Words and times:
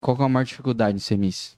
Qual 0.00 0.16
que 0.16 0.22
é 0.22 0.26
a 0.26 0.28
maior 0.28 0.44
dificuldade 0.44 0.98
de 0.98 1.04
ser 1.04 1.16
Miss? 1.18 1.56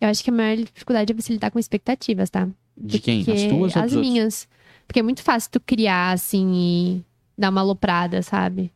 Eu 0.00 0.08
acho 0.08 0.22
que 0.22 0.30
a 0.30 0.32
maior 0.32 0.56
dificuldade 0.56 1.12
é 1.12 1.16
você 1.16 1.32
lidar 1.32 1.50
com 1.50 1.58
expectativas, 1.58 2.30
tá? 2.30 2.48
De 2.76 2.98
quem? 2.98 3.24
Porque 3.24 3.32
As 3.32 3.48
tuas 3.48 3.76
ou 3.76 3.82
As 3.82 3.90
dos 3.90 3.96
outros? 3.96 4.00
minhas. 4.00 4.48
Porque 4.86 5.00
é 5.00 5.02
muito 5.02 5.22
fácil 5.22 5.50
tu 5.50 5.60
criar, 5.60 6.12
assim, 6.12 6.52
e 6.54 7.04
dar 7.36 7.50
uma 7.50 7.60
aloprada, 7.60 8.22
sabe? 8.22 8.70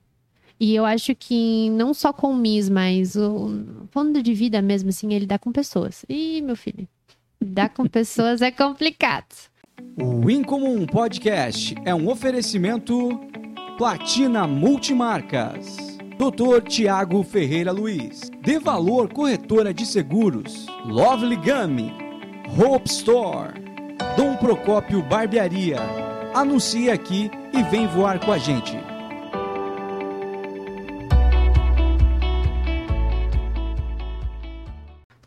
E 0.58 0.74
eu 0.74 0.84
acho 0.84 1.14
que 1.14 1.70
não 1.70 1.94
só 1.94 2.12
com 2.12 2.32
o 2.32 2.36
Miss, 2.36 2.68
mas 2.68 3.14
o 3.14 3.64
fundo 3.92 4.20
de 4.22 4.34
vida 4.34 4.60
mesmo, 4.60 4.88
assim, 4.88 5.14
é 5.14 5.18
lidar 5.18 5.38
com 5.38 5.52
pessoas. 5.52 6.04
Ih, 6.08 6.40
meu 6.42 6.56
filho, 6.56 6.88
lidar 7.40 7.68
com 7.68 7.86
pessoas 7.86 8.42
é 8.42 8.50
complicado. 8.50 9.26
O 9.96 10.28
Incomum 10.28 10.84
Podcast 10.84 11.76
é 11.84 11.94
um 11.94 12.08
oferecimento 12.08 13.20
Platina 13.76 14.48
Multimarcas. 14.48 15.76
Dr. 16.18 16.66
Tiago 16.66 17.22
Ferreira 17.22 17.70
Luiz. 17.70 18.28
De 18.48 18.58
Valor 18.58 19.12
Corretora 19.12 19.74
de 19.74 19.84
Seguros. 19.84 20.64
Lovely 20.86 21.36
Gummy. 21.36 21.92
Hope 22.56 22.88
Store. 22.88 23.52
Dom 24.16 24.36
Procópio 24.36 25.02
Barbearia. 25.02 25.76
Anuncie 26.34 26.90
aqui 26.90 27.30
e 27.52 27.62
vem 27.64 27.86
voar 27.86 28.18
com 28.18 28.32
a 28.32 28.38
gente. 28.38 28.74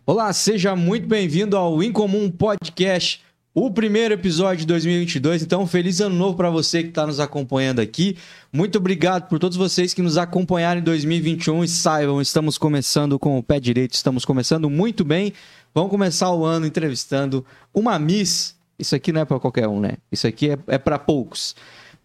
Olá, 0.03 0.33
seja 0.33 0.75
muito 0.75 1.05
bem-vindo 1.07 1.55
ao 1.55 1.83
Incomum 1.83 2.27
Podcast, 2.31 3.23
o 3.53 3.69
primeiro 3.69 4.13
episódio 4.13 4.59
de 4.59 4.65
2022. 4.67 5.43
Então, 5.43 5.67
feliz 5.67 5.99
ano 5.99 6.15
novo 6.15 6.37
para 6.37 6.49
você 6.49 6.83
que 6.83 6.89
está 6.89 7.05
nos 7.05 7.19
acompanhando 7.19 7.79
aqui. 7.79 8.15
Muito 8.51 8.77
obrigado 8.77 9.27
por 9.27 9.39
todos 9.39 9.57
vocês 9.57 9.93
que 9.93 10.01
nos 10.01 10.17
acompanharam 10.17 10.79
em 10.79 10.83
2021 10.83 11.63
e 11.63 11.67
saibam, 11.67 12.21
estamos 12.21 12.57
começando 12.57 13.19
com 13.19 13.37
o 13.37 13.43
pé 13.43 13.59
direito, 13.59 13.93
estamos 13.93 14.23
começando 14.23 14.69
muito 14.69 15.03
bem. 15.03 15.33
Vamos 15.73 15.91
começar 15.91 16.31
o 16.33 16.45
ano 16.45 16.65
entrevistando 16.65 17.45
uma 17.73 17.99
Miss. 17.99 18.55
Isso 18.79 18.95
aqui 18.95 19.11
não 19.11 19.21
é 19.21 19.25
para 19.25 19.39
qualquer 19.39 19.67
um, 19.67 19.79
né? 19.79 19.97
Isso 20.11 20.27
aqui 20.27 20.51
é, 20.51 20.57
é 20.67 20.77
para 20.77 20.97
poucos. 20.97 21.55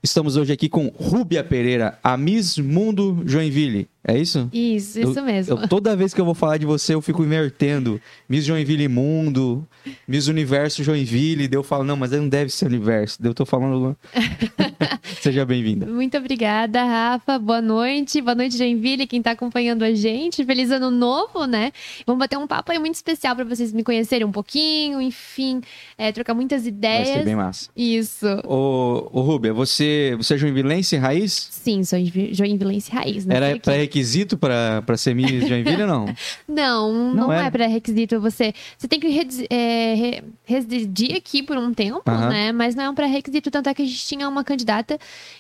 Estamos 0.03 0.37
hoje 0.37 0.53
aqui 0.53 0.69
com 0.69 0.89
Rúbia 0.89 1.43
Pereira, 1.43 1.99
a 2.03 2.17
Miss 2.17 2.59
Mundo 2.59 3.23
Joinville. 3.25 3.89
É 4.09 4.17
isso? 4.17 4.49
Isso, 4.53 5.01
isso 5.01 5.21
mesmo. 5.23 5.59
Eu, 5.59 5.69
toda 5.69 5.97
vez 5.97 6.15
que 6.15 6.21
eu 6.21 6.25
vou 6.25 6.35
falar 6.35 6.59
de 6.59 6.65
você, 6.67 6.95
eu 6.95 7.03
fico 7.03 7.25
invertendo. 7.25 8.01
Miss 8.29 8.45
Joinville 8.45 8.87
Mundo, 8.87 9.67
Miss 10.07 10.29
Universo 10.29 10.85
Joinville. 10.85 11.49
Daí 11.49 11.59
eu 11.59 11.65
falo, 11.65 11.83
não, 11.83 11.97
mas 11.97 12.13
não 12.13 12.29
deve 12.29 12.51
ser 12.51 12.67
universo. 12.67 13.21
Daí 13.21 13.31
eu 13.31 13.35
tô 13.35 13.45
falando. 13.45 13.97
Seja 15.21 15.45
bem-vinda. 15.45 15.87
Muito 15.87 16.17
obrigada, 16.17 16.85
Rafa. 16.85 17.39
Boa 17.39 17.61
noite. 17.61 18.21
Boa 18.21 18.35
noite, 18.35 18.57
Joinville, 18.57 19.07
quem 19.07 19.21
tá 19.21 19.33
acompanhando 19.33 19.83
a 19.83 19.93
gente. 19.93 20.45
Feliz 20.45 20.71
ano 20.71 20.91
novo, 20.91 21.45
né? 21.47 21.73
Vamos 22.07 22.19
bater 22.21 22.37
um 22.39 22.47
papo 22.47 22.71
aí 22.73 22.79
muito 22.79 22.95
especial 22.95 23.35
para 23.35 23.45
vocês 23.45 23.73
me 23.73 23.83
conhecerem 23.83 24.25
um 24.27 24.31
pouquinho, 24.33 25.01
enfim, 25.01 25.61
é, 25.99 26.13
trocar 26.13 26.35
muitas 26.35 26.63
Vai 26.63 26.69
ideias. 26.69 27.09
ser 27.09 27.25
bem 27.25 27.35
massa. 27.35 27.71
Isso. 27.77 28.27
Ô, 28.45 29.09
ô 29.13 29.21
Rúbia, 29.23 29.53
você, 29.53 30.15
você 30.17 30.35
é 30.35 30.39
joinvilense 30.39 30.97
raiz? 30.97 31.49
Sim, 31.51 31.83
sou 31.83 31.99
joinvi- 31.99 32.35
joinvilense 32.35 32.91
raiz, 32.93 33.27
né? 33.27 33.37
Era 33.37 33.55
que- 33.59 33.61
pré-requisito 33.97 34.37
pra 34.37 34.97
ser 34.97 35.15
Miss 35.15 35.31
Joinville 35.49 35.83
ou 35.83 35.89
não? 35.89 36.05
Não, 36.47 36.93
não, 36.93 37.15
Não 37.15 37.33
é 37.33 37.41
era? 37.43 37.51
pré-requisito. 37.51 38.21
Você, 38.21 38.53
você 38.77 38.87
tem 38.89 39.01
que 39.01 39.09
resi- 39.09 39.47
é, 39.51 39.95
re- 39.95 40.25
residir 40.45 41.17
aqui 41.17 41.43
por 41.43 41.57
um 41.57 41.73
tempo, 41.73 42.03
Aham. 42.07 42.29
né? 42.29 42.53
Mas 42.53 42.75
não 42.75 42.85
é 42.85 42.91
um 42.91 42.95
pré-requisito. 42.95 43.51
Tanto 43.51 43.69
é 43.69 43.75
que 43.75 43.83
a 43.83 43.87
gente 43.87 44.05
tinha 44.07 44.29
uma 44.29 44.45
candidata 44.45 44.99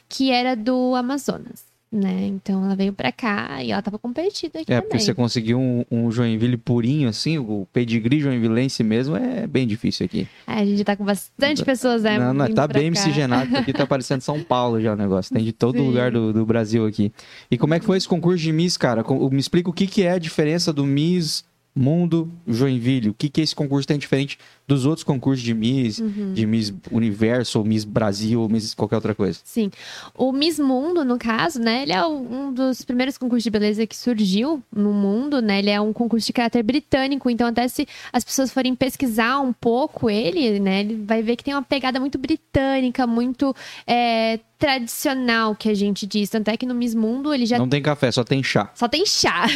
que 0.09 0.31
era 0.31 0.55
do 0.57 0.95
Amazonas, 0.95 1.65
né? 1.91 2.27
Então 2.27 2.65
ela 2.65 2.75
veio 2.75 2.92
pra 2.92 3.12
cá 3.12 3.62
e 3.62 3.70
ela 3.70 3.81
tava 3.81 3.98
competida 3.98 4.61
aqui 4.61 4.73
É, 4.73 4.81
porque 4.81 4.91
também. 4.98 5.05
você 5.06 5.15
conseguiu 5.15 5.59
um, 5.59 5.84
um 5.91 6.11
Joinville 6.11 6.56
purinho, 6.56 7.09
assim, 7.09 7.39
o 7.39 7.67
pedigree 7.73 8.20
joinvilense 8.20 8.83
mesmo, 8.83 9.17
é 9.17 9.47
bem 9.47 9.67
difícil 9.67 10.05
aqui. 10.05 10.27
É, 10.47 10.55
a 10.55 10.64
gente 10.64 10.83
tá 10.84 10.97
com 10.97 11.05
bastante 11.05 11.64
pessoas, 11.64 12.03
né? 12.03 12.19
Não, 12.19 12.34
não, 12.34 12.53
tá 12.53 12.67
bem 12.67 12.84
cá. 12.84 12.91
miscigenado, 12.91 13.47
porque 13.47 13.70
aqui 13.70 13.73
tá 13.73 13.86
parecendo 13.86 14.23
São 14.23 14.42
Paulo 14.42 14.80
já 14.80 14.92
o 14.92 14.97
negócio. 14.97 15.33
Tem 15.35 15.45
de 15.45 15.52
todo 15.52 15.79
Sim. 15.79 15.86
lugar 15.86 16.11
do, 16.11 16.33
do 16.33 16.45
Brasil 16.45 16.85
aqui. 16.86 17.13
E 17.51 17.57
como 17.57 17.74
é 17.74 17.79
que 17.80 17.86
foi 17.86 17.97
esse 17.97 18.08
concurso 18.08 18.42
de 18.42 18.53
Miss, 18.53 18.77
cara? 18.77 19.05
Me 19.30 19.39
explica 19.39 19.70
o 19.70 19.73
que, 19.73 19.86
que 19.86 20.03
é 20.03 20.13
a 20.13 20.18
diferença 20.18 20.73
do 20.73 20.85
Miss 20.85 21.45
Mundo 21.74 22.33
Joinville. 22.47 23.11
O 23.11 23.14
que, 23.14 23.29
que 23.29 23.42
esse 23.42 23.55
concurso 23.55 23.86
tem 23.86 23.98
diferente 23.98 24.39
dos 24.69 24.85
outros 24.85 25.05
concursos 25.05 25.45
de 25.45 25.55
Miss, 25.55 25.99
Uhum. 26.01 26.33
de 26.35 26.45
Miss 26.47 26.75
Universo, 26.91 27.61
ou 27.61 27.65
Miss 27.65 27.85
Brasil, 27.85 28.41
ou 28.41 28.49
Miss 28.49 28.75
qualquer 28.75 28.97
outra 28.97 29.15
coisa. 29.15 29.39
Sim. 29.45 29.71
O 30.15 30.33
Miss 30.33 30.59
Mundo, 30.59 31.05
no 31.05 31.19
caso, 31.19 31.61
né? 31.61 31.83
Ele 31.85 31.93
é 31.93 32.05
um 32.05 32.53
dos 32.53 32.83
primeiros 32.83 33.17
concursos 33.17 33.45
de 33.45 33.51
beleza 33.51 33.87
que 33.87 33.95
surgiu 33.97 34.61
no 34.75 34.93
mundo, 34.93 35.41
né? 35.41 35.61
Ele 35.61 35.71
é 35.71 35.81
um 35.81 35.93
concurso 35.93 36.27
de 36.27 36.33
caráter 36.33 36.63
britânico, 36.65 37.31
então 37.31 37.47
até 37.47 37.69
se 37.69 37.87
as 38.13 38.25
pessoas 38.25 38.51
forem 38.53 38.75
pesquisar 38.75 39.39
um 39.41 39.53
pouco 39.53 40.11
ele, 40.11 40.59
né? 40.59 40.81
Ele 40.81 40.97
vai 40.97 41.23
ver 41.23 41.37
que 41.37 41.45
tem 41.45 41.55
uma 41.55 41.63
pegada 41.63 42.01
muito 42.01 42.19
britânica, 42.19 43.07
muito 43.07 43.55
é, 43.87 44.41
tradicional, 44.59 45.55
que 45.55 45.69
a 45.69 45.75
gente 45.75 46.07
diz. 46.07 46.29
Tanto 46.31 46.48
é 46.48 46.57
que 46.57 46.67
no 46.67 46.75
Miss 46.75 46.95
Mundo 46.95 47.33
ele 47.33 47.47
já 47.47 47.57
Não 47.59 47.69
tem 47.69 47.81
café, 47.83 48.11
só 48.11 48.25
tem 48.25 48.43
chá. 48.43 48.71
só 48.75 48.89
tem 48.89 49.07
chá. 49.07 49.47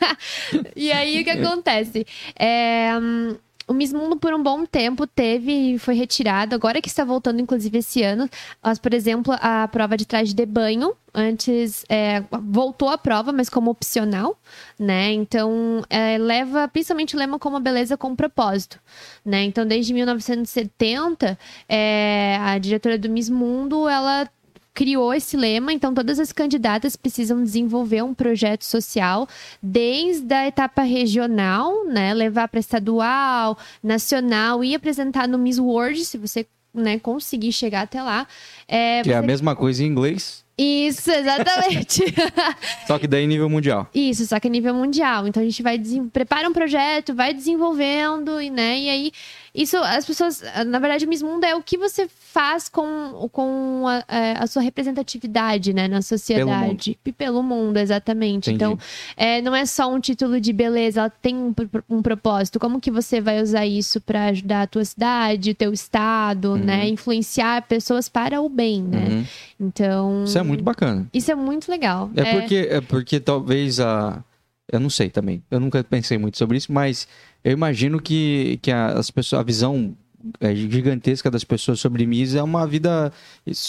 e 0.74 0.90
aí 0.92 1.20
o 1.20 1.24
que 1.24 1.30
acontece? 1.30 2.06
É, 2.38 2.90
hum, 3.00 3.36
o 3.68 3.74
Miss 3.74 3.92
Mundo 3.92 4.16
por 4.16 4.32
um 4.32 4.42
bom 4.42 4.64
tempo 4.64 5.06
teve 5.06 5.52
e 5.52 5.78
foi 5.78 5.94
retirado. 5.94 6.54
Agora 6.54 6.80
que 6.80 6.88
está 6.88 7.04
voltando, 7.04 7.40
inclusive, 7.40 7.78
esse 7.78 8.02
ano. 8.02 8.28
Mas, 8.62 8.78
por 8.78 8.94
exemplo, 8.94 9.34
a 9.40 9.66
prova 9.68 9.96
de 9.96 10.06
traje 10.06 10.32
de 10.34 10.46
banho. 10.46 10.94
Antes 11.18 11.82
é, 11.88 12.22
voltou 12.42 12.90
a 12.90 12.98
prova, 12.98 13.32
mas 13.32 13.48
como 13.48 13.70
opcional, 13.70 14.38
né? 14.78 15.12
Então 15.14 15.82
é, 15.88 16.18
leva 16.18 16.68
principalmente 16.68 17.16
o 17.16 17.18
lema 17.18 17.38
como 17.38 17.56
a 17.56 17.60
beleza 17.60 17.96
com 17.96 18.14
propósito, 18.14 18.78
né? 19.24 19.42
Então 19.44 19.64
desde 19.64 19.94
1970 19.94 21.38
é, 21.66 22.36
a 22.38 22.58
diretora 22.58 22.98
do 22.98 23.08
Miss 23.08 23.30
Mundo 23.30 23.88
ela 23.88 24.28
criou 24.76 25.14
esse 25.14 25.38
lema, 25.38 25.72
então 25.72 25.94
todas 25.94 26.20
as 26.20 26.32
candidatas 26.32 26.96
precisam 26.96 27.42
desenvolver 27.42 28.02
um 28.02 28.12
projeto 28.12 28.62
social 28.62 29.26
desde 29.62 30.34
a 30.34 30.46
etapa 30.46 30.82
regional, 30.82 31.86
né, 31.86 32.12
levar 32.12 32.46
para 32.48 32.60
estadual, 32.60 33.56
nacional 33.82 34.62
e 34.62 34.74
apresentar 34.74 35.26
no 35.26 35.38
Miss 35.38 35.58
World, 35.58 36.04
se 36.04 36.18
você 36.18 36.46
né, 36.74 36.98
conseguir 36.98 37.52
chegar 37.52 37.82
até 37.84 38.02
lá. 38.02 38.26
É, 38.68 39.02
Que 39.02 39.12
é 39.12 39.16
a 39.16 39.22
mesma 39.22 39.56
coisa 39.56 39.82
em 39.82 39.86
inglês, 39.86 40.44
Isso, 40.58 41.10
exatamente. 41.10 42.02
só 42.86 42.98
que 42.98 43.06
daí 43.06 43.26
nível 43.26 43.48
mundial. 43.48 43.88
Isso, 43.94 44.26
só 44.26 44.38
que 44.38 44.48
nível 44.50 44.74
mundial. 44.74 45.26
Então 45.26 45.42
a 45.42 45.46
gente 45.46 45.62
vai 45.62 45.78
desen- 45.78 46.08
prepara 46.08 46.46
um 46.48 46.52
projeto, 46.52 47.14
vai 47.14 47.32
desenvolvendo 47.32 48.40
e 48.40 48.50
né, 48.50 48.78
e 48.78 48.88
aí 48.90 49.12
isso 49.56 49.76
as 49.78 50.04
pessoas, 50.04 50.42
na 50.66 50.78
verdade, 50.78 51.06
o 51.06 51.08
Miss 51.08 51.22
Mundo 51.22 51.44
é 51.44 51.54
o 51.54 51.62
que 51.62 51.78
você 51.78 52.06
faz 52.08 52.68
com, 52.68 53.28
com 53.32 53.84
a, 53.86 54.04
é, 54.14 54.34
a 54.38 54.46
sua 54.46 54.60
representatividade, 54.60 55.72
né, 55.72 55.88
na 55.88 56.02
sociedade 56.02 56.98
e 57.04 57.12
pelo 57.12 57.42
mundo, 57.42 57.78
exatamente. 57.78 58.50
Entendi. 58.50 58.56
Então, 58.56 58.78
é, 59.16 59.40
não 59.40 59.54
é 59.54 59.64
só 59.64 59.92
um 59.92 59.98
título 59.98 60.38
de 60.38 60.52
beleza, 60.52 61.00
ela 61.00 61.10
tem 61.10 61.34
um, 61.34 61.54
um 61.88 62.02
propósito. 62.02 62.60
Como 62.60 62.80
que 62.80 62.90
você 62.90 63.20
vai 63.20 63.40
usar 63.40 63.66
isso 63.66 64.00
para 64.00 64.26
ajudar 64.26 64.62
a 64.62 64.66
tua 64.66 64.84
cidade, 64.84 65.50
o 65.52 65.54
teu 65.54 65.72
estado, 65.72 66.56
né, 66.56 66.88
influenciar 66.88 67.62
pessoas 67.62 68.08
para 68.08 68.40
o 68.40 68.48
bem, 68.48 68.82
né? 68.82 69.06
Uhum. 69.08 69.24
Então, 69.58 70.24
Isso 70.24 70.38
é 70.38 70.42
muito 70.42 70.62
bacana. 70.62 71.08
isso 71.14 71.30
é 71.30 71.34
muito 71.34 71.70
legal. 71.70 72.10
É 72.14 72.38
porque, 72.38 72.68
é 72.70 72.80
porque 72.80 73.20
talvez 73.20 73.80
a. 73.80 74.22
Eu 74.70 74.80
não 74.80 74.90
sei 74.90 75.08
também. 75.08 75.42
Eu 75.50 75.60
nunca 75.60 75.82
pensei 75.84 76.18
muito 76.18 76.36
sobre 76.36 76.58
isso, 76.58 76.72
mas 76.72 77.06
eu 77.46 77.52
imagino 77.52 78.00
que, 78.00 78.58
que 78.62 78.70
a- 78.70 78.88
as 78.98 79.10
pessoas, 79.10 79.40
a 79.40 79.42
visão 79.44 79.94
é, 80.40 80.54
gigantesca 80.56 81.30
das 81.30 81.44
pessoas 81.44 81.78
sobre 81.78 82.04
Miss 82.04 82.34
é 82.34 82.42
uma 82.42 82.66
vida 82.66 83.12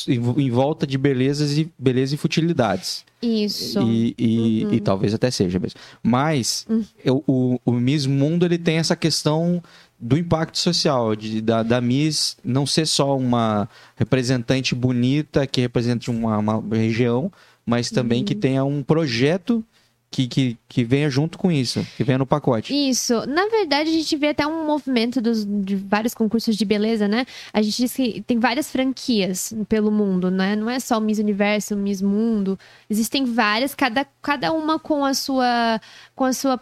em 0.07 0.15
em 0.45 0.49
volta 0.49 0.87
de 0.87 0.97
belezas 0.97 1.55
e 1.57 1.71
beleza 1.77 2.15
e 2.15 2.17
futilidades. 2.17 3.05
Isso. 3.21 3.79
E, 3.81 4.15
e, 4.17 4.65
Uhum. 4.65 4.73
e 4.73 4.79
talvez 4.79 5.13
até 5.13 5.29
seja 5.29 5.59
mesmo. 5.59 5.79
Mas 6.01 6.65
Uhum. 6.67 6.83
eu- 7.05 7.23
o, 7.27 7.59
o 7.63 7.71
Miss 7.73 8.07
Mundo 8.07 8.43
ele 8.45 8.57
tem 8.57 8.77
essa 8.77 8.95
questão 8.95 9.61
do 9.99 10.17
impacto 10.17 10.57
social, 10.57 11.15
de, 11.15 11.41
da, 11.41 11.61
da 11.63 11.79
Miss 11.81 12.37
não 12.43 12.65
ser 12.65 12.87
só 12.87 13.15
uma 13.15 13.67
representante 13.95 14.73
bonita 14.73 15.45
que 15.45 15.61
represente 15.61 16.09
uma, 16.09 16.37
uma 16.39 16.63
região, 16.75 17.31
mas 17.65 17.91
também 17.91 18.19
Uhum. 18.19 18.25
que 18.25 18.33
tenha 18.35 18.63
um 18.63 18.81
projeto 18.81 19.63
que, 20.09 20.27
que, 20.27 20.57
que 20.67 20.83
venha 20.83 21.09
junto 21.09 21.37
com 21.37 21.51
isso, 21.51 21.85
que 21.95 22.03
venha 22.03 22.17
no 22.17 22.25
pacote. 22.25 22.73
Isso. 22.73 23.25
Na 23.27 23.47
verdade, 23.47 23.89
a 23.89 23.93
gente 23.93 24.15
vê 24.15 24.29
até 24.29 24.47
um 24.47 24.65
movimento 24.65 25.21
dos, 25.21 25.45
de 25.45 25.75
vários 25.75 26.13
concursos 26.13 26.55
de 26.55 26.65
beleza, 26.65 27.07
né? 27.07 27.25
A 27.53 27.61
gente 27.61 27.77
diz 27.77 27.93
que 27.93 28.21
tem 28.21 28.39
várias 28.39 28.71
franquias 28.71 29.53
pelo 29.67 29.91
mundo, 29.91 30.31
né? 30.31 30.55
Não 30.55 30.69
é 30.69 30.79
só 30.79 30.97
o 30.97 31.01
Miss 31.01 31.19
Universo, 31.19 31.75
o 31.75 31.77
Miss 31.77 32.01
Mundo. 32.01 32.57
Existem 32.89 33.25
várias, 33.25 33.75
cada, 33.75 34.05
cada 34.21 34.51
uma 34.53 34.79
com 34.79 35.03
a 35.03 35.13
sua, 35.13 35.79
com 36.15 36.23
a 36.23 36.33
sua 36.33 36.57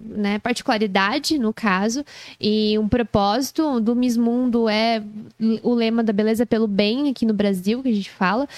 né, 0.00 0.38
particularidade, 0.38 1.38
no 1.38 1.52
caso, 1.52 2.04
e 2.40 2.78
um 2.78 2.88
propósito 2.88 3.80
do 3.80 3.94
Miss 3.94 4.16
Mundo 4.16 4.68
é 4.68 5.02
o 5.62 5.74
lema 5.74 6.02
da 6.02 6.12
beleza 6.12 6.46
pelo 6.46 6.66
bem 6.66 7.08
aqui 7.08 7.26
no 7.26 7.34
Brasil, 7.34 7.82
que 7.82 7.88
a 7.88 7.94
gente 7.94 8.10
fala. 8.10 8.48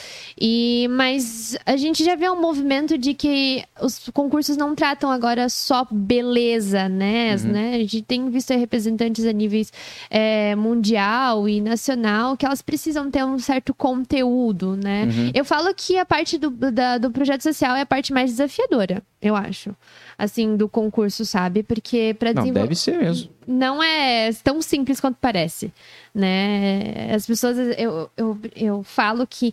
E, 0.40 0.86
mas 0.90 1.56
a 1.64 1.76
gente 1.76 2.04
já 2.04 2.14
vê 2.14 2.28
um 2.28 2.40
movimento 2.40 2.98
de 2.98 3.14
que 3.14 3.64
os 3.80 4.08
concursos 4.10 4.56
não 4.56 4.74
tratam 4.74 5.10
agora 5.10 5.48
só 5.48 5.86
beleza, 5.90 6.88
né? 6.88 7.36
Uhum. 7.36 7.52
né? 7.52 7.74
A 7.74 7.78
gente 7.78 8.02
tem 8.02 8.28
visto 8.30 8.52
representantes 8.54 9.24
a 9.24 9.32
níveis 9.32 9.72
é, 10.10 10.54
mundial 10.56 11.48
e 11.48 11.60
nacional 11.60 12.36
que 12.36 12.46
elas 12.46 12.62
precisam 12.62 13.10
ter 13.10 13.24
um 13.24 13.38
certo 13.38 13.74
conteúdo, 13.74 14.76
né? 14.76 15.04
Uhum. 15.04 15.30
Eu 15.34 15.44
falo 15.44 15.72
que 15.74 15.98
a 15.98 16.04
parte 16.04 16.38
do, 16.38 16.50
da, 16.50 16.98
do 16.98 17.10
projeto 17.10 17.42
social 17.42 17.76
é 17.76 17.82
a 17.82 17.86
parte 17.86 18.12
mais 18.12 18.30
desafiadora, 18.30 19.02
eu 19.20 19.34
acho 19.34 19.74
assim, 20.18 20.56
do 20.56 20.68
concurso, 20.68 21.24
sabe? 21.24 21.62
Porque 21.62 22.14
para 22.18 22.32
desenvolver. 22.32 22.60
Não, 22.60 22.66
deve 22.66 22.76
ser 22.76 22.98
mesmo. 22.98 23.30
Não 23.46 23.82
é 23.82 24.32
tão 24.42 24.60
simples 24.60 25.00
quanto 25.00 25.18
parece, 25.20 25.72
né? 26.16 27.12
As 27.14 27.26
pessoas, 27.26 27.58
eu, 27.76 28.10
eu, 28.16 28.38
eu 28.56 28.82
falo 28.82 29.26
que 29.26 29.52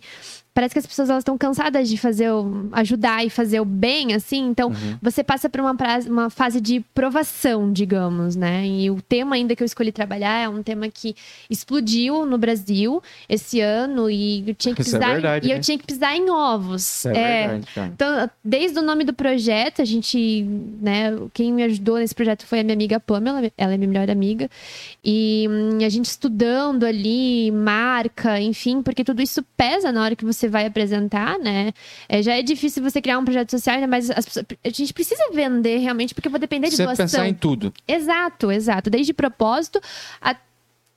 parece 0.54 0.72
que 0.72 0.78
as 0.78 0.86
pessoas 0.86 1.10
elas 1.10 1.22
estão 1.22 1.36
cansadas 1.36 1.88
de 1.88 1.98
fazer 1.98 2.30
o, 2.30 2.68
ajudar 2.72 3.26
e 3.26 3.28
fazer 3.28 3.60
o 3.60 3.64
bem, 3.64 4.14
assim. 4.14 4.46
Então, 4.46 4.68
uhum. 4.68 4.98
você 5.02 5.24
passa 5.24 5.48
por 5.48 5.60
uma, 5.60 5.76
uma 6.06 6.30
fase 6.30 6.60
de 6.60 6.80
provação, 6.94 7.72
digamos, 7.72 8.36
né? 8.36 8.64
E 8.64 8.88
o 8.88 9.02
tema 9.02 9.34
ainda 9.34 9.56
que 9.56 9.62
eu 9.62 9.66
escolhi 9.66 9.90
trabalhar 9.90 10.44
é 10.44 10.48
um 10.48 10.62
tema 10.62 10.88
que 10.88 11.14
explodiu 11.50 12.24
no 12.24 12.38
Brasil 12.38 13.02
esse 13.28 13.60
ano 13.60 14.08
e 14.08 14.48
eu 14.48 14.54
tinha 14.54 14.74
que 14.74 14.84
pisar, 14.84 15.02
é 15.02 15.12
verdade, 15.14 15.46
e 15.46 15.50
né? 15.50 15.56
eu 15.56 15.60
tinha 15.60 15.76
que 15.76 15.84
pisar 15.84 16.16
em 16.16 16.30
ovos. 16.30 17.04
é, 17.06 17.10
é 17.10 17.48
verdade, 17.48 17.66
cara. 17.74 17.90
Então, 17.92 18.30
desde 18.42 18.78
o 18.78 18.82
nome 18.82 19.04
do 19.04 19.12
projeto, 19.12 19.82
a 19.82 19.84
gente, 19.84 20.44
né? 20.80 21.18
Quem 21.34 21.52
me 21.52 21.64
ajudou 21.64 21.98
nesse 21.98 22.14
projeto 22.14 22.46
foi 22.46 22.60
a 22.60 22.62
minha 22.62 22.74
amiga 22.74 23.00
Pamela, 23.00 23.50
ela 23.58 23.74
é 23.74 23.76
minha 23.76 23.88
melhor 23.88 24.08
amiga. 24.08 24.48
E 25.04 25.48
hum, 25.50 25.84
a 25.84 25.88
gente 25.88 26.06
estudando 26.06 26.53
ali, 26.84 27.50
marca, 27.50 28.40
enfim, 28.40 28.82
porque 28.82 29.02
tudo 29.02 29.22
isso 29.22 29.42
pesa 29.56 29.90
na 29.90 30.02
hora 30.02 30.14
que 30.14 30.24
você 30.24 30.34
você 30.34 30.48
vai 30.48 30.66
apresentar, 30.66 31.38
né? 31.38 31.72
É, 32.08 32.22
já 32.22 32.34
é 32.34 32.42
difícil 32.42 32.82
você 32.82 33.00
criar 33.00 33.18
um 33.18 33.24
projeto 33.24 33.50
social, 33.50 33.86
mas 33.88 34.08
pessoas, 34.08 34.46
a 34.64 34.68
gente 34.68 34.92
precisa 34.92 35.22
vender 35.32 35.78
realmente, 35.78 36.14
porque 36.14 36.28
eu 36.28 36.30
vou 36.30 36.40
depender 36.40 36.68
de 36.68 36.76
você 36.76 36.84
doação. 36.84 37.04
pensar 37.04 37.28
em 37.28 37.34
tudo. 37.34 37.72
Exato, 37.88 38.50
exato. 38.50 38.90
Desde 38.90 39.14
propósito 39.14 39.80
a 40.20 40.36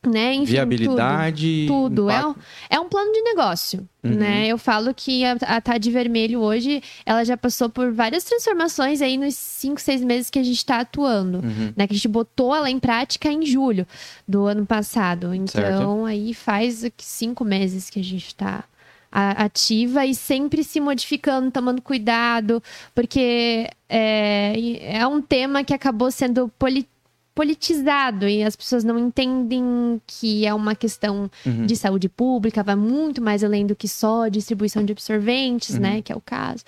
né? 0.05 0.33
Enfim, 0.33 0.53
Viabilidade. 0.53 1.65
Tudo. 1.67 1.95
tudo. 1.95 2.09
É, 2.09 2.25
um, 2.25 2.35
é 2.69 2.79
um 2.79 2.88
plano 2.88 3.11
de 3.11 3.21
negócio. 3.21 3.88
Uhum. 4.03 4.11
Né? 4.11 4.47
Eu 4.47 4.57
falo 4.57 4.94
que 4.94 5.25
a, 5.25 5.33
a 5.41 5.61
Tade 5.61 5.91
Vermelho 5.91 6.39
hoje, 6.39 6.81
ela 7.05 7.23
já 7.23 7.35
passou 7.35 7.69
por 7.69 7.91
várias 7.91 8.23
transformações 8.23 9.01
aí 9.01 9.17
nos 9.17 9.35
cinco, 9.35 9.81
seis 9.81 10.01
meses 10.01 10.29
que 10.29 10.39
a 10.39 10.44
gente 10.44 10.57
está 10.57 10.79
atuando. 10.79 11.39
Uhum. 11.39 11.73
Né? 11.75 11.88
Que 11.88 11.94
a 11.94 11.95
gente 11.95 12.07
botou 12.07 12.55
ela 12.55 12.69
em 12.69 12.79
prática 12.79 13.29
em 13.29 13.45
julho 13.45 13.85
do 14.27 14.45
ano 14.45 14.65
passado. 14.65 15.33
Então, 15.33 15.61
certo. 15.61 16.05
aí 16.05 16.33
faz 16.33 16.85
cinco 16.97 17.44
meses 17.44 17.89
que 17.89 17.99
a 17.99 18.03
gente 18.03 18.27
está 18.27 18.63
ativa 19.09 20.05
e 20.05 20.13
sempre 20.13 20.63
se 20.63 20.79
modificando, 20.79 21.49
tomando 21.49 21.81
cuidado, 21.81 22.61
porque 22.94 23.67
é, 23.89 24.53
é 24.81 25.07
um 25.07 25.21
tema 25.21 25.63
que 25.63 25.73
acabou 25.73 26.11
sendo 26.11 26.49
político 26.59 26.96
politizado 27.38 28.28
e 28.28 28.42
as 28.42 28.56
pessoas 28.56 28.84
não 28.84 28.98
entendem 28.98 30.01
que 30.07 30.44
é 30.44 30.51
uma 30.51 30.74
questão 30.74 31.30
uhum. 31.45 31.68
de 31.68 31.75
saúde 31.75 32.10
pública, 32.10 32.63
vai 32.63 32.75
muito 32.75 33.22
mais 33.22 33.44
além 33.44 33.63
do 33.63 33.75
que 33.75 33.88
só 33.88 34.28
distribuição 34.28 34.84
de 34.84 34.92
absorventes, 34.92 35.75
uhum. 35.75 35.81
né? 35.81 36.01
Que 36.01 36.12
é 36.12 36.16
o 36.16 36.19
caso. 36.19 36.63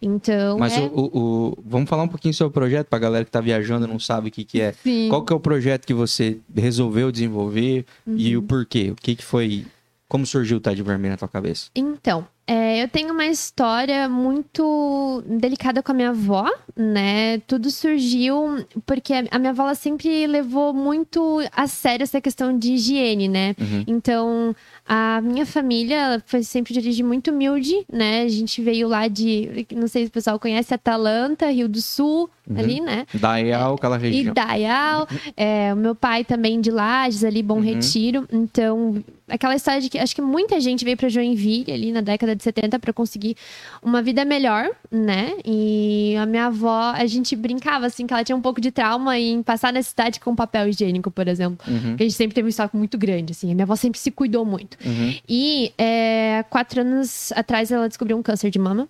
Então. 0.00 0.58
Mas 0.58 0.72
é... 0.78 0.80
o, 0.80 0.86
o, 0.86 1.18
o, 1.18 1.58
vamos 1.62 1.90
falar 1.90 2.04
um 2.04 2.08
pouquinho 2.08 2.32
sobre 2.32 2.48
o 2.48 2.54
projeto 2.54 2.86
para 2.88 2.96
a 2.96 3.00
galera 3.00 3.24
que 3.24 3.28
está 3.28 3.42
viajando 3.42 3.84
e 3.84 3.88
não 3.88 3.98
sabe 3.98 4.28
o 4.28 4.32
que, 4.32 4.44
que 4.44 4.62
é. 4.62 4.72
Sim. 4.72 5.10
Qual 5.10 5.22
que 5.22 5.30
é 5.30 5.36
o 5.36 5.40
projeto 5.40 5.86
que 5.86 5.92
você 5.92 6.38
resolveu 6.56 7.12
desenvolver 7.12 7.84
uhum. 8.06 8.14
e 8.16 8.34
o 8.34 8.42
porquê? 8.42 8.92
O 8.92 8.96
que, 8.96 9.14
que 9.14 9.24
foi 9.24 9.66
como 10.08 10.24
surgiu 10.24 10.56
o 10.56 10.60
Tide 10.60 10.82
Vermelho 10.82 11.12
na 11.12 11.18
tua 11.18 11.28
cabeça? 11.28 11.68
Então, 11.74 12.26
é, 12.46 12.82
eu 12.82 12.88
tenho 12.88 13.12
uma 13.12 13.26
história 13.26 14.06
muito 14.06 15.22
delicada 15.26 15.82
com 15.82 15.92
a 15.92 15.94
minha 15.94 16.10
avó, 16.10 16.50
né? 16.76 17.38
Tudo 17.46 17.70
surgiu 17.70 18.66
porque 18.84 19.14
a 19.30 19.38
minha 19.38 19.50
avó 19.50 19.72
sempre 19.72 20.26
levou 20.26 20.74
muito 20.74 21.40
a 21.56 21.66
sério 21.66 22.04
essa 22.04 22.20
questão 22.20 22.56
de 22.58 22.74
higiene, 22.74 23.28
né? 23.28 23.56
Uhum. 23.58 23.84
Então, 23.86 24.56
a 24.86 25.20
minha 25.22 25.46
família 25.46 26.22
foi 26.26 26.42
sempre 26.42 26.74
de 26.74 26.78
origem 26.78 27.04
muito 27.04 27.30
humilde, 27.30 27.74
né? 27.90 28.22
A 28.22 28.28
gente 28.28 28.60
veio 28.60 28.86
lá 28.86 29.08
de, 29.08 29.66
não 29.74 29.88
sei 29.88 30.04
se 30.04 30.08
o 30.08 30.12
pessoal 30.12 30.38
conhece, 30.38 30.74
Atalanta, 30.74 31.50
Rio 31.50 31.68
do 31.68 31.80
Sul, 31.80 32.28
uhum. 32.48 32.58
ali, 32.58 32.80
né? 32.80 33.06
Dayal, 33.14 33.72
é, 33.72 33.74
aquela 33.74 33.96
região. 33.96 34.32
E 34.32 34.34
Dayal. 34.34 35.08
É, 35.36 35.72
o 35.72 35.76
meu 35.76 35.94
pai 35.94 36.24
também 36.24 36.60
de 36.60 36.70
Lages, 36.70 37.24
ali, 37.24 37.42
Bom 37.42 37.56
uhum. 37.56 37.60
Retiro. 37.60 38.28
Então, 38.30 39.02
aquela 39.28 39.54
história 39.54 39.80
de 39.80 39.88
que 39.88 39.98
acho 39.98 40.14
que 40.14 40.22
muita 40.22 40.60
gente 40.60 40.84
veio 40.84 40.96
para 40.96 41.08
Joinville 41.08 41.72
ali 41.72 41.92
na 41.92 42.00
década 42.00 42.36
de 42.36 42.42
70 42.42 42.78
para 42.78 42.92
conseguir 42.92 43.36
uma 43.82 44.02
vida 44.02 44.24
melhor, 44.24 44.68
né? 44.90 45.32
E 45.44 46.14
a 46.18 46.26
minha 46.26 46.46
avó, 46.46 46.92
a 46.94 47.06
gente 47.06 47.34
brincava 47.34 47.86
assim 47.86 48.06
que 48.06 48.12
ela 48.12 48.24
tinha 48.24 48.36
um 48.36 48.42
pouco 48.42 48.60
de 48.60 48.70
trauma 48.70 49.18
em 49.18 49.42
passar 49.42 49.72
na 49.72 49.82
cidade 49.82 50.20
com 50.20 50.34
papel 50.34 50.68
higiênico, 50.68 51.10
por 51.10 51.26
exemplo. 51.26 51.64
Uhum. 51.66 51.96
Que 51.96 52.02
a 52.02 52.06
gente 52.06 52.16
sempre 52.16 52.34
teve 52.34 52.46
um 52.46 52.50
estoque 52.50 52.76
muito 52.76 52.98
grande, 52.98 53.32
assim. 53.32 53.50
A 53.50 53.54
minha 53.54 53.64
avó 53.64 53.76
sempre 53.76 53.98
se 53.98 54.10
cuidou 54.10 54.44
muito. 54.44 54.73
Uhum. 54.84 55.18
E 55.28 55.72
é, 55.76 56.44
quatro 56.48 56.80
anos 56.80 57.32
atrás 57.32 57.70
ela 57.70 57.88
descobriu 57.88 58.16
um 58.16 58.22
câncer 58.22 58.50
de 58.50 58.58
mama. 58.58 58.88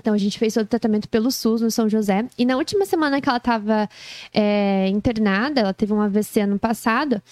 Então 0.00 0.14
a 0.14 0.18
gente 0.18 0.38
fez 0.38 0.54
todo 0.54 0.64
o 0.64 0.68
tratamento 0.68 1.08
pelo 1.08 1.30
SUS 1.30 1.60
no 1.60 1.70
São 1.70 1.88
José. 1.88 2.24
E 2.36 2.44
na 2.44 2.56
última 2.56 2.84
semana 2.84 3.20
que 3.20 3.28
ela 3.28 3.38
estava 3.38 3.88
é, 4.34 4.88
internada, 4.88 5.60
ela 5.60 5.72
teve 5.72 5.92
um 5.92 6.00
AVC 6.00 6.40
ano 6.40 6.58
passado, 6.58 7.22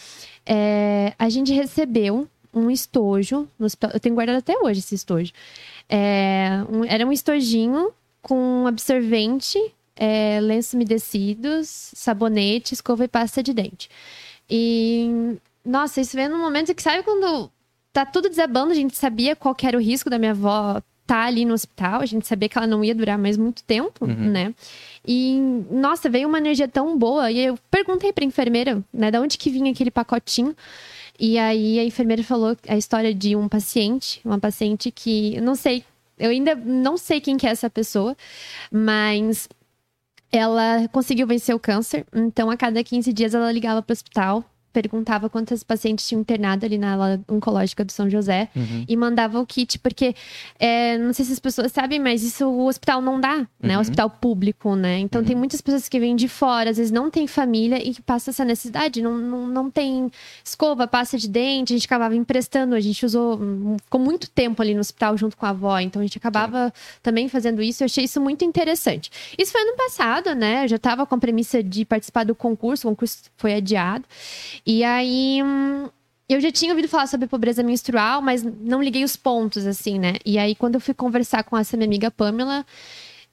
é, 0.47 1.13
a 1.19 1.29
gente 1.29 1.53
recebeu 1.53 2.29
um 2.55 2.71
estojo. 2.71 3.49
eu 3.93 4.01
tenho 4.01 4.15
guardado 4.15 4.39
até 4.39 4.57
hoje 4.57 4.81
esse 4.81 4.95
estojo. 4.95 5.33
É, 5.89 6.65
um, 6.71 6.85
era 6.85 7.05
um 7.05 7.13
estojinho 7.13 7.91
com 8.23 8.67
absorvente, 8.67 9.59
é, 9.97 10.41
lenços 10.41 10.75
umedecidos, 10.75 11.69
sabonete, 11.95 12.75
escova 12.75 13.05
e 13.05 13.09
pasta 13.09 13.43
de 13.43 13.53
dente. 13.53 13.89
E, 14.49 15.37
nossa, 15.65 16.01
isso 16.01 16.17
veio 16.17 16.31
num 16.31 16.41
momento 16.41 16.75
que, 16.75 16.83
sabe 16.83 17.03
quando 17.03 17.51
tá 17.93 18.07
tudo 18.07 18.29
desabando, 18.29 18.73
a 18.73 18.75
gente 18.75 18.97
sabia 18.97 19.35
qual 19.35 19.57
era 19.63 19.77
o 19.77 19.81
risco 19.81 20.09
da 20.09 20.19
minha 20.19 20.33
avó 20.33 20.81
estar 21.11 21.23
tá 21.23 21.27
ali 21.27 21.45
no 21.45 21.55
hospital, 21.55 22.01
a 22.01 22.07
gente 22.07 22.27
sabia 22.27 22.49
que 22.49 22.57
ela 22.57 22.67
não 22.67 22.85
ia 22.85 22.95
durar 22.95 23.19
mais 23.19 23.37
muito 23.37 23.65
tempo, 23.65 24.05
uhum. 24.05 24.31
né? 24.31 24.55
E, 25.07 25.41
nossa, 25.71 26.09
veio 26.09 26.29
uma 26.29 26.39
energia 26.39 26.69
tão 26.69 26.97
boa. 26.97 27.31
E 27.31 27.41
eu 27.41 27.59
perguntei 27.71 28.13
pra 28.13 28.25
enfermeira, 28.25 28.83
né, 28.93 29.11
da 29.11 29.21
onde 29.21 29.37
que 29.37 29.51
vinha 29.51 29.73
aquele 29.73 29.91
pacotinho. 29.91 30.55
E 31.19 31.37
aí 31.37 31.79
a 31.79 31.85
enfermeira 31.85 32.23
falou 32.23 32.57
a 32.69 32.77
história 32.77 33.13
de 33.13 33.35
um 33.35 33.49
paciente, 33.49 34.21
uma 34.25 34.39
paciente 34.39 34.91
que, 34.91 35.35
eu 35.37 35.43
não 35.43 35.55
sei, 35.55 35.85
eu 36.19 36.31
ainda 36.31 36.55
não 36.55 36.97
sei 36.97 37.21
quem 37.21 37.37
que 37.37 37.47
é 37.47 37.51
essa 37.51 37.69
pessoa, 37.69 38.17
mas 38.71 39.49
ela 40.31 40.87
conseguiu 40.93 41.27
vencer 41.27 41.55
o 41.55 41.59
câncer. 41.59 42.07
Então, 42.15 42.51
a 42.51 42.57
cada 42.57 42.83
15 42.85 43.13
dias, 43.13 43.35
ela 43.35 43.51
ligava 43.51 43.83
para 43.83 43.93
o 43.93 43.95
hospital 43.95 44.45
perguntava 44.73 45.29
quantas 45.29 45.63
pacientes 45.63 46.07
tinham 46.07 46.21
internado 46.21 46.65
ali 46.65 46.79
na 46.79 46.93
ala 46.93 47.21
oncológica 47.29 47.85
do 47.85 47.93
São 47.93 48.09
José 48.09 48.49
uhum. 48.55 48.85
e 48.89 48.97
mandava 48.97 49.41
o 49.41 49.47
kit, 49.47 49.79
porque 49.79 50.15
é, 50.59 50.97
não 50.99 51.13
sei 51.13 51.25
se 51.25 51.33
as 51.33 51.39
pessoas 51.39 51.73
sabem, 51.73 51.99
mas 51.99 52.23
isso 52.23 52.47
o 52.47 52.67
hospital 52.67 53.01
não 53.01 53.21
dá, 53.21 53.47
né? 53.61 53.75
Uhum. 53.75 53.79
O 53.79 53.81
hospital 53.81 54.11
público, 54.11 54.75
né? 54.75 54.99
Então 54.99 55.21
uhum. 55.21 55.27
tem 55.27 55.37
muitas 55.37 55.61
pessoas 55.61 55.89
que 55.89 55.99
vêm 55.99 56.15
de 56.15 56.29
fora, 56.29 56.71
às 56.71 56.77
vezes 56.77 56.93
não 56.93 57.11
tem 57.11 57.27
família 57.27 57.83
e 57.83 57.95
que 57.95 58.03
passa 58.03 58.31
essa 58.31 58.45
necessidade, 58.45 59.03
não, 59.03 59.17
não, 59.19 59.47
não 59.47 59.71
tem 59.71 60.11
escova, 60.45 60.87
pasta 60.87 61.19
de 61.19 61.29
dente, 61.29 61.73
a 61.73 61.77
gente 61.77 61.87
acabava 61.87 62.15
emprestando, 62.15 62.75
a 62.75 62.81
gente 62.81 63.05
usou, 63.05 63.39
ficou 63.83 64.01
muito 64.01 64.31
tempo 64.31 64.63
ali 64.63 64.75
no 64.75 64.81
hospital 64.81 65.17
junto 65.17 65.37
com 65.37 65.47
a 65.47 65.51
avó, 65.51 65.79
então 65.79 66.01
a 66.01 66.05
gente 66.05 66.19
acabava 66.19 66.73
também 67.03 67.29
fazendo 67.29 67.63
isso, 67.63 67.83
eu 67.83 67.87
achei 67.87 68.05
isso 68.05 68.21
muito 68.21 68.45
interessante. 68.45 69.11
Isso 69.37 69.53
foi 69.53 69.63
ano 69.63 69.77
passado, 69.77 70.35
né? 70.35 70.65
Eu 70.65 70.69
já 70.69 70.77
estava 70.77 71.07
com 71.07 71.15
a 71.15 71.19
premissa 71.19 71.63
de 71.63 71.85
participar 71.85 72.25
do 72.25 72.35
concurso, 72.35 72.87
o 72.87 72.91
concurso 72.91 73.25
foi 73.37 73.55
adiado. 73.55 74.05
E 74.67 74.85
aí. 74.85 75.41
Eu 76.29 76.41
já 76.41 76.53
tinha 76.53 76.71
ouvido 76.71 76.89
falar 76.89 77.09
sobre 77.09 77.27
pobreza 77.27 77.61
menstrual, 77.61 78.23
mas 78.23 78.45
não 78.45 78.81
liguei 78.81 79.03
os 79.03 79.17
pontos, 79.17 79.67
assim, 79.67 79.99
né? 79.99 80.15
E 80.25 80.39
aí, 80.39 80.55
quando 80.55 80.77
eu 80.77 80.81
fui 80.81 80.95
conversar 80.95 81.43
com 81.43 81.59
essa 81.59 81.77
minha 81.77 81.89
amiga 81.89 82.09
Pamela, 82.09 82.65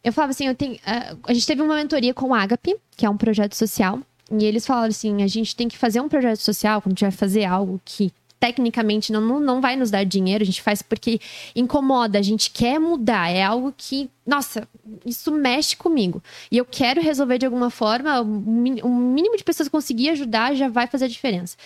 eu 0.03 0.11
falava 0.11 0.31
assim: 0.31 0.47
eu 0.47 0.55
tenho. 0.55 0.77
A, 1.23 1.33
gente 1.33 1.45
teve 1.45 1.61
uma 1.61 1.75
mentoria 1.75 2.13
com 2.13 2.29
o 2.29 2.33
Agape, 2.33 2.75
que 2.95 3.05
é 3.05 3.09
um 3.09 3.17
projeto 3.17 3.55
social. 3.55 3.99
E 4.31 4.45
eles 4.45 4.65
falaram 4.65 4.89
assim: 4.89 5.21
a 5.21 5.27
gente 5.27 5.55
tem 5.55 5.67
que 5.67 5.77
fazer 5.77 6.01
um 6.01 6.09
projeto 6.09 6.39
social 6.39 6.81
quando 6.81 6.93
a 6.93 6.95
gente 6.95 7.01
vai 7.01 7.11
fazer 7.11 7.45
algo 7.45 7.79
que 7.85 8.11
tecnicamente 8.39 9.11
não, 9.11 9.39
não, 9.39 9.61
vai 9.61 9.75
nos 9.75 9.89
dar 9.89 10.03
dinheiro, 10.03 10.43
a 10.43 10.45
gente 10.45 10.61
faz 10.61 10.81
porque 10.81 11.19
incomoda, 11.55 12.19
a 12.19 12.21
gente 12.21 12.51
quer 12.51 12.79
mudar, 12.79 13.29
é 13.29 13.43
algo 13.43 13.73
que, 13.75 14.09
nossa, 14.25 14.67
isso 15.05 15.31
mexe 15.31 15.75
comigo. 15.75 16.21
E 16.51 16.57
eu 16.57 16.65
quero 16.65 17.01
resolver 17.01 17.37
de 17.37 17.45
alguma 17.45 17.69
forma, 17.69 18.21
o 18.21 18.25
mínimo 18.25 19.37
de 19.37 19.43
pessoas 19.43 19.69
conseguir 19.69 20.09
ajudar 20.09 20.55
já 20.55 20.69
vai 20.69 20.87
fazer 20.87 21.05
a 21.05 21.09
diferença. 21.09 21.57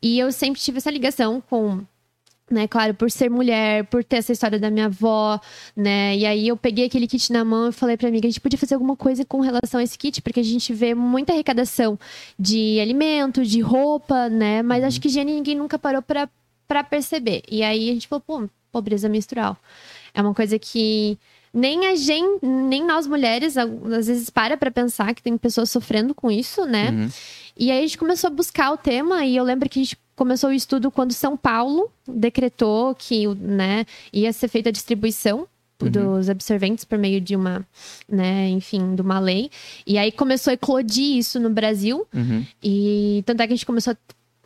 E 0.00 0.18
eu 0.18 0.32
sempre 0.32 0.60
tive 0.60 0.78
essa 0.78 0.90
ligação 0.90 1.42
com 1.48 1.84
né? 2.54 2.66
Claro, 2.66 2.94
por 2.94 3.10
ser 3.10 3.28
mulher, 3.28 3.84
por 3.86 4.02
ter 4.02 4.16
essa 4.16 4.32
história 4.32 4.58
da 4.58 4.70
minha 4.70 4.86
avó, 4.86 5.38
né? 5.76 6.16
E 6.16 6.24
aí 6.24 6.48
eu 6.48 6.56
peguei 6.56 6.86
aquele 6.86 7.06
kit 7.06 7.30
na 7.32 7.44
mão 7.44 7.68
e 7.68 7.72
falei 7.72 7.96
pra 7.96 8.08
amiga, 8.08 8.26
a 8.26 8.30
gente 8.30 8.40
podia 8.40 8.58
fazer 8.58 8.74
alguma 8.74 8.96
coisa 8.96 9.24
com 9.24 9.40
relação 9.40 9.80
a 9.80 9.82
esse 9.82 9.98
kit, 9.98 10.22
porque 10.22 10.40
a 10.40 10.44
gente 10.44 10.72
vê 10.72 10.94
muita 10.94 11.32
arrecadação 11.32 11.98
de 12.38 12.78
alimento, 12.80 13.44
de 13.44 13.60
roupa, 13.60 14.28
né? 14.28 14.62
Mas 14.62 14.80
Uhum. 14.82 14.86
acho 14.88 15.00
que 15.00 15.08
higiene 15.08 15.34
ninguém 15.34 15.56
nunca 15.56 15.78
parou 15.78 16.00
pra, 16.00 16.28
pra 16.66 16.82
perceber. 16.84 17.42
E 17.50 17.62
aí 17.62 17.90
a 17.90 17.92
gente 17.92 18.08
falou, 18.08 18.22
pô, 18.26 18.48
pobreza 18.72 19.08
menstrual. 19.08 19.56
É 20.14 20.22
uma 20.22 20.32
coisa 20.34 20.58
que 20.58 21.18
nem 21.52 21.86
a 21.86 21.94
gente, 21.94 22.44
nem 22.44 22.84
nós 22.84 23.06
mulheres, 23.06 23.56
às 23.56 24.06
vezes 24.06 24.28
para 24.30 24.56
pra 24.56 24.70
pensar 24.70 25.14
que 25.14 25.22
tem 25.22 25.36
pessoas 25.38 25.70
sofrendo 25.70 26.14
com 26.14 26.30
isso, 26.30 26.64
né? 26.64 26.90
Uhum. 26.90 27.08
E 27.56 27.70
aí 27.70 27.78
a 27.78 27.82
gente 27.82 27.98
começou 27.98 28.28
a 28.28 28.32
buscar 28.32 28.72
o 28.72 28.76
tema 28.76 29.24
e 29.24 29.36
eu 29.36 29.44
lembro 29.44 29.68
que 29.68 29.78
a 29.78 29.82
gente 29.82 29.96
começou 30.16 30.50
o 30.50 30.52
estudo 30.52 30.90
quando 30.90 31.12
São 31.12 31.36
Paulo 31.36 31.90
decretou 32.06 32.94
que, 32.94 33.26
né, 33.34 33.84
ia 34.12 34.32
ser 34.32 34.48
feita 34.48 34.68
a 34.68 34.72
distribuição 34.72 35.46
Uhum. 35.82 35.90
dos 35.90 36.30
absorventes 36.30 36.84
por 36.84 36.96
meio 36.96 37.20
de 37.20 37.34
uma, 37.34 37.66
né, 38.08 38.48
enfim, 38.48 38.94
de 38.94 39.02
uma 39.02 39.18
lei. 39.18 39.50
E 39.84 39.98
aí 39.98 40.12
começou 40.12 40.52
a 40.52 40.54
eclodir 40.54 41.16
isso 41.18 41.40
no 41.40 41.50
Brasil 41.50 42.06
Uhum. 42.14 42.46
e 42.62 43.22
tanto 43.26 43.42
é 43.42 43.46
que 43.46 43.52
a 43.52 43.56
gente 43.56 43.66
começou 43.66 43.92
a 43.92 43.96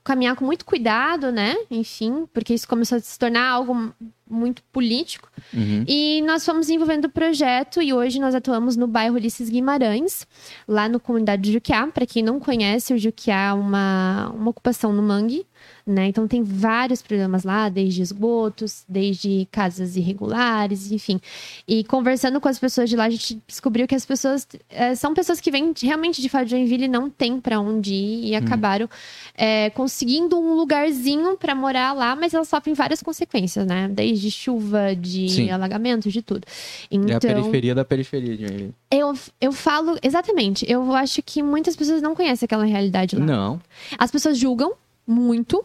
caminhar 0.03 0.35
com 0.37 0.45
muito 0.47 0.65
cuidado, 0.65 1.31
né? 1.31 1.55
Enfim, 1.71 2.27
porque 2.33 2.55
isso 2.55 2.67
começou 2.67 2.97
a 2.97 3.01
se 3.01 3.19
tornar 3.19 3.47
algo 3.47 3.93
muito 4.29 4.63
político. 4.73 5.31
Uhum. 5.53 5.85
E 5.87 6.23
nós 6.23 6.47
fomos 6.47 6.63
desenvolvendo 6.67 7.05
o 7.05 7.11
projeto 7.11 7.83
e 7.83 7.93
hoje 7.93 8.19
nós 8.19 8.35
atuamos 8.35 8.75
no 8.75 8.87
bairro 8.87 9.17
Ulisses 9.17 9.51
Guimarães, 9.51 10.27
lá 10.67 10.89
no 10.89 10.99
comunidade 10.99 11.43
do 11.43 11.53
Juquiá. 11.53 11.87
Para 11.89 12.07
quem 12.07 12.23
não 12.23 12.41
conhece, 12.41 12.95
o 12.95 12.99
Juquiá 12.99 13.49
é 13.49 13.53
uma, 13.53 14.33
uma 14.35 14.49
ocupação 14.49 14.95
no 14.95 15.03
mangue, 15.03 15.47
né? 15.88 16.07
Então 16.07 16.28
tem 16.28 16.42
vários 16.42 17.00
problemas 17.02 17.45
lá, 17.45 17.68
desde 17.68 18.02
esgotos, 18.02 18.85
desde 18.88 19.49
casas 19.50 19.97
irregulares, 19.97 20.92
enfim. 20.92 21.21
E 21.66 21.83
conversando 21.85 22.40
com 22.40 22.49
as 22.49 22.59
pessoas 22.59 22.88
de 22.90 22.97
lá, 22.97 23.04
a 23.04 23.11
gente 23.11 23.40
descobriu 23.47 23.87
que 23.87 23.95
as 23.95 24.04
pessoas 24.04 24.47
eh, 24.71 24.95
são 24.95 25.14
pessoas 25.14 25.40
que 25.40 25.50
vêm 25.50 25.73
realmente 25.83 26.21
de 26.21 26.28
fora 26.28 26.45
de 26.45 26.50
Joinville 26.50 26.85
e 26.85 26.88
não 26.88 27.09
tem 27.09 27.40
para 27.40 27.59
onde 27.59 27.95
ir 27.95 28.28
e 28.28 28.35
acabaram 28.37 28.88
eh, 29.35 29.71
conseguindo 29.71 30.38
um 30.38 30.54
lugarzinho 30.54 31.37
para 31.37 31.54
morar 31.54 31.92
lá, 31.92 32.14
mas 32.14 32.35
elas 32.35 32.49
sofrem 32.49 32.75
várias 32.75 33.02
consequências, 33.02 33.66
né? 33.66 33.88
Desde 33.88 34.30
chuva, 34.30 34.95
de 34.95 35.28
Sim. 35.28 35.50
alagamento, 35.50 36.11
de 36.11 36.21
tudo. 36.23 36.47
É 36.90 36.97
a 36.97 36.99
Então, 36.99 37.21
periferia 37.21 37.75
da 37.75 37.85
periferia 37.85 38.37
de 38.37 38.47
Joinville. 38.47 38.75
eu, 38.90 39.14
eu 39.40 39.52
falo 39.52 39.97
exatamente. 40.02 40.64
Eu 40.71 40.92
acho 40.95 41.23
que 41.23 41.42
muitas 41.42 41.75
pessoas 41.75 42.02
não 42.02 42.14
conhecem 42.14 42.45
aquela 42.45 42.64
realidade 42.64 43.16
lá. 43.16 43.25
Não. 43.25 43.61
As 43.99 44.11
pessoas 44.11 44.37
julgam 44.38 44.73
muito. 45.07 45.64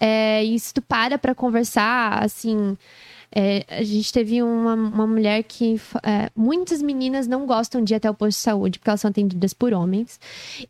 É, 0.00 0.44
e 0.44 0.58
se 0.58 0.74
tu 0.74 0.82
para 0.82 1.18
pra 1.18 1.34
conversar, 1.34 2.22
assim. 2.22 2.76
é, 3.34 3.64
a 3.68 3.82
gente 3.82 4.12
teve 4.12 4.42
uma, 4.42 4.74
uma 4.74 5.06
mulher 5.06 5.42
que. 5.42 5.80
é, 6.02 6.30
muitas 6.34 6.82
meninas 6.82 7.26
não 7.26 7.46
gostam 7.46 7.82
de 7.82 7.94
ir 7.94 7.96
até 7.96 8.10
o 8.10 8.14
posto 8.14 8.38
de 8.38 8.42
saúde 8.42 8.78
porque 8.78 8.90
elas 8.90 9.00
são 9.00 9.10
atendidas 9.10 9.52
por 9.52 9.72
homens. 9.72 10.20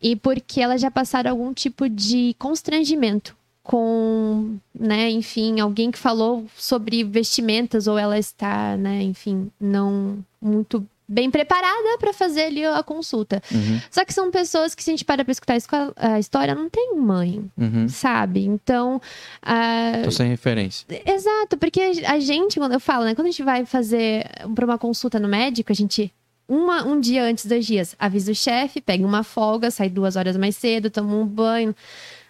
E 0.01 0.15
porque 0.15 0.61
elas 0.61 0.81
já 0.81 0.91
passaram 0.91 1.31
algum 1.31 1.53
tipo 1.53 1.89
de 1.89 2.35
constrangimento 2.39 3.35
com, 3.67 4.57
né, 4.73 5.09
enfim, 5.11 5.59
alguém 5.59 5.91
que 5.91 5.97
falou 5.99 6.45
sobre 6.55 7.03
vestimentas 7.03 7.85
ou 7.85 7.97
ela 7.97 8.17
está, 8.17 8.77
né, 8.77 9.03
enfim, 9.03 9.51
não 9.59 10.23
muito 10.41 10.87
bem 11.07 11.31
preparada 11.31 11.97
pra 11.99 12.11
fazer 12.11 12.43
ali 12.45 12.65
a 12.65 12.83
consulta. 12.83 13.41
Uhum. 13.51 13.79
Só 13.89 14.03
que 14.03 14.13
são 14.13 14.29
pessoas 14.29 14.75
que, 14.75 14.83
se 14.83 14.89
a 14.89 14.93
gente 14.93 15.05
para 15.05 15.23
pra 15.23 15.31
escutar 15.31 15.57
a 15.95 16.19
história, 16.19 16.53
não 16.53 16.69
tem 16.69 16.95
mãe, 16.95 17.43
Uhum. 17.57 17.87
sabe? 17.87 18.45
Então. 18.45 19.01
ah, 19.41 20.01
Tô 20.03 20.11
sem 20.11 20.27
referência. 20.27 20.85
Exato, 21.05 21.57
porque 21.57 21.81
a 22.05 22.19
gente, 22.19 22.59
quando 22.59 22.73
eu 22.73 22.79
falo, 22.79 23.05
né? 23.05 23.15
Quando 23.15 23.27
a 23.27 23.31
gente 23.31 23.43
vai 23.43 23.65
fazer 23.65 24.25
pra 24.53 24.65
uma 24.65 24.77
consulta 24.77 25.19
no 25.19 25.27
médico, 25.27 25.71
a 25.71 25.75
gente. 25.75 26.11
Uma, 26.49 26.85
um 26.85 26.97
dia 26.97 27.25
antes, 27.25 27.45
dois 27.45 27.65
dias, 27.65 27.93
avisa 27.99 28.31
o 28.31 28.35
chefe, 28.35 28.79
pega 28.79 29.05
uma 29.05 29.21
folga, 29.21 29.69
sai 29.69 29.89
duas 29.89 30.15
horas 30.15 30.37
mais 30.37 30.55
cedo, 30.55 30.89
toma 30.89 31.13
um 31.13 31.25
banho. 31.25 31.75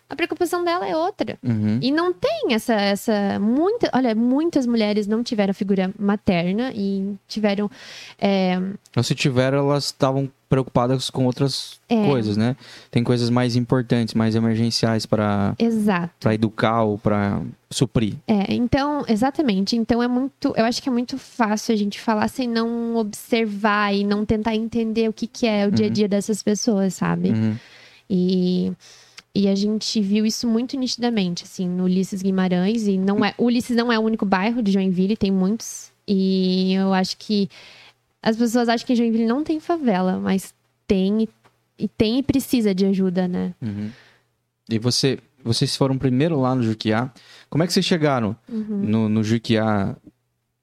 A 0.10 0.16
preocupação 0.16 0.64
dela 0.64 0.88
é 0.88 0.96
outra. 0.96 1.38
Uhum. 1.44 1.80
E 1.82 1.92
não 1.92 2.14
tem 2.14 2.54
essa. 2.54 2.74
essa 2.74 3.38
muita, 3.42 3.90
olha, 3.94 4.16
muitas 4.16 4.66
mulheres 4.66 5.06
não 5.06 5.22
tiveram 5.22 5.54
figura 5.54 5.94
materna 6.00 6.72
e 6.74 7.16
tiveram. 7.28 7.70
é, 8.18 8.58
Ou 8.96 9.04
se 9.04 9.14
tiveram, 9.14 9.58
elas 9.60 9.86
estavam 9.86 10.30
preocupadas 10.48 11.10
com 11.10 11.26
outras 11.26 11.78
É. 11.90 12.06
coisas, 12.06 12.38
né? 12.38 12.56
Tem 12.90 13.04
coisas 13.04 13.30
mais 13.30 13.58
importantes, 13.58 14.14
mais 14.14 14.34
emergenciais 14.34 15.06
para 15.06 15.54
exato. 15.60 16.14
para 16.22 16.34
educar 16.34 16.84
ou 16.84 16.98
para 16.98 17.42
suprir. 17.70 18.14
É, 18.26 18.54
então, 18.54 19.04
exatamente. 19.10 19.76
Então 19.76 20.02
é 20.02 20.08
muito. 20.08 20.54
Eu 20.56 20.64
acho 20.64 20.82
que 20.82 20.88
é 20.88 20.92
muito 20.92 21.18
fácil 21.18 21.74
a 21.74 21.78
gente 21.78 22.00
falar 22.00 22.30
sem 22.30 22.48
não 22.48 22.96
observar 22.96 23.94
e 23.94 24.06
não 24.06 24.26
tentar 24.26 24.56
entender 24.56 25.10
o 25.10 25.14
que, 25.14 25.28
que 25.28 25.46
é 25.46 25.68
o 25.68 25.72
dia 25.72 25.88
a 25.88 25.90
dia 25.90 26.08
dessas 26.08 26.42
pessoas, 26.42 26.94
sabe? 26.94 27.32
Uhum. 27.32 27.56
E, 28.10 28.72
e 29.40 29.48
a 29.48 29.56
gente 29.56 30.02
viu 30.02 30.26
isso 30.26 30.48
muito 30.48 30.76
nitidamente, 30.78 31.44
assim, 31.44 31.68
no 31.68 31.84
Ulisses 31.84 32.22
Guimarães. 32.22 32.88
E 32.88 32.98
não 32.98 33.24
é, 33.24 33.34
Ulisses 33.38 33.76
não 33.76 33.92
é 33.92 34.00
o 34.00 34.02
único 34.02 34.26
bairro 34.26 34.62
de 34.64 34.72
Joinville, 34.72 35.16
tem 35.16 35.32
muitos. 35.32 35.92
E 36.08 36.74
eu 36.74 36.94
acho 36.94 37.18
que 37.18 37.50
as 38.22 38.36
pessoas 38.36 38.68
acham 38.70 38.86
que 38.88 38.96
Joinville 38.96 39.26
não 39.28 39.44
tem 39.44 39.60
favela, 39.60 40.18
mas 40.20 40.54
tem 40.88 41.28
e- 41.78 41.88
tem 41.88 42.18
e 42.20 42.24
precisa 42.24 42.74
de 42.74 42.86
ajuda, 42.86 43.28
né? 43.28 43.54
Uhum. 43.62 43.90
E 44.70 44.80
você, 44.80 45.20
vocês 45.44 45.76
foram 45.76 45.98
primeiro 45.98 46.40
lá 46.40 46.56
no 46.56 46.64
Juquiá. 46.64 47.12
Como 47.50 47.64
é 47.64 47.68
que 47.68 47.74
vocês 47.74 47.86
chegaram 47.86 48.36
Uhum. 48.50 48.66
no, 48.84 49.10
no 49.10 49.24
Juquiá? 49.24 49.96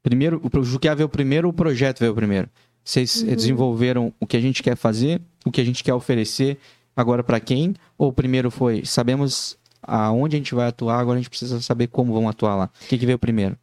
Primeiro, 0.02 0.40
o 0.43 0.62
Juquiá 0.64 0.95
veio 0.95 1.09
primeiro 1.09 1.49
o 1.49 1.52
projeto 1.52 2.00
veio 2.00 2.14
primeiro? 2.14 2.49
Vocês 2.85 3.23
Uhum. 3.23 3.35
desenvolveram 3.35 4.12
o 4.21 4.26
que 4.26 4.37
a 4.37 4.40
gente 4.40 4.62
quer 4.62 4.76
fazer, 4.76 5.21
o 5.47 5.50
que 5.50 5.61
a 5.61 5.64
gente 5.64 5.83
quer 5.85 5.95
oferecer, 5.95 6.59
agora 6.97 7.23
para 7.23 7.41
quem? 7.41 7.75
Ou 7.99 8.13
primeiro 8.13 8.51
foi, 8.51 8.85
sabemos 8.85 9.59
aonde 9.83 10.37
a 10.37 10.39
gente 10.39 10.55
vai 10.55 10.69
atuar, 10.69 10.99
agora 10.99 11.19
a 11.19 11.21
gente 11.21 11.31
precisa 11.31 11.61
saber 11.61 11.89
como 11.89 12.13
vamos 12.13 12.31
atuar 12.31 12.57
lá. 12.57 12.71
O 12.85 12.89
que, 12.89 12.99
que 12.99 13.07
veio 13.07 13.19
primeiro? 13.19 13.57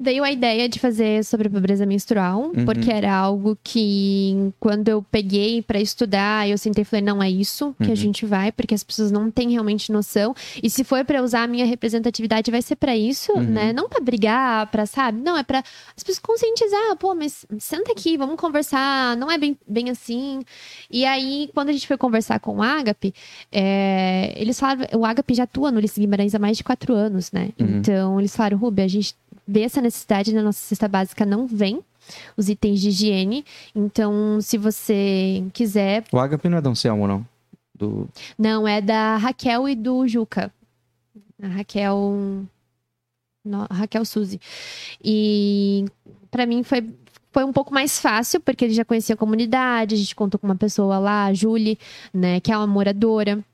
Veio 0.00 0.22
a 0.22 0.30
ideia 0.30 0.68
de 0.68 0.78
fazer 0.78 1.24
sobre 1.24 1.48
pobreza 1.48 1.84
menstrual, 1.84 2.52
Uhum. 2.56 2.64
porque 2.64 2.88
era 2.88 3.12
algo 3.12 3.58
que, 3.64 4.52
quando 4.60 4.88
eu 4.88 5.02
peguei 5.02 5.60
pra 5.60 5.80
estudar, 5.80 6.48
eu 6.48 6.56
sentei 6.56 6.82
e 6.82 6.84
falei: 6.84 7.04
não 7.04 7.20
é 7.20 7.28
isso 7.28 7.74
que 7.80 7.86
Uhum. 7.88 7.92
a 7.92 7.96
gente 7.96 8.24
vai, 8.24 8.52
porque 8.52 8.74
as 8.74 8.84
pessoas 8.84 9.10
não 9.10 9.28
têm 9.28 9.50
realmente 9.50 9.90
noção. 9.90 10.32
E 10.62 10.70
se 10.70 10.84
for 10.84 11.04
pra 11.04 11.20
usar 11.20 11.42
a 11.42 11.46
minha 11.48 11.66
representatividade, 11.66 12.48
vai 12.48 12.62
ser 12.62 12.76
pra 12.76 12.96
isso, 12.96 13.32
Uhum. 13.32 13.42
né? 13.42 13.72
Não 13.72 13.88
pra 13.88 14.00
brigar, 14.00 14.70
pra, 14.70 14.86
sabe? 14.86 15.20
Não, 15.20 15.36
é 15.36 15.42
pra 15.42 15.64
as 15.96 16.02
pessoas 16.04 16.20
conscientizar: 16.20 16.96
pô, 16.96 17.12
mas 17.16 17.44
senta 17.58 17.90
aqui, 17.90 18.16
vamos 18.16 18.36
conversar, 18.36 19.16
não 19.16 19.28
é 19.28 19.36
bem, 19.36 19.58
bem 19.66 19.90
assim. 19.90 20.42
E 20.88 21.04
aí, 21.04 21.50
quando 21.52 21.70
a 21.70 21.72
gente 21.72 21.88
foi 21.88 21.96
conversar 21.96 22.38
com 22.38 22.58
o 22.58 22.62
Agape, 22.62 23.12
é, 23.50 24.32
eles 24.36 24.60
falaram: 24.60 24.86
o 24.96 25.04
Agape 25.04 25.34
já 25.34 25.42
atua 25.42 25.72
no 25.72 25.78
Ulisses 25.78 25.98
Guimarães 25.98 26.36
há 26.36 26.38
mais 26.38 26.56
de 26.56 26.62
quatro 26.62 26.94
anos, 26.94 27.32
né? 27.32 27.50
Uhum. 27.58 27.78
Então, 27.78 28.20
eles 28.20 28.34
falaram: 28.36 28.58
Rubi, 28.58 28.82
a 28.82 28.86
gente 28.88 29.16
vê 29.48 29.62
essa 29.62 29.80
necessidade 29.80 30.32
na 30.34 30.42
nossa 30.42 30.60
cesta 30.60 30.86
básica, 30.86 31.24
não 31.24 31.46
vem 31.46 31.80
os 32.36 32.48
itens 32.50 32.80
de 32.80 32.90
higiene. 32.90 33.44
Então, 33.74 34.38
se 34.42 34.58
você 34.58 35.42
quiser. 35.54 36.04
O 36.12 36.18
Agape 36.18 36.48
não 36.48 36.58
é 36.58 36.60
da 36.60 36.68
Anselmo, 36.70 37.06
não? 37.08 37.26
Do... 37.74 38.08
Não, 38.38 38.68
é 38.68 38.80
da 38.82 39.16
Raquel 39.16 39.68
e 39.68 39.74
do 39.74 40.06
Juca. 40.06 40.52
A 41.42 41.46
Raquel. 41.48 42.44
no- 43.44 43.66
Raquel 43.70 44.04
Suzy. 44.04 44.40
E 45.02 45.86
pra 46.30 46.44
mim 46.46 46.62
foi. 46.62 46.84
Foi 47.30 47.44
um 47.44 47.52
pouco 47.52 47.72
mais 47.74 48.00
fácil, 48.00 48.40
porque 48.40 48.64
ele 48.64 48.72
já 48.74 48.86
conhecia 48.86 49.14
a 49.14 49.18
comunidade, 49.18 49.94
a 49.94 49.98
gente 49.98 50.14
contou 50.16 50.40
com 50.40 50.46
uma 50.46 50.56
pessoa 50.56 50.98
lá, 50.98 51.26
a 51.26 51.34
Julie, 51.34 51.78
né, 52.12 52.40
que 52.40 52.50
é 52.50 52.56
uma 52.56 52.66
moradora 52.66 53.44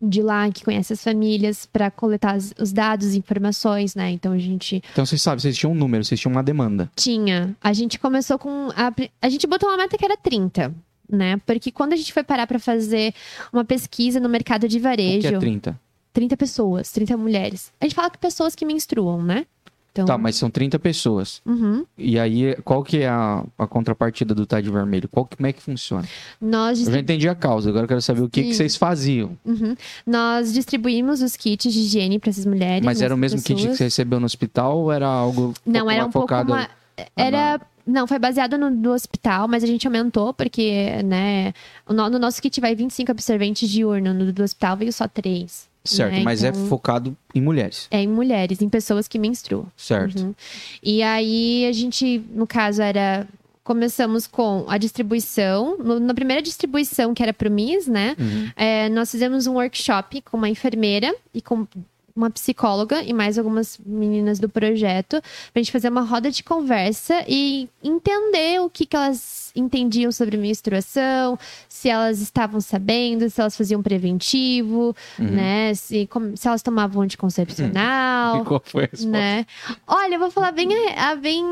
de 0.00 0.22
lá, 0.22 0.50
que 0.50 0.64
conhece 0.64 0.92
as 0.92 1.02
famílias, 1.02 1.66
para 1.66 1.90
coletar 1.90 2.36
os 2.36 2.72
dados, 2.72 3.14
informações, 3.14 3.94
né? 3.94 4.10
Então 4.10 4.32
a 4.32 4.38
gente 4.38 4.82
Então 4.92 5.04
vocês 5.04 5.20
sabem, 5.20 5.40
vocês 5.40 5.56
tinham 5.56 5.72
um 5.72 5.74
número, 5.76 6.04
vocês 6.04 6.18
tinham 6.18 6.32
uma 6.32 6.42
demanda. 6.42 6.90
Tinha. 6.96 7.54
A 7.60 7.72
gente 7.72 7.98
começou 7.98 8.38
com. 8.38 8.70
A, 8.74 8.92
a 9.20 9.28
gente 9.28 9.46
botou 9.46 9.68
uma 9.68 9.76
meta 9.76 9.98
que 9.98 10.04
era 10.04 10.16
30, 10.16 10.74
né? 11.10 11.36
Porque 11.44 11.70
quando 11.70 11.92
a 11.92 11.96
gente 11.96 12.12
foi 12.12 12.22
parar 12.22 12.46
pra 12.46 12.58
fazer 12.58 13.12
uma 13.52 13.64
pesquisa 13.64 14.18
no 14.18 14.28
mercado 14.28 14.66
de 14.68 14.78
O 14.78 14.82
varejo, 14.82 15.28
que 15.28 15.34
é 15.34 15.38
30? 15.38 15.80
30 16.12 16.36
pessoas, 16.36 16.90
30 16.90 17.16
mulheres. 17.16 17.72
A 17.80 17.84
gente 17.84 17.94
fala 17.94 18.10
que 18.10 18.18
pessoas 18.18 18.54
que 18.54 18.64
menstruam, 18.64 19.22
né? 19.22 19.46
Então, 19.92 20.04
Tá, 20.04 20.16
mas 20.16 20.36
são 20.36 20.48
30 20.48 20.78
pessoas. 20.78 21.42
uhum. 21.44 21.84
E 21.98 22.18
aí, 22.18 22.54
qual 22.64 22.82
que 22.84 22.98
é 22.98 23.08
a, 23.08 23.44
a 23.58 23.66
contrapartida 23.66 24.34
do 24.34 24.46
Tide 24.46 24.70
Vermelho? 24.70 25.08
Qual, 25.08 25.26
como 25.26 25.46
é 25.46 25.52
que 25.52 25.60
funciona? 25.60 26.06
nós, 26.40 26.70
Eu 26.70 26.74
distri- 26.84 26.94
já 26.94 27.00
entendi 27.00 27.28
a 27.28 27.34
causa, 27.34 27.70
agora 27.70 27.84
eu 27.84 27.88
quero 27.88 28.00
saber 28.02 28.20
o 28.22 28.28
que, 28.30 28.42
que 28.44 28.54
vocês 28.54 28.76
faziam. 28.76 29.36
uhum. 29.44 29.74
nós 30.06 30.52
distribuímos 30.52 31.22
os 31.22 31.36
kits 31.36 31.72
de 31.72 31.80
higiene 31.80 32.18
para 32.18 32.30
essas 32.30 32.46
mulheres. 32.46 32.84
Mas 32.84 33.02
era 33.02 33.14
o 33.14 33.18
mesmo 33.18 33.38
kit 33.38 33.48
que 33.48 33.54
pessoas. 33.62 33.76
você 33.78 33.84
recebeu 33.84 34.20
no 34.20 34.26
hospital 34.26 34.78
ou 34.78 34.92
era 34.92 35.06
algo 35.08 35.52
Não, 35.66 35.90
era 35.90 36.06
um 36.06 36.12
focado... 36.12 36.46
pouco 36.52 36.60
mais. 36.62 36.70
Era. 37.16 37.60
Não, 37.86 38.06
foi 38.06 38.18
baseado 38.20 38.56
no 38.58 38.70
do 38.70 38.92
hospital, 38.92 39.48
mas 39.48 39.64
a 39.64 39.66
gente 39.66 39.84
aumentou 39.86 40.32
porque, 40.32 41.02
né? 41.02 41.52
no 41.88 42.18
nosso 42.18 42.40
kit 42.40 42.60
vai 42.60 42.74
25 42.74 43.10
absorventes 43.10 43.68
diurno, 43.68 44.14
no 44.14 44.32
do 44.32 44.42
hospital 44.44 44.76
veio 44.76 44.92
só 44.92 45.08
3. 45.08 45.68
Certo, 45.84 46.12
né? 46.14 46.22
mas 46.22 46.44
é 46.44 46.48
Então, 46.48 46.66
focado 46.66 47.16
em 47.34 47.40
mulheres. 47.40 47.86
É 47.90 48.00
em 48.00 48.06
mulheres, 48.08 48.60
em 48.60 48.68
pessoas 48.68 49.08
que 49.08 49.18
menstruam. 49.18 49.66
Certo. 49.76 50.20
Uhum. 50.22 50.34
E 50.82 51.02
aí 51.02 51.66
a 51.66 51.72
gente, 51.72 52.22
no 52.32 52.46
caso, 52.46 52.82
era. 52.82 53.26
Começamos 53.62 54.26
com 54.26 54.64
a 54.68 54.76
distribuição. 54.78 55.76
No- 55.78 56.00
na 56.00 56.12
primeira 56.14 56.42
distribuição, 56.42 57.14
que 57.14 57.22
era 57.22 57.32
pro 57.32 57.50
MIS, 57.50 57.86
né? 57.86 58.16
Uhum. 58.18 58.50
é, 58.56 58.88
nós 58.88 59.10
fizemos 59.10 59.46
um 59.46 59.54
workshop 59.54 60.20
com 60.22 60.36
uma 60.36 60.48
enfermeira 60.48 61.14
e 61.32 61.40
com 61.40 61.66
uma 62.14 62.30
psicóloga 62.30 63.02
e 63.02 63.12
mais 63.12 63.38
algumas 63.38 63.78
meninas 63.84 64.38
do 64.38 64.48
projeto 64.48 65.20
pra 65.52 65.62
gente 65.62 65.72
fazer 65.72 65.88
uma 65.88 66.02
roda 66.02 66.30
de 66.30 66.42
conversa 66.42 67.24
e 67.28 67.68
entender 67.82 68.60
o 68.60 68.68
que, 68.70 68.84
que 68.86 68.96
elas 68.96 69.52
entendiam 69.56 70.12
sobre 70.12 70.36
menstruação, 70.36 71.38
se 71.68 71.88
elas 71.88 72.20
estavam 72.20 72.60
sabendo, 72.60 73.28
se 73.30 73.40
elas 73.40 73.56
faziam 73.56 73.82
preventivo, 73.82 74.94
Uhum. 75.18 75.30
né? 75.30 75.74
Se, 75.74 76.06
como- 76.06 76.36
se 76.36 76.46
elas 76.46 76.62
tomavam 76.62 77.02
anticoncepcional 77.02 78.40
E 78.42 78.44
qual 78.44 78.62
foi 78.64 78.84
a 78.84 78.86
resposta? 78.86 79.10
né? 79.10 79.46
Olha, 79.86 80.14
eu 80.14 80.20
vou 80.20 80.30
falar 80.30 80.52
bem, 80.52 80.68
a, 80.96 81.14
bem. 81.16 81.44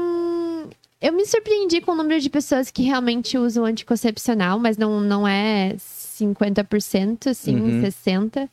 Eu 1.01 1.13
me 1.13 1.25
surpreendi 1.27 1.81
com 1.81 1.93
o 1.93 1.95
número 1.95 2.21
de 2.21 2.29
pessoas 2.29 2.71
que 2.71 2.83
realmente 2.83 3.39
usam 3.39 3.65
anticoncepcional, 3.65 4.59
mas 4.59 4.77
não, 4.77 5.01
não 5.01 5.27
é 5.27 5.77
50%, 5.77 7.29
assim, 7.31 7.55
Uhum. 7.57 7.83
60%. 7.83 8.49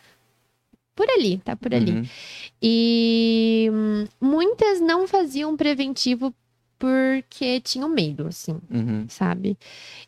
Por 0.95 1.07
ali, 1.09 1.37
tá 1.43 1.55
por 1.55 1.73
ali. 1.73 1.91
Uhum. 1.91 2.05
E 2.61 3.69
muitas 4.21 4.79
não 4.79 5.07
faziam 5.07 5.55
preventivo 5.57 6.33
porque 6.77 7.61
tinham 7.61 7.87
medo, 7.87 8.27
assim 8.27 8.57
Uhum. 8.69 9.05
sabe? 9.07 9.57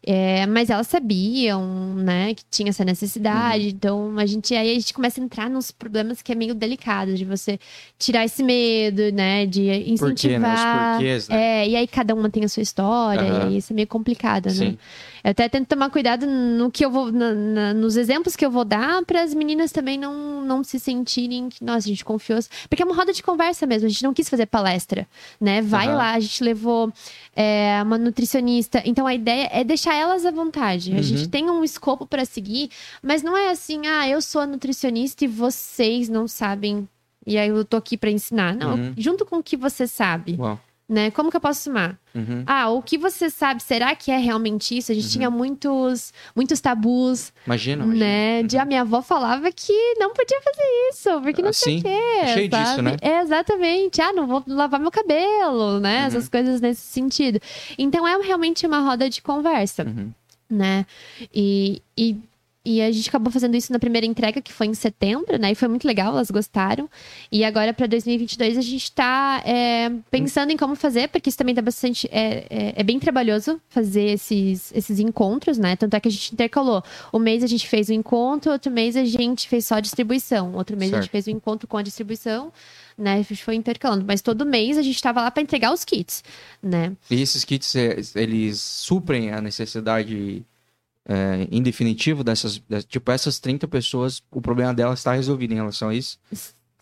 É, 0.06 0.46
mas 0.46 0.70
elas 0.70 0.88
sabiam, 0.88 1.96
né, 1.96 2.34
que 2.34 2.44
tinha 2.52 2.70
essa 2.70 2.84
necessidade. 2.84 3.64
Uhum. 3.64 3.70
Então 3.70 4.20
a 4.20 4.26
gente 4.26 4.54
aí 4.54 4.72
a 4.72 4.74
gente 4.74 4.94
começa 4.94 5.20
a 5.22 5.24
entrar 5.24 5.50
nos 5.50 5.72
problemas 5.72 6.22
que 6.22 6.32
é 6.32 6.36
meio 6.36 6.54
delicado 6.54 7.16
de 7.16 7.24
você 7.24 7.58
tirar 7.98 8.26
esse 8.26 8.44
medo, 8.44 9.12
né, 9.14 9.46
de 9.46 9.62
Por 9.62 9.70
quê, 9.70 9.78
né? 9.78 9.94
Os 9.94 10.02
incentivar. 10.14 10.92
porquês, 10.92 11.30
né? 11.30 11.62
É, 11.64 11.70
e 11.70 11.76
aí 11.78 11.88
cada 11.88 12.14
uma 12.14 12.30
tem 12.30 12.44
a 12.44 12.50
sua 12.50 12.62
história, 12.64 13.48
e 13.50 13.58
isso 13.58 13.72
é 13.72 13.76
meio 13.76 13.88
complicado, 13.88 14.48
né? 14.54 14.76
Eu 15.28 15.32
até 15.32 15.50
tento 15.50 15.68
tomar 15.68 15.90
cuidado 15.90 16.26
no 16.26 16.72
que 16.72 16.86
eu 16.86 16.90
vou, 16.90 17.12
na- 17.12 17.34
na- 17.34 17.74
nos 17.74 17.98
exemplos 17.98 18.34
que 18.34 18.46
eu 18.46 18.50
vou 18.50 18.64
dar, 18.64 19.04
para 19.04 19.22
as 19.22 19.34
meninas 19.34 19.74
também 19.74 19.98
não, 19.98 20.42
não 20.42 20.64
se 20.64 20.80
sentirem 20.80 21.50
que, 21.50 21.62
nossa, 21.62 21.80
a 21.86 21.90
gente 21.90 22.06
confiou. 22.06 22.40
Porque 22.70 22.82
é 22.82 22.86
uma 22.86 22.96
roda 22.96 23.12
de 23.12 23.22
conversa 23.22 23.66
mesmo, 23.68 23.88
a 23.88 23.90
gente 23.90 24.04
não 24.04 24.14
quis 24.14 24.30
fazer 24.30 24.46
palestra, 24.46 25.06
né? 25.40 25.62
Vai 25.62 25.88
Aham. 25.88 25.98
lá, 25.98 26.14
a 26.14 26.20
gente 26.22 26.42
levou 26.42 26.94
é, 27.36 27.78
uma 27.84 27.98
nutricionista. 27.98 28.82
Então 28.86 29.06
a 29.06 29.14
ideia 29.14 29.50
é 29.52 29.66
deixar 29.66 29.96
elas 29.96 30.26
à 30.26 30.32
vontade. 30.32 30.92
Uhum. 30.94 30.98
A 31.00 31.02
gente 31.02 31.28
tem 31.28 31.50
um 31.50 31.62
escopo 31.62 32.08
para 32.08 32.24
seguir, 32.24 32.70
mas 33.04 33.22
não 33.22 33.36
é 33.36 33.50
assim, 33.50 33.86
ah, 33.86 34.08
eu 34.08 34.22
sou 34.22 34.40
a 34.40 34.48
nutricionista 34.48 35.26
e 35.26 35.28
vocês 35.28 36.08
não 36.08 36.26
sabem. 36.26 36.88
E 37.26 37.38
aí 37.38 37.50
eu 37.50 37.66
tô 37.66 37.76
aqui 37.76 37.98
para 37.98 38.10
ensinar. 38.10 38.56
Não, 38.56 38.76
Uhum. 38.76 38.94
junto 38.98 39.26
com 39.26 39.40
o 39.40 39.44
que 39.44 39.58
você 39.58 39.86
sabe, 39.86 40.38
Uau. 40.40 40.58
Né? 40.90 41.12
Como 41.12 41.30
que 41.30 41.36
eu 41.38 41.42
posso 41.42 41.64
somar? 41.64 42.00
Uhum. 42.16 42.44
Ah, 42.46 42.70
o 42.70 42.82
que 42.82 42.98
você 42.98 43.30
sabe, 43.30 43.62
será 43.62 43.96
que 43.96 44.10
é 44.12 44.18
realmente 44.18 44.78
isso? 44.78 44.92
A 44.92 44.96
gente 44.96 45.10
tinha 45.10 45.30
muitos, 45.30 46.14
muitos 46.36 46.60
tabus, 46.62 47.34
Imagina, 47.46 47.84
imagina. 47.84 48.06
né? 48.06 48.44
De 48.44 48.58
a 48.58 48.64
minha 48.66 48.82
avó 48.82 49.02
falava 49.02 49.52
que 49.52 49.74
não 50.00 50.14
podia 50.14 50.40
fazer 50.42 50.64
isso, 50.92 51.22
porque 51.22 51.42
não 51.42 51.52
sei 51.54 51.78
Assim, 51.78 51.80
o 51.80 51.84
quê. 51.84 52.28
cheio 52.34 52.50
disso, 52.50 52.66
sabe? 52.66 52.82
né? 52.84 52.98
É, 53.02 53.22
exatamente. 53.22 54.02
Ah, 54.02 54.14
não 54.14 54.26
vou 54.28 54.44
lavar 54.48 54.80
meu 54.80 54.92
cabelo, 54.92 55.80
né? 55.80 56.02
Uhum. 56.02 56.08
Essas 56.08 56.30
coisas 56.30 56.62
nesse 56.62 56.82
sentido. 56.82 57.40
Então 57.78 58.08
é 58.08 58.16
realmente 58.22 58.66
uma 58.66 58.80
roda 58.80 59.10
de 59.10 59.22
conversa, 59.22 59.84
Uhum. 59.84 60.12
né? 60.50 60.86
E, 61.34 61.82
e, 61.98 62.16
e 62.68 62.82
a 62.82 62.92
gente 62.92 63.08
acabou 63.08 63.32
fazendo 63.32 63.56
isso 63.56 63.72
na 63.72 63.80
primeira 63.80 64.06
entrega, 64.06 64.42
que 64.42 64.52
foi 64.52 64.68
em 64.68 64.74
setembro, 64.74 65.40
né? 65.40 65.54
E 65.54 65.56
foi 65.56 65.70
muito 65.70 65.88
legal, 65.88 66.12
elas 66.12 66.30
gostaram. 66.30 66.90
E 67.32 67.46
agora, 67.46 67.74
para 67.74 67.88
2022, 67.88 68.58
a 68.58 68.62
gente 68.62 68.92
tá 68.92 69.42
é, 69.46 69.90
pensando 70.12 70.52
em 70.52 70.58
como 70.58 70.76
fazer, 70.76 71.08
porque 71.08 71.30
isso 71.30 71.38
também 71.38 71.56
tá 71.56 71.62
bastante. 71.62 72.10
É, 72.12 72.46
é, 72.50 72.74
é 72.76 72.84
bem 72.84 73.00
trabalhoso 73.00 73.62
fazer 73.70 74.10
esses, 74.10 74.74
esses 74.76 75.00
encontros, 75.00 75.58
né? 75.58 75.78
Tanto 75.78 75.94
é 75.94 76.00
que 76.02 76.10
a 76.10 76.12
gente 76.12 76.34
intercalou. 76.34 76.84
Um 77.14 77.20
mês 77.20 77.42
a 77.42 77.48
gente 77.48 77.66
fez 77.66 77.88
o 77.88 77.94
encontro, 77.94 78.52
outro 78.52 78.70
mês 78.70 78.98
a 78.98 79.06
gente 79.06 79.48
fez 79.48 79.66
só 79.66 79.76
a 79.76 79.80
distribuição. 79.80 80.54
Outro 80.54 80.76
mês 80.76 80.92
a 80.92 80.96
Certo. 80.96 81.04
gente 81.04 81.12
fez 81.12 81.28
o 81.28 81.30
encontro 81.30 81.70
com 81.70 81.78
a 81.78 81.82
distribuição, 81.82 82.52
né? 82.98 83.14
A 83.14 83.22
gente 83.22 83.46
foi 83.46 83.56
intercalando. 83.56 84.04
Mas 84.06 84.22
todo 84.22 84.46
mês 84.46 84.78
a 84.78 84.82
gente 84.82 85.02
tava 85.02 85.22
lá 85.22 85.32
para 85.32 85.42
entregar 85.42 85.72
os 85.72 85.86
kits, 85.86 86.22
né? 86.62 86.92
E 87.10 87.22
esses 87.22 87.46
kits, 87.46 87.74
é, 87.78 87.96
eles 88.14 88.60
suprem 88.60 89.32
a 89.32 89.40
necessidade 89.40 90.44
é, 91.08 91.48
em 91.50 91.62
definitivo 91.62 92.24
dessas, 92.24 92.60
das- 92.70 92.84
tipo, 92.86 93.10
essas 93.12 93.40
30 93.40 93.68
pessoas, 93.68 94.22
o 94.32 94.42
problema 94.42 94.74
delas 94.74 95.00
está 95.00 95.14
resolvido 95.14 95.54
em 95.54 95.56
relação 95.56 95.90
a 95.90 95.96
isso? 95.96 96.20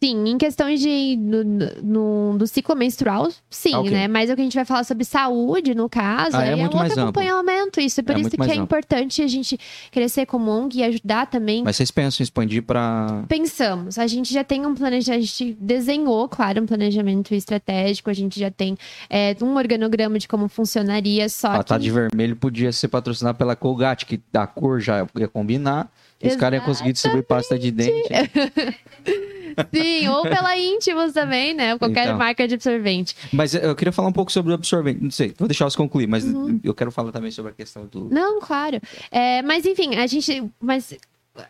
Sim, 0.05 0.27
em 0.27 0.37
questões 0.37 0.79
de 0.79 1.17
no, 1.17 1.43
no- 1.83 2.37
do 2.37 2.45
ciclo 2.45 2.75
menstrual, 2.75 3.27
sim, 3.49 3.73
Ah, 3.73 3.79
ok. 3.79 3.91
né? 3.91 4.07
Mas 4.07 4.29
o 4.29 4.35
que 4.35 4.41
a 4.41 4.43
gente 4.43 4.53
vai 4.55 4.65
falar 4.65 4.83
sobre 4.83 5.03
saúde, 5.03 5.73
no 5.73 5.89
caso, 5.89 6.37
Ah, 6.37 6.45
é 6.45 6.49
aí 6.53 6.59
é, 6.59 6.61
muito 6.61 6.75
um 6.75 6.79
mais 6.79 6.91
outro 6.91 7.07
amplo. 7.07 7.21
acompanhamento. 7.23 7.79
Isso, 7.79 7.99
é 7.99 8.03
por 8.03 8.15
É 8.15 8.19
isso 8.19 8.29
que 8.29 8.39
é 8.41 8.45
amplo. 8.45 8.63
importante 8.63 9.21
a 9.23 9.27
gente 9.27 9.59
crescer 9.91 10.25
como 10.27 10.51
ONG 10.51 10.77
e 10.79 10.83
ajudar 10.83 11.25
também. 11.25 11.63
Mas 11.63 11.75
vocês 11.77 11.89
pensam 11.89 12.21
em 12.21 12.25
expandir 12.25 12.61
para 12.61 13.23
Pensamos, 13.27 13.97
a 13.97 14.05
gente 14.05 14.31
já 14.31 14.43
tem 14.43 14.65
um 14.65 14.75
planejamento, 14.75 15.17
a 15.17 15.25
gente 15.25 15.57
desenhou, 15.59 16.29
claro, 16.29 16.61
um 16.61 16.65
planejamento 16.67 17.33
estratégico, 17.33 18.09
a 18.09 18.13
gente 18.13 18.39
já 18.39 18.51
tem 18.51 18.77
é, 19.09 19.35
um 19.41 19.55
organograma 19.55 20.19
de 20.19 20.27
como 20.27 20.47
funcionaria, 20.47 21.27
só 21.29 21.47
Patar 21.49 21.63
que... 21.63 21.69
tá 21.69 21.77
de 21.79 21.89
vermelho 21.89 22.35
podia 22.35 22.71
ser 22.71 22.89
patrocinado 22.89 23.37
pela 23.37 23.55
Colgate, 23.55 24.05
que 24.05 24.21
da 24.31 24.45
cor 24.45 24.79
já 24.79 25.07
ia 25.17 25.27
combinar. 25.27 25.89
Os 26.23 26.35
caras 26.35 26.57
iam 26.59 26.65
conseguir 26.65 26.93
distribuir 26.93 27.23
pasta 27.23 27.57
de 27.57 27.71
dente. 27.71 28.09
Sim, 29.73 30.07
ou 30.09 30.23
pela 30.23 30.57
íntimos 30.57 31.13
também, 31.13 31.53
né? 31.53 31.77
Qualquer 31.77 32.05
Então. 32.05 32.17
marca 32.17 32.47
de 32.47 32.55
absorvente. 32.55 33.15
Mas 33.31 33.53
eu 33.53 33.75
queria 33.75 33.91
falar 33.91 34.07
um 34.09 34.13
pouco 34.13 34.31
sobre 34.31 34.51
o 34.51 34.55
absorvente. 34.55 35.01
Não 35.03 35.11
sei, 35.11 35.33
vou 35.37 35.47
deixar 35.47 35.65
você 35.69 35.77
concluir, 35.77 36.07
mas 36.07 36.23
Uhum. 36.25 36.59
eu 36.63 36.73
quero 36.73 36.91
falar 36.91 37.11
também 37.11 37.31
sobre 37.31 37.51
a 37.51 37.55
questão 37.55 37.85
do. 37.85 38.09
Não, 38.11 38.39
claro. 38.39 38.79
É, 39.11 39.41
mas 39.41 39.65
enfim, 39.65 39.95
a 39.95 40.07
gente. 40.07 40.43
Mas 40.59 40.93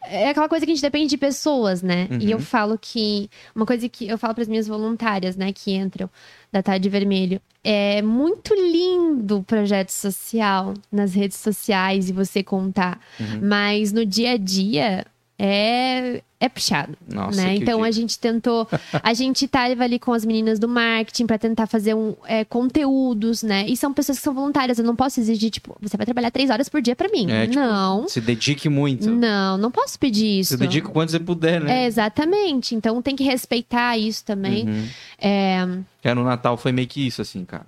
é 0.03 0.29
aquela 0.29 0.49
coisa 0.49 0.65
que 0.65 0.71
a 0.71 0.75
gente 0.75 0.81
depende 0.81 1.07
de 1.11 1.17
pessoas, 1.17 1.81
né? 1.83 2.07
Uhum. 2.09 2.17
E 2.19 2.31
eu 2.31 2.39
falo 2.39 2.77
que. 2.79 3.29
Uma 3.55 3.65
coisa 3.65 3.87
que 3.87 4.07
eu 4.07 4.17
falo 4.17 4.33
para 4.33 4.41
as 4.41 4.47
minhas 4.47 4.67
voluntárias, 4.67 5.35
né, 5.35 5.51
que 5.53 5.71
entram 5.73 6.09
da 6.51 6.63
Tarde 6.63 6.89
Vermelho. 6.89 7.39
É 7.63 8.01
muito 8.01 8.53
lindo 8.53 9.37
o 9.39 9.43
projeto 9.43 9.89
social 9.89 10.73
nas 10.91 11.13
redes 11.13 11.37
sociais 11.37 12.09
e 12.09 12.13
você 12.13 12.43
contar. 12.43 12.99
Uhum. 13.19 13.39
Mas 13.43 13.91
no 13.91 14.05
dia 14.05 14.31
a 14.31 14.37
dia 14.37 15.05
é, 15.38 16.21
é 16.39 16.48
puxado. 16.50 16.98
Nossa, 17.12 17.41
né? 17.41 17.56
Então 17.56 17.82
a 17.84 17.89
dia. 17.89 17.91
gente 18.02 18.17
tentou, 18.17 18.67
a 19.04 19.13
gente 19.13 19.48
tava 19.48 19.84
ali 19.84 20.00
com 20.00 20.13
as 20.13 20.24
meninas 20.24 20.60
do 20.60 20.67
marketing 20.67 21.26
para 21.26 21.38
tentar 21.38 21.67
fazer 21.67 21.93
um, 21.93 22.15
é, 22.26 22.45
conteúdos, 22.45 23.43
né? 23.43 23.65
E 23.67 23.76
são 23.76 23.93
pessoas 23.93 24.17
que 24.17 24.24
são 24.24 24.34
voluntárias. 24.34 24.80
Eu 24.80 24.86
não 24.86 24.95
posso 24.95 25.19
exigir, 25.19 25.50
tipo, 25.52 25.76
você 25.82 25.98
vai 25.98 26.06
trabalhar 26.06 26.32
três 26.32 26.50
horas 26.50 26.69
por 26.69 26.82
dia 26.82 26.95
para 26.95 27.10
mim. 27.10 27.30
É, 27.30 27.48
tipo, 27.48 27.60
não, 27.60 28.08
Se 28.08 28.21
dedique 28.21 28.69
muito. 28.69 29.10
não, 29.10 29.58
não 29.58 29.71
posso 29.71 30.00
pedir 30.00 30.39
isso. 30.39 30.50
Se 30.54 30.58
dedique 30.58 30.88
o 30.88 30.91
quanto 30.91 31.12
você 31.12 31.19
puder, 31.19 31.60
né? 31.62 31.84
É, 31.84 31.86
exatamente. 31.86 32.74
Então 32.76 33.02
tem 33.02 33.15
que 33.15 33.24
respeitar 33.24 33.98
isso 33.98 34.24
também. 34.24 34.67
Uhum. 34.67 34.88
É, 35.19 35.67
Que 36.02 36.13
no 36.13 36.24
Natal 36.24 36.56
foi 36.58 36.71
meio 36.71 36.88
que 36.88 37.06
isso, 37.06 37.21
assim, 37.21 37.43
cara. 37.43 37.65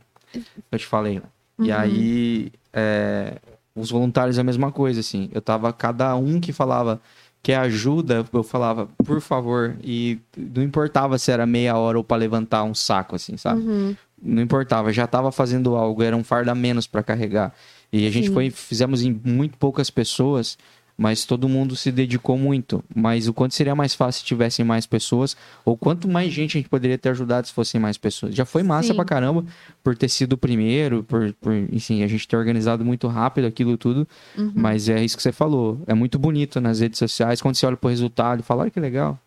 Eu 0.71 0.79
te 0.79 0.85
falei, 0.85 1.15
né? 1.15 1.21
E 1.59 1.71
Uhum. 1.71 1.77
aí, 1.77 2.51
é, 2.71 3.37
os 3.75 3.89
voluntários 3.89 4.37
é 4.37 4.41
a 4.41 4.43
mesma 4.43 4.71
coisa, 4.71 4.99
assim. 4.99 5.27
Eu 5.33 5.41
tava, 5.41 5.73
cada 5.73 6.15
um 6.15 6.39
que 6.39 6.53
falava 6.53 7.01
que 7.43 7.53
ajuda, 7.53 8.25
eu 8.33 8.43
falava, 8.43 8.87
por 9.05 9.21
favor. 9.21 9.75
E 9.83 10.19
não 10.37 10.61
importava 10.63 11.17
se 11.17 11.31
era 11.31 11.45
meia 11.45 11.77
hora 11.77 11.97
ou 11.97 12.03
pra 12.03 12.17
levantar 12.17 12.63
um 12.63 12.73
saco, 12.73 13.15
assim, 13.15 13.37
sabe? 13.37 13.61
uhum, 13.61 13.95
Não 14.21 14.41
importava, 14.41 14.91
já 14.91 15.07
tava 15.07 15.31
fazendo 15.31 15.75
algo, 15.75 16.03
era 16.03 16.15
um 16.15 16.23
fardo 16.23 16.51
a 16.51 16.55
menos 16.55 16.87
pra 16.87 17.03
carregar. 17.03 17.53
E 17.93 18.05
a 18.05 18.09
gente 18.09 18.27
Sim. 18.27 18.33
foi, 18.33 18.49
fizemos 18.49 19.01
em 19.01 19.17
muito 19.23 19.57
poucas 19.57 19.89
pessoas, 19.89 20.57
mas 20.97 21.25
todo 21.25 21.47
mundo 21.47 21.75
se 21.75 21.91
dedicou 21.91 22.37
muito. 22.37 22.83
Mas 22.93 23.27
o 23.27 23.33
quanto 23.33 23.53
seria 23.53 23.75
mais 23.75 23.93
fácil 23.93 24.21
se 24.21 24.25
tivessem 24.25 24.65
mais 24.65 24.85
pessoas, 24.85 25.37
ou 25.63 25.77
quanto 25.77 26.07
mais 26.07 26.33
gente 26.33 26.57
a 26.57 26.59
gente 26.59 26.69
poderia 26.69 26.97
ter 26.97 27.09
ajudado 27.09 27.45
se 27.45 27.53
fossem 27.53 27.79
mais 27.79 27.97
pessoas. 27.97 28.33
Já 28.33 28.45
foi 28.45 28.63
massa 28.63 28.89
Sim. 28.89 28.95
pra 28.95 29.05
caramba 29.05 29.45
por 29.83 29.95
ter 29.95 30.09
sido 30.09 30.33
o 30.33 30.37
primeiro, 30.37 31.03
por, 31.03 31.33
por 31.33 31.53
enfim, 31.53 32.03
a 32.03 32.07
gente 32.07 32.27
ter 32.27 32.35
organizado 32.35 32.83
muito 32.83 33.07
rápido 33.07 33.45
aquilo 33.45 33.77
tudo. 33.77 34.07
uhum. 34.35 34.51
Mas 34.55 34.89
é 34.89 35.03
isso 35.03 35.15
que 35.15 35.21
você 35.21 35.31
falou. 35.31 35.79
É 35.85 35.93
muito 35.93 36.17
bonito 36.17 36.59
nas 36.59 36.79
redes 36.79 36.97
sociais, 36.97 37.41
quando 37.41 37.55
você 37.55 37.65
olha 37.65 37.77
pro 37.77 37.89
resultado 37.89 38.39
e 38.39 38.43
fala, 38.43 38.63
olha 38.63 38.71
que 38.71 38.79
legal. 38.79 39.19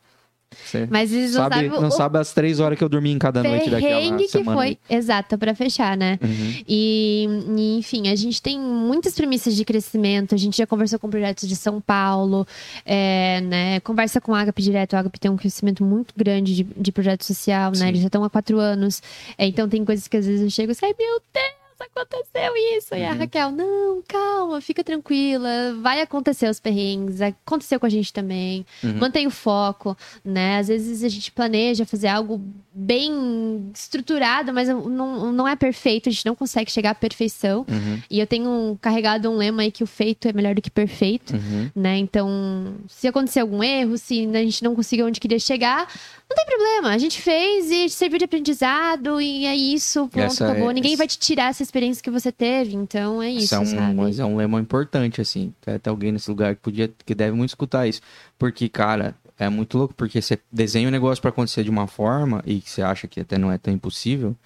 Você 0.52 0.88
Mas 0.90 1.12
eles 1.12 1.32
não 1.32 1.42
sabe, 1.42 1.54
sabem 1.54 1.70
não 1.70 1.88
o 1.88 1.90
sabe 1.90 2.18
as 2.18 2.32
três 2.32 2.58
horas 2.58 2.76
que 2.76 2.82
eu 2.82 2.88
dormi 2.88 3.12
em 3.12 3.18
cada 3.18 3.42
noite 3.42 3.70
daquela 3.70 4.16
que 4.16 4.28
semana. 4.28 4.56
foi. 4.56 4.78
Exato, 4.88 5.38
para 5.38 5.54
fechar, 5.54 5.96
né? 5.96 6.18
Uhum. 6.20 6.54
E, 6.66 7.28
e, 7.56 7.78
enfim, 7.78 8.08
a 8.08 8.16
gente 8.16 8.42
tem 8.42 8.58
muitas 8.58 9.14
premissas 9.14 9.54
de 9.54 9.64
crescimento. 9.64 10.34
A 10.34 10.38
gente 10.38 10.58
já 10.58 10.66
conversou 10.66 10.98
com 10.98 11.08
projetos 11.08 11.48
de 11.48 11.54
São 11.54 11.80
Paulo, 11.80 12.46
é, 12.84 13.40
né? 13.42 13.80
Conversa 13.80 14.20
com 14.20 14.34
a 14.34 14.40
Agape 14.40 14.62
direto. 14.62 14.94
A 14.94 15.00
Agape 15.00 15.20
tem 15.20 15.30
um 15.30 15.36
crescimento 15.36 15.84
muito 15.84 16.12
grande 16.16 16.56
de, 16.56 16.64
de 16.64 16.92
projeto 16.92 17.24
social, 17.24 17.74
Sim. 17.74 17.82
né? 17.82 17.88
Eles 17.90 18.00
já 18.00 18.08
estão 18.08 18.24
há 18.24 18.30
quatro 18.30 18.58
anos. 18.58 19.00
É, 19.38 19.46
então 19.46 19.68
tem 19.68 19.84
coisas 19.84 20.08
que 20.08 20.16
às 20.16 20.26
vezes 20.26 20.42
eu 20.42 20.50
chego 20.50 20.72
e 20.72 20.74
sai, 20.74 20.94
meu 20.98 21.22
Deus, 21.32 21.59
aconteceu 21.84 22.52
isso. 22.76 22.94
E 22.94 23.04
a 23.04 23.12
Uhum. 23.12 23.18
Raquel, 23.18 23.50
não, 23.50 24.02
calma, 24.06 24.60
fica 24.60 24.82
tranquila, 24.84 25.74
vai 25.80 26.00
acontecer 26.00 26.48
os 26.48 26.60
perrengues, 26.60 27.20
aconteceu 27.20 27.78
com 27.80 27.86
a 27.86 27.90
gente 27.90 28.12
também. 28.12 28.64
Uhum. 28.82 28.98
Mantém 28.98 29.26
o 29.26 29.30
foco, 29.30 29.96
né? 30.24 30.58
Às 30.58 30.68
vezes 30.68 31.02
a 31.04 31.08
gente 31.08 31.30
planeja 31.32 31.84
fazer 31.86 32.08
algo 32.08 32.40
bem 32.82 33.70
estruturado, 33.74 34.52
mas 34.54 34.68
não, 34.68 35.32
não 35.32 35.46
é 35.46 35.54
perfeito, 35.54 36.08
a 36.08 36.12
gente 36.12 36.24
não 36.24 36.34
consegue 36.34 36.70
chegar 36.72 36.90
à 36.90 36.94
perfeição. 36.94 37.66
Uhum. 37.68 38.00
E 38.10 38.18
eu 38.18 38.26
tenho 38.26 38.78
carregado 38.80 39.30
um 39.30 39.36
lema 39.36 39.62
aí 39.62 39.70
que 39.70 39.84
o 39.84 39.86
feito 39.86 40.26
é 40.26 40.32
melhor 40.32 40.54
do 40.54 40.62
que 40.62 40.70
perfeito, 40.70 41.34
Uhum. 41.34 41.70
né? 41.76 41.98
Então, 41.98 42.74
se 42.88 43.06
acontecer 43.06 43.40
algum 43.40 43.62
erro, 43.62 43.98
se 43.98 44.26
a 44.34 44.42
gente 44.42 44.64
não 44.64 44.74
conseguir 44.74 45.02
onde 45.02 45.20
queria 45.20 45.38
chegar, 45.38 45.86
não 46.28 46.36
tem 46.36 46.46
problema. 46.46 46.88
A 46.94 46.98
gente 46.98 47.20
fez 47.20 47.70
e 47.70 47.88
serviu 47.90 48.18
de 48.18 48.24
aprendizado 48.24 49.20
e 49.20 49.44
é 49.46 49.54
isso, 49.54 50.08
pronto, 50.08 50.26
Essa 50.32 50.44
é- 50.46 50.50
acabou. 50.50 50.70
Ninguém 50.70 50.92
essa- 50.92 50.98
vai 50.98 51.06
te 51.06 51.18
tirar 51.18 51.50
essa 51.50 51.62
experiência 51.62 52.02
que 52.02 52.10
você 52.10 52.32
teve, 52.32 52.74
então 52.74 53.22
é 53.22 53.30
isso, 53.30 53.44
Isso 53.44 53.54
é 53.56 53.60
um, 53.60 53.66
sabe? 53.66 53.94
mas 53.94 54.18
é 54.18 54.24
um 54.24 54.36
lema 54.36 54.58
importante, 54.60 55.20
assim. 55.20 55.52
Tem 55.60 55.74
até 55.74 55.90
alguém 55.90 56.12
nesse 56.12 56.30
lugar 56.30 56.54
que 56.54 56.62
podia, 56.62 56.90
que 57.04 57.14
deve 57.14 57.36
muito 57.36 57.50
escutar 57.50 57.86
isso. 57.86 58.00
Porque, 58.38 58.68
cara, 58.70 59.14
é 59.46 59.48
muito 59.48 59.78
louco, 59.78 59.94
porque 59.94 60.20
você 60.20 60.38
desenha 60.52 60.86
um 60.86 60.90
negócio 60.90 61.20
pra 61.22 61.30
acontecer 61.30 61.64
de 61.64 61.70
uma 61.70 61.86
forma 61.86 62.42
e 62.44 62.60
que 62.60 62.70
você 62.70 62.82
acha 62.82 63.08
que 63.08 63.20
até 63.20 63.38
não 63.38 63.50
é 63.50 63.56
tão 63.56 63.72
impossível. 63.72 64.36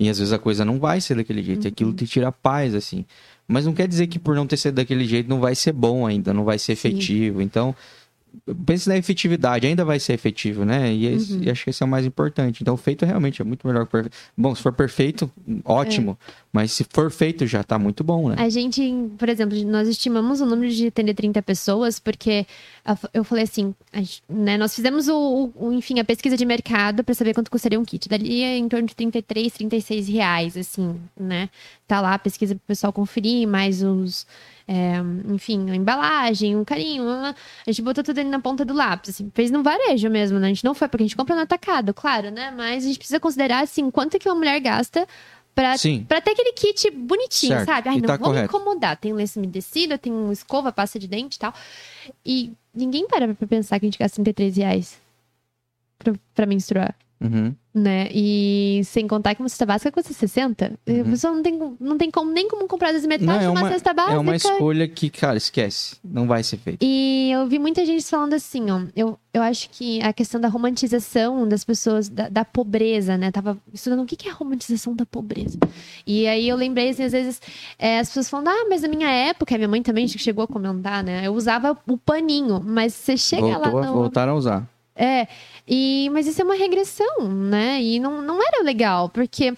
E 0.00 0.08
às 0.08 0.18
vezes 0.18 0.32
a 0.32 0.38
coisa 0.38 0.64
não 0.64 0.78
vai 0.78 1.00
ser 1.00 1.16
daquele 1.16 1.42
jeito. 1.42 1.66
E 1.66 1.68
aquilo 1.68 1.92
te 1.92 2.06
tira 2.06 2.32
paz, 2.32 2.74
assim. 2.74 3.04
Mas 3.46 3.66
não 3.66 3.74
quer 3.74 3.86
dizer 3.86 4.06
que 4.06 4.18
por 4.18 4.34
não 4.34 4.46
ter 4.46 4.56
sido 4.56 4.76
daquele 4.76 5.04
jeito 5.04 5.28
não 5.28 5.38
vai 5.38 5.54
ser 5.54 5.72
bom 5.72 6.06
ainda, 6.06 6.32
não 6.32 6.44
vai 6.44 6.58
ser 6.58 6.76
Sim. 6.76 6.88
efetivo. 6.88 7.42
Então, 7.42 7.74
pense 8.66 8.88
na 8.88 8.96
efetividade, 8.96 9.66
ainda 9.66 9.84
vai 9.84 9.98
ser 10.00 10.12
efetivo, 10.14 10.64
né? 10.64 10.92
E, 10.92 11.06
esse- 11.06 11.32
Uhum. 11.34 11.42
e 11.42 11.50
acho 11.50 11.64
que 11.64 11.70
esse 11.70 11.82
é 11.82 11.86
o 11.86 11.88
mais 11.88 12.06
importante. 12.06 12.62
Então, 12.62 12.76
feito 12.76 13.04
realmente 13.04 13.42
é 13.42 13.44
muito 13.44 13.66
melhor 13.66 13.84
que 13.86 13.92
perfeito. 13.92 14.16
Bom, 14.36 14.54
se 14.54 14.62
for 14.62 14.72
perfeito, 14.72 15.30
ótimo. 15.64 16.18
Mas 16.52 16.72
se 16.72 16.84
for 16.88 17.10
feito, 17.10 17.46
já 17.46 17.62
tá 17.62 17.78
muito 17.78 18.02
bom, 18.02 18.30
né? 18.30 18.36
A 18.38 18.48
gente, 18.48 18.82
por 19.18 19.28
exemplo, 19.28 19.56
nós 19.64 19.86
estimamos 19.86 20.40
o 20.40 20.46
número 20.46 20.72
de 20.72 20.86
atender 20.86 21.14
30 21.14 21.42
pessoas, 21.42 21.98
porque 21.98 22.46
eu 23.12 23.22
falei 23.22 23.44
assim, 23.44 23.74
gente- 23.94 24.22
né, 24.28 24.56
nós 24.56 24.74
fizemos 24.74 25.08
o, 25.08 25.50
o- 25.54 25.72
enfim, 25.72 25.98
a 26.00 26.04
pesquisa 26.04 26.36
de 26.36 26.46
mercado 26.46 27.04
para 27.04 27.14
saber 27.14 27.34
quanto 27.34 27.50
custaria 27.50 27.78
um 27.78 27.84
kit. 27.84 28.08
Dali 28.08 28.42
é 28.42 28.56
em 28.56 28.66
torno 28.68 28.86
de 28.86 28.94
33, 28.96 29.52
36 29.52 30.08
reais, 30.08 30.56
assim, 30.56 30.96
né? 31.18 31.50
Tá 31.86 32.00
lá 32.00 32.14
a 32.14 32.18
pesquisa 32.18 32.54
pro 32.54 32.64
pessoal 32.66 32.92
conferir, 32.92 33.46
mais 33.46 33.82
os, 33.82 34.26
é, 34.68 34.98
enfim, 35.32 35.70
a 35.70 35.74
embalagem, 35.74 36.54
um 36.54 36.64
carinho. 36.64 37.02
A 37.08 37.34
gente 37.66 37.80
botou 37.80 38.04
tudo 38.04 38.18
ali 38.20 38.28
na 38.28 38.38
ponta 38.38 38.64
do 38.66 38.74
lápis, 38.74 39.10
assim, 39.10 39.30
fez 39.34 39.50
no 39.50 39.62
varejo 39.62 40.10
mesmo, 40.10 40.38
né? 40.38 40.46
A 40.46 40.50
gente 40.50 40.64
não 40.64 40.74
foi 40.74 40.86
porque 40.88 41.02
a 41.04 41.06
gente 41.06 41.16
compra 41.16 41.34
no 41.34 41.40
atacado, 41.40 41.94
claro, 41.94 42.30
né? 42.30 42.52
Mas 42.54 42.84
a 42.84 42.86
gente 42.86 42.98
precisa 42.98 43.18
considerar, 43.18 43.62
assim, 43.64 43.90
quanto 43.90 44.18
que 44.18 44.28
uma 44.28 44.34
mulher 44.34 44.60
gasta 44.60 45.08
pra 45.54 45.76
Sim. 45.78 46.04
Pra 46.06 46.20
ter 46.20 46.32
aquele 46.32 46.52
kit 46.52 46.90
bonitinho, 46.90 47.54
Certo. 47.54 47.66
sabe? 47.66 47.88
Ai, 47.88 47.96
E 47.96 48.00
não 48.00 48.06
tá 48.06 48.16
vou 48.16 48.28
me 48.28 48.34
correto. 48.34 48.56
incomodar. 48.56 48.96
Tem 48.96 49.12
lenço 49.12 49.38
umedecido, 49.40 49.96
tem 49.98 50.12
um 50.12 50.30
escova, 50.30 50.70
pasta 50.70 50.98
de 50.98 51.08
dente 51.08 51.34
e 51.36 51.38
tal. 51.40 51.52
E 52.24 52.52
ninguém 52.74 53.08
para 53.08 53.34
pra 53.34 53.46
pensar 53.48 53.80
que 53.80 53.86
a 53.86 53.88
gente 53.88 53.98
gasta 53.98 54.14
33 54.22 54.56
reais 54.58 55.00
pra, 55.98 56.12
pra 56.34 56.46
menstruar, 56.46 56.94
Uhum. 57.20 57.52
né? 57.74 58.08
E 58.12 58.80
sem 58.84 59.06
contar 59.08 59.34
que 59.34 59.42
uma 59.42 59.48
cesta 59.48 59.66
básica 59.66 59.90
custa 59.90 60.12
60. 60.12 60.72
E 60.86 60.92
A 61.00 61.02
Uhum. 61.02 61.10
pessoa 61.10 61.32
não 61.34 61.42
tem, 61.42 61.58
não 61.80 61.98
tem 61.98 62.10
como, 62.10 62.30
nem 62.30 62.48
como 62.48 62.66
comprar 62.68 62.92
vezes 62.92 63.06
metade 63.06 63.26
Não, 63.26 63.38
de 63.38 63.44
é 63.44 63.48
uma, 63.50 63.60
uma- 63.60 63.68
cesta 63.70 63.92
básica. 63.92 64.14
É 64.14 64.18
uma 64.18 64.36
escolha 64.36 64.86
que, 64.88 65.10
cara, 65.10 65.36
esquece. 65.36 65.96
Não 66.04 66.26
vai 66.26 66.42
ser 66.44 66.56
feito. 66.58 66.78
E 66.82 67.30
eu 67.32 67.46
vi 67.48 67.58
muita 67.58 67.84
gente 67.84 68.04
falando 68.04 68.34
assim, 68.34 68.70
ó. 68.70 68.82
Eu, 68.96 69.18
eu 69.34 69.42
acho 69.42 69.68
que 69.70 70.00
a 70.02 70.12
questão 70.12 70.40
da 70.40 70.48
romantização 70.48 71.46
das 71.48 71.64
pessoas, 71.64 72.08
da, 72.08 72.28
da 72.28 72.44
pobreza, 72.44 73.16
né? 73.16 73.30
Tava 73.32 73.58
estudando 73.72 74.02
o 74.02 74.06
que 74.06 74.16
que 74.16 74.28
é 74.28 74.30
a 74.30 74.34
romantização 74.34 74.94
da 74.94 75.04
pobreza. 75.06 75.58
E 76.06 76.26
aí 76.26 76.48
eu 76.48 76.56
lembrei, 76.56 76.90
assim, 76.90 77.02
às 77.04 77.12
vezes, 77.12 77.40
é, 77.78 77.98
as 77.98 78.08
pessoas 78.08 78.28
falando, 78.30 78.48
ah, 78.48 78.66
mas 78.68 78.82
na 78.82 78.88
minha 78.88 79.10
época, 79.10 79.54
a 79.54 79.58
minha 79.58 79.68
mãe 79.68 79.82
também 79.82 80.06
chegou 80.08 80.44
a 80.44 80.48
comentar, 80.48 81.02
né? 81.04 81.26
Eu 81.26 81.34
usava 81.34 81.76
o 81.86 81.96
paninho, 81.98 82.60
mas 82.64 82.94
você 82.94 83.16
chega 83.16 83.42
Voltou, 83.58 83.72
lá. 83.80 83.86
No... 83.86 83.92
Voltaram 83.94 84.32
a 84.32 84.36
usar. 84.36 84.68
É, 85.00 85.28
e, 85.66 86.10
mas 86.12 86.26
isso 86.26 86.40
é 86.42 86.44
uma 86.44 86.56
regressão, 86.56 87.28
né? 87.28 87.80
E 87.80 88.00
não, 88.00 88.20
não 88.20 88.42
era 88.42 88.64
legal, 88.64 89.08
porque 89.08 89.54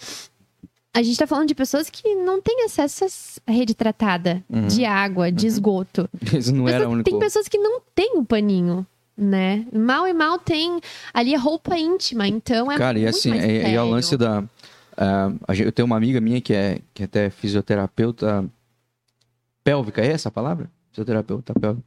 a 0.92 1.02
gente 1.02 1.16
tá 1.16 1.26
falando 1.26 1.48
de 1.48 1.54
pessoas 1.54 1.88
que 1.88 2.14
não 2.14 2.42
têm 2.42 2.64
acesso 2.64 3.04
à 3.46 3.50
rede 3.52 3.74
tratada 3.74 4.44
Uhum. 4.50 4.66
de 4.66 4.84
água, 4.84 5.32
de 5.32 5.46
esgoto. 5.46 6.08
Isso 6.36 6.54
não 6.54 6.68
era 6.68 6.86
único. 6.88 7.08
Tem 7.08 7.18
pessoas 7.18 7.48
que 7.48 7.56
não 7.56 7.80
têm 7.94 8.18
o 8.18 8.24
paninho, 8.24 8.86
né? 9.16 9.64
Mal 9.72 10.06
e 10.06 10.12
mal 10.12 10.38
tem 10.38 10.78
ali 11.14 11.34
a 11.34 11.38
roupa 11.38 11.78
íntima, 11.78 12.26
então 12.28 12.70
é 12.70 12.76
Cara, 12.76 12.98
e 12.98 13.06
assim, 13.06 13.30
mais 13.30 13.42
é, 13.42 13.70
e 13.70 13.74
é 13.74 13.82
o 13.82 13.88
lance 13.88 14.16
da. 14.16 14.44
gente- 15.50 15.64
eu 15.66 15.72
tenho 15.72 15.86
uma 15.86 15.96
amiga 15.96 16.20
minha 16.20 16.40
que 16.40 16.52
é, 16.52 16.80
que 16.92 17.04
até 17.04 17.26
é 17.26 17.30
fisioterapeuta 17.30 18.44
pélvica, 19.64 20.02
é 20.02 20.08
essa 20.12 20.28
a 20.28 20.32
palavra? 20.32 20.70
Fisioterapeuta 20.90 21.54
pélvica. 21.54 21.86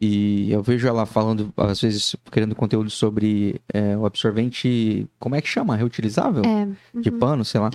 E 0.00 0.50
eu 0.50 0.62
vejo 0.62 0.88
ela 0.88 1.06
falando, 1.06 1.52
às 1.56 1.80
vezes, 1.80 2.16
querendo 2.30 2.54
conteúdo 2.54 2.90
sobre 2.90 3.60
é, 3.72 3.96
o 3.96 4.04
absorvente. 4.04 5.06
Como 5.18 5.34
é 5.34 5.40
que 5.40 5.48
chama? 5.48 5.76
Reutilizável? 5.76 6.42
É, 6.44 6.68
de 7.00 7.10
uhum. 7.10 7.18
pano, 7.18 7.44
sei 7.44 7.60
lá. 7.60 7.70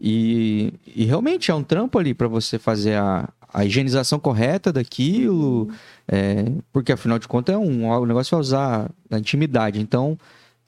E, 0.00 0.74
e 0.96 1.04
realmente 1.04 1.50
é 1.50 1.54
um 1.54 1.62
trampo 1.62 1.98
ali 1.98 2.12
para 2.12 2.26
você 2.26 2.58
fazer 2.58 2.96
a, 2.96 3.28
a 3.52 3.64
higienização 3.64 4.18
correta 4.18 4.72
daquilo, 4.72 5.70
é, 6.08 6.44
porque 6.72 6.92
afinal 6.92 7.18
de 7.18 7.28
contas 7.28 7.54
é 7.54 7.58
um, 7.58 7.88
o 7.88 8.06
negócio 8.06 8.34
é 8.34 8.38
usar 8.38 8.90
na 9.08 9.18
intimidade. 9.18 9.80
Então, 9.80 10.18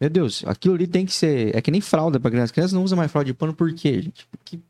meu 0.01 0.09
Deus, 0.11 0.45
aquilo 0.47 0.75
ali 0.75 0.87
tem 0.87 1.05
que 1.05 1.13
ser. 1.13 1.57
É 1.57 1.61
que 1.61 1.71
nem 1.71 1.81
fralda 1.81 2.21
para 2.21 2.31
criança. 2.31 2.45
As 2.45 2.53
crianças 2.53 2.73
não 2.73 2.85
usam 2.85 2.97
mais 2.97 3.11
fralda 3.11 3.27
de 3.27 3.35
pano 3.35 3.55
por 3.55 3.73
quê, 3.73 4.03
gente? 4.03 4.27
Porque 4.31 4.61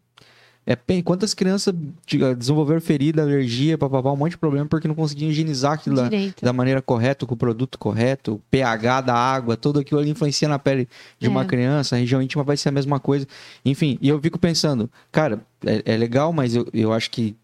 é, 0.67 0.77
quantas 1.03 1.35
crianças 1.35 1.75
de- 2.07 2.35
desenvolveram 2.35 2.81
ferida, 2.81 3.23
alergia, 3.23 3.77
papapá, 3.77 4.11
um 4.13 4.17
monte 4.17 4.33
de 4.33 4.39
problema 4.39 4.67
porque 4.67 4.89
não 4.89 4.95
conseguiam 4.95 5.31
higienizar 5.31 5.73
aquilo 5.73 6.03
Direito. 6.03 6.45
da 6.45 6.53
maneira 6.53 6.81
correta, 6.81 7.27
com 7.27 7.35
o 7.35 7.37
produto 7.37 7.79
correto, 7.79 8.35
o 8.35 8.39
pH 8.51 9.01
da 9.03 9.15
água, 9.15 9.57
tudo 9.57 9.81
aquilo 9.81 10.01
ali 10.01 10.11
influencia 10.11 10.49
na 10.49 10.59
pele 10.59 10.89
de 11.19 11.29
uma 11.29 11.43
É. 11.43 11.45
criança, 11.45 11.97
a 11.97 11.99
região 11.99 12.23
íntima 12.23 12.43
vai 12.43 12.57
ser 12.57 12.71
a 12.71 12.73
mesma 12.73 12.99
coisa. 12.99 13.27
Enfim, 13.65 13.99
e 14.01 14.09
eu 14.09 14.21
fico 14.21 14.39
pensando, 14.39 14.91
cara, 15.13 15.41
é, 15.67 15.83
é 15.95 15.97
legal, 15.97 16.33
mas 16.33 16.55
eu, 16.55 16.67
eu 16.73 16.93
acho 16.93 17.11
que 17.11 17.37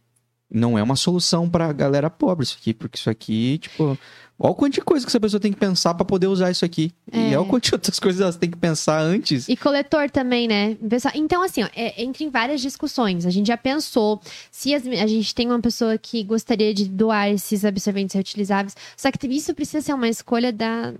não 0.52 0.76
é 0.78 0.82
uma 0.82 0.96
solução 0.96 1.48
pra 1.48 1.72
galera 1.72 2.10
pobre 2.10 2.44
isso 2.44 2.56
aqui, 2.60 2.74
porque 2.74 2.98
isso 2.98 3.08
aqui, 3.08 3.58
tipo, 3.58 3.96
olha 4.40 4.50
o 4.52 4.54
quanto 4.54 4.72
de 4.74 4.80
coisa 4.80 5.04
que 5.04 5.10
essa 5.10 5.20
pessoa 5.20 5.38
tem 5.38 5.52
que 5.52 5.58
pensar 5.58 5.92
pra 5.94 6.04
poder 6.04 6.26
usar 6.26 6.50
isso 6.50 6.64
aqui. 6.64 6.90
E 7.12 7.18
É. 7.18 7.28
olha 7.28 7.42
o 7.42 7.46
quanto 7.46 7.64
de 7.64 7.74
outras 7.74 8.00
coisas 8.00 8.20
elas 8.20 8.36
têm 8.36 8.50
que 8.50 8.56
pensar 8.56 8.98
antes. 9.00 9.46
E 9.48 9.56
coletor 9.56 10.10
também, 10.10 10.48
né? 10.48 10.76
Então, 11.14 11.42
assim, 11.42 11.62
ó, 11.62 11.68
é, 11.76 12.02
entra 12.02 12.24
em 12.24 12.30
várias 12.30 12.60
discussões. 12.60 13.26
A 13.26 13.30
gente 13.30 13.48
já 13.48 13.56
pensou 13.56 14.20
se 14.50 14.74
as- 14.74 14.86
a 14.86 15.06
gente 15.06 15.34
tem 15.34 15.46
uma 15.48 15.60
pessoa 15.60 15.98
que 15.98 16.24
gostaria 16.24 16.72
de 16.72 16.88
doar 16.88 17.28
esses 17.30 17.64
absorventes 17.64 18.14
reutilizáveis, 18.14 18.74
só 18.96 19.10
que 19.12 19.26
isso 19.26 19.54
precisa 19.54 19.82
ser 19.82 19.92
uma 19.92 20.08
escolha 20.08 20.50
da, 20.52 20.94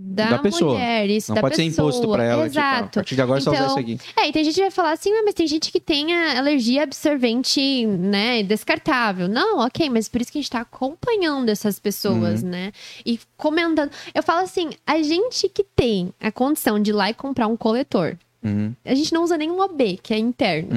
da, 0.00 0.30
Da 0.30 0.38
pessoa. 0.38 0.74
mulher, 0.74 1.10
isso, 1.10 1.32
Não 1.32 1.34
da 1.34 1.40
pode 1.40 1.56
ser 1.56 1.64
pessoa. 1.64 1.88
imposto 1.90 2.08
pra 2.12 2.22
ela, 2.22 2.48
tipo, 2.48 2.60
a 2.60 2.62
Exato. 2.78 2.90
partir 3.00 3.14
de 3.16 3.22
agora 3.22 3.38
é 3.40 3.42
só 3.42 3.50
usar 3.50 3.56
Então, 3.64 3.68
isso 3.68 3.78
aqui. 3.80 3.98
É, 4.16 4.28
e 4.28 4.32
tem 4.32 4.44
gente 4.44 4.54
que 4.54 4.60
vai 4.60 4.70
falar 4.70 4.92
assim, 4.92 5.12
"Ah, 5.12 5.22
mas 5.24 5.34
tem 5.34 5.46
gente 5.48 5.72
que 5.72 5.80
tem 5.80 6.14
a 6.14 6.38
alergia 6.38 6.82
a 6.82 6.84
absorvente, 6.84 7.84
né, 7.86 8.42
descartável. 8.44 9.26
Não, 9.28 9.58
ok, 9.58 9.90
mas 9.90 10.08
por 10.08 10.20
isso 10.20 10.30
que 10.30 10.38
a 10.38 10.40
gente 10.40 10.50
tá 10.50 10.60
acompanhando 10.60 11.48
essas 11.48 11.80
pessoas, 11.80 12.42
Uhum. 12.42 12.48
né? 12.48 12.72
E 13.04 13.18
comentando. 13.36 13.90
Eu 14.14 14.22
falo 14.22 14.42
assim, 14.44 14.70
a 14.86 15.02
gente 15.02 15.48
que 15.48 15.64
tem 15.64 16.12
a 16.20 16.30
condição 16.30 16.78
de 16.80 16.90
ir 16.90 16.94
lá 16.94 17.10
e 17.10 17.14
comprar 17.14 17.48
um 17.48 17.56
coletor, 17.56 18.16
Uhum, 18.42 18.72
a 18.84 18.94
gente 18.94 19.12
não 19.12 19.24
usa 19.24 19.36
nenhum 19.36 19.58
OB, 19.60 19.98
que 20.00 20.14
é 20.14 20.18
interno. 20.18 20.70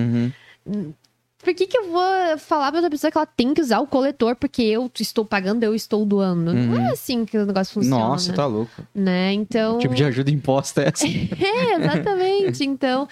uhum. 0.65 0.93
Por 1.43 1.53
que, 1.53 1.67
que 1.67 1.77
eu 1.77 1.91
vou 1.91 2.37
falar 2.37 2.69
pra 2.71 2.77
outra 2.79 2.89
pessoa 2.89 3.11
que 3.11 3.17
ela 3.17 3.25
tem 3.25 3.53
que 3.53 3.61
usar 3.61 3.79
o 3.79 3.87
coletor 3.87 4.35
porque 4.35 4.61
eu 4.61 4.89
estou 4.99 5.25
pagando, 5.25 5.63
eu 5.63 5.73
estou 5.73 6.05
doando? 6.05 6.53
Não 6.53 6.79
é 6.87 6.91
assim 6.91 7.25
que 7.25 7.37
o 7.37 7.45
negócio 7.45 7.73
funciona. 7.73 8.03
Uhum. 8.03 8.09
Nossa, 8.09 8.33
tá 8.33 8.45
louco. 8.45 8.71
Né? 8.93 9.33
Então. 9.33 9.77
Que 9.77 9.83
tipo 9.83 9.95
de 9.95 10.03
ajuda 10.03 10.29
imposta 10.29 10.81
é 10.83 10.87
essa? 10.87 11.05
É, 11.51 11.75
exatamente. 11.75 12.63
Então, 12.63 13.07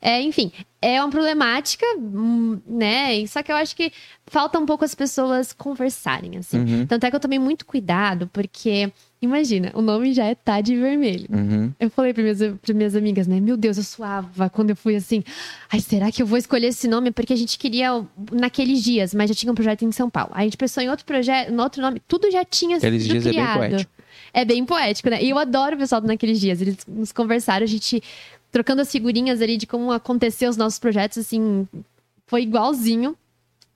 é, 0.00 0.20
enfim, 0.22 0.50
é 0.80 1.00
uma 1.02 1.10
problemática, 1.10 1.86
hum, 1.98 2.60
né? 2.66 3.24
Só 3.26 3.42
que 3.42 3.50
eu 3.50 3.56
acho 3.56 3.74
que 3.74 3.92
falta 4.26 4.58
um 4.58 4.66
pouco 4.66 4.84
as 4.84 4.94
pessoas 4.94 5.52
conversarem, 5.52 6.36
assim. 6.36 6.58
Uhum, 6.58 6.86
Tanto 6.86 7.04
é 7.04 7.10
que 7.10 7.16
eu 7.16 7.20
tomei 7.20 7.38
muito 7.38 7.64
cuidado, 7.64 8.28
porque, 8.32 8.92
imagina, 9.24 9.70
o 9.74 9.82
nome 9.82 10.12
já 10.12 10.24
é 10.24 10.34
Tade 10.34 10.76
Vermelho. 10.76 11.26
uhum. 11.30 11.72
Eu 11.80 11.90
falei 11.90 12.12
para 12.14 12.22
minhas, 12.22 12.38
pra 12.38 12.74
minhas 12.74 12.94
amigas, 12.94 13.26
né? 13.26 13.40
Meu 13.40 13.56
Deus, 13.56 13.76
eu 13.76 13.82
suava 13.82 14.48
quando 14.50 14.70
eu 14.70 14.76
fui 14.76 14.94
assim. 14.94 15.24
Ai, 15.70 15.80
será 15.80 16.12
que 16.12 16.22
eu 16.22 16.26
vou 16.26 16.38
escolher 16.38 16.68
esse 16.68 16.86
nome? 16.86 17.10
Porque 17.10 17.32
a 17.32 17.36
gente 17.36 17.58
queria 17.58 18.04
naqueles 18.32 18.82
dias, 18.82 19.14
mas 19.14 19.28
já 19.28 19.34
tinha 19.34 19.50
um 19.50 19.54
projeto 19.54 19.84
em 19.84 19.92
São 19.92 20.08
Paulo. 20.08 20.30
Aí 20.34 20.42
a 20.42 20.44
gente 20.44 20.56
pensou 20.56 20.82
em 20.82 20.88
outro 20.88 21.04
projeto, 21.04 21.52
em 21.52 21.58
outro 21.58 21.82
nome, 21.82 22.00
tudo 22.06 22.30
já 22.30 22.44
tinha 22.44 22.76
Aqueles 22.76 23.02
sido 23.02 23.12
dias 23.12 23.26
é 23.26 23.30
bem 23.30 23.38
criado. 23.40 23.58
poético. 23.58 23.90
É 24.32 24.44
bem 24.44 24.64
poético, 24.64 25.10
né? 25.10 25.22
E 25.22 25.30
eu 25.30 25.38
adoro 25.38 25.76
o 25.76 25.78
pessoal 25.78 26.00
do 26.00 26.06
naqueles 26.06 26.40
dias. 26.40 26.60
Eles 26.60 26.78
nos 26.86 27.12
conversaram, 27.12 27.64
a 27.64 27.68
gente 27.68 28.02
trocando 28.50 28.82
as 28.82 28.90
figurinhas 28.90 29.40
ali 29.42 29.56
de 29.56 29.66
como 29.66 29.90
aconteceu 29.90 30.48
os 30.48 30.56
nossos 30.56 30.78
projetos, 30.78 31.18
assim, 31.18 31.66
foi 32.26 32.42
igualzinho. 32.42 33.16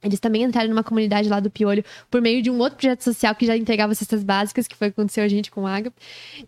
Eles 0.03 0.21
também 0.21 0.43
entraram 0.43 0.69
numa 0.69 0.85
comunidade 0.85 1.29
lá 1.29 1.41
do 1.41 1.51
Piolho 1.51 1.85
por 2.11 2.21
meio 2.21 2.41
de 2.43 2.51
um 2.51 2.59
outro 2.59 2.79
projeto 2.79 3.03
social 3.03 3.35
que 3.35 3.47
já 3.47 3.57
entregava 3.57 3.95
cestas 3.95 4.23
básicas, 4.23 4.69
que 4.69 4.77
foi 4.77 4.89
o 4.89 4.93
que 4.93 5.01
aconteceu 5.01 5.25
a 5.25 5.29
gente 5.29 5.51
com 5.51 5.67
Água. 5.67 5.93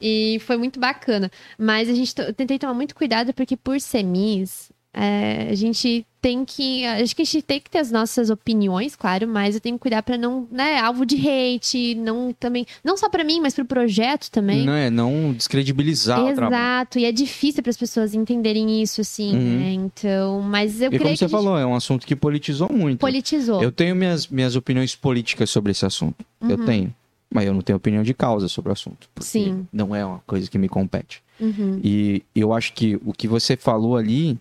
E 0.00 0.38
foi 0.40 0.56
muito 0.56 0.78
bacana. 0.78 1.30
Mas 1.58 1.88
a 1.88 1.94
gente 1.94 2.14
eu 2.18 2.32
tentei 2.32 2.58
tomar 2.58 2.74
muito 2.74 2.94
cuidado 2.94 3.32
porque 3.34 3.56
por 3.56 3.80
ser 3.80 4.02
Miss, 4.02 4.70
É, 4.92 5.46
a 5.50 5.54
gente 5.54 6.04
tem 6.20 6.44
que. 6.44 6.84
Acho 6.84 7.14
que 7.14 7.22
a 7.22 7.24
gente 7.24 7.42
tem 7.42 7.60
que 7.60 7.70
ter 7.70 7.78
as 7.78 7.92
nossas 7.92 8.28
opiniões, 8.28 8.96
claro, 8.96 9.28
mas 9.28 9.54
eu 9.54 9.60
tenho 9.60 9.76
que 9.76 9.82
cuidar 9.82 10.02
para 10.02 10.18
não, 10.18 10.48
né, 10.50 10.80
alvo 10.80 11.06
de 11.06 11.16
hate, 11.16 11.94
não 11.94 12.32
também. 12.32 12.66
Não 12.82 12.96
só 12.96 13.08
para 13.08 13.22
mim, 13.22 13.40
mas 13.40 13.54
pro 13.54 13.64
projeto 13.64 14.28
também. 14.32 14.66
Não 14.66 14.72
é, 14.72 14.90
não 14.90 15.32
descredibilizar 15.32 16.20
o 16.20 16.34
trabalho. 16.34 16.54
Exato, 16.54 16.98
e 16.98 17.04
é 17.04 17.12
difícil 17.12 17.62
para 17.62 17.70
as 17.70 17.76
pessoas 17.76 18.14
entenderem 18.14 18.82
isso, 18.82 19.00
assim, 19.00 19.32
Uhum. 19.32 19.58
né? 19.60 19.72
Então, 19.74 20.40
mas 20.42 20.80
eu 20.80 20.88
E 20.88 20.90
creio 20.90 21.02
como 21.02 21.12
que 21.12 21.18
você 21.18 21.24
gente 21.26 21.30
falou, 21.30 21.56
é 21.56 21.64
um 21.64 21.74
assunto 21.76 22.04
que 22.04 22.16
politizou 22.16 22.68
muito. 22.72 22.98
politizou. 22.98 23.62
Eu 23.62 23.70
tenho 23.70 23.94
minhas, 23.94 24.26
minhas 24.26 24.56
opiniões 24.56 24.96
políticas 24.96 25.50
sobre 25.50 25.70
esse 25.70 25.86
assunto. 25.86 26.24
Eu 26.42 26.58
Uhum. 26.58 26.64
tenho. 26.66 26.94
Mas 27.32 27.46
eu 27.46 27.54
não 27.54 27.60
tenho 27.62 27.76
opinião 27.76 28.02
de 28.02 28.12
causa 28.12 28.48
sobre 28.48 28.70
o 28.70 28.72
assunto. 28.72 29.08
porque 29.14 29.28
Sim. 29.30 29.68
Não 29.72 29.94
é 29.94 30.04
uma 30.04 30.18
coisa 30.26 30.50
que 30.50 30.58
me 30.58 30.68
compete. 30.68 31.22
Uhum. 31.38 31.80
E 31.82 32.24
eu 32.34 32.52
acho 32.52 32.72
que 32.72 32.98
o 33.04 33.12
que 33.12 33.28
você 33.28 33.56
falou 33.56 33.96
ali 33.96 34.36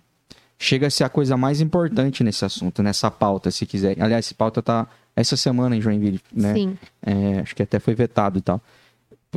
chega 0.60 0.88
a 0.88 0.89
ser 0.91 1.06
a 1.06 1.10
coisa 1.10 1.38
mais 1.38 1.62
importante 1.62 2.24
nesse 2.24 2.43
assunto, 2.43 2.84
nessa 2.84 3.10
pauta, 3.10 3.50
se 3.50 3.65
quiser. 3.65 3.95
Aliás, 4.02 4.26
essa 4.26 4.36
pauta 4.36 4.62
tá 4.62 4.86
essa 5.15 5.38
semana 5.38 5.76
em 5.76 5.82
Joinville, 5.82 6.19
né? 6.34 6.54
Sim. 6.54 6.78
É, 7.02 7.39
acho 7.39 7.56
que 7.56 7.63
até 7.63 7.80
foi 7.80 7.95
vetado 7.95 8.38
e 8.38 8.41
tal. 8.41 8.62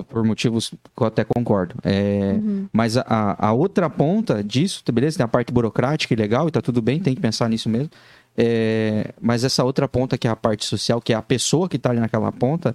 Por- 0.09 0.25
motivos 0.25 0.71
que 0.71 1.03
eu 1.03 1.07
até 1.07 1.23
concordo. 1.23 1.75
É, 1.85 2.33
Uhum. 2.35 2.67
Mas 2.73 2.97
a- 2.97 3.05
a, 3.07 3.49
a 3.49 3.53
outra 3.53 3.89
ponta 3.89 4.43
disso, 4.43 4.83
tá 4.85 4.91
beleza? 4.91 5.19
Tem 5.19 5.25
a 5.25 5.29
parte 5.29 5.53
burocrática 5.53 6.13
e 6.13 6.17
legal, 6.17 6.49
e 6.49 6.51
tá 6.51 6.61
tudo 6.61 6.81
bem, 6.83 6.99
tem 6.99 7.15
que 7.15 7.21
pensar 7.21 7.49
nisso 7.49 7.69
mesmo. 7.69 7.91
É, 8.37 9.13
mas 9.21 9.45
essa 9.45 9.63
outra 9.63 9.87
ponta, 9.87 10.17
que 10.17 10.27
é 10.27 10.31
a 10.31 10.37
parte 10.37 10.65
social, 10.65 11.01
que 11.01 11.13
é 11.13 11.17
a 11.17 11.23
pessoa 11.23 11.69
que 11.69 11.79
tá 11.79 11.91
ali 11.91 12.01
naquela 12.01 12.33
ponta, 12.33 12.75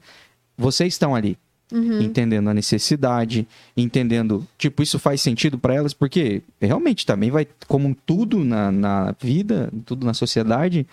vocês 0.58 0.94
estão 0.94 1.16
ali, 1.16 1.38
Uhum. 1.72 2.00
entendendo 2.02 2.50
a 2.50 2.54
necessidade, 2.54 3.46
entendendo, 3.76 4.48
tipo, 4.58 4.82
isso 4.82 4.98
faz 4.98 5.20
sentido 5.22 5.58
para 5.58 5.74
elas, 5.76 5.94
porque 5.94 6.42
realmente 6.62 7.06
também 7.06 7.30
vai, 7.30 7.46
como 7.68 7.94
tudo 8.06 8.44
na, 8.44 8.72
na 8.72 9.16
vida, 9.22 9.70
tudo 9.86 10.06
na 10.06 10.14
sociedade, 10.14 10.88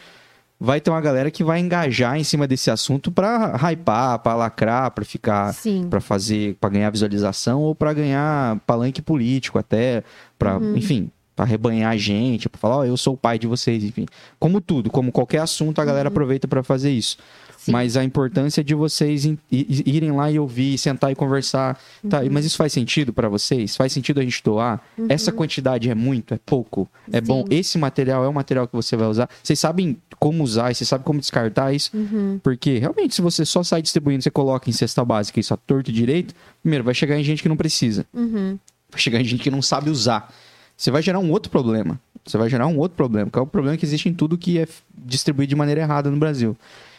vai 0.59 0.81
ter 0.81 0.91
uma 0.91 1.01
galera 1.01 1.31
que 1.31 1.45
vai 1.45 1.61
engajar 1.61 2.17
em 2.19 2.25
cima 2.25 2.47
desse 2.49 2.71
assunto 2.73 3.13
pra 3.13 3.55
hypar, 3.71 4.19
pra 4.19 4.35
lacrar, 4.35 4.91
pra 4.91 5.05
ficar. 5.05 5.53
Pra 5.89 6.01
fazer, 6.01 6.57
para 6.61 6.71
ganhar 6.71 6.91
visualização 6.91 7.61
ou 7.61 7.75
pra 7.75 7.93
ganhar 7.93 8.59
palanque 8.67 9.01
político 9.01 9.59
até, 9.59 10.03
para, 10.37 10.57
Uhum. 10.59 10.77
enfim, 10.77 11.11
para 11.37 11.45
rebanhar 11.45 11.93
a 11.93 11.97
gente, 11.97 12.49
pra 12.49 12.59
falar, 12.61 12.77
ó, 12.79 12.85
eu 12.85 12.97
sou 12.97 13.15
o 13.15 13.17
pai 13.17 13.39
de 13.39 13.47
vocês, 13.47 13.83
enfim. 13.85 14.07
Como 14.41 14.61
tudo, 14.61 14.91
como 14.91 15.13
qualquer 15.13 15.39
assunto, 15.39 15.81
a 15.81 15.85
galera 15.85 16.09
aproveita 16.09 16.47
pra 16.49 16.63
fazer 16.63 16.91
isso. 16.91 17.17
Uhum. 17.64 17.66
Sim. 17.66 17.72
Mas 17.72 17.96
a 17.96 18.05
importância 18.05 18.62
de 18.62 18.74
vocês 18.74 19.24
irem 19.50 20.12
lá 20.12 20.31
e 20.31 20.38
ouvir, 20.38 20.77
sentar 20.77 21.11
e 21.11 21.14
conversar. 21.14 21.79
Tá, 22.09 22.20
Uhum. 22.20 22.29
mas 22.31 22.44
isso 22.44 22.57
faz 22.57 22.72
sentido 22.72 23.12
pra 23.12 23.29
vocês? 23.29 23.74
Faz 23.77 23.92
sentido 23.92 24.20
a 24.20 24.22
gente 24.22 24.42
doar? 24.42 24.83
Essa 25.09 25.33
quantidade 25.33 25.88
é 25.88 25.94
muito? 25.94 26.35
É 26.35 26.38
pouco? 26.44 26.88
É 27.11 27.20
bom? 27.20 27.40
Uhum. 27.40 27.46
Sim. 27.50 27.55
Esse 27.59 27.79
material 27.79 28.24
é 28.24 28.29
o 28.29 28.33
material 28.35 28.66
que 28.68 28.74
você 28.74 28.96
vai 28.96 29.09
usar? 29.09 29.29
Vocês 29.42 29.59
sabem 29.59 29.96
como 30.18 30.42
usar 30.44 30.74
vocês 30.74 30.88
sabem 30.88 31.05
como 31.05 31.20
descartar 31.20 31.72
isso? 31.72 31.90
Uhum. 31.96 32.38
Porque 32.42 32.79
realmente, 32.79 33.14
se 33.14 33.22
você 33.22 33.44
só 33.44 33.62
sai 33.62 33.81
distribuindo, 33.83 34.22
você 34.22 34.31
coloca 34.31 34.68
em 34.68 34.72
cesta 34.72 35.05
básica 35.05 35.40
isso 35.40 35.55
a 35.55 35.57
torto 35.57 35.90
e 35.90 35.92
direito, 35.94 36.35
primeiro, 36.62 36.85
vai 36.85 36.94
chegar 36.94 37.18
em 37.18 37.24
gente 37.24 37.42
que 37.42 37.48
não 37.48 37.57
precisa. 37.57 38.05
Uhum. 38.12 38.59
Vai 38.90 39.00
chegar 39.00 39.20
em 39.20 39.24
gente 39.24 39.42
que 39.42 39.50
não 39.50 39.62
sabe 39.62 39.90
usar. 39.90 40.33
Você 40.77 40.90
vai 40.90 41.03
gerar 41.03 41.18
um 41.18 41.31
outro 41.31 41.50
problema. 41.50 42.00
Você 42.27 42.38
vai 42.38 42.48
gerar 42.48 42.66
um 42.66 42.79
outro 42.79 42.96
problema, 42.96 43.31
que 43.31 43.38
é 43.38 43.42
o 43.42 43.46
problema 43.46 43.77
que 43.77 43.85
existe 43.85 44.09
em 44.09 44.14
tudo 44.14 44.38
que 44.38 44.59
é 44.59 44.66
distribuído 44.96 45.50
de 45.50 45.57
maneira 45.57 45.83
errada 45.83 46.11
no 46.11 46.16
Brasil. 46.16 46.57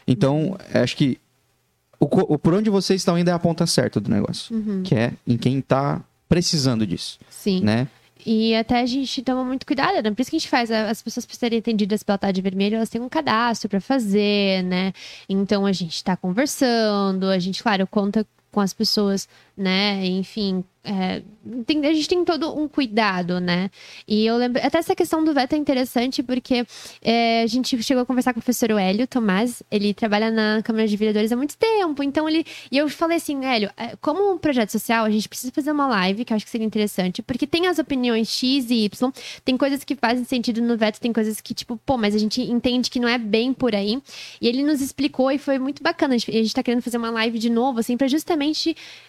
Então, 0.08 0.58
acho 0.74 0.96
que 0.96 1.20
o, 2.00 2.06
o 2.34 2.40
por 2.40 2.54
onde 2.54 2.70
vocês 2.70 3.02
estão 3.02 3.18
indo 3.18 3.30
é 3.30 3.34
a 3.34 3.40
ponta 3.40 3.66
certa 3.66 4.00
do 4.00 4.10
negócio. 4.10 4.56
Uhum. 4.56 4.84
Que 4.84 4.96
é 4.96 5.14
em 5.26 5.38
quem 5.38 5.62
tá 5.62 6.02
precisando 6.28 6.86
disso, 6.86 7.20
Sim. 7.30 7.62
né? 7.62 7.88
E 8.26 8.56
até 8.56 8.82
a 8.82 8.86
gente 8.86 9.22
toma 9.22 9.44
muito 9.44 9.66
cuidado, 9.68 10.02
né? 10.02 10.12
Por 10.12 10.22
isso 10.22 10.32
que 10.32 10.38
a 10.38 10.40
gente 10.40 10.50
faz. 10.50 10.72
As 10.72 11.02
pessoas 11.02 11.26
para 11.26 11.36
serem 11.36 11.60
atendidas 11.60 12.02
pela 12.02 12.18
tarde 12.18 12.42
vermelha, 12.42 12.78
elas 12.78 12.90
têm 12.90 13.00
um 13.00 13.10
cadastro 13.10 13.70
para 13.70 13.80
fazer, 13.80 14.64
né? 14.64 14.94
Então 15.30 15.66
a 15.66 15.72
gente 15.72 16.04
tá 16.04 16.18
conversando, 16.18 17.28
a 17.28 17.38
gente, 17.38 17.62
claro, 17.62 17.86
conta 17.86 18.26
com 18.56 18.62
as 18.62 18.74
pessoas, 18.74 19.28
né? 19.58 20.06
Enfim, 20.06 20.64
é, 20.82 21.22
tem- 21.66 21.86
a 21.86 21.92
gente 21.94 22.08
tem 22.08 22.24
todo 22.24 22.58
um 22.58 22.70
cuidado, 22.70 23.42
né? 23.42 23.70
E 24.08 24.26
eu 24.26 24.38
lembro. 24.38 24.62
Até 24.66 24.78
essa 24.78 24.96
questão 24.96 25.26
do 25.26 25.34
veto 25.34 25.52
é 25.54 25.58
interessante 25.58 26.24
porque 26.24 26.66
é, 27.02 27.42
a 27.42 27.48
gente 27.48 27.84
chegou 27.84 28.04
a 28.04 28.06
conversar 28.06 28.34
com 28.34 28.40
o 28.40 28.42
professor 28.42 28.72
Hélio 28.72 29.06
Tomás, 29.08 29.62
ele 29.70 29.94
trabalha 29.94 30.32
na 30.32 30.62
Câmara 30.64 30.88
de 30.88 30.96
Vereadores 30.96 31.34
há 31.34 31.36
muito 31.36 31.58
tempo, 31.58 32.02
então 32.02 32.30
ele. 32.30 32.46
E 32.72 32.78
eu 32.78 32.88
falei 32.88 33.18
assim, 33.18 33.44
Hélio, 33.44 33.70
é, 33.76 33.98
como 33.98 34.32
um 34.32 34.38
projeto 34.38 34.70
social, 34.70 35.04
a 35.04 35.10
gente 35.10 35.28
precisa 35.28 35.52
fazer 35.52 35.72
uma 35.72 35.88
live, 35.88 36.24
que 36.24 36.32
eu 36.32 36.38
acho 36.38 36.46
que 36.46 36.52
seria 36.52 36.66
interessante, 36.66 37.22
porque 37.22 37.46
tem 37.46 37.68
as 37.68 37.78
opiniões 37.78 38.30
X 38.30 38.70
e 38.70 38.86
Y, 38.86 39.12
tem 39.44 39.58
coisas 39.58 39.84
que 39.84 39.98
fazem 39.98 40.24
sentido 40.24 40.62
no 40.62 40.78
veto, 40.78 41.02
tem 41.02 41.12
coisas 41.12 41.42
que, 41.42 41.54
tipo, 41.54 41.76
pô, 41.86 41.98
mas 41.98 42.16
a 42.16 42.18
gente 42.18 42.42
entende 42.42 42.90
que 42.90 43.02
não 43.02 43.10
é 43.10 43.18
bem 43.18 43.52
por 43.54 43.76
aí. 43.76 44.02
E 44.40 44.48
ele 44.48 44.64
nos 44.64 44.80
explicou 44.80 45.30
e 45.30 45.38
foi 45.38 45.60
muito 45.60 45.84
bacana. 45.84 46.16
A 46.16 46.18
gente, 46.18 46.32
a 46.32 46.42
gente 46.42 46.54
tá 46.54 46.64
querendo 46.64 46.82
fazer 46.82 46.98
uma 46.98 47.10
live 47.10 47.38
de 47.38 47.50
novo, 47.50 47.80
assim, 47.80 47.98
pra 47.98 48.08
justamente 48.08 48.45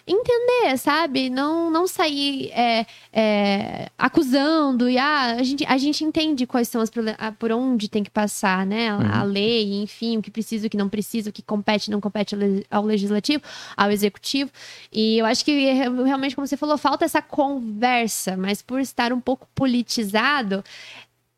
entender, 0.07 0.77
sabe? 0.77 1.29
Não, 1.29 1.69
não 1.69 1.85
sair 1.87 2.49
é, 2.51 2.85
é, 3.11 3.89
acusando 3.97 4.89
e 4.89 4.97
ah, 4.97 5.35
a 5.37 5.43
gente, 5.43 5.65
a 5.65 5.77
gente 5.77 6.03
entende 6.03 6.45
quais 6.45 6.67
são 6.67 6.81
as 6.81 6.89
por 7.37 7.51
onde 7.51 7.89
tem 7.89 8.03
que 8.03 8.09
passar, 8.09 8.65
né? 8.65 8.89
A, 8.89 9.19
a 9.19 9.23
lei, 9.23 9.81
enfim, 9.81 10.17
o 10.17 10.21
que 10.21 10.31
precisa, 10.31 10.67
o 10.67 10.69
que 10.69 10.77
não 10.77 10.89
precisa, 10.89 11.29
o 11.29 11.33
que 11.33 11.41
compete, 11.41 11.91
não 11.91 11.99
compete 11.99 12.33
ao 12.35 12.41
le- 12.41 12.65
ao 12.71 12.83
legislativo, 12.83 13.43
ao 13.75 13.91
executivo. 13.91 14.49
E 14.91 15.17
eu 15.17 15.25
acho 15.25 15.43
que 15.43 15.51
é, 15.67 15.89
realmente, 15.89 16.35
como 16.35 16.47
você 16.47 16.57
falou, 16.57 16.77
falta 16.77 17.05
essa 17.05 17.21
conversa, 17.21 18.37
mas 18.37 18.61
por 18.61 18.79
estar 18.79 19.11
um 19.11 19.19
pouco 19.19 19.47
politizado, 19.53 20.63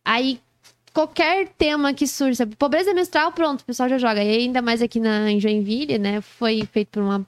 aí 0.06 0.40
qualquer 0.94 1.50
tema 1.58 1.94
que 1.94 2.08
surja, 2.08 2.48
pobreza 2.58 2.94
menstrual, 2.94 3.32
pronto, 3.32 3.62
o 3.62 3.66
pessoal 3.66 3.88
já 3.90 3.98
joga. 3.98 4.24
E 4.24 4.38
ainda 4.38 4.62
mais 4.62 4.82
aqui 4.82 5.00
na, 5.00 5.32
em 5.32 5.40
Joinville, 5.40 5.98
né? 5.98 6.22
Foi 6.22 6.68
feito 6.72 6.90
por 6.90 7.04
uma 7.04 7.26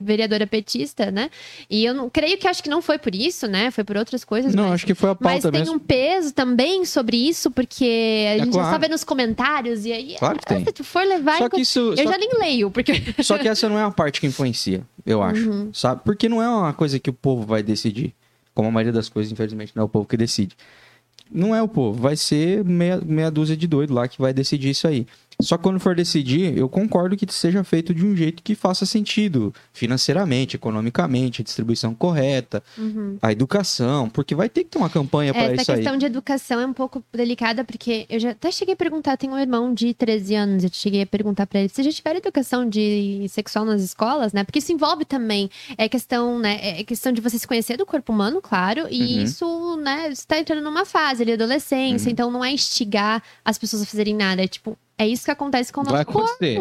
vereadora 0.00 0.46
petista, 0.46 1.10
né? 1.10 1.30
E 1.68 1.84
eu 1.84 1.94
não 1.94 2.08
creio 2.10 2.38
que 2.38 2.46
acho 2.48 2.62
que 2.62 2.68
não 2.68 2.80
foi 2.82 2.98
por 2.98 3.14
isso, 3.14 3.46
né? 3.46 3.70
Foi 3.70 3.84
por 3.84 3.96
outras 3.96 4.24
coisas. 4.24 4.54
Não, 4.54 4.64
mas... 4.64 4.74
acho 4.74 4.86
que 4.86 4.94
foi 4.94 5.10
a 5.10 5.16
Mas 5.20 5.32
pauta 5.42 5.52
tem 5.52 5.60
mesmo. 5.60 5.76
um 5.76 5.78
peso 5.78 6.32
também 6.32 6.84
sobre 6.84 7.16
isso, 7.16 7.50
porque 7.50 8.26
a 8.34 8.38
gente 8.44 8.52
claro. 8.52 8.70
só 8.70 8.78
vê 8.78 8.88
nos 8.88 9.04
comentários 9.04 9.84
e 9.84 9.92
aí. 9.92 10.16
Claro 10.18 10.38
que 10.38 10.46
tem. 10.46 10.64
Se 10.64 10.72
tu 10.72 10.84
for 10.84 11.04
levar. 11.06 11.38
Só 11.38 11.48
que 11.48 11.60
isso. 11.60 11.78
eu 11.78 11.96
só 11.96 12.04
já 12.12 12.18
nem 12.18 12.30
leio, 12.38 12.70
porque. 12.70 12.92
Só 13.22 13.38
que 13.38 13.48
essa 13.48 13.68
não 13.68 13.78
é 13.78 13.82
a 13.82 13.90
parte 13.90 14.20
que 14.20 14.26
influencia, 14.26 14.82
eu 15.04 15.22
acho, 15.22 15.48
Uhum. 15.50 15.70
sabe? 15.72 16.02
Porque 16.04 16.28
não 16.28 16.42
é 16.42 16.48
uma 16.48 16.72
coisa 16.72 16.98
que 16.98 17.10
o 17.10 17.12
povo 17.12 17.44
vai 17.44 17.62
decidir. 17.62 18.14
Como 18.54 18.68
a 18.68 18.72
maioria 18.72 18.92
das 18.92 19.08
coisas, 19.08 19.30
infelizmente, 19.32 19.72
não 19.74 19.82
é 19.82 19.84
o 19.84 19.88
povo 19.88 20.06
que 20.06 20.16
decide. 20.16 20.56
Não 21.30 21.54
é 21.54 21.60
o 21.62 21.68
povo, 21.68 22.00
vai 22.00 22.16
ser 22.16 22.64
meia, 22.64 23.00
meia 23.04 23.30
dúzia 23.30 23.56
de 23.56 23.66
doido 23.66 23.92
lá 23.92 24.06
que 24.06 24.20
vai 24.20 24.32
decidir 24.32 24.70
isso 24.70 24.86
aí. 24.86 25.06
Só 25.40 25.56
que 25.56 25.62
quando 25.64 25.78
for 25.78 25.94
decidir, 25.94 26.56
eu 26.56 26.68
concordo 26.68 27.16
que 27.16 27.26
seja 27.32 27.62
feito 27.62 27.92
de 27.94 28.04
um 28.06 28.16
jeito 28.16 28.42
que 28.42 28.54
faça 28.54 28.86
sentido 28.86 29.52
financeiramente, 29.72 30.56
economicamente, 30.56 31.42
a 31.42 31.44
distribuição 31.44 31.94
correta, 31.94 32.62
Uhum. 32.78 33.18
a 33.20 33.30
educação, 33.32 34.08
porque 34.08 34.34
vai 34.34 34.48
ter 34.48 34.64
que 34.64 34.70
ter 34.70 34.78
uma 34.78 34.88
campanha 34.90 35.32
para 35.34 35.52
Essa 35.52 35.62
isso 35.62 35.72
aí. 35.72 35.76
questão 35.78 35.96
de 35.98 36.06
educação 36.06 36.60
é 36.60 36.66
um 36.66 36.72
pouco 36.72 37.04
delicada, 37.12 37.64
porque 37.64 38.06
eu 38.08 38.18
já 38.18 38.30
até 38.30 38.50
cheguei 38.50 38.74
a 38.74 38.76
perguntar, 38.76 39.16
tem 39.16 39.30
um 39.30 39.38
irmão 39.38 39.72
de 39.74 39.92
13 39.94 40.34
anos, 40.34 40.64
eu 40.64 40.70
cheguei 40.72 41.02
a 41.02 41.06
perguntar 41.06 41.46
pra 41.46 41.60
ele 41.60 41.68
se 41.68 41.82
já 41.82 41.92
tiveram 41.92 42.18
educação 42.18 42.68
de 42.68 43.26
sexual 43.28 43.64
nas 43.64 43.82
escolas, 43.82 44.32
né? 44.32 44.42
Porque 44.42 44.58
isso 44.58 44.72
envolve 44.72 45.04
também 45.04 45.50
é 45.76 45.88
questão, 45.88 46.38
né? 46.38 46.58
É 46.80 46.82
questão 46.84 47.12
de 47.12 47.20
você 47.20 47.38
se 47.38 47.46
conhecer 47.46 47.76
do 47.76 47.84
corpo 47.86 48.12
humano, 48.12 48.40
claro, 48.40 48.86
e 48.90 49.16
Uhum. 49.18 49.22
isso, 49.22 49.76
né, 49.76 50.14
você 50.14 50.24
tá 50.26 50.38
entrando 50.38 50.62
numa 50.62 50.84
fase 50.84 51.22
ali, 51.22 51.32
adolescência, 51.32 52.08
Uhum. 52.08 52.12
então 52.12 52.30
não 52.30 52.44
é 52.44 52.50
instigar 52.52 53.22
as 53.44 53.58
pessoas 53.58 53.82
a 53.82 53.86
fazerem 53.86 54.14
nada, 54.14 54.42
é 54.42 54.48
tipo, 54.48 54.76
é 54.98 55.06
isso 55.06 55.24
que 55.24 55.30
acontece 55.30 55.72
com 55.72 55.82
o 55.82 55.84
Vai 55.84 56.04
nosso 56.04 56.10
acontecer. 56.10 56.58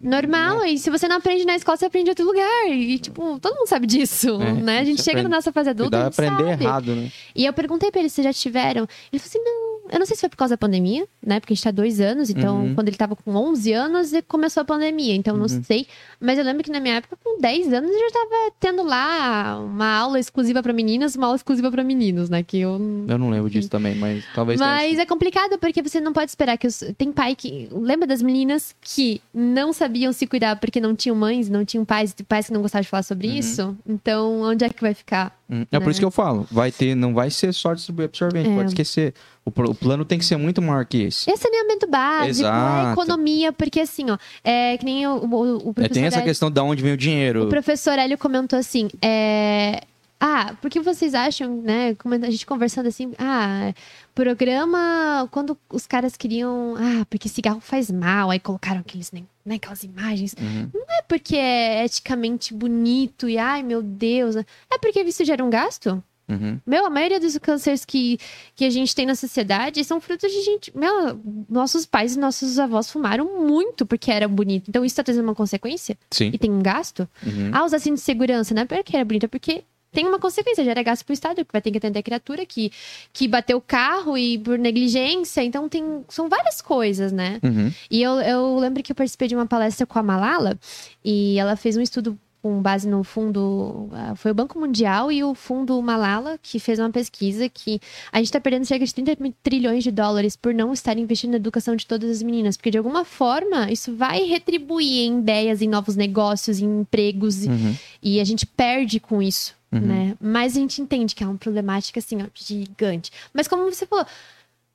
Normal, 0.00 0.64
e 0.64 0.78
se 0.78 0.90
você 0.90 1.08
não 1.08 1.16
aprende 1.16 1.44
na 1.44 1.56
escola, 1.56 1.76
você 1.76 1.86
aprende 1.86 2.08
em 2.08 2.12
outro 2.12 2.24
lugar. 2.24 2.68
E, 2.68 2.98
tipo, 2.98 3.38
todo 3.40 3.54
mundo 3.56 3.68
sabe 3.68 3.86
disso, 3.86 4.40
É, 4.40 4.52
né? 4.52 4.78
A 4.80 4.84
gente 4.84 4.98
você 4.98 5.04
chega 5.04 5.18
aprende- 5.18 5.30
na 5.30 5.36
nossa 5.36 5.50
fase 5.52 5.70
adulta, 5.70 5.96
a 5.96 6.10
Cuidado 6.10 6.14
gente 6.14 6.28
aprender 6.34 6.50
sabe. 6.52 6.64
errado, 6.64 6.94
né? 6.96 7.12
E 7.34 7.44
eu 7.44 7.52
perguntei 7.52 7.90
pra 7.90 8.00
ele 8.00 8.08
se 8.08 8.22
já 8.22 8.32
tiveram. 8.32 8.86
Ele 9.12 9.18
falou 9.18 9.26
assim: 9.28 9.38
não, 9.42 9.90
eu 9.90 9.98
não 9.98 10.06
sei 10.06 10.14
se 10.16 10.20
foi 10.20 10.28
por 10.28 10.36
causa 10.36 10.54
da 10.54 10.58
pandemia, 10.58 11.06
né? 11.24 11.40
Porque 11.40 11.52
a 11.52 11.56
gente 11.56 11.64
tá 11.64 11.70
dois 11.70 12.00
anos, 12.00 12.30
então 12.30 12.60
Uhum. 12.66 12.74
quando 12.74 12.88
ele 12.88 12.96
tava 12.96 13.16
com 13.16 13.34
11 13.34 13.72
anos, 13.72 14.12
começou 14.28 14.60
a 14.60 14.64
pandemia, 14.64 15.14
então 15.14 15.36
não 15.36 15.46
Uhum. 15.46 15.62
sei. 15.64 15.86
Mas 16.20 16.38
eu 16.38 16.44
lembro 16.44 16.62
que 16.62 16.70
na 16.70 16.78
minha 16.80 16.94
época, 16.96 17.16
com 17.24 17.40
10 17.40 17.72
anos, 17.72 17.90
eu 17.90 17.98
já 17.98 18.10
tava 18.12 18.52
tendo 18.60 18.82
lá 18.84 19.58
uma 19.60 19.96
aula 19.98 20.20
exclusiva 20.20 20.62
pra 20.62 20.72
meninas, 20.72 21.16
uma 21.16 21.26
aula 21.26 21.36
exclusiva 21.36 21.70
pra 21.70 21.82
meninos, 21.82 22.28
né? 22.30 22.42
Que 22.42 22.60
eu. 22.60 22.72
Eu 23.08 23.18
não 23.18 23.30
lembro 23.30 23.50
disso 23.50 23.68
também, 23.68 23.94
mas 23.96 24.24
talvez 24.34 24.60
Mas 24.60 24.98
é 24.98 25.06
complicado 25.06 25.58
porque 25.58 25.82
você 25.82 26.00
não 26.00 26.12
pode 26.12 26.30
esperar 26.30 26.56
que 26.56 26.66
os... 26.66 26.84
tem 26.96 27.10
pai 27.10 27.34
que 27.34 27.68
lembra 27.72 28.06
das 28.06 28.22
meninas 28.22 28.74
que 28.80 29.20
não 29.34 29.72
sabiam 29.72 29.87
se 30.12 30.26
cuidar 30.26 30.56
porque 30.56 30.80
não 30.80 30.94
tinham 30.94 31.14
mães, 31.16 31.48
não 31.48 31.64
tinham 31.64 31.84
pais, 31.84 32.14
pais 32.28 32.46
que 32.46 32.52
não 32.52 32.62
gostavam 32.62 32.82
de 32.82 32.88
falar 32.88 33.02
sobre 33.02 33.28
Uhum. 33.28 33.34
isso. 33.36 33.76
Então, 33.86 34.42
onde 34.42 34.64
é 34.64 34.68
que 34.68 34.80
vai 34.80 34.94
ficar? 34.94 35.36
Hum, 35.50 35.64
É 35.72 35.78
por 35.78 35.86
né? 35.86 35.90
isso 35.92 36.00
que 36.00 36.04
eu 36.04 36.10
falo, 36.10 36.46
vai 36.50 36.70
ter, 36.70 36.94
não 36.94 37.14
vai 37.14 37.30
ser 37.30 37.52
só 37.54 37.72
distribuir 37.74 38.06
absorvente, 38.08 38.48
É. 38.50 38.54
pode 38.54 38.68
esquecer. 38.68 39.14
O, 39.44 39.50
o 39.50 39.74
plano 39.74 40.04
tem 40.04 40.18
que 40.18 40.24
ser 40.24 40.36
muito 40.36 40.60
maior 40.60 40.84
que 40.84 41.02
esse. 41.04 41.30
É 41.30 41.36
saneamento 41.36 41.86
básico, 41.88 42.28
Exato. 42.46 42.88
é 42.88 42.92
economia, 42.92 43.52
porque 43.52 43.80
assim, 43.80 44.10
ó, 44.10 44.18
é 44.44 44.76
que 44.76 44.84
nem 44.84 45.06
o, 45.06 45.12
o, 45.24 45.68
o 45.68 45.70
É, 45.70 45.72
professor 45.72 45.94
tem 45.94 46.04
essa 46.04 46.16
Hélio- 46.18 46.26
questão 46.28 46.50
de 46.50 46.60
onde 46.60 46.82
vem 46.82 46.92
o 46.92 46.96
dinheiro. 46.96 47.44
O 47.44 47.48
professor 47.48 47.98
Hélio 47.98 48.18
comentou 48.18 48.58
assim: 48.58 48.88
é, 49.00 49.80
Ah, 50.20 50.56
porque 50.60 50.80
vocês 50.80 51.14
acham, 51.14 51.62
né? 51.62 51.94
Como 51.94 52.14
a 52.14 52.30
gente 52.30 52.44
conversando 52.44 52.88
assim, 52.88 53.12
ah, 53.18 53.72
programa 54.14 55.28
quando 55.30 55.56
os 55.70 55.86
caras 55.86 56.16
queriam, 56.16 56.74
ah, 56.76 57.06
porque 57.08 57.28
cigarro 57.28 57.60
faz 57.60 57.90
mal, 57.90 58.30
aí 58.30 58.40
colocaram 58.40 58.80
aqueles, 58.80 59.12
né, 59.12 59.22
aquelas 59.54 59.84
imagens. 59.84 60.34
Uhum. 60.40 60.70
Não 60.74 60.98
é 60.98 61.02
porque 61.02 61.36
é 61.36 61.84
eticamente 61.84 62.52
bonito 62.52 63.28
e 63.28 63.38
ai 63.38 63.62
meu 63.62 63.80
Deus, 63.82 64.34
é 64.36 64.78
porque 64.80 65.00
isso 65.02 65.24
gera 65.24 65.44
um 65.44 65.50
gasto. 65.50 66.02
Uhum. 66.28 66.60
Meu, 66.66 66.84
a 66.84 66.90
maioria 66.90 67.18
dos 67.18 67.38
cânceres 67.38 67.84
que, 67.84 68.18
que 68.54 68.64
a 68.64 68.70
gente 68.70 68.94
tem 68.94 69.06
na 69.06 69.14
sociedade 69.14 69.82
são 69.82 69.98
frutos 69.98 70.30
de 70.30 70.42
gente. 70.42 70.76
Meu, 70.76 71.18
nossos 71.48 71.86
pais 71.86 72.16
e 72.16 72.18
nossos 72.18 72.58
avós 72.58 72.90
fumaram 72.90 73.40
muito 73.46 73.86
porque 73.86 74.10
era 74.10 74.28
bonito. 74.28 74.68
Então 74.68 74.84
isso 74.84 74.96
tá 74.96 75.02
trazendo 75.02 75.24
uma 75.24 75.34
consequência 75.34 75.96
Sim. 76.10 76.30
e 76.32 76.38
tem 76.38 76.50
um 76.50 76.60
gasto. 76.60 77.08
Uhum. 77.24 77.50
Ah, 77.52 77.64
os 77.64 77.70
cintos 77.70 78.00
de 78.00 78.04
segurança, 78.04 78.52
não 78.54 78.62
é 78.62 78.66
porque 78.66 78.94
era 78.94 79.04
bonito, 79.04 79.24
é 79.24 79.28
porque 79.28 79.64
tem 79.92 80.06
uma 80.06 80.18
consequência, 80.18 80.64
gera 80.64 80.82
gasto 80.82 81.04
pro 81.04 81.12
Estado, 81.12 81.44
que 81.44 81.52
vai 81.52 81.62
ter 81.62 81.70
que 81.70 81.78
atender 81.78 81.98
a 81.98 82.02
criatura 82.02 82.44
que, 82.44 82.70
que 83.12 83.26
bateu 83.26 83.58
o 83.58 83.60
carro 83.60 84.16
e 84.18 84.38
por 84.38 84.58
negligência. 84.58 85.42
Então 85.42 85.68
tem. 85.68 86.04
São 86.08 86.28
várias 86.28 86.60
coisas, 86.60 87.12
né? 87.12 87.38
Uhum. 87.42 87.72
E 87.90 88.02
eu, 88.02 88.20
eu 88.20 88.58
lembro 88.58 88.82
que 88.82 88.92
eu 88.92 88.96
participei 88.96 89.28
de 89.28 89.34
uma 89.34 89.46
palestra 89.46 89.86
com 89.86 89.98
a 89.98 90.02
Malala 90.02 90.58
e 91.04 91.38
ela 91.38 91.56
fez 91.56 91.76
um 91.76 91.80
estudo 91.80 92.18
com 92.42 92.62
base 92.62 92.88
no 92.88 93.02
fundo. 93.02 93.88
ah, 93.92 94.14
Foi 94.14 94.30
o 94.30 94.34
Banco 94.34 94.58
Mundial 94.58 95.10
e 95.10 95.24
o 95.24 95.34
fundo 95.34 95.80
Malala 95.82 96.38
que 96.40 96.58
fez 96.58 96.78
uma 96.78 96.90
pesquisa 96.90 97.48
que 97.48 97.80
a 98.12 98.18
gente 98.18 98.26
está 98.26 98.40
perdendo 98.40 98.64
cerca 98.64 98.84
de 98.84 98.94
30 98.94 99.16
mil 99.20 99.34
trilhões 99.42 99.82
de 99.82 99.90
dólares 99.90 100.36
por 100.36 100.54
não 100.54 100.72
estar 100.72 100.96
investindo 100.98 101.32
na 101.32 101.36
educação 101.36 101.74
de 101.74 101.86
todas 101.86 102.10
as 102.10 102.22
meninas. 102.22 102.56
Porque 102.56 102.70
de 102.70 102.78
alguma 102.78 103.04
forma 103.04 103.70
isso 103.70 103.94
vai 103.94 104.22
retribuir 104.24 105.06
em 105.06 105.18
ideias, 105.18 105.62
em 105.62 105.68
novos 105.68 105.96
negócios, 105.96 106.60
em 106.60 106.80
empregos. 106.80 107.44
Uhum. 107.44 107.74
E 108.02 108.20
a 108.20 108.24
gente 108.24 108.46
perde 108.46 109.00
com 109.00 109.20
isso. 109.20 109.57
Uhum. 109.70 109.80
Né? 109.80 110.16
Mas 110.20 110.56
a 110.56 110.60
gente 110.60 110.80
entende 110.80 111.14
que 111.14 111.22
é 111.22 111.26
uma 111.26 111.36
problemática 111.36 111.98
assim, 112.00 112.22
ó, 112.22 112.26
gigante. 112.34 113.10
Mas 113.34 113.46
como 113.46 113.64
você 113.70 113.86
falou, 113.86 114.06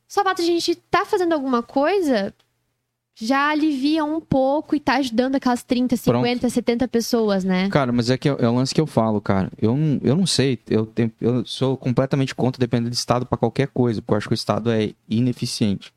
só 0.08 0.22
de 0.34 0.42
a 0.42 0.46
gente 0.46 0.72
estar 0.72 1.06
fazendo 1.06 1.34
alguma 1.34 1.64
coisa 1.64 2.34
já 3.16 3.50
alivia 3.52 4.04
um 4.04 4.20
pouco 4.20 4.76
e 4.76 4.80
tá 4.80 4.96
ajudando 4.96 5.36
aquelas 5.36 5.62
30, 5.64 5.96
50, 5.96 6.50
70 6.50 6.88
pessoas, 6.88 7.44
né? 7.44 7.70
Cara, 7.70 7.92
mas 7.92 8.10
é 8.10 8.18
que 8.18 8.28
é, 8.28 8.36
é 8.40 8.48
o 8.50 8.56
lance 8.56 8.74
que 8.74 8.82
eu 8.82 8.88
falo, 8.88 9.22
cara. 9.22 9.52
Eu 9.62 9.78
não, 9.78 10.00
eu 10.04 10.16
não 10.16 10.26
sei. 10.26 10.58
Eu, 10.68 10.86
tenho- 10.88 11.12
eu 11.22 11.46
sou 11.46 11.78
completamente 11.78 12.34
contra 12.34 12.60
depender 12.60 12.90
do 12.90 12.94
Estado 12.94 13.26
pra 13.26 13.38
qualquer 13.38 13.68
coisa, 13.68 14.02
porque 14.02 14.14
eu 14.14 14.18
acho 14.18 14.28
que 14.28 14.34
o 14.34 14.36
Estado 14.36 14.72
é 14.72 14.92
ineficiente. 15.08 15.94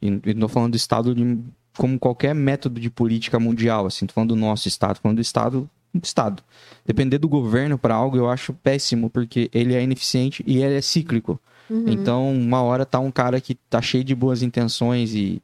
E 0.00 0.06
e 0.24 0.34
não 0.34 0.40
tô 0.42 0.48
falando 0.48 0.70
do 0.72 0.76
Estado 0.76 1.14
de- 1.14 1.38
como 1.76 1.98
qualquer 1.98 2.34
método 2.34 2.80
de 2.80 2.88
política 2.88 3.38
mundial, 3.38 3.84
assim. 3.86 4.06
Tô 4.06 4.14
falando 4.14 4.30
do 4.30 4.36
nosso 4.36 4.66
Estado, 4.66 4.96
tô 4.96 5.02
falando 5.02 5.16
do 5.16 5.22
Estado 5.22 5.60
do 5.60 5.70
Estado. 6.02 6.42
Depender 6.84 7.18
do 7.18 7.28
governo 7.28 7.78
pra 7.78 7.94
algo 7.94 8.16
eu 8.16 8.28
acho 8.28 8.52
péssimo, 8.52 9.08
porque 9.10 9.50
ele 9.52 9.74
é 9.74 9.82
ineficiente 9.82 10.42
e 10.46 10.62
ele 10.62 10.74
é 10.76 10.80
cíclico. 10.80 11.40
Uhum. 11.70 11.84
Então, 11.88 12.32
uma 12.34 12.62
hora 12.62 12.84
tá 12.84 12.98
um 12.98 13.10
cara 13.10 13.40
que 13.40 13.54
tá 13.54 13.80
cheio 13.80 14.04
de 14.04 14.14
boas 14.14 14.42
intenções 14.42 15.14
e. 15.14 15.40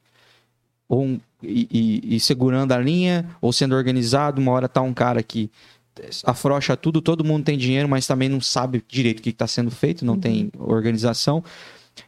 Ou 0.89 1.05
um- 1.05 1.21
e, 1.43 1.69
e- 2.11 2.17
e 2.17 2.21
segurando 2.21 2.73
a 2.73 2.79
linha, 2.79 3.27
ou 3.41 3.53
sendo 3.53 3.75
organizado, 3.75 4.41
uma 4.41 4.53
hora 4.53 4.69
tá 4.69 4.83
um 4.83 4.93
cara 4.93 5.23
que 5.23 5.51
afrouxa 6.25 6.77
tudo, 6.77 7.01
todo 7.01 7.25
mundo 7.25 7.45
tem 7.45 7.57
dinheiro, 7.57 7.89
mas 7.89 8.07
também 8.07 8.29
não 8.29 8.41
sabe 8.41 8.83
direito 8.89 9.21
o 9.21 9.23
que 9.23 9.31
está 9.31 9.47
sendo 9.47 9.71
feito, 9.71 10.05
não 10.05 10.19
tem 10.19 10.51
organização. 10.59 11.43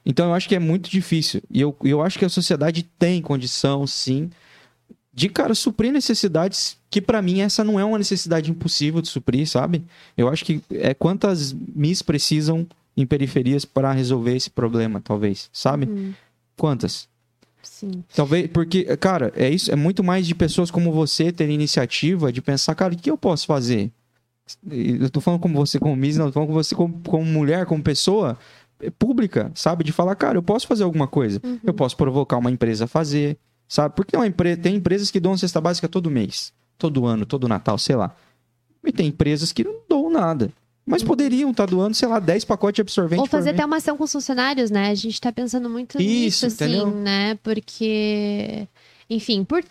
Então 0.05 0.27
eu 0.27 0.35
acho 0.35 0.49
que 0.49 0.55
é 0.55 0.59
muito 0.59 0.91
difícil. 0.91 1.43
E 1.51 1.61
eu, 1.61 1.77
eu 1.85 2.01
acho 2.03 2.19
que 2.19 2.25
a 2.25 2.29
sociedade 2.29 2.83
tem 2.99 3.21
condição, 3.23 3.87
sim, 3.87 4.31
de, 5.13 5.29
cara, 5.29 5.55
suprir 5.55 5.93
necessidades 5.93 6.77
que 6.91 7.01
pra 7.01 7.21
mim 7.21 7.41
essa 7.41 7.63
não 7.63 7.79
é 7.79 7.85
uma 7.85 7.99
necessidade 7.99 8.51
impossível 8.51 9.03
de 9.03 9.09
suprir, 9.09 9.47
sabe? 9.47 9.85
Eu 10.17 10.29
acho 10.29 10.45
que 10.45 10.63
é 10.71 10.95
quantas 10.95 11.53
MIS 11.53 12.03
precisam 12.03 12.67
em 12.97 13.07
periferias 13.07 13.65
para 13.65 13.93
resolver 13.93 14.37
esse 14.37 14.51
problema, 14.51 15.01
talvez, 15.01 15.51
sabe? 15.53 15.87
Uhum. 15.87 16.15
Quantas? 16.57 17.09
Sim. 17.63 18.03
Talvez, 18.15 18.49
porque, 18.49 18.85
cara, 18.97 19.33
é 19.37 19.49
isso, 19.49 19.71
é 19.71 19.77
muito 19.77 20.03
mais 20.03 20.27
de 20.27 20.35
pessoas 20.35 20.71
como 20.71 20.93
você 20.93 21.31
ter 21.31 21.49
iniciativa 21.49 22.33
de 22.33 22.43
pensar, 22.43 22.75
cara, 22.75 22.95
o 22.95 22.97
que 22.97 23.11
eu 23.11 23.17
posso 23.17 23.47
fazer? 23.47 23.91
Eu 24.69 25.09
tô 25.09 25.21
falando 25.21 25.41
como 25.41 25.55
você, 25.55 25.79
como 25.79 25.95
Miss, 25.95 26.17
não, 26.17 26.27
eu 26.27 26.31
tô 26.31 26.35
falando 26.35 26.49
com 26.49 26.55
você 26.55 26.75
como, 26.75 27.01
como 27.07 27.25
mulher, 27.25 27.65
como 27.65 27.83
pessoa 27.83 28.37
é, 28.81 28.91
pública, 28.91 29.51
sabe? 29.55 29.85
De 29.85 29.93
falar, 29.93 30.15
cara, 30.17 30.37
eu 30.37 30.43
posso 30.43 30.67
fazer 30.67 30.83
alguma 30.83 31.07
coisa. 31.07 31.41
Uhum. 31.43 31.61
Eu 31.65 31.73
posso 31.73 31.97
provocar 31.97 32.39
uma 32.39 32.51
empresa 32.51 32.85
a 32.85 32.89
fazer, 32.89 33.39
sabe? 33.73 33.95
Porque 33.95 34.15
uma 34.15 34.27
empre... 34.27 34.55
tem 34.55 34.77
empresas 34.77 35.11
que 35.11 35.19
dão 35.19 35.35
cesta 35.35 35.59
básica 35.59 35.89
todo 35.89 36.11
mês, 36.11 36.53
todo 36.77 37.07
ano, 37.07 37.25
todo 37.25 37.49
Natal, 37.49 37.79
sei 37.79 37.97
lá. 37.97 38.15
E 38.85 38.93
tem 38.93 39.07
empresas 39.07 39.51
que 39.51 39.65
não 39.65 39.77
dão 39.89 40.11
nada. 40.11 40.53
Mas 40.85 41.03
poderiam 41.03 41.53
estar 41.53 41.65
doando, 41.65 41.95
sei 41.95 42.07
lá, 42.07 42.19
10 42.19 42.45
pacotes 42.45 42.77
de 42.77 42.81
absorvente 42.83 43.21
Ou 43.21 43.27
fazer 43.27 43.51
até 43.51 43.65
uma 43.65 43.77
ação 43.77 43.97
com 43.97 44.05
os 44.05 44.13
funcionários, 44.13 44.71
né? 44.71 44.91
A 44.91 44.95
gente 44.95 45.19
tá 45.19 45.33
pensando 45.33 45.71
muito 45.71 45.97
Isso, 45.97 46.45
nisso, 46.45 46.47
assim, 46.47 46.65
entendeu? 46.65 46.91
né? 46.91 47.37
Porque, 47.37 48.69
enfim, 49.09 49.43
por 49.43 49.65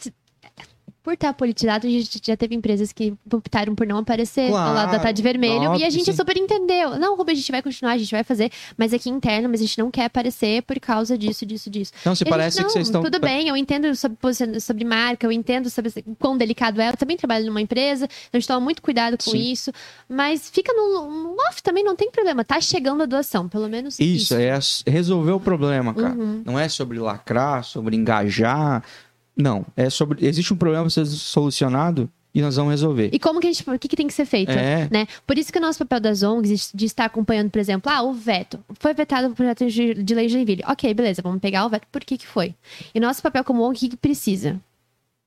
por 1.04 1.14
estar 1.14 1.34
politizado, 1.34 1.88
a 1.88 1.90
gente 1.90 2.22
já 2.24 2.38
teve 2.38 2.54
empresas 2.54 2.92
que 2.92 3.14
optaram 3.34 3.74
por 3.74 3.88
não 3.88 3.98
aparecer 3.98 4.48
ao 4.48 4.52
lado 4.52 4.76
da 4.76 5.00
Claro, 5.00 5.04
Tade 5.04 5.22
Vermelho. 5.22 5.72
óbvio 5.72 5.82
e 5.82 5.84
a 5.84 5.90
gente 5.90 6.06
sim. 6.06 6.14
super 6.14 6.38
entendeu. 6.38 7.00
Não, 7.00 7.16
Ruben, 7.18 7.34
a 7.34 7.36
gente 7.36 7.52
vai 7.52 7.62
continuar, 7.62 7.94
a 7.94 7.98
gente 7.98 8.12
vai 8.12 8.24
fazer, 8.24 8.52
mas 8.78 8.94
aqui 8.94 9.10
interno, 9.10 9.50
mas 9.50 9.62
a 9.62 9.64
gente 9.64 9.80
não 9.80 9.90
quer 9.90 10.06
aparecer 10.06 10.62
por 10.64 10.80
causa 10.80 11.18
disso, 11.18 11.46
disso, 11.46 11.70
disso. 11.70 11.92
Então, 12.02 12.14
se 12.14 12.24
E 12.24 12.24
a 12.24 12.26
gente, 12.26 12.32
parece 12.32 12.58
que 12.58 12.64
não, 12.64 12.70
vocês 12.70 12.88
estão... 12.88 13.02
Tudo 13.02 13.20
bem, 13.20 13.48
eu 13.48 13.58
entendo 13.58 13.94
sobre, 13.96 14.60
sobre 14.60 14.84
marca, 14.86 15.26
eu 15.26 15.32
entendo 15.32 15.70
sobre 15.70 15.92
quão 16.20 16.38
delicado 16.38 16.80
é. 16.80 16.90
Eu 16.90 16.98
também 16.98 17.18
trabalho 17.18 17.46
numa 17.48 17.62
empresa, 17.62 18.06
então 18.06 18.30
a 18.34 18.38
gente 18.38 18.48
toma 18.48 18.60
muito 18.60 18.82
cuidado 18.82 19.18
com 19.18 19.32
Sim. 19.32 19.52
isso. 19.52 19.72
Mas 20.08 20.50
fica 20.50 20.72
no, 20.74 21.10
no 21.10 21.36
off 21.50 21.64
também, 21.64 21.84
não 21.84 21.96
tem 21.96 22.12
problema. 22.12 22.44
Tá 22.44 22.62
chegando 22.62 23.02
a 23.04 23.06
doação, 23.06 23.50
pelo 23.50 23.68
menos 23.68 24.00
Isso, 24.00 24.36
isso. 24.40 24.84
é 24.86 24.92
resolver 24.92 25.32
o 25.32 25.40
problema, 25.40 25.94
cara. 25.94 26.14
Uhum. 26.14 26.44
Não 26.46 26.60
é 26.60 26.70
sobre 26.70 27.00
lacrar, 27.00 27.64
sobre 27.64 27.96
engajar. 27.96 28.84
Não, 29.36 29.66
é 29.76 29.90
sobre. 29.90 30.26
Existe 30.26 30.54
um 30.54 30.58
problema 30.58 30.86
a 30.86 30.90
ser 30.90 31.06
solucionado 31.06 32.10
e 32.34 32.42
nós 32.42 32.56
vamos 32.56 32.72
resolver. 32.72 33.10
E 33.12 33.20
como 33.20 33.40
que 33.40 33.48
a 33.48 33.52
gente. 33.52 33.70
O 33.70 33.80
que, 33.80 33.88
que 33.88 33.96
tem 33.96 34.08
que 34.08 34.14
ser 34.14 34.26
feito? 34.26 34.52
É. 34.52 34.88
Né? 34.92 35.08
Por 35.28 35.38
isso 35.38 35.52
que 35.52 35.58
o 35.58 35.62
nosso 35.62 35.80
papel 35.80 36.00
das 36.00 36.24
ONGs 36.24 36.72
de 36.74 36.86
estar 36.86 37.06
acompanhando, 37.06 37.50
por 37.50 37.60
exemplo, 37.60 37.92
ah, 37.92 38.02
o 38.02 38.14
veto. 38.14 38.60
Foi 38.80 38.94
vetado 38.94 39.28
o 39.28 39.36
projeto 39.36 39.68
de, 39.68 39.94
de 39.94 40.16
lei 40.16 40.28
de 40.28 40.34
Joinville. 40.34 40.64
Ok, 40.68 40.94
beleza, 40.94 41.22
vamos 41.22 41.40
pegar 41.40 41.66
o 41.66 41.70
veto. 41.70 41.88
Por 41.92 42.04
que 42.04 42.18
que 42.18 42.28
foi? 42.28 42.56
E 42.94 43.00
nosso 43.00 43.22
papel 43.22 43.44
como 43.44 43.64
ONG, 43.64 43.90
que 43.90 43.98
precisa? 43.98 44.60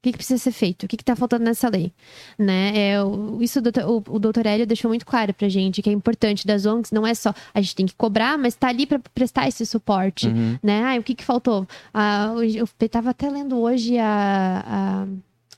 O 0.05 0.07
que, 0.07 0.13
que 0.13 0.19
precisa 0.19 0.43
ser 0.43 0.53
feito? 0.53 0.85
O 0.85 0.87
que, 0.89 0.99
que 0.99 1.05
tá 1.05 1.17
faltando 1.17 1.45
nessa 1.45 1.67
lei? 1.71 1.91
Né? 2.39 2.73
É, 2.77 2.97
isso 3.41 3.59
o 3.59 3.63
doutor, 3.63 3.85
o, 3.89 3.97
o 4.17 4.19
doutor 4.19 4.45
Hélio 4.45 4.67
deixou 4.67 4.91
muito 4.91 5.07
claro 5.07 5.33
pra 5.33 5.49
gente, 5.49 5.81
que 5.81 5.89
é 5.89 5.93
importante 5.95 6.47
das 6.47 6.67
ONGs, 6.67 6.91
não 6.93 7.07
é 7.07 7.15
só 7.15 7.33
a 7.55 7.61
gente 7.63 7.75
tem 7.75 7.87
que 7.87 7.95
cobrar, 7.95 8.37
mas 8.37 8.55
tá 8.55 8.69
ali 8.69 8.85
pra 8.85 8.99
prestar 9.15 9.49
esse 9.49 9.65
suporte 9.65 10.29
Uhum. 10.29 10.59
né? 10.63 10.83
Ah, 10.85 10.99
o 10.99 11.03
que 11.03 11.15
que 11.15 11.25
faltou? 11.25 11.67
Ah, 11.93 12.35
eu 12.55 12.69
estava 12.81 13.11
até 13.11 13.31
lendo 13.31 13.59
hoje 13.59 13.97
a, 13.99 14.63
a, 14.67 15.07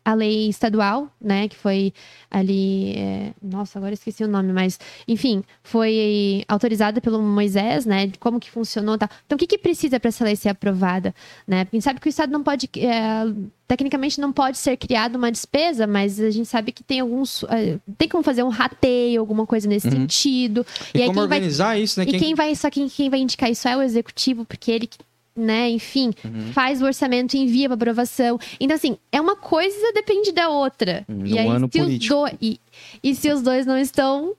a 0.06 0.14
lei 0.14 0.48
estadual, 0.48 1.10
né? 1.20 1.48
Que 1.48 1.56
foi 1.56 1.92
ali... 2.30 2.92
é, 2.96 3.32
nossa, 3.42 3.76
agora 3.76 3.90
eu 3.90 3.94
esqueci 3.94 4.22
o 4.22 4.28
nome, 4.28 4.52
mas... 4.52 4.78
Enfim, 5.08 5.42
foi 5.64 6.44
autorizada 6.46 7.00
pelo 7.00 7.20
Moisés, 7.20 7.84
né? 7.84 8.06
De 8.06 8.16
como 8.16 8.38
que 8.38 8.48
funcionou 8.48 8.94
e 8.94 8.98
tal. 8.98 9.08
Então, 9.26 9.34
o 9.34 9.38
que 9.38 9.48
que 9.48 9.58
precisa 9.58 9.98
para 9.98 10.08
essa 10.08 10.24
lei 10.24 10.36
ser 10.36 10.50
aprovada? 10.50 11.12
Né? 11.44 11.64
Porque 11.64 11.76
a 11.76 11.78
gente 11.78 11.84
sabe 11.84 11.98
que 12.00 12.08
o 12.08 12.10
Estado 12.10 12.30
não 12.30 12.44
pode... 12.44 12.70
é, 12.76 13.24
tecnicamente 13.66 14.20
não 14.20 14.32
pode 14.32 14.58
ser 14.58 14.76
criada 14.76 15.18
uma 15.18 15.32
despesa, 15.32 15.88
mas 15.88 16.20
a 16.20 16.30
gente 16.30 16.46
sabe 16.46 16.70
que 16.70 16.84
tem 16.84 17.00
alguns... 17.00 17.42
é, 17.48 17.76
tem 17.98 18.08
como 18.08 18.22
fazer 18.22 18.44
um 18.44 18.48
rateio, 18.48 19.20
alguma 19.20 19.44
coisa 19.44 19.66
nesse 19.68 19.88
Uhum. 19.88 19.92
sentido. 19.92 20.64
E, 20.94 21.02
aí 21.02 21.06
como 21.08 21.18
quem 21.20 21.28
vai 21.28 21.38
organizar 21.38 21.80
isso, 21.80 21.98
né? 21.98 22.06
e 22.08 22.16
quem 22.16 22.32
vai, 22.32 22.54
só 22.54 22.70
quem, 22.70 22.88
quem 22.88 23.10
vai 23.10 23.18
indicar 23.18 23.50
isso 23.50 23.66
é 23.66 23.76
o 23.76 23.82
executivo, 23.82 24.44
porque 24.44 24.70
ele, 24.70 24.88
né, 25.36 25.68
enfim, 25.70 26.12
Uhum. 26.24 26.52
faz 26.52 26.80
o 26.80 26.84
orçamento 26.86 27.34
e 27.34 27.40
envia 27.40 27.68
para 27.68 27.74
aprovação. 27.74 28.38
Então, 28.58 28.74
assim, 28.76 28.96
é 29.12 29.20
uma 29.20 29.36
coisa 29.36 29.92
depende 29.92 30.32
da 30.32 30.48
outra. 30.48 31.04
Hum, 31.08 31.22
e 31.26 31.38
aí, 31.38 31.46
ano 31.46 31.68
se 31.70 31.78
político. 31.78 32.14
os 32.14 32.20
dois. 32.30 32.34
E, 32.40 32.60
e 33.02 33.14
se 33.14 33.30
os 33.30 33.42
dois 33.42 33.66
não 33.66 33.76
estão 33.78 34.34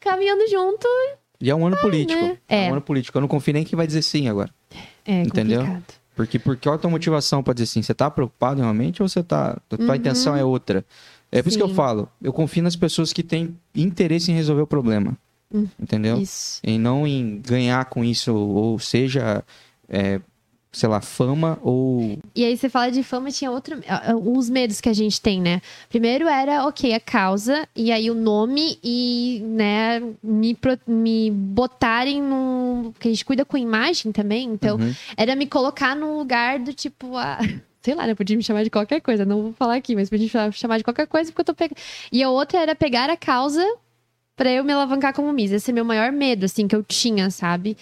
caminhando 0.00 0.48
junto, 0.50 0.86
E 1.40 1.50
é 1.50 1.54
um 1.54 1.66
ano 1.66 1.76
político. 1.78 2.20
né? 2.20 2.38
É. 2.48 2.66
É. 2.66 2.70
um 2.70 2.72
ano 2.72 2.80
político. 2.82 3.16
Eu 3.18 3.20
não 3.20 3.28
confio 3.28 3.52
nem 3.54 3.64
que 3.64 3.74
vai 3.76 3.86
dizer 3.86 4.02
sim 4.02 4.28
agora. 4.28 4.50
é 5.04 5.22
Entendeu? 5.22 5.60
complicado. 5.60 5.84
Porque, 6.14 6.38
porque 6.38 6.62
qual 6.68 6.74
a 6.74 6.78
tua 6.78 6.90
motivação 6.90 7.42
pra 7.42 7.54
dizer 7.54 7.66
sim? 7.66 7.82
Você 7.82 7.94
tá 7.94 8.10
preocupado 8.10 8.60
realmente 8.60 9.02
ou 9.02 9.08
você 9.08 9.22
tá. 9.22 9.52
A 9.70 9.76
tua 9.76 9.86
Uhum. 9.88 9.94
intenção 9.94 10.36
é 10.36 10.44
outra? 10.44 10.84
É 11.32 11.42
por 11.42 11.48
isso 11.48 11.56
que 11.56 11.64
eu 11.64 11.68
Sim. 11.68 11.74
falo. 11.74 12.08
Eu 12.20 12.32
confio 12.32 12.62
nas 12.62 12.76
pessoas 12.76 13.12
que 13.12 13.22
têm 13.22 13.56
interesse 13.74 14.30
em 14.30 14.34
resolver 14.34 14.62
o 14.62 14.66
problema. 14.66 15.16
Hum. 15.52 15.66
Entendeu? 15.80 16.18
Isso. 16.20 16.60
E 16.62 16.78
não 16.78 17.06
em 17.06 17.40
ganhar 17.40 17.84
com 17.86 18.04
isso, 18.04 18.34
ou 18.34 18.78
seja, 18.78 19.42
é, 19.88 20.20
sei 20.72 20.88
lá, 20.88 21.00
fama 21.02 21.58
ou. 21.62 22.18
E 22.34 22.44
aí 22.44 22.56
você 22.56 22.68
fala 22.68 22.90
de 22.90 23.02
fama, 23.02 23.30
tinha 23.30 23.50
outro, 23.50 23.78
ah, 23.86 24.12
ah, 24.12 24.16
os 24.16 24.48
medos 24.48 24.80
que 24.80 24.88
a 24.88 24.92
gente 24.94 25.20
tem, 25.20 25.40
né? 25.40 25.60
Primeiro 25.88 26.26
era, 26.26 26.66
ok, 26.66 26.94
a 26.94 27.00
causa, 27.00 27.68
e 27.76 27.92
aí 27.92 28.10
o 28.10 28.14
nome 28.14 28.78
e, 28.82 29.42
né, 29.44 30.00
me, 30.22 30.56
me 30.86 31.30
botarem 31.30 32.22
no... 32.22 32.90
Porque 32.94 33.08
a 33.08 33.10
gente 33.10 33.24
cuida 33.24 33.44
com 33.44 33.56
imagem 33.58 34.12
também, 34.12 34.48
então 34.48 34.78
Uhum. 34.78 34.94
era 35.16 35.36
me 35.36 35.46
colocar 35.46 35.94
num 35.94 36.16
lugar 36.18 36.58
do 36.58 36.72
tipo, 36.72 37.16
ah, 37.18 37.38
sei 37.82 37.94
lá, 37.94 38.06
né? 38.06 38.14
Podia 38.14 38.36
me 38.36 38.42
chamar 38.42 38.64
de 38.64 38.70
qualquer 38.70 39.00
coisa, 39.00 39.24
não 39.26 39.42
vou 39.42 39.52
falar 39.52 39.74
aqui, 39.74 39.94
mas 39.94 40.08
podia 40.08 40.46
me 40.46 40.52
chamar 40.52 40.78
de 40.78 40.84
qualquer 40.84 41.06
coisa 41.06 41.30
porque 41.30 41.40
eu 41.42 41.44
tô 41.44 41.54
pegando. 41.54 41.76
E 42.10 42.22
a 42.22 42.30
outra 42.30 42.60
era 42.60 42.74
pegar 42.74 43.10
a 43.10 43.16
causa 43.16 43.62
pra 44.34 44.50
eu 44.50 44.64
me 44.64 44.72
alavancar 44.72 45.12
como 45.12 45.30
Miss. 45.32 45.50
Esse 45.52 45.70
é 45.70 45.74
meu 45.74 45.84
maior 45.84 46.10
medo, 46.10 46.46
assim, 46.46 46.66
que 46.66 46.74
eu 46.74 46.82
tinha, 46.82 47.28
sabe? 47.30 47.76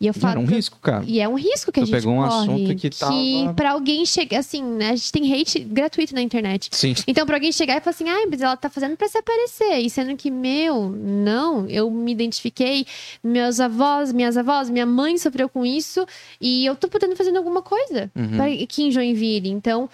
E 0.00 0.06
eu 0.06 0.14
falo. 0.14 0.30
Era 0.32 0.40
um 0.40 0.44
risco, 0.44 0.78
cara. 0.80 1.02
E 1.06 1.18
é 1.20 1.28
um 1.28 1.34
risco 1.34 1.72
que 1.72 1.80
a 1.80 1.82
Tu 1.82 1.86
gente 1.86 1.96
pegou 1.96 2.14
um 2.14 2.18
corre, 2.18 2.28
assunto 2.52 2.76
que 2.76 2.88
tava- 2.90 3.54
pra 3.54 3.72
alguém 3.72 4.06
chegar, 4.06 4.38
assim, 4.38 4.62
né? 4.62 4.90
A 4.90 4.96
gente 4.96 5.10
tem 5.10 5.32
hate 5.40 5.58
gratuito 5.58 6.14
na 6.14 6.22
internet. 6.22 6.68
Sim. 6.70 6.94
Então, 7.06 7.26
pra 7.26 7.34
alguém 7.34 7.50
chegar 7.50 7.76
e 7.76 7.80
falar 7.80 7.90
assim, 7.90 8.08
ai, 8.08 8.26
mas 8.30 8.40
ela 8.40 8.56
tá 8.56 8.70
fazendo 8.70 8.96
pra 8.96 9.08
se 9.08 9.18
aparecer. 9.18 9.78
E 9.80 9.90
sendo 9.90 10.16
que, 10.16 10.30
meu, 10.30 10.88
não, 10.90 11.66
eu 11.68 11.90
me 11.90 12.12
identifiquei, 12.12 12.86
meus 13.24 13.58
avós, 13.58 14.12
minhas 14.12 14.36
avós, 14.36 14.70
minha 14.70 14.86
mãe 14.86 15.18
sofreu 15.18 15.48
com 15.48 15.66
isso, 15.66 16.06
e 16.40 16.64
eu 16.64 16.76
tô 16.76 16.86
podendo 16.86 17.16
fazer 17.16 17.36
alguma 17.36 17.60
coisa 17.62 18.08
Uhum. 18.14 18.36
pra- 18.36 18.46
aqui 18.46 18.84
em 18.84 18.92
Joinville. 18.92 19.48
Então, 19.50 19.90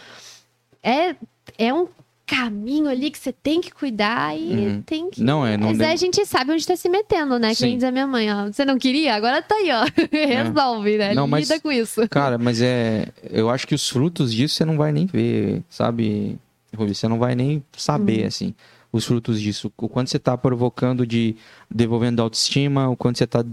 é, 0.82 1.16
é 1.58 1.72
um 1.72 1.88
caminho 2.26 2.88
ali 2.88 3.10
que 3.10 3.18
você 3.18 3.32
tem 3.32 3.60
que 3.60 3.70
cuidar 3.70 4.36
e 4.36 4.52
Uhum. 4.54 4.82
tem 4.82 5.10
que. 5.10 5.22
Não 5.22 5.46
é, 5.46 5.56
não 5.56 5.68
Mas 5.68 5.80
a 5.80 5.96
gente 5.96 6.24
sabe 6.24 6.52
onde 6.52 6.66
tá 6.66 6.74
se 6.76 6.88
metendo, 6.88 7.38
né? 7.38 7.50
Que 7.50 7.56
Sim. 7.56 7.66
nem 7.66 7.74
diz 7.76 7.84
a 7.84 7.90
minha 7.90 8.06
mãe, 8.06 8.32
ó. 8.32 8.46
Você 8.46 8.64
não 8.64 8.78
queria? 8.78 9.14
Agora 9.14 9.42
tá 9.42 9.54
aí, 9.54 9.68
ó. 9.70 9.84
Resolve, 10.10 10.96
né? 10.98 11.14
Não, 11.14 11.26
mas- 11.26 11.48
Lida 11.48 11.60
com 11.60 11.70
isso. 11.70 12.08
Cara, 12.08 12.38
mas 12.38 12.60
é. 12.62 13.08
Eu 13.30 13.50
acho 13.50 13.66
que 13.66 13.74
os 13.74 13.88
frutos 13.88 14.32
disso 14.32 14.54
você 14.54 14.64
não 14.64 14.76
vai 14.76 14.90
nem 14.92 15.06
ver, 15.06 15.62
sabe? 15.68 16.38
Você 16.72 17.06
não 17.06 17.18
vai 17.18 17.34
nem 17.34 17.62
saber, 17.76 18.22
Uhum. 18.22 18.26
assim, 18.26 18.54
os 18.90 19.04
frutos 19.04 19.40
disso. 19.40 19.70
O 19.76 19.88
quanto 19.88 20.10
você 20.10 20.18
tá 20.18 20.36
provocando 20.36 21.06
de. 21.06 21.36
devolvendo 21.70 22.22
autoestima, 22.22 22.88
o 22.88 22.96
quanto 22.96 23.18
você 23.18 23.26
tá 23.26 23.44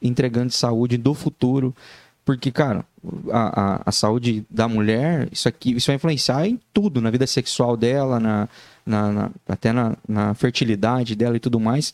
entregando 0.00 0.48
de 0.48 0.56
saúde 0.56 0.96
do 0.96 1.14
futuro. 1.14 1.74
Porque, 2.24 2.50
cara, 2.50 2.84
a, 3.32 3.60
a, 3.76 3.82
a 3.86 3.92
saúde 3.92 4.44
da 4.50 4.68
mulher, 4.68 5.28
isso 5.32 5.48
aqui, 5.48 5.72
isso 5.74 5.86
vai 5.86 5.96
influenciar 5.96 6.46
em 6.46 6.60
tudo, 6.72 7.00
na 7.00 7.10
vida 7.10 7.26
sexual 7.26 7.76
dela, 7.76 8.20
na, 8.20 8.48
na, 8.84 9.12
na- 9.12 9.30
até 9.48 9.72
na, 9.72 9.96
na 10.06 10.34
fertilidade 10.34 11.16
dela 11.16 11.36
e 11.36 11.40
tudo 11.40 11.58
mais. 11.58 11.92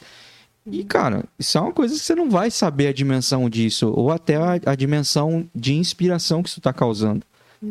E, 0.66 0.83
cara, 0.83 1.24
isso 1.39 1.57
é 1.57 1.61
uma 1.61 1.72
coisa 1.72 1.95
que 1.95 2.01
você 2.01 2.14
não 2.14 2.29
vai 2.29 2.51
saber 2.51 2.89
a 2.89 2.93
dimensão 2.93 3.49
disso, 3.49 3.89
ou 3.95 4.11
até 4.11 4.37
a, 4.37 4.61
a 4.66 4.74
dimensão 4.74 5.49
de 5.55 5.74
inspiração 5.74 6.43
que 6.43 6.49
isso 6.49 6.59
está 6.61 6.72
causando. 6.72 7.22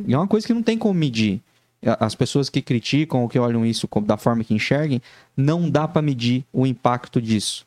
E 0.07 0.13
é 0.13 0.17
uma 0.17 0.27
coisa 0.27 0.47
que 0.47 0.53
não 0.53 0.63
tem 0.63 0.77
como 0.77 0.93
medir. 0.93 1.41
As 1.99 2.15
pessoas 2.15 2.49
que 2.49 2.61
criticam 2.63 3.21
ou 3.21 3.29
que 3.29 3.37
olham 3.37 3.63
isso 3.65 3.87
da 4.05 4.17
forma 4.17 4.43
que 4.43 4.53
enxerguem, 4.55 5.01
não 5.37 5.69
dá 5.69 5.87
para 5.87 6.01
medir 6.01 6.43
o 6.51 6.65
impacto 6.65 7.21
disso. 7.21 7.63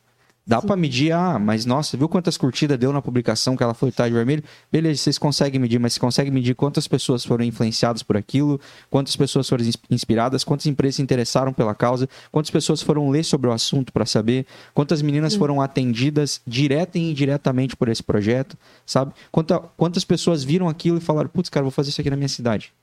Dá 0.49 0.59
para 0.59 0.75
medir, 0.75 1.11
ah, 1.11 1.37
mas 1.37 1.63
nossa, 1.63 1.95
viu 1.95 2.09
quantas 2.09 2.35
curtidas 2.35 2.75
deu 2.75 2.91
na 2.91 3.03
publicação 3.03 3.55
que 3.55 3.61
ela 3.61 3.75
foi 3.75 3.91
tá 3.91 4.07
de 4.07 4.15
vermelho? 4.15 4.43
Beleza, 4.71 5.03
vocês 5.03 5.19
conseguem 5.19 5.59
medir, 5.61 5.77
mas 5.77 5.93
você 5.93 5.99
consegue 5.99 6.31
medir 6.31 6.55
quantas 6.55 6.87
pessoas 6.87 7.23
foram 7.23 7.45
influenciadas 7.45 8.01
por 8.01 8.17
aquilo, 8.17 8.59
quantas 8.89 9.15
pessoas 9.15 9.47
foram 9.47 9.63
ins- 9.63 9.77
inspiradas, 9.91 10.43
quantas 10.43 10.65
empresas 10.65 10.95
se 10.95 11.03
interessaram 11.03 11.53
pela 11.53 11.75
causa, 11.75 12.09
quantas 12.31 12.49
pessoas 12.49 12.81
foram 12.81 13.11
ler 13.11 13.23
sobre 13.23 13.47
o 13.47 13.53
assunto 13.53 13.93
para 13.93 14.07
saber, 14.07 14.47
quantas 14.73 15.03
meninas 15.03 15.35
foram 15.35 15.61
atendidas 15.61 16.41
direta 16.47 16.97
e 16.97 17.11
indiretamente 17.11 17.75
por 17.75 17.87
esse 17.87 18.01
projeto, 18.01 18.57
sabe? 18.87 19.13
Quanta, 19.31 19.59
quantas 19.77 20.03
pessoas 20.03 20.43
viram 20.43 20.67
aquilo 20.67 20.97
e 20.97 21.01
falaram, 21.01 21.29
putz, 21.29 21.47
cara, 21.47 21.63
vou 21.63 21.69
fazer 21.71 21.91
isso 21.91 22.01
aqui 22.01 22.09
na 22.09 22.17
minha 22.17 22.27
cidade. 22.27 22.73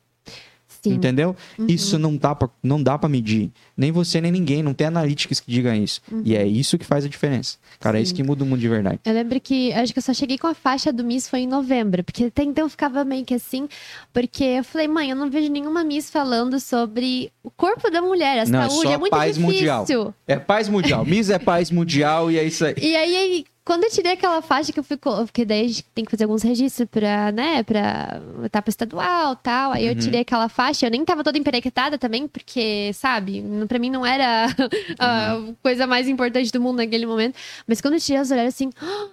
Sim. 0.90 0.94
Entendeu? 0.94 1.34
Isso 1.68 1.98
não 1.98 2.16
dá, 2.16 2.34
pra, 2.34 2.48
não 2.62 2.82
dá 2.82 2.98
pra 2.98 3.08
medir. 3.08 3.50
Nem 3.76 3.90
você, 3.92 4.20
nem 4.20 4.30
ninguém. 4.32 4.62
Não 4.62 4.72
tem 4.74 4.86
analytics 4.86 5.40
que 5.40 5.50
diga 5.50 5.76
isso. 5.76 6.00
E 6.24 6.34
é 6.36 6.46
isso 6.46 6.78
que 6.78 6.84
faz 6.84 7.04
a 7.04 7.08
diferença. 7.08 7.58
Cara, 7.80 7.98
é 7.98 8.02
isso 8.02 8.10
Sim. 8.10 8.16
que 8.16 8.22
muda 8.22 8.44
o 8.44 8.46
mundo 8.46 8.60
de 8.60 8.68
verdade. 8.68 9.00
Eu 9.04 9.12
lembro 9.12 9.40
que 9.40 9.72
acho 9.72 9.92
que 9.92 9.98
eu 9.98 10.02
só 10.02 10.14
cheguei 10.14 10.38
com 10.38 10.46
a 10.46 10.54
faixa 10.54 10.92
do 10.92 11.04
Miss 11.04 11.28
foi 11.28 11.40
em 11.40 11.46
novembro, 11.46 12.02
porque 12.04 12.24
até 12.24 12.42
então 12.42 12.64
eu 12.64 12.68
ficava 12.68 13.04
meio 13.04 13.24
que 13.24 13.34
assim, 13.34 13.68
porque 14.12 14.44
eu 14.44 14.64
falei, 14.64 14.88
mãe, 14.88 15.10
eu 15.10 15.16
não 15.16 15.30
vejo 15.30 15.50
nenhuma 15.50 15.84
Miss 15.84 16.10
falando 16.10 16.58
sobre 16.60 17.30
o 17.42 17.50
corpo 17.50 17.90
da 17.90 18.00
mulher, 18.00 18.40
a 18.40 18.44
Não, 18.46 18.60
é 18.60 18.68
saúde, 18.68 18.88
só 18.88 18.92
é, 18.94 18.98
muito 18.98 19.10
paz 19.10 19.36
difícil. 19.36 19.52
mundial. 19.54 20.14
É 20.26 20.36
paz 20.38 20.68
mundial. 20.68 21.04
Miss 21.04 21.30
é 21.30 21.38
paz 21.38 21.70
mundial 21.70 22.30
e 22.30 22.38
é 22.38 22.44
isso 22.44 22.64
aí. 22.64 22.74
E 22.86 22.94
aí, 22.96 23.44
quando 23.66 23.84
eu 23.84 23.90
tirei 23.90 24.12
aquela 24.12 24.40
faixa 24.40 24.72
que 24.72 24.78
eu 24.80 24.84
fui, 24.84 24.96
co- 24.96 25.26
porque 25.26 25.44
daí 25.44 25.64
a 25.64 25.68
gente 25.68 25.82
tem 25.94 26.04
que 26.04 26.10
fazer 26.10 26.24
alguns 26.24 26.42
registros 26.42 26.88
pra, 26.88 27.32
né, 27.32 27.62
pra 27.64 28.22
etapa 28.44 28.70
estadual 28.70 29.34
tal. 29.36 29.72
Aí 29.72 29.84
eu 29.86 29.92
Uhum. 29.92 29.98
tirei 29.98 30.20
aquela 30.20 30.48
faixa, 30.48 30.86
eu 30.86 30.90
nem 30.90 31.04
tava 31.04 31.24
toda 31.24 31.36
emperequetada 31.36 31.98
também, 31.98 32.28
porque, 32.28 32.92
sabe, 32.94 33.44
pra 33.68 33.78
mim 33.78 33.90
não 33.90 34.06
era 34.06 34.46
a 34.98 35.34
Uhum. 35.36 35.54
coisa 35.62 35.86
mais 35.86 36.08
importante 36.08 36.50
do 36.52 36.60
mundo 36.60 36.76
naquele 36.78 37.04
momento. 37.06 37.36
Mas 37.66 37.80
quando 37.80 37.94
eu 37.94 38.00
tirei 38.00 38.20
as 38.20 38.30
olharam 38.30 38.48
assim, 38.48 38.70
"Ah, 38.80 39.08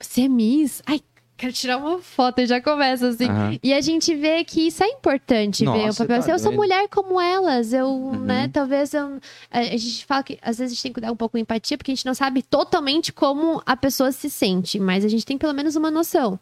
você 0.00 0.22
é 0.22 0.28
Miss? 0.28 0.82
Ai, 0.86 1.00
quero 1.40 1.52
tirar 1.52 1.78
uma 1.78 1.98
foto, 1.98 2.40
e 2.40 2.46
já 2.46 2.60
começa 2.60 3.08
assim. 3.08 3.24
Aham. 3.24 3.58
E 3.62 3.72
a 3.72 3.80
gente 3.80 4.14
vê 4.14 4.44
que 4.44 4.66
isso 4.66 4.84
é 4.84 4.88
importante, 4.88 5.64
ver 5.64 5.70
o 5.70 5.86
Nossa, 5.86 6.04
papel. 6.04 6.16
tá 6.16 6.20
assim, 6.22 6.30
eu 6.32 6.38
sou 6.38 6.52
mulher 6.52 6.86
como 6.88 7.20
elas, 7.20 7.72
eu, 7.72 7.88
Uhum. 7.88 8.20
né, 8.20 8.48
talvez 8.52 8.92
eu, 8.92 9.18
a, 9.50 9.62
gente 9.62 10.04
fala 10.04 10.22
que 10.22 10.38
às 10.42 10.58
vezes 10.58 10.72
a 10.72 10.74
gente 10.74 10.82
tem 10.82 10.92
que 10.92 11.00
dar 11.00 11.10
um 11.10 11.16
pouco 11.16 11.36
de 11.36 11.42
empatia, 11.42 11.78
porque 11.78 11.90
a 11.90 11.94
gente 11.94 12.04
não 12.06 12.14
sabe 12.14 12.42
totalmente 12.42 13.12
como 13.12 13.62
a 13.64 13.76
pessoa 13.76 14.12
se 14.12 14.28
sente, 14.28 14.78
mas 14.78 15.04
a 15.04 15.08
gente 15.08 15.24
tem 15.24 15.38
pelo 15.38 15.54
menos 15.54 15.76
uma 15.76 15.90
noção. 15.90 16.38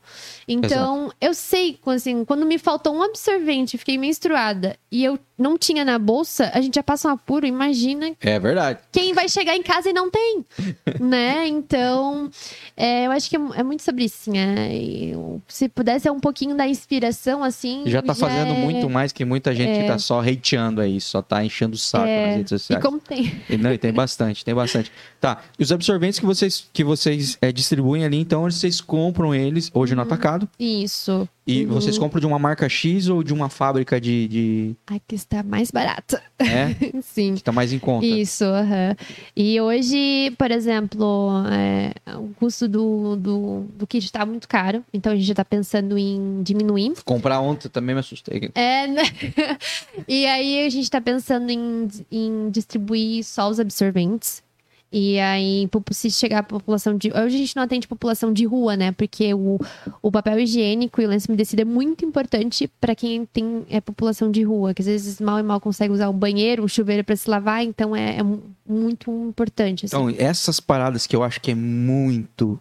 Então, 0.46 1.12
eu 1.20 1.32
sei, 1.34 1.78
assim, 1.86 2.24
quando 2.24 2.44
me 2.44 2.59
faltou 2.59 2.94
um 2.94 3.03
absorvente, 3.03 3.78
fiquei 3.78 3.96
menstruada, 3.96 4.76
e 4.90 5.05
eu 5.05 5.18
não 5.39 5.57
tinha 5.57 5.84
na 5.84 5.99
bolsa, 5.99 6.51
a 6.53 6.61
gente 6.61 6.74
já 6.74 6.82
passa 6.82 7.09
um 7.09 7.12
apuro, 7.12 7.47
imagina 7.47 8.11
É 8.20 8.39
verdade. 8.39 8.80
quem 8.91 9.12
vai 9.14 9.28
chegar 9.28 9.55
em 9.57 9.62
casa 9.62 9.89
e 9.91 9.93
não 9.93 10.11
tem, 10.11 10.45
né? 11.01 11.47
Então, 11.47 12.28
é, 12.76 13.07
eu 13.07 13.11
acho 13.12 13.30
que 13.30 13.36
é, 13.36 13.41
é 13.57 13.62
muito 13.62 13.82
sobre 13.82 14.05
isso, 14.05 14.30
é, 14.34 14.74
e 14.76 15.11
eu- 15.12 15.41
se 15.47 15.68
pudesse 15.68 16.09
é 16.09 16.12
um 16.12 16.20
pouquinho 16.20 16.57
da 16.57 16.66
inspiração, 16.66 17.45
assim... 17.45 17.84
Já 17.86 18.03
tá 18.03 18.14
fazendo 18.14 18.53
é- 18.53 18.59
muito 18.59 18.91
mais 18.91 19.12
que 19.12 19.24
muita 19.24 19.55
gente 19.55 19.80
que 19.80 19.86
tá 19.86 19.99
só 19.99 20.20
hateando 20.20 20.80
aí, 20.80 21.01
só 21.01 21.22
tá 21.22 21.45
enchendo 21.45 21.74
o 21.74 21.78
saco 21.78 22.07
É. 22.07 22.26
nas 22.26 22.36
redes 22.36 22.53
E 22.53 22.59
sociais. 22.59 22.82
como 22.82 22.99
tem... 22.99 23.41
E 23.49 23.57
Não, 23.57 23.72
e 23.72 23.78
tem 23.78 23.93
bastante, 23.93 24.45
tem 24.45 24.55
bastante. 24.55 24.91
Tá, 25.20 25.39
e 25.59 25.62
os 25.62 25.70
absorventes 25.72 26.18
que 26.18 26.26
vocês, 26.26 26.66
que 26.72 26.82
vocês 26.84 27.39
é, 27.41 27.53
distribuem 27.53 28.05
ali, 28.05 28.18
então 28.18 28.43
vocês 28.43 28.80
compram 28.80 29.34
eles 29.34 29.70
hoje 29.74 29.95
no 29.95 30.03
atacado 30.03 30.49
Isso. 30.59 31.28
E 31.49 31.64
Uhum. 31.64 31.72
vocês 31.72 31.96
compram 31.96 32.20
de 32.20 32.26
uma 32.26 32.38
marca 32.38 32.68
X 32.68 33.09
ou 33.09 33.22
de 33.22 33.32
uma 33.32 33.49
fábrica 33.49 33.99
de... 34.01 34.28
de 34.28 34.76
Aqui 34.86 35.14
está 35.14 35.42
mais 35.42 35.70
barata. 35.70 36.22
é, 36.38 36.74
Sim. 37.03 37.34
que 37.36 37.42
tá 37.42 37.51
mais 37.51 37.72
em 37.72 37.78
conta. 37.78 38.05
Isso, 38.05 38.44
aham. 38.44 38.94
E 39.34 39.59
hoje, 39.61 40.30
por 40.36 40.51
exemplo, 40.51 41.30
é, 41.51 41.92
o 42.16 42.28
custo 42.34 42.68
do, 42.68 43.16
do, 43.16 43.64
do 43.74 43.86
kit 43.86 44.12
tá 44.12 44.26
muito 44.26 44.46
caro, 44.46 44.84
então 44.92 45.11
a 45.12 45.16
gente 45.16 45.24
já 45.26 45.34
tá 45.34 45.44
pensando 45.44 45.96
em 45.96 46.42
diminuir. 46.42 46.92
Comprar 47.05 47.40
ontem 47.40 47.68
também 47.70 47.94
me 47.94 48.01
assustei. 48.01 48.51
É, 48.55 48.86
né? 48.86 49.03
E 50.07 50.26
aí 50.26 50.66
a 50.66 50.68
gente 50.70 50.90
tá 50.90 51.01
pensando 51.01 51.51
em, 51.51 51.88
em 52.12 52.51
distribuir 52.51 53.24
só 53.24 53.49
os 53.49 53.59
absorventes. 53.59 54.42
E 54.91 55.18
aí, 55.20 55.68
se 55.91 56.11
chegar 56.11 56.39
a 56.39 56.43
população 56.43 56.97
de. 56.97 57.09
Hoje 57.12 57.34
a 57.36 57.39
gente 57.39 57.55
não 57.55 57.62
atende 57.62 57.86
população 57.86 58.32
de 58.32 58.47
rua, 58.47 58.74
né? 58.74 58.91
Porque 58.93 59.34
o, 59.34 59.59
o 60.01 60.11
papel 60.11 60.41
higiênico 60.41 61.01
e 61.03 61.05
o 61.05 61.09
lenço 61.09 61.28
umedecido 61.28 61.61
é 61.61 61.64
muito 61.64 62.07
importante 62.07 62.70
para 62.80 62.95
quem 62.95 63.26
tem 63.26 63.66
é, 63.68 63.82
população 63.82 64.30
de 64.30 64.43
rua, 64.43 64.72
que 64.72 64.80
às 64.80 64.86
vezes 64.86 65.20
mal 65.20 65.39
e 65.39 65.43
mal 65.43 65.61
consegue 65.61 65.93
usar 65.93 66.09
o 66.09 66.12
banheiro, 66.14 66.64
o 66.64 66.68
chuveiro 66.68 67.05
para 67.05 67.14
se 67.16 67.28
lavar, 67.28 67.62
então 67.62 67.95
é, 67.95 68.16
é 68.16 68.22
mu- 68.22 68.43
muito 68.66 69.11
importante. 69.28 69.84
assim. 69.84 69.95
Então, 69.95 70.09
essas 70.18 70.59
paradas 70.59 71.07
que 71.07 71.14
eu 71.14 71.22
acho 71.22 71.39
que 71.41 71.51
é 71.51 71.55
muito, 71.55 72.59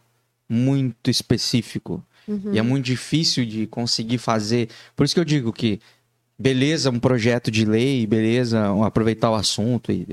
muito 0.49 1.09
específico 1.09 2.03
Uhum. 2.27 2.53
e 2.53 2.59
é 2.59 2.61
muito 2.61 2.83
difícil 2.83 3.45
de 3.45 3.65
conseguir 3.67 4.17
fazer. 4.17 4.67
Por 4.97 5.05
isso 5.05 5.13
que 5.13 5.19
eu 5.21 5.23
digo 5.23 5.53
que, 5.53 5.79
beleza, 6.37 6.89
um 6.89 6.99
projeto 6.99 7.49
de 7.49 7.63
lei, 7.63 8.05
beleza, 8.05 8.69
um- 8.73 8.83
aproveitar 8.83 9.31
o 9.31 9.35
assunto 9.35 9.93
e, 9.93 10.05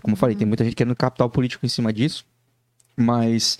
como 0.00 0.14
eu 0.14 0.18
falei, 0.18 0.34
tem 0.36 0.46
muita 0.46 0.64
gente 0.64 0.74
querendo 0.76 0.96
capital 0.96 1.28
político 1.28 1.66
em 1.66 1.68
cima 1.68 1.92
disso, 1.92 2.24
mas 2.96 3.58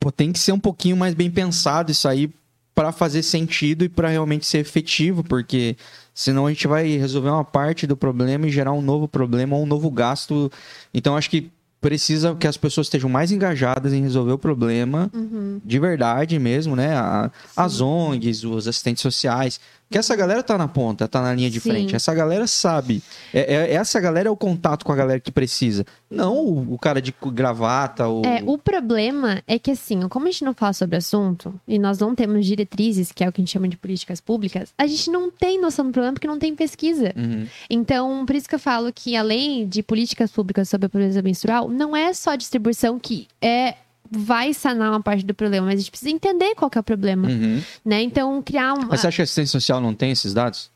pô, 0.00 0.10
tem 0.10 0.32
que 0.32 0.38
ser 0.38 0.52
um 0.52 0.58
pouquinho 0.58 0.96
mais 0.96 1.14
bem 1.14 1.30
pensado 1.30 1.90
isso 1.92 2.08
aí 2.08 2.30
para 2.74 2.92
fazer 2.92 3.22
sentido 3.22 3.84
e 3.84 3.88
para 3.88 4.08
realmente 4.08 4.44
ser 4.44 4.58
efetivo, 4.58 5.24
porque 5.24 5.76
senão 6.14 6.46
a 6.46 6.50
gente 6.50 6.66
vai 6.66 6.86
resolver 6.96 7.30
uma 7.30 7.44
parte 7.44 7.86
do 7.86 7.96
problema 7.96 8.46
e 8.46 8.50
gerar 8.50 8.72
um 8.72 8.82
novo 8.82 9.08
problema 9.08 9.56
ou 9.56 9.62
um 9.62 9.66
novo 9.66 9.90
gasto. 9.90 10.50
Então 10.92 11.16
acho 11.16 11.30
que 11.30 11.50
precisa 11.80 12.34
que 12.34 12.46
as 12.46 12.56
pessoas 12.56 12.86
estejam 12.86 13.08
mais 13.08 13.30
engajadas 13.32 13.92
em 13.94 14.02
resolver 14.02 14.32
o 14.32 14.38
problema 14.38 15.10
Uhum. 15.14 15.60
de 15.64 15.78
verdade 15.78 16.38
mesmo, 16.38 16.74
né? 16.76 16.94
A- 16.96 17.30
as 17.56 17.80
ONGs, 17.80 18.44
os 18.44 18.66
assistentes 18.68 19.00
sociais. 19.02 19.58
Que 19.88 19.98
essa 19.98 20.16
galera 20.16 20.42
tá 20.42 20.58
na 20.58 20.66
ponta, 20.66 21.06
tá 21.06 21.22
na 21.22 21.32
linha 21.32 21.48
de 21.48 21.60
Sim. 21.60 21.70
frente. 21.70 21.94
Essa 21.94 22.12
galera 22.12 22.46
sabe. 22.46 23.02
É, 23.32 23.54
é- 23.54 23.74
essa 23.74 24.00
galera 24.00 24.28
é 24.28 24.30
o 24.30 24.36
contato 24.36 24.84
com 24.84 24.92
a 24.92 24.96
galera 24.96 25.20
que 25.20 25.30
precisa. 25.30 25.84
Não 26.10 26.36
o, 26.36 26.74
o 26.74 26.78
cara 26.78 27.00
de 27.00 27.14
gravata, 27.32 28.08
o. 28.08 28.22
É, 28.24 28.42
o 28.44 28.58
problema 28.58 29.42
é 29.46 29.58
que, 29.58 29.70
assim, 29.70 30.08
como 30.08 30.26
a 30.26 30.30
gente 30.30 30.44
não 30.44 30.54
fala 30.54 30.72
sobre 30.72 30.96
o 30.96 30.98
assunto 30.98 31.54
e 31.68 31.78
nós 31.78 31.98
não 31.98 32.14
temos 32.14 32.44
diretrizes, 32.44 33.12
que 33.12 33.22
é 33.22 33.28
o 33.28 33.32
que 33.32 33.40
a 33.40 33.44
gente 33.44 33.52
chama 33.52 33.68
de 33.68 33.76
políticas 33.76 34.20
públicas, 34.20 34.74
a 34.76 34.86
gente 34.86 35.10
não 35.10 35.30
tem 35.30 35.60
noção 35.60 35.86
do 35.86 35.92
problema 35.92 36.14
porque 36.14 36.26
não 36.26 36.38
tem 36.38 36.54
pesquisa. 36.54 37.12
Uhum. 37.16 37.46
Então, 37.70 38.26
por 38.26 38.34
isso 38.34 38.48
que 38.48 38.54
eu 38.56 38.60
falo 38.60 38.92
que, 38.92 39.16
além 39.16 39.68
de 39.68 39.82
políticas 39.82 40.32
públicas 40.32 40.68
sobre 40.68 40.86
a 40.86 40.88
pobreza 40.88 41.22
menstrual, 41.22 41.68
não 41.68 41.96
é 41.96 42.12
só 42.12 42.30
a 42.30 42.36
distribuição 42.36 42.98
que 42.98 43.28
é 43.40 43.74
vai 44.10 44.52
sanar 44.54 44.90
uma 44.90 45.02
parte 45.02 45.24
do 45.24 45.34
problema, 45.34 45.66
mas 45.66 45.76
a 45.76 45.78
gente 45.78 45.90
precisa 45.90 46.10
entender 46.10 46.54
qual 46.54 46.70
é 46.74 46.78
o 46.78 46.82
problema, 46.82 47.28
Uhum. 47.28 47.62
né? 47.84 48.02
Então, 48.02 48.42
criar 48.42 48.74
um... 48.74 48.86
Mas 48.88 49.00
você 49.00 49.08
acha 49.08 49.16
que 49.16 49.22
a 49.22 49.24
assistência 49.24 49.52
social 49.52 49.80
não 49.80 49.94
tem 49.94 50.10
esses 50.10 50.32
dados? 50.34 50.70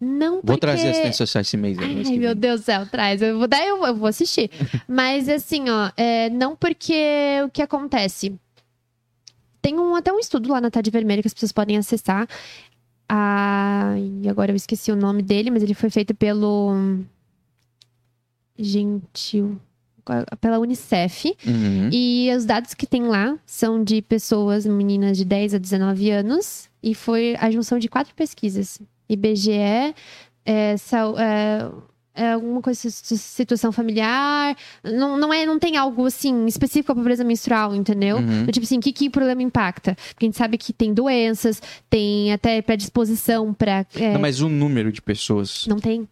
Não 0.00 0.34
porque... 0.36 0.46
Vou 0.46 0.58
trazer 0.58 0.90
assistentes 0.90 1.16
sociais 1.16 1.46
esse 1.48 1.56
mês. 1.56 1.76
Ai, 1.78 1.94
mês 1.94 2.08
meu 2.10 2.34
Deus 2.34 2.60
do 2.60 2.64
céu, 2.64 2.86
traz. 2.86 3.20
Eu 3.20 3.38
vou, 3.38 3.48
daí 3.48 3.66
eu, 3.66 3.84
eu 3.84 3.94
vou 3.96 4.06
assistir. 4.08 4.48
Mas 4.86 5.28
assim, 5.28 5.68
ó, 5.68 5.90
é, 5.96 6.30
não 6.30 6.54
porque 6.54 7.40
o 7.44 7.50
que 7.50 7.60
acontece. 7.60 8.38
Tem 9.60 9.76
um, 9.78 9.96
até 9.96 10.12
um 10.12 10.20
estudo 10.20 10.48
lá 10.50 10.60
na 10.60 10.70
Tarde 10.70 10.88
Vermelha 10.90 11.20
que 11.20 11.26
as 11.26 11.34
pessoas 11.34 11.50
podem 11.50 11.76
acessar. 11.76 12.28
Ah, 13.08 13.94
e 14.22 14.28
agora 14.28 14.52
eu 14.52 14.56
esqueci 14.56 14.92
o 14.92 14.96
nome 14.96 15.20
dele, 15.22 15.50
mas 15.50 15.62
ele 15.64 15.74
foi 15.74 15.90
feito 15.90 16.14
pelo. 16.14 17.00
Gentil. 18.56 19.58
Pela 20.40 20.58
Unicef. 20.58 21.34
Uhum. 21.46 21.90
E 21.92 22.30
os 22.36 22.44
dados 22.44 22.74
que 22.74 22.86
tem 22.86 23.02
lá 23.04 23.38
são 23.46 23.82
de 23.82 24.02
pessoas, 24.02 24.66
meninas 24.66 25.16
de 25.16 25.24
10 25.24 25.54
a 25.54 25.58
19 25.58 26.10
anos. 26.10 26.68
E 26.82 26.94
foi 26.94 27.36
a 27.40 27.50
junção 27.50 27.78
de 27.78 27.88
quatro 27.88 28.14
pesquisas: 28.14 28.80
IBGE, 29.08 29.94
é, 30.44 30.76
sal, 30.76 31.18
é, 31.18 31.68
é 32.18 32.32
alguma 32.32 32.60
coisa 32.60 32.88
de 32.88 32.90
situação 32.90 33.70
familiar. 33.70 34.56
Não, 34.82 35.16
não, 35.16 35.32
é, 35.32 35.46
não 35.46 35.58
tem 35.58 35.76
algo 35.76 36.04
assim 36.06 36.46
específico 36.46 36.86
para 36.86 36.96
pobreza 36.96 37.22
menstrual, 37.22 37.74
entendeu? 37.74 38.16
Uhum. 38.16 38.46
Tipo 38.46 38.64
assim, 38.64 38.78
o 38.78 38.80
que, 38.80 38.92
que 38.92 39.06
o 39.06 39.10
problema 39.10 39.42
impacta? 39.42 39.94
Porque 39.94 40.24
a 40.24 40.28
gente 40.28 40.36
sabe 40.36 40.58
que 40.58 40.72
tem 40.72 40.92
doenças, 40.92 41.62
tem 41.88 42.32
até 42.32 42.60
predisposição 42.60 43.54
para. 43.54 43.86
É, 43.94 44.12
Não, 44.12 44.20
mas 44.20 44.40
o 44.40 44.48
número 44.48 44.90
de 44.90 45.00
pessoas. 45.00 45.66
não 45.68 45.78
tem. 45.78 46.08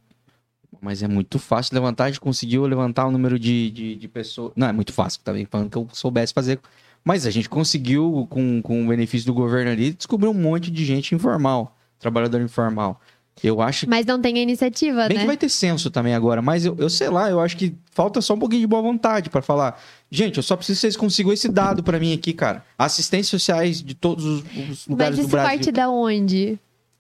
Mas 0.81 1.03
é 1.03 1.09
muito 1.09 1.39
fácil 1.39 1.75
levantar. 1.75 2.05
A 2.05 2.09
gente 2.09 2.21
conseguiu 2.21 2.67
levantar 2.67 3.07
o 3.07 3.11
número 3.11 3.39
de, 3.39 3.71
de, 3.71 3.97
de 3.97 4.09
pessoas. 4.09 4.53
Não, 4.57 4.69
é 4.69 4.73
muito 4.73 4.93
fácil 4.93 5.21
também, 5.25 5.45
falando 5.45 5.71
que 5.71 5.77
eu 5.77 5.89
soubesse 5.93 6.33
fazer. 6.33 6.61
Mas 7.05 7.27
a 7.27 7.31
gente 7.31 7.49
conseguiu, 7.49 8.27
com, 8.29 8.61
com 8.61 8.85
o 8.85 8.89
benefício 8.89 9.27
do 9.27 9.35
governo 9.35 9.71
ali, 9.71 9.93
descobrir 9.93 10.29
um 10.29 10.35
monte 10.35 10.71
de 10.71 10.85
gente 10.85 11.14
informal, 11.14 11.77
trabalhador 11.99 12.41
informal. 12.41 13.01
Eu 13.43 13.61
acho 13.61 13.89
Mas 13.89 14.07
não 14.07 14.21
tem 14.21 14.39
a 14.39 14.43
iniciativa, 14.43 15.07
Bem 15.09 15.19
né? 15.19 15.23
que 15.23 15.27
vai 15.27 15.37
ter 15.37 15.51
censo 15.51 15.91
também 15.91 16.14
agora, 16.14 16.41
mas 16.41 16.64
eu, 16.64 16.75
eu 16.79 16.89
sei 16.89 17.11
lá, 17.11 17.29
eu 17.29 17.39
acho 17.39 17.55
que 17.57 17.75
falta 17.93 18.21
só 18.23 18.33
um 18.33 18.39
pouquinho 18.39 18.62
de 18.62 18.67
boa 18.67 18.81
vontade 18.81 19.29
pra 19.29 19.43
falar. 19.43 19.79
Gente, 20.11 20.39
eu 20.39 20.43
só 20.43 20.57
preciso 20.57 20.79
que 20.79 20.81
vocês 20.81 20.97
consigam 20.97 21.33
esse 21.33 21.49
dado 21.49 21.83
pra 21.83 22.01
mim 22.01 22.14
aqui, 22.14 22.33
cara. 22.33 22.64
Assistentes 22.79 23.29
sociais 23.29 23.83
de 23.83 23.95
todos 23.95 24.25
os, 24.25 24.41
os 24.71 24.87
lugares 24.87 24.89
Mas 24.89 25.17
do 25.17 25.21
isso 25.21 25.29
Brasil. 25.29 25.49
parte 25.51 25.71
da 25.71 25.91
onde? 25.91 26.59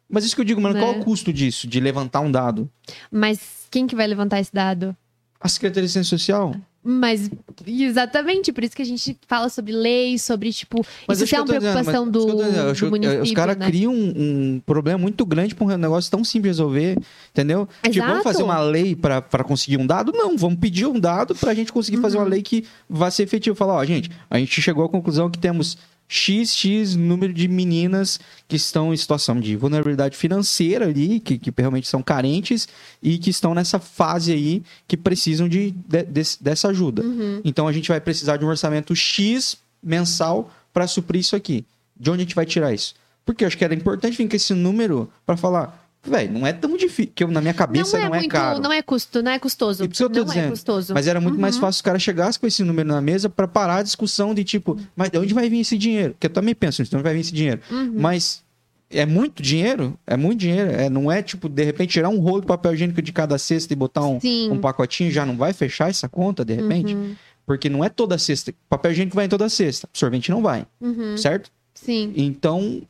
Mas 0.08 0.24
isso 0.24 0.34
que 0.34 0.40
eu 0.40 0.44
digo, 0.44 0.60
mano, 0.60 0.74
Né? 0.74 0.80
qual 0.80 0.94
é 0.94 0.98
o 0.98 1.04
custo 1.04 1.32
disso, 1.32 1.66
de 1.66 1.80
levantar 1.80 2.20
um 2.20 2.30
dado? 2.30 2.70
Mas 3.10 3.66
quem 3.70 3.86
que 3.86 3.96
vai 3.96 4.06
levantar 4.06 4.40
esse 4.40 4.52
dado? 4.52 4.96
A 5.40 5.48
Secretaria 5.48 5.86
de 5.86 5.92
Ciência 5.92 6.16
Social? 6.16 6.54
Mas, 6.88 7.28
exatamente, 7.66 8.52
por 8.52 8.62
isso 8.62 8.76
que 8.76 8.82
a 8.82 8.86
gente 8.86 9.18
fala 9.26 9.48
sobre 9.48 9.72
leis, 9.72 10.22
sobre, 10.22 10.52
tipo, 10.52 10.86
Mas 11.08 11.20
isso 11.20 11.34
é 11.34 11.38
uma 11.40 11.44
dizendo, 11.44 11.60
preocupação 11.62 12.08
do, 12.08 12.20
dizendo, 12.26 12.56
eu 12.56 12.70
acho 12.70 12.84
do 12.84 12.90
município, 12.92 13.22
Os 13.22 13.32
caras 13.32 13.56
né? 13.56 13.66
criam 13.66 13.92
um, 13.92 14.12
um 14.54 14.62
problema 14.64 14.96
muito 14.98 15.26
grande 15.26 15.52
pra 15.52 15.64
um 15.66 15.76
negócio 15.76 16.08
tão 16.08 16.22
simples 16.22 16.54
de 16.56 16.62
resolver, 16.62 16.96
entendeu? 17.32 17.68
Tipo, 17.82 17.96
vamos 17.98 18.10
Exato. 18.10 18.22
fazer 18.22 18.42
uma 18.44 18.60
lei 18.60 18.94
pra 18.94 19.20
conseguir 19.44 19.78
um 19.78 19.86
dado? 19.86 20.12
Não, 20.12 20.36
vamos 20.36 20.60
pedir 20.60 20.86
um 20.86 20.98
dado 21.00 21.34
pra 21.34 21.52
gente 21.54 21.72
conseguir 21.72 21.96
fazer 21.98 22.18
Uhum. 22.18 22.22
uma 22.22 22.28
lei 22.30 22.40
que 22.42 22.64
vá 22.88 23.10
ser 23.10 23.24
efetiva. 23.24 23.56
Falar, 23.56 23.74
ó, 23.74 23.84
gente, 23.84 24.08
a 24.30 24.38
gente 24.38 24.62
chegou 24.62 24.84
à 24.84 24.88
conclusão 24.88 25.28
que 25.28 25.38
temos 25.40 25.76
XX 26.08 26.94
número 26.96 27.32
de 27.32 27.48
meninas 27.48 28.18
que 28.48 28.56
estão 28.56 28.92
em 28.92 28.96
situação 28.96 29.38
de 29.40 29.56
vulnerabilidade 29.56 30.16
financeira 30.16 30.86
ali, 30.86 31.20
que, 31.20 31.36
que 31.38 31.52
realmente 31.56 31.88
são 31.88 32.02
carentes 32.02 32.68
e 33.02 33.18
que 33.18 33.30
estão 33.30 33.54
nessa 33.54 33.78
fase 33.78 34.32
aí 34.32 34.62
que 34.86 34.96
precisam 34.96 35.48
de, 35.48 35.72
de- 35.72 36.02
desse- 36.04 36.42
dessa 36.42 36.68
ajuda. 36.68 37.02
Uhum. 37.02 37.40
Então 37.44 37.66
a 37.68 37.72
gente 37.72 37.88
vai 37.88 38.00
precisar 38.00 38.36
de 38.36 38.44
um 38.44 38.48
orçamento 38.48 38.94
X 38.94 39.56
mensal 39.82 40.50
para 40.72 40.86
suprir 40.86 41.20
isso 41.20 41.34
aqui. 41.36 41.64
De 41.98 42.10
onde 42.10 42.20
a 42.20 42.24
gente 42.24 42.34
vai 42.34 42.46
tirar 42.46 42.72
isso? 42.72 42.94
Porque 43.24 43.42
eu 43.42 43.48
acho 43.48 43.56
que 43.58 43.64
era 43.64 43.74
importante 43.74 44.16
vir 44.16 44.28
com 44.28 44.36
esse 44.36 44.54
número 44.54 45.10
para 45.24 45.36
falar, 45.36 45.85
velho, 46.10 46.32
não 46.32 46.46
é 46.46 46.52
tão 46.52 46.76
difícil, 46.76 47.12
que 47.14 47.24
eu, 47.24 47.28
na 47.28 47.40
minha 47.40 47.54
cabeça 47.54 47.98
não 47.98 48.06
é, 48.06 48.08
muito, 48.08 48.28
caro. 48.28 48.60
não 48.60 48.72
é 48.72 48.82
custo, 48.82 49.22
não 49.22 49.30
é 49.32 49.38
custoso. 49.38 49.84
E 49.84 49.88
por 49.88 49.94
isso 49.94 50.02
eu 50.04 50.10
tô 50.10 50.20
não 50.20 50.22
é 50.24 50.34
dizendo, 50.34 50.50
custoso. 50.50 50.94
Mas 50.94 51.06
era 51.06 51.20
muito 51.20 51.38
mais 51.38 51.54
Uhum. 51.56 51.60
fácil 51.62 51.78
os 51.78 51.82
caras 51.82 52.02
chegassem 52.02 52.40
com 52.40 52.46
esse 52.46 52.62
número 52.64 52.88
na 52.88 53.00
mesa 53.00 53.28
para 53.28 53.46
parar 53.48 53.76
a 53.78 53.82
discussão 53.82 54.34
de 54.34 54.44
tipo, 54.44 54.78
mas 54.94 55.10
de 55.10 55.18
onde 55.18 55.32
vai 55.34 55.48
vir 55.50 55.60
esse 55.60 55.76
dinheiro? 55.78 56.12
Porque 56.14 56.26
eu 56.26 56.30
também 56.32 56.54
penso 56.54 56.80
nisso, 56.82 56.90
de 56.90 56.96
onde 56.96 57.02
vai 57.04 57.14
vir 57.14 57.20
esse 57.20 57.32
dinheiro? 57.32 57.60
Uhum. 57.70 57.92
Mas 57.96 58.42
é 58.90 59.04
muito 59.04 59.42
dinheiro? 59.42 59.98
É 60.06 60.16
muito 60.16 60.38
dinheiro. 60.40 60.70
É, 60.70 60.88
não 60.88 61.10
é 61.10 61.22
tipo, 61.22 61.48
de 61.48 61.64
repente, 61.64 61.90
tirar 61.90 62.08
um 62.08 62.18
rolo 62.18 62.40
de 62.42 62.46
papel 62.46 62.72
higiênico 62.74 63.02
de 63.02 63.12
cada 63.12 63.36
cesta 63.38 63.72
e 63.72 63.76
botar 63.76 64.04
um, 64.06 64.20
Sim. 64.20 64.50
um 64.50 64.58
pacotinho 64.60 65.10
já 65.10 65.26
não 65.26 65.36
vai 65.36 65.52
fechar 65.52 65.90
essa 65.90 66.08
conta, 66.08 66.44
de 66.44 66.54
repente? 66.54 66.94
Uhum. 66.94 67.14
Porque 67.44 67.68
não 67.68 67.84
é 67.84 67.88
toda 67.88 68.16
cesta. 68.18 68.52
Papel 68.68 68.92
higiênico 68.92 69.14
vai 69.16 69.26
em 69.26 69.28
toda 69.28 69.48
cesta. 69.48 69.88
Sorvete 69.92 70.30
não 70.30 70.42
vai, 70.42 70.66
Uhum. 70.80 71.16
certo? 71.16 71.50
Sim. 71.74 72.12
Então, 72.16 72.82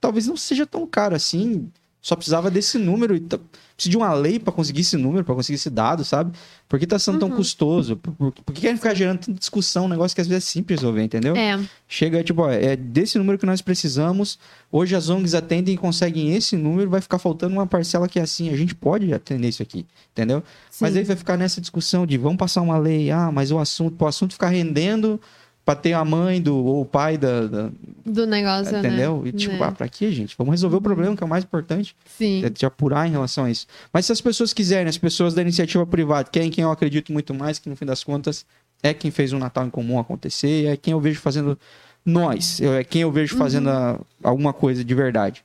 talvez 0.00 0.26
não 0.26 0.36
seja 0.36 0.66
tão 0.66 0.86
caro 0.86 1.14
assim. 1.14 1.68
Só 2.02 2.16
precisava 2.16 2.50
desse 2.50 2.76
número. 2.78 3.14
e 3.14 3.20
tá- 3.20 3.38
Precisa 3.76 3.90
de 3.92 3.96
uma 3.96 4.12
lei 4.12 4.38
para 4.38 4.52
conseguir 4.52 4.82
esse 4.82 4.96
número, 4.96 5.24
para 5.24 5.34
conseguir 5.34 5.54
esse 5.56 5.70
dado, 5.70 6.04
sabe? 6.04 6.32
Por 6.68 6.78
que 6.78 6.86
tá 6.86 6.98
sendo 6.98 7.18
tão 7.18 7.30
Uhum. 7.30 7.36
custoso? 7.36 7.96
Por, 7.96 8.12
por, 8.12 8.32
por 8.32 8.52
que 8.54 8.60
querem 8.60 8.76
ficar 8.76 8.92
gerando 8.94 9.18
tanta 9.20 9.38
discussão? 9.38 9.86
Um 9.86 9.88
negócio 9.88 10.14
que 10.14 10.20
às 10.20 10.26
vezes 10.26 10.44
é 10.44 10.50
simples 10.50 10.80
resolver, 10.80 11.02
entendeu? 11.02 11.34
É. 11.34 11.58
Chega, 11.88 12.22
tipo, 12.22 12.42
ó, 12.42 12.50
é 12.50 12.76
desse 12.76 13.18
número 13.18 13.38
que 13.38 13.46
nós 13.46 13.60
precisamos. 13.62 14.38
Hoje 14.70 14.94
as 14.94 15.08
ONGs 15.08 15.34
atendem 15.34 15.74
e 15.74 15.78
conseguem 15.78 16.34
esse 16.34 16.56
número, 16.56 16.90
vai 16.90 17.00
ficar 17.00 17.18
faltando 17.18 17.54
uma 17.54 17.66
parcela 17.66 18.06
que 18.08 18.18
é 18.18 18.22
assim. 18.22 18.50
A 18.50 18.56
gente 18.56 18.74
pode 18.74 19.12
atender 19.12 19.48
isso 19.48 19.62
aqui, 19.62 19.86
entendeu? 20.12 20.42
Mas 20.80 20.92
sim. 20.92 20.98
aí 20.98 21.04
vai 21.04 21.16
ficar 21.16 21.36
nessa 21.36 21.60
discussão 21.60 22.06
de 22.06 22.16
vamos 22.18 22.36
passar 22.38 22.60
uma 22.62 22.78
lei, 22.78 23.10
ah, 23.10 23.30
mas 23.32 23.50
o 23.50 23.58
assunto, 23.58 24.00
o 24.02 24.06
assunto 24.06 24.32
ficar 24.34 24.48
rendendo 24.48 25.20
pra 25.64 25.74
ter 25.76 25.92
a 25.92 26.04
mãe 26.04 26.40
do, 26.42 26.56
ou 26.56 26.80
o 26.82 26.84
pai 26.84 27.16
da. 27.16 27.46
da- 27.46 27.70
Do 28.04 28.26
negócio, 28.26 28.76
entendeu? 28.76 29.22
né? 29.22 29.28
E 29.28 29.32
tipo, 29.32 29.54
Né. 29.54 29.60
ah, 29.64 29.72
pra 29.72 29.88
quê, 29.88 30.10
gente? 30.10 30.34
Vamos 30.36 30.52
resolver 30.52 30.76
o 30.76 30.80
problema, 30.80 31.16
que 31.16 31.22
é 31.22 31.26
o 31.26 31.28
mais 31.28 31.44
importante, 31.44 31.94
Sim. 32.04 32.44
é 32.44 32.50
de 32.50 32.66
apurar 32.66 33.06
em 33.06 33.10
relação 33.12 33.44
a 33.44 33.50
isso. 33.50 33.66
Mas 33.92 34.06
se 34.06 34.12
as 34.12 34.20
pessoas 34.20 34.52
quiserem, 34.52 34.88
as 34.88 34.98
pessoas 34.98 35.34
da 35.34 35.42
iniciativa 35.42 35.86
privada, 35.86 36.28
quem, 36.30 36.50
quem 36.50 36.62
eu 36.64 36.70
acredito 36.70 37.12
muito 37.12 37.32
mais, 37.32 37.58
que 37.58 37.68
no 37.68 37.76
fim 37.76 37.86
das 37.86 38.02
contas 38.02 38.44
é 38.82 38.92
quem 38.92 39.10
fez 39.12 39.32
um 39.32 39.38
Natal 39.38 39.64
em 39.66 39.70
comum 39.70 39.98
acontecer, 40.00 40.66
é 40.66 40.76
quem 40.76 40.92
eu 40.92 41.00
vejo 41.00 41.20
fazendo 41.20 41.56
nós, 42.04 42.60
é 42.60 42.82
quem 42.82 43.02
eu 43.02 43.12
vejo 43.12 43.36
fazendo 43.36 43.68
Uhum. 43.68 43.72
a- 43.72 44.00
alguma 44.24 44.52
coisa 44.52 44.84
de 44.84 44.94
verdade. 44.94 45.44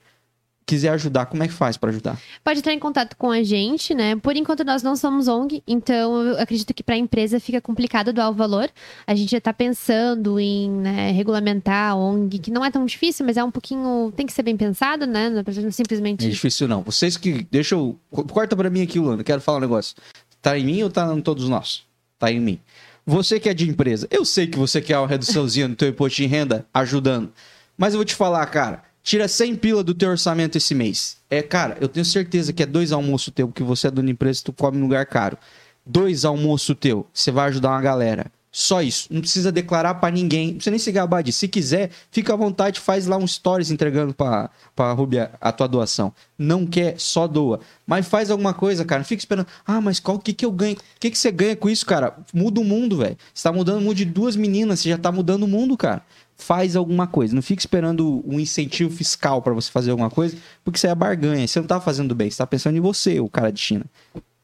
Quiser 0.68 0.90
ajudar, 0.90 1.28
como 1.28 1.42
é 1.44 1.48
que 1.48 1.54
faz 1.54 1.78
pra 1.78 1.90
ajudar? 1.92 2.20
Pode 2.44 2.60
entrar 2.60 2.74
em 2.74 2.80
contato 2.80 3.16
com 3.16 3.32
a 3.32 3.42
gente, 3.42 3.96
né? 3.96 4.18
Por 4.18 4.36
enquanto 4.36 4.66
nós 4.66 4.84
não 4.84 4.98
somos 4.98 5.30
ONG, 5.30 5.64
então 5.66 6.22
eu 6.22 6.38
acredito 6.42 6.74
que 6.74 6.84
para 6.84 6.96
a 6.96 6.98
empresa 6.98 7.40
fica 7.40 7.62
complicado 7.62 8.12
doar 8.12 8.30
o 8.30 8.34
valor. 8.34 8.70
A 9.08 9.16
gente 9.16 9.32
já 9.32 9.38
está 9.38 9.54
pensando 9.54 10.38
em 10.38 10.70
né, 10.70 11.12
regulamentar 11.12 11.92
a 11.92 11.96
ONG, 11.96 12.38
que 12.40 12.52
não 12.52 12.66
é 12.66 12.70
tão 12.70 12.86
difícil, 12.86 13.26
mas 13.26 13.38
é 13.38 13.44
um 13.46 13.50
pouquinho. 13.50 14.12
tem 14.14 14.26
que 14.26 14.34
ser 14.34 14.44
bem 14.44 14.58
pensado, 14.58 15.08
né? 15.08 15.30
Não 15.30 15.40
é 15.40 15.44
Não 15.62 15.68
é 15.70 15.72
simplesmente. 15.72 16.30
difícil 16.30 16.68
não. 16.68 16.82
Vocês 16.82 17.16
que. 17.16 17.48
Deixa 17.50 17.74
eu. 17.76 17.98
Corta 18.12 18.54
pra 18.54 18.70
mim 18.70 18.82
aqui, 18.82 19.00
Luana. 19.00 19.24
Quero 19.24 19.40
falar 19.40 19.60
um 19.60 19.62
negócio. 19.62 19.96
Tá 20.42 20.60
em 20.60 20.66
mim 20.66 20.84
ou 20.84 20.90
tá 20.90 21.14
em 21.16 21.22
todos 21.22 21.48
nós? 21.48 21.84
Tá 22.20 22.30
em 22.30 22.42
mim. 22.42 22.60
Você 23.06 23.40
que 23.40 23.48
é 23.48 23.54
de 23.54 23.70
empresa, 23.70 24.06
eu 24.12 24.26
sei 24.26 24.48
que 24.48 24.58
você 24.60 24.82
quer 24.82 24.98
uma 25.00 25.08
reduçãozinha 25.08 25.70
no 25.70 25.78
teu 25.78 25.88
imposto 25.88 26.18
de 26.18 26.26
renda 26.26 26.66
ajudando. 26.74 27.32
Mas 27.78 27.94
eu 27.94 28.00
vou 28.00 28.06
te 28.06 28.14
falar, 28.14 28.46
cara. 28.48 28.84
Tira 29.08 29.26
100 29.26 29.56
pila 29.56 29.86
do 29.86 29.94
teu 29.94 30.10
orçamento 30.10 30.58
esse 30.58 30.76
mês. 30.76 31.16
É, 31.30 31.42
cara, 31.42 31.78
eu 31.80 31.88
tenho 31.88 32.06
certeza 32.06 32.52
que 32.52 32.62
é 32.62 32.66
dois 32.66 32.92
almoços 32.92 33.34
teu, 33.34 33.48
porque 33.48 33.64
você 33.64 33.88
é 33.88 33.90
dono 33.90 34.08
de 34.08 34.12
empresa, 34.12 34.42
tu 34.44 34.52
come 34.52 34.78
em 34.78 34.82
lugar 34.82 35.06
caro. 35.06 35.38
Dois 35.86 36.26
almoços 36.26 36.76
teu, 36.78 37.08
você 37.14 37.32
vai 37.32 37.48
ajudar 37.48 37.70
uma 37.70 37.80
galera. 37.80 38.30
Só 38.52 38.82
isso. 38.82 39.08
Não 39.10 39.22
precisa 39.22 39.50
declarar 39.50 39.96
pra 39.96 40.12
ninguém. 40.12 40.48
Não 40.48 40.54
precisa 40.56 40.72
nem 40.72 40.80
se 40.80 40.92
gabar 40.92 41.22
disso. 41.22 41.40
Se 41.40 41.48
quiser, 41.48 41.90
fica 42.12 42.34
à 42.34 42.36
vontade, 42.36 42.82
faz 42.82 43.08
lá 43.08 43.16
um 43.16 43.26
stories 43.26 43.72
entregando 43.72 44.14
pra, 44.14 44.50
pra 44.76 44.92
Rubia 44.92 45.32
a 45.40 45.54
tua 45.54 45.68
doação. 45.68 46.12
Não 46.38 46.66
quer, 46.66 47.00
só 47.00 47.28
doa. 47.28 47.62
Mas 47.86 48.06
faz 48.08 48.30
alguma 48.30 48.54
coisa, 48.54 48.84
cara. 48.84 49.00
Não 49.00 49.06
fica 49.06 49.22
esperando. 49.22 49.48
Ah, 49.66 49.80
mas 49.80 50.02
qual 50.02 50.20
que 50.20 50.34
que 50.34 50.46
eu 50.46 50.52
ganho? 50.52 50.76
O 50.76 51.00
que 51.00 51.12
que 51.12 51.18
você 51.18 51.32
ganha 51.32 51.56
com 51.56 51.70
isso, 51.70 51.86
cara? 51.86 52.18
Muda 52.34 52.60
o 52.60 52.64
mundo, 52.66 52.98
velho. 52.98 53.18
Você 53.34 53.44
tá 53.44 53.54
mudando 53.54 53.78
o 53.78 53.82
mundo 53.82 53.96
de 53.96 54.06
duas 54.06 54.36
meninas, 54.36 54.80
você 54.82 54.90
já 54.90 54.98
tá 54.98 55.12
mudando 55.14 55.44
o 55.44 55.48
mundo, 55.48 55.78
cara. 55.78 56.04
Faz 56.38 56.76
alguma 56.76 57.08
coisa. 57.08 57.34
Não 57.34 57.42
fica 57.42 57.60
esperando 57.60 58.24
um 58.26 58.40
incentivo 58.40 58.90
fiscal 58.92 59.42
pra 59.42 59.54
você 59.54 59.72
fazer 59.72 59.92
alguma 59.92 60.10
coisa, 60.10 60.38
porque 60.64 60.78
isso 60.78 60.88
é 60.88 60.94
barganha. 60.94 61.48
Você 61.48 61.60
não 61.60 61.68
tá 61.68 61.82
fazendo 61.82 62.14
bem, 62.14 62.30
você 62.30 62.38
tá 62.38 62.46
pensando 62.46 62.78
em 62.78 62.82
você, 62.82 63.20
o 63.20 63.28
cara 63.28 63.52
de 63.52 63.60
China. 63.60 63.86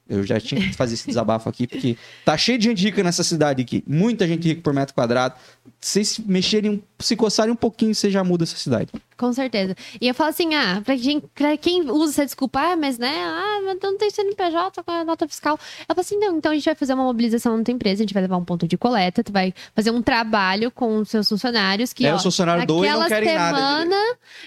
Eu 0.10 0.24
já 0.24 0.40
tinha 0.40 0.60
que 0.60 0.74
fazer 0.74 0.96
esse 0.96 1.08
desabafo 1.08 1.48
aqui, 1.48 1.66
porque 1.66 1.98
tá 2.26 2.38
cheio 2.38 2.58
de 2.58 2.66
gente 2.66 2.84
rica 2.84 3.02
nessa 3.04 3.24
cidade 3.24 3.62
aqui. 3.62 3.84
Muita 3.88 4.28
gente 4.28 4.48
rica 4.48 4.62
por 4.62 4.74
metro 4.74 4.94
quadrado. 4.94 5.36
Se 5.80 6.04
vocês 6.04 6.20
mexerem, 6.20 6.82
se 7.00 7.16
coçarem 7.16 7.52
um 7.52 7.58
pouquinho, 7.58 7.94
você 7.94 8.10
já 8.10 8.24
muda 8.24 8.44
essa 8.44 8.56
cidade. 8.56 8.90
Com 9.18 9.32
certeza. 9.32 9.76
E 10.02 10.08
eu 10.08 10.14
falo 10.14 10.30
assim, 10.32 10.56
ah, 10.56 10.82
pra 10.84 10.98
quem, 10.98 11.20
pra 11.20 11.56
quem 11.58 11.90
usa 11.90 12.14
essa 12.14 12.26
desculpa, 12.26 12.60
ah, 12.60 12.76
mas 12.76 12.98
né, 12.98 13.14
ah, 13.24 13.62
mas 13.64 13.78
não 13.82 13.98
tem 13.98 14.10
CNPJ 14.10 14.82
com 14.84 14.92
a 14.92 15.04
nota 15.06 15.28
fiscal. 15.28 15.58
Eu 15.88 15.96
falo 15.96 16.00
assim, 16.02 16.18
não, 16.18 16.38
então 16.38 16.52
a 16.52 16.56
gente 16.56 16.66
vai 16.66 16.76
fazer 16.76 16.94
uma 16.94 17.04
mobilização 17.04 17.56
na 17.58 17.64
tua 17.64 17.74
empresa, 17.74 18.02
a 18.02 18.04
gente 18.04 18.14
vai 18.14 18.24
levar 18.24 18.38
um 18.38 18.44
ponto 18.44 18.68
de 18.68 18.78
coleta, 18.78 19.24
tu 19.24 19.32
vai 19.32 19.54
fazer 19.76 19.92
um 19.92 20.02
trabalho 20.02 20.72
com 20.72 20.98
os 20.98 21.10
seus 21.10 21.30
funcionários 21.30 21.94
que, 21.94 22.06
É, 22.06 22.14
ó, 22.14 22.16
os 22.16 22.24
funcionários 22.24 22.66
não 22.66 23.08
querem 23.08 23.36
nada. 23.36 23.56
semana, 23.58 23.96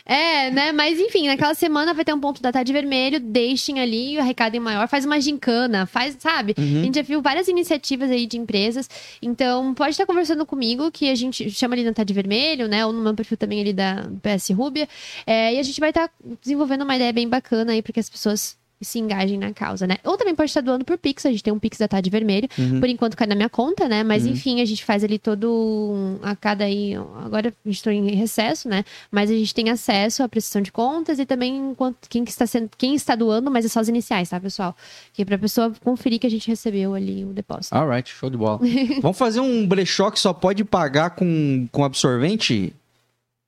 É, 0.04 0.50
né, 0.50 0.72
mas 0.72 0.98
enfim, 0.98 1.28
naquela 1.28 1.54
semana 1.54 1.94
vai 1.94 2.04
ter 2.04 2.12
um 2.14 2.20
ponto 2.20 2.42
da 2.42 2.50
tarde 2.50 2.72
vermelho, 2.72 3.20
deixem 3.20 3.80
ali, 3.80 4.18
arrecadem 4.18 4.60
maior, 4.60 4.88
faz 4.88 5.04
uma 5.04 5.20
gincana, 5.20 5.86
faz, 5.86 6.16
sabe? 6.18 6.54
Uhum. 6.58 6.80
A 6.80 6.84
gente 6.84 6.96
já 6.96 7.02
viu 7.02 7.22
várias 7.22 7.46
iniciativas 7.48 8.10
aí 8.10 8.26
de 8.26 8.36
empresas. 8.36 8.90
Então, 9.22 9.72
pode 9.74 9.90
estar 9.92 10.06
conversando 10.06 10.44
comigo, 10.44 10.90
que 10.90 11.05
a 11.10 11.14
gente 11.14 11.50
chama 11.50 11.74
ali 11.74 11.84
na 11.84 11.92
Tarde 11.92 12.12
Vermelho, 12.12 12.68
né? 12.68 12.84
Ou 12.86 12.92
no 12.92 13.02
meu 13.02 13.14
perfil 13.14 13.36
também 13.36 13.60
ali 13.60 13.72
da 13.72 14.08
PS 14.22 14.50
Rúbia. 14.50 14.88
É, 15.26 15.54
e 15.54 15.58
a 15.58 15.62
gente 15.62 15.80
vai 15.80 15.90
estar 15.90 16.10
desenvolvendo 16.42 16.82
uma 16.82 16.96
ideia 16.96 17.12
bem 17.12 17.28
bacana 17.28 17.72
aí 17.72 17.82
para 17.82 17.92
que 17.92 18.00
as 18.00 18.08
pessoas 18.08 18.56
se 18.80 18.98
engajem 18.98 19.38
na 19.38 19.52
causa, 19.54 19.86
né? 19.86 19.96
Ou 20.04 20.16
também 20.18 20.34
pode 20.34 20.50
estar 20.50 20.60
doando 20.60 20.84
por 20.84 20.98
Pix, 20.98 21.24
a 21.24 21.30
gente 21.30 21.42
tem 21.42 21.52
um 21.52 21.58
Pix 21.58 21.78
da 21.78 21.88
Tade 21.88 22.10
Vermelho. 22.10 22.46
Uhum. 22.58 22.78
Por 22.80 22.88
enquanto 22.88 23.16
cai 23.16 23.26
na 23.26 23.34
minha 23.34 23.48
conta, 23.48 23.88
né? 23.88 24.02
Mas 24.04 24.24
Uhum. 24.26 24.32
enfim, 24.32 24.60
a 24.60 24.64
gente 24.64 24.84
faz 24.84 25.02
ali 25.02 25.18
todo 25.18 25.50
um- 25.50 26.18
a 26.22 26.36
cada 26.36 26.64
aí. 26.64 26.94
Agora 27.24 27.48
a 27.48 27.68
gente 27.68 27.76
está 27.78 27.92
em 27.92 28.10
recesso, 28.14 28.68
né? 28.68 28.84
Mas 29.10 29.30
a 29.30 29.34
gente 29.34 29.54
tem 29.54 29.70
acesso 29.70 30.22
à 30.22 30.28
prestação 30.28 30.60
de 30.60 30.70
contas 30.70 31.18
e 31.18 31.24
também 31.26 31.74
quanto, 31.74 32.08
quem, 32.08 32.24
que 32.24 32.30
está 32.30 32.46
sendo, 32.46 32.68
quem 32.76 32.94
está 32.94 33.14
doando, 33.14 33.50
mas 33.50 33.64
é 33.64 33.68
só 33.68 33.80
as 33.80 33.88
iniciais, 33.88 34.28
tá, 34.28 34.38
pessoal? 34.38 34.76
Que 35.12 35.22
é 35.22 35.24
pra 35.24 35.38
pessoa 35.38 35.72
conferir 35.82 36.18
que 36.20 36.26
a 36.26 36.30
gente 36.30 36.46
recebeu 36.48 36.94
ali 36.94 37.24
o 37.24 37.28
depósito. 37.32 37.74
Alright, 37.74 38.10
show 38.10 38.28
de 38.28 38.36
bola. 38.36 38.60
Vamos 39.00 39.16
fazer 39.16 39.40
um 39.40 39.66
brechó 39.66 40.10
que 40.10 40.20
só 40.20 40.32
pode 40.32 40.64
pagar 40.64 41.10
com, 41.10 41.66
com 41.72 41.82
absorvente? 41.84 42.74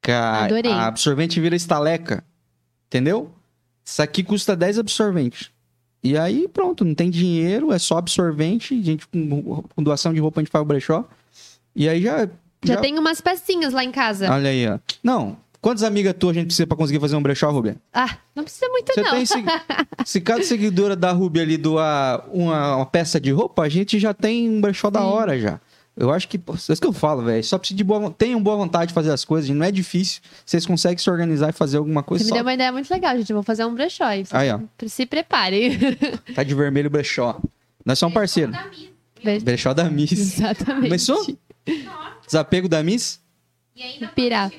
Ca- 0.00 0.44
Adorei. 0.44 0.72
A 0.72 0.86
absorvente 0.86 1.40
vira 1.40 1.54
estaleca. 1.56 2.24
Entendeu? 2.86 3.30
Isso 3.89 4.03
aqui 4.03 4.22
custa 4.22 4.55
10 4.55 4.80
absorventes. 4.80 5.51
E 6.05 6.16
aí, 6.16 6.47
pronto, 6.47 6.84
não 6.84 6.95
tem 6.95 7.09
dinheiro, 7.09 7.72
é 7.72 7.78
só 7.78 7.97
absorvente. 7.97 8.80
Gente, 8.82 9.09
com, 9.09 9.62
com 9.62 9.82
doação 9.82 10.12
de 10.12 10.20
roupa 10.20 10.41
a 10.41 10.45
gente 10.45 10.51
faz 10.53 10.62
o 10.62 10.66
brechó. 10.66 11.05
E 11.74 11.89
aí 11.89 12.03
já. 12.03 12.28
Já, 12.62 12.76
tem 12.76 12.99
umas 12.99 13.22
pecinhas 13.22 13.72
lá 13.72 13.82
em 13.82 13.91
casa. 13.91 14.30
Olha 14.30 14.51
aí, 14.51 14.68
ó. 14.68 14.78
Não. 15.03 15.39
Quantas 15.59 15.82
amigas 15.82 16.14
tuas 16.18 16.36
a 16.36 16.39
gente 16.39 16.49
precisa 16.49 16.66
pra 16.66 16.76
conseguir 16.76 17.01
fazer 17.01 17.16
um 17.16 17.22
brechó, 17.22 17.51
Rubia? 17.51 17.76
Ah, 17.93 18.18
não 18.36 18.45
precisa 18.45 18.68
muito, 18.68 18.93
Você 18.93 19.03
não. 19.03 19.11
tem. 19.11 19.24
Se, 19.24 19.34
se 20.05 20.20
cada 20.20 20.43
seguidora 20.43 20.95
da 20.95 21.11
Ruby 21.11 21.41
ali 21.41 21.57
doar 21.57 22.28
uma, 22.30 22.76
uma 22.76 22.86
peça 22.86 23.18
de 23.18 23.32
roupa, 23.32 23.62
a 23.62 23.68
gente 23.70 23.99
já 23.99 24.12
tem 24.12 24.51
um 24.51 24.61
brechó 24.61 24.91
da 24.91 25.01
Sim. 25.01 25.07
hora 25.07 25.41
já. 25.41 25.61
Eu 25.99 26.12
acho 26.12 26.28
que. 26.28 26.38
pô, 26.38 26.53
É 26.53 26.57
isso 26.57 26.80
que 26.80 26.86
eu 26.86 26.92
falo, 26.92 27.24
velho. 27.24 27.42
Só 27.42 27.59
precisa 27.59 27.76
de 27.76 27.82
boa. 27.82 28.11
Tenham 28.12 28.40
boa 28.40 28.57
vontade 28.57 28.88
de 28.88 28.94
fazer 28.94 29.11
as 29.11 29.24
coisas, 29.24 29.49
gente. 29.49 29.57
Não 29.57 29.66
é 29.66 29.72
difícil. 29.72 30.20
Vocês 30.46 30.64
conseguem 30.64 30.96
se 30.96 31.11
organizar 31.11 31.49
e 31.49 31.53
fazer 31.53 31.78
alguma 31.78 32.05
coisa. 32.05 32.22
Você 32.22 32.26
me 32.26 32.30
Só... 32.30 32.34
deu 32.36 32.44
uma 32.44 32.55
ideia 32.55 32.70
muito 32.70 32.88
legal, 32.88 33.16
gente. 33.16 33.32
Vou 33.32 33.42
fazer 33.42 33.64
um 33.64 33.74
brechó 33.74 34.05
aí. 34.05 34.24
Aí, 34.30 34.51
ó. 34.51 34.61
Se 34.86 35.05
preparem. 35.05 35.76
Tá 36.34 36.44
de 36.44 36.55
vermelho 36.55 36.88
brechó. 36.88 37.40
Nós 37.84 37.99
somos 37.99 38.14
parceiros. 38.14 38.57
Brechó 39.42 39.74
da 39.74 39.90
Miss. 39.90 40.12
Exatamente. 40.12 40.84
Começou? 40.84 41.26
Desapego 42.24 42.68
da 42.68 42.82
Miss? 42.82 43.20
Pirar. 44.14 44.53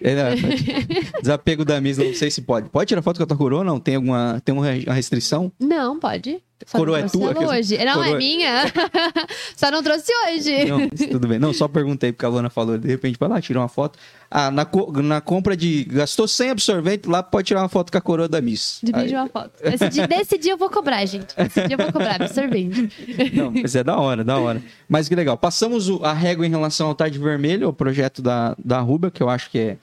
É, 0.00 0.14
não, 0.14 1.20
Desapego 1.20 1.64
da 1.64 1.80
Miss, 1.80 1.98
não 1.98 2.14
sei 2.14 2.30
se 2.30 2.42
pode. 2.42 2.68
Pode 2.68 2.88
tirar 2.88 3.02
foto 3.02 3.16
com 3.18 3.24
a 3.24 3.26
tua 3.26 3.36
coroa? 3.36 3.64
Não? 3.64 3.80
Tem 3.80 3.96
alguma 3.96 4.40
tem 4.44 4.54
uma 4.54 4.70
restrição? 4.94 5.52
Não, 5.58 5.98
pode. 5.98 6.42
Só 6.66 6.78
Coroa 6.78 6.98
não 7.00 7.06
é 7.06 7.08
tua? 7.10 7.48
hoje. 7.48 7.76
Não, 7.84 7.94
Coroa- 7.94 8.14
é 8.14 8.16
minha. 8.16 8.62
Só 9.56 9.70
não 9.70 9.82
trouxe 9.82 10.10
hoje. 10.26 10.64
Não, 10.64 10.88
isso 10.92 11.08
tudo 11.08 11.28
bem. 11.28 11.38
Não, 11.38 11.52
só 11.52 11.68
perguntei 11.68 12.12
porque 12.12 12.24
a 12.24 12.28
Luana 12.28 12.48
falou. 12.48 12.78
De 12.78 12.88
repente, 12.88 13.18
vai 13.18 13.28
lá, 13.28 13.40
tirou 13.40 13.62
uma 13.62 13.68
foto. 13.68 13.98
Ah, 14.30 14.50
na, 14.50 14.64
co- 14.64 14.90
na 15.02 15.20
compra 15.20 15.56
de. 15.56 15.84
Gastou 15.84 16.26
100 16.26 16.50
absorvente 16.50 17.08
lá, 17.08 17.22
pode 17.22 17.48
tirar 17.48 17.60
uma 17.62 17.68
foto 17.68 17.92
com 17.92 17.98
a 17.98 18.00
coroa 18.00 18.28
da 18.28 18.40
Miss. 18.40 18.80
Divide 18.82 19.14
Aí- 19.14 19.20
uma 19.20 19.28
foto. 19.28 19.50
Esse 19.62 19.88
dia, 19.88 20.06
desse 20.08 20.38
dia 20.38 20.52
eu 20.52 20.56
vou 20.56 20.70
cobrar, 20.70 21.04
gente. 21.06 21.34
Esse 21.36 21.66
dia 21.66 21.74
eu 21.74 21.78
vou 21.78 21.92
cobrar, 21.92 22.20
absorvente. 22.22 22.90
Não, 23.34 23.50
mas 23.50 23.74
é 23.76 23.84
da 23.84 23.96
hora, 23.98 24.24
da 24.24 24.38
hora. 24.38 24.62
Mas 24.88 25.08
que 25.08 25.14
legal. 25.14 25.36
Passamos 25.36 25.88
a 26.02 26.12
régua 26.12 26.46
em 26.46 26.50
relação 26.50 26.86
ao 26.88 26.94
Tarde 26.94 27.18
Vermelho, 27.18 27.68
o 27.68 27.72
projeto 27.72 28.22
da, 28.22 28.54
da 28.62 28.80
Ruba, 28.80 29.10
que 29.10 29.22
eu 29.22 29.28
acho 29.28 29.50
que 29.50 29.58
é 29.58 29.76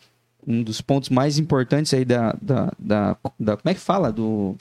um 0.47 0.63
dos 0.63 0.81
pontos 0.81 1.09
mais 1.09 1.37
importantes 1.37 1.93
aí 1.93 2.03
da. 2.03 2.35
da, 2.41 2.71
da, 2.79 3.15
da- 3.39 3.57
como 3.57 3.69
é 3.69 3.73
que 3.75 3.79
fala? 3.79 4.11
Do, 4.11 4.55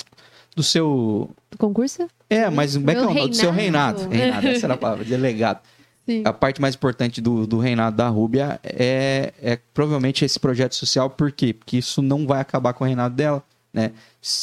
do 0.61 0.63
seu. 0.63 1.31
Do 1.51 1.59
concurso? 1.59 2.07
É, 2.29 2.49
mas 2.51 2.77
como 2.77 2.91
é 2.91 2.95
que 2.95 3.01
é 3.01 3.03
o 3.03 3.07
nome? 3.07 3.29
Do 3.29 3.37
seu 3.37 3.51
reinado. 3.51 4.01
reinado. 4.01 4.15
Reinado, 4.15 4.49
essa 4.49 4.67
era 4.67 4.75
a 4.75 4.77
palavra, 4.77 5.05
delegado. 5.05 5.61
Sim. 6.07 6.23
A 6.25 6.33
parte 6.33 6.61
mais 6.61 6.75
importante 6.75 7.21
do, 7.21 7.47
do 7.47 7.59
reinado 7.59 7.97
da 7.97 8.09
Rúbia 8.09 8.61
é, 8.63 9.33
é 9.41 9.59
provavelmente 9.73 10.25
esse 10.25 10.39
projeto 10.39 10.75
social. 10.75 11.09
Por 11.09 11.33
quê? 11.33 11.53
Porque 11.53 11.79
isso 11.79 12.03
não 12.03 12.27
vai 12.27 12.41
acabar 12.41 12.73
com 12.73 12.85
o 12.85 12.87
reinado 12.87 13.15
dela, 13.15 13.43
né? 13.73 13.93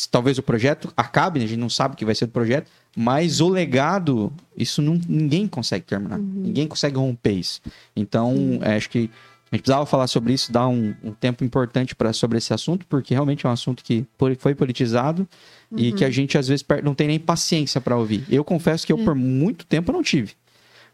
Talvez 0.09 0.37
o 0.37 0.43
projeto 0.43 0.91
acabe, 0.97 1.39
né? 1.39 1.45
a 1.45 1.47
gente 1.47 1.59
não 1.59 1.69
sabe 1.69 1.93
o 1.93 1.97
que 1.97 2.05
vai 2.05 2.15
ser 2.15 2.25
do 2.25 2.31
projeto, 2.31 2.69
mas 2.95 3.41
o 3.41 3.49
legado, 3.49 4.31
isso 4.55 4.81
não, 4.81 4.99
ninguém 5.07 5.47
consegue 5.47 5.85
terminar. 5.85 6.17
Ninguém 6.17 6.67
consegue 6.67 6.97
romper 6.97 7.33
isso. 7.33 7.61
Então, 7.95 8.59
é, 8.61 8.75
acho 8.75 8.89
que 8.89 9.09
a 9.51 9.55
gente 9.55 9.63
precisava 9.63 9.85
falar 9.85 10.07
sobre 10.07 10.33
isso, 10.33 10.51
dar 10.51 10.67
um, 10.67 10.95
um 11.03 11.11
tempo 11.11 11.43
importante 11.43 11.95
para 11.95 12.11
sobre 12.11 12.37
esse 12.37 12.53
assunto, 12.53 12.85
porque 12.87 13.13
realmente 13.13 13.45
é 13.45 13.49
um 13.49 13.51
assunto 13.51 13.83
que 13.83 14.05
foi 14.39 14.55
politizado 14.55 15.27
e 15.75 15.91
que 15.91 16.05
a 16.05 16.09
gente 16.09 16.37
às 16.37 16.47
vezes 16.47 16.65
não 16.83 16.93
tem 16.95 17.07
nem 17.07 17.19
paciência 17.19 17.81
para 17.81 17.97
ouvir. 17.97 18.23
Eu 18.29 18.43
confesso 18.43 18.85
que 18.85 18.93
eu 18.93 18.97
por 18.97 19.15
muito 19.15 19.65
tempo 19.65 19.91
não 19.91 20.01
tive. 20.03 20.33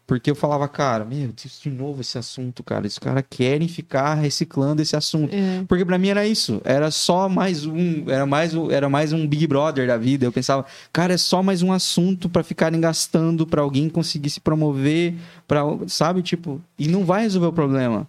Porque 0.06 0.30
eu 0.30 0.34
falava, 0.34 0.68
cara, 0.68 1.02
meu 1.02 1.28
Deus, 1.28 1.58
de 1.62 1.70
novo 1.70 2.02
esse 2.02 2.18
assunto, 2.18 2.62
cara. 2.62 2.86
Esses 2.86 2.98
caras 2.98 3.24
querem 3.30 3.66
ficar 3.66 4.12
reciclando 4.12 4.82
esse 4.82 4.94
assunto. 4.94 5.34
É. 5.34 5.64
Porque 5.66 5.82
pra 5.82 5.96
mim 5.96 6.08
era 6.08 6.26
isso. 6.26 6.60
Era 6.62 6.90
só 6.90 7.26
mais 7.26 7.64
um. 7.64 8.04
Era 8.10 8.26
mais, 8.26 8.52
um- 8.54 8.70
era 8.70 8.86
mais 8.86 9.14
um 9.14 9.26
Big 9.26 9.46
Brother 9.46 9.86
da 9.86 9.96
vida. 9.96 10.26
Eu 10.26 10.32
pensava, 10.32 10.66
cara, 10.92 11.14
é 11.14 11.16
só 11.16 11.42
mais 11.42 11.62
um 11.62 11.72
assunto 11.72 12.28
pra 12.28 12.42
ficarem 12.44 12.78
gastando 12.78 13.46
pra 13.46 13.62
alguém 13.62 13.88
conseguir 13.88 14.28
se 14.28 14.40
promover. 14.40 15.14
Pra, 15.46 15.60
sabe? 15.88 16.22
Tipo, 16.22 16.58
e 16.78 16.88
não 16.88 17.04
vai 17.04 17.22
resolver 17.22 17.48
o 17.48 17.52
problema. 17.52 18.08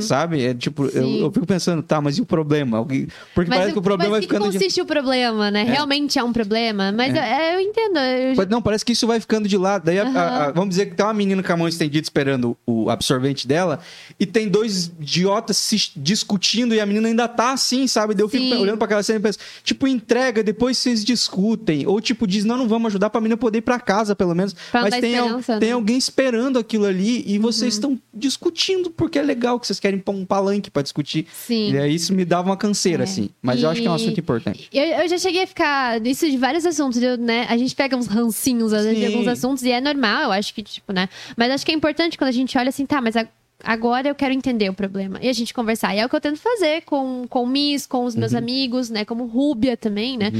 Sabe? 0.00 0.44
É 0.44 0.54
tipo, 0.54 0.86
eu, 0.86 1.02
Uhum. 1.06 1.16
Eu 1.26 1.32
fico 1.32 1.46
pensando, 1.46 1.82
tá, 1.82 2.00
mas 2.00 2.16
e 2.18 2.20
o 2.22 2.26
problema? 2.26 2.84
Porque 2.84 3.08
Mas, 3.36 3.48
parece 3.48 3.72
que 3.72 3.78
o 3.78 3.82
problema 3.82 4.10
vai 4.10 4.20
mas 4.20 4.26
que 4.26 4.32
ficando. 4.32 4.50
de- 4.50 4.58
consiste 4.58 4.80
o 4.80 4.86
problema, 4.86 5.50
né? 5.50 5.64
Realmente 5.64 6.18
é 6.18 6.22
um 6.22 6.32
problema. 6.32 6.92
Mas 6.92 7.14
eu, 7.14 7.20
é, 7.22 7.54
eu 7.56 7.60
entendo. 7.60 7.98
eu- 7.98 8.46
Não, 8.48 8.62
parece 8.62 8.84
que 8.84 8.92
isso 8.92 9.06
vai 9.06 9.18
ficando 9.18 9.48
de 9.48 9.56
lado. 9.56 9.84
Daí, 9.84 9.98
a- 9.98 10.04
Aham. 10.04 10.18
a- 10.18 10.44
a- 10.46 10.50
vamos 10.52 10.70
dizer 10.70 10.86
que 10.86 10.94
tem 10.94 11.04
uma 11.04 11.12
menina 11.14 11.42
com 11.42 11.52
a 11.52 11.56
mão 11.56 11.66
estendida 11.68 12.02
esperando 12.04 12.56
o 12.66 12.88
absorvente 12.90 13.46
dela 13.48 13.80
e 14.20 14.24
tem 14.26 14.48
dois 14.48 14.92
idiotas 15.00 15.56
se 15.56 15.90
discutindo 15.96 16.74
e 16.74 16.80
a 16.80 16.86
menina 16.86 17.08
ainda 17.08 17.26
tá 17.28 17.52
assim, 17.52 17.86
sabe? 17.86 18.14
Daí 18.14 18.22
eu 18.24 18.28
fico 18.28 18.44
Sim. 18.44 18.62
olhando 18.62 18.78
pra 18.78 18.84
aquela 18.86 19.02
cena 19.02 19.18
e 19.18 19.22
penso, 19.22 19.38
tipo, 19.64 19.86
entrega, 19.88 20.42
depois 20.42 20.78
vocês 20.78 21.04
discutem. 21.04 21.86
Ou 21.86 22.00
tipo, 22.00 22.26
diz, 22.26 22.44
não, 22.44 22.56
não 22.56 22.68
vamos 22.68 22.86
ajudar 22.92 23.10
pra 23.10 23.20
menina 23.20 23.36
poder 23.36 23.58
ir 23.58 23.62
pra 23.62 23.80
casa, 23.80 24.14
pelo 24.14 24.34
menos. 24.34 24.54
Pra 24.70 24.82
Mas 24.82 24.94
tem, 25.00 25.16
al- 25.18 25.24
esperança, 25.26 25.58
tem 25.58 25.68
né? 25.70 25.74
alguém 25.74 25.96
esperando 25.98 26.58
aquilo 26.76 26.84
ali 26.86 27.24
e 27.26 27.38
vocês 27.38 27.74
estão 27.74 27.98
discutindo 28.12 28.90
porque 28.90 29.18
é 29.18 29.22
legal 29.22 29.58
que 29.58 29.66
vocês 29.66 29.80
querem 29.80 29.98
pôr 29.98 30.14
um 30.14 30.24
palanque 30.24 30.70
pra 30.70 30.82
discutir. 30.82 31.26
Sim. 31.32 31.72
E 31.72 31.78
aí 31.78 31.94
isso 31.94 32.12
me 32.12 32.24
dava 32.24 32.48
uma 32.48 32.56
canseira, 32.56 33.02
É. 33.02 33.04
assim. 33.04 33.30
Mas 33.40 33.62
eu 33.62 33.70
acho 33.70 33.80
que 33.80 33.86
é 33.86 33.90
um 33.90 33.94
E- 33.94 33.96
assunto 33.96 34.20
importante. 34.20 34.68
Eu, 34.72 34.84
eu 34.84 35.08
já 35.08 35.18
cheguei 35.18 35.42
a 35.42 35.46
ficar 35.46 36.00
nisso 36.00 36.30
de 36.30 36.36
vários 36.36 36.66
assuntos, 36.66 37.00
né? 37.18 37.46
A 37.48 37.56
gente 37.56 37.74
pega 37.74 37.96
uns 37.96 38.06
rancinhos 38.06 38.72
às 38.72 38.84
vezes 38.84 38.98
de 38.98 39.06
alguns 39.06 39.26
assuntos 39.26 39.62
e 39.62 39.70
é 39.70 39.80
normal, 39.80 40.24
eu 40.24 40.32
acho 40.32 40.52
que, 40.54 40.62
tipo, 40.62 40.92
né? 40.92 41.08
Mas 41.36 41.50
acho 41.50 41.64
que 41.64 41.72
é 41.72 41.74
importante 41.74 42.18
quando 42.18 42.28
a 42.28 42.32
gente 42.32 42.56
olha 42.58 42.68
assim, 42.68 42.84
tá, 42.84 43.00
mas 43.00 43.16
a- 43.16 43.26
agora 43.62 44.08
eu 44.08 44.14
quero 44.14 44.32
entender 44.34 44.68
o 44.68 44.74
problema. 44.74 45.18
E 45.22 45.28
a 45.28 45.32
gente 45.32 45.52
conversar. 45.54 45.94
E 45.94 45.98
é 45.98 46.06
o 46.06 46.08
que 46.08 46.16
eu 46.16 46.20
tento 46.20 46.38
fazer 46.38 46.82
com, 46.82 47.26
com 47.28 47.42
o 47.42 47.46
Miss, 47.46 47.86
com 47.86 48.04
os 48.04 48.14
meus 48.14 48.32
Uhum. 48.32 48.38
amigos, 48.38 48.90
né? 48.90 49.04
Como 49.04 49.24
Rúbia 49.26 49.76
também, 49.76 50.16
né? 50.16 50.30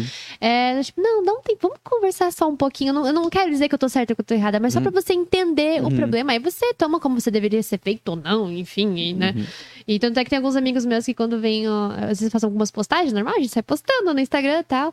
É, 0.41 0.81
tipo, 0.83 1.01
não, 1.01 1.23
não 1.23 1.41
tem, 1.43 1.57
vamos 1.61 1.79
conversar 1.83 2.31
só 2.33 2.49
um 2.49 2.57
pouquinho. 2.57 2.91
Eu 2.91 2.95
não, 2.95 3.07
eu 3.07 3.12
não 3.12 3.31
quero 3.31 3.51
dizer 3.51 3.69
que 3.69 3.75
eu 3.75 3.79
tô 3.79 3.89
certa 3.89 4.12
ou 4.12 4.17
que 4.17 4.21
eu 4.21 4.25
tô 4.25 4.35
errada, 4.35 4.61
mas 4.61 4.73
só 4.75 4.81
pra 4.81 4.91
você 4.91 5.12
entender 5.12 5.81
o 5.83 5.87
Uhum. 5.89 5.97
problema. 5.97 6.33
Aí 6.33 6.39
você 6.39 6.73
toma 6.75 7.01
como 7.01 7.21
você 7.21 7.31
deveria 7.31 7.62
ser 7.62 7.79
feito 7.79 8.09
ou 8.11 8.17
não, 8.17 8.53
enfim, 8.53 8.97
e, 8.97 9.14
né? 9.14 9.33
Uhum. 9.37 9.45
E 9.89 9.99
tanto 9.99 10.19
é 10.19 10.25
que 10.25 10.31
tem 10.31 10.37
alguns 10.39 10.57
amigos 10.57 10.85
meus 10.85 11.05
que 11.05 11.14
quando 11.14 11.41
vêm, 11.41 11.69
ó, 11.69 11.91
às 11.93 12.19
vezes 12.21 12.31
fazem 12.33 12.47
algumas 12.47 12.71
postagens, 12.71 13.12
normal, 13.12 13.35
a 13.37 13.39
gente 13.41 13.49
sai 13.53 13.62
postando 13.62 14.12
no 14.12 14.21
Instagram 14.21 14.61
e 14.61 14.64
tal. 14.64 14.93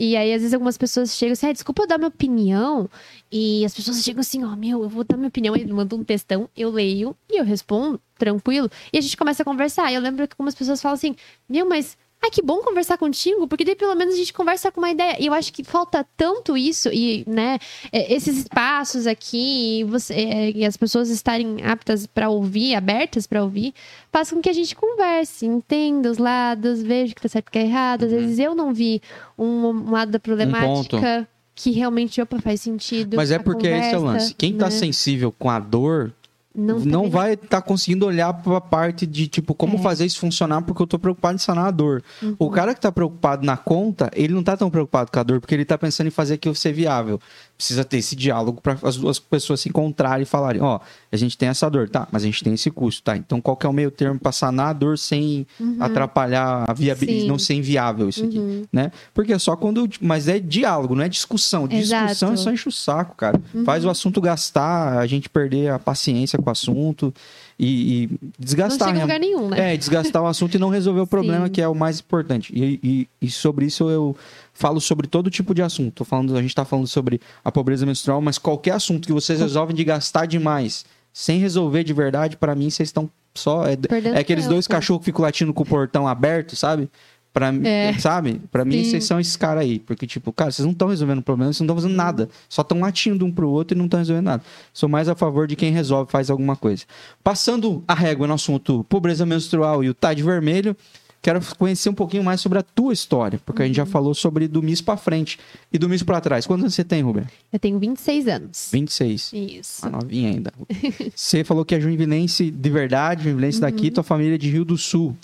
E 0.00 0.16
aí, 0.16 0.32
às 0.32 0.42
vezes, 0.42 0.54
algumas 0.54 0.78
pessoas 0.78 1.16
chegam 1.16 1.32
assim, 1.32 1.48
ah, 1.48 1.52
desculpa 1.52 1.82
eu 1.82 1.86
dar 1.88 1.98
minha 1.98 2.06
opinião. 2.08 2.88
E 3.30 3.64
as 3.64 3.74
pessoas 3.74 4.02
chegam 4.02 4.20
assim, 4.20 4.44
ó, 4.44 4.56
meu, 4.56 4.82
eu 4.82 4.88
vou 4.88 5.04
dar 5.04 5.16
minha 5.16 5.28
opinião. 5.28 5.54
Ele 5.54 5.72
manda 5.72 5.94
um 5.94 6.04
textão, 6.04 6.48
eu 6.56 6.70
leio 6.70 7.16
e 7.30 7.38
eu 7.38 7.44
respondo, 7.44 8.00
tranquilo. 8.18 8.70
E 8.92 8.98
a 8.98 9.00
gente 9.00 9.16
começa 9.16 9.42
a 9.42 9.44
conversar. 9.44 9.90
E 9.90 9.94
eu 9.94 10.00
lembro 10.00 10.26
que 10.26 10.34
algumas 10.34 10.54
pessoas 10.54 10.80
falam 10.80 10.94
assim, 10.94 11.14
meu, 11.48 11.68
mas 11.68 11.96
Ai, 12.20 12.30
que 12.30 12.42
bom 12.42 12.58
conversar 12.58 12.98
contigo, 12.98 13.46
porque 13.46 13.64
daí 13.64 13.76
pelo 13.76 13.94
menos 13.94 14.14
a 14.14 14.16
gente 14.16 14.32
conversa 14.32 14.72
com 14.72 14.80
uma 14.80 14.90
ideia. 14.90 15.16
E 15.20 15.26
eu 15.26 15.32
acho 15.32 15.52
que 15.52 15.62
falta 15.62 16.04
tanto 16.16 16.56
isso, 16.56 16.88
e, 16.92 17.24
né, 17.28 17.58
é, 17.92 18.12
esses 18.12 18.38
espaços 18.38 19.06
aqui, 19.06 19.80
e, 19.80 19.84
você, 19.84 20.14
é, 20.14 20.50
e 20.50 20.64
as 20.64 20.76
pessoas 20.76 21.10
estarem 21.10 21.58
aptas 21.62 22.06
para 22.06 22.28
ouvir, 22.28 22.74
abertas 22.74 23.24
para 23.24 23.42
ouvir, 23.42 23.72
faz 24.10 24.32
com 24.32 24.40
que 24.40 24.50
a 24.50 24.52
gente 24.52 24.74
converse, 24.74 25.46
entenda 25.46 26.10
os 26.10 26.18
lados, 26.18 26.82
veja 26.82 27.12
o 27.12 27.14
que 27.14 27.22
tá 27.22 27.28
certo 27.28 27.46
e 27.46 27.50
o 27.50 27.52
que 27.52 27.58
é 27.58 27.62
errado. 27.62 28.06
Às 28.06 28.10
vezes 28.10 28.38
eu 28.40 28.52
não 28.52 28.74
vi 28.74 29.00
um, 29.38 29.68
um 29.68 29.90
lado 29.92 30.10
da 30.10 30.18
problemática 30.18 31.28
que 31.58 31.72
realmente, 31.72 32.20
opa, 32.22 32.40
faz 32.40 32.60
sentido. 32.60 33.16
Mas 33.16 33.32
é 33.32 33.34
a 33.34 33.40
porque 33.40 33.66
esse 33.66 33.92
é 33.92 33.98
o 33.98 34.00
conversa, 34.00 34.22
lance. 34.22 34.34
Quem 34.34 34.56
tá 34.56 34.66
né? 34.66 34.70
sensível 34.70 35.32
com 35.32 35.50
a 35.50 35.58
dor 35.58 36.12
não, 36.54 36.78
não, 36.78 37.02
tá 37.04 37.08
vai 37.08 37.32
estar 37.34 37.62
conseguindo 37.62 38.06
olhar 38.06 38.32
pra 38.32 38.60
parte 38.60 39.06
de, 39.06 39.26
tipo, 39.26 39.54
como 39.54 39.74
É. 39.74 39.76
Uhum. 39.76 39.82
fazer 39.82 40.06
isso 40.06 40.20
funcionar 40.20 40.62
porque 40.62 40.80
eu 40.80 40.86
tô 40.86 40.98
preocupado 40.98 41.34
em 41.34 41.38
sanar 41.38 41.66
a 41.66 41.70
dor. 41.72 42.02
O 42.38 42.48
cara 42.48 42.74
que 42.74 42.80
tá 42.80 42.92
preocupado 42.92 43.44
na 43.44 43.56
conta, 43.56 44.08
ele 44.14 44.32
não 44.32 44.42
tá 44.42 44.56
tão 44.56 44.70
preocupado 44.70 45.10
com 45.10 45.18
a 45.18 45.22
dor 45.22 45.40
porque 45.40 45.54
ele 45.54 45.64
tá 45.64 45.76
pensando 45.76 46.06
em 46.06 46.10
fazer 46.10 46.34
aquilo 46.34 46.54
ser 46.54 46.72
viável. 46.72 47.20
Precisa 47.58 47.84
ter 47.84 47.96
esse 47.96 48.14
diálogo 48.14 48.60
para 48.60 48.78
as 48.84 48.96
duas 48.96 49.18
pessoas 49.18 49.60
se 49.60 49.68
encontrarem 49.68 50.22
e 50.22 50.24
falarem, 50.24 50.62
ó, 50.62 50.78
a 51.10 51.16
gente 51.16 51.36
tem 51.36 51.48
essa 51.48 51.68
dor, 51.68 51.88
tá, 51.88 52.06
mas 52.12 52.22
a 52.22 52.26
gente 52.26 52.44
tem 52.44 52.54
esse 52.54 52.70
custo, 52.70 53.02
tá? 53.02 53.16
Então 53.16 53.40
qual 53.40 53.56
que 53.56 53.66
é 53.66 53.68
o 53.68 53.72
meio 53.72 53.90
termo 53.90 54.16
para 54.16 54.30
sanar 54.30 54.68
a 54.68 54.72
dor 54.72 54.96
sem 54.96 55.44
uhum. 55.58 55.76
atrapalhar 55.80 56.64
a 56.68 56.72
viabilidade, 56.72 57.26
não 57.26 57.36
ser 57.36 57.54
inviável 57.54 58.08
isso 58.08 58.24
aqui, 58.24 58.38
uhum. 58.38 58.64
né? 58.72 58.92
Porque 59.12 59.32
é 59.32 59.38
só 59.40 59.56
quando, 59.56 59.88
mas 60.00 60.28
é 60.28 60.38
diálogo, 60.38 60.94
não 60.94 61.02
é 61.02 61.08
discussão. 61.08 61.66
Discussão 61.66 62.32
é 62.32 62.36
só 62.36 62.52
enche 62.52 62.68
o 62.68 62.72
saco, 62.72 63.16
cara. 63.16 63.40
Uhum. 63.52 63.64
Faz 63.64 63.84
o 63.84 63.90
assunto 63.90 64.20
gastar, 64.20 64.96
a 64.96 65.06
gente 65.08 65.28
perder 65.28 65.72
a 65.72 65.80
paciência 65.80 66.38
com 66.38 66.48
o 66.48 66.52
assunto 66.52 67.12
e, 67.58 68.04
e 68.04 68.10
desgastar. 68.38 68.88
Não 68.88 68.94
chega 68.94 69.04
lugar 69.04 69.18
nenhum, 69.20 69.48
né? 69.48 69.74
É, 69.74 69.76
desgastar 69.76 70.22
o 70.22 70.26
assunto 70.26 70.54
e 70.54 70.58
não 70.58 70.68
resolver 70.68 71.00
o 71.00 71.06
problema, 71.08 71.48
que 71.48 71.60
é 71.60 71.66
o 71.66 71.74
mais 71.74 71.98
importante. 71.98 72.52
E, 72.54 72.78
e, 72.82 73.08
e, 73.20 73.30
sobre 73.30 73.66
isso 73.66 73.90
eu 73.90 74.16
falo 74.58 74.80
sobre 74.80 75.06
todo 75.06 75.30
tipo 75.30 75.54
de 75.54 75.62
assunto. 75.62 75.94
Tô 75.94 76.04
falando, 76.04 76.36
a 76.36 76.42
gente 76.42 76.50
está 76.50 76.64
falando 76.64 76.88
sobre 76.88 77.20
a 77.44 77.52
pobreza 77.52 77.86
menstrual, 77.86 78.20
mas 78.20 78.38
qualquer 78.38 78.72
assunto 78.72 79.06
que 79.06 79.12
vocês 79.12 79.38
resolvem 79.38 79.74
de 79.74 79.84
gastar 79.84 80.26
demais, 80.26 80.84
sem 81.12 81.38
resolver 81.38 81.84
de 81.84 81.92
verdade, 81.92 82.36
para 82.36 82.56
mim 82.56 82.68
vocês 82.68 82.88
estão 82.88 83.08
só. 83.34 83.66
É, 83.66 83.78
é 84.14 84.18
aqueles 84.18 84.48
dois 84.48 84.66
cachorros 84.66 85.00
que 85.00 85.06
ficam 85.06 85.22
latindo 85.22 85.54
com 85.54 85.62
o 85.62 85.66
portão 85.66 86.08
aberto, 86.08 86.56
sabe? 86.56 86.90
Pra, 87.32 87.54
é. 87.54 87.96
Sabe? 87.98 88.40
Pra 88.50 88.64
mim, 88.64 88.82
vocês 88.82 89.04
são 89.04 89.20
esses 89.20 89.36
caras 89.36 89.62
aí. 89.62 89.78
Porque, 89.78 90.08
tipo, 90.08 90.32
cara, 90.32 90.50
vocês 90.50 90.64
não 90.66 90.72
estão 90.72 90.88
resolvendo 90.88 91.18
o 91.18 91.22
problema, 91.22 91.52
vocês 91.52 91.60
não 91.60 91.66
estão 91.66 91.76
fazendo 91.76 91.96
nada. 91.96 92.28
Só 92.48 92.62
estão 92.62 92.80
latindo 92.80 93.24
um 93.24 93.30
pro 93.30 93.48
outro 93.48 93.76
e 93.76 93.78
não 93.78 93.84
estão 93.84 93.98
resolvendo 93.98 94.24
nada. 94.24 94.42
Sou 94.72 94.88
mais 94.88 95.08
a 95.08 95.14
favor 95.14 95.46
de 95.46 95.54
quem 95.54 95.70
resolve, 95.70 96.10
faz 96.10 96.30
alguma 96.30 96.56
coisa. 96.56 96.84
Passando 97.22 97.84
a 97.86 97.94
régua 97.94 98.26
no 98.26 98.34
assunto 98.34 98.84
pobreza 98.88 99.24
menstrual 99.24 99.84
e 99.84 99.88
o 99.88 99.94
TAD 99.94 100.20
vermelho, 100.20 100.76
quero 101.20 101.40
conhecer 101.56 101.88
um 101.88 101.94
pouquinho 101.94 102.22
mais 102.22 102.40
sobre 102.40 102.58
a 102.58 102.62
tua 102.62 102.92
história, 102.92 103.40
porque 103.44 103.62
uhum. 103.62 103.64
a 103.64 103.66
gente 103.66 103.76
já 103.76 103.84
uhum. 103.84 103.90
falou 103.90 104.14
sobre 104.14 104.46
do 104.48 104.62
MIS 104.62 104.80
para 104.80 104.96
frente 104.96 105.38
e 105.72 105.78
do 105.78 105.88
MIS 105.88 106.02
para 106.02 106.20
trás. 106.20 106.46
Quantos 106.46 106.64
anos 106.64 106.74
você 106.74 106.84
tem, 106.84 107.02
Rubem? 107.02 107.24
Eu 107.52 107.58
tenho 107.58 107.78
26 107.78 108.28
anos. 108.28 108.68
26. 108.72 109.32
Isso. 109.32 109.86
Uma 109.86 109.98
novinha 109.98 110.30
ainda. 110.30 110.52
você 111.14 111.44
falou 111.44 111.64
que 111.64 111.74
é 111.74 111.80
Juinvilense 111.80 112.50
de 112.50 112.70
verdade, 112.70 113.24
Juinvilense 113.24 113.58
uhum. 113.58 113.62
daqui, 113.62 113.90
tua 113.90 114.04
família 114.04 114.36
é 114.36 114.38
de 114.38 114.50
Rio 114.50 114.64
do 114.64 114.76
Sul. 114.76 115.16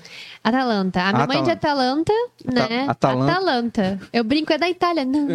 Atalanta. 0.45 1.01
A 1.01 1.05
minha 1.05 1.24
Atalanta. 1.24 1.26
mãe 1.26 1.38
é 1.38 1.42
de 1.42 1.51
Atalanta, 1.51 2.12
né? 2.45 2.86
Atalanta. 2.86 3.32
Atalanta. 3.32 4.01
Eu 4.12 4.22
brinco, 4.22 4.53
é 4.53 4.59
da 4.59 4.68
Itália. 4.68 5.03
Não, 5.03 5.26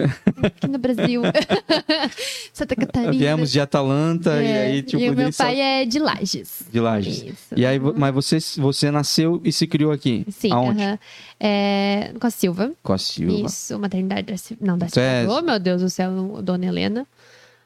aqui 0.43 0.67
no 0.67 0.77
Brasil. 0.77 1.23
Santa 2.53 2.75
Catarina. 2.75 3.11
Viemos 3.13 3.51
de 3.51 3.59
Atalanta 3.59 4.35
é. 4.35 4.43
e 4.43 4.57
aí, 4.57 4.83
tipo... 4.83 5.01
E 5.01 5.09
meu 5.09 5.33
pai 5.33 5.59
é 5.59 5.85
de 5.85 5.97
Lages. 5.97 6.61
De 6.71 6.79
Lages. 6.79 7.23
Isso. 7.23 7.55
E 7.55 7.65
aí, 7.65 7.79
mas 7.79 8.13
você, 8.13 8.37
você 8.61 8.91
nasceu 8.91 9.41
e 9.43 9.51
se 9.51 9.65
criou 9.65 9.91
aqui? 9.91 10.27
Sim. 10.29 10.51
Aonde? 10.51 10.83
Uh 10.83 10.85
-huh. 10.85 10.99
é, 11.39 12.13
com 12.19 12.27
a 12.27 12.29
Silva. 12.29 12.71
Com 12.83 12.93
a 12.93 12.97
Silva. 12.99 13.47
Isso, 13.47 13.79
maternidade 13.79 14.27
da 14.27 14.37
Silva. 14.37 14.63
Não, 14.63 14.77
da 14.77 14.89
Silva. 14.89 15.07
É... 15.07 15.27
Oh, 15.27 15.41
meu 15.41 15.57
Deus 15.57 15.81
do 15.81 15.89
céu, 15.89 16.11
Dona 16.43 16.67
Helena. 16.67 17.07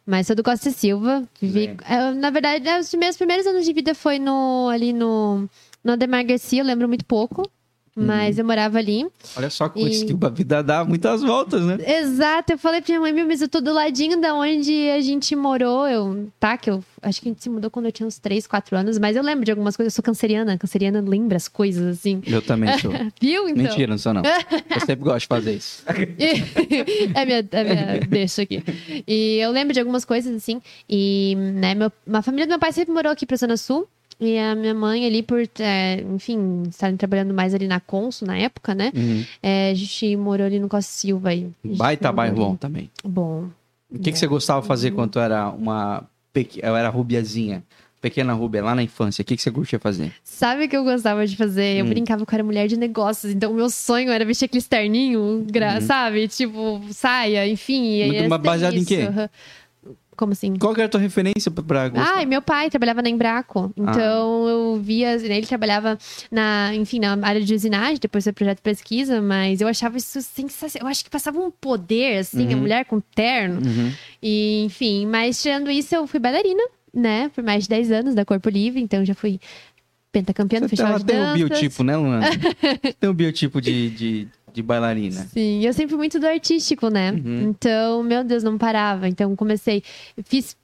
Mas 0.06 0.28
sou 0.28 0.36
do 0.36 0.44
Costa 0.44 0.72
Silva. 0.72 1.24
Vivi, 1.42 1.76
é. 1.86 2.12
na 2.14 2.30
verdade, 2.30 2.70
os 2.80 2.94
meus 2.94 3.18
primeiros 3.18 3.46
anos 3.46 3.66
de 3.66 3.74
vida 3.74 3.94
foi 3.94 4.20
no, 4.20 4.70
ali 4.70 4.92
no 4.94 5.50
no 5.84 5.94
Ademar 5.94 6.26
Garcia, 6.26 6.62
eu 6.62 6.66
lembro 6.66 6.88
muito 6.88 7.06
pouco. 7.06 7.50
Mas 7.96 8.38
hum. 8.38 8.42
eu 8.42 8.46
morava 8.46 8.80
ali. 8.80 9.06
Olha 9.36 9.50
só 9.52 9.70
como 9.70 9.88
e... 9.88 10.18
a 10.22 10.30
vida 10.30 10.64
dá 10.64 10.84
muitas 10.84 11.22
voltas, 11.22 11.62
né? 11.62 11.78
Exato. 11.80 12.54
Eu 12.54 12.58
falei 12.58 12.82
pra 12.82 12.90
minha 12.90 13.00
mãe, 13.00 13.14
meu, 13.14 13.28
mas 13.28 13.42
eu 13.42 13.48
tô 13.48 13.62
do 13.62 13.72
ladinho 13.72 14.20
da 14.20 14.34
onde 14.34 14.90
a 14.90 15.00
gente 15.00 15.36
morou. 15.36 15.88
Eu, 15.88 16.28
tá, 16.40 16.58
que 16.58 16.72
eu 16.72 16.84
acho 17.04 17.22
que 17.22 17.30
a 17.30 17.32
gente 17.32 17.44
se 17.44 17.50
mudou 17.50 17.70
quando 17.70 17.86
eu 17.86 17.92
tinha 17.92 18.08
uns 18.08 18.18
3, 18.18 18.48
4 18.48 18.76
anos, 18.76 18.98
mas 18.98 19.16
eu 19.16 19.22
lembro 19.22 19.46
de 19.46 19.52
algumas 19.52 19.78
coisas. 19.78 19.94
Eu 19.94 19.96
sou 19.96 20.04
canceriana. 20.04 20.58
Canceriana 20.58 21.02
lembra 21.02 21.38
as 21.38 21.48
coisas, 21.48 22.00
assim. 22.00 22.20
Eu 22.26 22.42
também 22.42 22.76
sou. 22.80 22.92
Viu, 23.22 23.48
então? 23.48 23.64
Mentira, 23.64 23.92
não 23.92 23.98
sou, 24.00 24.14
não. 24.14 24.24
Eu 24.74 24.80
sempre 24.80 25.06
gosto 25.06 25.22
de 25.22 25.28
fazer 25.28 25.54
isso. 25.54 25.84
é 25.88 27.26
minha, 27.26 27.48
é 27.52 27.64
minha 27.64 28.00
deixa 28.08 28.42
aqui. 28.42 28.64
E 29.08 29.38
eu 29.38 29.52
lembro 29.52 29.74
de 29.74 29.80
algumas 29.80 30.04
coisas, 30.04 30.36
assim. 30.36 30.62
E, 30.90 31.36
né, 31.36 31.76
meu, 31.76 31.92
a 32.12 32.22
família 32.22 32.48
do 32.48 32.50
meu 32.50 32.60
pai 32.60 32.72
sempre 32.72 32.94
morou 32.94 33.12
aqui 33.12 33.26
pra 33.26 33.38
Zona 33.38 33.56
Sul. 33.56 33.88
E 34.20 34.38
a 34.38 34.56
minha 34.56 34.74
mãe 34.74 35.06
ali, 35.06 35.24
por, 35.24 35.42
é, 35.60 36.02
enfim, 36.14 36.64
estarem 36.70 36.96
trabalhando 36.98 37.34
mais 37.34 37.54
ali 37.54 37.68
na 37.68 37.80
Consul 37.80 38.28
na 38.28 38.38
época, 38.38 38.74
né? 38.74 38.92
Uhum. 38.96 39.26
É, 39.42 39.72
a 39.72 39.74
gente 39.74 40.16
morou 40.16 40.46
ali 40.46 40.60
no 40.60 40.70
Costa 40.70 40.92
Silva. 40.92 41.30
Aí. 41.30 41.50
Baita 41.64 42.12
bairro 42.12 42.36
bom 42.36 42.56
também. 42.56 42.90
Bom. 43.04 43.50
O 43.92 44.00
que, 44.00 44.12
que 44.12 44.18
você 44.18 44.28
gostava 44.28 44.62
de 44.62 44.68
fazer 44.68 44.90
uhum. 44.90 44.96
quando 44.96 45.20
era 45.20 45.50
uma... 45.50 46.04
Eu 46.62 46.76
era 46.76 46.90
rubiazinha? 46.90 47.64
Pequena 48.04 48.34
Rubia, 48.34 48.62
lá 48.62 48.76
na 48.76 48.84
infância, 48.84 49.22
o 49.22 49.26
que, 49.26 49.38
que 49.38 49.42
você 49.42 49.50
curtia 49.50 49.80
fazer? 49.80 50.12
Sabe 50.26 50.66
o 50.66 50.70
que 50.70 50.76
eu 50.76 50.84
gostava 50.84 51.26
de 51.26 51.38
fazer? 51.38 51.78
Eu 51.78 51.86
hum. 51.86 51.90
brincava 51.90 52.26
com 52.26 52.36
era 52.36 52.44
mulher 52.44 52.68
de 52.68 52.76
negócios, 52.76 53.32
então 53.32 53.50
o 53.50 53.56
meu 53.56 53.70
sonho 53.70 54.12
era 54.12 54.26
vestir 54.26 54.44
aquele 54.44 54.62
terninho, 54.62 55.22
uhum. 55.22 55.82
sabe? 55.82 56.28
Tipo, 56.28 56.82
saia, 56.92 57.48
enfim. 57.48 58.28
Mas 58.28 58.42
baseado 58.42 58.76
em 58.76 58.84
quê? 58.84 59.08
Como 60.16 60.34
assim? 60.34 60.56
Qual 60.56 60.74
que 60.74 60.82
era 60.82 60.88
a 60.88 60.90
tua 60.90 61.00
referência 61.00 61.50
pra 61.52 61.90
gostar? 61.90 62.22
Ah, 62.22 62.26
meu 62.26 62.42
pai 62.42 62.70
trabalhava 62.70 63.02
na 63.02 63.10
Embraco. 63.10 63.72
Então 63.76 64.46
ah. 64.46 64.50
eu 64.50 64.80
via. 64.82 65.18
Né, 65.18 65.38
ele 65.38 65.48
trabalhava 65.48 65.98
na, 66.32 66.74
enfim, 66.76 67.00
na 67.00 67.18
área 67.22 67.42
de 67.42 67.54
usinagem, 67.54 67.98
depois 68.00 68.26
do 68.26 68.34
projeto 68.34 68.58
de 68.58 68.64
pesquisa, 68.64 69.22
mas 69.22 69.62
eu 69.62 69.68
achava 69.68 69.98
isso 69.98 70.22
sensacional. 70.22 70.88
Eu 70.88 70.92
acho 70.92 71.04
que 71.04 71.10
passava 71.10 71.40
um 71.40 71.52
poder, 71.52 72.20
assim, 72.20 72.48
uhum. 72.48 72.54
a 72.54 72.58
mulher 72.58 72.86
com 72.86 73.00
terno. 73.00 73.62
Uhum. 73.66 73.92
E, 74.22 74.64
enfim, 74.66 75.06
mas 75.06 75.42
tirando 75.42 75.70
isso, 75.70 75.94
eu 75.96 76.08
fui 76.08 76.20
bailarina, 76.20 76.64
né? 76.94 77.30
Por 77.34 77.44
mais 77.44 77.64
de 77.64 77.70
10 77.70 77.92
anos 77.92 78.16
da 78.16 78.26
Corpo 78.26 78.50
Livre, 78.50 78.82
então 78.82 79.04
já 79.06 79.14
fui 79.14 79.40
pentacampeã 80.12 80.60
no 80.60 80.70
Festival 80.70 81.00
de 81.00 81.06
Danças. 81.06 81.34
tem 81.34 81.44
o 81.44 81.48
biotipo, 81.48 81.84
né, 81.84 81.98
Luana? 81.98 82.28
tem 83.00 83.10
o 83.10 83.14
biotipo 83.14 83.60
de... 83.60 83.90
de 83.90 84.28
de 84.54 84.62
bailarina. 84.62 85.28
Sim, 85.34 85.66
eu 85.66 85.74
sempre 85.74 85.90
fui 85.90 85.98
muito 85.98 86.20
do 86.20 86.28
artístico, 86.28 86.90
né? 86.90 87.12
Uhum. 87.12 87.50
Então, 87.50 88.04
meu 88.04 88.24
Deus, 88.24 88.44
não 88.44 88.58
parava. 88.58 89.08
Então, 89.08 89.36
comecei. 89.36 89.84
Fiz. 90.24 90.56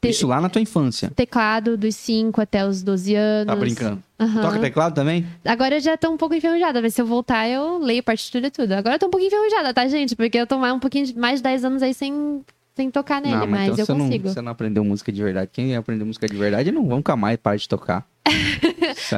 Te... 0.00 0.08
Isso 0.10 0.26
lá 0.26 0.40
na 0.40 0.48
tua 0.48 0.60
infância? 0.60 1.10
Teclado 1.14 1.76
dos 1.76 1.94
5 1.94 2.40
até 2.40 2.66
os 2.66 2.82
12 2.82 3.14
anos. 3.14 3.46
Tá 3.46 3.56
brincando? 3.56 4.02
Uhum. 4.18 4.40
Toca 4.40 4.58
teclado 4.58 4.94
também? 4.94 5.24
Agora 5.44 5.76
eu 5.76 5.80
já 5.80 5.96
tô 5.96 6.10
um 6.10 6.16
pouco 6.16 6.34
enferrujada. 6.34 6.82
Mas 6.82 6.94
se 6.94 7.00
eu 7.00 7.06
voltar, 7.06 7.48
eu 7.48 7.78
leio 7.78 8.02
partitura 8.02 8.48
e 8.48 8.50
tudo. 8.50 8.72
Agora 8.72 8.96
eu 8.96 8.98
tô 8.98 9.06
um 9.06 9.10
pouquinho 9.10 9.28
enferrujada, 9.28 9.72
tá, 9.72 9.86
gente? 9.86 10.16
Porque 10.16 10.36
eu 10.36 10.46
tô 10.46 10.58
mais 10.58 10.74
um 10.74 10.80
pouquinho 10.80 11.06
mais 11.16 11.38
de 11.38 11.44
10 11.44 11.64
anos 11.64 11.82
aí 11.82 11.94
sem 11.94 12.42
sem 12.78 12.92
tocar 12.92 13.20
nele, 13.20 13.34
não, 13.34 13.46
mas, 13.48 13.70
mas 13.70 13.78
então 13.80 13.96
eu 13.96 14.04
consigo. 14.04 14.26
Não, 14.28 14.32
você 14.32 14.40
não 14.40 14.52
aprendeu 14.52 14.84
música 14.84 15.10
de 15.10 15.20
verdade. 15.20 15.50
Quem 15.52 15.74
aprendeu 15.74 16.06
música 16.06 16.28
de 16.28 16.36
verdade 16.36 16.70
não 16.70 16.84
nunca 16.84 17.16
mais 17.16 17.36
parar 17.36 17.56
de 17.56 17.68
tocar. 17.68 18.06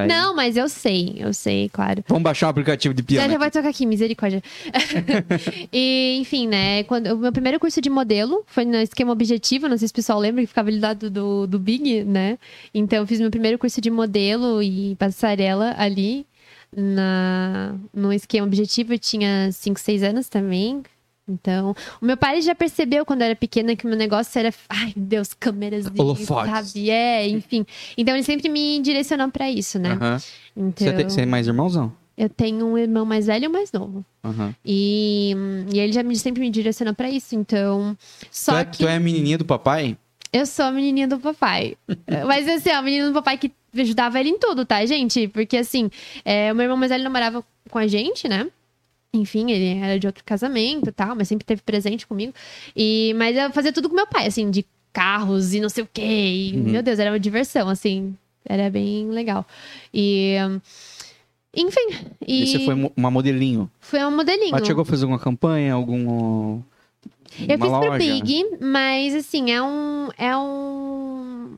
Não, 0.09 0.35
mas 0.35 0.57
eu 0.57 0.69
sei, 0.69 1.17
eu 1.19 1.33
sei, 1.33 1.69
claro. 1.69 2.05
Vamos 2.09 2.23
baixar 2.23 2.47
um 2.47 2.51
aplicativo 2.51 2.95
de 2.95 3.03
piano. 3.03 3.27
Já, 3.27 3.33
já 3.33 3.39
vai 3.39 3.51
tocar 3.51 3.69
aqui, 3.69 3.87
misericórdia. 3.87 4.43
e, 5.73 6.19
enfim, 6.21 6.47
né? 6.47 6.85
Quando, 6.85 7.15
o 7.15 7.19
meu 7.19 7.33
primeiro 7.33 7.59
curso 7.59 7.81
de 7.81 7.91
modelo 7.91 8.43
foi 8.47 8.65
no 8.65 8.77
esquema 8.77 9.13
objetivo, 9.13 9.69
não 9.69 9.77
sei 9.77 9.89
se 9.89 9.93
o 9.93 9.95
pessoal 9.95 10.19
lembra 10.19 10.43
que 10.43 10.49
ficava 10.49 10.69
ali 10.69 10.79
do 10.79 10.83
lado 10.83 11.11
do, 11.11 11.47
do 11.47 11.59
Big, 11.59 12.05
né? 12.05 12.39
Então, 12.75 13.01
eu 13.01 13.07
fiz 13.07 13.21
meu 13.21 13.31
primeiro 13.31 13.59
curso 13.59 13.81
de 13.81 13.91
modelo 13.91 14.63
e 14.63 14.97
passarela 14.97 15.75
ali. 15.79 16.27
Na, 16.75 17.75
no 17.93 18.13
esquema 18.13 18.47
objetivo, 18.47 18.95
eu 18.95 18.99
tinha 18.99 19.51
5, 19.51 19.81
6 19.81 20.03
anos 20.05 20.29
também. 20.29 20.85
Então, 21.31 21.75
o 22.01 22.05
meu 22.05 22.17
pai 22.17 22.41
já 22.43 22.55
percebeu 22.55 23.05
quando 23.05 23.23
eu 23.23 23.27
era 23.27 23.37
pequena 23.37 23.77
que 23.77 23.85
o 23.85 23.89
meu 23.89 23.97
negócio 23.97 24.39
era, 24.39 24.53
ai, 24.69 24.93
meu 24.97 25.07
Deus, 25.07 25.33
câmeras 25.33 25.85
de, 25.91 26.25
sabe? 26.25 26.91
É, 26.91 27.29
enfim. 27.29 27.65
Então 27.97 28.15
ele 28.15 28.25
sempre 28.25 28.49
me 28.49 28.81
direcionou 28.81 29.31
para 29.31 29.51
isso, 29.51 29.79
né? 29.79 29.99
Então, 30.57 30.87
você, 30.87 30.93
tem, 30.93 31.09
você 31.09 31.21
é 31.23 31.27
mais 31.27 31.47
irmãozão? 31.47 31.93
Eu 32.17 32.29
tenho 32.29 32.67
um 32.67 32.77
irmão 32.77 33.07
mais 33.07 33.27
velho 33.27 33.45
e 33.45 33.49
um 33.49 33.53
mais 33.53 33.73
novo. 33.73 34.05
Uhum. 34.25 34.55
E, 34.65 35.35
e 35.73 35.81
ele 35.81 35.93
já 35.93 36.03
me, 36.03 36.17
sempre 36.17 36.41
me 36.41 36.51
direcionou 36.51 36.95
para 36.95 37.09
isso, 37.09 37.35
então. 37.35 37.97
Só 38.31 38.53
tu 38.53 38.59
é, 38.59 38.65
que... 38.65 38.79
tu 38.79 38.89
é 38.89 38.97
a 38.97 39.01
menininha 39.01 39.39
do 39.39 39.45
papai? 39.45 39.97
Eu 40.33 40.47
sou 40.47 40.67
a 40.67 40.71
menininha 40.71 41.09
do 41.09 41.19
papai. 41.19 41.77
Mas 42.27 42.49
assim, 42.49 42.71
a 42.71 42.83
menina 42.83 43.09
do 43.09 43.15
papai 43.15 43.39
que 43.39 43.53
ajudava 43.77 44.21
ele 44.21 44.31
em 44.31 44.39
tudo, 44.39 44.65
tá, 44.65 44.85
gente? 44.85 45.29
Porque 45.29 45.57
assim, 45.57 45.91
é, 46.25 46.53
o 46.53 46.55
meu 46.55 46.65
irmão 46.65 46.77
mais 46.77 46.91
velho 46.91 47.05
namorava 47.05 47.45
com 47.71 47.79
a 47.79 47.87
gente, 47.87 48.29
né? 48.29 48.47
Enfim, 49.13 49.51
ele 49.51 49.81
era 49.81 49.99
de 49.99 50.07
outro 50.07 50.23
casamento 50.25 50.89
e 50.89 50.93
tal, 50.93 51.17
mas 51.17 51.29
sempre 51.29 51.45
teve 51.45 51.63
presente 51.63 52.07
comigo. 52.07 52.33
E, 52.77 53.13
mas 53.17 53.37
eu 53.37 53.51
fazia 53.53 53.73
tudo 53.73 53.89
com 53.89 53.97
meu 53.97 54.07
pai, 54.07 54.27
assim, 54.27 54.51
de 54.51 54.65
carros 54.93 55.53
e 55.53 55.61
não 55.61 55.69
sei 55.69 55.85
o 55.85 55.89
quê. 55.93 56.03
E, 56.03 56.57
uhum. 56.57 56.71
Meu 56.71 56.83
Deus, 56.83 56.99
era 56.99 57.11
uma 57.11 57.21
diversão, 57.21 57.69
assim. 57.69 58.15
Era 58.45 58.71
bem 58.71 59.09
legal. 59.11 59.47
E. 59.93 60.37
Enfim. 61.55 61.89
E, 62.27 62.43
e 62.43 62.47
você 62.47 62.59
foi 62.65 62.93
uma 62.97 63.11
modelinho? 63.11 63.71
Foi 63.81 64.01
uma 64.01 64.11
modelinho. 64.11 64.53
Mas 64.53 64.67
chegou 64.67 64.83
a 64.83 64.87
fazer 64.87 65.05
alguma 65.05 65.19
campanha, 65.19 65.75
algum. 65.75 66.61
Eu 67.39 67.59
fiz 67.59 67.61
loja? 67.61 67.89
pro 67.89 67.99
Big, 67.99 68.45
mas 68.61 69.15
assim, 69.15 69.51
é 69.51 69.63
um. 69.63 70.09
É 70.17 70.37
um. 70.37 71.57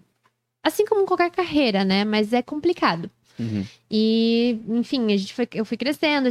Assim 0.63 0.87
como 0.87 1.07
qualquer 1.07 1.31
carreira, 1.31 1.85
né? 1.85 2.05
Mas 2.05 2.33
é 2.33 2.41
complicado. 2.41 3.11
Uhum. 3.39 3.65
E, 3.91 4.59
enfim, 4.69 5.13
a 5.13 5.17
gente 5.17 5.35
foi, 5.35 5.49
eu 5.55 5.65
fui 5.65 5.77
crescendo, 5.77 6.29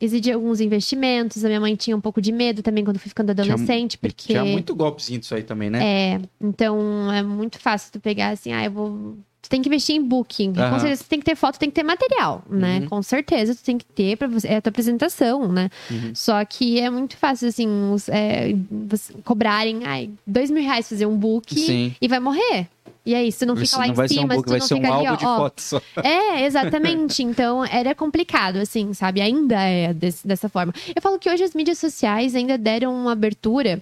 exigia 0.00 0.34
alguns 0.34 0.60
investimentos. 0.60 1.44
A 1.44 1.48
minha 1.48 1.60
mãe 1.60 1.74
tinha 1.74 1.96
um 1.96 2.00
pouco 2.00 2.20
de 2.20 2.32
medo 2.32 2.62
também 2.62 2.84
quando 2.84 2.98
fui 2.98 3.08
ficando 3.08 3.30
adolescente, 3.30 3.96
tinha, 3.96 4.00
porque... 4.00 4.32
Tinha 4.32 4.44
muito 4.44 4.74
golpezinho 4.74 5.20
disso 5.20 5.34
aí 5.34 5.42
também, 5.42 5.70
né? 5.70 5.82
É, 5.82 6.20
então 6.40 7.12
é 7.12 7.22
muito 7.22 7.58
fácil 7.58 7.92
tu 7.92 8.00
pegar 8.00 8.30
assim, 8.30 8.52
ah, 8.52 8.64
eu 8.64 8.70
vou 8.70 9.16
Tu 9.46 9.48
tem 9.48 9.62
que 9.62 9.68
investir 9.68 9.94
em 9.94 10.02
booking. 10.02 10.54
Aham. 10.56 10.70
Com 10.70 10.78
certeza, 10.80 11.04
tu 11.04 11.08
tem 11.08 11.18
que 11.20 11.24
ter 11.24 11.36
foto, 11.36 11.56
tem 11.56 11.70
que 11.70 11.74
ter 11.76 11.84
material, 11.84 12.42
né? 12.50 12.80
Uhum. 12.80 12.88
Com 12.88 13.02
certeza, 13.02 13.54
tu 13.54 13.62
tem 13.62 13.78
que 13.78 13.84
ter 13.84 14.16
pra 14.16 14.26
você, 14.26 14.48
é 14.48 14.56
a 14.56 14.60
tua 14.60 14.70
apresentação, 14.70 15.52
né? 15.52 15.70
Uhum. 15.88 16.12
Só 16.16 16.44
que 16.44 16.80
é 16.80 16.90
muito 16.90 17.16
fácil, 17.16 17.46
assim, 17.46 17.68
os, 17.92 18.08
é, 18.08 18.56
você 18.68 19.14
cobrarem, 19.24 19.82
ai, 19.84 20.10
dois 20.26 20.50
mil 20.50 20.64
reais 20.64 20.88
fazer 20.88 21.06
um 21.06 21.16
book 21.16 21.54
Sim. 21.54 21.94
e 22.00 22.08
vai 22.08 22.18
morrer. 22.18 22.66
E 23.06 23.30
se 23.32 23.38
tu 23.38 23.46
não 23.46 23.54
Isso 23.54 23.66
fica 23.66 23.78
lá 23.78 23.86
não 23.86 23.92
em 23.92 23.96
ser 23.96 24.02
um 24.02 24.08
cima, 24.22 24.34
book, 24.34 24.48
vai 24.50 24.58
não 24.58 24.66
ser 24.66 24.74
um 24.74 24.76
fica 24.78 24.92
ali, 24.94 25.06
álbum 25.06 25.16
de 25.18 25.24
ó, 25.26 25.36
fotos 25.36 25.64
só. 25.64 25.80
é, 26.02 26.44
exatamente. 26.44 27.22
Então, 27.22 27.64
era 27.64 27.94
complicado, 27.94 28.56
assim, 28.56 28.92
sabe? 28.92 29.20
Ainda 29.20 29.60
é 29.62 29.94
desse- 29.94 30.26
dessa 30.26 30.48
forma. 30.48 30.72
Eu 30.94 31.00
falo 31.00 31.18
que 31.18 31.30
hoje 31.30 31.44
as 31.44 31.54
mídias 31.54 31.78
sociais 31.78 32.34
ainda 32.34 32.58
deram 32.58 32.92
uma 32.92 33.12
abertura, 33.12 33.80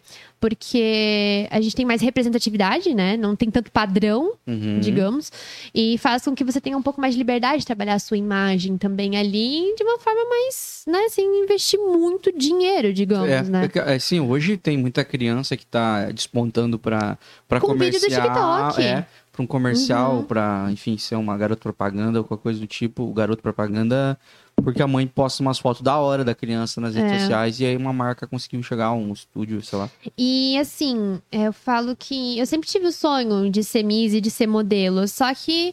porque 0.59 1.49
a 1.51 1.59
gente 1.61 1.75
tem 1.75 1.87
mais 1.87 2.03
representatividade, 2.03 2.95
né? 2.95 3.17
Não 3.17 3.35
tem 3.35 3.51
tanto 3.51 3.71
padrão, 3.73 4.35
Uhum. 4.47 4.79
digamos. 4.81 5.33
E 5.75 5.97
faz 5.99 6.23
com 6.25 6.35
que 6.35 6.45
você 6.45 6.61
tenha 6.61 6.77
um 6.77 6.83
pouco 6.83 7.01
mais 7.01 7.15
de 7.15 7.19
liberdade 7.19 7.61
de 7.61 7.67
trabalhar 7.67 7.95
a 7.95 7.99
sua 7.99 8.19
imagem 8.19 8.77
também 8.77 9.17
ali, 9.17 9.75
de 9.77 9.83
uma 9.83 9.99
forma 9.99 10.21
mais, 10.29 10.83
né? 10.87 11.09
Sem 11.09 11.43
investir 11.45 11.81
muito 11.81 12.31
dinheiro, 12.37 12.93
digamos, 12.93 13.29
É, 13.31 13.43
né? 13.43 13.61
porque, 13.63 13.79
assim, 13.79 14.21
hoje 14.21 14.57
tem 14.59 14.77
muita 14.77 15.05
criança 15.05 15.57
que 15.57 15.65
tá 15.65 16.11
despontando 16.11 16.79
pra, 16.79 17.17
pra 17.49 17.59
Com 17.61 17.75
vídeo 17.75 17.99
do. 17.99 18.07
TikTok. 18.07 18.83
É, 18.83 19.07
pra 19.35 19.43
um 19.43 19.47
comercial, 19.47 20.19
Uhum. 20.19 20.23
pra, 20.23 20.69
enfim, 20.71 20.97
ser 20.97 21.17
uma 21.17 21.37
garota 21.37 21.61
propaganda 21.61 22.19
ou 22.21 22.25
qualquer 22.25 22.43
coisa 22.45 22.61
do 22.61 22.67
tipo. 22.69 23.03
O 23.03 23.13
garoto 23.13 23.43
propaganda, 23.43 24.17
porque 24.57 24.81
a 24.81 24.87
mãe 24.87 25.07
posta 25.09 25.43
umas 25.43 25.59
fotos 25.59 25.83
da 25.83 25.99
hora 25.99 26.25
da 26.25 26.35
criança 26.37 26.81
nas 26.81 26.95
redes 26.95 27.13
É. 27.13 27.19
sociais 27.19 27.59
e 27.59 27.67
aí 27.67 27.77
uma 27.77 27.93
marca 27.93 28.27
conseguiu 28.29 28.63
chegar 28.63 28.87
a 28.87 28.93
um 28.95 29.13
estúdio, 29.13 29.61
sei 29.61 29.77
lá. 29.79 29.91
E 30.17 30.57
assim, 30.59 31.21
eu 31.33 31.53
falo 31.53 31.97
que 31.97 32.39
eu 32.39 32.47
sempre 32.47 32.69
tive 32.69 32.87
o 32.87 32.93
sonho 32.93 33.51
de 33.51 33.65
ser 33.65 33.83
Miss 33.83 34.13
e 34.15 34.21
de 34.21 34.31
ser 34.31 34.47
modelo, 34.47 35.09
só 35.09 35.35
que 35.35 35.73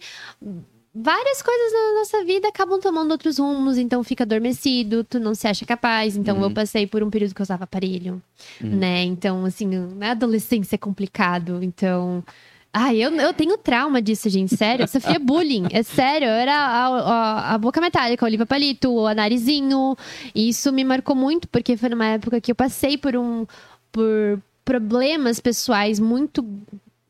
várias 0.93 1.41
coisas 1.41 1.72
na 1.72 1.99
nossa 1.99 2.26
vida 2.26 2.47
acabam 2.47 2.80
tomando 2.80 3.12
outros 3.12 3.38
rumos, 3.38 3.78
então 3.78 4.03
fica 4.03 4.24
adormecido, 4.24 5.03
tu 5.03 5.20
não 5.20 5.34
se 5.36 5.47
acha 5.47 5.66
capaz. 5.66 6.18
Então 6.18 6.38
Uhum. 6.38 6.43
eu 6.45 6.51
passei 6.51 6.86
por 6.88 7.01
um 7.03 7.09
período 7.09 7.34
que 7.36 7.41
eu 7.41 7.43
usava 7.43 7.64
aparelho, 7.64 8.22
Uhum. 8.62 8.70
né? 8.78 9.03
Então, 9.03 9.45
assim, 9.45 9.68
na 9.68 10.12
adolescência 10.12 10.76
é 10.76 10.78
complicado, 10.78 11.59
então. 11.64 12.24
Ai, 12.74 12.97
eu, 12.97 13.11
eu 13.11 13.34
tenho 13.34 13.57
trauma 13.57 14.01
disso, 14.01 14.30
gente, 14.30 14.55
sério. 14.55 14.84
Eu 14.84 14.88
sofria 14.88 15.19
bullying, 15.19 15.67
é 15.72 15.84
sério. 15.84 16.28
Eu 16.28 16.34
era 16.34 16.55
a, 16.55 16.86
a, 16.86 17.53
a 17.55 17.57
boca 17.57 17.82
metálica, 17.82 18.26
a 18.26 18.28
Oliva 18.28 18.45
Palito, 18.45 18.93
o 18.93 19.13
narizinho. 19.13 19.95
E 20.34 20.47
isso 20.47 20.72
me 20.72 20.84
marcou 20.84 21.15
muito, 21.15 21.49
porque 21.49 21.76
foi 21.76 21.89
numa 21.89 22.05
época 22.05 22.39
que 22.39 22.51
eu 22.51 22.55
passei 22.55 22.97
por 22.97 23.15
um. 23.17 23.45
por 23.91 24.41
problemas 24.63 25.39
pessoais 25.39 25.99
muito. 25.99 26.45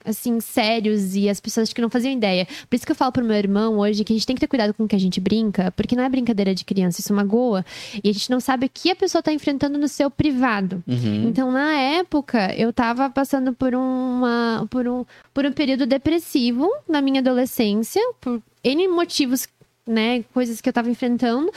Assim, 0.03 0.39
sérios 0.39 1.15
e 1.15 1.29
as 1.29 1.39
pessoas 1.39 1.67
acho 1.67 1.75
que 1.75 1.81
não 1.81 1.89
faziam 1.89 2.11
ideia. 2.13 2.47
Por 2.69 2.75
isso 2.75 2.85
que 2.85 2.91
eu 2.91 2.95
falo 2.95 3.11
pro 3.11 3.23
meu 3.23 3.35
irmão 3.35 3.77
hoje 3.79 4.03
que 4.03 4.11
a 4.13 4.15
gente 4.15 4.25
tem 4.25 4.35
que 4.35 4.39
ter 4.39 4.47
cuidado 4.47 4.73
com 4.73 4.83
o 4.83 4.87
que 4.87 4.95
a 4.95 4.99
gente 4.99 5.19
brinca, 5.19 5.71
porque 5.71 5.95
não 5.95 6.03
é 6.03 6.09
brincadeira 6.09 6.55
de 6.55 6.65
criança, 6.65 6.99
isso 7.01 7.13
magoa. 7.13 7.63
E 8.03 8.09
a 8.09 8.13
gente 8.13 8.29
não 8.29 8.39
sabe 8.39 8.65
o 8.65 8.69
que 8.73 8.89
a 8.91 8.95
pessoa 8.95 9.21
tá 9.21 9.31
enfrentando 9.31 9.77
no 9.77 9.87
seu 9.87 10.09
privado. 10.09 10.83
Uhum. 10.87 11.27
Então, 11.29 11.51
na 11.51 11.73
época, 11.79 12.53
eu 12.55 12.73
tava 12.73 13.09
passando 13.09 13.53
por, 13.53 13.73
uma, 13.75 14.67
por, 14.69 14.87
um, 14.87 15.05
por 15.33 15.45
um 15.45 15.51
período 15.51 15.85
depressivo 15.85 16.69
na 16.87 17.01
minha 17.01 17.19
adolescência, 17.21 18.01
por 18.19 18.41
N 18.63 18.87
motivos, 18.87 19.47
né? 19.85 20.23
Coisas 20.33 20.61
que 20.61 20.69
eu 20.69 20.73
tava 20.73 20.89
enfrentando. 20.89 21.51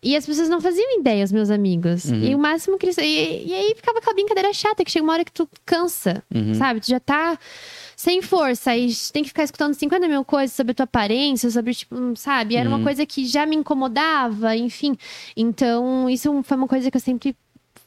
E 0.00 0.16
as 0.16 0.24
pessoas 0.24 0.48
não 0.48 0.60
faziam 0.60 1.00
ideia, 1.00 1.24
os 1.24 1.32
meus 1.32 1.50
amigos. 1.50 2.04
Uhum. 2.04 2.22
E 2.22 2.34
o 2.34 2.38
máximo 2.38 2.78
que 2.78 2.86
eles. 2.86 2.96
E, 2.98 3.02
e 3.46 3.52
aí 3.54 3.74
ficava 3.74 3.98
aquela 3.98 4.14
brincadeira 4.14 4.52
chata, 4.52 4.84
que 4.84 4.90
chega 4.92 5.04
uma 5.04 5.12
hora 5.12 5.24
que 5.24 5.32
tu 5.32 5.48
cansa, 5.66 6.22
Uhum. 6.32 6.54
sabe? 6.54 6.80
Tu 6.80 6.88
já 6.88 7.00
tá 7.00 7.36
sem 8.00 8.22
força, 8.22 8.70
aí 8.70 8.88
tem 9.12 9.24
que 9.24 9.28
ficar 9.30 9.42
escutando 9.42 9.74
50 9.74 10.06
mil 10.06 10.24
coisas 10.24 10.54
sobre 10.54 10.70
a 10.70 10.74
tua 10.76 10.84
aparência, 10.84 11.50
sobre, 11.50 11.74
tipo, 11.74 11.96
hum, 11.96 12.14
sabe? 12.14 12.54
Era 12.54 12.68
Uhum. 12.70 12.76
uma 12.76 12.84
coisa 12.84 13.04
que 13.04 13.26
já 13.26 13.44
me 13.44 13.56
incomodava, 13.56 14.54
enfim. 14.54 14.96
Então, 15.36 16.08
isso 16.08 16.30
foi 16.44 16.56
uma 16.56 16.68
coisa 16.68 16.92
que 16.92 16.96
eu 16.96 17.00
sempre 17.00 17.34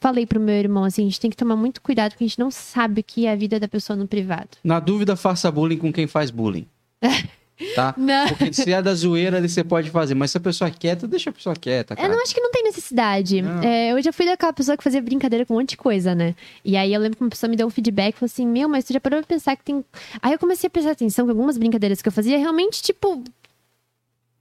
falei 0.00 0.26
pro 0.26 0.38
meu 0.38 0.54
irmão, 0.54 0.84
assim, 0.84 1.00
a 1.00 1.04
gente 1.06 1.18
tem 1.18 1.30
que 1.30 1.36
tomar 1.36 1.56
muito 1.56 1.80
cuidado, 1.80 2.10
porque 2.10 2.24
a 2.24 2.26
gente 2.26 2.38
não 2.38 2.50
sabe 2.50 3.00
o 3.00 3.04
que 3.04 3.24
é 3.24 3.32
a 3.32 3.36
vida 3.36 3.58
da 3.58 3.66
pessoa 3.66 3.96
no 3.96 4.06
privado. 4.06 4.50
Na 4.62 4.78
dúvida, 4.80 5.16
faça 5.16 5.50
bullying 5.50 5.78
com 5.78 5.90
quem 5.90 6.06
faz 6.06 6.30
bullying. 6.30 6.66
Tá? 7.74 7.94
Não. 7.96 8.28
Porque 8.28 8.52
se 8.52 8.72
é 8.72 8.80
da 8.82 8.94
zoeira, 8.94 9.36
ali 9.38 9.48
você 9.48 9.62
pode 9.64 9.90
fazer. 9.90 10.14
Mas 10.14 10.30
se 10.30 10.36
a 10.36 10.40
pessoa 10.40 10.68
é 10.68 10.70
quieta, 10.70 11.06
deixa 11.08 11.30
a 11.30 11.32
pessoa 11.32 11.54
quieta, 11.56 11.94
Eu 11.94 11.96
cara. 11.96 12.08
não 12.14 12.22
acho 12.22 12.34
que 12.34 12.40
não 12.40 12.50
tem 12.50 12.62
necessidade. 12.64 13.42
É, 13.64 13.92
eu 13.92 14.02
já 14.02 14.12
fui 14.12 14.26
daquela 14.26 14.52
pessoa 14.52 14.76
que 14.76 14.84
fazia 14.84 15.00
brincadeira 15.02 15.44
com 15.46 15.54
um 15.54 15.58
monte 15.58 15.70
de 15.70 15.76
coisa, 15.76 16.14
né? 16.14 16.34
E 16.64 16.76
aí 16.76 16.92
eu 16.92 17.00
lembro 17.00 17.16
que 17.16 17.24
uma 17.24 17.30
pessoa 17.30 17.48
me 17.50 17.56
deu 17.56 17.66
um 17.66 17.70
feedback 17.70 18.14
e 18.14 18.18
falou 18.18 18.26
assim: 18.32 18.46
Meu, 18.46 18.68
mas 18.68 18.84
tu 18.84 18.92
já 18.92 19.00
parou 19.00 19.18
pra 19.20 19.26
pensar 19.26 19.56
que 19.56 19.64
tem. 19.64 19.84
Aí 20.20 20.32
eu 20.32 20.38
comecei 20.38 20.66
a 20.66 20.70
prestar 20.70 20.90
atenção 20.92 21.24
que 21.26 21.30
algumas 21.30 21.56
brincadeiras 21.58 22.00
que 22.02 22.08
eu 22.08 22.12
fazia 22.12 22.38
realmente, 22.38 22.82
tipo. 22.82 23.22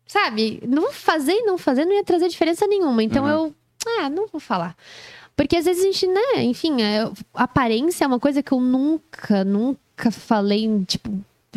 Sabe? 0.08 0.62
Não 0.68 0.92
fazer 0.92 1.32
e 1.34 1.44
não 1.46 1.58
fazer 1.58 1.86
não 1.86 1.94
ia 1.94 2.04
trazer 2.04 2.28
diferença 2.28 2.68
nenhuma. 2.68 3.02
Então 3.04 3.24
Uhum. 3.24 3.30
eu. 3.30 3.56
Ah, 4.00 4.10
não 4.10 4.28
vou 4.28 4.40
falar. 4.42 4.76
Porque 5.36 5.56
às 5.56 5.66
vezes 5.66 5.82
a 5.84 5.86
gente, 5.86 6.06
né? 6.08 6.44
Enfim, 6.44 6.82
é, 6.82 7.10
aparência 7.34 8.04
é 8.04 8.08
uma 8.08 8.20
coisa 8.20 8.44
que 8.44 8.52
eu 8.52 8.60
nunca, 8.60 9.44
nunca 9.46 10.12
falei, 10.12 10.70
tipo, 10.86 11.10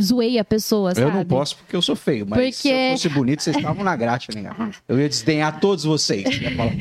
zoei 0.03 0.39
a 0.39 0.45
pessoa, 0.45 0.95
sabe? 0.95 1.07
Eu 1.07 1.13
não 1.13 1.25
posso 1.25 1.57
porque 1.57 1.77
eu 1.77 1.83
sou 1.83 1.95
feio, 1.95 2.27
mas 2.29 2.57
se 2.57 2.69
eu 2.69 2.75
Porque- 2.75 2.91
fosse 2.93 3.09
bonito, 3.09 3.43
vocês 3.43 3.57
estavam 3.57 3.85
na 3.85 3.95
graxa, 3.95 4.33
né? 4.35 4.51
Eu 4.89 4.99
ia 4.99 5.09
desdenhar 5.09 5.61
todos 5.61 5.85
vocês. 5.85 6.25
Eu 6.41 6.51
ia 6.51 6.57
falar, 6.57 6.73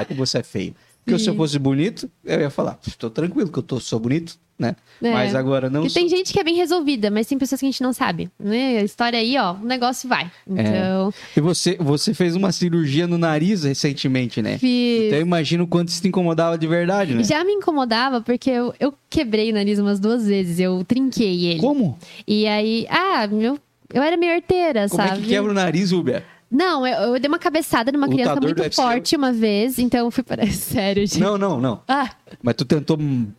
ah, 0.00 0.04
que 0.04 0.14
você 0.14 0.38
é 0.38 0.42
feio. 0.42 0.74
Porque 1.04 1.18
se 1.18 1.28
eu 1.28 1.34
fosse 1.36 1.58
bonito, 1.58 2.10
eu 2.24 2.40
ia 2.40 2.50
falar, 2.50 2.78
tô 2.98 3.10
tranquilo 3.10 3.50
que 3.50 3.58
eu 3.58 3.62
tô, 3.62 3.78
sou 3.78 3.98
bonito, 4.00 4.38
né? 4.58 4.74
É. 5.02 5.12
Mas 5.12 5.34
agora 5.34 5.68
não 5.68 5.82
Porque 5.82 5.98
tem 5.98 6.08
gente 6.08 6.32
que 6.32 6.40
é 6.40 6.44
bem 6.44 6.54
resolvida, 6.54 7.10
mas 7.10 7.26
tem 7.26 7.36
pessoas 7.36 7.60
que 7.60 7.66
a 7.66 7.70
gente 7.70 7.82
não 7.82 7.92
sabe. 7.92 8.30
Né? 8.38 8.78
A 8.78 8.82
história 8.82 9.18
aí, 9.18 9.36
ó, 9.36 9.52
o 9.52 9.64
negócio 9.66 10.08
vai. 10.08 10.30
Então, 10.48 11.12
E 11.36 11.40
você, 11.40 11.76
você 11.78 12.14
fez 12.14 12.34
uma 12.34 12.52
cirurgia 12.52 13.06
no 13.06 13.18
nariz 13.18 13.64
recentemente, 13.64 14.40
né? 14.40 14.56
fiz. 14.56 15.04
Então 15.06 15.18
eu 15.18 15.22
imagino 15.26 15.64
o 15.64 15.66
quanto 15.66 15.88
isso 15.88 16.00
te 16.00 16.08
incomodava 16.08 16.56
de 16.56 16.66
verdade, 16.66 17.14
né? 17.14 17.22
Já 17.24 17.44
me 17.44 17.52
incomodava 17.52 18.20
porque 18.22 18.48
eu, 18.48 18.72
eu 18.80 18.94
quebrei 19.10 19.50
o 19.50 19.54
nariz 19.54 19.78
umas 19.78 20.00
duas 20.00 20.26
vezes, 20.26 20.58
eu 20.58 20.82
trinquei 20.84 21.46
ele. 21.46 21.60
Como? 21.60 21.98
E 22.26 22.46
aí, 22.46 22.86
ah, 22.88 23.26
meu, 23.26 23.58
eu 23.92 24.02
era 24.02 24.16
meio 24.16 24.32
arteira, 24.32 24.88
Como 24.88 25.02
sabe? 25.02 25.18
é 25.18 25.22
que 25.22 25.28
quebra 25.28 25.50
o 25.50 25.54
nariz, 25.54 25.92
Uber? 25.92 26.24
Não, 26.54 26.86
eu, 26.86 27.14
eu 27.14 27.18
dei 27.20 27.28
uma 27.28 27.38
cabeçada 27.38 27.90
numa 27.90 28.06
criança 28.06 28.34
Lutador 28.34 28.40
do 28.54 28.58
muito 28.60 28.62
UFC. 28.62 28.80
forte 28.80 29.16
uma 29.16 29.32
vez, 29.32 29.78
então 29.78 30.06
eu 30.06 30.10
fui 30.12 30.22
para. 30.22 30.46
Sério, 30.52 31.04
gente. 31.04 31.18
Não, 31.18 31.36
não, 31.36 31.60
não. 31.60 31.82
Ah, 31.88 32.08
Mas 32.40 32.54
tu 32.54 32.64
tentou. 32.64 32.96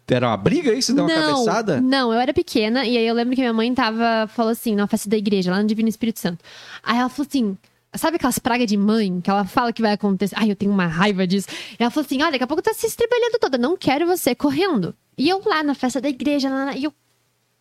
Era 0.08 0.28
uma 0.28 0.38
briga 0.38 0.72
aí? 0.72 0.82
Você 0.82 0.92
deu 0.94 1.06
uma 1.06 1.16
não, 1.16 1.34
cabeçada? 1.46 1.80
Não, 1.80 2.14
eu 2.14 2.20
era 2.20 2.34
pequena 2.34 2.86
e 2.86 2.98
aí 2.98 3.08
eu 3.08 3.16
lembro 3.16 3.34
que 3.34 3.42
minha 3.42 3.54
mãe 3.54 3.74
tava, 3.74 4.28
falou 4.28 4.52
assim, 4.52 4.76
na 4.76 4.86
festa 4.86 5.10
da 5.10 5.16
igreja, 5.18 5.50
lá 5.52 5.62
no 5.62 5.68
Divino 5.68 5.88
Espírito 5.88 6.20
Santo. 6.20 6.44
Aí 6.84 6.98
ela 6.98 7.08
falou 7.10 7.26
assim. 7.30 7.58
Sabe 7.98 8.18
aquelas 8.18 8.38
pragas 8.38 8.68
de 8.68 8.76
mãe 8.76 9.22
que 9.22 9.30
ela 9.30 9.46
fala 9.46 9.72
que 9.72 9.82
vai 9.82 9.94
acontecer? 9.94 10.36
Ai, 10.38 10.52
eu 10.52 10.56
tenho 10.58 10.70
uma 10.70 10.86
raiva 10.86 11.26
disso. 11.26 11.48
E 11.80 11.82
ela 11.82 11.90
falou 11.90 12.06
assim: 12.06 12.22
olha, 12.22 12.34
daqui 12.34 12.44
a 12.44 12.48
pouco 12.48 12.62
tá 12.62 12.74
se 12.74 12.86
estribelhando 12.86 13.40
toda, 13.40 13.58
não 13.58 13.78
quero 13.78 14.06
você 14.06 14.36
correndo. 14.36 14.94
E 15.18 15.30
eu 15.30 15.42
lá 15.46 15.64
na 15.64 15.74
festa 15.74 16.02
da 16.02 16.10
igreja, 16.10 16.50
lá, 16.50 16.66
na- 16.66 16.76
e 16.76 16.84
eu 16.84 16.94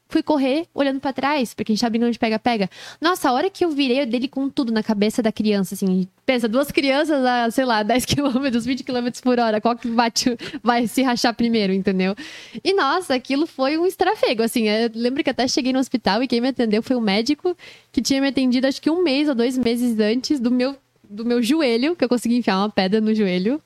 fui 0.09 0.23
correr 0.23 0.67
olhando 0.75 1.01
pra 1.01 1.13
trás, 1.13 1.55
porque 1.55 1.73
a 1.73 1.75
gente 1.75 1.81
tava 1.81 1.91
brincando 1.91 2.13
de 2.13 2.19
pega-pega. 2.19 2.69
Nossa, 3.01 3.29
a 3.29 3.33
hora 3.33 3.51
que 3.51 3.65
eu 3.65 3.71
virei 3.71 4.05
dele 4.07 4.29
com 4.29 4.49
tudo 4.49 4.73
na 4.73 4.83
cabeça 4.83 5.23
da 5.23 5.33
criança, 5.33 5.75
assim. 5.75 6.07
Pensa, 6.25 6.49
duas 6.49 6.71
crianças 6.71 7.25
a, 7.25 7.51
sei 7.51 7.65
lá, 7.65 7.83
10 7.83 8.05
km, 8.07 8.59
20 8.61 8.85
km 8.85 9.09
por 9.23 9.39
hora, 9.39 9.61
qual 9.61 9.77
que 9.77 9.89
bate, 9.89 10.37
vai 10.63 10.87
se 10.87 11.03
rachar 11.03 11.35
primeiro, 11.35 11.73
entendeu? 11.73 12.15
E 12.63 12.73
nossa, 12.75 13.15
aquilo 13.15 13.47
foi 13.47 13.77
um 13.79 13.87
estrafego, 13.87 14.43
assim. 14.43 14.69
Eu 14.69 14.91
lembro 14.95 15.25
que 15.25 15.31
até 15.31 15.49
cheguei 15.49 15.73
no 15.73 15.79
hospital 15.79 16.23
e 16.23 16.29
quem 16.29 16.41
me 16.41 16.49
atendeu 16.49 16.83
foi 16.83 16.97
um 16.97 17.01
médico 17.01 17.57
que 17.91 18.01
tinha 18.01 18.21
me 18.21 18.29
atendido 18.29 18.67
acho 18.67 18.81
que 18.81 18.91
um 18.91 19.03
mês 19.03 19.29
ou 19.29 19.35
dois 19.35 19.59
meses 19.59 19.99
antes 19.99 20.39
do 20.39 20.51
meu, 20.51 20.77
do 21.09 21.25
meu 21.25 21.43
joelho, 21.43 21.97
que 21.97 22.05
eu 22.05 22.09
consegui 22.09 22.37
enfiar 22.37 22.59
uma 22.59 22.71
pedra 22.71 23.01
no 23.01 23.15
joelho. 23.15 23.61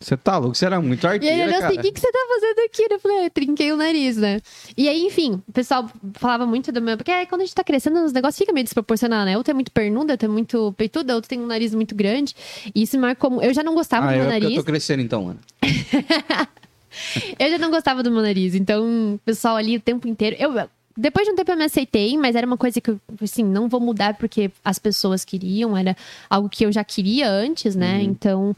Você 0.00 0.16
tá 0.18 0.36
louco? 0.36 0.54
Você 0.54 0.66
era 0.66 0.80
muito 0.82 1.02
E 1.04 1.06
aí 1.06 1.12
arteira, 1.14 1.34
ele 1.34 1.42
olhou 1.44 1.60
cara. 1.60 1.66
assim, 1.68 1.78
o 1.78 1.82
que, 1.82 1.92
que 1.92 2.00
você 2.00 2.12
tá 2.12 2.18
fazendo 2.34 2.58
aqui? 2.66 2.86
Eu 2.90 3.00
falei, 3.00 3.16
"Ah, 3.18 3.24
eu 3.24 3.30
trinquei 3.30 3.72
o 3.72 3.76
nariz, 3.76 4.16
né? 4.18 4.40
E 4.76 4.88
aí, 4.88 5.06
enfim, 5.06 5.42
o 5.48 5.52
pessoal 5.52 5.88
falava 6.14 6.44
muito 6.46 6.70
do 6.70 6.82
meu... 6.82 6.96
Porque 6.96 7.10
aí, 7.10 7.26
quando 7.26 7.40
a 7.40 7.44
gente 7.44 7.54
tá 7.54 7.64
crescendo, 7.64 8.04
os 8.04 8.12
negócios 8.12 8.36
ficam 8.38 8.52
meio 8.52 8.64
desproporcional, 8.64 9.24
né? 9.24 9.36
Outra 9.38 9.52
é 9.52 9.54
muito 9.54 9.72
pernuda, 9.72 10.12
outra 10.12 10.28
é 10.28 10.30
muito 10.30 10.74
peituda, 10.76 11.14
outra 11.14 11.28
tem 11.28 11.40
um 11.40 11.46
nariz 11.46 11.74
muito 11.74 11.94
grande. 11.94 12.34
E 12.74 12.82
isso 12.82 12.98
marcou... 12.98 13.40
Eu 13.42 13.54
já 13.54 13.62
não 13.62 13.74
gostava 13.74 14.06
Ah, 14.06 14.08
do 14.10 14.14
eu, 14.14 14.18
meu 14.24 14.26
é 14.26 14.32
nariz. 14.40 14.50
eu 14.50 14.56
tô 14.56 14.64
crescendo 14.64 15.00
então, 15.00 15.28
Ana. 15.28 15.38
Eu 17.38 17.50
já 17.50 17.58
não 17.58 17.70
gostava 17.70 18.02
do 18.04 18.10
meu 18.10 18.22
nariz. 18.22 18.54
Então, 18.54 19.14
o 19.14 19.18
pessoal 19.24 19.56
ali 19.56 19.76
o 19.76 19.80
tempo 19.80 20.06
inteiro... 20.06 20.36
Eu... 20.38 20.52
Depois 20.96 21.26
de 21.26 21.32
um 21.32 21.34
tempo 21.34 21.50
eu 21.50 21.56
me 21.56 21.64
aceitei, 21.64 22.16
mas 22.16 22.36
era 22.36 22.46
uma 22.46 22.56
coisa 22.56 22.80
que 22.80 22.88
eu, 22.88 23.00
assim, 23.20 23.42
não 23.42 23.68
vou 23.68 23.80
mudar 23.80 24.14
porque 24.14 24.48
as 24.64 24.78
pessoas 24.78 25.24
queriam, 25.24 25.76
era 25.76 25.96
algo 26.30 26.48
que 26.48 26.64
eu 26.64 26.70
já 26.70 26.84
queria 26.84 27.28
antes, 27.28 27.74
né? 27.74 27.96
Uhum. 27.96 28.00
Então, 28.04 28.56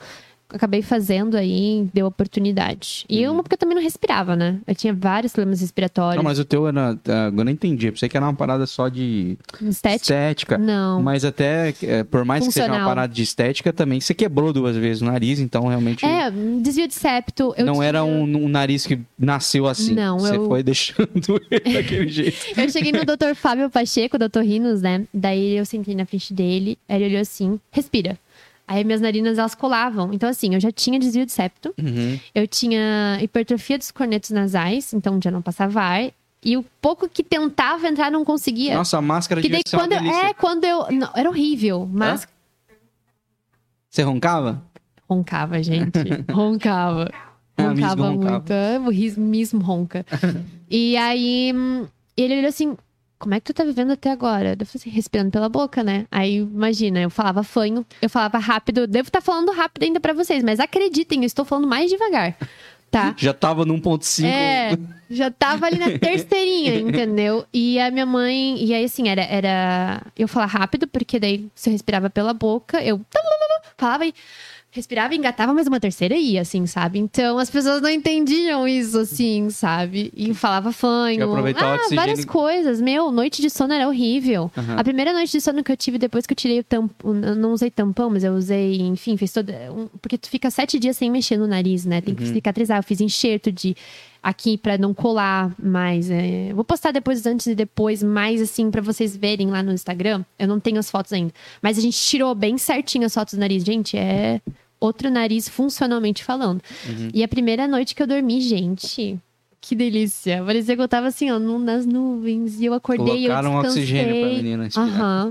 acabei 0.48 0.82
fazendo 0.82 1.36
aí, 1.36 1.88
deu 1.92 2.06
oportunidade. 2.06 3.04
E 3.08 3.26
Uhum. 3.26 3.34
uma 3.34 3.42
porque 3.42 3.54
eu 3.54 3.58
também 3.58 3.74
não 3.74 3.82
respirava, 3.82 4.36
né? 4.36 4.58
Eu 4.66 4.74
tinha 4.74 4.92
vários 4.94 5.32
problemas 5.32 5.60
respiratórios, 5.60 6.16
Não, 6.16 6.22
mas 6.24 6.38
o 6.38 6.44
teu 6.44 6.66
era. 6.68 6.98
Agora 7.26 7.48
eu 7.48 7.52
entendi. 7.52 7.86
Eu 7.88 7.92
pensei 7.92 8.08
que 8.08 8.16
era 8.16 8.26
uma 8.26 8.34
parada 8.34 8.66
só 8.66 8.88
de 8.88 9.36
estética. 9.62 9.96
estética. 9.96 10.58
Não. 10.58 11.02
Mas 11.02 11.24
até, 11.24 11.74
é, 11.82 12.04
por 12.04 12.24
mais 12.24 12.46
que 12.46 12.52
seja 12.52 12.66
uma 12.66 12.70
Funcional. 12.74 12.88
parada 12.90 13.12
de 13.12 13.22
estética, 13.22 13.72
também 13.72 14.00
você 14.00 14.14
quebrou 14.14 14.52
duas 14.52 14.76
vezes 14.76 15.02
o 15.02 15.04
nariz, 15.06 15.38
então 15.40 15.66
realmente 15.66 16.04
É, 16.04 16.30
desvio 16.60 16.86
de 16.88 16.94
septo. 16.94 17.54
Eu 17.56 17.66
não 17.66 17.74
tinha- 17.74 17.86
era 17.86 18.04
um, 18.04 18.22
um 18.22 18.48
nariz 18.48 18.86
que 18.86 19.00
nasceu 19.18 19.66
assim. 19.66 19.94
Não, 19.94 20.18
Você 20.18 20.36
eu- 20.36 20.46
foi 20.46 20.62
deixando 20.62 21.08
ele 21.50 21.74
daquele 21.74 22.08
jeito. 22.08 22.36
Eu 22.56 22.68
cheguei 22.70 22.92
no 22.92 23.04
Dr. 23.04 23.34
Fábio 23.34 23.68
Pacheco, 23.70 24.18
Dr. 24.18 24.40
Rinos, 24.40 24.80
né? 24.82 25.04
Daí 25.12 25.56
eu 25.56 25.64
sentei 25.64 25.94
na 25.94 26.04
frente 26.06 26.32
dele, 26.32 26.78
ele 26.88 27.04
olhou 27.06 27.20
assim, 27.20 27.58
respira. 27.70 28.18
Aí 28.68 28.82
minhas 28.82 29.00
narinas, 29.00 29.38
elas 29.38 29.54
colavam. 29.54 30.12
Então, 30.12 30.28
assim, 30.28 30.54
eu 30.54 30.60
já 30.60 30.72
tinha 30.72 30.98
desvio 30.98 31.24
de 31.24 31.32
septo. 31.32 31.72
Uhum. 31.78 32.18
Eu 32.34 32.48
tinha 32.48 33.18
hipertrofia 33.22 33.78
dos 33.78 33.90
cornetos 33.92 34.30
nasais, 34.30 34.92
então 34.92 35.20
já 35.22 35.30
não 35.30 35.40
passava 35.40 35.80
ar. 35.80 36.10
E 36.44 36.56
o 36.56 36.64
pouco 36.80 37.08
que 37.08 37.22
tentava 37.22 37.86
entrar, 37.88 38.10
não 38.10 38.24
conseguia. 38.24 38.74
Nossa, 38.76 38.98
a 38.98 39.02
máscara 39.02 39.40
que 39.40 39.48
devia 39.48 39.62
daí 39.64 39.78
quando 39.80 39.92
eu. 39.92 40.12
É, 40.12 40.34
quando 40.34 40.64
eu... 40.64 40.86
Não, 40.92 41.10
era 41.14 41.28
horrível, 41.28 41.88
mas... 41.92 42.26
Você 43.90 44.02
roncava? 44.02 44.62
Roncava, 45.08 45.62
gente. 45.62 45.98
Roncava. 46.30 47.10
Ah, 47.56 47.68
Roncava 47.68 48.08
roncava. 48.08 48.30
muito. 48.32 48.50
Ah, 48.52 48.80
O 48.84 48.90
ris- 48.90 49.16
mesmo 49.16 49.60
ronca. 49.62 50.04
e 50.68 50.96
aí, 50.96 51.52
hum, 51.54 51.86
ele 52.16 52.36
olhou 52.38 52.48
assim: 52.48 52.76
como 53.18 53.34
é 53.34 53.40
que 53.40 53.46
tu 53.46 53.54
tá 53.54 53.64
vivendo 53.64 53.92
até 53.92 54.10
agora? 54.10 54.56
Eu 54.58 54.66
falei 54.66 54.80
assim, 54.80 54.90
respirando 54.90 55.30
pela 55.30 55.48
boca, 55.48 55.82
né? 55.82 56.06
Aí, 56.10 56.36
imagina, 56.36 57.00
eu 57.00 57.10
falava 57.10 57.42
fanho, 57.42 57.84
eu 58.00 58.10
falava 58.10 58.38
rápido. 58.38 58.82
eu 58.82 58.86
Devo 58.86 59.08
estar 59.08 59.20
falando 59.20 59.50
rápido 59.52 59.84
ainda 59.84 60.00
pra 60.00 60.12
vocês, 60.12 60.42
mas 60.42 60.60
acreditem, 60.60 61.20
eu 61.20 61.26
estou 61.26 61.44
falando 61.44 61.66
mais 61.66 61.90
devagar. 61.90 62.36
Tá? 62.90 63.14
Já 63.18 63.32
tava 63.32 63.64
no 63.64 63.74
1.5. 63.80 64.24
É, 64.24 64.78
já 65.10 65.30
tava 65.30 65.66
ali 65.66 65.78
na 65.78 65.90
terceirinha, 65.98 66.76
entendeu? 66.76 67.44
E 67.52 67.78
a 67.80 67.90
minha 67.90 68.06
mãe. 68.06 68.62
E 68.62 68.72
aí, 68.74 68.84
assim, 68.84 69.08
era, 69.08 69.22
era. 69.22 70.02
Eu 70.16 70.28
falar 70.28 70.46
rápido, 70.46 70.86
porque 70.86 71.18
daí 71.18 71.48
se 71.54 71.68
eu 71.68 71.72
respirava 71.72 72.08
pela 72.10 72.32
boca, 72.32 72.82
eu 72.82 73.00
falava 73.76 74.06
e. 74.06 74.14
Respirava, 74.76 75.14
engatava, 75.14 75.54
mas 75.54 75.66
uma 75.66 75.80
terceira 75.80 76.14
ia, 76.14 76.42
assim, 76.42 76.66
sabe? 76.66 76.98
Então 76.98 77.38
as 77.38 77.48
pessoas 77.48 77.80
não 77.80 77.88
entendiam 77.88 78.68
isso, 78.68 78.98
assim, 78.98 79.48
sabe? 79.48 80.12
E 80.14 80.34
falava 80.34 80.70
fanho. 80.70 81.20
E 81.20 81.22
ah, 81.22 81.74
oxigênio. 81.74 81.96
várias 81.96 82.24
coisas. 82.26 82.78
Meu, 82.78 83.10
noite 83.10 83.40
de 83.40 83.48
sono 83.48 83.72
era 83.72 83.88
horrível. 83.88 84.50
Aham. 84.54 84.76
A 84.78 84.84
primeira 84.84 85.14
noite 85.14 85.32
de 85.32 85.40
sono 85.40 85.64
que 85.64 85.72
eu 85.72 85.76
tive 85.78 85.96
depois 85.96 86.26
que 86.26 86.34
eu 86.34 86.36
tirei 86.36 86.60
o 86.60 86.64
tampão. 86.64 87.14
Eu 87.22 87.34
não 87.34 87.52
usei 87.52 87.70
tampão, 87.70 88.10
mas 88.10 88.22
eu 88.22 88.34
usei, 88.34 88.76
enfim, 88.82 89.16
fez 89.16 89.32
todo. 89.32 89.50
porque 90.02 90.18
tu 90.18 90.28
fica 90.28 90.50
sete 90.50 90.78
dias 90.78 90.98
sem 90.98 91.10
mexer 91.10 91.38
no 91.38 91.46
nariz, 91.46 91.86
né? 91.86 92.02
Tem 92.02 92.14
que 92.14 92.26
cicatrizar. 92.26 92.78
Eu 92.78 92.82
fiz 92.82 93.00
enxerto 93.00 93.50
de 93.50 93.74
aqui 94.22 94.58
pra 94.58 94.76
não 94.76 94.92
colar 94.92 95.54
mais. 95.58 96.10
é. 96.10 96.52
Vou 96.52 96.64
postar 96.64 96.90
depois 96.90 97.24
antes 97.24 97.46
e 97.46 97.54
depois, 97.54 98.02
mais 98.02 98.42
assim, 98.42 98.70
pra 98.70 98.82
vocês 98.82 99.16
verem 99.16 99.48
lá 99.48 99.62
no 99.62 99.72
Instagram. 99.72 100.22
Eu 100.38 100.48
não 100.48 100.60
tenho 100.60 100.78
as 100.78 100.90
fotos 100.90 101.14
ainda. 101.14 101.32
Mas 101.62 101.78
a 101.78 101.80
gente 101.80 101.96
tirou 101.98 102.34
bem 102.34 102.58
certinho 102.58 103.06
as 103.06 103.14
fotos 103.14 103.32
do 103.32 103.40
nariz. 103.40 103.64
Gente, 103.64 103.96
é 103.96 104.40
outro 104.80 105.10
nariz 105.10 105.48
funcionalmente 105.48 106.22
falando. 106.24 106.60
E 107.12 107.22
a 107.22 107.28
primeira 107.28 107.66
noite 107.66 107.94
que 107.94 108.02
eu 108.02 108.06
dormi, 108.06 108.40
gente. 108.40 109.18
Que 109.68 109.74
delícia. 109.74 110.44
Parecia 110.44 110.76
que 110.76 110.82
eu 110.82 110.86
tava 110.86 111.08
assim, 111.08 111.28
ó, 111.28 111.40
nas 111.40 111.84
nuvens. 111.84 112.60
E 112.60 112.66
eu 112.66 112.72
acordei 112.72 113.16
e 113.16 113.24
eu 113.24 113.30
Colocaram 113.30 113.52
um 113.52 113.58
oxigênio 113.58 114.20
pra 114.20 114.36
menina. 114.36 114.68
Aham. 114.76 115.30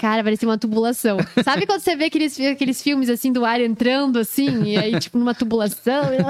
Cara, 0.00 0.24
parecia 0.24 0.48
uma 0.48 0.56
tubulação. 0.56 1.18
Sabe 1.44 1.66
quando 1.66 1.80
você 1.80 1.94
vê 1.94 2.04
aqueles, 2.04 2.40
aqueles 2.40 2.82
filmes 2.82 3.10
assim 3.10 3.30
do 3.30 3.44
ar 3.44 3.60
entrando 3.60 4.18
assim, 4.18 4.62
e 4.64 4.78
aí, 4.78 4.98
tipo, 4.98 5.18
numa 5.18 5.34
tubulação? 5.34 6.04
Eu, 6.04 6.24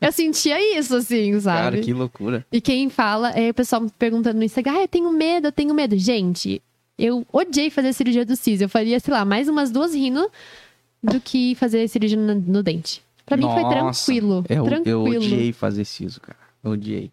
eu 0.00 0.12
sentia 0.12 0.78
isso, 0.78 0.94
assim, 0.94 1.40
sabe? 1.40 1.58
Cara, 1.58 1.80
que 1.80 1.92
loucura. 1.92 2.46
E 2.52 2.60
quem 2.60 2.88
fala 2.88 3.30
é 3.30 3.50
o 3.50 3.54
pessoal 3.54 3.82
me 3.82 3.90
perguntando 3.98 4.38
no 4.38 4.44
Instagram: 4.44 4.74
ah, 4.74 4.82
eu 4.82 4.88
tenho 4.88 5.10
medo, 5.10 5.48
eu 5.48 5.52
tenho 5.52 5.74
medo. 5.74 5.98
Gente, 5.98 6.62
eu 6.96 7.26
odiei 7.32 7.70
fazer 7.70 7.88
a 7.88 7.92
cirurgia 7.92 8.24
do 8.24 8.36
siso. 8.36 8.62
Eu 8.62 8.68
faria, 8.68 9.00
sei 9.00 9.12
lá, 9.12 9.24
mais 9.24 9.48
umas 9.48 9.72
duas 9.72 9.94
rino 9.96 10.30
do 11.02 11.20
que 11.20 11.54
fazer 11.54 11.88
cirurgia 11.88 12.18
no, 12.18 12.34
no 12.34 12.62
dente. 12.62 13.02
Pra 13.24 13.36
mim 13.36 13.44
foi 13.44 13.62
Nossa, 13.62 14.06
tranquilo. 14.06 14.44
Eu, 14.48 14.64
tranquilo. 14.64 15.12
eu 15.12 15.20
odiei 15.20 15.52
fazer 15.52 15.84
siso, 15.84 16.20
cara. 16.20 16.38
Eu 16.64 16.72
odiei. 16.72 17.10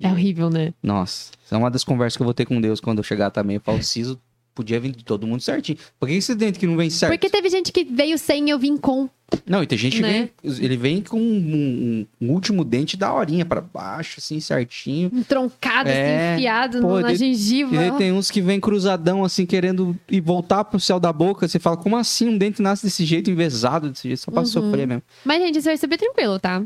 É 0.00 0.10
horrível, 0.10 0.50
né? 0.50 0.74
Nossa, 0.82 1.30
é 1.50 1.56
uma 1.56 1.70
das 1.70 1.84
conversas 1.84 2.16
que 2.16 2.22
eu 2.22 2.24
vou 2.24 2.34
ter 2.34 2.44
com 2.44 2.60
Deus 2.60 2.80
quando 2.80 2.98
eu 2.98 3.04
chegar 3.04 3.30
também. 3.30 3.56
Eu 3.56 3.60
falo, 3.60 3.80
siso 3.82 4.20
podia 4.54 4.78
vir 4.80 4.92
de 4.92 5.04
todo 5.04 5.26
mundo 5.26 5.40
certinho. 5.40 5.78
Por 5.98 6.08
que 6.08 6.14
esse 6.14 6.34
dente 6.34 6.58
que 6.58 6.66
não 6.66 6.76
vem 6.76 6.90
certo? 6.90 7.12
Porque 7.12 7.30
teve 7.30 7.48
gente 7.48 7.72
que 7.72 7.84
veio 7.84 8.18
sem 8.18 8.46
e 8.46 8.50
eu 8.50 8.58
vim 8.58 8.76
com. 8.76 9.08
Não, 9.46 9.62
e 9.62 9.66
tem 9.66 9.76
gente 9.78 9.96
que 9.96 10.02
Né? 10.02 10.28
vem, 10.42 10.54
ele 10.64 10.76
vem 10.76 11.02
com 11.02 11.20
um, 11.20 12.06
um- 12.20 12.30
último 12.32 12.64
dente 12.64 12.96
da 12.96 13.12
horinha 13.12 13.44
pra 13.44 13.60
baixo, 13.60 14.16
assim, 14.18 14.40
certinho. 14.40 15.10
Um 15.12 15.22
troncado, 15.22 15.88
É, 15.88 16.26
assim, 16.26 16.34
enfiado 16.36 16.80
pô, 16.80 17.00
na 17.00 17.08
de- 17.12 17.16
gengiva. 17.16 17.74
E 17.74 17.78
aí 17.78 17.92
tem 17.92 18.12
uns 18.12 18.30
que 18.30 18.40
vem 18.40 18.60
cruzadão, 18.60 19.24
assim, 19.24 19.44
querendo 19.46 19.96
ir 20.08 20.20
voltar 20.20 20.64
pro 20.64 20.78
céu 20.80 20.98
da 21.00 21.12
boca. 21.12 21.46
Você 21.48 21.58
fala, 21.58 21.76
como 21.76 21.96
assim 21.96 22.28
um 22.28 22.38
dente 22.38 22.62
nasce 22.62 22.84
desse 22.84 23.04
jeito, 23.04 23.30
envesado 23.30 23.90
desse 23.90 24.08
jeito, 24.08 24.20
só 24.20 24.30
pra 24.30 24.40
Uhum. 24.40 24.46
sofrer 24.46 24.86
mesmo. 24.86 25.02
Mas, 25.24 25.42
gente, 25.42 25.58
isso 25.58 25.68
vai 25.68 25.76
ser 25.76 25.86
bem 25.86 25.98
tranquilo, 25.98 26.38
tá? 26.38 26.62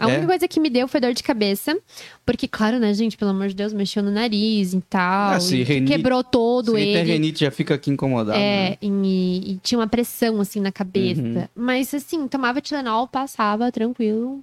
A 0.00 0.08
É? 0.10 0.14
única 0.14 0.26
coisa 0.28 0.48
que 0.48 0.58
me 0.58 0.70
deu 0.70 0.88
foi 0.88 1.00
dor 1.00 1.12
de 1.12 1.22
cabeça. 1.22 1.78
Porque, 2.24 2.48
claro, 2.48 2.78
né, 2.78 2.92
gente, 2.94 3.16
pelo 3.16 3.30
amor 3.32 3.48
de 3.48 3.54
Deus, 3.54 3.72
mexeu 3.72 4.02
no 4.02 4.10
nariz 4.10 4.72
e 4.72 4.80
tal. 4.88 5.32
Ah, 5.34 5.40
se 5.40 5.62
renite- 5.62 5.92
quebrou 5.92 6.24
todo 6.24 6.72
Se 6.74 6.80
ele. 6.80 7.02
renite, 7.12 7.40
já 7.44 7.50
fica 7.50 7.74
aqui 7.74 7.90
incomodado. 7.90 8.38
né? 8.38 8.70
É, 8.72 8.78
e, 8.80 9.52
e 9.52 9.56
tinha 9.62 9.78
uma 9.78 9.86
pressão, 9.86 10.40
assim, 10.40 10.58
na 10.60 10.72
cabeça. 10.72 11.20
Uhum. 11.20 11.46
Mas, 11.54 11.92
assim, 11.92 12.26
tomava 12.26 12.60
Tilenol, 12.60 13.06
passava 13.08 13.70
tranquilo. 13.70 14.42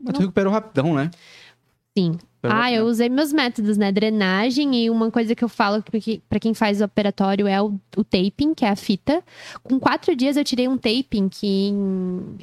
Mas 0.00 0.14
tu 0.14 0.20
recuperou 0.20 0.52
rapidão, 0.52 0.94
né? 0.94 1.10
Sim. 1.96 2.12
Ah, 2.42 2.70
eu 2.70 2.86
usei 2.86 3.08
meus 3.08 3.32
métodos, 3.32 3.76
né? 3.76 3.90
Drenagem 3.90 4.74
e 4.84 4.90
uma 4.90 5.10
coisa 5.10 5.34
que 5.34 5.42
eu 5.42 5.48
falo 5.48 5.82
que 5.82 6.22
pra 6.28 6.38
quem 6.38 6.54
faz 6.54 6.80
o 6.80 6.84
operatório 6.84 7.46
é 7.48 7.60
o, 7.60 7.74
o 7.96 8.04
taping, 8.04 8.54
que 8.54 8.64
é 8.64 8.68
a 8.70 8.76
fita. 8.76 9.22
Com 9.62 9.78
quatro 9.80 10.14
dias 10.14 10.36
eu 10.36 10.44
tirei 10.44 10.68
um 10.68 10.76
taping 10.76 11.28
que 11.28 11.72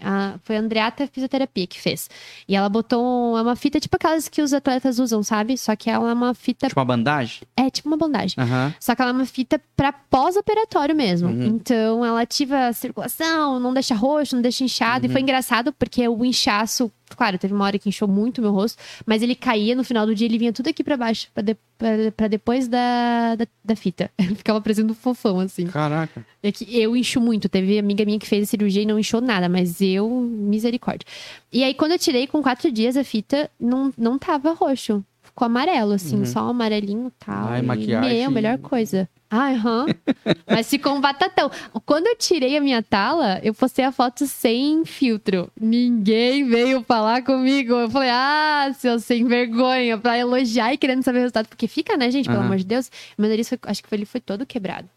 a- 0.01 0.35
foi 0.43 0.57
a 0.57 0.59
Andreata 0.59 1.07
Fisioterapia 1.07 1.65
que 1.67 1.79
fez. 1.79 2.09
E 2.47 2.55
ela 2.55 2.67
botou 2.69 3.37
é 3.37 3.41
uma 3.41 3.55
fita 3.55 3.79
tipo 3.79 3.95
aquelas 3.95 4.27
que 4.27 4.41
os 4.41 4.53
atletas 4.53 4.99
usam, 4.99 5.23
sabe? 5.23 5.57
Só 5.57 5.75
que 5.75 5.89
ela 5.89 6.09
é 6.09 6.13
uma 6.13 6.33
fita. 6.33 6.67
Tipo 6.67 6.79
uma 6.79 6.85
bandagem? 6.85 7.41
É 7.55 7.69
tipo 7.69 7.87
uma 7.87 7.97
bandagem. 7.97 8.35
Aham. 8.37 8.73
Só 8.79 8.95
que 8.95 9.01
ela 9.01 9.11
é 9.11 9.13
uma 9.13 9.25
fita 9.25 9.61
pra 9.77 9.93
pós-operatório 9.93 10.95
mesmo. 10.95 11.29
Uhum. 11.29 11.45
Então, 11.45 12.03
ela 12.05 12.21
ativa 12.21 12.67
a 12.67 12.73
circulação, 12.73 13.59
não 13.59 13.73
deixa 13.73 13.95
roxo, 13.95 14.35
não 14.35 14.41
deixa 14.41 14.63
inchado. 14.63 15.05
E 15.05 15.07
Uhum. 15.07 15.13
foi 15.13 15.21
engraçado 15.21 15.71
porque 15.73 16.07
o 16.07 16.25
inchaço, 16.25 16.91
claro, 17.15 17.37
teve 17.37 17.53
uma 17.53 17.63
hora 17.65 17.77
que 17.79 17.87
inchou 17.89 18.07
muito 18.07 18.41
meu 18.41 18.51
rosto, 18.51 18.81
mas 19.05 19.21
ele 19.21 19.35
caía 19.35 19.75
no 19.75 19.83
final 19.85 20.05
do 20.05 20.13
dia, 20.13 20.27
ele 20.27 20.37
vinha 20.37 20.51
tudo 20.51 20.67
aqui 20.69 20.83
pra 20.83 20.97
baixo, 20.97 21.27
pra, 21.33 21.41
de- 21.43 21.55
pra- 21.77 22.11
pra 22.17 22.27
depois 22.27 22.67
da, 22.67 23.35
da, 23.35 23.47
da 23.63 23.75
fita. 23.75 24.11
Ele 24.19 24.35
ficava 24.35 24.59
parecendo 24.59 24.93
fofão, 24.93 25.39
assim. 25.39 25.67
Caraca. 25.67 26.25
É 26.43 26.51
que 26.51 26.65
eu 26.79 26.95
incho 26.97 27.21
muito. 27.21 27.47
Teve 27.47 27.79
amiga 27.79 28.03
minha 28.03 28.19
que 28.19 28.27
fez 28.27 28.43
a 28.43 28.45
cirurgia 28.45 28.81
e 28.81 28.85
não 28.85 28.99
inchou 28.99 29.21
nada, 29.21 29.47
mas 29.47 29.79
eu, 29.81 30.09
misericórdia. 30.09 31.05
E 31.53 31.63
aí, 31.63 31.73
quando 31.73 31.93
eu 31.93 31.99
tirei 31.99 32.27
com 32.27 32.41
quatro 32.43 32.71
dias 32.71 32.97
a 32.97 33.03
fita, 33.03 33.49
não, 33.59 33.93
não 33.97 34.17
tava 34.19 34.51
roxo. 34.53 35.03
Ficou 35.35 35.47
amarelo, 35.47 35.91
assim, 35.91 36.19
Uhum. 36.19 36.25
só 36.25 36.45
um 36.45 36.49
amarelinho 36.51 37.11
tal. 37.19 37.49
Ai, 37.49 37.59
e, 37.59 37.61
maquiagem. 37.61 38.19
Meu, 38.21 38.31
melhor 38.31 38.57
coisa. 38.57 39.09
Ai, 39.29 39.55
aham. 39.55 39.85
Mas 40.47 40.69
ficou 40.69 40.95
um 40.95 41.01
batatão. 41.01 41.51
Quando 41.85 42.07
eu 42.07 42.15
tirei 42.15 42.55
a 42.55 42.61
minha 42.61 42.81
tala, 42.81 43.41
eu 43.43 43.53
postei 43.53 43.83
a 43.83 43.91
foto 43.91 44.25
sem 44.27 44.85
filtro. 44.85 45.51
Ninguém 45.59 46.47
veio 46.47 46.81
falar 46.83 47.21
comigo. 47.21 47.73
Eu 47.73 47.89
falei, 47.89 48.11
ah, 48.13 48.71
seu 48.79 48.97
sem 48.97 49.25
vergonha, 49.25 49.97
pra 49.97 50.17
elogiar 50.17 50.73
e 50.73 50.77
querendo 50.77 51.03
saber 51.03 51.17
o 51.17 51.21
resultado. 51.23 51.47
Porque 51.49 51.67
fica, 51.67 51.97
né, 51.97 52.09
gente? 52.09 52.27
Pelo 52.27 52.37
Aham. 52.37 52.45
amor 52.45 52.57
de 52.57 52.63
Deus. 52.65 52.89
Meu 53.17 53.27
nariz, 53.29 53.49
foi, 53.49 53.59
acho 53.63 53.83
que 53.83 53.93
ele 53.93 54.05
foi 54.05 54.21
todo 54.21 54.45
quebrado. 54.45 54.87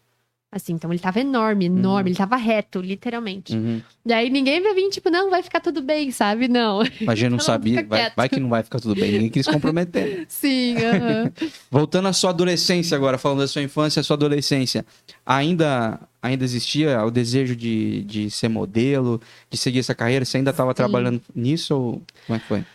Assim, 0.51 0.73
então 0.73 0.91
ele 0.91 0.99
tava 0.99 1.19
enorme, 1.19 1.65
enorme, 1.65 2.09
ele 2.09 2.17
tava 2.17 2.35
reto, 2.35 2.81
literalmente. 2.81 3.55
Uhum. 3.55 3.83
Daí 4.03 4.31
ninguém 4.31 4.59
vai 4.59 4.73
vir, 4.73 4.89
tipo, 4.89 5.11
não, 5.11 5.29
vai 5.29 5.43
ficar 5.43 5.59
tudo 5.59 5.79
bem, 5.79 6.09
sabe? 6.09 6.47
Não. 6.47 6.81
A 6.81 7.13
gente 7.13 7.29
não 7.29 7.37
Não, 7.37 7.39
sabia. 7.39 7.85
Vai, 7.85 8.11
vai 8.15 8.27
que 8.27 8.39
não 8.39 8.49
vai 8.49 8.63
ficar 8.63 8.79
tudo 8.79 8.95
bem. 8.95 9.11
Ninguém 9.11 9.29
quis 9.29 9.45
comprometer. 9.45 10.25
Sim, 10.27 10.75
aham. 10.77 11.31
Voltando 11.69 12.07
à 12.07 12.13
sua 12.13 12.31
adolescência 12.31 12.95
agora, 12.97 13.19
falando 13.19 13.39
da 13.39 13.47
sua 13.47 13.61
infância, 13.61 13.99
a 13.99 14.03
sua 14.03 14.15
adolescência, 14.15 14.83
ainda, 15.23 15.99
ainda 16.19 16.43
existia 16.43 17.05
o 17.05 17.11
desejo 17.11 17.55
de, 17.55 18.01
de 18.05 18.31
ser 18.31 18.49
modelo, 18.49 19.21
de 19.51 19.57
seguir 19.57 19.77
essa 19.79 19.93
carreira? 19.93 20.25
Você 20.25 20.37
ainda 20.37 20.49
estava 20.49 20.73
trabalhando 20.73 21.21
nisso 21.35 21.75
ou 21.75 22.01
como 22.25 22.37
é 22.37 22.39
que 22.39 22.47
foi? 22.47 22.65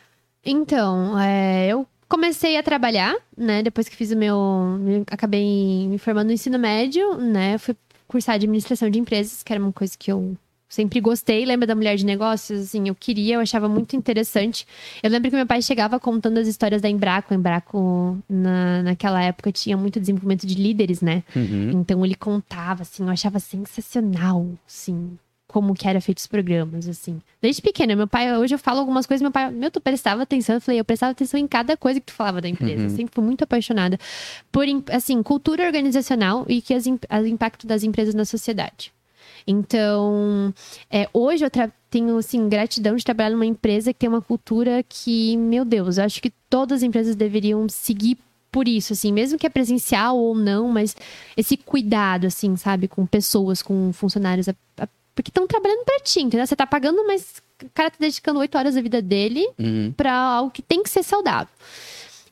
Então, 0.44 1.18
é, 1.18 1.66
eu 1.68 1.86
comecei 2.08 2.56
a 2.56 2.62
trabalhar, 2.62 3.14
né? 3.36 3.62
Depois 3.62 3.88
que 3.88 3.96
fiz 3.96 4.10
o 4.12 4.16
meu. 4.16 4.76
me- 4.80 5.04
Acabei 5.10 5.86
me 5.88 5.98
formando 5.98 6.26
no 6.28 6.32
ensino 6.32 6.58
médio, 6.58 7.16
né? 7.16 7.58
Fui 7.58 7.74
cursar 8.06 8.34
administração 8.36 8.88
de 8.90 8.98
empresas, 8.98 9.42
que 9.42 9.52
era 9.52 9.62
uma 9.62 9.72
coisa 9.72 9.92
que 9.98 10.10
eu 10.12 10.36
sempre 10.68 11.00
gostei. 11.00 11.44
Lembra 11.44 11.66
da 11.66 11.74
mulher 11.74 11.96
de 11.96 12.04
negócios? 12.04 12.60
Assim, 12.60 12.88
eu 12.88 12.94
queria, 12.94 13.34
eu 13.36 13.40
achava 13.40 13.68
muito 13.68 13.94
interessante. 13.96 14.66
Eu 15.02 15.10
lembro 15.10 15.30
que 15.30 15.36
meu 15.36 15.46
pai 15.46 15.62
chegava 15.62 15.98
contando 16.00 16.38
as 16.38 16.46
histórias 16.48 16.82
da 16.82 16.88
Embraco. 16.88 17.32
A 17.32 17.36
Embraco, 17.36 18.18
na, 18.28 18.82
naquela 18.82 19.22
época, 19.22 19.50
tinha 19.52 19.76
muito 19.76 20.00
desenvolvimento 20.00 20.46
de 20.46 20.54
líderes, 20.54 21.00
né? 21.00 21.22
Uhum. 21.34 21.70
Então 21.72 22.04
ele 22.04 22.14
contava, 22.16 22.82
assim, 22.82 23.04
eu 23.04 23.08
achava 23.10 23.38
sensacional, 23.38 24.46
assim. 24.66 25.16
Como 25.54 25.72
que 25.72 25.86
era 25.86 26.00
feito 26.00 26.18
os 26.18 26.26
programas, 26.26 26.88
assim. 26.88 27.20
Desde 27.40 27.62
pequena, 27.62 27.94
meu 27.94 28.08
pai, 28.08 28.36
hoje 28.36 28.52
eu 28.56 28.58
falo 28.58 28.80
algumas 28.80 29.06
coisas, 29.06 29.22
meu 29.22 29.30
pai, 29.30 29.52
meu, 29.52 29.70
tu 29.70 29.80
prestava 29.80 30.20
atenção, 30.22 30.56
eu 30.56 30.60
falei, 30.60 30.80
eu 30.80 30.84
prestava 30.84 31.12
atenção 31.12 31.38
em 31.38 31.46
cada 31.46 31.76
coisa 31.76 32.00
que 32.00 32.06
tu 32.06 32.12
falava 32.12 32.40
da 32.40 32.48
empresa. 32.48 32.82
Uhum. 32.82 32.88
Sempre 32.90 33.14
fui 33.14 33.22
muito 33.22 33.44
apaixonada 33.44 33.96
por, 34.50 34.66
im- 34.66 34.82
assim, 34.90 35.22
cultura 35.22 35.64
organizacional 35.64 36.44
e 36.48 36.60
que 36.60 36.74
as, 36.74 36.84
as 37.08 37.26
impacto 37.26 37.68
das 37.68 37.84
empresas 37.84 38.16
na 38.16 38.24
sociedade. 38.24 38.92
Então, 39.46 40.52
é, 40.90 41.08
hoje 41.12 41.44
eu 41.44 41.50
tenho, 41.88 42.16
assim, 42.18 42.48
gratidão 42.48 42.96
de 42.96 43.04
trabalhar 43.04 43.30
numa 43.30 43.46
empresa 43.46 43.92
que 43.92 43.98
tem 44.00 44.08
uma 44.08 44.20
cultura 44.22 44.84
que, 44.88 45.36
meu 45.36 45.64
Deus, 45.64 45.98
eu 45.98 46.04
acho 46.04 46.20
que 46.20 46.32
todas 46.50 46.78
as 46.78 46.82
empresas 46.82 47.14
deveriam 47.14 47.68
seguir 47.68 48.18
por 48.50 48.66
isso, 48.68 48.92
assim, 48.92 49.12
mesmo 49.12 49.38
que 49.38 49.46
é 49.46 49.50
presencial 49.50 50.16
ou 50.16 50.34
não, 50.34 50.68
mas 50.68 50.96
esse 51.36 51.56
cuidado, 51.56 52.26
assim, 52.26 52.56
sabe, 52.56 52.86
com 52.88 53.04
pessoas, 53.06 53.62
com 53.62 53.92
funcionários, 53.92 54.48
a- 54.48 54.54
a- 54.78 54.88
porque 55.14 55.30
estão 55.30 55.46
trabalhando 55.46 55.84
pra 55.84 56.00
ti, 56.00 56.20
entendeu? 56.20 56.46
Você 56.46 56.56
tá 56.56 56.66
pagando, 56.66 57.06
mas 57.06 57.42
o 57.62 57.68
cara 57.72 57.90
tá 57.90 57.96
dedicando 58.00 58.40
oito 58.40 58.56
horas 58.58 58.74
da 58.74 58.80
vida 58.82 59.00
dele 59.00 59.48
Uhum. 59.58 59.92
pra 59.96 60.12
algo 60.12 60.50
que 60.50 60.62
tem 60.62 60.82
que 60.82 60.90
ser 60.90 61.02
saudável. 61.02 61.48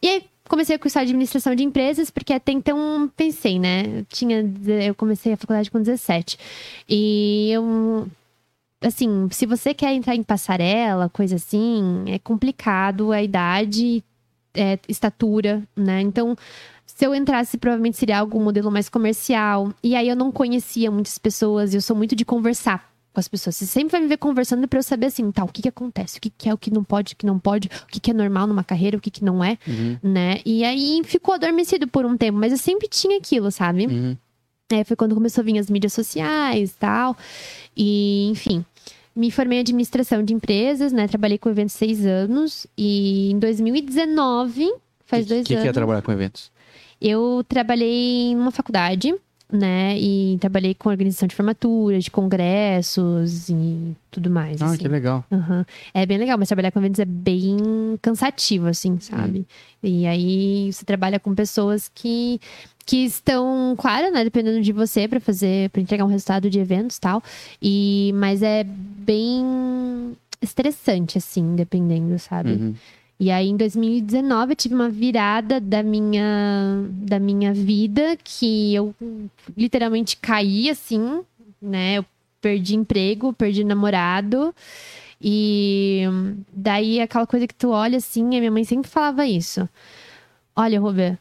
E 0.03 0.09
aí 0.09 0.24
comecei 0.49 0.74
a 0.76 0.78
cursar 0.78 1.03
administração 1.05 1.55
de 1.55 1.62
empresas, 1.62 2.11
porque 2.11 2.33
até 2.33 2.53
então 2.53 3.11
pensei, 3.16 3.59
né? 3.59 3.85
Eu 4.01 4.05
tinha, 4.07 4.45
eu 4.85 4.95
comecei 4.95 5.33
a 5.33 5.37
faculdade 5.37 5.70
com 5.70 5.78
17. 5.80 6.37
E 6.89 7.51
eu 7.53 8.07
assim, 8.80 9.28
se 9.30 9.47
você 9.47 9.72
quer 9.72 9.93
entrar 9.95 10.14
em 10.16 10.22
passarela, 10.24 11.09
coisa 11.09 11.37
assim, 11.37 12.05
é 12.09 12.18
complicado 12.18 13.12
a 13.12 13.22
idade, 13.22 14.03
é, 14.55 14.76
estatura, 14.89 15.62
né? 15.76 16.01
Então, 16.01 16.37
se 16.95 17.07
eu 17.07 17.14
entrasse, 17.14 17.57
provavelmente 17.59 17.97
seria 17.97 18.18
algum 18.18 18.43
modelo 18.43 18.70
mais 18.70 18.88
comercial. 18.88 19.72
E 19.82 19.95
aí 19.95 20.09
eu 20.09 20.16
não 20.16 20.30
conhecia 20.30 20.90
muitas 20.90 21.18
pessoas, 21.18 21.72
e 21.72 21.76
eu 21.76 21.80
sou 21.80 21.97
muito 21.97 22.14
de 22.14 22.24
conversar 22.24 22.90
com 23.12 23.20
as 23.20 23.28
pessoas. 23.28 23.57
Você 23.57 23.66
sempre 23.66 23.93
vai 23.93 24.01
me 24.01 24.07
ver 24.09 24.16
conversando 24.16 24.66
pra 24.66 24.78
eu 24.78 24.82
saber 24.82 25.07
assim, 25.07 25.30
tá, 25.30 25.45
o 25.45 25.49
que 25.49 25.62
que 25.62 25.68
acontece, 25.68 26.18
o 26.18 26.20
que 26.20 26.30
que 26.30 26.49
é, 26.49 26.55
o 26.55 26.57
que 26.59 26.70
não 26.72 26.82
pode, 26.82 27.12
o 27.12 27.16
que 27.16 27.26
não 27.26 27.38
pode, 27.38 27.68
o 27.68 27.86
que 27.88 28.01
que 28.01 28.11
é 28.11 28.14
normal 28.14 28.47
numa 28.47 28.64
carreira, 28.64 28.97
o 28.97 29.01
que 29.01 29.11
que 29.11 29.24
não 29.24 29.43
é, 29.45 29.59
Uhum. 29.66 29.99
né? 30.03 30.40
E 30.47 30.64
aí 30.64 31.03
ficou 31.05 31.34
adormecido 31.34 31.86
por 31.86 32.07
um 32.07 32.16
tempo, 32.16 32.38
mas 32.38 32.53
eu 32.53 32.59
sempre 32.59 32.88
tinha 32.88 33.18
aquilo, 33.18 33.51
sabe? 33.51 33.86
Uhum. 33.86 34.16
É, 34.72 34.84
foi 34.84 34.97
quando 34.97 35.14
começou 35.14 35.43
a 35.43 35.45
vir 35.45 35.59
as 35.59 35.68
mídias 35.68 35.93
sociais 35.93 36.70
e 36.70 36.74
tal. 36.74 37.16
E, 37.76 38.28
enfim. 38.30 38.64
Me 39.14 39.30
formei 39.30 39.59
em 39.59 39.61
administração 39.61 40.22
de 40.22 40.32
empresas, 40.32 40.90
né? 40.90 41.07
Trabalhei 41.07 41.36
com 41.36 41.51
eventos 41.51 41.74
seis 41.74 42.07
anos. 42.07 42.66
E 42.78 43.30
em 43.30 43.38
2019, 43.38 44.72
faz 45.05 45.26
dois 45.26 45.47
que 45.47 45.53
anos. 45.53 45.62
que 45.64 45.68
é 45.68 45.72
trabalhar 45.72 46.01
com 46.01 46.11
eventos? 46.12 46.51
Eu 47.05 47.44
trabalhei 47.48 48.32
numa 48.36 48.53
faculdade, 48.53 49.12
né? 49.50 49.98
E 49.98 50.38
trabalhei 50.40 50.72
com 50.72 50.88
organização 50.88 51.26
de 51.26 51.34
formaturas, 51.34 52.05
de 52.05 52.11
congressos 52.12 53.48
e 53.48 53.96
tudo 54.09 54.30
mais. 54.30 54.62
Ah, 54.62 54.66
assim. 54.66 54.78
que 54.78 54.88
legal. 54.88 55.24
Aham. 55.30 55.66
É 55.92 56.07
bem 56.07 56.16
legal, 56.16 56.38
mas 56.38 56.46
trabalhar 56.46 56.70
com 56.70 56.78
eventos 56.78 57.00
é 57.00 57.05
bem 57.05 57.57
cansativo, 58.00 58.68
assim, 58.68 59.00
sabe? 59.00 59.44
E 59.82 60.07
aí 60.07 60.72
você 60.72 60.84
trabalha 60.84 61.18
com 61.18 61.34
pessoas 61.34 61.90
que, 61.92 62.40
que 62.86 63.05
estão, 63.05 63.74
claro, 63.76 64.12
né, 64.12 64.22
dependendo 64.22 64.62
de 64.62 64.72
você 64.72 65.09
para 65.09 65.18
fazer, 65.18 65.70
para 65.70 65.82
entregar 65.82 66.05
um 66.05 66.09
resultado 66.09 66.48
de 66.48 66.61
eventos 66.61 66.98
e 66.98 67.00
tal. 67.00 67.22
E, 67.61 68.12
mas 68.14 68.42
é 68.42 68.64
bem 68.64 70.16
estressante, 70.40 71.18
assim, 71.18 71.57
dependendo, 71.57 72.16
sabe? 72.18 72.53
Uhum. 72.53 72.74
E 73.22 73.30
aí, 73.30 73.50
em 73.50 73.56
2019, 73.56 74.50
eu 74.50 74.56
tive 74.56 74.74
uma 74.74 74.88
virada 74.88 75.60
da 75.60 75.80
minha, 75.80 76.84
da 76.90 77.20
minha 77.20 77.54
vida 77.54 78.16
que 78.16 78.74
eu 78.74 78.92
literalmente 79.56 80.16
caí, 80.16 80.68
assim, 80.68 81.22
né? 81.60 81.98
Eu 81.98 82.06
perdi 82.40 82.74
emprego, 82.74 83.32
perdi 83.32 83.62
namorado. 83.62 84.52
E 85.20 86.02
daí, 86.52 87.00
aquela 87.00 87.24
coisa 87.24 87.46
que 87.46 87.54
tu 87.54 87.70
olha, 87.70 87.98
assim, 87.98 88.24
a 88.24 88.40
minha 88.40 88.50
mãe 88.50 88.64
sempre 88.64 88.90
falava 88.90 89.24
isso. 89.24 89.68
Olha, 90.56 90.80
Robert, 90.80 91.16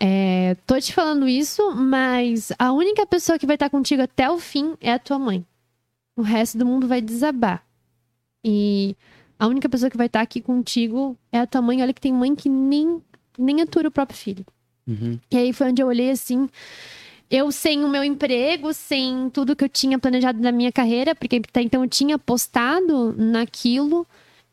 é, 0.00 0.56
tô 0.66 0.76
te 0.80 0.92
falando 0.92 1.28
isso, 1.28 1.72
mas 1.72 2.50
a 2.58 2.72
única 2.72 3.06
pessoa 3.06 3.38
que 3.38 3.46
vai 3.46 3.54
estar 3.54 3.70
contigo 3.70 4.02
até 4.02 4.28
o 4.28 4.40
fim 4.40 4.74
é 4.80 4.92
a 4.92 4.98
tua 4.98 5.20
mãe. 5.20 5.46
O 6.16 6.22
resto 6.22 6.58
do 6.58 6.66
mundo 6.66 6.88
vai 6.88 7.00
desabar. 7.00 7.62
E 8.44 8.96
a 9.38 9.46
única 9.46 9.68
pessoa 9.68 9.90
que 9.90 9.96
vai 9.96 10.06
estar 10.06 10.20
aqui 10.20 10.40
contigo 10.40 11.16
é 11.30 11.38
a 11.38 11.46
tua 11.46 11.62
mãe. 11.62 11.80
Olha 11.82 11.92
que 11.92 12.00
tem 12.00 12.12
mãe 12.12 12.34
que 12.34 12.48
nem, 12.48 13.00
nem 13.38 13.62
atura 13.62 13.88
o 13.88 13.92
próprio 13.92 14.18
filho. 14.18 14.44
Uhum. 14.86 15.18
E 15.30 15.36
aí 15.36 15.52
foi 15.52 15.68
onde 15.68 15.80
eu 15.82 15.86
olhei 15.86 16.10
assim. 16.10 16.48
Eu 17.30 17.52
sem 17.52 17.84
o 17.84 17.88
meu 17.88 18.02
emprego, 18.02 18.72
sem 18.72 19.28
tudo 19.30 19.54
que 19.54 19.62
eu 19.62 19.68
tinha 19.68 19.98
planejado 19.98 20.40
na 20.40 20.50
minha 20.50 20.72
carreira, 20.72 21.14
porque 21.14 21.36
até 21.36 21.60
então 21.60 21.84
eu 21.84 21.88
tinha 21.88 22.16
apostado 22.16 23.14
naquilo. 23.16 24.06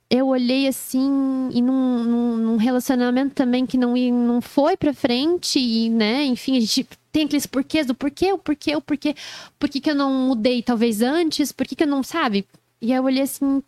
Eu 0.09 0.27
olhei 0.27 0.67
assim, 0.67 1.49
e 1.51 1.61
num, 1.61 2.03
num, 2.03 2.38
num 2.38 2.57
relacionamento 2.57 3.33
também 3.33 3.65
que 3.65 3.77
não, 3.77 3.95
não 3.95 4.39
foi 4.39 4.77
pra 4.77 4.93
frente, 4.93 5.57
e, 5.57 5.89
né, 5.89 6.23
enfim, 6.25 6.57
a 6.57 6.59
gente 6.59 6.88
tem 7.11 7.25
aqueles 7.25 7.47
porquês 7.47 7.88
do 7.88 7.95
porquê, 7.95 8.31
o 8.31 8.38
porquê, 8.38 8.75
o 8.75 8.81
porquê, 8.81 9.15
por 9.57 9.67
que, 9.67 9.79
que 9.79 9.89
eu 9.89 9.95
não 9.95 10.13
mudei 10.13 10.61
talvez 10.61 11.01
antes, 11.01 11.51
por 11.51 11.65
que, 11.65 11.75
que 11.75 11.83
eu 11.83 11.88
não, 11.88 12.03
sabe? 12.03 12.45
E 12.79 12.91
aí 12.91 12.99
eu 12.99 13.03
olhei 13.03 13.23
assim, 13.23 13.63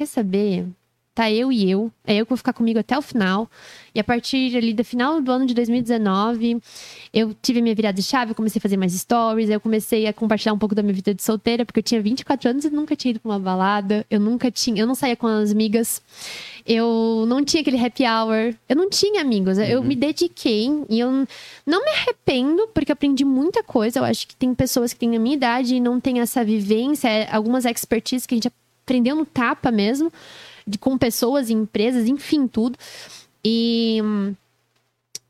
quer 0.00 0.06
saber? 0.06 0.66
Tá 1.14 1.30
eu 1.30 1.52
e 1.52 1.68
eu, 1.70 1.90
é 2.06 2.14
eu 2.14 2.24
que 2.24 2.30
vou 2.30 2.36
ficar 2.36 2.54
comigo 2.54 2.78
até 2.78 2.96
o 2.96 3.02
final. 3.02 3.50
E 3.94 4.00
a 4.00 4.04
partir 4.04 4.56
ali 4.56 4.72
do 4.72 4.82
final 4.82 5.20
do 5.20 5.30
ano 5.30 5.44
de 5.44 5.52
2019, 5.52 6.58
eu 7.12 7.34
tive 7.42 7.60
minha 7.60 7.74
virada 7.74 7.96
de 7.96 8.02
chave, 8.02 8.30
eu 8.30 8.34
comecei 8.34 8.58
a 8.58 8.62
fazer 8.62 8.78
mais 8.78 8.94
stories, 8.94 9.50
eu 9.50 9.60
comecei 9.60 10.06
a 10.06 10.12
compartilhar 10.12 10.54
um 10.54 10.58
pouco 10.58 10.74
da 10.74 10.82
minha 10.82 10.94
vida 10.94 11.12
de 11.12 11.22
solteira, 11.22 11.66
porque 11.66 11.80
eu 11.80 11.82
tinha 11.82 12.00
24 12.00 12.48
anos 12.48 12.64
e 12.64 12.70
nunca 12.70 12.96
tinha 12.96 13.10
ido 13.10 13.20
pra 13.20 13.32
uma 13.32 13.38
balada, 13.38 14.06
eu 14.08 14.18
nunca 14.18 14.50
tinha, 14.50 14.80
eu 14.80 14.86
não 14.86 14.94
saía 14.94 15.16
com 15.16 15.26
as 15.26 15.50
amigas, 15.50 16.00
eu 16.64 17.26
não 17.28 17.44
tinha 17.44 17.60
aquele 17.60 17.84
happy 17.84 18.04
hour, 18.04 18.54
eu 18.68 18.76
não 18.76 18.88
tinha 18.88 19.20
amigos, 19.20 19.58
eu 19.58 19.82
me 19.82 19.96
dediquei 19.96 20.68
e 20.88 21.00
eu 21.00 21.26
não 21.66 21.84
me 21.84 21.90
arrependo, 21.90 22.68
porque 22.68 22.92
aprendi 22.92 23.24
muita 23.24 23.62
coisa, 23.62 23.98
eu 23.98 24.04
acho 24.04 24.26
que 24.26 24.36
tem 24.36 24.54
pessoas 24.54 24.94
que 24.94 25.00
têm 25.00 25.16
a 25.16 25.20
minha 25.20 25.34
idade 25.34 25.74
e 25.74 25.80
não 25.80 26.00
têm 26.00 26.20
essa 26.20 26.42
vivência, 26.42 27.08
é, 27.08 27.28
algumas 27.30 27.66
expertise 27.66 28.26
que 28.26 28.34
a 28.34 28.36
gente 28.36 28.48
aprendeu 28.90 29.14
no 29.14 29.24
tapa 29.24 29.70
mesmo, 29.70 30.12
de, 30.66 30.76
com 30.76 30.98
pessoas 30.98 31.48
e 31.48 31.52
empresas, 31.52 32.08
enfim, 32.08 32.48
tudo. 32.48 32.76
E, 33.44 34.00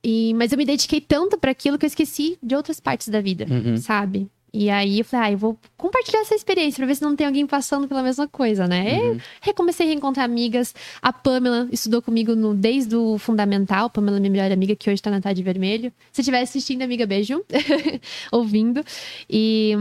e 0.02 0.32
mas 0.34 0.50
eu 0.50 0.58
me 0.58 0.64
dediquei 0.64 1.00
tanto 1.00 1.36
para 1.38 1.50
aquilo 1.50 1.78
que 1.78 1.84
eu 1.84 1.88
esqueci 1.88 2.38
de 2.42 2.54
outras 2.54 2.80
partes 2.80 3.08
da 3.08 3.20
vida, 3.20 3.46
Uhum. 3.50 3.76
sabe? 3.76 4.28
E 4.52 4.68
aí 4.68 4.98
eu 4.98 5.04
falei, 5.04 5.26
ah, 5.28 5.32
eu 5.32 5.38
vou 5.38 5.56
compartilhar 5.76 6.22
essa 6.22 6.34
experiência 6.34 6.78
pra 6.78 6.86
ver 6.86 6.96
se 6.96 7.02
não 7.02 7.14
tem 7.14 7.24
alguém 7.24 7.46
passando 7.46 7.86
pela 7.86 8.02
mesma 8.02 8.26
coisa, 8.26 8.66
né? 8.66 8.98
Uhum. 8.98 9.12
Eu 9.12 9.20
recomecei 9.40 9.86
a 9.86 9.88
reencontrar 9.90 10.24
amigas. 10.24 10.74
A 11.00 11.12
Pamela 11.12 11.68
estudou 11.70 12.02
comigo 12.02 12.34
no, 12.34 12.52
desde 12.52 12.96
o 12.96 13.16
fundamental. 13.16 13.88
Pamela 13.88 14.16
é 14.16 14.20
minha 14.20 14.30
melhor 14.32 14.50
amiga, 14.50 14.74
que 14.74 14.90
hoje 14.90 15.00
tá 15.00 15.08
na 15.08 15.20
Tarde 15.20 15.40
Vermelho. 15.40 15.92
Se 16.10 16.22
estiver 16.22 16.40
assistindo, 16.40 16.82
amiga, 16.82 17.06
beijo. 17.06 17.44
Ouvindo. 18.32 18.84
E 19.28 19.72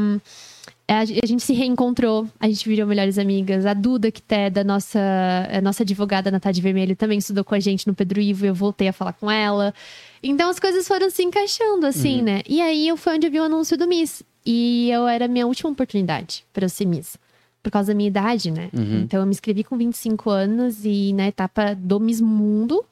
a, 0.90 1.02
a 1.02 1.26
gente 1.28 1.44
se 1.44 1.54
reencontrou, 1.54 2.28
a 2.40 2.48
gente 2.48 2.68
virou 2.68 2.88
melhores 2.88 3.20
amigas. 3.20 3.66
A 3.66 3.74
Duda, 3.76 4.12
que 4.12 4.24
é 4.30 4.50
da 4.50 4.64
nossa, 4.64 5.00
a 5.52 5.62
nossa 5.62 5.84
advogada 5.84 6.32
na 6.32 6.40
Tarde 6.40 6.62
Vermelho, 6.62 6.96
também 6.96 7.20
estudou 7.20 7.44
com 7.44 7.54
a 7.54 7.60
gente 7.60 7.88
no 7.88 7.94
Pedro 7.94 8.20
Ivo. 8.20 8.46
Eu 8.46 8.56
voltei 8.56 8.88
a 8.88 8.94
falar 8.94 9.14
com 9.14 9.30
ela. 9.30 9.72
Então 10.24 10.50
as 10.50 10.60
coisas 10.60 10.88
foram 10.88 11.10
se 11.12 11.22
encaixando, 11.24 11.86
assim, 11.86 12.24
né? 12.24 12.42
E 12.50 12.60
aí 12.60 12.88
eu 12.88 12.98
foi 12.98 13.16
onde 13.16 13.28
eu 13.28 13.32
vi 13.32 13.40
o 13.40 13.44
anúncio 13.44 13.78
do 13.78 13.88
Miss. 13.88 14.24
E 14.44 14.90
eu 14.90 15.08
era 15.08 15.26
a 15.26 15.28
minha 15.28 15.46
última 15.46 15.70
oportunidade 15.70 16.44
para 16.52 16.66
eu 16.66 16.70
ser 16.70 16.86
Miss. 16.86 17.18
Por 17.62 17.72
causa 17.72 17.90
da 17.90 17.96
minha 17.96 18.08
idade, 18.08 18.50
né? 18.50 18.70
Uhum. 18.74 19.02
Então 19.02 19.20
eu 19.20 19.26
me 19.26 19.32
inscrevi 19.32 19.64
com 19.64 19.78
25 19.78 20.30
anos 20.30 20.86
e 20.86 21.14
na 21.14 21.28
etapa 21.28 21.76
do 21.76 22.00
Miss 22.00 22.20
Mundo, 22.20 22.84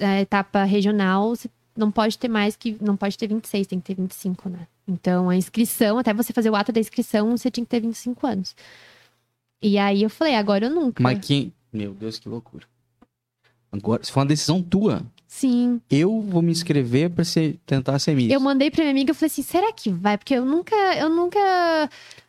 a 0.00 0.20
etapa 0.20 0.62
regional, 0.62 1.34
não 1.76 1.90
pode 1.90 2.18
ter 2.18 2.28
mais 2.28 2.56
que. 2.56 2.76
Não 2.80 2.96
pode 2.96 3.16
ter 3.16 3.28
26, 3.28 3.66
tem 3.66 3.80
que 3.80 3.86
ter 3.86 3.94
25, 4.00 4.48
né? 4.48 4.66
Então 4.86 5.30
a 5.30 5.36
inscrição, 5.36 5.98
até 5.98 6.12
você 6.12 6.32
fazer 6.32 6.50
o 6.50 6.56
ato 6.56 6.72
da 6.72 6.80
inscrição, 6.80 7.36
você 7.36 7.50
tinha 7.50 7.64
que 7.64 7.70
ter 7.70 7.80
25 7.80 8.26
anos. 8.26 8.56
E 9.62 9.78
aí 9.78 10.02
eu 10.02 10.10
falei, 10.10 10.34
agora 10.34 10.66
eu 10.66 10.70
nunca. 10.70 11.02
Mas 11.02 11.24
quem. 11.24 11.52
Meu 11.72 11.94
Deus, 11.94 12.18
que 12.18 12.28
loucura. 12.28 12.66
Agora, 13.70 14.02
se 14.02 14.10
for 14.10 14.20
uma 14.20 14.26
decisão 14.26 14.62
tua, 14.62 15.02
Sim. 15.32 15.80
eu 15.88 16.20
vou 16.20 16.42
me 16.42 16.50
inscrever 16.50 17.08
pra 17.08 17.24
ser, 17.24 17.56
tentar 17.64 17.98
ser 18.00 18.16
Miss. 18.16 18.32
Eu 18.32 18.40
mandei 18.40 18.68
pra 18.68 18.80
minha 18.82 18.90
amiga 18.90 19.12
e 19.12 19.14
falei 19.14 19.28
assim: 19.28 19.42
será 19.42 19.72
que 19.72 19.88
vai? 19.88 20.18
Porque 20.18 20.34
eu 20.34 20.44
nunca. 20.44 20.74
Eu 20.98 21.08
nunca. 21.08 21.38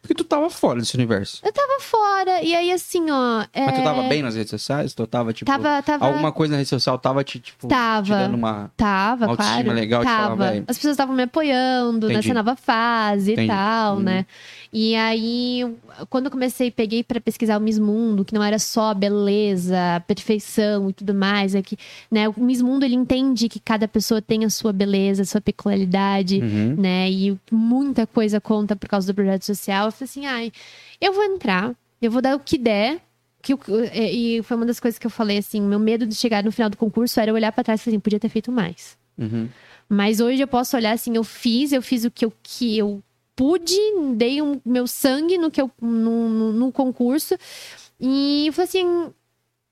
Porque 0.03 0.13
tu 0.13 0.23
tava 0.23 0.49
fora 0.51 0.79
desse 0.79 0.95
universo. 0.95 1.41
Eu 1.43 1.51
tava 1.51 1.79
fora. 1.81 2.41
E 2.43 2.55
aí, 2.55 2.71
assim, 2.71 3.09
ó. 3.09 3.43
É... 3.53 3.65
Mas 3.65 3.75
tu 3.79 3.83
tava 3.83 4.03
bem 4.03 4.21
nas 4.21 4.35
redes 4.35 4.51
sociais? 4.51 4.93
Tu 4.93 5.05
tava, 5.07 5.33
tipo. 5.33 5.49
Tava, 5.51 5.81
tava. 5.81 6.05
Alguma 6.05 6.31
coisa 6.31 6.51
na 6.51 6.57
rede 6.59 6.69
social 6.69 6.97
tava 6.99 7.23
te, 7.23 7.39
tipo, 7.39 7.67
Tava. 7.67 8.03
te 8.03 8.09
dando 8.11 8.35
uma. 8.35 8.71
Tava, 8.77 9.25
Uma 9.25 9.31
autoestima 9.33 9.63
claro. 9.63 9.79
legal 9.79 10.03
falar, 10.03 10.27
tava. 10.29 10.49
As 10.67 10.77
pessoas 10.77 10.91
estavam 10.93 11.15
me 11.15 11.23
apoiando 11.23 12.05
Entendi. 12.05 12.27
nessa 12.29 12.33
nova 12.35 12.55
fase 12.55 13.31
Entendi. 13.33 13.47
e 13.47 13.51
tal, 13.51 13.95
Uhum. 13.95 14.01
né? 14.03 14.25
E 14.73 14.95
aí, 14.95 15.65
quando 16.09 16.25
eu 16.27 16.31
comecei, 16.31 16.71
peguei 16.71 17.03
pra 17.03 17.19
pesquisar 17.19 17.57
o 17.57 17.61
Miss 17.61 17.77
Mundo, 17.77 18.23
que 18.23 18.33
não 18.33 18.41
era 18.41 18.57
só 18.57 18.93
beleza, 18.93 19.75
perfeição 20.07 20.89
e 20.89 20.93
tudo 20.93 21.13
mais, 21.13 21.53
é 21.55 21.61
que, 21.61 21.77
né, 22.09 22.29
o 22.29 22.33
Miss 22.37 22.61
Mundo 22.61 22.83
ele 22.85 22.95
entende 22.95 23.49
que 23.49 23.59
cada 23.59 23.85
pessoa 23.87 24.21
tem 24.21 24.45
a 24.45 24.49
sua 24.49 24.71
beleza, 24.71 25.23
a 25.23 25.25
sua 25.25 25.41
peculiaridade, 25.41 26.39
Uhum. 26.39 26.75
né? 26.77 27.11
E 27.11 27.37
muita 27.51 28.07
coisa 28.07 28.39
conta 28.39 28.73
por 28.75 28.87
causa 28.87 29.07
do 29.11 29.15
projeto 29.15 29.43
social. 29.45 29.87
Eu 29.87 29.91
falei 29.91 30.05
assim, 30.05 30.25
ai, 30.25 30.51
eu 31.01 31.11
vou 31.11 31.23
entrar, 31.25 31.73
eu 32.01 32.09
vou 32.09 32.21
dar 32.21 32.33
o 32.35 32.39
que 32.39 32.57
der. 32.57 33.01
Que, 33.43 33.53
eu- 33.53 33.59
e 33.93 34.41
foi 34.43 34.55
uma 34.55 34.65
das 34.65 34.79
coisas 34.79 34.97
que 34.99 35.05
eu 35.05 35.11
falei 35.11 35.39
assim, 35.39 35.59
meu 35.59 35.79
medo 35.79 36.05
de 36.05 36.15
chegar 36.15 36.43
no 36.43 36.51
final 36.51 36.69
do 36.69 36.77
concurso 36.77 37.19
era 37.19 37.33
olhar 37.33 37.51
pra 37.51 37.63
trás 37.63 37.81
e 37.81 37.83
falar 37.83 37.93
assim, 37.95 37.99
podia 37.99 38.19
ter 38.19 38.29
feito 38.29 38.51
mais. 38.51 38.95
Uhum. 39.17 39.49
Mas 39.89 40.21
hoje 40.21 40.41
eu 40.41 40.47
posso 40.47 40.77
olhar 40.77 40.93
assim, 40.93 41.15
eu 41.17 41.23
fiz, 41.25 41.73
eu 41.73 41.81
fiz 41.81 42.05
o 42.05 42.11
que 42.11 42.23
eu, 42.23 42.31
que 42.41 42.77
eu 42.77 43.03
pude, 43.35 43.77
dei 44.15 44.41
o 44.41 44.61
meu 44.65 44.87
sangue 44.87 45.37
no, 45.37 45.49
que 45.49 45.61
eu, 45.61 45.69
no, 45.81 46.29
no, 46.29 46.53
no 46.53 46.71
concurso. 46.71 47.35
E 47.99 48.47
eu 48.47 48.53
falei 48.53 48.67
assim, 48.67 49.13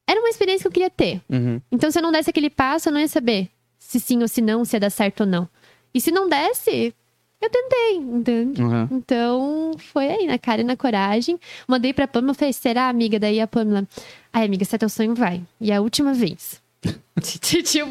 era 0.08 0.20
uma 0.20 0.30
experiência 0.30 0.64
que 0.64 0.68
eu 0.68 0.72
queria 0.72 0.90
ter. 0.90 1.22
Uhum. 1.30 1.62
Então, 1.72 1.92
se 1.92 1.98
eu 1.98 2.04
não 2.04 2.12
desse 2.12 2.30
aquele 2.30 2.50
passo, 2.50 2.90
eu 2.90 2.94
não 2.94 3.00
ia 3.00 3.08
saber 3.08 3.50
se 3.78 4.00
sim 4.00 4.22
ou 4.22 4.28
se 4.28 4.42
não, 4.42 4.64
se 4.66 4.76
ia 4.76 4.80
dar 4.80 4.90
certo 4.90 5.22
ou 5.22 5.26
não. 5.26 5.50
E 5.94 6.00
se 6.00 6.12
não 6.12 6.30
desse, 6.30 6.94
eu 7.42 7.50
tentei, 7.50 7.96
entende? 7.96 8.62
Uhum. 8.62 8.88
Então, 8.92 9.72
foi 9.78 10.08
aí, 10.08 10.28
na 10.28 10.38
cara 10.38 10.62
e 10.62 10.64
na 10.64 10.76
coragem. 10.76 11.40
Mandei 11.68 11.94
pra 11.94 12.08
Pamela, 12.08 12.34
falei, 12.34 12.54
será, 12.54 12.90
amiga? 12.90 13.20
Daí 13.20 13.40
a 13.40 13.48
Pamela, 13.48 13.88
ai, 14.32 14.46
amiga, 14.46 14.66
se 14.66 14.76
é 14.76 14.78
teu 14.78 14.90
sonho, 14.90 15.16
vai. 15.16 15.42
E 15.60 15.72
a 15.72 15.82
última 15.82 16.14
vez. 16.14 16.62
tipo, 17.20 17.90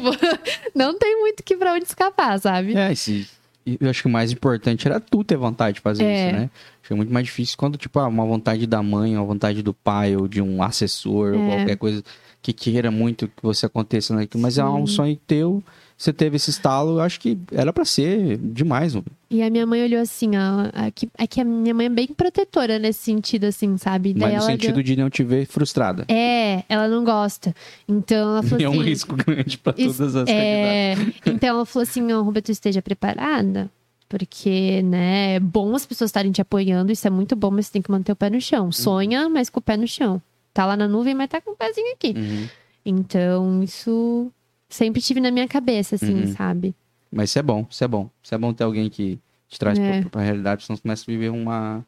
não 0.73 0.97
tem 0.97 1.19
muito 1.19 1.43
que 1.43 1.57
pra 1.57 1.73
onde 1.73 1.85
escapar, 1.85 2.39
sabe? 2.39 2.75
É, 2.75 2.93
e 2.93 3.27
eu 3.65 3.89
acho 3.89 4.01
que 4.01 4.07
o 4.07 4.11
mais 4.11 4.31
importante 4.31 4.87
era 4.87 4.99
tu 4.99 5.23
ter 5.23 5.37
vontade 5.37 5.75
de 5.75 5.81
fazer 5.81 6.03
É. 6.03 6.13
isso, 6.27 6.35
né? 6.37 6.49
Acho 6.79 6.87
que 6.87 6.93
é 6.93 6.95
muito 6.95 7.13
mais 7.13 7.25
difícil 7.25 7.55
quando, 7.57 7.77
tipo, 7.77 7.99
ah, 7.99 8.07
uma 8.07 8.25
vontade 8.25 8.65
da 8.65 8.81
mãe, 8.81 9.15
uma 9.15 9.25
vontade 9.25 9.61
do 9.61 9.73
pai 9.73 10.15
ou 10.15 10.27
de 10.27 10.41
um 10.41 10.61
assessor 10.63 11.33
ou 11.33 11.41
É. 11.41 11.55
qualquer 11.57 11.75
coisa 11.77 12.03
que 12.41 12.53
queira 12.53 12.89
muito 12.89 13.27
que 13.27 13.43
você 13.43 13.65
aconteça 13.65 14.15
naquilo. 14.15 14.41
Mas 14.41 14.57
é 14.57 14.63
um 14.65 14.87
Sim. 14.87 14.93
sonho 14.95 15.19
teu, 15.27 15.63
você 16.01 16.13
teve 16.13 16.37
esse 16.37 16.49
estalo, 16.49 16.91
eu 16.93 17.01
acho 17.01 17.19
que 17.19 17.37
era 17.51 17.73
pra 17.73 17.83
ser 17.83 18.37
demais, 18.37 18.95
mano. 18.95 19.05
E 19.29 19.43
a 19.43 19.49
minha 19.49 19.65
mãe 19.65 19.83
olhou 19.83 20.01
assim, 20.01 20.31
ó. 20.37 20.69
É 21.17 21.27
que 21.27 21.41
a 21.41 21.43
minha 21.43 21.73
mãe 21.73 21.87
é 21.87 21.89
bem 21.89 22.07
protetora 22.07 22.79
nesse 22.79 22.99
sentido, 22.99 23.43
assim, 23.43 23.77
sabe? 23.77 24.15
Mas 24.17 24.33
no 24.33 24.41
sentido 24.43 24.75
deu- 24.75 24.83
de 24.83 24.95
não 24.95 25.09
te 25.09 25.23
ver 25.25 25.45
frustrada. 25.45 26.05
É, 26.07 26.63
ela 26.69 26.87
não 26.87 27.03
gosta. 27.03 27.53
Então 27.85 28.17
ela 28.29 28.41
falou 28.43 28.63
É 28.63 28.67
assim. 28.67 28.77
um 28.77 28.81
risco 28.81 29.13
grande 29.15 29.57
pra 29.57 29.73
Isso- 29.77 29.97
todas 29.97 30.15
as 30.15 30.23
candidatas. 30.23 30.33
É, 30.35 30.95
então 31.29 31.49
ela 31.49 31.65
falou 31.65 31.83
assim, 31.83 32.11
ó, 32.13 32.21
Roberto, 32.21 32.49
esteja 32.49 32.81
preparada. 32.81 33.69
Porque, 34.07 34.81
né, 34.81 35.35
é 35.35 35.39
bom 35.39 35.75
as 35.75 35.85
pessoas 35.85 36.09
estarem 36.09 36.31
te 36.31 36.41
apoiando, 36.41 36.91
isso 36.91 37.05
é 37.05 37.11
muito 37.11 37.35
bom, 37.35 37.51
mas 37.51 37.67
você 37.67 37.73
tem 37.73 37.81
que 37.81 37.91
manter 37.91 38.11
o 38.11 38.15
pé 38.15 38.29
no 38.31 38.41
chão. 38.41 38.71
Sonha, 38.71 39.29
mas 39.29 39.49
com 39.51 39.59
o 39.59 39.61
pé 39.61 39.77
no 39.77 39.87
chão. 39.87 40.19
Tá 40.51 40.65
lá 40.65 40.75
na 40.75 40.87
nuvem, 40.87 41.13
mas 41.13 41.29
tá 41.29 41.39
com 41.39 41.51
o 41.51 41.55
pezinho 41.55 41.93
aqui. 41.93 42.15
Uhum. 42.17 42.47
Então, 42.83 43.61
isso 43.61 44.31
sempre 44.69 45.01
tive 45.01 45.19
na 45.19 45.31
minha 45.31 45.47
cabeça, 45.47 45.95
assim, 45.95 46.21
Uhum. 46.25 46.33
sabe? 46.35 46.75
Mas 47.11 47.29
isso 47.31 47.39
é 47.39 47.41
bom, 47.43 47.65
isso 47.69 47.83
é 47.83 47.87
bom. 47.87 48.09
Isso 48.21 48.35
é 48.35 48.37
bom 48.37 48.53
ter 48.53 48.63
alguém 48.63 48.89
que 48.89 49.19
te 49.47 49.57
traz 49.59 49.79
É. 49.79 50.01
pra, 50.01 50.09
pra 50.11 50.21
realidade, 50.21 50.63
senão 50.63 50.77
você 50.77 50.81
começa 50.83 51.03
a 51.03 51.11
viver 51.11 51.29
uma, 51.29 51.83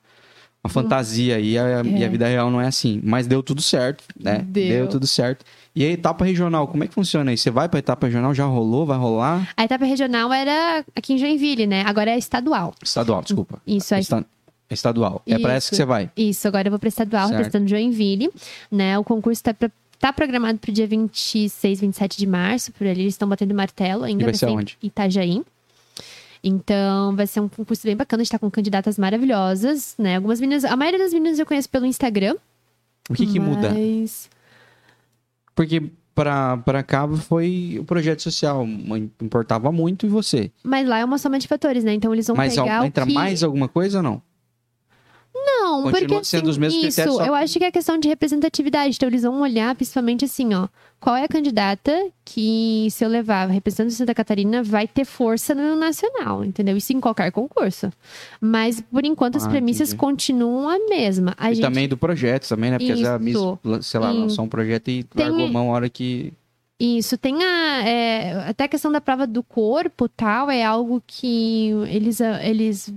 uma 0.64 0.70
fantasia 0.70 1.36
aí, 1.36 1.58
a- 1.60 1.84
e 1.84 2.04
a 2.04 2.10
vida 2.10 2.28
real 2.28 2.50
não 2.50 2.60
é 2.60 2.66
assim. 2.68 3.00
Mas 3.04 3.28
deu 3.28 3.44
tudo 3.44 3.62
certo, 3.62 4.04
né? 4.20 4.40
Deu. 4.48 4.88
tudo 4.88 5.06
certo. 5.06 5.46
E 5.76 5.86
a 5.86 5.90
etapa 5.92 6.26
regional, 6.26 6.68
como 6.68 6.84
é 6.84 6.88
que 6.88 6.94
funciona 6.94 7.30
aí? 7.32 7.38
Você 7.38 7.52
vai 7.52 7.70
pra 7.70 7.78
etapa 7.80 8.08
regional, 8.08 8.34
já 8.34 8.46
rolou, 8.46 8.86
vai 8.86 8.98
rolar? 8.98 9.48
A 9.56 9.64
etapa 9.64 9.86
regional 9.86 10.34
era 10.34 10.84
aqui 10.96 11.14
em 11.14 11.18
Joinville, 11.20 11.68
né? 11.68 11.84
Agora 11.86 12.10
é 12.12 12.18
estadual. 12.18 12.74
Estadual, 12.84 13.22
desculpa. 13.22 13.62
Isso, 13.68 13.94
aí 13.94 14.02
Esta- 14.02 14.26
Estadual. 14.70 15.22
É 15.28 15.38
pra 15.38 15.52
essa 15.54 15.66
Isso. 15.66 15.70
que 15.72 15.76
você 15.76 15.86
vai. 15.86 16.10
Isso, 16.16 16.48
agora 16.48 16.68
eu 16.68 16.72
vou 16.72 16.80
para 16.80 16.88
estadual, 16.88 17.28
Certo. 17.28 17.38
representando 17.38 17.68
Joinville, 17.70 18.30
né? 18.72 18.98
O 18.98 19.04
concurso 19.04 19.40
está 19.40 19.54
tá 20.02 20.12
programado 20.12 20.58
para 20.58 20.72
o 20.72 20.74
dia 20.74 20.88
26, 20.88 21.80
27 21.80 22.18
de 22.18 22.26
março, 22.26 22.72
por 22.74 22.86
ali 22.86 23.02
eles 23.02 23.14
estão 23.14 23.30
batendo 23.30 23.54
martelo 23.54 24.04
ainda. 24.04 24.24
E 24.24 24.26
vai 24.26 24.34
ser 24.34 24.50
em 24.50 24.58
onde? 24.58 24.78
Itajaí. 24.82 25.44
Então, 26.44 27.16
vai 27.16 27.28
ser 27.28 27.40
um 27.40 27.48
concurso 27.48 27.84
bem 27.84 27.96
bacana, 27.96 28.22
a 28.22 28.24
gente 28.24 28.32
tá 28.32 28.40
com 28.40 28.50
candidatas 28.50 28.98
maravilhosas, 28.98 29.94
né? 29.98 30.16
Algumas 30.16 30.42
meninas, 30.42 30.66
a 30.66 30.76
maioria 30.76 31.00
das 31.00 31.14
meninas 31.14 31.38
eu 31.38 31.46
conheço 31.46 31.70
pelo 31.70 31.86
Instagram. 31.86 32.36
O 33.10 33.14
que 33.14 33.28
que 33.28 33.40
muda? 33.40 33.70
mas... 33.72 34.28
Porque 35.54 35.84
pra 36.16 36.84
cá 36.84 37.08
foi 37.08 37.78
o 37.80 37.84
projeto 37.84 38.24
social, 38.24 38.66
importava 39.22 39.72
muito 39.72 40.06
e 40.06 40.10
você. 40.10 40.52
Mas 40.64 40.88
lá 40.88 40.98
é 40.98 41.06
uma 41.06 41.18
soma 41.18 41.38
de 41.38 41.48
fatores, 41.48 41.84
né? 41.84 41.94
Então 41.94 42.12
eles 42.12 42.26
vão 42.26 42.36
Mas 42.36 42.56
pegar 42.56 42.86
entra 42.86 43.06
que... 43.06 43.14
mais 43.14 43.44
alguma 43.44 43.68
coisa 43.68 44.00
ou 44.00 44.04
não? 44.04 44.22
Não, 45.46 45.84
Continua 45.84 46.08
porque 46.08 46.24
sendo 46.26 46.42
assim, 46.44 46.50
os 46.52 46.58
mesmos 46.58 46.84
isso, 46.84 46.88
critérios, 46.96 47.16
só 47.16 47.26
eu 47.26 47.34
acho 47.34 47.58
que 47.58 47.64
é 47.64 47.72
questão 47.72 47.98
de 47.98 48.08
representatividade. 48.08 48.96
Então 48.96 49.10
eles 49.10 49.24
vão 49.24 49.42
olhar 49.42 49.74
principalmente 49.76 50.26
assim, 50.26 50.54
ó, 50.54 50.68
qual 51.00 51.16
é 51.16 51.24
a 51.24 51.28
candidata 51.28 52.10
que 52.24 52.88
se 52.92 53.04
eu 53.04 53.10
levar 53.10 53.48
representando 53.50 53.90
Santa 53.92 54.14
Catarina 54.14 54.62
vai 54.64 54.88
ter 54.88 55.06
força 55.06 55.54
no 55.56 55.76
nacional, 55.76 56.46
entendeu? 56.46 56.78
Isso 56.78 56.94
em 56.94 57.00
qualquer 57.00 57.32
concurso. 57.32 57.92
Mas 58.40 58.80
por 58.82 59.04
enquanto 59.06 59.36
as 59.38 59.46
Ah, 59.46 59.50
premissas 59.50 59.90
entendi. 59.90 60.00
continuam 60.00 60.70
a 60.70 60.78
mesma. 60.90 61.34
A 61.38 61.52
e 61.52 61.56
gente 61.56 61.64
também 61.64 61.88
do 61.88 61.98
projeto 61.98 62.48
também, 62.48 62.72
né? 62.72 62.78
Porque 62.78 62.92
às 62.92 63.00
vezes 63.00 63.14
a 63.14 63.20
Miss, 63.20 63.38
sei 63.82 64.00
lá, 64.00 64.12
lançou 64.12 64.46
um 64.46 64.50
projeto 64.50 64.90
e 64.90 65.04
Tem- 65.04 65.26
largou 65.28 65.48
mão 65.50 65.72
a 65.72 65.76
hora 65.76 65.90
que... 65.90 66.34
Isso, 66.84 67.16
tem 67.16 67.44
a. 67.44 67.88
é, 67.88 68.50
até 68.50 68.64
a 68.64 68.68
questão 68.68 68.92
da 68.92 69.00
prova 69.00 69.28
do 69.28 69.44
corpo 69.44 70.10
tal, 70.10 70.50
é 70.50 70.64
algo 70.66 71.00
que 71.06 71.68
eles. 71.88 72.20
eles 72.20 72.92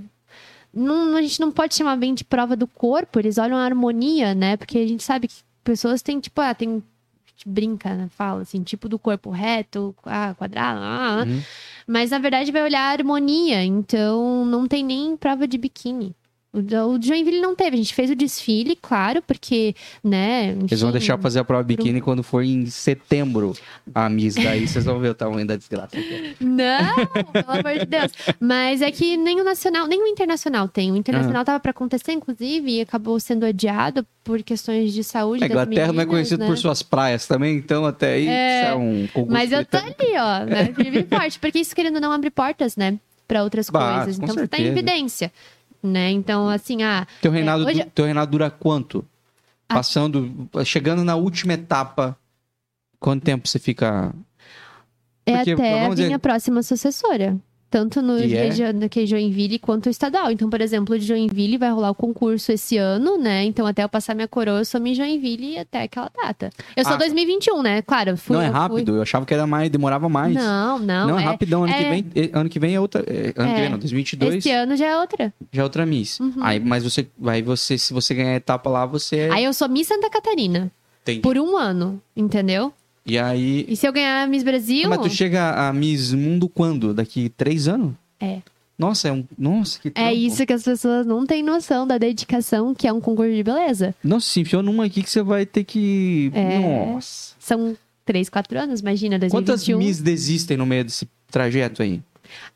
não, 0.74 1.16
a 1.16 1.22
gente 1.22 1.40
não 1.40 1.50
pode 1.50 1.74
chamar 1.74 1.96
bem 1.96 2.14
de 2.14 2.24
prova 2.24 2.56
do 2.56 2.66
corpo, 2.66 3.18
eles 3.18 3.38
olham 3.38 3.56
a 3.56 3.64
harmonia, 3.64 4.34
né? 4.34 4.56
Porque 4.56 4.78
a 4.78 4.86
gente 4.86 5.02
sabe 5.02 5.28
que 5.28 5.36
pessoas 5.62 6.02
têm, 6.02 6.20
tipo, 6.20 6.40
ah, 6.40 6.54
tem. 6.54 6.82
A 7.26 7.30
gente 7.30 7.48
brinca, 7.48 7.94
né? 7.94 8.08
Fala 8.10 8.42
assim, 8.42 8.62
tipo 8.62 8.88
do 8.88 8.98
corpo 8.98 9.30
reto, 9.30 9.94
ah, 10.04 10.34
quadrado, 10.36 10.80
ah, 10.80 11.20
ah. 11.20 11.24
Uhum. 11.24 11.42
mas 11.86 12.10
na 12.10 12.18
verdade 12.18 12.52
vai 12.52 12.62
olhar 12.62 12.82
a 12.82 12.92
harmonia, 12.92 13.64
então 13.64 14.44
não 14.44 14.68
tem 14.68 14.84
nem 14.84 15.16
prova 15.16 15.46
de 15.48 15.58
biquíni. 15.58 16.14
O 16.54 17.02
Joinville 17.02 17.40
não 17.40 17.56
teve, 17.56 17.74
a 17.74 17.76
gente 17.78 17.92
fez 17.92 18.10
o 18.10 18.14
desfile, 18.14 18.78
claro, 18.80 19.20
porque, 19.22 19.74
né? 20.04 20.50
Eles 20.50 20.80
vão 20.80 20.90
enfim, 20.90 20.98
deixar 20.98 21.18
fazer 21.18 21.40
a 21.40 21.44
prova 21.44 21.64
biquíni 21.64 22.00
quando 22.00 22.22
for 22.22 22.44
em 22.44 22.66
setembro 22.66 23.54
a 23.92 24.08
Miss. 24.08 24.36
Daí 24.36 24.68
vocês 24.68 24.84
vão 24.84 25.00
ver 25.00 25.08
o 25.08 25.14
tamanho 25.14 25.44
da 25.44 25.56
desgraça. 25.56 25.96
Não, 26.38 26.94
pelo 27.32 27.50
amor 27.50 27.78
de 27.80 27.86
Deus. 27.86 28.12
Mas 28.38 28.82
é 28.82 28.90
que 28.92 29.16
nem 29.16 29.40
o 29.40 29.44
nacional, 29.44 29.88
nem 29.88 30.00
o 30.00 30.06
internacional 30.06 30.68
tem. 30.68 30.92
O 30.92 30.96
internacional 30.96 31.44
tava 31.44 31.58
pra 31.58 31.72
acontecer, 31.72 32.12
inclusive, 32.12 32.70
e 32.70 32.80
acabou 32.80 33.18
sendo 33.18 33.44
adiado 33.44 34.06
por 34.22 34.40
questões 34.44 34.92
de 34.92 35.02
saúde. 35.02 35.42
A 35.42 35.48
das 35.48 35.50
Inglaterra 35.50 35.88
não 35.88 35.94
é 35.94 36.04
meninas, 36.04 36.10
conhecido 36.10 36.40
né? 36.40 36.46
por 36.46 36.56
suas 36.56 36.82
praias 36.82 37.26
também, 37.26 37.56
então 37.56 37.84
até 37.84 38.14
aí 38.14 38.28
É, 38.28 38.68
é 38.68 38.74
um 38.76 39.08
Mas 39.28 39.50
eu 39.50 39.64
tô 39.66 39.76
ali, 39.76 40.16
ó, 40.16 40.44
né? 40.44 40.72
Firme 40.72 41.00
e 41.00 41.04
forte. 41.04 41.38
Porque 41.40 41.58
isso, 41.58 41.74
querendo 41.74 42.00
não, 42.00 42.12
abre 42.12 42.30
portas, 42.30 42.76
né? 42.76 42.96
Pra 43.26 43.42
outras 43.42 43.68
Bah, 43.70 43.96
coisas. 43.96 44.18
Então 44.18 44.34
você 44.34 44.46
tá 44.46 44.56
em 44.58 44.64
certeza. 44.64 44.78
evidência. 44.78 45.32
Né? 45.86 46.10
Então, 46.10 46.48
assim, 46.48 46.82
ah. 46.82 47.06
Teu 47.20 47.30
reinado, 47.30 47.66
hoje- 47.66 47.84
du- 47.84 47.90
teu 47.90 48.06
reinado 48.06 48.30
dura 48.30 48.50
quanto? 48.50 49.04
Ah. 49.68 49.74
Passando, 49.74 50.48
chegando 50.64 51.04
na 51.04 51.14
última 51.14 51.52
etapa, 51.52 52.16
quanto 52.98 53.22
tempo 53.22 53.46
você 53.46 53.58
fica... 53.58 54.14
É 55.26 55.36
Porque, 55.36 55.52
até 55.52 55.84
a 55.84 55.88
dizer- 55.90 56.06
minha 56.06 56.18
próxima 56.18 56.62
sucessora. 56.62 57.36
Tanto 57.74 58.00
no 58.00 58.16
é? 58.18 58.72
no 58.72 58.88
que 58.88 59.00
é 59.00 59.06
Joinville 59.06 59.58
quanto 59.58 59.88
estadual. 59.90 60.30
Então, 60.30 60.48
por 60.48 60.60
exemplo, 60.60 60.96
de 60.96 61.04
Joinville 61.04 61.58
vai 61.58 61.72
rolar 61.72 61.90
o 61.90 61.94
concurso 61.94 62.52
esse 62.52 62.76
ano, 62.76 63.18
né? 63.18 63.42
Então, 63.42 63.66
até 63.66 63.82
eu 63.82 63.88
passar 63.88 64.14
minha 64.14 64.28
coroa, 64.28 64.60
eu 64.60 64.64
sou 64.64 64.80
em 64.86 64.94
Joinville 64.94 65.58
até 65.58 65.82
aquela 65.82 66.08
data. 66.22 66.50
Eu 66.76 66.84
sou 66.84 66.92
Ah. 66.92 66.98
2021, 66.98 67.62
né? 67.64 67.82
Claro, 67.82 68.16
fui. 68.16 68.36
não 68.36 68.42
é 68.42 68.46
eu 68.46 68.52
fui- 68.52 68.60
rápido, 68.60 68.94
eu 68.94 69.02
achava 69.02 69.26
que 69.26 69.34
era 69.34 69.44
mais, 69.44 69.68
demorava 69.70 70.08
mais. 70.08 70.36
Não, 70.36 70.78
não. 70.78 71.08
Não, 71.08 71.18
é, 71.18 71.22
é- 71.22 71.26
rapidão, 71.26 71.64
ano 71.64 71.72
que 71.74 71.82
é- 71.82 71.90
vem, 71.90 72.06
eh, 72.14 72.30
ano 72.32 72.48
que 72.48 72.60
vem 72.60 72.76
é 72.76 72.80
outra, 72.80 73.02
eh, 73.08 73.32
ano 73.36 73.48
que 73.48 73.58
É. 73.58 73.60
vem 73.62 73.70
não, 73.70 73.78
2022 73.78 74.34
Esse 74.36 74.52
ano 74.52 74.76
já 74.76 74.86
é 74.86 74.96
outra. 74.96 75.34
já 75.52 75.62
é 75.62 75.64
outra 75.64 75.84
Miss. 75.84 76.20
Uhum. 76.20 76.32
Aí, 76.42 76.60
mas 76.60 76.84
você, 76.84 77.08
aí 77.26 77.42
você, 77.42 77.76
se 77.76 77.92
você 77.92 78.14
ganhar 78.14 78.34
a 78.34 78.36
etapa 78.36 78.70
lá, 78.70 78.86
você 78.86 79.16
é... 79.16 79.30
Aí 79.32 79.42
eu 79.42 79.52
sou 79.52 79.68
Miss 79.68 79.88
Santa 79.88 80.08
Catarina. 80.08 80.70
Entendi. 81.02 81.18
Por 81.22 81.36
um 81.38 81.56
ano, 81.56 82.00
entendeu? 82.16 82.72
E 83.06 83.18
aí, 83.18 83.66
E 83.68 83.76
se 83.76 83.86
eu 83.86 83.92
ganhar 83.92 84.22
a 84.22 84.26
Miss 84.26 84.42
Brasil. 84.42 84.88
mas 84.88 84.98
tu 85.00 85.10
chega 85.10 85.68
a 85.68 85.72
Miss 85.72 86.12
Mundo 86.12 86.48
quando? 86.48 86.94
Daqui 86.94 87.28
três 87.28 87.68
anos? 87.68 87.92
É. 88.20 88.38
Nossa, 88.78 89.08
é 89.08 89.12
um, 89.12 89.24
nossa, 89.38 89.78
que 89.78 89.88
É 89.88 89.90
trampo. 89.92 90.14
isso 90.16 90.44
que 90.46 90.52
as 90.52 90.62
pessoas 90.64 91.06
não 91.06 91.24
têm 91.24 91.42
noção 91.42 91.86
da 91.86 91.96
dedicação 91.96 92.74
que 92.74 92.88
é 92.88 92.92
um 92.92 93.00
concurso 93.00 93.32
de 93.32 93.42
beleza. 93.42 93.94
Nossa, 94.02 94.26
se 94.26 94.40
enfiou 94.40 94.62
numa 94.62 94.86
aqui 94.86 95.02
que 95.02 95.10
você 95.10 95.22
vai 95.22 95.46
ter 95.46 95.62
que... 95.64 96.32
É. 96.34 96.58
Nossa. 96.58 97.34
São 97.38 97.76
três, 98.04 98.28
quatro 98.28 98.58
anos, 98.58 98.80
imagina, 98.80 99.16
2021. 99.18 99.30
Quantas 99.30 99.68
Miss 99.86 100.00
desistem 100.00 100.56
no 100.56 100.66
meio 100.66 100.84
desse 100.84 101.06
trajeto 101.30 101.82
aí? 101.82 102.00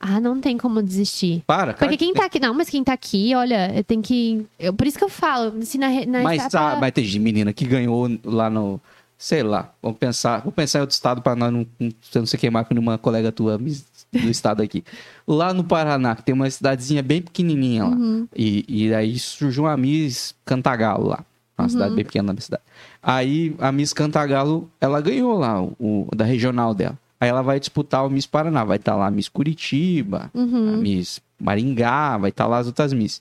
Ah, 0.00 0.18
não 0.18 0.40
tem 0.40 0.56
como 0.58 0.82
desistir. 0.82 1.42
Para, 1.46 1.72
cara. 1.72 1.76
Porque 1.90 1.96
quem 2.04 2.12
tá 2.12 2.24
aqui, 2.24 2.40
não, 2.40 2.52
mas 2.54 2.68
quem 2.68 2.82
tá 2.82 2.94
aqui, 2.94 3.32
olha, 3.36 3.84
tem 3.86 4.02
que. 4.02 4.44
eu- 4.58 4.72
por 4.72 4.86
isso 4.88 4.98
que 4.98 5.04
eu 5.04 5.08
falo, 5.08 5.62
se 5.62 5.78
na, 5.78 5.88
na 6.06 6.22
Mas, 6.22 6.46
etapa- 6.46 6.72
ah, 6.72 6.80
mas 6.80 6.90
tem 6.92 7.04
de 7.04 7.18
menina 7.20 7.52
que 7.52 7.64
ganhou 7.66 8.10
lá 8.24 8.50
no... 8.50 8.80
Sei 9.20 9.42
lá, 9.42 9.72
vamos 9.82 9.98
pensar... 9.98 10.42
Vou 10.42 10.52
pensar 10.52 10.78
em 10.78 10.82
outro 10.82 10.94
estado 10.94 11.20
nós 11.36 11.52
não, 11.52 11.66
não, 11.80 11.90
não 12.14 12.26
se 12.26 12.38
queimar 12.38 12.64
com 12.64 12.72
nenhuma 12.72 12.96
colega 12.96 13.32
tua 13.32 13.58
do 13.58 14.30
estado 14.30 14.62
aqui. 14.62 14.84
Lá 15.26 15.52
no 15.52 15.64
Paraná, 15.64 16.14
que 16.14 16.22
tem 16.22 16.32
uma 16.32 16.48
cidadezinha 16.48 17.02
bem 17.02 17.20
pequenininha 17.20 17.84
lá. 17.84 17.96
Uhum. 17.96 18.28
E, 18.34 18.64
e 18.68 18.94
aí 18.94 19.18
surgiu 19.18 19.64
uma 19.64 19.76
Miss 19.76 20.34
Cantagalo 20.44 21.08
lá. 21.08 21.24
Uma 21.58 21.64
Uhum. 21.64 21.68
cidade 21.68 21.94
bem 21.96 22.04
pequena 22.04 22.32
na 22.32 22.40
cidade. 22.40 22.62
Aí 23.02 23.56
a 23.58 23.72
Miss 23.72 23.92
Cantagalo, 23.92 24.70
ela 24.80 25.00
ganhou 25.00 25.36
lá, 25.36 25.60
o, 25.60 26.06
da 26.14 26.24
regional 26.24 26.72
dela. 26.72 26.96
Aí 27.20 27.28
ela 27.28 27.42
vai 27.42 27.58
disputar 27.58 28.06
o 28.06 28.08
Miss 28.08 28.26
Paraná. 28.26 28.62
Vai 28.62 28.76
estar 28.76 28.94
lá 28.94 29.08
a 29.08 29.10
Miss 29.10 29.28
Curitiba, 29.28 30.30
a 30.32 30.38
Uhum. 30.38 30.76
Miss 30.76 31.20
Maringá, 31.40 32.16
vai 32.16 32.30
estar 32.30 32.46
lá 32.46 32.58
as 32.58 32.68
outras 32.68 32.92
Miss. 32.92 33.20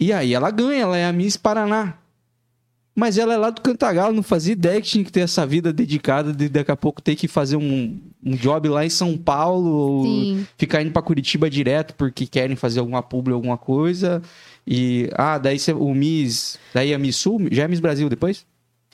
E 0.00 0.10
aí 0.12 0.32
ela 0.32 0.50
ganha, 0.50 0.80
ela 0.82 0.96
é 0.96 1.04
a 1.06 1.12
Miss 1.12 1.36
Paraná. 1.36 1.92
Mas 2.96 3.18
ela 3.18 3.34
é 3.34 3.36
lá 3.36 3.50
do 3.50 3.60
Cantagalo, 3.60 4.14
não 4.14 4.22
fazia 4.22 4.52
ideia 4.52 4.80
que 4.80 4.88
tinha 4.88 5.04
que 5.04 5.10
ter 5.10 5.20
essa 5.20 5.44
vida 5.44 5.72
dedicada 5.72 6.32
de 6.32 6.48
daqui 6.48 6.70
a 6.70 6.76
pouco 6.76 7.02
ter 7.02 7.16
que 7.16 7.26
fazer 7.26 7.56
um, 7.56 8.00
um 8.24 8.36
job 8.36 8.68
lá 8.68 8.86
em 8.86 8.90
São 8.90 9.16
Paulo, 9.18 9.68
ou 9.68 10.04
Sim. 10.04 10.46
ficar 10.56 10.80
indo 10.80 10.92
pra 10.92 11.02
Curitiba 11.02 11.50
direto 11.50 11.94
porque 11.94 12.24
querem 12.24 12.54
fazer 12.54 12.78
alguma 12.78 13.02
publi, 13.02 13.34
alguma 13.34 13.58
coisa. 13.58 14.22
E, 14.64 15.10
ah, 15.14 15.38
daí 15.38 15.58
você, 15.58 15.72
o 15.72 15.92
Miss, 15.92 16.56
daí 16.72 16.94
a 16.94 16.98
Miss 16.98 17.16
Sul, 17.16 17.48
já 17.50 17.64
é 17.64 17.68
Miss 17.68 17.80
Brasil 17.80 18.08
depois? 18.08 18.46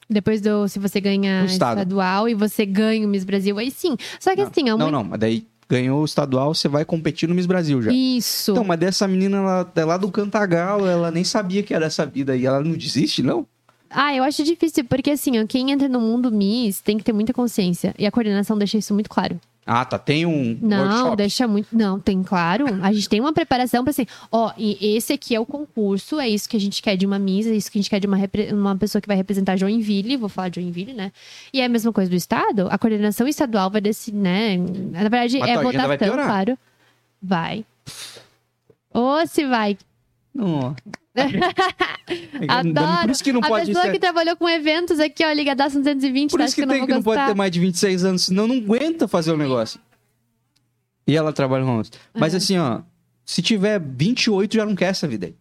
Depois 0.09 0.41
do. 0.41 0.67
Se 0.67 0.79
você 0.79 1.01
ganha 1.01 1.45
estadual 1.45 2.29
e 2.29 2.35
você 2.35 2.65
ganha 2.65 3.07
o 3.07 3.11
Miss 3.11 3.23
Brasil, 3.23 3.59
aí 3.59 3.71
sim. 3.71 3.97
Só 4.19 4.35
que 4.35 4.43
Não, 4.43 4.49
assim, 4.49 4.63
é 4.63 4.71
Não, 4.71 4.77
uma. 4.77 4.91
não, 4.91 5.05
mas 5.05 5.21
daí 5.21 5.47
ganhou 5.69 6.01
o 6.03 6.05
estadual, 6.05 6.53
você 6.53 6.67
vai 6.67 6.85
competir 6.85 7.29
no 7.29 7.35
Miss 7.35 7.47
Brasil 7.47 7.81
já. 7.81 7.93
Isso. 7.93 8.51
Então, 8.51 8.65
mas 8.65 8.81
dessa 8.81 9.07
menina, 9.07 9.37
ela 9.37 9.73
é 9.73 9.85
lá 9.85 9.97
do 9.97 10.11
Cantagalo, 10.11 10.87
ela 10.87 11.13
nem 11.13 11.23
sabia 11.23 11.63
que 11.63 11.73
era 11.73 11.87
essa 11.87 12.05
vida 12.05 12.33
aí. 12.33 12.45
Ela 12.45 12.61
não 12.61 12.73
desiste, 12.73 13.23
não? 13.23 13.47
Ah, 13.91 14.15
eu 14.15 14.23
acho 14.23 14.45
difícil, 14.45 14.85
porque 14.85 15.11
assim, 15.11 15.45
quem 15.47 15.71
entra 15.73 15.89
no 15.89 16.01
mundo 16.01 16.31
Miss 16.31 16.81
tem 16.81 16.97
que 16.97 17.03
ter 17.05 17.13
muita 17.13 17.33
consciência. 17.33 17.95
E 17.99 18.07
a 18.07 18.11
coordenação 18.11 18.57
deixa 18.57 18.79
isso 18.79 18.95
muito 18.95 19.11
claro. 19.11 19.39
Ah, 19.67 19.85
tá. 19.85 19.99
Tem 19.99 20.25
um 20.27 20.59
Não, 20.61 20.85
workshop. 20.87 21.17
deixa 21.17 21.47
muito. 21.47 21.69
Não, 21.77 22.01
tem 22.01 22.23
claro. 22.23 22.65
A 22.83 22.93
gente 22.93 23.09
tem 23.09 23.21
uma 23.21 23.33
preparação 23.33 23.85
pra 23.85 23.91
assim, 23.91 24.07
ó, 24.33 24.53
e 24.57 24.97
esse 24.97 25.13
aqui 25.13 25.35
é 25.35 25.39
o 25.41 25.47
concurso, 25.47 26.19
é 26.19 26.29
isso 26.29 26.49
que 26.49 26.57
a 26.57 26.61
gente 26.61 26.83
quer 26.83 26.97
de 26.97 27.05
uma 27.07 27.19
Miss, 27.19 27.47
é 27.47 27.55
isso 27.55 27.71
que 27.71 27.79
a 27.79 27.81
gente 27.83 27.91
quer 27.91 28.01
de 28.01 28.07
uma, 28.07 28.17
repre- 28.17 28.53
uma 28.53 28.75
pessoa 28.75 29.01
que 29.03 29.07
vai 29.07 29.17
representar 29.17 29.57
Joinville, 29.57 30.17
vou 30.17 30.29
falar 30.29 30.49
de 30.49 30.61
Joinville, 30.61 30.93
né? 30.95 31.13
E 31.53 31.61
é 31.61 31.65
a 31.67 31.69
mesma 31.69 31.93
coisa 31.93 32.11
do 32.11 32.17
Estado, 32.17 32.69
a 32.71 32.79
coordenação 32.79 33.29
estadual 33.29 33.71
vai 33.71 33.81
decidir, 33.81 34.17
né? 34.17 34.57
Na 34.57 35.01
verdade, 35.01 35.39
Mas 35.39 35.51
é 35.51 35.63
votação, 35.63 36.15
claro. 36.15 36.59
Vai. 37.23 37.65
Ou 38.93 39.25
se 39.27 39.47
vai. 39.47 39.77
Não. 40.35 40.75
Adoro. 42.49 43.01
Por 43.03 43.11
isso 43.11 43.25
que 43.25 43.33
não 43.33 43.41
a 43.43 43.49
pode 43.49 43.67
pessoa 43.67 43.85
ser... 43.87 43.93
que 43.93 43.99
trabalhou 43.99 44.37
com 44.37 44.49
eventos 44.49 44.99
aqui, 45.01 45.25
ó, 45.25 45.33
ligadaço 45.33 45.79
220, 45.79 46.31
Por 46.31 46.39
tá? 46.39 46.45
isso 46.45 46.55
que, 46.55 46.63
eu 46.63 46.69
tem 46.69 46.81
não 46.81 46.87
que 46.87 46.93
não 46.93 47.03
pode 47.03 47.25
ter 47.27 47.35
mais 47.35 47.51
de 47.51 47.61
26 47.61 48.05
anos, 48.05 48.23
senão 48.25 48.47
não 48.47 48.57
aguenta 48.57 49.07
fazer 49.09 49.33
o 49.33 49.37
negócio. 49.37 49.81
E 51.07 51.17
ela 51.17 51.33
trabalha 51.33 51.65
com 51.65 51.81
isso. 51.81 51.91
Mas 52.15 52.35
É. 52.35 52.37
assim, 52.37 52.59
ó, 52.59 52.81
se 53.25 53.43
tiver 53.43 53.81
28, 53.81 54.55
já 54.57 54.65
não 54.67 54.75
quer 54.75 54.87
essa 54.87 55.07
vida 55.09 55.27
aí. 55.27 55.35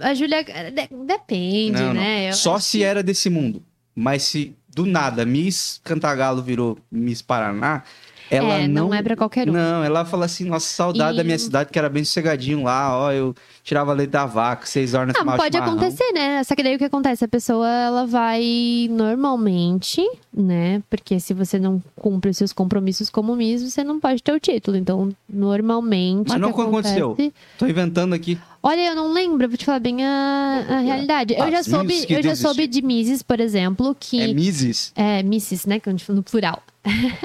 A, 0.00 0.10
a 0.10 0.14
Júlia, 0.14 0.44
de- 0.44 1.06
depende, 1.06 1.72
Não, 1.72 1.86
não. 1.88 1.94
né? 1.94 2.28
Eu 2.28 2.32
Só 2.34 2.58
se 2.58 2.78
que- 2.78 2.84
era 2.84 3.02
desse 3.02 3.28
mundo. 3.30 3.62
Mas 3.94 4.22
se 4.24 4.54
do 4.68 4.84
nada 4.86 5.24
Miss 5.24 5.80
Cantagalo 5.84 6.42
virou 6.42 6.76
Miss 6.90 7.22
Paraná, 7.22 7.82
ela 8.30 8.54
é, 8.54 8.68
não. 8.68 8.88
não 8.88 8.94
é 8.94 9.02
pra 9.02 9.16
qualquer 9.16 9.48
um. 9.48 9.52
Não, 9.52 9.84
ela 9.84 10.04
fala 10.04 10.24
assim, 10.26 10.44
nossa, 10.44 10.66
saudade 10.66 11.14
E- 11.14 11.16
da 11.18 11.24
minha 11.24 11.38
cidade, 11.38 11.70
que 11.70 11.78
era 11.78 11.88
bem 11.88 12.04
sossegadinho 12.04 12.62
lá, 12.62 12.96
ó, 12.98 13.12
eu 13.12 13.34
tirava 13.62 13.92
leite 13.92 14.10
da 14.10 14.26
vaca, 14.26 14.66
seis 14.66 14.94
horas 14.94 15.08
na 15.08 15.12
Ah, 15.12 15.18
tomava 15.18 15.38
pode 15.38 15.54
chimarrão. 15.56 15.74
acontecer, 15.78 16.12
né? 16.12 16.42
Só 16.44 16.54
que 16.54 16.62
daí 16.62 16.74
o 16.74 16.78
que 16.78 16.84
acontece? 16.84 17.24
A 17.24 17.28
pessoa, 17.28 17.68
ela 17.68 18.06
vai 18.06 18.88
normalmente, 18.90 20.02
né? 20.32 20.82
Porque 20.90 21.18
se 21.20 21.32
você 21.34 21.58
não 21.58 21.82
cumpre 21.96 22.30
os 22.30 22.36
seus 22.36 22.52
compromissos 22.52 23.08
como 23.10 23.34
Miss, 23.36 23.62
você 23.62 23.82
não 23.82 23.98
pode 24.00 24.22
ter 24.22 24.32
o 24.32 24.40
título. 24.40 24.76
Então, 24.76 25.10
normalmente. 25.28 26.28
Mas 26.28 26.40
não 26.40 26.52
que 26.52 26.60
aconteceu. 26.60 27.06
acontece- 27.12 27.32
Tô 27.58 27.66
inventando 27.66 28.14
aqui. 28.14 28.38
Olha, 28.62 28.80
eu 28.88 28.94
não 28.96 29.12
lembro, 29.12 29.46
vou 29.48 29.56
te 29.58 29.64
falar 29.64 29.78
bem 29.80 30.04
a, 30.04 30.64
a 30.68 30.78
realidade. 30.80 31.34
Eu 31.34 31.44
As 31.44 31.50
já 31.50 31.62
soube, 31.62 32.06
eu 32.08 32.22
já 32.22 32.34
soube 32.36 32.66
de 32.66 32.80
Misses, 32.82 33.22
por 33.22 33.40
exemplo, 33.40 33.94
que. 33.98 34.20
É 34.20 34.32
Misses. 34.32 34.92
É, 34.96 35.22
Misses, 35.22 35.66
né? 35.66 35.78
Que 35.78 35.88
a 35.88 35.92
gente 35.92 36.04
fala 36.04 36.16
no 36.16 36.22
plural. 36.22 36.62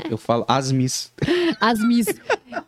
Eu 0.09 0.17
falo 0.17 0.45
as 0.47 0.71
Miss. 0.71 1.11
As 1.59 1.79
Miss. 1.79 2.07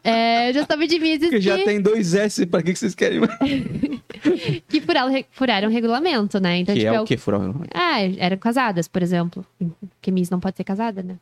é, 0.04 0.50
eu 0.50 0.54
já 0.54 0.66
soube 0.66 0.88
de 0.88 1.00
Porque 1.00 1.30
que, 1.30 1.42
já 1.42 1.58
tem 1.64 1.82
dois 1.82 2.14
S, 2.14 2.46
pra 2.46 2.62
que 2.62 2.74
que 2.74 2.80
vocês 2.80 2.94
querem 2.94 3.20
mais? 3.20 3.38
que 4.68 4.82
furaram, 4.82 5.26
furaram 5.32 5.70
o 5.70 5.72
regulamento, 5.72 6.40
né? 6.40 6.58
Então, 6.58 6.76
que 6.76 6.82
tipo, 6.82 6.94
é 6.94 7.02
o 7.02 7.06
que, 7.06 7.18
Furão? 7.18 7.62
Ah, 7.74 8.02
eram 8.18 8.38
casadas, 8.38 8.88
por 8.88 9.02
exemplo. 9.02 9.46
Porque 9.92 10.12
Miss 10.12 10.30
não 10.30 10.40
pode 10.40 10.58
ser 10.58 10.64
casada, 10.64 11.02
né? 11.02 11.18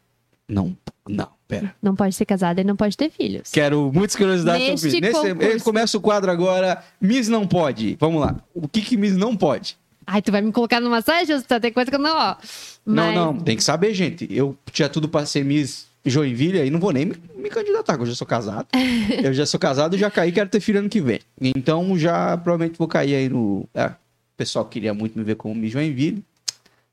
Não, 0.47 0.75
não, 1.07 1.29
pera. 1.47 1.75
Não 1.79 1.95
pode 1.95 2.15
ser 2.15 2.25
casada 2.25 2.59
e 2.59 2.63
não 2.63 2.75
pode 2.75 2.97
ter 2.97 3.11
filhos. 3.11 3.51
Quero 3.51 3.91
muitas 3.93 4.15
curiosidades 4.15 4.67
Neste 4.67 4.89
sobre 4.89 5.09
isso. 5.09 5.35
Nesse, 5.35 5.63
começa 5.63 5.97
o 5.97 6.01
quadro 6.01 6.31
agora. 6.31 6.83
Miss 6.99 7.27
não 7.27 7.47
pode. 7.47 7.95
Vamos 7.99 8.21
lá. 8.21 8.35
O 8.53 8.67
que 8.67 8.81
que 8.81 8.97
Miss 8.97 9.15
não 9.15 9.37
pode? 9.37 9.77
Ai, 10.11 10.23
tu 10.23 10.31
vai 10.31 10.41
me 10.41 10.51
colocar 10.51 10.79
numa 10.79 11.01
saia 11.01 11.23
justa? 11.23 11.59
Tem 11.59 11.71
coisa 11.71 11.91
que 11.91 11.95
eu 11.95 11.99
não, 12.01 12.17
ó. 12.17 12.35
Mas... 12.83 13.13
Não, 13.15 13.33
não. 13.33 13.39
Tem 13.39 13.55
que 13.55 13.63
saber, 13.63 13.93
gente. 13.93 14.27
Eu 14.31 14.57
tinha 14.71 14.89
tudo 14.89 15.07
pra 15.07 15.23
ser 15.23 15.45
Miss 15.45 15.85
Joinville, 16.03 16.59
aí 16.61 16.71
não 16.71 16.79
vou 16.79 16.91
nem 16.91 17.05
me, 17.05 17.15
me 17.37 17.47
candidatar, 17.47 17.93
porque 17.93 18.03
eu 18.09 18.13
já 18.13 18.15
sou 18.15 18.25
casado. 18.25 18.67
eu 19.23 19.31
já 19.33 19.45
sou 19.45 19.59
casado 19.59 19.95
e 19.95 19.99
já 19.99 20.09
caí, 20.09 20.31
quero 20.31 20.49
ter 20.49 20.59
filho 20.59 20.79
ano 20.79 20.89
que 20.89 20.99
vem. 20.99 21.19
Então 21.39 21.95
já 21.95 22.35
provavelmente 22.37 22.75
vou 22.79 22.87
cair 22.87 23.13
aí 23.13 23.29
no. 23.29 23.67
É, 23.73 23.85
o 23.85 23.93
pessoal 24.35 24.65
queria 24.65 24.95
muito 24.95 25.15
me 25.15 25.23
ver 25.23 25.35
como 25.35 25.53
Miss 25.53 25.73
Joinville. 25.73 26.23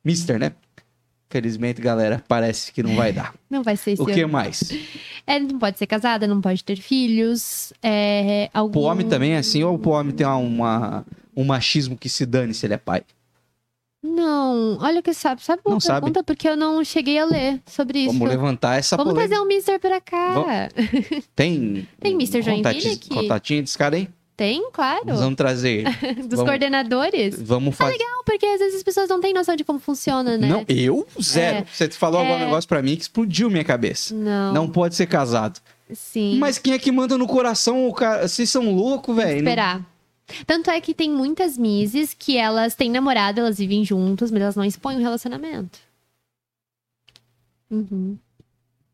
Mister, 0.05 0.39
né? 0.39 0.53
Felizmente, 1.31 1.81
galera, 1.81 2.23
parece 2.29 2.71
que 2.71 2.83
não 2.83 2.95
vai 2.95 3.13
dar. 3.13 3.35
Não 3.51 3.63
vai 3.63 3.77
ser 3.77 3.93
esse 3.93 4.03
O 4.03 4.07
que 4.07 4.21
ano. 4.21 4.33
mais? 4.33 4.73
É, 5.27 5.39
não 5.41 5.59
pode 5.59 5.79
ser 5.79 5.87
casada, 5.87 6.27
não 6.27 6.41
pode 6.41 6.63
ter 6.63 6.77
filhos. 6.77 7.73
É, 7.83 8.49
algum... 8.53 8.73
Pro 8.73 8.81
homem 8.83 9.09
também 9.09 9.33
é 9.33 9.39
assim, 9.39 9.63
ou 9.65 9.79
pro 9.79 9.91
homem 9.91 10.13
tem 10.15 10.27
uma- 10.27 11.05
um 11.37 11.45
machismo 11.45 11.97
que 11.97 12.09
se 12.09 12.25
dane 12.25 12.55
se 12.55 12.67
ele 12.67 12.75
é 12.75 12.79
pai? 12.79 13.03
Não, 14.03 14.79
olha 14.81 15.01
o 15.01 15.03
que 15.03 15.13
sabe. 15.13 15.43
Sabe 15.43 15.61
uma 15.65 15.75
Não 15.75 15.81
sabe. 15.81 16.01
pergunta? 16.01 16.23
Porque 16.23 16.49
eu 16.49 16.57
não 16.57 16.85
cheguei 16.85 17.19
a 17.19 17.25
ler 17.25 17.61
sobre 17.67 18.01
isso. 18.01 18.13
Vamos 18.13 18.29
levantar 18.29 18.79
essa 18.79 18.97
Vamos 18.97 19.13
polêmica. 19.13 19.35
trazer 19.35 19.45
um 19.45 19.49
Mister 19.49 19.81
pra 19.81 20.01
cá. 20.01 20.69
Tem. 21.35 21.89
Tem 21.99 22.13
Mr. 22.15 22.41
Joinville 22.43 22.93
aqui? 22.93 23.09
Contatinho 23.09 23.63
desse 23.63 23.77
cara 23.77 23.97
aí? 23.97 24.09
Tem, 24.37 24.71
claro. 24.71 25.01
Nós 25.07 25.19
vamos 25.19 25.35
trazer. 25.35 25.85
Dos 26.17 26.29
vamos- 26.29 26.45
coordenadores. 26.45 27.41
Vamos 27.43 27.75
fazer. 27.75 27.97
Não, 27.99 28.23
porque 28.23 28.45
às 28.47 28.59
vezes 28.61 28.77
as 28.77 28.83
pessoas 28.83 29.09
não 29.09 29.19
têm 29.21 29.33
noção 29.33 29.57
de 29.57 29.65
como 29.65 29.79
funciona, 29.79 30.37
né? 30.37 30.47
Não, 30.47 30.65
eu 30.69 31.07
zero. 31.21 31.59
É. 31.59 31.65
Você 31.73 31.91
falou 31.91 32.21
agora 32.21 32.35
É. 32.35 32.43
um 32.43 32.45
negócio 32.47 32.69
pra 32.69 32.83
mim 32.83 32.95
que 32.97 33.03
explodiu 33.03 33.49
minha 33.51 33.65
cabeça. 33.65 34.15
Não. 34.15 34.53
Não 34.53 34.69
pode 34.69 34.95
ser 34.95 35.07
casado. 35.07 35.59
Sim. 35.93 36.37
Mas 36.39 36.59
quem 36.59 36.75
é 36.75 36.79
que 36.79 36.93
manda 36.93 37.17
no 37.17 37.27
coração? 37.27 37.89
O 37.89 37.95
cara... 37.95 38.29
Vocês 38.29 38.51
são 38.51 38.71
loucos, 38.75 39.17
velho. 39.17 39.31
Não- 39.43 39.51
esperar. 39.51 39.96
Tanto 40.47 40.71
é 40.71 40.81
que 40.81 40.93
tem 40.95 41.11
muitas 41.11 41.57
Misses 41.57 42.13
que 42.15 42.37
elas 42.37 42.75
têm 42.75 42.91
namorado, 42.91 43.41
elas 43.41 43.59
vivem 43.59 43.85
juntas, 43.85 44.31
mas 44.31 44.43
elas 44.43 44.57
não 44.57 44.65
expõem 44.65 44.97
o 44.97 45.01
relacionamento. 45.01 45.79
Uhum. 47.71 48.19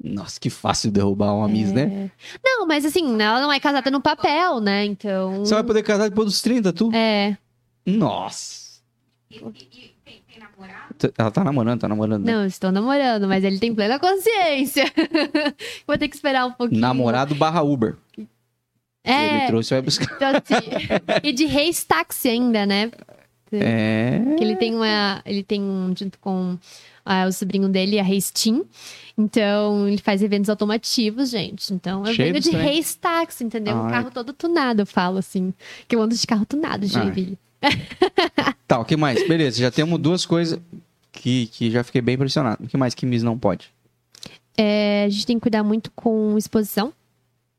Nossa, 0.02 0.40
que 0.40 0.50
fácil 0.50 0.90
derrubar 0.90 1.32
uma 1.32 1.48
Miss, 1.48 1.70
né? 1.72 2.10
É. 2.10 2.10
Não, 2.42 2.66
mas 2.66 2.84
assim, 2.84 3.20
ela 3.22 3.40
não 3.40 3.52
é 3.52 3.60
casada 3.60 3.90
no 3.90 4.00
papel, 4.00 4.60
né? 4.60 4.84
Então. 4.84 5.38
Você 5.44 5.54
vai 5.54 5.62
poder 5.62 5.82
casar 5.82 6.08
depois 6.08 6.26
dos 6.26 6.42
30, 6.42 6.72
tu? 6.72 6.90
É. 6.92 7.36
Nossa. 7.86 8.80
T- 10.98 11.12
Ela 11.16 11.30
tá 11.30 11.42
namorando, 11.44 11.80
tá 11.80 11.88
namorando. 11.88 12.24
né? 12.24 12.32
Não, 12.32 12.46
estou 12.46 12.70
namorando, 12.72 13.26
mas 13.28 13.42
ele 13.44 13.58
tem 13.58 13.74
plena 13.74 13.98
consciência. 13.98 14.84
Vou 15.86 15.96
ter 15.96 16.08
que 16.08 16.16
esperar 16.16 16.46
um 16.46 16.52
pouquinho. 16.52 16.80
Namorado 16.80 17.34
barra 17.34 17.62
Uber. 17.62 17.96
Ele 19.04 19.14
É. 19.14 19.46
trouxe, 19.46 19.70
vai 19.70 19.82
buscar. 19.82 20.14
Então, 20.14 20.30
assim, 20.30 20.68
e 21.22 21.32
de 21.32 21.44
Reis 21.46 21.82
Táxi 21.84 22.28
ainda, 22.28 22.64
né? 22.64 22.90
É. 23.52 24.20
Que 24.38 24.44
ele 24.44 24.56
tem 24.56 24.74
uma. 24.74 25.20
Ele 25.26 25.42
tem 25.42 25.60
um 25.60 25.92
junto 25.96 26.18
com 26.18 26.56
ah, 27.04 27.26
o 27.26 27.32
sobrinho 27.32 27.68
dele, 27.68 27.98
a 27.98 28.02
Reis 28.02 28.30
Team. 28.30 28.64
Então, 29.18 29.86
ele 29.86 29.98
faz 29.98 30.22
eventos 30.22 30.48
automotivos, 30.48 31.30
gente. 31.30 31.74
Então, 31.74 32.06
eu 32.06 32.14
Cheio 32.14 32.32
venho 32.32 32.42
de 32.42 32.52
né? 32.52 32.62
Reis 32.62 32.94
Táxi, 32.94 33.44
entendeu? 33.44 33.74
Um 33.74 33.84
Ai. 33.84 33.90
carro 33.90 34.10
todo 34.10 34.32
tunado, 34.32 34.82
eu 34.82 34.86
falo 34.86 35.18
assim. 35.18 35.52
Que 35.86 35.94
eu 35.96 36.00
ando 36.00 36.14
de 36.14 36.26
carro 36.26 36.46
tunado. 36.46 36.86
Joinville. 36.86 37.38
Tá, 38.66 38.78
o 38.80 38.84
que 38.86 38.96
mais? 38.96 39.26
Beleza, 39.28 39.58
já 39.60 39.70
temos 39.70 39.98
duas 40.00 40.24
coisas 40.24 40.58
que, 41.12 41.46
que 41.48 41.70
já 41.70 41.84
fiquei 41.84 42.00
bem 42.00 42.14
impressionado. 42.14 42.64
O 42.64 42.66
que 42.66 42.76
mais 42.76 42.94
que 42.94 43.04
Miss 43.04 43.22
não 43.22 43.38
pode? 43.38 43.70
É, 44.56 45.04
a 45.06 45.08
gente 45.10 45.26
tem 45.26 45.36
que 45.36 45.42
cuidar 45.42 45.62
muito 45.62 45.90
com 45.94 46.36
exposição, 46.38 46.92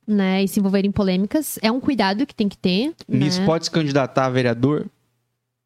né? 0.08 0.44
E 0.44 0.48
se 0.48 0.60
envolver 0.60 0.86
em 0.86 0.92
polêmicas. 0.92 1.58
É 1.62 1.72
um 1.72 1.80
cuidado 1.80 2.26
que 2.26 2.36
tem 2.36 2.48
que 2.50 2.58
ter. 2.58 2.94
Miss 3.08 3.38
né? 3.40 3.46
pode 3.46 3.66
se 3.66 3.72
candidatar 3.72 4.26
a 4.26 4.30
vereador? 4.30 4.86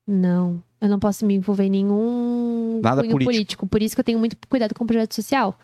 Não. 0.07 0.61
Eu 0.79 0.87
não 0.89 0.99
posso 0.99 1.25
me 1.25 1.33
envolver 1.35 1.65
em 1.65 1.69
nenhum 1.71 2.79
Nada 2.83 3.01
político. 3.01 3.23
político. 3.23 3.67
Por 3.67 3.81
isso 3.81 3.95
que 3.95 3.99
eu 3.99 4.03
tenho 4.05 4.19
muito 4.19 4.37
cuidado 4.47 4.75
com 4.75 4.83
o 4.83 4.87
projeto 4.87 5.13
social, 5.15 5.57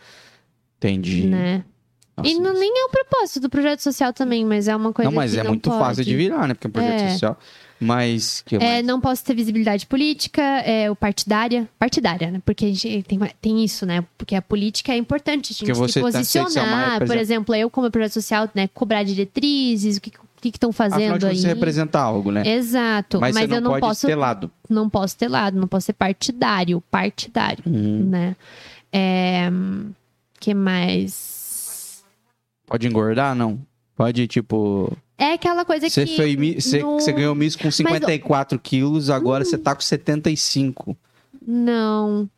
Entendi. 0.78 1.28
né? 1.28 1.64
Nossa, 2.18 2.30
e 2.30 2.36
não, 2.40 2.54
nem 2.54 2.72
é 2.82 2.86
o 2.86 2.90
propósito 2.90 3.40
do 3.40 3.50
projeto 3.50 3.80
social 3.80 4.14
também, 4.14 4.46
mas 4.46 4.68
é 4.68 4.76
uma 4.76 4.92
coisa 4.94 5.10
Não, 5.10 5.16
mas 5.16 5.36
é 5.36 5.44
muito 5.44 5.70
pode. 5.70 5.82
fácil 5.82 6.04
de 6.06 6.16
virar, 6.16 6.48
né? 6.48 6.54
Porque 6.54 6.68
é 6.68 6.70
um 6.70 6.72
projeto 6.72 7.02
É. 7.02 7.10
social. 7.12 7.40
Mas. 7.80 8.42
Que 8.46 8.56
É, 8.56 8.60
mais? 8.60 8.86
não 8.86 9.02
posso 9.02 9.24
ter 9.26 9.34
visibilidade 9.36 9.86
política, 9.86 10.42
é, 10.42 10.90
o 10.90 10.96
partidária. 10.96 11.68
Partidária, 11.78 12.32
né? 12.32 12.42
Porque 12.46 12.66
a 12.66 12.68
gente 12.70 13.04
tem, 13.04 13.20
tem 13.42 13.64
isso, 13.64 13.86
né? 13.86 14.06
Porque 14.18 14.36
a 14.36 14.42
política 14.42 14.94
é 14.94 14.98
importante, 14.98 15.48
a 15.48 15.54
gente 15.54 15.60
Porque 15.60 15.74
tá- 15.74 15.80
você 15.80 15.94
que 15.94 16.00
é 16.00 16.02
uma 16.04 16.12
posicionar. 16.12 16.84
Por 16.86 16.92
represent- 17.02 17.22
exemplo, 17.22 17.56
eu, 17.56 17.70
como 17.70 17.92
projeto 17.92 18.14
social, 18.14 18.50
né? 18.56 18.68
Cobrar 18.74 19.04
diretrizes, 19.04 19.98
o 19.98 20.02
que 20.02 20.12
estão 20.46 20.70
Afinal 20.72 20.90
fazendo 20.92 21.26
aí. 21.26 21.38
você 21.38 21.48
representa 21.48 22.00
algo, 22.00 22.32
né? 22.32 22.44
Exato. 22.48 23.20
Mas, 23.20 23.34
Mas, 23.36 23.50
não 23.50 23.56
eu 23.58 23.62
não 23.62 23.72
pode 23.72 23.82
posso, 23.82 24.08
ter 24.08 24.16
lado. 24.16 24.52
não 24.70 24.90
posso 24.90 25.18
ter 25.18 25.28
lado, 25.28 25.60
não 25.60 25.68
posso 25.68 25.86
ser 25.88 25.94
partidário. 25.94 26.82
Partidário, 26.92 27.64
Hum. 27.68 28.10
né? 28.10 28.36
É, 28.92 29.50
que 30.40 30.54
mais? 30.54 32.04
Pode 32.66 32.88
engordar, 32.88 33.36
não? 33.36 33.60
Pode, 33.96 34.28
tipo. 34.28 34.96
É 35.18 35.34
aquela 35.34 35.64
coisa 35.64 35.90
Você, 35.90 36.06
que. 36.06 36.16
foi, 36.16 36.36
você, 36.60 36.80
no- 36.82 36.98
ganhou 37.16 37.36
Miss 37.36 37.56
com 37.56 37.70
54 37.70 38.58
quilos, 38.60 39.10
agora 39.10 39.46
você 39.46 39.58
tá 39.58 39.74
com 39.76 39.82
75. 39.82 40.98
Não. 41.46 42.30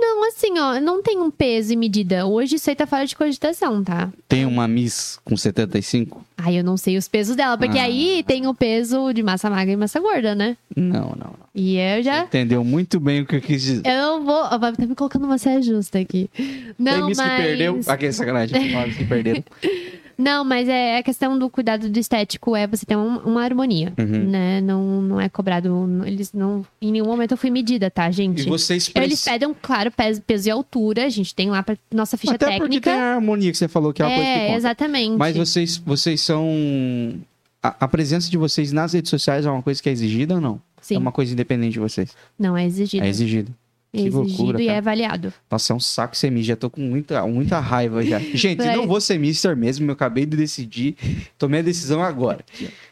Não, 0.00 0.26
assim, 0.28 0.58
ó, 0.58 0.80
não 0.80 1.02
tem 1.02 1.18
um 1.18 1.30
peso 1.30 1.72
e 1.72 1.76
medida. 1.76 2.24
Hoje 2.26 2.56
isso 2.56 2.68
aí 2.70 2.76
tá 2.76 2.86
fora 2.86 3.04
de 3.06 3.16
cogitação, 3.16 3.82
tá? 3.82 4.10
Tem 4.28 4.44
uma 4.46 4.66
Miss 4.68 5.18
com 5.24 5.36
75? 5.36 6.24
Aí 6.36 6.56
eu 6.56 6.64
não 6.64 6.76
sei 6.76 6.96
os 6.96 7.08
pesos 7.08 7.34
dela, 7.34 7.58
porque 7.58 7.78
Ah. 7.78 7.82
aí 7.84 8.22
tem 8.26 8.46
o 8.46 8.54
peso 8.54 9.12
de 9.12 9.22
massa 9.22 9.50
magra 9.50 9.72
e 9.72 9.76
massa 9.76 9.98
gorda, 10.00 10.34
né? 10.34 10.56
Não, 10.76 11.10
não, 11.10 11.16
não. 11.16 11.34
E 11.54 11.76
eu 11.76 12.02
já. 12.02 12.24
Entendeu 12.24 12.62
muito 12.62 13.00
bem 13.00 13.22
o 13.22 13.26
que 13.26 13.36
eu 13.36 13.40
quis 13.40 13.62
dizer. 13.62 13.82
Eu 13.86 14.18
não 14.18 14.24
vou. 14.24 14.58
Vai 14.58 14.72
tá 14.72 14.86
me 14.86 14.94
colocando 14.94 15.24
uma 15.24 15.38
saia 15.38 15.60
justa 15.60 15.98
aqui. 15.98 16.30
Não, 16.78 16.92
Tem 16.92 17.04
Miss 17.06 17.18
mas... 17.18 17.30
que 17.30 17.42
perdeu. 17.48 17.80
Aqui, 17.86 18.12
sacanagem. 18.12 18.60
Tem 18.60 18.86
Miss 18.86 18.96
que 18.96 19.04
perderam. 19.04 19.44
Não, 20.18 20.44
mas 20.44 20.68
é 20.68 20.98
a 20.98 21.02
questão 21.04 21.38
do 21.38 21.48
cuidado 21.48 21.88
do 21.88 21.96
estético 21.98 22.56
é 22.56 22.66
você 22.66 22.84
ter 22.84 22.96
um- 22.96 23.18
uma 23.18 23.44
harmonia, 23.44 23.92
Uhum. 23.96 24.24
né? 24.28 24.60
Não, 24.60 25.00
não 25.00 25.20
é 25.20 25.28
cobrado. 25.28 25.88
Eles 26.04 26.32
não. 26.32 26.66
Em 26.82 26.90
nenhum 26.90 27.06
momento 27.06 27.30
eu 27.32 27.36
fui 27.36 27.50
medida, 27.50 27.88
tá, 27.88 28.10
gente? 28.10 28.42
E 28.42 28.48
vocês 28.48 28.90
Eles 28.96 29.08
precisam. 29.20 29.32
pedem, 29.32 29.56
claro, 29.62 29.92
peso, 29.92 30.20
peso 30.22 30.48
e 30.48 30.50
altura. 30.50 31.06
A 31.06 31.08
gente 31.08 31.32
tem 31.34 31.48
lá 31.50 31.62
pra 31.62 31.76
nossa 31.94 32.16
ficha 32.16 32.34
Até 32.34 32.46
porque 32.46 32.60
técnica. 32.62 32.90
tem 32.90 33.00
a 33.00 33.14
harmonia 33.14 33.52
que 33.52 33.56
você 33.58 33.68
falou, 33.68 33.92
que 33.92 34.02
é 34.02 34.06
uma 34.06 34.14
coisa 34.14 34.28
que 34.30 34.36
é, 34.38 34.44
conta. 34.46 34.56
exatamente. 34.56 35.16
Mas 35.16 35.36
vocês, 35.36 35.76
vocês 35.76 36.20
são. 36.20 37.14
A, 37.62 37.74
a 37.84 37.88
presença 37.88 38.30
de 38.30 38.36
vocês 38.36 38.72
nas 38.72 38.92
redes 38.94 39.10
sociais 39.10 39.46
é 39.46 39.50
uma 39.50 39.62
coisa 39.62 39.80
que 39.82 39.88
é 39.88 39.92
exigida 39.92 40.34
ou 40.34 40.40
não? 40.40 40.60
Sim, 40.80 40.94
É 40.94 40.98
uma 40.98 41.12
coisa 41.12 41.32
independente 41.32 41.72
de 41.74 41.80
vocês. 41.80 42.10
não 42.38 42.56
é 42.56 42.64
exigido. 42.64 43.04
É 43.04 43.08
exigido. 43.08 43.54
Que 44.02 44.08
exigido 44.08 44.18
loucura, 44.42 44.62
e 44.62 44.66
cara. 44.66 44.76
é 44.76 44.78
avaliado. 44.78 45.32
Nossa, 45.50 45.72
é 45.72 45.76
um 45.76 45.80
saco 45.80 46.16
ser 46.16 46.30
mister. 46.30 46.54
Já 46.54 46.56
tô 46.56 46.70
com 46.70 46.80
muita, 46.80 47.26
muita 47.26 47.58
raiva 47.60 48.02
já. 48.04 48.18
Gente, 48.34 48.58
Vai. 48.64 48.76
não 48.76 48.86
vou 48.86 49.00
ser 49.00 49.18
mister 49.18 49.56
mesmo. 49.56 49.88
Eu 49.88 49.92
acabei 49.92 50.24
de 50.26 50.36
decidir. 50.36 50.96
Tomei 51.38 51.60
a 51.60 51.62
decisão 51.62 52.02
agora. 52.02 52.44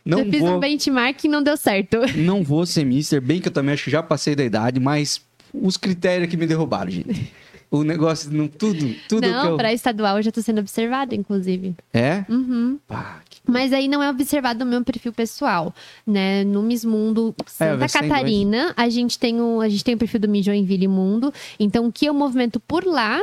Não 0.04 0.20
eu 0.20 0.30
fiz 0.30 0.40
vou, 0.40 0.56
um 0.56 0.60
benchmark 0.60 1.24
e 1.24 1.28
não 1.28 1.42
deu 1.42 1.56
certo. 1.56 1.98
não 2.16 2.42
vou 2.42 2.66
ser 2.66 2.84
mister. 2.84 3.20
Bem 3.20 3.40
que 3.40 3.48
eu 3.48 3.52
também 3.52 3.74
acho 3.74 3.84
que 3.84 3.90
já 3.90 4.02
passei 4.02 4.34
da 4.34 4.44
idade, 4.44 4.78
mas 4.80 5.20
os 5.52 5.76
critérios 5.76 6.28
que 6.28 6.36
me 6.36 6.46
derrubaram, 6.46 6.90
gente. 6.90 7.32
O 7.70 7.82
negócio, 7.82 8.30
não, 8.30 8.46
tudo, 8.46 8.94
tudo 9.08 9.22
que 9.22 9.28
não, 9.28 9.50
eu... 9.50 9.56
pra 9.56 9.72
estadual 9.72 10.18
eu 10.18 10.22
já 10.22 10.30
tô 10.30 10.40
sendo 10.40 10.60
observado, 10.60 11.14
inclusive. 11.14 11.74
É? 11.92 12.24
Uhum. 12.28 12.78
Pá, 12.86 13.20
que- 13.28 13.35
Mas 13.46 13.72
aí 13.72 13.88
não 13.88 14.02
é 14.02 14.10
observado 14.10 14.64
no 14.64 14.70
meu 14.70 14.82
perfil 14.84 15.12
pessoal, 15.12 15.74
né? 16.06 16.44
No 16.44 16.62
Miss 16.62 16.84
Mundo 16.84 17.34
É, 17.40 17.50
Santa 17.50 17.86
tem 17.88 18.08
Catarina, 18.08 18.74
a 18.76 18.88
gente 18.88 19.18
tem 19.18 19.40
o 19.40 19.60
a 19.60 19.68
gente 19.68 19.84
tem 19.84 19.94
o 19.94 19.98
perfil 19.98 20.20
do 20.20 20.28
Miss 20.28 20.44
Joinville 20.44 20.88
Mundo, 20.88 21.32
então 21.58 21.86
o 21.86 21.92
que 21.92 22.06
eu 22.06 22.14
movimento 22.14 22.58
por 22.60 22.84
lá 22.84 23.22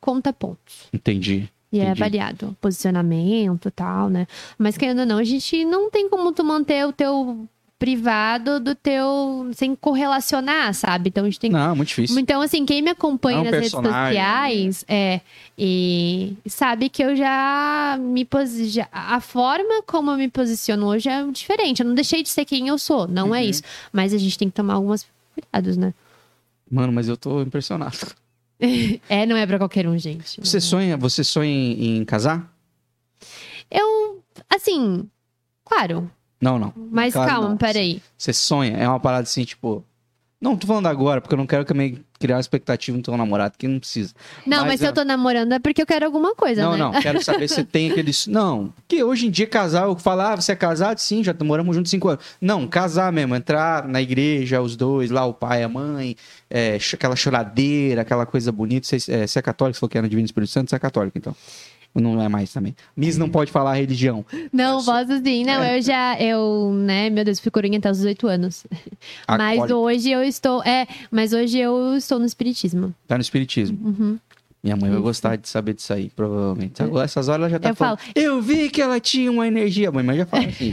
conta 0.00 0.32
pontos. 0.32 0.88
Entendi. 0.92 1.48
E 1.72 1.80
é 1.80 1.84
Entendi. 1.86 2.02
avaliado, 2.02 2.56
posicionamento 2.60 3.66
e 3.66 3.70
tal, 3.72 4.08
né? 4.08 4.28
Mas 4.56 4.78
querendo 4.78 5.00
ou 5.00 5.06
não, 5.06 5.18
a 5.18 5.24
gente 5.24 5.64
não 5.64 5.90
tem 5.90 6.08
como 6.08 6.32
tu 6.32 6.44
manter 6.44 6.86
o 6.86 6.92
teu 6.92 7.48
privado 7.84 8.58
do 8.60 8.74
teu 8.74 9.50
sem 9.54 9.74
correlacionar, 9.76 10.72
sabe? 10.72 11.10
Então 11.10 11.24
a 11.24 11.26
gente 11.28 11.38
tem 11.38 11.50
Não, 11.50 11.72
é 11.72 11.74
muito 11.74 11.88
difícil. 11.88 12.18
então, 12.18 12.40
assim, 12.40 12.64
quem 12.64 12.80
me 12.80 12.90
acompanha 12.90 13.36
É 13.38 13.40
um 13.40 13.44
nas 13.44 13.52
redes 13.52 13.70
sociais 13.72 14.84
é, 14.88 15.20
e 15.58 16.34
sabe 16.46 16.88
que 16.88 17.02
eu 17.04 17.14
já 17.14 17.98
me 18.00 18.24
posi... 18.24 18.64
já- 18.70 18.88
A 18.90 19.20
forma 19.20 19.82
como 19.82 20.10
eu 20.12 20.16
me 20.16 20.28
posiciono 20.30 20.86
hoje 20.86 21.10
é 21.10 21.22
diferente. 21.30 21.80
Eu 21.82 21.86
não 21.86 21.94
deixei 21.94 22.22
de 22.22 22.30
ser 22.30 22.46
quem 22.46 22.68
eu 22.68 22.78
sou, 22.78 23.06
não 23.06 23.34
é 23.34 23.42
Uhum. 23.42 23.50
isso. 23.50 23.62
Mas 23.92 24.14
a 24.14 24.18
gente 24.18 24.38
tem 24.38 24.48
que 24.48 24.54
tomar 24.54 24.74
alguns 24.74 25.06
cuidados, 25.34 25.76
né? 25.76 25.92
Mano, 26.70 26.90
mas 26.92 27.06
eu 27.08 27.16
tô 27.18 27.42
impressionado. 27.42 27.98
É, 29.10 29.26
não 29.26 29.36
é 29.36 29.44
pra 29.46 29.58
qualquer 29.58 29.86
um, 29.86 29.98
gente. 29.98 30.40
Você 30.40 30.58
sonha, 30.58 30.96
você 30.96 31.22
sonha 31.22 31.50
em, 31.50 31.98
em 31.98 32.04
casar? 32.04 32.50
Eu, 33.70 34.22
assim, 34.48 35.06
claro. 35.64 36.10
Não, 36.44 36.58
não. 36.58 36.72
Mas 36.90 37.14
Claro, 37.14 37.30
calma, 37.30 37.48
não. 37.48 37.56
peraí. 37.56 38.02
Você 38.18 38.32
sonha? 38.34 38.76
É 38.76 38.86
uma 38.86 39.00
parada 39.00 39.22
assim, 39.22 39.44
tipo. 39.44 39.82
Não, 40.40 40.54
tô 40.58 40.66
falando 40.66 40.86
agora, 40.88 41.22
porque 41.22 41.32
eu 41.32 41.38
não 41.38 41.46
quero 41.46 41.64
também 41.64 42.04
criar 42.20 42.34
uma 42.36 42.40
expectativa 42.40 42.94
no 42.94 43.02
teu 43.02 43.16
namorado, 43.16 43.54
que 43.56 43.66
não 43.66 43.78
precisa. 43.78 44.12
Não, 44.46 44.58
Mas 44.58 44.66
mas, 44.66 44.80
se 44.80 44.84
é- 44.84 44.88
eu 44.90 44.92
tô 44.92 45.02
namorando 45.02 45.52
é 45.54 45.58
porque 45.58 45.80
eu 45.80 45.86
quero 45.86 46.04
alguma 46.04 46.34
coisa, 46.34 46.60
não, 46.62 46.72
né? 46.72 46.78
não, 46.78 46.92
quero 47.00 47.24
saber 47.24 47.48
se 47.48 47.64
tem 47.64 47.90
aquele. 47.90 48.10
Não, 48.28 48.66
porque 48.76 49.02
hoje 49.02 49.26
em 49.26 49.30
dia 49.30 49.46
casar, 49.46 49.84
eu 49.84 49.96
falar, 49.96 50.32
ah, 50.34 50.36
você 50.36 50.52
é 50.52 50.56
casado? 50.56 50.98
Sim, 50.98 51.24
já 51.24 51.34
moramos 51.42 51.74
juntos 51.74 51.88
cinco 51.90 52.10
anos. 52.10 52.22
Não, 52.42 52.66
casar 52.68 53.10
mesmo, 53.10 53.34
entrar 53.34 53.88
na 53.88 54.02
igreja, 54.02 54.60
os 54.60 54.76
dois, 54.76 55.10
lá, 55.10 55.24
o 55.24 55.32
pai, 55.32 55.62
a 55.62 55.68
mãe, 55.68 56.14
é, 56.50 56.76
aquela 56.92 57.16
choradeira, 57.16 58.02
aquela 58.02 58.26
coisa 58.26 58.52
bonita. 58.52 58.86
Você, 58.86 58.96
é, 59.10 59.26
você 59.26 59.38
é 59.38 59.42
católico, 59.42 59.76
você 59.76 59.80
falou 59.80 59.88
que 59.90 59.96
era 59.96 60.02
no 60.04 60.10
Divino 60.10 60.26
Espírito 60.26 60.50
Santo, 60.50 60.68
você 60.68 60.76
é 60.76 60.78
católico, 60.78 61.16
então. 61.16 61.34
Não 61.94 62.20
é 62.20 62.28
mais 62.28 62.52
também. 62.52 62.74
Miss 62.96 63.16
não 63.16 63.28
pode 63.28 63.52
falar 63.52 63.74
religião. 63.74 64.24
Não, 64.52 64.84
posso 64.84 65.22
sim. 65.22 65.44
Não, 65.44 65.62
É. 65.62 65.78
eu 65.78 65.82
já, 65.82 66.18
eu, 66.20 66.72
né, 66.74 67.08
meu 67.08 67.24
Deus, 67.24 67.38
fui 67.38 67.50
corinha 67.52 67.78
até 67.78 67.88
os 67.90 67.98
18 67.98 68.26
anos. 68.26 68.66
Mas 69.28 69.70
hoje 69.70 70.10
eu 70.10 70.22
estou, 70.24 70.62
é, 70.64 70.86
mas 71.10 71.32
hoje 71.32 71.58
eu 71.58 71.94
estou 71.96 72.18
no 72.18 72.26
espiritismo. 72.26 72.92
Tá 73.06 73.16
no 73.16 73.22
espiritismo. 73.22 73.78
Uhum. 73.80 74.18
Minha 74.62 74.76
mãe 74.76 74.90
vai 74.90 74.98
gostar 75.00 75.36
de 75.36 75.46
saber 75.46 75.74
disso 75.74 75.92
aí, 75.92 76.08
provavelmente. 76.16 76.82
Agora, 76.82 77.04
essas 77.04 77.28
horas 77.28 77.42
ela 77.42 77.50
já 77.50 77.58
tá 77.60 77.68
Eu 77.68 77.74
falando. 77.76 77.98
Eu 78.14 78.40
vi 78.40 78.70
que 78.70 78.80
ela 78.80 78.98
tinha 78.98 79.30
uma 79.30 79.46
energia. 79.46 79.92
Mãe, 79.92 80.02
mas 80.02 80.16
já 80.16 80.24
fala 80.26 80.44
assim. 80.48 80.72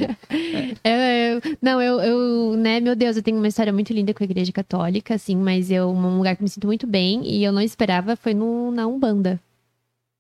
Eu- 0.82 1.42
eu- 1.44 1.58
não, 1.62 1.82
eu, 1.82 2.00
eu, 2.00 2.56
né, 2.58 2.80
meu 2.80 2.96
Deus, 2.96 3.18
eu 3.18 3.22
tenho 3.22 3.38
uma 3.38 3.50
história 3.50 3.74
muito 3.74 3.92
linda 3.92 4.14
com 4.14 4.24
a 4.24 4.26
igreja 4.26 4.52
católica, 4.54 5.14
assim, 5.16 5.36
mas 5.36 5.70
eu, 5.70 5.90
um 5.90 6.18
lugar 6.18 6.38
que 6.38 6.42
me 6.44 6.48
sinto 6.50 6.68
muito 6.68 6.88
bem 6.88 7.22
e 7.28 7.44
eu 7.44 7.52
não 7.52 7.62
esperava 7.62 8.16
foi 8.16 8.34
no, 8.34 8.72
na 8.72 8.88
Umbanda. 8.88 9.40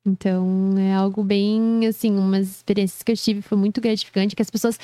Então, 0.03 0.73
é 0.79 0.95
algo 0.95 1.23
bem, 1.23 1.85
assim, 1.87 2.17
umas 2.17 2.49
experiências 2.49 3.03
que 3.03 3.11
eu 3.11 3.15
tive, 3.15 3.41
foi 3.43 3.55
muito 3.55 3.79
gratificante, 3.79 4.35
que 4.35 4.41
as 4.41 4.49
pessoas... 4.49 4.79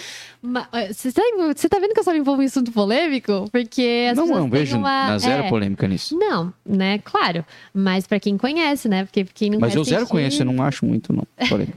eh, 0.74 0.94
Você 0.94 1.12
tá, 1.12 1.22
você 1.56 1.68
tá 1.68 1.80
vendo 1.80 1.94
que 1.94 2.00
eu 2.00 2.04
só 2.04 2.14
me 2.14 2.20
envolvo 2.20 2.44
em 2.44 2.46
assunto 2.46 2.72
polêmico? 2.72 3.50
Porque 3.52 4.08
as 4.12 4.16
não, 4.18 4.26
pessoas 4.26 4.42
não 4.44 4.50
vejo 4.50 4.78
uma... 4.78 5.08
na 5.08 5.18
zero 5.18 5.44
é, 5.46 5.50
polêmica 5.50 5.88
nisso. 5.88 6.16
Não, 6.16 6.54
né, 6.64 7.00
claro. 7.00 7.44
Mas 7.74 8.06
pra 8.06 8.20
quem 8.20 8.38
conhece, 8.38 8.88
né, 8.88 9.06
porque 9.06 9.26
quem 9.34 9.50
não 9.50 9.60
Mas 9.60 9.74
eu 9.74 9.84
zero 9.84 9.98
assistir- 9.98 10.12
conheço, 10.12 10.42
eu 10.44 10.46
não 10.46 10.64
acho 10.64 10.86
muito, 10.86 11.12
não. 11.12 11.26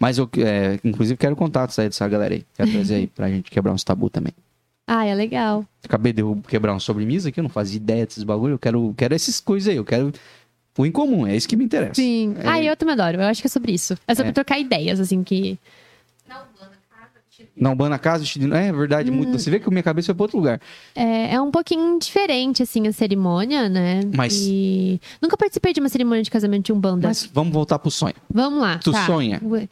Mas 0.00 0.16
eu, 0.16 0.26
é, 0.38 0.78
inclusive, 0.82 1.18
quero 1.18 1.36
contatos 1.36 1.78
aí 1.78 1.88
dessa 1.88 2.08
galera 2.08 2.34
aí. 2.34 2.44
Quero 2.56 2.70
trazer 2.72 2.94
aí 2.94 3.06
pra 3.06 3.28
gente 3.28 3.50
quebrar 3.50 3.72
uns 3.72 3.84
tabu 3.84 4.08
também. 4.08 4.32
Ah, 4.86 5.04
é 5.04 5.14
legal. 5.14 5.66
Acabei 5.84 6.12
de 6.14 6.22
quebrar 6.48 6.74
um 6.74 6.80
sobremesa 6.80 7.28
aqui, 7.28 7.40
eu 7.40 7.42
não 7.44 7.50
fazia 7.50 7.76
ideia 7.76 8.06
desses 8.06 8.22
bagulho. 8.22 8.54
Eu 8.54 8.58
quero, 8.58 8.94
quero 8.96 9.14
essas 9.14 9.38
coisas 9.40 9.68
aí, 9.68 9.76
eu 9.76 9.84
quero 9.84 10.12
o 10.76 10.86
incomum, 10.86 11.26
é 11.26 11.36
isso 11.36 11.48
que 11.48 11.56
me 11.56 11.64
interessa. 11.64 11.94
Sim. 11.94 12.34
É. 12.42 12.48
Ah, 12.48 12.62
eu 12.62 12.76
também 12.76 12.94
adoro. 12.94 13.18
Eu 13.20 13.26
acho 13.26 13.40
que 13.40 13.46
é 13.46 13.50
sobre 13.50 13.72
isso. 13.72 13.96
É 14.06 14.14
sobre 14.14 14.30
É. 14.30 14.32
trocar 14.32 14.58
ideias, 14.58 14.98
assim, 15.00 15.22
que... 15.22 15.58
Não, 17.56 17.74
ban 17.76 17.88
na 17.88 17.98
casa, 18.00 18.20
vestido... 18.24 18.52
é 18.52 18.72
verdade, 18.72 19.10
Hum. 19.10 19.14
muito. 19.14 19.38
Você 19.38 19.48
vê 19.50 19.60
que 19.60 19.68
a 19.68 19.70
minha 19.70 19.82
cabeça 19.82 20.06
foi 20.06 20.14
pra 20.14 20.24
outro 20.24 20.38
lugar. 20.38 20.60
É, 20.94 21.34
é 21.34 21.40
um 21.40 21.50
pouquinho 21.52 21.98
diferente, 22.00 22.62
assim, 22.64 22.86
a 22.88 22.92
cerimônia, 22.92 23.68
né? 23.68 24.00
Mas- 24.14 24.34
E... 24.46 25.00
Nunca 25.22 25.36
participei 25.36 25.72
de 25.72 25.78
uma 25.78 25.88
cerimônia 25.88 26.22
de 26.22 26.30
casamento 26.30 26.66
de 26.66 26.72
Umbanda. 26.72 27.06
Mas 27.06 27.24
vamos 27.32 27.52
voltar 27.52 27.78
pro 27.78 27.90
sonho. 27.92 28.14
Vamos 28.32 28.60
lá. 28.60 28.78
Tu 28.78 28.90
tá. 28.90 29.06
sonha? 29.06 29.40
Ué. 29.44 29.68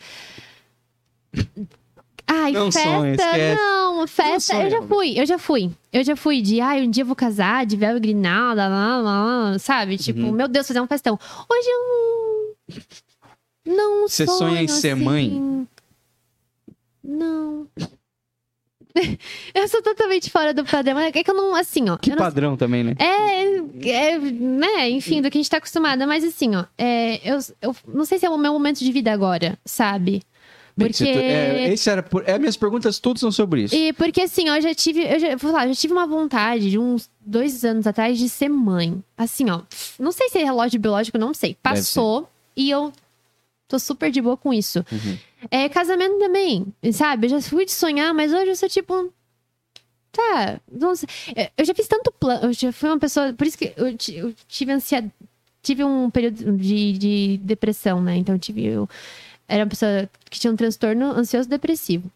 Ai, 2.27 2.53
Não 2.53 2.70
festa, 2.73 2.89
sonha, 2.90 3.12
esquece. 3.15 3.61
não, 3.61 4.07
festa, 4.07 4.40
sonha, 4.55 4.65
eu 4.65 4.70
já 4.70 4.82
fui, 4.82 5.20
eu 5.20 5.27
já 5.27 5.39
fui. 5.39 5.70
Eu 5.93 6.05
já 6.05 6.16
fui 6.16 6.40
de, 6.40 6.61
ai, 6.61 6.82
um 6.82 6.90
dia 6.90 7.03
eu 7.03 7.07
vou 7.07 7.16
casar, 7.16 7.66
de 7.66 7.77
véu 7.77 7.97
e 7.97 8.01
grinalda, 8.01 8.66
lá, 8.69 8.97
lá, 8.99 9.51
lá, 9.51 9.59
sabe? 9.59 9.99
Tipo, 9.99 10.20
Uhum. 10.20 10.32
meu 10.32 10.49
Deus, 10.49 10.66
fazer 10.66 10.81
um 10.81 10.86
festão. 10.86 11.19
Hoje 11.49 11.69
eu 11.69 11.78
não... 13.66 13.77
Não 13.77 14.09
Você 14.09 14.24
sonho, 14.27 14.39
sonha 14.39 14.62
em 14.62 14.69
ser 14.69 14.93
assim. 14.94 15.03
mãe? 15.05 15.69
Não. 17.05 17.66
eu 19.55 19.69
sou 19.69 19.82
totalmente 19.82 20.31
fora 20.31 20.53
do 20.53 20.65
padrão. 20.65 20.99
É 20.99 21.11
que 21.12 21.31
eu 21.31 21.35
não, 21.35 21.55
assim, 21.55 21.89
ó. 21.89 21.97
Que 21.97 22.11
não 22.11 22.16
padrão 22.16 22.57
também, 22.57 22.85
né? 22.85 22.94
é, 22.99 23.57
é, 23.89 24.19
né, 24.19 24.90
enfim, 24.90 25.23
do 25.23 25.31
que 25.31 25.39
a 25.39 25.40
gente 25.40 25.51
tá 25.51 25.57
acostumada. 25.59 26.07
Mas 26.07 26.24
assim, 26.24 26.55
ó, 26.57 26.65
é, 26.77 27.20
eu, 27.28 27.39
eu 27.61 27.77
não 27.89 28.05
sei 28.05 28.19
se 28.19 28.27
é 28.27 28.31
o 28.31 28.36
meu 28.39 28.53
momento 28.53 28.81
de 28.81 28.93
vida 28.93 29.12
agora, 29.12 29.59
sabe? 29.65 30.23
Bem, 30.77 30.89
Porque. 30.89 31.05
é, 31.05 31.73
esse 31.73 31.90
era 31.90 32.03
por... 32.03 32.27
é, 32.27 32.39
minhas 32.39 32.57
perguntas 32.57 32.99
todas 32.99 33.20
são 33.20 33.31
sobre 33.31 33.65
isso. 33.65 33.74
E 33.74 33.93
porque 33.93 34.23
assim, 34.23 34.49
eu 34.49 34.61
já 34.61 34.74
tive, 34.74 35.03
eu 35.03 35.19
já, 35.20 35.28
vou 35.36 35.51
falar, 35.51 35.65
eu 35.66 35.74
já 35.74 35.81
tive 35.81 35.93
uma 35.93 36.07
vontade 36.07 36.70
de 36.70 36.78
uns 36.78 37.11
dois 37.20 37.65
anos 37.65 37.86
atrás 37.86 38.19
de 38.19 38.28
ser 38.28 38.49
mãe. 38.49 39.03
Assim, 39.16 39.51
ó, 39.51 39.61
não 39.99 40.12
sei 40.12 40.28
se 40.31 40.39
é 40.39 40.44
relógio 40.44 40.81
biológico, 40.81 41.19
não 41.19 41.35
sei. 41.35 41.57
Passou 41.62 42.28
e 42.57 42.70
eu 42.70 42.93
tô 43.69 43.78
super 43.78 44.11
de 44.11 44.20
boa 44.20 44.36
com 44.36 44.53
isso. 44.53 44.85
Uhum. 44.90 45.19
É, 45.51 45.69
casamento 45.69 46.19
também, 46.19 46.66
sabe? 46.93 47.27
Eu 47.27 47.31
já 47.31 47.40
fui 47.43 47.65
de 47.65 47.73
sonhar, 47.73 48.15
mas 48.15 48.32
hoje 48.32 48.49
eu 48.49 48.57
sou 48.57 48.69
tipo. 48.69 49.12
Tá. 50.12 50.61
É, 51.35 51.51
Eu 51.57 51.65
já 51.65 51.74
fiz 51.74 51.89
tanto 51.89 52.12
plano, 52.12 52.44
eu 52.44 52.53
já 52.53 52.70
fui 52.73 52.89
uma 52.89 52.99
pessoa. 52.99 53.32
Por 53.32 53.47
isso 53.47 53.57
que 53.59 53.73
eu, 53.77 53.86
eu 53.89 54.35
tive 54.47 54.73
ansiedade. 54.73 55.12
Tive 55.62 55.85
um 55.85 56.11
período 56.11 56.57
de, 56.57 56.93
de 56.99 57.40
depressão, 57.43 58.03
né? 58.03 58.16
Então 58.16 58.35
eu 58.35 58.39
tive. 58.39 58.65
Eu, 58.65 58.89
era 59.53 59.65
uma 59.65 59.69
pessoa 59.69 60.09
que 60.31 60.41
tinha 60.41 60.51
um 60.51 60.57
transtorno 60.57 61.07
ansioso 61.11 61.47
depressivo. 61.47 62.11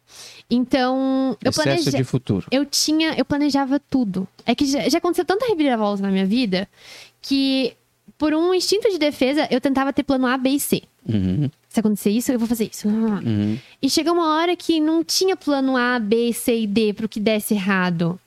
Então, 0.49 1.37
eu 1.45 1.53
planejei 1.53 1.93
de 1.93 2.05
futuro. 2.05 2.47
eu 2.51 2.65
tinha, 2.65 3.13
eu 3.15 3.25
planejava 3.27 3.79
tudo. 3.79 4.27
É 4.47 4.55
que 4.55 4.65
já, 4.65 4.89
já 4.89 4.97
aconteceu 4.97 5.25
tanta 5.25 5.47
reviravolta 5.47 6.03
na 6.03 6.09
minha 6.11 6.25
vida 6.25 6.67
que 7.21 7.75
por 8.17 8.33
um 8.33 8.55
instinto 8.55 8.89
de 8.91 8.99
defesa, 8.99 9.47
eu 9.51 9.61
tentava 9.61 9.93
ter 9.93 10.03
plano 10.03 10.27
A, 10.27 10.39
B 10.39 10.51
e 10.51 10.61
C. 10.61 10.83
Uhum, 11.07 11.51
Se 11.69 11.81
acontecer 11.81 12.11
isso, 12.11 12.33
eu 12.33 12.39
vou 12.39 12.49
fazer 12.49 12.71
isso. 12.73 12.89
uhum. 12.89 13.59
E 13.83 13.91
chegou 13.91 14.15
uma 14.15 14.37
hora 14.37 14.57
que 14.57 14.81
não 14.81 15.05
tinha 15.05 15.37
plano 15.37 15.77
A, 15.77 15.99
B, 15.99 16.33
C 16.33 16.61
e 16.61 16.67
D 16.67 16.95
pro 16.95 17.09
que 17.09 17.21
desse 17.21 17.53
errado. 17.53 18.19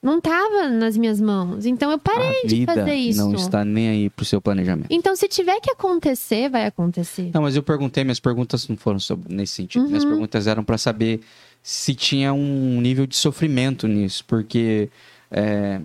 Não 0.00 0.20
tava 0.20 0.68
nas 0.68 0.96
minhas 0.96 1.20
mãos. 1.20 1.66
Então 1.66 1.90
eu 1.90 1.98
parei 1.98 2.42
A 2.44 2.46
de 2.46 2.64
fazer 2.64 2.94
isso. 2.94 3.18
não 3.20 3.34
está 3.34 3.64
nem 3.64 3.88
aí 3.88 4.10
pro 4.10 4.24
seu 4.24 4.40
planejamento. 4.40 4.86
Então, 4.90 5.16
se 5.16 5.26
tiver 5.26 5.58
que 5.60 5.70
acontecer, 5.72 6.48
vai 6.48 6.66
acontecer. 6.66 7.30
Não, 7.34 7.42
mas 7.42 7.56
eu 7.56 7.62
perguntei, 7.64 8.04
minhas 8.04 8.20
perguntas 8.20 8.68
não 8.68 8.76
foram 8.76 9.00
sobre, 9.00 9.34
nesse 9.34 9.54
sentido. 9.54 9.86
Minhas 9.88 10.04
Uhum. 10.04 10.10
perguntas 10.10 10.46
eram 10.46 10.62
para 10.62 10.78
saber 10.78 11.20
se 11.62 11.94
tinha 11.96 12.32
um 12.32 12.80
nível 12.80 13.06
de 13.08 13.16
sofrimento 13.16 13.88
nisso, 13.88 14.24
porque 14.24 14.88
é, 15.32 15.80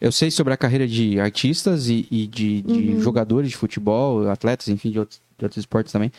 eu 0.00 0.10
sei 0.10 0.30
sobre 0.30 0.54
a 0.54 0.56
carreira 0.56 0.88
de 0.88 1.20
artistas 1.20 1.88
e, 1.88 2.08
e 2.10 2.26
de, 2.26 2.62
de 2.62 2.72
Uhum. 2.94 3.00
jogadores 3.00 3.50
de 3.50 3.56
futebol, 3.58 4.28
atletas, 4.30 4.68
enfim, 4.68 4.90
de 4.90 4.98
outros, 4.98 5.20
de 5.38 5.44
outros 5.44 5.58
esportes 5.60 5.92
também, 5.92 6.10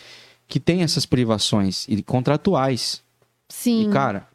que 0.47 0.59
tem 0.59 0.83
essas 0.83 1.05
privações 1.07 1.87
e 1.89 2.01
contratuais. 2.03 3.01
Sim. 3.49 3.87
E, 3.89 3.91
cara, 3.91 4.27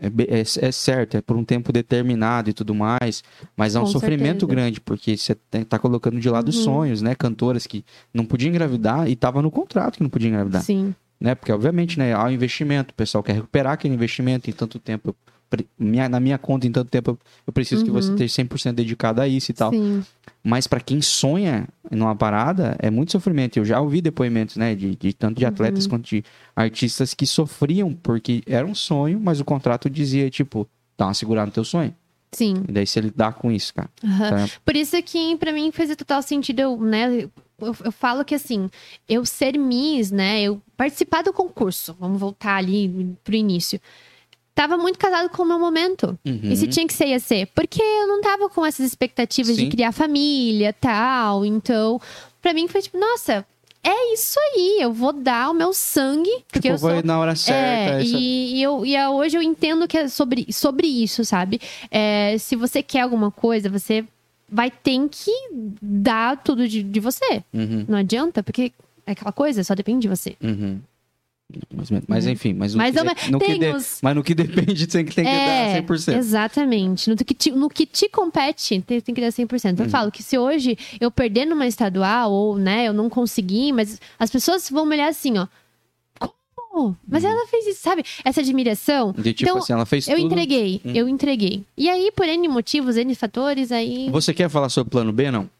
é, 0.00 0.06
é- 0.38 0.40
é 0.68 0.72
certo, 0.72 1.16
é 1.16 1.20
por 1.20 1.36
um 1.36 1.44
tempo 1.44 1.70
determinado 1.72 2.48
e 2.50 2.52
tudo 2.52 2.74
mais, 2.74 3.22
mas 3.56 3.74
é 3.74 3.78
um 3.78 3.82
Com 3.84 3.88
sofrimento 3.90 4.40
certeza. 4.40 4.46
grande, 4.46 4.80
porque 4.80 5.16
você 5.16 5.34
tem- 5.50 5.62
tá 5.64 5.78
colocando 5.78 6.18
de 6.18 6.28
lado 6.30 6.46
Uhum. 6.48 6.52
sonhos, 6.52 7.02
né? 7.02 7.14
Cantoras 7.14 7.66
que 7.66 7.84
não 8.12 8.24
podiam 8.24 8.48
engravidar 8.50 9.08
e 9.08 9.14
tava 9.14 9.42
no 9.42 9.50
contrato 9.50 9.96
que 9.96 10.02
não 10.02 10.10
podia 10.10 10.28
engravidar, 10.28 10.62
Sim. 10.62 10.94
né? 11.20 11.34
Porque, 11.34 11.52
obviamente, 11.52 11.98
né, 11.98 12.14
há 12.14 12.24
um 12.24 12.30
investimento, 12.30 12.92
o 12.92 12.94
pessoal 12.94 13.22
quer 13.22 13.34
recuperar 13.34 13.74
aquele 13.74 13.94
investimento 13.94 14.48
em 14.48 14.52
tanto 14.52 14.78
tempo. 14.78 15.14
minha- 15.76 16.08
na 16.08 16.20
minha 16.20 16.38
conta, 16.38 16.64
em 16.64 16.70
tanto 16.70 16.88
tempo, 16.88 17.18
eu- 17.44 17.52
preciso 17.52 17.84
que 17.84 17.90
você 17.90 18.06
Uhum. 18.06 18.14
esteja 18.14 18.32
100% 18.34 18.76
dedicado 18.76 19.20
a 19.20 19.26
isso 19.26 19.50
e 19.50 19.54
tal. 19.54 19.72
Sim. 19.72 20.04
Mas 20.44 20.68
para 20.68 20.78
quem 20.78 21.02
sonha 21.02 21.66
numa 21.90 22.14
parada, 22.14 22.76
é 22.78 22.90
muito 22.90 23.12
sofrimento. 23.12 23.56
Eu 23.58 23.64
já 23.64 23.80
ouvi 23.80 24.00
depoimentos, 24.00 24.56
né, 24.56 24.74
de, 24.74 24.94
de 24.94 25.12
tanto 25.12 25.38
de 25.38 25.44
atletas 25.44 25.84
Uhum. 25.84 25.90
quanto 25.90 26.08
de 26.08 26.24
artistas 26.54 27.14
que 27.14 27.26
sofriam 27.26 27.92
porque 27.92 28.42
era 28.46 28.66
um 28.66 28.74
sonho, 28.74 29.18
mas 29.20 29.40
o 29.40 29.44
contrato 29.44 29.90
dizia, 29.90 30.30
tipo, 30.30 30.68
dá 30.96 31.06
uma 31.06 31.14
segurada 31.14 31.46
no 31.46 31.52
teu 31.52 31.64
sonho. 31.64 31.94
Sim. 32.32 32.62
E 32.68 32.72
daí 32.72 32.86
você 32.86 33.00
lidar 33.00 33.32
com 33.34 33.50
isso, 33.50 33.74
cara. 33.74 33.90
Tá? 34.00 34.48
Por 34.64 34.76
isso 34.76 35.00
que 35.02 35.36
pra 35.36 35.52
mim 35.52 35.72
fez 35.72 35.94
total 35.96 36.22
sentido, 36.22 36.60
eu, 36.60 36.80
né? 36.80 37.24
Eu, 37.58 37.76
eu 37.84 37.92
falo 37.92 38.24
que 38.24 38.34
assim, 38.36 38.70
eu 39.08 39.26
ser 39.26 39.58
Miss, 39.58 40.12
né? 40.12 40.40
Eu 40.40 40.62
participar 40.76 41.22
do 41.22 41.32
concurso, 41.32 41.96
vamos 41.98 42.20
voltar 42.20 42.56
ali 42.56 43.16
pro 43.24 43.34
início. 43.34 43.80
Tava 44.54 44.76
muito 44.76 44.98
casado 44.98 45.28
com 45.30 45.42
o 45.42 45.46
meu 45.46 45.58
momento. 45.58 46.18
Uhum. 46.26 46.40
E 46.44 46.56
se 46.56 46.66
tinha 46.66 46.86
que 46.86 46.92
ser, 46.92 47.06
ia 47.06 47.18
ser. 47.20 47.46
Porque 47.54 47.80
eu 47.80 48.06
não 48.06 48.20
tava 48.20 48.48
com 48.50 48.64
essas 48.66 48.84
expectativas 48.86 49.56
Sim. 49.56 49.64
de 49.64 49.70
criar 49.70 49.92
família 49.92 50.72
tal. 50.72 51.44
Então, 51.44 52.00
pra 52.42 52.52
mim 52.52 52.68
foi 52.68 52.82
tipo, 52.82 52.98
nossa, 52.98 53.46
é 53.82 54.12
isso 54.12 54.38
aí. 54.38 54.78
Eu 54.80 54.92
vou 54.92 55.12
dar 55.14 55.50
o 55.50 55.54
meu 55.54 55.72
sangue. 55.72 56.30
Porque 56.52 56.68
Tipo, 56.68 56.74
eu 56.74 56.78
sou 56.96 57.02
na 57.02 57.18
hora 57.18 57.34
certa. 57.34 57.94
é, 57.94 58.02
essa- 58.02 58.16
e, 58.18 58.56
e 58.56 58.62
eu, 58.62 58.84
e 58.84 58.98
hoje 59.08 59.36
eu 59.38 59.42
entendo 59.42 59.88
que 59.88 59.96
é 59.96 60.08
sobre, 60.08 60.52
sobre 60.52 60.86
isso, 60.86 61.24
sabe? 61.24 61.58
É, 61.90 62.36
se 62.38 62.54
você 62.56 62.82
quer 62.82 63.00
alguma 63.00 63.30
coisa, 63.30 63.70
você 63.70 64.04
vai 64.46 64.70
ter 64.70 64.98
que 65.10 65.30
dar 65.80 66.36
tudo 66.36 66.68
de, 66.68 66.82
de 66.82 67.00
você. 67.00 67.42
Uhum, 67.54 67.86
Não 67.88 67.96
adianta, 67.96 68.42
porque 68.42 68.72
é 69.06 69.12
aquela 69.12 69.32
coisa, 69.32 69.62
só 69.64 69.74
depende 69.74 70.00
de 70.02 70.08
você. 70.08 70.36
uhum. 70.42 70.80
Mas, 71.74 71.90
mas 72.06 72.26
enfim, 72.26 72.54
mas 72.54 72.74
no, 72.74 72.78
Mas 72.78 72.94
que, 72.94 73.02
de- 73.02 73.30
no 73.32 73.38
que 73.38 73.58
de- 73.58 73.66
os- 73.72 73.98
mas 74.02 74.14
no 74.16 74.22
que 74.22 74.34
depende 74.34 74.86
tem 74.86 75.04
que, 75.04 75.14
tem 75.14 75.24
que 75.24 75.30
é, 75.30 75.72
dar 75.72 75.82
100%. 75.82 76.16
exatamente. 76.16 77.10
No 77.10 77.16
que, 77.16 77.34
te, 77.34 77.50
no 77.50 77.68
que 77.68 77.86
te 77.86 78.08
compete, 78.08 78.80
tem, 78.82 79.00
tem 79.00 79.14
que 79.14 79.20
dar 79.20 79.32
100%. 79.32 79.78
Eu 79.80 79.84
Uhum. 79.84 79.90
falo 79.90 80.10
que 80.12 80.22
se 80.22 80.36
hoje 80.38 80.76
eu 81.00 81.10
perder 81.10 81.44
numa 81.46 81.66
estadual, 81.66 82.30
ou, 82.32 82.56
né, 82.58 82.86
eu 82.86 82.92
não 82.92 83.08
conseguir, 83.10 83.72
mas 83.72 84.00
as 84.18 84.30
pessoas 84.30 84.68
vão 84.70 84.84
me 84.86 84.94
olhar 84.96 85.08
assim, 85.08 85.38
ó. 85.38 85.46
Como? 86.54 86.96
Mas 87.08 87.24
ela 87.24 87.48
fez 87.48 87.66
isso, 87.66 87.80
sabe? 87.82 88.04
Essa 88.24 88.40
admiração. 88.40 89.12
De 89.12 89.32
tipo 89.32 89.42
Então, 89.50 89.58
assim, 89.58 89.72
ela 89.72 89.84
fez 89.84 90.06
Eu 90.06 90.16
tudo. 90.16 90.26
entreguei, 90.26 90.80
Hum. 90.84 90.92
eu 90.94 91.08
entreguei. 91.08 91.64
E 91.76 91.88
aí, 91.90 92.12
por 92.14 92.28
N 92.28 92.46
motivos, 92.46 92.96
N 92.96 93.12
fatores, 93.16 93.72
aí. 93.72 94.08
Você 94.10 94.32
quer 94.32 94.48
falar 94.48 94.68
sobre 94.68 94.88
plano 94.90 95.12
B, 95.12 95.32
não? 95.32 95.50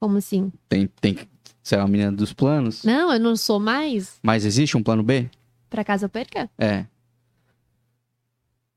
Como 0.00 0.16
assim? 0.16 0.50
Tem, 0.68 0.88
tem 1.00 1.16
que 1.62 1.68
ser 1.68 1.76
uma 1.78 1.88
menina 1.88 2.12
dos 2.12 2.32
planos. 2.32 2.84
Não, 2.84 3.12
eu 3.12 3.20
não 3.20 3.36
sou 3.36 3.58
mais? 3.60 4.18
Mas 4.22 4.44
existe 4.44 4.76
um 4.76 4.82
plano 4.82 5.02
B? 5.02 5.28
Pra 5.70 5.84
caso 5.84 6.04
eu 6.04 6.08
perca? 6.08 6.50
É. 6.58 6.84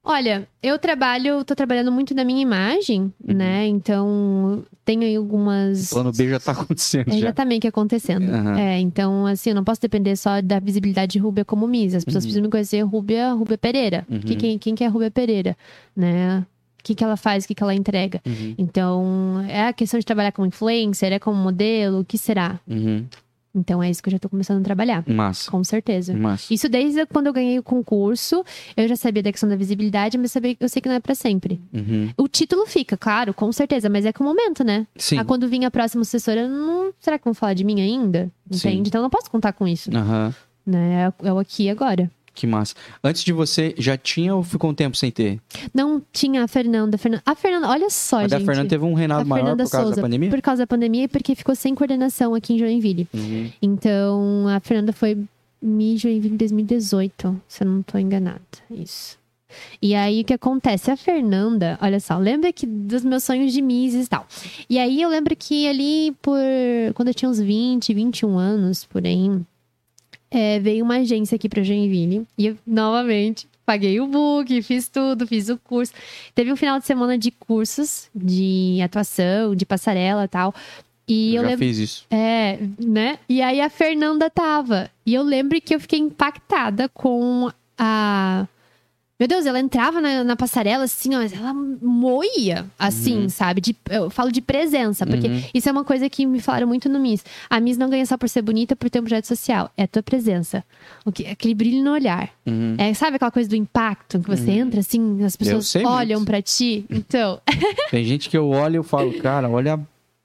Olha, 0.07 0.47
eu 0.61 0.77
trabalho, 0.77 1.43
tô 1.43 1.55
trabalhando 1.55 1.91
muito 1.91 2.13
na 2.13 2.23
minha 2.23 2.39
imagem, 2.39 3.11
Uhum. 3.27 3.33
né? 3.33 3.65
Então, 3.65 4.63
tenho 4.85 5.01
aí 5.01 5.15
algumas. 5.15 5.91
O 5.91 5.95
plano 5.95 6.11
B 6.11 6.29
já 6.29 6.39
tá 6.39 6.51
acontecendo. 6.51 7.11
É, 7.11 7.17
já. 7.17 7.33
tá 7.33 7.43
meio 7.43 7.59
que 7.59 7.67
acontecendo. 7.67 8.29
Aham. 8.31 8.59
É, 8.59 8.79
então, 8.79 9.25
assim, 9.25 9.49
eu 9.49 9.55
não 9.55 9.63
posso 9.63 9.81
depender 9.81 10.15
só 10.15 10.39
da 10.43 10.59
visibilidade 10.59 11.13
de 11.13 11.17
Rúbia 11.19 11.43
como 11.43 11.67
Miss. 11.67 11.95
As 11.95 12.05
pessoas 12.05 12.23
Uhum. 12.23 12.27
precisam 12.27 12.43
me 12.43 12.49
conhecer 12.51 12.81
Rúbia, 12.83 13.33
Rúbia 13.33 13.57
Pereira. 13.57 14.05
Uhum. 14.07 14.19
Que, 14.19 14.35
quem, 14.35 14.59
quem 14.59 14.75
que 14.75 14.83
é 14.83 14.87
Rúbia 14.87 15.09
Pereira? 15.09 15.57
Né? 15.95 16.45
O 16.85 16.87
que, 16.87 16.93
que 16.93 17.03
ela 17.03 17.17
faz, 17.17 17.45
o 17.45 17.47
que, 17.47 17.55
que 17.55 17.63
ela 17.63 17.73
entrega. 17.73 18.21
Uhum. 18.23 18.53
Então, 18.59 19.43
é 19.49 19.69
a 19.69 19.73
questão 19.73 19.99
de 19.99 20.05
trabalhar 20.05 20.31
como 20.31 20.45
influencer, 20.45 21.11
é 21.11 21.17
como 21.17 21.35
modelo, 21.35 22.01
o 22.01 22.05
que 22.05 22.15
será? 22.15 22.59
Uhum. 22.67 23.07
Então, 23.55 23.81
é 23.81 23.89
isso 23.89 24.03
que 24.03 24.09
eu 24.09 24.11
já 24.11 24.19
tô 24.19 24.29
começando 24.29 24.59
a 24.59 24.63
trabalhar. 24.63 25.03
Massa. 25.07 25.49
Com 25.49 25.63
certeza. 25.63 26.13
Massa. 26.13 26.53
Isso 26.53 26.69
desde 26.69 27.03
quando 27.07 27.25
eu 27.25 27.33
ganhei 27.33 27.57
o 27.57 27.63
concurso, 27.63 28.45
eu 28.77 28.87
já 28.87 28.95
sabia 28.95 29.23
da 29.23 29.31
questão 29.31 29.49
da 29.49 29.55
visibilidade, 29.55 30.15
mas 30.15 30.31
sabia, 30.31 30.55
eu 30.59 30.69
sei 30.69 30.79
que 30.79 30.87
não 30.87 30.95
é 30.95 30.99
pra 30.99 31.15
sempre. 31.15 31.59
Uhum. 31.73 32.11
O 32.17 32.27
título 32.27 32.67
fica, 32.67 32.95
claro, 32.95 33.33
com 33.33 33.51
certeza, 33.51 33.89
mas 33.89 34.05
é 34.05 34.13
com 34.13 34.23
o 34.23 34.27
momento, 34.27 34.63
né? 34.63 34.85
Sim. 34.95 35.17
Ah, 35.17 35.25
quando 35.25 35.47
vir 35.47 35.65
a 35.65 35.71
próxima 35.71 36.03
assessora, 36.03 36.47
não... 36.47 36.93
será 36.99 37.17
que 37.17 37.25
vão 37.25 37.33
falar 37.33 37.55
de 37.55 37.63
mim 37.63 37.81
ainda? 37.81 38.29
Sim. 38.51 38.69
Entende? 38.69 38.89
Então 38.89 38.99
eu 38.99 39.03
não 39.03 39.09
posso 39.09 39.31
contar 39.31 39.53
com 39.53 39.67
isso. 39.67 39.89
Aham. 39.91 40.35
Né? 40.63 41.11
É 41.23 41.33
o 41.33 41.39
aqui 41.39 41.63
e 41.63 41.69
agora. 41.71 42.11
Que 42.35 42.45
massa. 42.45 42.75
Antes 43.01 43.23
de 43.23 43.31
você, 43.31 43.73
já 43.77 43.97
tinha 43.97 44.35
ou 44.35 44.43
ficou 44.43 44.69
um 44.69 44.73
tempo 44.73 44.97
sem 44.97 45.09
ter? 45.09 45.39
Não 45.73 46.01
tinha 46.11 46.43
a 46.43 46.47
Fernanda. 46.47 46.97
A 47.25 47.33
Fernanda, 47.33 47.67
a 47.67 47.71
olha 47.71 47.89
só, 47.89 48.17
a 48.17 48.21
gente. 48.23 48.31
da 48.31 48.39
Fernanda 48.41 48.67
teve 48.67 48.83
um 48.83 48.93
reinado 48.93 49.21
A 49.21 49.25
maior 49.25 49.43
Fernanda 49.43 49.63
por 49.63 49.71
causa 49.71 49.85
Souza, 49.85 49.95
da 49.95 50.01
pandemia? 50.01 50.29
Por 50.29 50.41
causa 50.41 50.63
da 50.63 50.67
pandemia 50.67 51.03
e 51.03 51.07
porque 51.07 51.33
ficou 51.33 51.55
sem 51.55 51.73
coordenação 51.73 52.35
aqui 52.35 52.53
em 52.53 52.59
Joinville. 52.59 53.07
Uhum. 53.13 53.49
Então, 53.61 54.47
a 54.49 54.59
Fernanda 54.59 54.91
foi 54.91 55.17
Mi 55.61 55.97
Joinville 55.97 56.33
em 56.33 56.37
2018, 56.37 57.41
se 57.47 57.63
eu 57.63 57.67
não 57.67 57.81
tô 57.81 57.97
enganada. 57.97 58.41
Isso. 58.69 59.17
E 59.81 59.95
aí, 59.95 60.21
o 60.21 60.25
que 60.25 60.33
acontece? 60.33 60.91
A 60.91 60.97
Fernanda, 60.97 61.77
olha 61.81 61.99
só, 61.99 62.17
lembra 62.17 62.51
que 62.51 62.65
dos 62.65 63.03
meus 63.03 63.23
sonhos 63.23 63.53
de 63.53 63.61
Miss 63.61 63.93
e 63.93 64.09
tal. 64.09 64.27
E 64.69 64.77
aí, 64.77 65.01
eu 65.01 65.09
lembro 65.09 65.35
que 65.35 65.67
ali, 65.67 66.13
por 66.21 66.37
quando 66.93 67.09
eu 67.09 67.13
tinha 67.13 67.29
uns 67.29 67.39
20, 67.39 67.93
21 67.93 68.37
anos, 68.37 68.83
por 68.83 69.05
aí, 69.05 69.31
é, 70.29 70.59
veio 70.59 70.83
uma 70.83 70.97
agência 70.97 71.35
aqui 71.35 71.47
pra 71.47 71.63
Joinville. 71.63 72.25
E 72.37 72.47
eu, 72.47 72.57
novamente, 72.65 73.47
paguei 73.65 73.99
o 73.99 74.07
book, 74.07 74.61
fiz 74.61 74.87
tudo, 74.87 75.25
fiz 75.25 75.49
o 75.49 75.57
curso. 75.57 75.93
Teve 76.33 76.51
um 76.51 76.55
final 76.55 76.79
de 76.79 76.85
semana 76.85 77.17
de 77.17 77.31
cursos 77.31 78.09
de 78.13 78.79
atuação, 78.83 79.55
de 79.55 79.65
passarela 79.65 80.25
e 80.25 80.27
tal. 80.27 80.53
E 81.07 81.35
eu, 81.35 81.43
já 81.43 81.49
lembro. 81.49 81.65
fiz 81.65 81.77
isso. 81.77 82.05
É, 82.09 82.57
né? 82.79 83.19
E 83.29 83.41
aí 83.41 83.61
a 83.61 83.69
Fernanda 83.69 84.29
tava. 84.29 84.89
E 85.05 85.13
eu 85.13 85.21
lembro 85.23 85.59
que 85.61 85.75
eu 85.75 85.79
fiquei 85.79 85.99
impactada 85.99 86.89
com 86.89 87.51
a. 87.77 88.47
Meu 89.17 89.29
Deus, 89.29 89.45
ela 89.45 89.61
entrava 89.61 90.01
na, 90.01 90.25
na 90.25 90.35
passarela 90.35 90.83
assim, 90.83 91.15
ó, 91.15 91.21
ela 91.21 91.53
moía, 91.53 92.65
assim, 92.77 93.23
Uhum. 93.23 93.29
sabe? 93.29 93.61
De, 93.61 93.73
eu 93.89 94.09
falo 94.09 94.29
de 94.29 94.41
presença, 94.41 95.05
porque 95.05 95.27
Uhum. 95.27 95.41
isso 95.53 95.69
é 95.69 95.71
uma 95.71 95.85
coisa 95.85 96.09
que 96.09 96.25
me 96.25 96.41
falaram 96.41 96.67
muito 96.67 96.89
no 96.89 96.99
Miss. 96.99 97.23
A 97.49 97.59
Miss 97.61 97.77
não 97.77 97.89
ganha 97.89 98.05
só 98.05 98.17
por 98.17 98.27
ser 98.27 98.41
bonita, 98.41 98.75
por 98.75 98.89
ter 98.89 98.99
um 98.99 99.03
projeto 99.03 99.25
social. 99.25 99.71
É 99.77 99.83
a 99.83 99.87
tua 99.87 100.03
presença. 100.03 100.65
O 101.05 101.13
que, 101.13 101.25
aquele 101.27 101.53
brilho 101.55 101.81
no 101.81 101.91
olhar. 101.93 102.29
Uhum. 102.45 102.75
É, 102.77 102.93
sabe 102.93 103.15
aquela 103.15 103.31
coisa 103.31 103.47
do 103.49 103.55
impacto 103.55 104.19
que 104.19 104.27
você 104.29 104.51
Uhum. 104.51 104.57
entra 104.57 104.79
assim, 104.81 105.23
as 105.23 105.37
pessoas 105.37 105.73
olham 105.85 106.25
pra 106.25 106.41
ti? 106.41 106.85
Então, 106.89 107.39
Tem 107.89 108.03
gente 108.03 108.29
que 108.29 108.37
eu 108.37 108.49
olho 108.49 108.75
e 108.75 108.77
eu 108.77 108.83
falo, 108.83 109.13
cara, 109.21 109.49
olha 109.49 109.79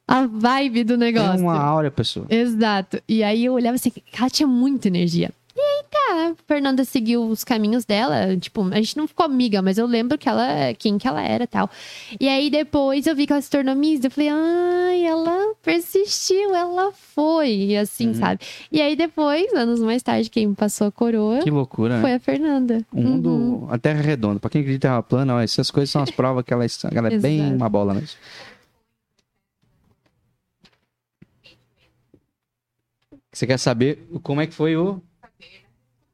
a 0.08 0.26
vibe 0.26 0.82
do 0.82 0.94
é 0.94 0.96
negócio. 0.96 1.40
uma 1.40 1.56
áurea, 1.56 1.92
pessoa. 1.92 2.26
Exato. 2.28 3.00
E 3.08 3.22
aí 3.22 3.44
eu 3.44 3.52
olhava 3.52 3.76
assim, 3.76 3.92
ela 4.18 4.28
tinha 4.28 4.48
muita 4.48 4.88
energia. 4.88 5.30
E 5.56 5.60
aí, 5.60 5.84
tá, 5.90 6.30
a 6.30 6.34
Fernanda 6.46 6.84
seguiu 6.84 7.24
os 7.26 7.42
caminhos 7.42 7.84
dela. 7.84 8.36
Tipo, 8.36 8.62
a 8.72 8.76
gente 8.76 8.96
não 8.96 9.08
ficou 9.08 9.26
amiga, 9.26 9.60
mas 9.60 9.78
eu 9.78 9.86
lembro 9.86 10.16
que 10.16 10.28
ela, 10.28 10.72
quem 10.78 10.96
que 10.96 11.08
ela 11.08 11.20
era 11.22 11.42
e 11.44 11.46
tal. 11.46 11.68
E 12.20 12.28
aí 12.28 12.48
depois 12.48 13.06
eu 13.06 13.16
vi 13.16 13.26
que 13.26 13.32
ela 13.32 13.42
se 13.42 13.50
tornou 13.50 13.74
Miss. 13.74 14.02
Eu 14.04 14.10
falei, 14.12 14.28
ai, 14.30 15.04
ela 15.04 15.54
persistiu, 15.60 16.54
ela 16.54 16.92
foi. 16.92 17.50
E 17.50 17.76
assim, 17.76 18.08
Uhum. 18.08 18.14
sabe? 18.14 18.40
E 18.70 18.80
aí 18.80 18.94
depois, 18.94 19.52
anos 19.52 19.80
mais 19.80 20.02
tarde, 20.02 20.30
quem 20.30 20.46
me 20.46 20.54
passou 20.54 20.86
a 20.86 20.92
coroa 20.92 21.40
Que 21.40 21.50
loucura, 21.50 21.96
né? 21.96 22.00
foi 22.00 22.14
a 22.14 22.20
Fernanda. 22.20 22.86
O 22.92 23.00
mundo, 23.02 23.30
Uhum. 23.30 23.66
a 23.72 23.76
Terra 23.78 23.98
é 23.98 24.02
redonda. 24.02 24.38
Pra 24.38 24.48
quem 24.50 24.60
acredita 24.60 24.86
em 24.86 24.90
terra 24.90 25.02
plana, 25.02 25.34
ó, 25.34 25.40
essas 25.40 25.68
coisas 25.70 25.90
são 25.90 26.00
as 26.02 26.10
provas 26.12 26.44
que 26.44 26.54
ela, 26.54 26.64
ela 26.94 27.08
é 27.12 27.18
bem 27.18 27.54
uma 27.54 27.68
bola 27.68 27.92
mesmo. 27.94 28.16
Você 33.32 33.46
quer 33.46 33.58
saber 33.58 34.08
como 34.22 34.40
é 34.40 34.46
que 34.46 34.54
foi 34.54 34.76
o. 34.76 35.02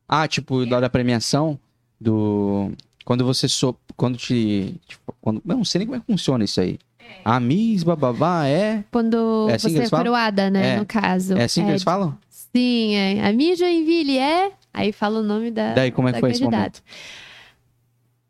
Ah, 0.08 0.26
tipo, 0.28 0.64
da 0.66 0.80
da 0.80 0.88
premiação 0.90 1.58
do. 2.00 2.70
Quando 3.04 3.24
você 3.24 3.48
sou. 3.48 3.76
Quando 3.96 4.16
te. 4.18 4.74
tipo, 4.86 5.14
quando... 5.20 5.42
eu 5.46 5.56
não 5.56 5.64
sei 5.64 5.80
nem 5.80 5.86
como 5.86 5.96
é 5.96 6.00
que 6.00 6.06
funciona 6.06 6.44
isso 6.44 6.60
aí. 6.60 6.78
A 7.24 7.38
Miss 7.38 7.82
Bababá 7.84 8.46
é. 8.46 8.84
Quando 8.90 9.48
É 9.48 9.54
assim 9.54 9.70
você 9.70 9.82
é 9.84 9.88
falam? 9.88 10.04
coroada, 10.06 10.50
né? 10.50 10.74
É. 10.74 10.76
No 10.78 10.86
caso. 10.86 11.36
É 11.36 11.44
assim 11.44 11.64
que 11.64 11.70
eles 11.70 11.82
falam? 11.82 12.16
Sim, 12.28 12.94
é. 12.94 13.26
A 13.28 13.32
Miss 13.32 13.58
Joinville 13.58 14.18
é. 14.18 14.50
Aí 14.74 14.92
fala 14.92 15.20
o 15.20 15.22
nome 15.22 15.50
da. 15.50 15.72
Daí, 15.74 15.90
como 15.90 16.08
é 16.08 16.12
que 16.12 16.20
foi 16.20 16.30
esse 16.32 16.40
candidata. 16.40 16.80
momento? 16.80 16.82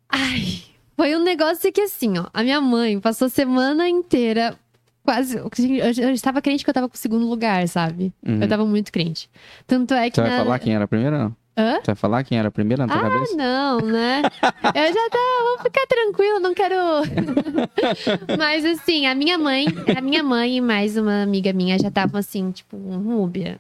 Ai, 0.08 0.62
foi 0.96 1.16
um 1.16 1.22
negócio 1.22 1.72
que 1.72 1.80
assim, 1.80 2.18
ó. 2.18 2.26
A 2.32 2.42
minha 2.42 2.60
mãe 2.60 2.98
passou 3.00 3.26
a 3.26 3.28
semana 3.30 3.88
inteira. 3.88 4.54
Quase. 5.02 5.36
Eu, 5.38 5.48
eu 5.98 6.10
estava 6.10 6.40
crente 6.42 6.64
que 6.64 6.70
eu 6.70 6.74
tava 6.74 6.88
com 6.88 6.94
o 6.94 6.98
segundo 6.98 7.26
lugar, 7.28 7.66
sabe? 7.68 8.12
Uhum. 8.26 8.40
Eu 8.42 8.48
tava 8.48 8.64
muito 8.64 8.90
crente. 8.92 9.28
Tanto 9.66 9.94
é 9.94 10.10
que. 10.10 10.16
Você 10.16 10.22
vai 10.22 10.30
na- 10.30 10.38
falar 10.44 10.58
quem 10.58 10.74
era 10.74 10.84
a 10.84 10.88
primeira? 10.88 11.18
Não? 11.18 11.36
Hã? 11.58 11.76
Você 11.76 11.86
vai 11.86 11.94
falar 11.94 12.22
quem 12.24 12.38
era 12.38 12.48
a 12.48 12.50
primeira 12.50 12.86
na 12.86 12.92
tua 12.92 13.06
Ah, 13.06 13.10
cabeça? 13.10 13.34
não, 13.36 13.80
né? 13.80 14.22
Eu 14.74 14.92
já 14.92 15.10
tá, 15.10 15.18
vou 15.48 15.58
ficar 15.64 15.86
tranquila, 15.86 16.38
não 16.38 16.52
quero. 16.54 16.74
Mas 18.38 18.64
assim, 18.64 19.06
a 19.06 19.14
minha 19.14 19.38
mãe, 19.38 19.66
a 19.96 20.00
minha 20.00 20.22
mãe 20.22 20.56
e 20.58 20.60
mais 20.60 20.96
uma 20.96 21.22
amiga 21.22 21.52
minha 21.52 21.78
já 21.78 21.88
estavam 21.88 22.18
assim, 22.20 22.50
tipo, 22.50 22.76
Rúbia. 22.76 23.58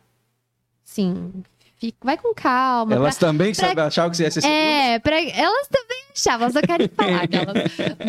Sim, 0.84 1.32
fica, 1.78 1.96
vai 2.02 2.16
com 2.18 2.34
calma. 2.34 2.94
Elas 2.94 3.16
também 3.16 3.54
pra- 3.54 3.86
achavam 3.86 4.10
que 4.10 4.16
você 4.18 4.24
ia 4.24 4.30
ser 4.30 4.40
pra- 4.42 4.50
é, 4.50 4.98
pra, 4.98 5.20
elas 5.20 5.68
também 5.68 6.02
achavam, 6.14 6.50
só 6.50 6.60
querem 6.60 6.88
falar. 6.88 7.22
aquelas. 7.24 7.56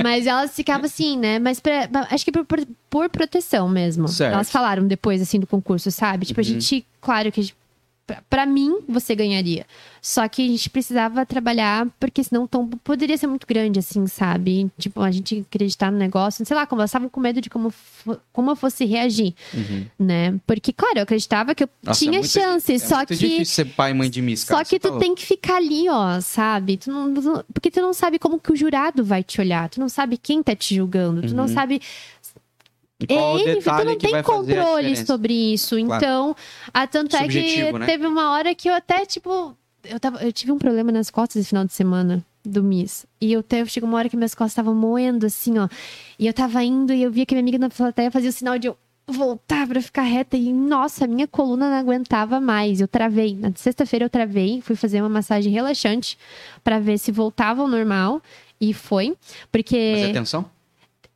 Mas 0.03 0.27
elas 0.27 0.53
ficavam 0.55 0.85
assim, 0.85 1.17
né? 1.17 1.39
Mas 1.39 1.59
pra- 1.59 1.89
acho 2.11 2.25
que 2.25 2.31
por, 2.31 2.45
por, 2.89 3.09
proteção 3.09 3.67
mesmo. 3.69 4.07
Certo. 4.09 4.33
Elas 4.33 4.51
falaram 4.51 4.85
depois, 4.85 5.21
assim, 5.21 5.39
do 5.39 5.47
concurso, 5.47 5.89
sabe? 5.91 6.25
Tipo, 6.25 6.41
a 6.41 6.43
Uhum. 6.43 6.49
gente, 6.59 6.85
claro 7.01 7.31
que 7.31 7.39
a 7.39 7.43
gente 7.43 7.55
pra- 8.07 8.23
Pra 8.29 8.45
mim, 8.45 8.79
você 8.87 9.13
ganharia. 9.13 9.65
Só 10.01 10.25
que 10.29 10.45
a 10.45 10.47
gente 10.49 10.69
precisava 10.69 11.25
trabalhar, 11.25 11.85
porque 11.99 12.23
senão 12.23 12.47
tão, 12.47 12.65
poderia 12.69 13.17
ser 13.17 13.27
muito 13.27 13.45
grande, 13.45 13.79
assim, 13.79 14.07
sabe? 14.07 14.71
Tipo, 14.77 15.01
a 15.01 15.11
gente 15.11 15.45
acreditar 15.47 15.91
no 15.91 15.97
negócio. 15.97 16.45
Sei 16.45 16.55
lá, 16.55 16.65
como 16.65 16.79
elas 16.81 16.89
estavam 16.89 17.09
com 17.09 17.19
medo 17.19 17.41
de 17.41 17.49
como, 17.49 17.73
como 18.31 18.51
eu 18.51 18.55
fosse 18.55 18.85
reagir, 18.85 19.33
Uhum. 19.53 19.85
né? 19.99 20.39
Porque, 20.47 20.71
claro, 20.71 20.99
eu 20.99 21.03
acreditava 21.03 21.53
que 21.53 21.63
eu 21.65 21.69
Nossa, 21.83 21.99
tinha 21.99 22.11
é 22.17 22.19
muito 22.19 22.29
chance, 22.31 22.73
é 22.73 22.79
só 22.79 23.05
que. 23.05 23.15
difícil 23.15 23.45
ser 23.45 23.65
pai 23.65 23.91
e 23.91 23.93
mãe 23.93 24.09
de 24.09 24.21
Miss, 24.21 24.41
Só 24.41 24.59
que 24.63 24.69
você 24.69 24.79
tu 24.79 24.83
tá 24.83 24.89
louco. 24.89 25.03
tem 25.03 25.13
que 25.13 25.25
ficar 25.25 25.57
ali, 25.57 25.89
ó, 25.89 26.21
sabe? 26.21 26.77
Tu 26.77 26.89
não, 26.89 27.07
não- 27.09 27.43
porque 27.53 27.69
tu 27.69 27.81
não 27.81 27.91
sabe 27.93 28.17
como 28.17 28.39
que 28.39 28.51
o 28.53 28.55
jurado 28.55 29.03
vai 29.03 29.23
te 29.23 29.41
olhar. 29.41 29.67
Tu 29.67 29.79
não 29.79 29.89
sabe 29.89 30.17
quem 30.17 30.41
tá 30.41 30.55
te 30.55 30.75
julgando. 30.75 31.21
Tu 31.27 31.35
não 31.35 31.45
Uhum. 31.45 31.53
sabe 31.53 31.81
E 32.99 33.07
qual 33.07 33.35
o 33.35 33.39
é, 33.39 33.43
tu 33.43 33.59
detalhe 33.59 33.85
não 33.85 33.97
que 33.97 34.11
tem 34.11 34.23
controle 34.23 34.95
sobre 35.05 35.33
isso. 35.53 35.75
Claro. 35.85 36.03
Então, 36.03 36.35
a 36.73 36.87
tanto 36.87 37.15
é 37.15 37.27
que 37.27 37.33
Subjetivo, 37.33 37.77
né? 37.77 37.85
teve 37.85 38.07
uma 38.07 38.31
hora 38.31 38.55
que 38.55 38.67
eu 38.67 38.73
até, 38.73 39.05
tipo, 39.05 39.55
eu, 39.83 39.99
tava, 39.99 40.23
eu 40.23 40.33
tive 40.33 40.51
um 40.51 40.57
problema 40.57 40.91
nas 40.91 41.11
costas 41.11 41.41
esse 41.41 41.49
final 41.49 41.63
de 41.63 41.73
semana 41.73 42.25
do 42.43 42.63
Miss. 42.63 43.05
E 43.21 43.31
eu 43.31 43.43
teve, 43.43 43.69
chegou 43.69 43.87
uma 43.87 43.97
hora 43.97 44.09
que 44.09 44.17
minhas 44.17 44.33
costas 44.33 44.53
estavam 44.53 44.73
moendo, 44.73 45.25
assim, 45.25 45.59
ó. 45.59 45.67
E 46.17 46.25
eu 46.25 46.33
tava 46.33 46.63
indo 46.63 46.91
e 46.93 47.03
eu 47.03 47.11
via 47.11 47.25
que 47.25 47.35
minha 47.35 47.43
amiga 47.43 47.59
na 47.59 47.69
plateia 47.69 48.09
fazia 48.09 48.29
o 48.29 48.33
sinal 48.33 48.57
de 48.57 48.67
eu 48.67 48.77
voltar 49.07 49.67
pra 49.67 49.81
ficar 49.81 50.01
reta. 50.01 50.35
E, 50.35 50.51
nossa, 50.51 51.05
a 51.05 51.07
minha 51.07 51.27
coluna 51.27 51.69
não 51.69 51.77
aguentava 51.77 52.39
mais. 52.39 52.81
Eu 52.81 52.87
travei. 52.87 53.35
Na 53.35 53.51
sexta-feira 53.55 54.05
eu 54.05 54.09
travei, 54.09 54.61
fui 54.61 54.75
fazer 54.75 55.01
uma 55.01 55.09
massagem 55.09 55.51
relaxante 55.51 56.17
pra 56.63 56.79
ver 56.79 56.97
se 56.97 57.11
voltava 57.11 57.61
ao 57.61 57.67
normal. 57.67 58.21
E 58.59 58.73
foi. 58.73 59.15
Porque. 59.51 59.93
Mas 59.97 60.09
atenção. 60.09 60.56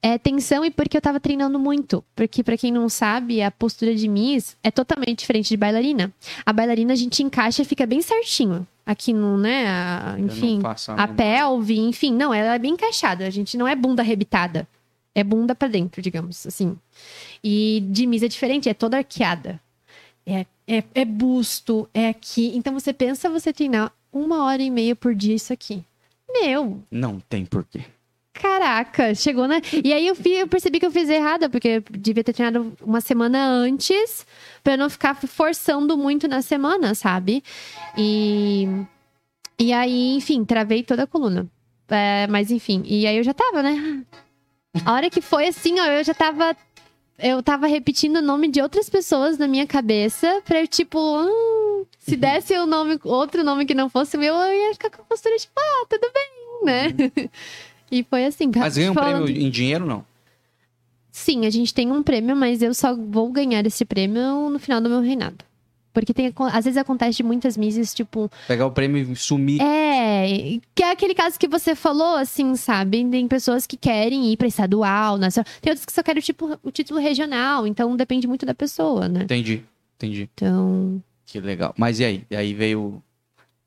É 0.04 0.18
tensão 0.18 0.66
e 0.66 0.72
porque 0.72 0.98
eu 0.98 1.02
tava 1.02 1.20
treinando 1.20 1.60
muito. 1.60 2.04
Porque, 2.16 2.44
pra 2.44 2.58
quem 2.58 2.72
não 2.72 2.90
sabe, 2.90 3.42
a 3.42 3.52
postura 3.52 3.94
de 3.94 4.08
Miss 4.08 4.58
é 4.64 4.72
totalmente 4.72 5.20
diferente 5.20 5.50
de 5.50 5.58
bailarina. 5.58 6.12
A 6.44 6.52
bailarina 6.52 6.94
a 6.94 6.96
gente 6.96 7.22
encaixa 7.22 7.62
e 7.62 7.66
fica 7.66 7.86
bem 7.86 8.02
certinho. 8.02 8.66
Aqui 8.84 9.14
no, 9.14 9.38
né? 9.38 9.68
a- 9.68 10.16
enfim, 10.18 10.60
a 10.98 11.02
menor- 11.08 11.16
pelve, 11.16 11.80
enfim. 11.80 12.12
Não, 12.14 12.34
ela 12.34 12.56
é 12.56 12.60
bem 12.60 12.74
encaixada. 12.74 13.28
A 13.28 13.30
gente 13.30 13.56
não 13.58 13.68
é 13.68 13.76
bunda 13.76 14.02
arrebitada. 14.02 14.68
É 15.14 15.24
bunda 15.24 15.54
pra 15.54 15.68
dentro, 15.68 16.02
digamos, 16.02 16.48
assim. 16.48 16.76
E 17.44 17.84
de 17.90 18.08
Miss 18.08 18.24
é 18.24 18.28
diferente, 18.28 18.68
é 18.70 18.74
toda 18.74 18.98
arqueada. 18.98 19.60
É, 20.26 20.46
é, 20.68 20.84
é 20.96 21.06
busto, 21.06 21.88
é 21.94 22.08
aqui. 22.10 22.52
Então 22.56 22.74
você 22.74 22.92
pensa 22.92 23.30
você 23.30 23.54
treinar 23.54 23.92
uma 24.12 24.46
hora 24.46 24.64
e 24.64 24.70
meia 24.72 24.96
por 24.96 25.14
dia 25.14 25.36
isso 25.36 25.54
aqui. 25.54 25.84
Meu, 26.32 26.82
Não 26.90 27.20
tem 27.20 27.46
porquê. 27.46 27.82
Caraca, 28.34 29.14
chegou 29.14 29.48
na. 29.48 29.62
E 29.84 29.92
aí 29.94 30.08
eu, 30.08 30.16
fi- 30.16 30.36
eu 30.40 30.48
percebi 30.48 30.80
que 30.80 30.86
eu 30.86 30.92
fiz 30.92 31.10
errada, 31.10 31.50
porque 31.50 31.84
devia 31.92 32.24
ter 32.24 32.34
treinado 32.34 32.74
uma 32.82 33.02
semana 33.02 33.46
antes, 33.46 34.26
eu 34.66 34.78
não 34.78 34.90
ficar 34.90 35.16
forçando 35.16 35.98
muito 35.98 36.28
na 36.28 36.42
semana, 36.42 36.96
sabe? 36.96 37.44
E. 37.98 38.68
E 39.60 39.72
aí, 39.74 40.16
enfim, 40.16 40.44
travei 40.44 40.82
toda 40.82 41.04
a 41.04 41.08
coluna. 41.08 41.46
É, 41.90 42.26
mas 42.28 42.50
enfim, 42.52 42.82
e 42.86 43.06
aí 43.06 43.18
eu 43.18 43.24
já 43.24 43.34
tava, 43.34 43.62
né? 43.62 44.04
A 44.86 44.94
hora 44.94 45.10
que 45.10 45.20
foi 45.22 45.48
assim, 45.48 45.80
ó, 45.80 45.86
eu 45.86 46.04
já 46.04 46.14
tava. 46.14 46.56
Eu 47.20 47.44
tava 47.44 47.68
repetindo 47.68 48.16
o 48.16 48.22
nome 48.22 48.48
de 48.48 48.62
outras 48.62 48.90
pessoas 48.90 49.38
na 49.38 49.48
minha 49.48 49.68
cabeça 49.68 50.42
pra 50.46 50.62
eu, 50.62 50.68
tipo, 50.68 50.98
hum, 51.00 51.86
se 52.00 52.16
desse 52.16 52.58
o 52.58 52.66
nome, 52.66 52.98
outro 53.04 53.44
nome 53.44 53.66
que 53.66 53.76
não 53.76 53.90
fosse 53.90 54.16
o 54.18 54.20
meu, 54.20 54.34
eu 54.34 54.68
ia 54.70 54.74
ficar 54.74 54.90
com 54.90 55.02
a 55.04 55.06
postura, 55.06 55.36
tipo, 55.38 55.54
ah, 55.60 55.86
tudo 55.88 56.10
bem, 56.12 56.66
né? 56.66 57.30
E 57.92 58.04
foi 58.04 58.26
assim. 58.26 58.50
Mas 58.56 58.76
ganha 58.78 58.92
um 58.92 58.94
falando- 58.94 59.26
prêmio 59.26 59.42
em 59.46 59.50
dinheiro, 59.50 59.86
não? 59.86 60.06
Sim, 61.12 61.46
a 61.46 61.50
gente 61.50 61.74
tem 61.74 61.92
um 61.92 62.02
prêmio, 62.02 62.36
mas 62.36 62.62
eu 62.62 62.74
só 62.74 62.96
vou 62.96 63.30
ganhar 63.32 63.66
esse 63.66 63.84
prêmio 63.84 64.50
no 64.50 64.58
final 64.60 64.80
do 64.80 64.90
meu 64.90 65.02
reinado. 65.02 65.44
Porque 65.94 66.14
tem, 66.14 66.34
às 66.54 66.64
vezes 66.64 66.78
acontece 66.78 67.18
de 67.18 67.24
muitas 67.24 67.58
misses, 67.58 67.94
tipo, 67.94 68.32
Pegar 68.48 68.66
o 68.66 68.72
prêmio 68.72 69.12
e 69.12 69.16
sumir. 69.18 69.62
é, 69.62 70.58
que 70.74 70.82
é 70.82 70.90
aquele 70.92 71.14
caso 71.14 71.38
que 71.38 71.50
você 71.50 71.76
falou, 71.76 72.16
assim, 72.16 72.56
sabe? 72.56 73.04
Tem 73.12 73.28
pessoas 73.28 73.68
que 73.68 73.76
querem 73.76 74.32
ir 74.32 74.38
pra 74.38 74.48
estadual, 74.48 75.18
nacional. 75.18 75.52
Tem 75.62 75.70
outras 75.72 75.86
que 75.86 75.92
só 75.92 76.02
querem 76.02 76.22
tipo, 76.22 76.58
o 76.64 76.72
título 76.72 76.98
regional, 76.98 77.68
então 77.68 77.94
depende 77.98 78.26
muito 78.26 78.46
da 78.46 78.54
pessoa, 78.54 79.10
né? 79.10 79.24
Entendi, 79.24 79.64
entendi. 79.98 80.30
Então. 80.34 81.04
Que 81.26 81.42
legal. 81.42 81.74
Mas 81.78 82.00
e 82.00 82.06
aí? 82.06 82.26
E 82.32 82.38
aí 82.38 82.54
veio. 82.54 83.04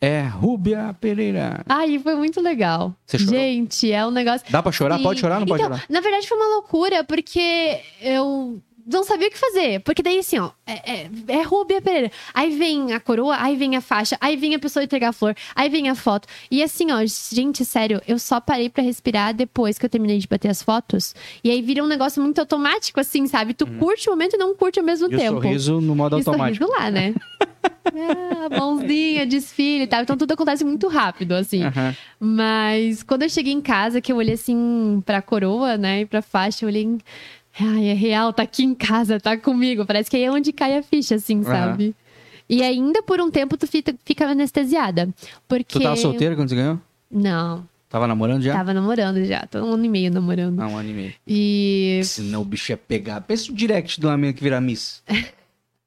É, 0.05 0.20
Rúbia 0.22 0.94
Pereira. 1.01 1.64
Aí 1.66 1.98
foi 1.98 2.14
muito 2.14 2.39
legal. 2.39 2.94
Você 3.06 3.18
chorou? 3.18 3.35
Gente, 3.35 3.90
é 3.90 4.06
um 4.06 4.10
negócio. 4.10 4.47
Dá 4.51 4.62
pra 4.62 4.70
chorar? 4.70 4.98
Sim. 4.98 5.02
Pode 5.02 5.20
chorar 5.20 5.36
ou 5.36 5.40
não 5.40 5.47
pode 5.47 5.62
então, 5.62 5.74
chorar? 5.74 5.86
Na 5.89 6.01
verdade, 6.02 6.28
foi 6.28 6.36
uma 6.36 6.48
loucura, 6.56 7.05
porque 7.05 7.81
eu 8.02 8.62
não 8.86 9.02
sabia 9.05 9.28
o 9.28 9.31
que 9.31 9.39
fazer. 9.39 9.81
Porque 9.81 10.02
daí, 10.02 10.19
assim, 10.19 10.39
ó, 10.39 10.51
é, 10.66 10.93
é, 11.05 11.11
é 11.28 11.43
Rubia 11.43 11.81
Pereira. 11.81 12.11
Aí 12.32 12.56
vem 12.56 12.93
a 12.93 13.01
coroa, 13.01 13.36
aí 13.39 13.56
vem 13.56 13.77
a 13.77 13.81
faixa, 13.81 14.16
aí 14.20 14.36
vem 14.36 14.55
a 14.55 14.59
pessoa 14.59 14.82
entregar 14.85 15.09
a 15.09 15.12
flor, 15.12 15.35
aí 15.55 15.69
vem 15.69 15.89
a 15.89 15.94
foto. 15.94 16.28
E 16.51 16.62
assim, 16.62 16.90
ó, 16.93 16.98
gente, 17.32 17.65
sério, 17.65 18.01
eu 18.06 18.19
só 18.19 18.40
parei 18.40 18.69
pra 18.69 18.82
respirar 18.82 19.32
depois 19.35 19.78
que 19.78 19.86
eu 19.86 19.90
terminei 19.90 20.19
de 20.19 20.27
bater 20.28 20.48
as 20.51 20.62
fotos. 20.62 21.15
E 21.43 21.51
aí 21.51 21.61
vira 21.62 21.82
um 21.82 21.86
negócio 21.86 22.23
muito 22.23 22.39
automático, 22.40 23.01
assim, 23.01 23.27
sabe? 23.27 23.55
Tu 23.55 23.66
curte 23.66 24.09
o 24.09 24.12
momento 24.12 24.35
e 24.35 24.39
não 24.39 24.55
curte 24.55 24.78
ao 24.78 24.85
mesmo 24.85 25.06
Uhum. 25.06 25.12
E 25.12 25.16
o 25.16 25.19
tempo. 25.19 25.43
sorriso 25.43 25.81
no 25.81 25.94
modo 25.97 26.16
E 26.16 26.16
o 26.16 26.19
automático. 26.28 26.65
sorriso 26.66 26.81
lá, 26.82 26.90
né? 26.90 27.15
ah, 27.94 28.48
mãozinha, 28.59 29.27
desfile 29.27 29.85
e 29.85 29.86
tal. 29.86 30.02
Então 30.02 30.16
tudo 30.16 30.32
acontece 30.32 30.65
muito 30.65 30.89
rápido, 30.89 31.32
assim. 31.32 31.62
Aham. 31.65 31.94
Mas 32.20 33.02
quando 33.02 33.23
eu 33.23 33.28
cheguei 33.28 33.52
em 33.52 33.61
casa, 33.61 34.01
que 34.01 34.11
eu 34.12 34.16
olhei 34.16 34.35
assim 34.35 35.02
pra 35.05 35.20
coroa, 35.23 35.77
né, 35.77 36.01
e 36.02 36.06
pra 36.06 36.20
faixa, 36.23 36.65
eu 36.65 36.69
olhei. 36.69 36.82
em- 36.85 36.98
Ai, 37.60 37.86
é 37.86 37.93
real, 37.93 38.32
tá 38.32 38.43
aqui 38.43 38.64
em 38.64 38.74
casa, 38.74 39.20
tá 39.20 39.36
comigo. 39.36 39.86
Parece 39.86 40.10
que 40.10 40.16
aí 40.16 40.24
é 40.24 40.31
onde 40.31 40.52
cai 40.52 40.76
a 40.76 40.82
ficha, 40.82 41.14
assim, 41.14 41.43
sabe? 41.43 41.94
E 42.48 42.62
ainda 42.62 43.02
por 43.02 43.20
um 43.20 43.31
tempo 43.31 43.56
tu 43.56 43.66
fica, 43.66 44.26
anestesiada. 44.26 45.09
Porque. 45.48 45.78
Tu 45.78 45.82
tava 45.82 45.97
solteiro 45.97 46.36
quando 46.36 46.48
você 46.48 46.56
ganhou? 46.56 46.81
Não, 47.10 47.66
Tava 47.89 48.09
namorando 48.09 48.43
já? 48.43 48.55
tava 48.55 48.74
namorando 48.74 49.24
já. 49.24 49.47
Tô 49.47 49.60
um 49.64 49.74
ano 49.74 49.85
e 49.85 49.89
meio 49.89 50.10
namorando. 50.10 50.60
Ah, 50.60 50.66
um 50.66 50.76
ano 50.76 50.90
e 50.90 50.93
meio. 50.93 51.14
E. 51.26 52.01
Senão 52.02 52.43
o 52.43 52.44
bicho 52.44 52.72
ia 52.72 52.76
pegar. 52.76 53.20
Pensa 53.20 53.52
o 53.52 53.55
direct 53.55 54.05
uma 54.05 54.16
menina 54.16 54.32
que 54.32 54.43
vira 54.43 54.60
Miss. 54.60 55.02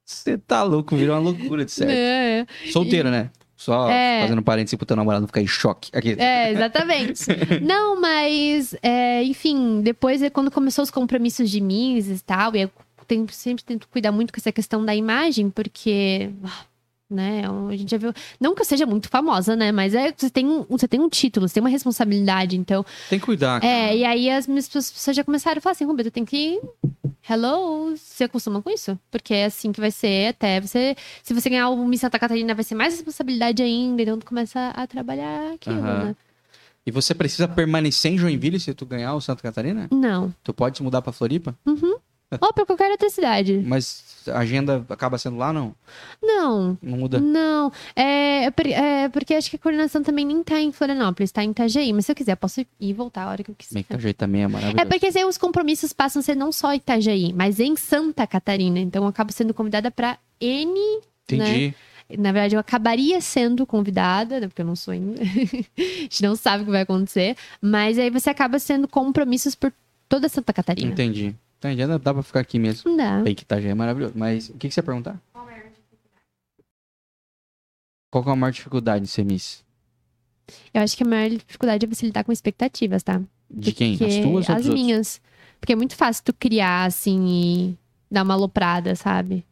Você 0.04 0.38
tá 0.38 0.62
louco, 0.62 0.96
virou 0.96 1.14
uma 1.16 1.20
loucura 1.22 1.66
de 1.66 1.70
certo. 1.70 1.90
É, 1.92 2.46
Solteira, 2.72 3.10
né? 3.10 3.30
Só 3.58 3.90
É. 3.90 4.22
fazendo 4.22 4.40
parênteses 4.40 4.76
pro 4.76 4.86
teu 4.86 4.96
namorado 4.96 5.22
não 5.22 5.26
ficar 5.26 5.42
em 5.42 5.46
choque. 5.48 5.90
Aqui. 5.92 6.14
É, 6.16 6.52
exatamente. 6.52 7.24
Não, 7.60 8.00
mas, 8.00 8.72
é, 8.80 9.24
enfim, 9.24 9.80
depois, 9.82 10.22
é 10.22 10.30
quando 10.30 10.48
começou 10.48 10.84
os 10.84 10.92
compromissos 10.92 11.50
de 11.50 11.60
Miss 11.60 12.06
e 12.06 12.22
tal, 12.24 12.54
e 12.54 12.62
eu 12.62 12.70
sempre 13.32 13.64
tento 13.64 13.88
cuidar 13.88 14.12
muito 14.12 14.32
com 14.32 14.38
essa 14.38 14.52
questão 14.52 14.84
da 14.84 14.94
imagem, 14.94 15.50
porque, 15.50 16.30
né, 17.10 17.42
a 17.46 17.76
gente 17.76 17.90
já 17.90 17.96
viu. 17.96 18.12
Não 18.40 18.54
que 18.54 18.60
eu 18.60 18.64
seja 18.66 18.84
muito 18.86 19.08
famosa, 19.08 19.56
né, 19.56 19.72
mas 19.72 19.94
é, 19.94 20.12
você, 20.14 20.28
tem 20.28 20.46
um, 20.46 20.64
você 20.68 20.86
tem 20.86 21.00
um 21.00 21.08
título, 21.08 21.48
você 21.48 21.54
tem 21.54 21.62
uma 21.62 21.70
responsabilidade, 21.70 22.56
então. 22.56 22.84
Tem 23.08 23.18
que 23.18 23.24
cuidar. 23.24 23.60
cara. 23.60 23.72
É, 23.72 23.96
e 23.96 24.04
aí 24.04 24.30
as 24.30 24.46
minhas 24.46 24.68
pessoas 24.68 25.16
já 25.16 25.24
começaram 25.24 25.58
a 25.58 25.60
falar 25.60 25.72
assim, 25.72 25.84
Roberto, 25.84 26.10
tem 26.10 26.24
que. 26.24 26.60
Hello, 27.28 27.94
você 27.96 28.24
acostuma 28.24 28.62
com 28.62 28.70
isso? 28.70 28.98
Porque 29.10 29.34
é 29.34 29.46
assim 29.46 29.72
que 29.72 29.80
vai 29.80 29.90
ser 29.90 30.28
até 30.28 30.60
você. 30.60 30.96
Se 31.22 31.34
você 31.34 31.50
ganhar 31.50 31.68
o 31.68 31.86
Miss 31.86 32.00
Santa 32.00 32.18
Catarina, 32.18 32.54
vai 32.54 32.64
ser 32.64 32.74
mais 32.74 32.94
responsabilidade 32.94 33.62
ainda, 33.62 34.02
então 34.02 34.18
tu 34.18 34.26
começa 34.26 34.68
a 34.68 34.86
trabalhar 34.86 35.52
aquilo, 35.52 35.80
né? 35.80 36.16
E 36.86 36.90
você 36.90 37.14
precisa 37.14 37.46
permanecer 37.46 38.12
em 38.12 38.16
Joinville 38.16 38.58
se 38.58 38.72
tu 38.72 38.86
ganhar 38.86 39.14
o 39.14 39.20
Santa 39.20 39.42
Catarina? 39.42 39.88
Não. 39.90 40.34
Tu 40.42 40.54
pode 40.54 40.78
se 40.78 40.82
mudar 40.82 41.02
pra 41.02 41.12
Floripa? 41.12 41.54
Uhum. 41.66 41.96
Ou 42.40 42.52
pra 42.52 42.66
qualquer 42.66 42.90
outra 42.90 43.08
cidade. 43.10 43.62
Mas 43.64 44.04
a 44.28 44.38
agenda 44.40 44.84
acaba 44.90 45.16
sendo 45.16 45.36
lá, 45.38 45.52
não? 45.52 45.74
Não, 46.22 46.76
Não 46.82 46.98
muda? 46.98 47.18
não. 47.20 47.72
É, 47.96 48.44
é 48.46 48.52
é 49.04 49.08
porque 49.08 49.32
acho 49.34 49.48
que 49.48 49.56
a 49.56 49.58
coordenação 49.58 50.02
também 50.02 50.26
nem 50.26 50.42
tá 50.42 50.60
em 50.60 50.70
Florianópolis, 50.72 51.32
tá 51.32 51.42
em 51.42 51.50
Itajaí. 51.50 51.92
Mas 51.92 52.04
se 52.06 52.12
eu 52.12 52.16
quiser, 52.16 52.32
eu 52.32 52.36
posso 52.36 52.60
ir 52.60 52.68
e 52.78 52.92
voltar 52.92 53.22
a 53.24 53.30
hora 53.30 53.42
que 53.42 53.50
eu 53.50 53.54
quiser. 53.56 53.74
Bem 53.74 53.80
Itajaí 53.80 54.12
também 54.12 54.42
é 54.42 54.44
É 54.44 54.48
maravilhoso. 54.48 54.86
porque 54.88 55.06
assim, 55.06 55.24
os 55.24 55.38
compromissos 55.38 55.92
passam 55.92 56.20
a 56.20 56.22
ser 56.22 56.34
não 56.34 56.52
só 56.52 56.72
em 56.72 56.76
Itajaí, 56.76 57.32
mas 57.32 57.58
em 57.60 57.76
Santa 57.76 58.26
Catarina. 58.26 58.78
Então 58.78 59.04
eu 59.04 59.08
acabo 59.08 59.32
sendo 59.32 59.54
convidada 59.54 59.90
pra 59.90 60.18
N. 60.40 61.00
Entendi. 61.24 61.74
Na 62.18 62.32
verdade, 62.32 62.56
eu 62.56 62.60
acabaria 62.60 63.20
sendo 63.20 63.66
convidada, 63.66 64.40
né, 64.40 64.48
porque 64.48 64.62
eu 64.62 64.66
não 64.66 64.74
sou 64.76 64.92
ainda. 64.92 65.20
a 65.76 65.80
gente 65.82 66.22
não 66.22 66.34
sabe 66.36 66.62
o 66.62 66.66
que 66.66 66.72
vai 66.72 66.82
acontecer. 66.82 67.36
Mas 67.60 67.98
aí 67.98 68.08
você 68.10 68.30
acaba 68.30 68.58
sendo 68.58 68.88
compromissos 68.88 69.54
por 69.54 69.72
toda 70.08 70.28
Santa 70.28 70.52
Catarina. 70.52 70.90
Entendi. 70.92 71.34
Entendi. 71.58 71.86
Dá 71.86 71.98
dá 71.98 72.14
pra 72.14 72.22
ficar 72.22 72.40
aqui 72.40 72.58
mesmo. 72.58 72.90
Não 72.90 72.96
dá. 72.96 73.20
Bem 73.22 73.34
que 73.34 73.42
Itajaí 73.42 73.70
é 73.70 73.74
maravilhoso. 73.74 74.14
Mas 74.16 74.48
o 74.48 74.54
que, 74.54 74.68
que 74.68 74.74
você 74.74 74.80
ia 74.80 74.84
perguntar? 74.84 75.20
Qual 78.10 78.24
que 78.24 78.30
é 78.30 78.32
a 78.32 78.36
maior 78.36 78.52
dificuldade 78.52 79.04
de 79.04 79.10
ser 79.10 79.24
Miss? 79.24 79.62
Eu 80.72 80.80
acho 80.82 80.96
que 80.96 81.02
a 81.02 81.06
maior 81.06 81.28
dificuldade 81.28 81.84
é 81.84 81.88
você 81.88 82.06
lidar 82.06 82.24
com 82.24 82.32
expectativas, 82.32 83.02
tá? 83.02 83.20
De 83.50 83.72
quem? 83.72 83.92
As 83.94 83.98
Porque- 83.98 84.22
tuas 84.22 84.48
ou 84.48 84.54
As 84.54 84.62
dos 84.62 84.66
outros? 84.68 84.74
minhas. 84.74 85.20
Porque 85.60 85.72
é 85.72 85.76
muito 85.76 85.94
fácil 85.96 86.24
tu 86.24 86.32
criar, 86.32 86.84
assim, 86.86 87.26
e 87.28 87.78
dar 88.10 88.22
uma 88.22 88.34
aloprada, 88.34 88.94
sabe? 88.94 89.44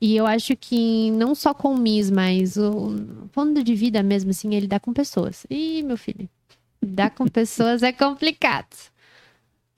E 0.00 0.16
eu 0.16 0.26
acho 0.26 0.56
que 0.56 1.10
não 1.10 1.34
só 1.34 1.52
com 1.52 1.74
o 1.74 1.78
Miss, 1.78 2.10
mas 2.10 2.56
o 2.56 2.96
fundo 3.32 3.62
de 3.62 3.74
vida 3.74 4.02
mesmo, 4.02 4.30
assim, 4.30 4.54
é 4.54 4.60
lidar 4.60 4.80
com 4.80 4.94
pessoas. 4.94 5.44
Ih, 5.50 5.82
meu 5.82 5.98
filho. 5.98 6.26
Lidar 6.82 7.10
com 7.10 7.26
pessoas 7.28 7.82
é 7.82 7.92
complicado. 7.92 8.74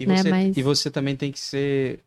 E 0.02 0.06
né, 0.06 0.16
você, 0.16 0.30
mas- 0.30 0.56
e 0.56 0.62
você 0.62 0.90
também 0.90 1.16
tem 1.16 1.30
que 1.32 1.40
ser. 1.40 2.00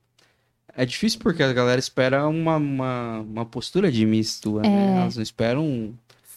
É 0.77 0.85
difícil 0.85 1.19
porque 1.22 1.41
a 1.41 1.53
galera 1.53 1.80
espera 1.80 2.27
uma, 2.27 2.57
uma, 2.57 3.19
uma 3.22 3.45
postura 3.45 3.91
de 3.91 4.05
Miss 4.05 4.39
tua, 4.39 4.61
né? 4.61 4.67
É. 4.97 4.97
Elas 5.01 5.15
não 5.15 5.23
esperam 5.23 5.65
um, 5.65 5.93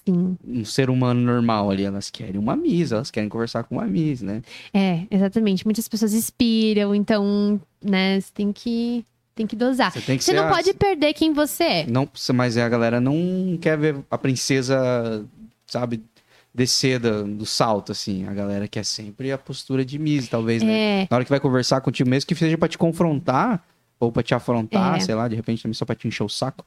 Sim. 0.06 0.36
um 0.46 0.64
ser 0.64 0.90
humano 0.90 1.20
normal 1.20 1.70
ali. 1.70 1.82
Elas 1.84 2.08
querem 2.08 2.38
uma 2.38 2.54
Miss, 2.54 2.92
elas 2.92 3.10
querem 3.10 3.28
conversar 3.28 3.64
com 3.64 3.74
uma 3.76 3.86
Miss, 3.86 4.22
né? 4.22 4.42
É, 4.72 5.02
exatamente. 5.10 5.66
Muitas 5.66 5.88
pessoas 5.88 6.14
inspiram, 6.14 6.94
então, 6.94 7.60
né, 7.82 8.20
você 8.20 8.30
tem 8.32 8.52
que, 8.52 9.04
tem 9.34 9.44
que 9.44 9.56
dosar. 9.56 9.90
Você 9.90 10.00
tem 10.02 10.16
que 10.16 10.22
Você 10.22 10.32
não 10.32 10.44
a- 10.46 10.50
pode 10.50 10.72
perder 10.72 11.14
quem 11.14 11.32
você 11.32 11.64
é. 11.64 11.86
Não, 11.88 12.08
mas 12.32 12.56
a 12.56 12.68
galera 12.68 13.00
não 13.00 13.58
quer 13.60 13.76
ver 13.76 13.96
a 14.08 14.16
princesa, 14.16 15.26
sabe, 15.66 16.00
descer 16.58 16.98
da- 16.98 17.22
do 17.22 17.46
salto, 17.46 17.92
assim. 17.92 18.26
A 18.26 18.34
galera 18.34 18.66
quer 18.68 18.84
sempre 18.84 19.32
a 19.32 19.38
postura 19.38 19.84
de 19.84 19.98
Miss, 19.98 20.28
talvez, 20.28 20.62
né? 20.62 21.02
É, 21.02 21.08
Na 21.10 21.16
hora 21.16 21.24
que 21.24 21.30
vai 21.30 21.40
conversar 21.40 21.80
contigo 21.80 22.10
mesmo, 22.10 22.26
que 22.28 22.34
seja 22.34 22.58
pra 22.58 22.68
te 22.68 22.76
confrontar, 22.76 23.64
ou 24.00 24.10
pra 24.12 24.22
te 24.22 24.34
afrontar, 24.34 24.96
É. 24.96 25.00
sei 25.00 25.14
lá, 25.14 25.26
de 25.28 25.36
repente 25.36 25.62
também 25.62 25.74
só 25.74 25.84
pra 25.86 25.94
te 25.94 26.06
encher 26.08 26.24
o 26.24 26.28
saco. 26.28 26.64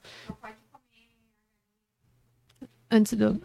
antes 2.89 3.13
do. 3.13 3.41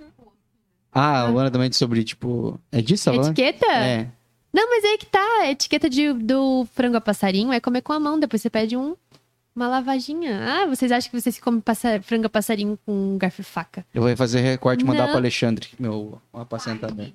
Ah, 0.93 1.20
a 1.23 1.28
Luana 1.28 1.51
também 1.51 1.70
sobre, 1.73 2.02
tipo. 2.05 2.59
É 2.73 2.81
disso, 2.81 3.05
falando? 3.05 3.27
Etiqueta? 3.27 3.66
É. 3.66 4.09
Não, 4.52 4.68
mas 4.70 4.85
aí 4.85 4.97
que 4.98 5.06
tá. 5.06 5.20
A 5.43 5.51
etiqueta 5.51 5.89
de, 5.90 6.12
do 6.14 6.66
frango 6.73 6.97
a 6.97 7.01
passarinho 7.01 7.52
é 7.52 7.60
comer 7.60 7.82
com 7.82 7.93
a 7.93 8.01
mão. 8.01 8.18
Depois 8.18 8.40
você 8.40 8.48
pede 8.48 8.77
um, 8.77 8.97
uma 9.57 9.66
lavadinha. 9.69 10.39
Ah, 10.43 10.66
vocês 10.66 10.93
acham 10.93 11.11
que 11.11 11.20
vocês 11.20 11.39
comem 11.41 11.61
passa, 11.61 12.01
frango 12.03 12.27
a 12.27 12.31
passarinho 12.31 12.78
com 12.85 13.16
garfo 13.19 13.41
e 13.41 13.45
faca? 13.45 13.85
Eu 13.93 14.03
vou 14.03 14.16
fazer 14.16 14.41
recorte 14.41 14.83
e 14.83 14.87
mandar 14.87 15.05
Não. 15.05 15.09
pro 15.09 15.19
Alexandre, 15.19 15.69
meu 15.78 16.20
apacentador. 16.33 17.07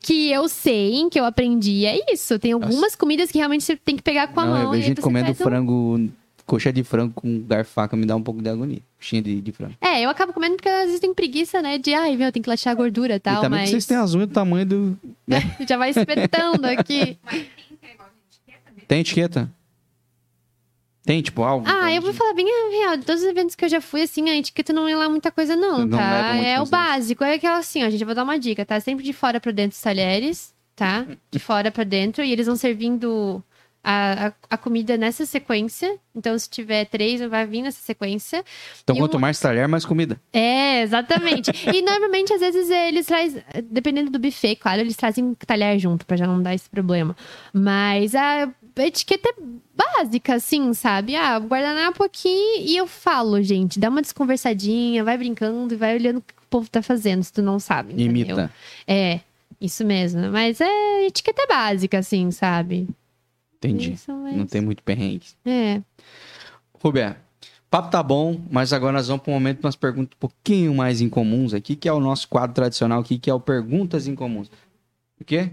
Que 0.00 0.30
eu 0.30 0.48
sei, 0.48 1.08
que 1.10 1.18
eu 1.20 1.24
aprendi, 1.24 1.84
é 1.84 2.12
isso. 2.12 2.38
Tem 2.38 2.52
algumas 2.52 2.94
comidas 2.94 3.30
que 3.30 3.38
realmente 3.38 3.64
você 3.64 3.76
tem 3.76 3.96
que 3.96 4.02
pegar 4.02 4.28
com 4.28 4.40
a 4.40 4.44
Não, 4.44 4.52
mão. 4.52 4.62
eu 4.62 4.70
vejo 4.70 4.80
e 4.80 4.82
aí 4.82 4.86
gente 4.88 4.96
você 4.98 5.02
comendo 5.02 5.26
faz 5.26 5.40
um- 5.40 5.44
frango, 5.44 6.08
coxa 6.46 6.72
de 6.72 6.82
frango 6.82 7.12
com 7.14 7.40
garfo 7.42 7.70
e 7.70 7.74
faca, 7.74 7.96
me 7.96 8.06
dá 8.06 8.16
um 8.16 8.22
pouco 8.22 8.40
de 8.40 8.48
agonia. 8.48 8.80
Coxinha 8.98 9.20
de, 9.20 9.40
de 9.40 9.52
frango. 9.52 9.74
É, 9.80 10.00
eu 10.02 10.08
acabo 10.08 10.32
comendo 10.32 10.54
porque 10.56 10.68
às 10.68 10.84
vezes 10.86 11.00
tenho 11.00 11.14
preguiça, 11.14 11.60
né? 11.60 11.78
De, 11.78 11.92
ai, 11.92 12.16
meu, 12.16 12.30
tem 12.32 12.40
que 12.40 12.48
laxar 12.48 12.72
a 12.72 12.74
gordura 12.76 13.14
e 13.14 13.16
e 13.16 13.20
tal, 13.20 13.42
também 13.42 13.60
mas 13.60 13.68
que 13.68 13.72
vocês 13.72 13.86
têm 13.86 13.96
as 13.96 14.14
unhas 14.14 14.28
do 14.28 14.32
tamanho 14.32 14.64
do. 14.66 14.98
já 15.68 15.76
vai 15.76 15.90
espetando 15.90 16.66
aqui. 16.66 17.18
Tem 18.86 19.00
etiqueta? 19.00 19.50
Tem, 21.04 21.20
tipo, 21.20 21.42
algo. 21.42 21.66
Ah, 21.68 21.92
eu 21.92 22.00
vou 22.00 22.12
falar 22.12 22.32
bem 22.34 22.46
real. 22.78 22.96
De 22.96 23.04
todos 23.04 23.22
os 23.22 23.28
eventos 23.28 23.54
que 23.56 23.64
eu 23.64 23.68
já 23.68 23.80
fui, 23.80 24.02
assim, 24.02 24.30
a 24.30 24.36
etiqueta 24.36 24.72
não 24.72 24.86
é 24.86 24.94
lá 24.94 25.08
muita 25.08 25.30
coisa, 25.32 25.56
não, 25.56 25.80
Não 25.86 25.98
tá? 25.98 26.36
É 26.36 26.60
o 26.60 26.66
básico. 26.66 27.24
É 27.24 27.34
aquela 27.34 27.58
assim, 27.58 27.84
ó, 27.84 27.90
gente, 27.90 28.00
eu 28.00 28.06
vou 28.06 28.14
dar 28.14 28.22
uma 28.22 28.38
dica, 28.38 28.64
tá? 28.64 28.78
Sempre 28.78 29.04
de 29.04 29.12
fora 29.12 29.40
pra 29.40 29.50
dentro 29.50 29.74
os 29.76 29.82
talheres, 29.82 30.54
tá? 30.76 31.04
De 31.30 31.38
fora 31.40 31.70
pra 31.72 31.82
dentro. 31.84 32.22
E 32.22 32.30
eles 32.30 32.46
vão 32.46 32.54
servindo 32.54 33.42
a, 33.82 34.28
a, 34.28 34.32
a 34.50 34.56
comida 34.56 34.96
nessa 34.96 35.26
sequência. 35.26 35.98
Então, 36.14 36.38
se 36.38 36.48
tiver 36.48 36.84
três, 36.84 37.20
vai 37.22 37.44
vir 37.46 37.62
nessa 37.62 37.80
sequência. 37.82 38.44
Então, 38.84 38.94
e 38.94 38.98
quanto 39.00 39.16
um- 39.16 39.20
mais 39.20 39.40
talher, 39.40 39.66
mais 39.66 39.84
comida. 39.84 40.20
É, 40.32 40.82
exatamente. 40.82 41.50
e 41.66 41.82
normalmente, 41.82 42.32
às 42.32 42.40
vezes, 42.40 42.70
eles 42.70 43.06
trazem, 43.06 43.42
dependendo 43.64 44.08
do 44.08 44.20
buffet, 44.20 44.54
claro, 44.54 44.80
eles 44.82 44.94
trazem 44.96 45.34
talher 45.34 45.76
junto, 45.80 46.06
pra 46.06 46.16
já 46.16 46.28
não 46.28 46.40
dar 46.40 46.54
esse 46.54 46.70
problema. 46.70 47.16
Mas 47.52 48.14
a 48.14 48.48
etiqueta 48.76 49.28
é 49.28 49.34
básica, 49.74 50.34
assim, 50.34 50.72
sabe? 50.74 51.14
Ah, 51.16 51.38
guardanapo 51.38 52.02
aqui 52.04 52.28
e 52.60 52.76
eu 52.76 52.86
falo, 52.86 53.42
gente, 53.42 53.78
dá 53.78 53.88
uma 53.88 54.02
desconversadinha, 54.02 55.04
vai 55.04 55.16
brincando 55.18 55.74
e 55.74 55.76
vai 55.76 55.94
olhando 55.96 56.18
o 56.18 56.22
que 56.22 56.34
o 56.34 56.46
povo 56.48 56.68
tá 56.70 56.82
fazendo, 56.82 57.22
se 57.22 57.32
tu 57.32 57.42
não 57.42 57.58
sabe. 57.58 57.92
entendeu? 57.94 58.10
Imita. 58.36 58.52
É, 58.86 59.20
isso 59.60 59.84
mesmo. 59.84 60.30
Mas 60.30 60.60
é 60.60 61.06
etiqueta 61.06 61.46
básica, 61.46 61.98
assim, 61.98 62.30
sabe? 62.30 62.88
Entendi. 63.56 63.92
Isso, 63.92 64.12
mas- 64.12 64.36
Não 64.36 64.46
tem 64.46 64.60
muito 64.60 64.82
perrengue. 64.82 65.26
É. 65.44 65.80
Roberto, 66.82 67.20
papo 67.70 67.90
tá 67.90 68.02
bom, 68.02 68.40
mas 68.50 68.72
agora 68.72 68.92
nós 68.92 69.06
vamos 69.08 69.22
para 69.22 69.30
um 69.30 69.34
momento 69.34 69.60
de 69.60 69.66
umas 69.66 69.76
perguntas 69.76 70.16
um 70.16 70.20
pouquinho 70.20 70.74
mais 70.74 71.00
incomuns 71.00 71.54
aqui, 71.54 71.76
que 71.76 71.88
é 71.88 71.92
o 71.92 72.00
nosso 72.00 72.28
quadro 72.28 72.54
tradicional 72.54 73.00
aqui, 73.00 73.18
que 73.18 73.30
é 73.30 73.34
o 73.34 73.40
Perguntas 73.40 74.06
Incomuns. 74.06 74.50
O 75.20 75.24
quê? 75.24 75.50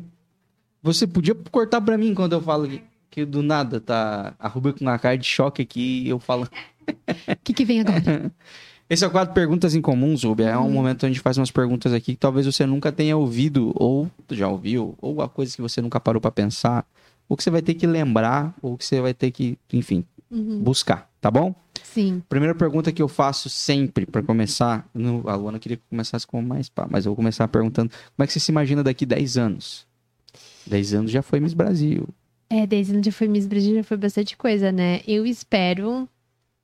Você 0.81 1.05
podia 1.05 1.35
cortar 1.51 1.81
para 1.81 1.97
mim 1.97 2.13
quando 2.15 2.33
eu 2.33 2.41
falo 2.41 2.67
que, 2.67 2.81
que 3.09 3.25
do 3.25 3.41
nada 3.41 3.79
tá 3.79 4.33
a 4.39 4.47
Rubia 4.47 4.73
com 4.73 4.81
uma 4.81 4.99
cara 4.99 5.17
de 5.17 5.25
choque 5.25 5.61
aqui 5.61 6.03
e 6.03 6.09
eu 6.09 6.19
falo. 6.19 6.43
O 6.45 7.35
que, 7.43 7.53
que 7.53 7.65
vem 7.65 7.81
agora? 7.81 8.31
Esse 8.89 9.03
é 9.03 9.07
o 9.07 9.11
quadro 9.11 9.35
Perguntas 9.35 9.75
Incomuns, 9.75 10.23
Rubia. 10.23 10.49
É 10.49 10.57
um 10.57 10.71
momento 10.71 11.03
onde 11.03 11.05
a 11.05 11.09
gente 11.09 11.21
faz 11.21 11.37
umas 11.37 11.51
perguntas 11.51 11.93
aqui 11.93 12.13
que 12.13 12.19
talvez 12.19 12.47
você 12.47 12.65
nunca 12.65 12.91
tenha 12.91 13.15
ouvido, 13.15 13.71
ou 13.75 14.09
já 14.31 14.47
ouviu, 14.47 14.95
ou 14.99 15.21
a 15.21 15.29
coisa 15.29 15.55
que 15.55 15.61
você 15.61 15.79
nunca 15.79 15.99
parou 15.99 16.19
para 16.19 16.31
pensar, 16.31 16.83
ou 17.27 17.37
que 17.37 17.43
você 17.43 17.51
vai 17.51 17.61
ter 17.61 17.75
que 17.75 17.85
lembrar, 17.85 18.55
ou 18.63 18.75
que 18.75 18.83
você 18.83 18.99
vai 18.99 19.13
ter 19.13 19.29
que, 19.29 19.59
enfim, 19.71 20.03
Uhum, 20.31 20.61
buscar, 20.61 21.09
tá 21.19 21.31
bom? 21.31 21.55
Sim. 21.83 22.21
Primeira 22.29 22.53
pergunta 22.53 22.91
que 22.91 23.01
eu 23.01 23.07
faço 23.07 23.49
sempre 23.49 24.05
pra 24.05 24.21
começar. 24.21 24.87
No, 24.93 25.27
a 25.27 25.35
Luana 25.35 25.57
queria 25.57 25.77
que 25.77 25.83
começasse 25.89 26.25
com 26.27 26.41
mais 26.41 26.69
pá, 26.69 26.87
mas 26.89 27.05
eu 27.05 27.11
vou 27.11 27.15
começar 27.15 27.47
perguntando: 27.47 27.89
como 27.89 28.23
é 28.23 28.27
que 28.27 28.33
você 28.33 28.39
se 28.39 28.51
imagina 28.51 28.83
daqui 28.83 29.05
10 29.05 29.37
anos? 29.37 29.87
10 30.67 30.93
anos 30.93 31.11
já 31.11 31.21
foi 31.21 31.39
Miss 31.39 31.53
Brasil. 31.53 32.07
É, 32.49 32.65
desde 32.65 32.95
onde 32.97 33.11
foi 33.11 33.27
Miss 33.27 33.45
Brasil 33.45 33.75
já 33.75 33.83
foi 33.83 33.97
bastante 33.97 34.35
coisa, 34.35 34.71
né? 34.71 35.01
Eu 35.07 35.25
espero. 35.25 36.07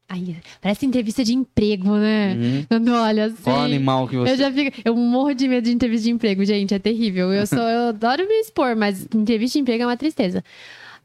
Ai, 0.10 0.36
parece 0.62 0.86
entrevista 0.86 1.24
de 1.24 1.34
emprego, 1.34 1.96
né? 1.98 2.34
Uhum. 2.36 2.66
Quando 2.68 2.92
olha 2.94 3.26
assim. 3.26 3.44
Qual 3.44 3.62
animal 3.62 4.08
que 4.08 4.16
você. 4.16 4.34
Eu 4.34 4.38
já 4.38 4.52
fico. 4.52 4.82
Eu 4.86 4.96
morro 4.96 5.34
de 5.34 5.48
medo 5.48 5.66
de 5.66 5.72
entrevista 5.72 6.06
de 6.06 6.12
emprego, 6.12 6.44
gente. 6.46 6.74
É 6.74 6.80
terrível. 6.80 7.32
Eu 7.34 7.46
sou, 7.48 7.60
eu 7.60 7.90
adoro 7.90 8.28
me 8.28 8.40
expor, 8.42 8.76
mas 8.76 9.08
entrevista 9.14 9.58
de 9.58 9.62
emprego 9.62 9.84
é 9.84 9.86
uma 9.88 9.98
tristeza. 9.98 10.44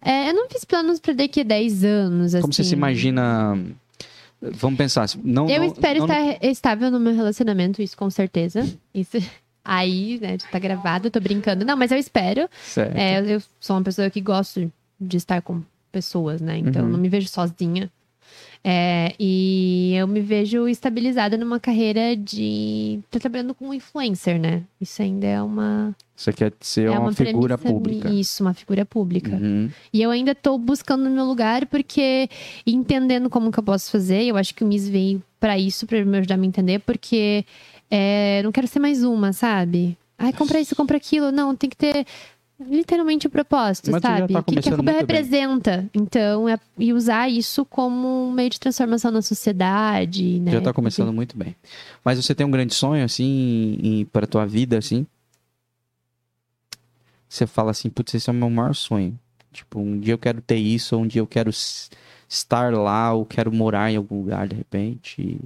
É, 0.03 0.31
eu 0.31 0.35
não 0.35 0.49
fiz 0.49 0.65
planos 0.65 0.99
pra 0.99 1.13
daqui 1.13 1.41
a 1.41 1.45
10 1.45 1.85
anos, 1.85 2.35
assim. 2.35 2.43
Como 2.43 2.53
você 2.55 2.65
se 2.65 2.75
imagina. 2.75 3.59
Vamos 4.41 4.79
pensar. 4.79 5.07
Não, 5.23 5.49
Eu 5.49 5.59
não- 5.61 5.67
espero 5.67 5.99
não- 5.99 6.07
estar 6.07 6.45
estável 6.47 6.91
no 6.91 6.99
meu 6.99 7.15
relacionamento, 7.15 7.83
isso 7.83 7.95
com 7.97 8.09
certeza. 8.09 8.67
Isso. 8.95 9.19
Aí, 9.73 10.19
né, 10.21 10.37
tá 10.51 10.59
gravado, 10.59 11.13
tô 11.13 11.21
brincando. 11.21 11.65
Não, 11.65 11.77
mas 11.77 11.93
eu 11.93 11.97
espero. 11.97 12.49
É, 12.93 13.21
eu 13.21 13.41
sou 13.61 13.77
uma 13.77 13.83
pessoa 13.85 14.11
que 14.11 14.21
gosto 14.21 14.69
de 15.01 15.17
estar 15.17 15.41
com 15.43 15.63
pessoas, 15.93 16.41
né? 16.41 16.59
Então, 16.59 16.83
Uhum. 16.83 16.89
eu 16.89 16.93
não 16.93 16.99
me 16.99 17.09
vejo 17.09 17.29
sozinha. 17.29 17.89
É, 18.65 19.15
e 19.19 19.95
eu 19.95 20.09
me 20.09 20.21
vejo 20.21 20.67
estabilizada 20.67 21.37
numa 21.39 21.61
carreira 21.61 22.17
de. 22.17 22.99
Tô 23.13 23.21
trabalhando 23.21 23.55
com 23.55 23.73
influencer, 23.73 24.41
né? 24.41 24.65
Isso 24.81 25.01
ainda 25.01 25.27
é 25.29 25.41
uma. 25.41 25.95
Você 26.17 26.33
quer 26.33 26.53
ser 26.61 26.89
é 26.89 26.91
uma, 26.91 27.13
figura 27.13 27.57
premissa 27.57 27.81
pública. 27.81 28.11
Isso, 28.11 28.43
uma 28.43 28.53
figura 28.53 28.85
pública. 28.85 29.37
Uhum. 29.37 29.71
E 29.93 30.03
eu 30.03 30.11
ainda 30.11 30.35
tô 30.35 30.59
buscando 30.59 31.07
o 31.07 31.11
meu 31.11 31.25
lugar 31.25 31.65
porque 31.67 32.29
entendendo 32.67 33.31
como 33.31 33.53
que 33.53 33.59
eu 33.61 33.63
posso 33.63 33.89
fazer, 33.89 34.25
eu 34.25 34.37
acho 34.37 34.53
que 34.53 34.65
o 34.65 34.67
Miss 34.67 34.89
veio 34.89 35.23
pra 35.41 35.59
isso, 35.59 35.87
pra 35.87 36.05
me 36.05 36.19
ajudar 36.19 36.35
a 36.35 36.39
me 36.39 36.47
entender, 36.47 36.79
porque 36.81 37.45
é, 37.91 38.43
não 38.45 38.53
quero 38.53 38.69
ser 38.69 38.79
mais 38.79 39.03
uma, 39.03 39.33
sabe? 39.33 39.97
Ai, 40.19 40.33
compra 40.35 40.61
isso, 40.61 40.77
compra 40.77 40.99
aquilo. 40.99 41.33
Não, 41.33 41.57
tem 41.57 41.69
que 41.71 41.77
ter 41.77 42.07
literalmente 42.61 43.27
o 43.27 43.31
propósito, 43.31 43.91
Mas 43.91 44.03
sabe? 44.03 44.35
tá 44.35 44.41
o 44.41 44.43
que, 44.45 44.61
que 44.61 44.69
a 44.69 44.73
Cuba 44.77 44.93
muito 44.93 45.07
bem. 45.07 45.17
representa. 45.17 45.89
Então, 45.95 46.47
é- 46.47 46.59
e 46.79 46.93
usar 46.93 47.31
isso 47.31 47.65
como 47.65 48.29
um 48.29 48.31
meio 48.31 48.51
de 48.51 48.61
transformação 48.61 49.11
na 49.11 49.23
sociedade, 49.23 50.39
né? 50.41 50.53
Já 50.53 50.61
tá 50.61 50.75
começando 50.75 51.11
muito 51.11 51.39
bem. 51.39 51.57
Mas 52.05 52.23
você 52.23 52.35
tem 52.35 52.47
um 52.47 52.51
grande 52.51 52.75
sonho, 52.75 53.03
assim, 53.03 54.07
pra 54.13 54.27
tua 54.27 54.45
vida, 54.45 54.77
assim? 54.77 55.07
Você 57.29 57.47
fala 57.47 57.71
assim, 57.71 57.89
putz, 57.89 58.13
esse 58.15 58.29
é 58.29 58.33
o 58.33 58.37
meu 58.37 58.51
maior 58.51 58.75
sonho. 58.75 59.19
Tipo, 59.53 59.81
um 59.81 59.99
dia 59.99 60.13
eu 60.15 60.19
quero 60.19 60.41
ter 60.41 60.57
isso, 60.57 60.97
ou 60.97 61.03
um 61.03 61.07
dia 61.07 61.21
eu 61.23 61.27
quero 61.27 61.51
estar 62.31 62.73
lá, 62.73 63.13
ou 63.13 63.27
quero 63.27 63.53
morar 63.53 63.91
em 63.93 63.97
algum 63.97 64.21
lugar 64.21 64.47
de 64.47 64.55
repente. 64.55 65.37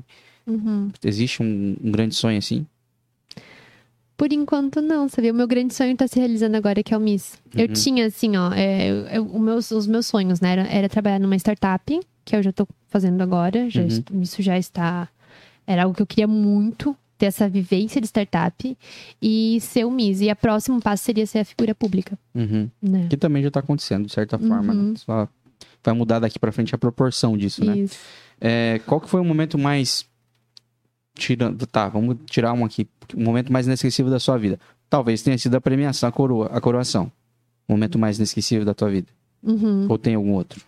Uhum. 0.47 0.91
Existe 1.03 1.43
um, 1.43 1.75
um 1.83 1.91
grande 1.91 2.15
sonho 2.15 2.37
assim? 2.39 2.67
Por 4.17 4.33
enquanto, 4.33 4.81
não, 4.81 5.09
sabia? 5.09 5.33
O 5.33 5.35
meu 5.35 5.49
grande 5.49 5.75
sonho 5.75 5.97
tá 5.97 6.07
se 6.07 6.19
realizando 6.19 6.57
agora, 6.57 6.83
que 6.85 6.95
é 6.95 6.97
o 6.97 7.01
Miss. 7.01 7.41
Eu 7.55 7.67
Uhum. 7.67 7.73
tinha, 7.73 8.07
assim, 8.07 8.37
ó, 8.37 8.53
é, 8.53 8.89
eu- 8.89 9.07
eu- 9.09 9.27
o 9.27 9.41
meus, 9.41 9.71
os 9.73 9.87
meus 9.89 10.07
sonhos, 10.07 10.41
né? 10.41 10.53
Era, 10.53 10.63
era 10.69 10.89
trabalhar 10.89 11.19
numa 11.19 11.35
startup, 11.37 12.01
que 12.25 12.37
eu 12.37 12.43
já 12.43 12.53
tô 12.53 12.67
fazendo 12.89 13.21
agora. 13.23 13.69
Já 13.69 13.83
Uhum. 13.83 14.21
isso 14.23 14.41
já 14.41 14.57
está. 14.57 15.09
Era 15.67 15.83
algo 15.85 15.97
que 15.97 16.03
eu 16.03 16.07
queria 16.07 16.29
muito, 16.29 16.95
ter 17.19 17.27
essa 17.27 17.49
vivência 17.49 18.01
de 18.01 18.07
startup 18.07 18.77
e 19.21 19.59
ser 19.61 19.85
o 19.85 19.91
Miss. 19.91 20.21
E 20.21 20.31
a 20.31 20.37
próximo 20.37 20.81
passo 20.81 21.03
seria 21.05 21.27
ser 21.27 21.39
a 21.41 21.45
figura 21.45 21.75
pública, 21.75 22.17
Uhum. 22.35 22.69
né? 22.81 23.07
Que 23.11 23.17
também 23.17 23.43
já 23.43 23.51
tá 23.51 23.61
acontecendo, 23.61 24.07
de 24.07 24.13
certa 24.13 24.39
forma, 24.39 24.73
Uhum. 24.73 24.91
né? 24.91 24.95
Só 24.97 25.27
vai 25.85 25.95
mudar 25.95 26.19
daqui 26.19 26.39
pra 26.39 26.51
frente 26.51 26.75
a 26.75 26.79
proporção 26.79 27.37
disso, 27.37 27.65
né? 27.65 27.79
Isso. 27.79 27.99
É, 28.41 28.81
qual 28.87 29.01
que 29.01 29.09
foi 29.09 29.21
o 29.21 29.25
momento 29.25 29.59
mais. 29.59 30.07
Tirando. 31.15 31.67
Tá, 31.67 31.89
vamos 31.89 32.17
tirar 32.27 32.53
um 32.53 32.65
aqui. 32.65 32.89
O 33.15 33.21
momento 33.21 33.53
mais 33.53 33.67
inesquecível 33.67 34.11
da 34.11 34.19
sua 34.19 34.37
vida. 34.37 34.59
Talvez 34.89 35.23
tenha 35.23 35.39
sido 35.39 35.55
a 35.55 35.61
premiação, 35.61 36.09
a, 36.09 36.13
coroa, 36.13 36.47
a 36.47 36.61
coroação. 36.61 37.11
O 37.69 37.73
momento 37.73 37.99
mais 37.99 38.17
inesquecível 38.19 38.65
da 38.65 38.75
tua 38.75 38.91
vida. 38.91 39.09
Uhum. 39.43 39.87
Ou 39.89 39.99
tem 39.99 40.15
algum 40.15 40.33
outro? 40.33 40.63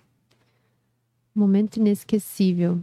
Momento 1.35 1.77
inesquecível. 1.77 2.79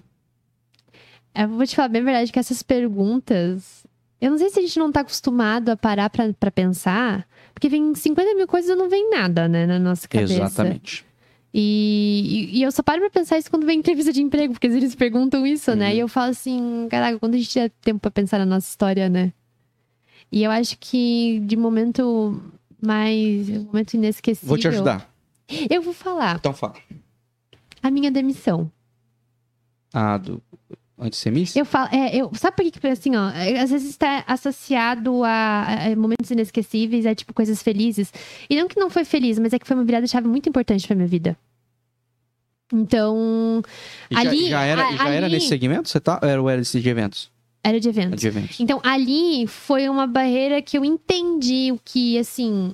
Eu 1.34 1.50
vou 1.50 1.66
te 1.66 1.76
falar 1.76 1.88
bem 1.88 2.02
a 2.02 2.06
verdade 2.06 2.32
que 2.32 2.40
essas 2.40 2.62
perguntas. 2.62 3.86
Eu 4.20 4.32
não 4.32 4.38
sei 4.38 4.50
se 4.50 4.60
a 4.60 4.62
gente 4.62 4.80
não 4.80 4.92
tá 4.92 5.02
acostumado 5.02 5.70
a 5.70 5.78
parar 5.78 6.10
pra, 6.10 6.32
pra 6.34 6.52
pensar. 6.52 7.28
Porque 7.54 7.70
vem 7.70 7.94
50 7.94 8.36
mil 8.36 8.48
coisas 8.48 8.72
e 8.72 8.76
não 8.76 8.90
vem 8.90 9.10
nada, 9.10 9.48
né, 9.48 9.66
na 9.66 9.80
nossa 9.80 10.08
cabeça. 10.08 10.34
Exatamente. 10.34 11.06
E, 11.54 12.50
e, 12.52 12.60
e 12.60 12.64
eu 12.64 12.72
só 12.72 12.82
paro 12.82 13.00
pra 13.02 13.10
pensar 13.10 13.38
isso 13.38 13.50
quando 13.50 13.66
vem 13.66 13.78
entrevista 13.78 14.12
de 14.12 14.22
emprego, 14.22 14.54
porque 14.54 14.66
eles 14.66 14.96
perguntam 14.96 15.46
isso, 15.46 15.76
né? 15.76 15.90
Uhum. 15.90 15.96
E 15.96 16.00
eu 16.00 16.08
falo 16.08 16.32
assim, 16.32 16.88
caraca, 16.90 17.20
quando 17.20 17.36
a 17.36 17.38
gente 17.38 17.50
tiver 17.50 17.70
tempo 17.82 18.00
pra 18.00 18.10
pensar 18.10 18.40
na 18.40 18.46
nossa 18.46 18.68
história, 18.68 19.08
né? 19.08 19.32
E 20.32 20.44
eu 20.44 20.50
acho 20.50 20.78
que 20.80 21.40
de 21.42 21.56
momento 21.56 22.42
mais. 22.82 23.48
Momento 23.50 23.94
inesquecível. 23.94 24.48
Vou 24.48 24.58
te 24.58 24.68
ajudar. 24.68 25.14
Eu 25.70 25.82
vou 25.82 25.94
falar. 25.94 26.38
Então 26.38 26.54
fala. 26.54 26.74
A 27.84 27.92
minha 27.92 28.10
demissão. 28.10 28.72
Ah, 29.94 30.18
do. 30.18 30.42
Antissemista? 31.04 31.60
Eu 31.60 31.66
falo, 31.66 31.90
é, 31.94 32.16
eu, 32.16 32.32
sabe 32.36 32.56
por 32.56 32.72
que, 32.72 32.88
assim, 32.88 33.16
ó, 33.16 33.30
é, 33.32 33.60
às 33.60 33.70
vezes 33.72 33.90
está 33.90 34.24
associado 34.28 35.24
a, 35.24 35.66
a 35.92 35.96
momentos 35.96 36.32
inesquecíveis, 36.32 37.06
a 37.06 37.14
tipo 37.14 37.34
coisas 37.34 37.62
felizes. 37.62 38.12
E 38.50 38.56
não 38.56 38.68
que 38.68 38.80
não 38.80 38.90
foi 38.90 39.04
feliz, 39.06 39.38
mas 39.40 39.54
é 39.54 39.60
que 39.60 39.68
foi 39.68 39.76
uma 39.76 39.84
virada 39.86 40.06
de 40.06 40.12
chave 40.12 40.28
muito 40.28 40.48
importante 40.50 40.86
pra 40.88 40.96
minha 40.96 41.08
vida. 41.08 41.38
Então, 42.72 43.62
E 44.10 44.16
já, 44.16 44.20
ali- 44.22 44.50
já 44.50 44.62
era, 44.64 44.88
a- 44.88 44.96
já 44.96 45.10
era 45.10 45.26
ali- 45.28 45.36
nesse 45.36 45.48
segmento? 45.48 45.90
Você 45.90 46.00
tá? 46.00 46.20
Era, 46.24 46.42
ou 46.42 46.50
era 46.50 46.62
esse 46.62 46.80
de 46.82 46.90
eventos? 46.90 47.32
era 47.66 47.80
de 47.80 47.88
É 47.88 47.92
eventos. 47.92 48.20
de 48.20 48.28
eventos. 48.28 48.60
Então, 48.60 48.82
ali 48.84 49.48
foi 49.48 49.88
uma 49.88 50.06
barreira 50.08 50.62
que 50.62 50.78
eu 50.78 50.84
entendi 50.84 51.72
o 51.72 51.80
que, 51.84 52.18
assim, 52.18 52.74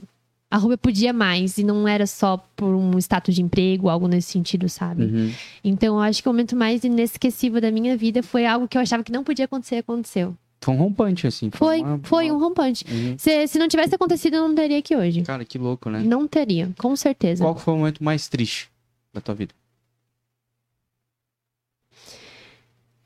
a 0.52 0.58
Rubia 0.58 0.78
podia 0.78 1.14
mais. 1.14 1.58
E 1.58 1.64
não 1.64 1.88
era 1.88 2.06
só 2.08 2.38
por 2.56 2.74
um 2.74 2.98
status 2.98 3.36
de 3.36 3.42
emprego, 3.42 3.90
algo 3.90 4.08
nesse 4.08 4.32
sentido, 4.32 4.68
sabe? 4.70 5.04
Uhum. 5.06 5.32
Então, 5.64 5.96
eu 5.96 6.02
acho 6.02 6.22
que 6.24 6.30
o 6.30 6.32
momento 6.32 6.56
mais 6.56 6.84
inesquecível 6.84 7.62
da 7.62 7.72
minha 7.72 7.96
vida 7.96 8.24
foi 8.24 8.46
algo 8.46 8.68
que 8.68 8.78
eu 8.78 8.82
achava 8.82 9.04
que 9.04 9.12
não 9.12 9.24
podia 9.24 9.46
acontecer, 9.46 9.78
aconteceu. 9.78 10.36
Foi 10.62 10.74
um 10.74 10.78
rompante, 10.78 11.26
assim. 11.26 11.50
Foi, 11.52 11.80
uma- 11.82 12.00
foi 12.04 12.30
uma- 12.30 12.38
um 12.38 12.40
rompante. 12.42 12.84
Uhum. 12.92 13.16
Se, 13.18 13.48
se 13.48 13.58
não 13.58 13.68
tivesse 13.70 13.96
acontecido, 13.96 14.34
eu 14.36 14.42
não 14.44 14.50
estaria 14.50 14.78
aqui 14.78 14.96
hoje. 14.96 15.22
Cara, 15.22 15.46
que 15.46 15.58
louco, 15.58 15.90
né? 15.90 16.02
Não 16.04 16.28
teria, 16.28 16.70
com 16.78 16.94
certeza. 16.98 17.44
Qual 17.44 17.56
foi 17.56 17.74
o 17.74 17.78
momento 17.78 18.04
mais 18.04 18.28
triste 18.28 18.70
da 19.14 19.22
tua 19.22 19.36
vida? 19.36 19.54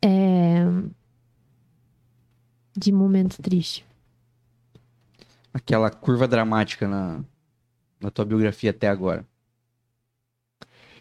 É... 0.02 0.64
De 2.76 2.91
momento 2.91 3.41
triste. 3.41 3.86
Aquela 5.53 5.91
curva 5.91 6.28
dramática 6.28 6.88
na, 6.88 7.20
na 8.03 8.11
tua 8.11 8.25
biografia 8.25 8.71
até 8.71 8.88
agora. 8.88 9.25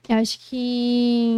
Eu 0.08 0.16
acho 0.16 0.38
que. 0.48 1.36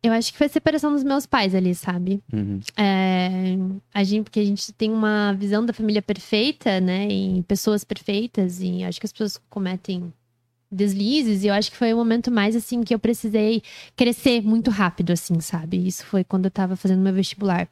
Eu 0.00 0.12
acho 0.12 0.30
que 0.32 0.38
foi 0.38 0.46
a 0.46 0.50
separação 0.50 0.92
dos 0.92 1.02
meus 1.02 1.26
pais 1.26 1.54
ali, 1.54 1.74
sabe? 1.74 2.22
Uhum. 2.32 2.60
É, 2.76 3.56
a 3.92 4.04
gente, 4.04 4.24
porque 4.24 4.38
a 4.40 4.44
gente 4.44 4.72
tem 4.72 4.92
uma 4.92 5.32
visão 5.32 5.66
da 5.66 5.72
família 5.72 6.00
perfeita, 6.00 6.80
né? 6.80 7.08
E 7.08 7.42
pessoas 7.42 7.82
perfeitas, 7.82 8.60
e 8.60 8.84
acho 8.84 9.00
que 9.00 9.06
as 9.06 9.12
pessoas 9.12 9.40
cometem 9.50 10.12
deslizes, 10.70 11.42
e 11.42 11.48
eu 11.48 11.54
acho 11.54 11.70
que 11.70 11.76
foi 11.76 11.92
o 11.92 11.96
momento 11.96 12.30
mais, 12.30 12.54
assim, 12.54 12.82
que 12.82 12.94
eu 12.94 12.98
precisei 12.98 13.62
crescer 13.96 14.42
muito 14.42 14.70
rápido, 14.70 15.12
assim, 15.12 15.40
sabe? 15.40 15.84
Isso 15.84 16.04
foi 16.06 16.22
quando 16.22 16.44
eu 16.44 16.50
tava 16.50 16.76
fazendo 16.76 17.00
meu 17.00 17.12
vestibular. 17.12 17.68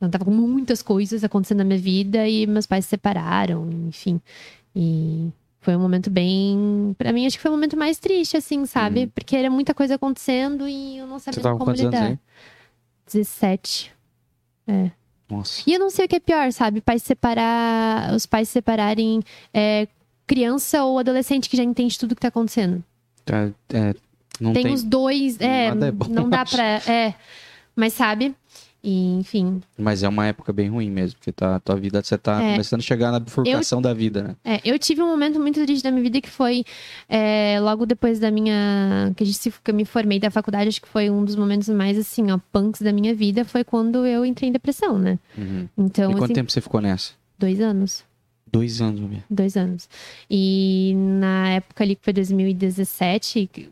Eu 0.00 0.08
tava 0.08 0.24
com 0.24 0.30
muitas 0.30 0.82
coisas 0.82 1.24
acontecendo 1.24 1.58
na 1.58 1.64
minha 1.64 1.78
vida, 1.78 2.26
e 2.28 2.46
meus 2.46 2.66
pais 2.66 2.84
se 2.84 2.90
separaram, 2.90 3.68
enfim. 3.88 4.20
E 4.74 5.28
foi 5.60 5.76
um 5.76 5.80
momento 5.80 6.08
bem. 6.08 6.94
Pra 6.96 7.12
mim, 7.12 7.26
acho 7.26 7.36
que 7.36 7.42
foi 7.42 7.50
o 7.50 7.54
momento 7.54 7.76
mais 7.76 7.98
triste, 7.98 8.36
assim, 8.36 8.64
sabe? 8.64 9.02
Uhum. 9.02 9.08
Porque 9.08 9.36
era 9.36 9.50
muita 9.50 9.74
coisa 9.74 9.96
acontecendo 9.96 10.68
e 10.68 10.98
eu 10.98 11.06
não 11.06 11.18
sabia 11.18 11.42
como 11.42 11.64
anos 11.64 11.80
lidar. 11.80 12.06
aí? 12.06 12.18
17. 13.06 13.92
Nossa. 15.28 15.62
E 15.66 15.74
eu 15.74 15.78
não 15.78 15.90
sei 15.90 16.06
o 16.06 16.08
que 16.08 16.16
é 16.16 16.20
pior, 16.20 16.50
sabe? 16.52 16.80
Pais 16.80 17.02
separar, 17.02 18.14
os 18.14 18.24
pais 18.24 18.48
separarem 18.48 19.22
é, 19.52 19.86
criança 20.26 20.82
ou 20.84 20.98
adolescente 20.98 21.48
que 21.48 21.56
já 21.56 21.62
entende 21.62 21.98
tudo 21.98 22.14
que 22.14 22.20
tá 22.20 22.28
acontecendo. 22.28 22.82
Tá, 23.24 23.50
é, 23.68 23.94
não 24.40 24.52
tem, 24.54 24.64
tem, 24.64 24.72
os 24.72 24.82
dois, 24.82 25.38
é, 25.38 25.66
é 25.66 25.90
bom, 25.90 26.06
não 26.08 26.30
dá 26.30 26.42
acho. 26.42 26.56
pra, 26.56 26.64
é, 26.90 27.14
mas 27.76 27.92
sabe? 27.92 28.34
E, 28.90 29.18
enfim, 29.18 29.60
Mas 29.76 30.02
é 30.02 30.08
uma 30.08 30.24
época 30.26 30.50
bem 30.50 30.70
ruim 30.70 30.90
mesmo, 30.90 31.18
porque 31.18 31.30
tá, 31.30 31.56
a 31.56 31.60
tua 31.60 31.76
vida, 31.76 32.02
você 32.02 32.16
tá 32.16 32.42
É. 32.42 32.52
começando 32.52 32.80
a 32.80 32.82
chegar 32.82 33.12
na 33.12 33.18
bifurcação 33.20 33.82
da 33.82 33.92
vida, 33.92 34.22
né? 34.22 34.36
é, 34.42 34.60
eu 34.64 34.78
tive 34.78 35.02
um 35.02 35.06
momento 35.06 35.38
muito 35.38 35.62
triste 35.62 35.82
da 35.82 35.90
minha 35.90 36.02
vida 36.02 36.22
que 36.22 36.30
foi 36.30 36.64
é, 37.06 37.58
logo 37.60 37.84
depois 37.84 38.18
da 38.18 38.30
minha, 38.30 39.12
que 39.14 39.22
a 39.24 39.26
gente 39.26 39.36
se, 39.36 39.50
que 39.62 39.70
eu 39.70 39.74
me 39.74 39.84
formei 39.84 40.18
da 40.18 40.30
faculdade, 40.30 40.68
acho 40.68 40.80
que 40.80 40.88
foi 40.88 41.10
um 41.10 41.22
dos 41.22 41.36
momentos 41.36 41.68
mais 41.68 41.98
assim, 41.98 42.30
ó, 42.30 42.38
punks 42.50 42.80
da 42.80 42.90
minha 42.90 43.14
vida, 43.14 43.44
foi 43.44 43.62
quando 43.62 44.06
eu 44.06 44.24
entrei 44.24 44.48
em 44.48 44.52
depressão, 44.52 44.98
né? 44.98 45.18
Uhum. 45.36 45.68
Então, 45.76 46.10
e 46.10 46.14
quanto 46.14 46.24
assim, 46.24 46.32
tempo 46.34 46.50
você 46.50 46.60
ficou 46.62 46.80
nessa? 46.80 47.12
dois 47.38 47.60
anos. 47.60 48.04
Dois 48.50 48.80
anos, 48.80 49.00
minha. 49.00 49.22
Dois 49.28 49.54
anos. 49.54 49.86
E 50.30 50.94
na 50.96 51.50
época 51.50 51.84
ali 51.84 51.94
que 51.94 52.02
foi 52.02 52.14
2017, 52.14 53.50
que- 53.52 53.68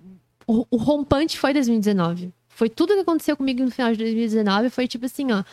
o, 0.47 0.67
o 0.71 0.77
rompante 0.77 1.39
foi 1.39 1.55
2019. 1.55 2.31
Foi 2.57 2.71
tudo 2.71 2.95
que 2.95 3.01
aconteceu 3.01 3.37
comigo 3.37 3.63
no 3.63 3.71
final 3.71 3.93
de 3.93 3.99
2019. 3.99 4.71
Foi 4.71 4.89
tipo 4.89 5.05
assim, 5.05 5.31
ó. 5.31 5.45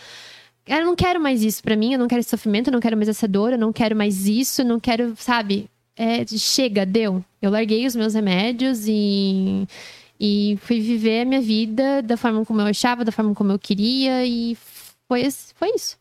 Eu 0.65 0.85
não 0.85 0.95
quero 0.95 1.19
mais 1.19 1.43
isso 1.43 1.61
pra 1.61 1.75
mim, 1.75 1.91
eu 1.91 1.99
não 1.99 2.07
quero 2.07 2.21
esse 2.21 2.29
sofrimento, 2.29 2.69
eu 2.69 2.71
não 2.71 2.79
quero 2.79 2.95
mais 2.95 3.09
essa 3.09 3.27
dor, 3.27 3.51
eu 3.51 3.57
não 3.57 3.73
quero 3.73 3.93
mais 3.93 4.25
isso, 4.25 4.61
eu 4.61 4.65
não 4.65 4.79
quero, 4.79 5.13
sabe? 5.17 5.69
É, 5.97 6.25
chega, 6.25 6.85
deu. 6.85 7.23
Eu 7.41 7.51
larguei 7.51 7.85
os 7.85 7.93
meus 7.93 8.13
remédios 8.13 8.87
e, 8.87 9.67
e 10.17 10.57
fui 10.61 10.79
viver 10.79 11.23
a 11.23 11.25
minha 11.25 11.41
vida 11.41 12.01
da 12.01 12.15
forma 12.15 12.45
como 12.45 12.61
eu 12.61 12.67
achava, 12.67 13.03
da 13.03 13.11
forma 13.11 13.35
como 13.35 13.51
eu 13.51 13.59
queria, 13.59 14.25
e 14.25 14.55
foi, 15.09 15.29
foi 15.55 15.71
isso. 15.75 15.97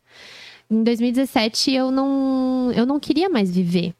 Em 0.71 0.83
2017 0.85 1.73
eu 1.73 1.91
não, 1.91 2.71
eu 2.73 2.85
não 2.85 2.97
queria 2.97 3.27
mais 3.27 3.53
viver. 3.53 3.93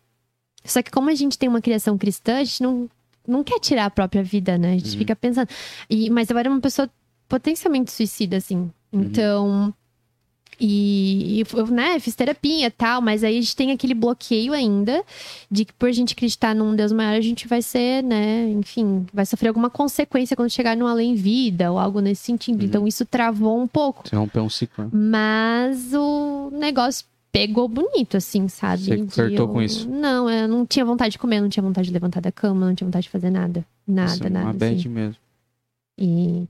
Só 0.63 0.81
que 0.81 0.89
como 0.89 1.09
a 1.09 1.15
gente 1.15 1.38
tem 1.38 1.49
uma 1.49 1.61
criação 1.61 1.97
cristã, 1.97 2.38
a 2.38 2.43
gente 2.45 2.63
não, 2.63 2.89
não 3.27 3.43
quer 3.43 3.59
tirar 3.59 3.85
a 3.85 3.89
própria 3.89 4.23
vida, 4.23 4.57
né? 4.57 4.71
A 4.73 4.77
gente 4.77 4.91
Uhum. 4.91 4.97
fica 4.97 5.15
pensando. 5.15 5.47
E, 5.89 6.09
mas 6.09 6.29
eu 6.29 6.37
era 6.37 6.49
uma 6.49 6.59
pessoa 6.61 6.89
potencialmente 7.27 7.91
suicida, 7.91 8.37
assim. 8.37 8.71
Então. 8.91 9.73
E, 10.59 11.39
e 11.39 11.43
eu, 11.57 11.67
né, 11.67 11.99
fiz 11.99 12.13
terapia 12.15 12.67
e 12.67 12.71
tal, 12.71 13.01
mas 13.01 13.23
aí 13.23 13.37
a 13.37 13.41
gente 13.41 13.55
tem 13.55 13.71
aquele 13.71 13.95
bloqueio 13.95 14.53
ainda 14.53 15.03
de 15.49 15.65
que 15.65 15.73
por 15.73 15.89
a 15.89 15.91
gente 15.91 16.13
acreditar 16.13 16.53
num 16.53 16.75
Deus 16.75 16.91
maior, 16.91 17.17
a 17.17 17.21
gente 17.21 17.47
vai 17.47 17.59
ser, 17.61 18.03
né, 18.03 18.47
enfim, 18.51 19.03
vai 19.11 19.25
sofrer 19.25 19.47
alguma 19.49 19.69
consequência 19.69 20.35
quando 20.35 20.51
chegar 20.51 20.77
no 20.77 20.85
além-vida 20.85 21.71
ou 21.71 21.79
algo 21.79 21.99
nesse 21.99 22.21
sentido. 22.23 22.59
Uhum. 22.61 22.65
Então 22.67 22.87
isso 22.87 23.03
travou 23.03 23.59
um 23.59 23.67
pouco. 23.67 24.07
Você 24.07 24.15
rompeu 24.15 24.43
um 24.43 24.49
ciclo, 24.49 24.83
né? 24.85 24.89
Mas 24.93 25.91
o 25.93 26.51
negócio 26.53 27.05
pegou 27.34 27.68
bonito, 27.68 28.15
assim, 28.15 28.47
sabe? 28.47 28.84
Você 28.84 29.07
flertou 29.07 29.47
eu- 29.47 29.51
com 29.51 29.61
isso? 29.61 29.89
Não, 29.89 30.30
eu 30.30 30.47
não 30.47 30.65
tinha 30.65 30.85
vontade 30.85 31.14
de 31.14 31.18
comer, 31.19 31.41
não 31.41 31.49
tinha 31.49 31.64
vontade 31.64 31.88
de 31.88 31.93
levantar 31.93 32.22
da 32.22 32.31
cama, 32.31 32.68
não 32.68 32.76
tinha 32.76 32.88
vontade 32.88 33.03
de 33.03 33.10
fazer 33.10 33.31
nada. 33.31 33.65
Nada, 33.85 34.10
Nossa, 34.11 34.30
nada. 34.30 34.45
Uma 34.45 34.53
bad 34.53 34.76
assim. 34.80 34.88
mesmo. 34.88 35.15
E, 35.97 36.47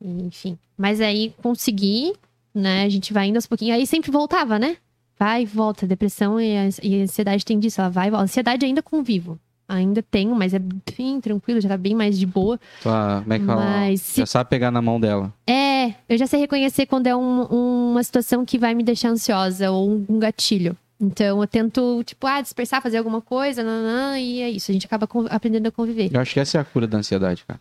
enfim. 0.00 0.56
Mas 0.78 1.00
aí 1.00 1.34
consegui, 1.42 2.12
né? 2.54 2.84
A 2.84 2.88
gente 2.88 3.12
vai 3.12 3.26
indo 3.26 3.36
aos 3.36 3.46
pouquinhos. 3.46 3.76
Aí 3.76 3.86
sempre 3.86 4.10
voltava, 4.10 4.58
né? 4.58 4.76
Vai 5.18 5.42
e 5.42 5.46
volta. 5.46 5.86
Depressão 5.86 6.40
e 6.40 6.56
a, 6.56 6.68
e 6.82 7.00
a 7.00 7.04
ansiedade 7.04 7.44
tem 7.44 7.58
disso. 7.58 7.80
Ela 7.80 7.90
vai 7.90 8.08
e 8.08 8.10
volta. 8.10 8.24
Ansiedade 8.24 8.64
ainda 8.64 8.82
convivo. 8.82 9.38
Ainda 9.68 10.02
tenho, 10.02 10.34
mas 10.34 10.52
é 10.52 10.58
bem 10.58 11.20
tranquilo, 11.20 11.60
já 11.60 11.68
tá 11.70 11.76
bem 11.76 11.94
mais 11.94 12.18
de 12.18 12.26
boa. 12.26 12.60
Tua, 12.82 13.20
como 13.22 13.32
é 13.32 13.38
que 13.38 13.44
fala? 13.46 13.60
Mas 13.64 14.00
se 14.02 14.20
Já 14.20 14.26
sabe 14.26 14.50
pegar 14.50 14.70
na 14.70 14.82
mão 14.82 15.00
dela. 15.00 15.32
é, 15.46 15.94
eu 16.08 16.18
já 16.18 16.26
sei 16.26 16.40
reconhecer 16.40 16.86
quando 16.86 17.06
é 17.06 17.16
um- 17.16 17.90
uma 17.92 18.02
situação 18.02 18.44
que 18.44 18.58
vai 18.58 18.74
me 18.74 18.82
deixar 18.82 19.08
ansiosa 19.08 19.70
ou 19.70 19.90
um, 20.08 20.18
gatilho. 20.18 20.76
Então 21.00 21.40
eu 21.40 21.46
tento, 21.46 22.02
tipo, 22.04 22.26
ah, 22.26 22.40
dispersar, 22.40 22.80
fazer 22.82 22.98
alguma 22.98 23.20
coisa, 23.20 23.62
nanã, 23.64 24.18
e 24.18 24.40
é 24.42 24.50
isso. 24.50 24.70
A 24.70 24.74
gente 24.74 24.86
acaba 24.86 25.08
aprendendo 25.30 25.66
a 25.66 25.70
conviver. 25.72 26.10
Eu 26.12 26.20
acho 26.20 26.32
que 26.34 26.40
essa 26.40 26.58
é 26.58 26.60
a 26.60 26.64
cura 26.64 26.86
da 26.86 26.98
ansiedade, 26.98 27.44
cara. 27.46 27.60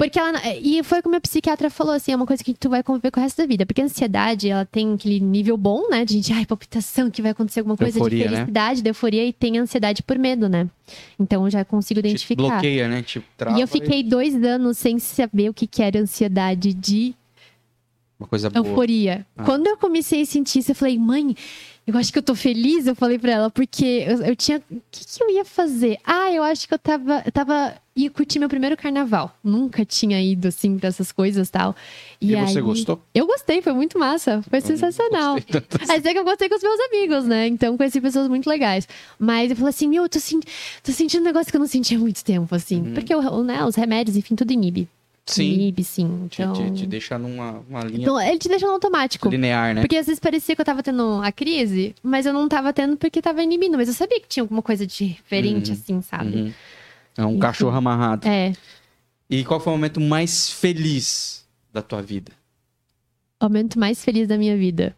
Porque 0.00 0.18
ela. 0.18 0.40
E 0.62 0.82
foi 0.82 1.02
como 1.02 1.14
a 1.16 1.20
psiquiatra 1.20 1.68
falou, 1.68 1.92
assim, 1.92 2.12
é 2.12 2.16
uma 2.16 2.24
coisa 2.24 2.42
que 2.42 2.54
tu 2.54 2.70
vai 2.70 2.82
conviver 2.82 3.10
com 3.10 3.20
o 3.20 3.22
resto 3.22 3.36
da 3.36 3.46
vida. 3.46 3.66
Porque 3.66 3.82
a 3.82 3.84
ansiedade, 3.84 4.48
ela 4.48 4.64
tem 4.64 4.94
aquele 4.94 5.20
nível 5.20 5.58
bom, 5.58 5.90
né? 5.90 6.06
De 6.06 6.14
gente, 6.14 6.32
ai, 6.32 6.46
palpitação, 6.46 7.10
que 7.10 7.20
vai 7.20 7.32
acontecer 7.32 7.60
alguma 7.60 7.76
coisa 7.76 7.98
Euforia, 7.98 8.24
de 8.24 8.24
né? 8.24 8.36
felicidade, 8.36 8.80
de 8.80 8.88
euforia, 8.88 9.26
e 9.26 9.30
tem 9.30 9.58
ansiedade 9.58 10.02
por 10.02 10.18
medo, 10.18 10.48
né? 10.48 10.66
Então 11.18 11.44
eu 11.44 11.50
já 11.50 11.66
consigo 11.66 12.00
Te 12.00 12.06
identificar. 12.08 12.42
bloqueia, 12.42 12.88
né? 12.88 13.02
Tipo, 13.02 13.26
trava 13.36 13.58
E 13.58 13.60
eu 13.60 13.68
fiquei 13.68 14.02
dois 14.02 14.34
anos 14.42 14.78
sem 14.78 14.98
saber 14.98 15.50
o 15.50 15.54
que, 15.54 15.66
que 15.66 15.82
era 15.82 16.00
ansiedade 16.00 16.72
de 16.72 17.14
Uma 18.20 18.28
coisa 18.28 18.50
boa. 18.50 18.64
euforia. 18.66 19.26
Ah. 19.36 19.44
Quando 19.44 19.66
eu 19.66 19.76
comecei 19.78 20.20
a 20.22 20.26
sentir 20.26 20.58
isso, 20.60 20.70
eu 20.70 20.74
falei, 20.76 20.98
mãe, 20.98 21.34
eu 21.86 21.96
acho 21.96 22.12
que 22.12 22.18
eu 22.18 22.22
tô 22.22 22.34
feliz. 22.34 22.86
Eu 22.86 22.94
falei 22.94 23.18
pra 23.18 23.32
ela, 23.32 23.50
porque 23.50 24.04
eu, 24.06 24.22
eu 24.22 24.36
tinha. 24.36 24.58
O 24.70 24.80
que, 24.90 25.04
que 25.06 25.22
eu 25.22 25.30
ia 25.30 25.44
fazer? 25.44 25.98
Ah, 26.04 26.30
eu 26.30 26.42
acho 26.42 26.68
que 26.68 26.74
eu 26.74 26.78
tava. 26.78 27.22
Eu 27.24 27.32
tava. 27.32 27.74
ia 27.96 28.10
curtir 28.10 28.38
meu 28.38 28.48
primeiro 28.48 28.76
carnaval. 28.76 29.34
Nunca 29.42 29.84
tinha 29.86 30.22
ido, 30.22 30.48
assim, 30.48 30.78
pra 30.78 30.88
essas 30.90 31.10
coisas 31.10 31.48
e 31.48 31.50
tal. 31.50 31.74
E, 32.20 32.36
você 32.36 32.58
aí- 32.58 32.62
gostou? 32.64 33.02
Eu 33.14 33.26
gostei, 33.26 33.62
foi 33.62 33.72
muito 33.72 33.98
massa. 33.98 34.42
Foi 34.48 34.58
Eu 34.58 34.62
sensacional. 34.62 35.36
assim. 35.36 35.86
Mas 35.88 36.04
é 36.04 36.12
que 36.12 36.18
eu 36.18 36.24
gostei 36.24 36.48
com 36.48 36.56
os 36.56 36.62
meus 36.62 36.78
amigos, 36.80 37.24
né? 37.24 37.46
Então 37.46 37.74
conheci 37.78 38.00
pessoas 38.02 38.28
muito 38.28 38.48
legais. 38.50 38.86
Mas 39.18 39.50
eu 39.50 39.56
falei 39.56 39.70
assim, 39.70 39.88
meu, 39.88 40.02
eu 40.02 40.08
tô, 40.10 40.18
tô 40.82 40.92
sentindo 40.92 41.22
um 41.22 41.24
negócio 41.24 41.50
que 41.50 41.56
eu 41.56 41.60
não 41.60 41.66
sentia 41.66 41.96
há 41.96 42.00
muito 42.00 42.22
tempo, 42.22 42.54
assim. 42.54 42.82
Uhum. 42.82 42.92
Porque 42.94 43.14
o- 43.14 43.42
né, 43.42 43.64
os 43.64 43.74
remédios, 43.76 44.14
enfim, 44.16 44.34
tudo 44.36 44.52
inibe. 44.52 44.86
Sim. 45.26 45.72
Sim. 45.82 46.26
Te, 46.28 46.42
Então... 46.42 46.52
te, 46.54 46.70
te 46.72 46.86
deixa 46.86 47.16
numa 47.18 47.62
uma 47.68 47.82
linha 47.84 48.02
Então, 48.02 48.20
ele 48.20 48.38
te 48.38 48.48
deixa 48.48 48.66
no 48.66 48.72
automático. 48.72 49.28
linear, 49.28 49.74
né? 49.74 49.80
Porque 49.82 49.96
às 49.96 50.06
vezes 50.06 50.18
parecia 50.18 50.54
que 50.56 50.60
eu 50.60 50.64
tava 50.64 50.82
tendo 50.82 51.20
a 51.22 51.30
crise, 51.30 51.94
mas 52.02 52.26
eu 52.26 52.32
não 52.32 52.48
tava 52.48 52.72
tendo 52.72 52.96
porque 52.96 53.22
tava 53.22 53.42
inibindo. 53.42 53.76
Mas 53.76 53.88
eu 53.88 53.94
sabia 53.94 54.20
que 54.20 54.26
tinha 54.28 54.42
alguma 54.42 54.62
coisa 54.62 54.86
diferente, 54.86 55.68
Uhum. 55.70 55.76
assim, 55.76 56.02
sabe? 56.02 56.36
Uhum. 56.36 56.52
É 57.16 57.24
um 57.26 57.30
Enfim. 57.30 57.38
cachorro 57.38 57.76
amarrado. 57.76 58.26
É. 58.26 58.52
E 59.28 59.44
qual 59.44 59.60
foi 59.60 59.72
o 59.72 59.76
momento 59.76 60.00
mais 60.00 60.50
feliz 60.50 61.46
da 61.72 61.80
tua 61.82 62.02
vida? 62.02 62.32
O 63.40 63.44
momento 63.44 63.78
mais 63.78 64.04
feliz 64.04 64.26
da 64.26 64.36
minha 64.36 64.56
vida. 64.56 64.96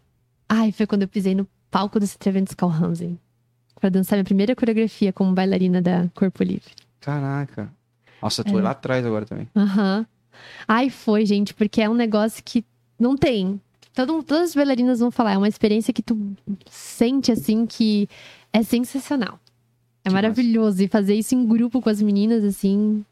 Ai, 0.49 0.71
foi 0.71 0.87
quando 0.87 1.03
eu 1.03 1.07
pisei 1.07 1.35
no 1.35 1.47
palco 1.69 1.99
do 1.99 2.07
Treven 2.07 2.43
Skull 2.49 2.69
Hansen. 2.71 3.19
Pra 3.79 3.89
dançar 3.89 4.15
minha 4.15 4.23
primeira 4.25 4.55
coreografia 4.55 5.11
como 5.13 5.33
bailarina 5.33 5.81
da 5.81 6.07
Corpo 6.15 6.41
Livre. 6.43 6.71
Caraca. 7.01 7.71
Nossa, 8.23 8.41
É. 8.41 8.45
tu 8.45 8.51
foi 8.51 8.61
lá 8.61 8.71
atrás 8.71 9.05
agora 9.05 9.25
também. 9.25 9.47
Aham. 9.55 10.05
Ai, 10.67 10.89
foi, 10.89 11.25
gente, 11.25 11.53
porque 11.53 11.81
é 11.81 11.89
um 11.89 11.93
negócio 11.93 12.41
que 12.43 12.63
não 12.99 13.17
tem. 13.17 13.59
Todo, 13.93 14.23
todas 14.23 14.49
as 14.49 14.55
bailarinas 14.55 14.99
vão 14.99 15.11
falar, 15.11 15.33
é 15.33 15.37
uma 15.37 15.47
experiência 15.47 15.93
que 15.93 16.01
tu 16.01 16.33
sente, 16.67 17.31
assim, 17.31 17.65
que 17.65 18.07
é 18.51 18.63
sensacional. 18.63 19.39
É 20.03 20.09
Que 20.09 20.13
maravilhoso. 20.13 20.81
E 20.81 20.87
fazer 20.87 21.15
isso 21.15 21.35
em 21.35 21.45
grupo 21.45 21.81
com 21.81 21.89
as 21.89 22.01
meninas, 22.01 22.43
assim, 22.43 23.05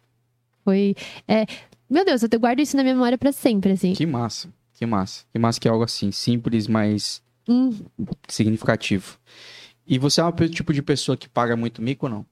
foi. 0.63 0.95
É... 1.27 1.45
Meu 1.89 2.05
Deus, 2.05 2.23
eu 2.23 2.39
guardo 2.39 2.61
isso 2.61 2.77
na 2.77 2.83
minha 2.83 2.95
memória 2.95 3.17
pra 3.17 3.31
sempre, 3.31 3.73
assim. 3.73 3.93
Que 3.93 4.05
massa. 4.05 4.49
Que 4.73 4.85
massa. 4.85 5.25
Que 5.31 5.37
massa 5.37 5.59
que 5.59 5.67
é 5.67 5.71
algo 5.71 5.83
assim, 5.83 6.11
simples, 6.11 6.67
mas 6.67 7.21
Hum, 7.47 7.71
significativo. 8.27 9.17
E 9.85 9.99
você 9.99 10.21
é 10.21 10.23
um 10.23 10.31
tipo 10.31 10.73
de 10.73 10.81
pessoa 10.81 11.17
que 11.17 11.27
paga 11.27 11.55
muito 11.55 11.81
mico 11.81 12.05
ou 12.05 12.09
não? 12.09 12.25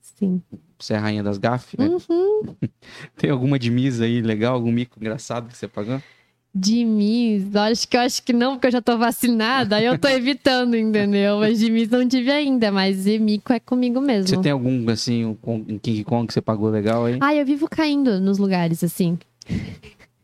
sim. 0.00 0.42
Você 0.84 0.92
é 0.92 0.96
a 0.96 1.00
rainha 1.00 1.22
das 1.22 1.38
gafes? 1.38 1.78
né? 1.78 1.86
Uhum. 1.88 2.54
Tem 3.16 3.30
alguma 3.30 3.58
de 3.58 3.70
misa 3.70 4.04
aí 4.04 4.20
legal, 4.20 4.54
algum 4.54 4.70
mico 4.70 4.98
engraçado 5.00 5.48
que 5.48 5.56
você 5.56 5.66
pagou? 5.66 6.00
De 6.54 6.84
Miss, 6.84 7.56
acho 7.56 7.88
que 7.88 7.96
eu 7.96 8.00
acho 8.02 8.22
que 8.22 8.32
não, 8.32 8.52
porque 8.52 8.68
eu 8.68 8.72
já 8.72 8.80
tô 8.80 8.96
vacinada, 8.96 9.76
aí 9.76 9.86
eu 9.86 9.98
tô 9.98 10.06
evitando, 10.08 10.76
entendeu? 10.76 11.38
Mas 11.40 11.58
de 11.58 11.68
Miss 11.68 11.88
não 11.88 12.06
tive 12.06 12.30
ainda, 12.30 12.70
mas 12.70 13.04
de 13.04 13.18
mico 13.18 13.52
é 13.52 13.58
comigo 13.58 14.00
mesmo. 14.00 14.28
Você 14.28 14.36
tem 14.36 14.52
algum, 14.52 14.88
assim, 14.88 15.24
um 15.24 15.78
King 15.78 16.04
Kong 16.04 16.28
que 16.28 16.32
você 16.34 16.40
pagou 16.40 16.70
legal 16.70 17.06
aí? 17.06 17.18
Ai, 17.20 17.40
eu 17.40 17.46
vivo 17.46 17.66
caindo 17.68 18.20
nos 18.20 18.38
lugares, 18.38 18.84
assim. 18.84 19.18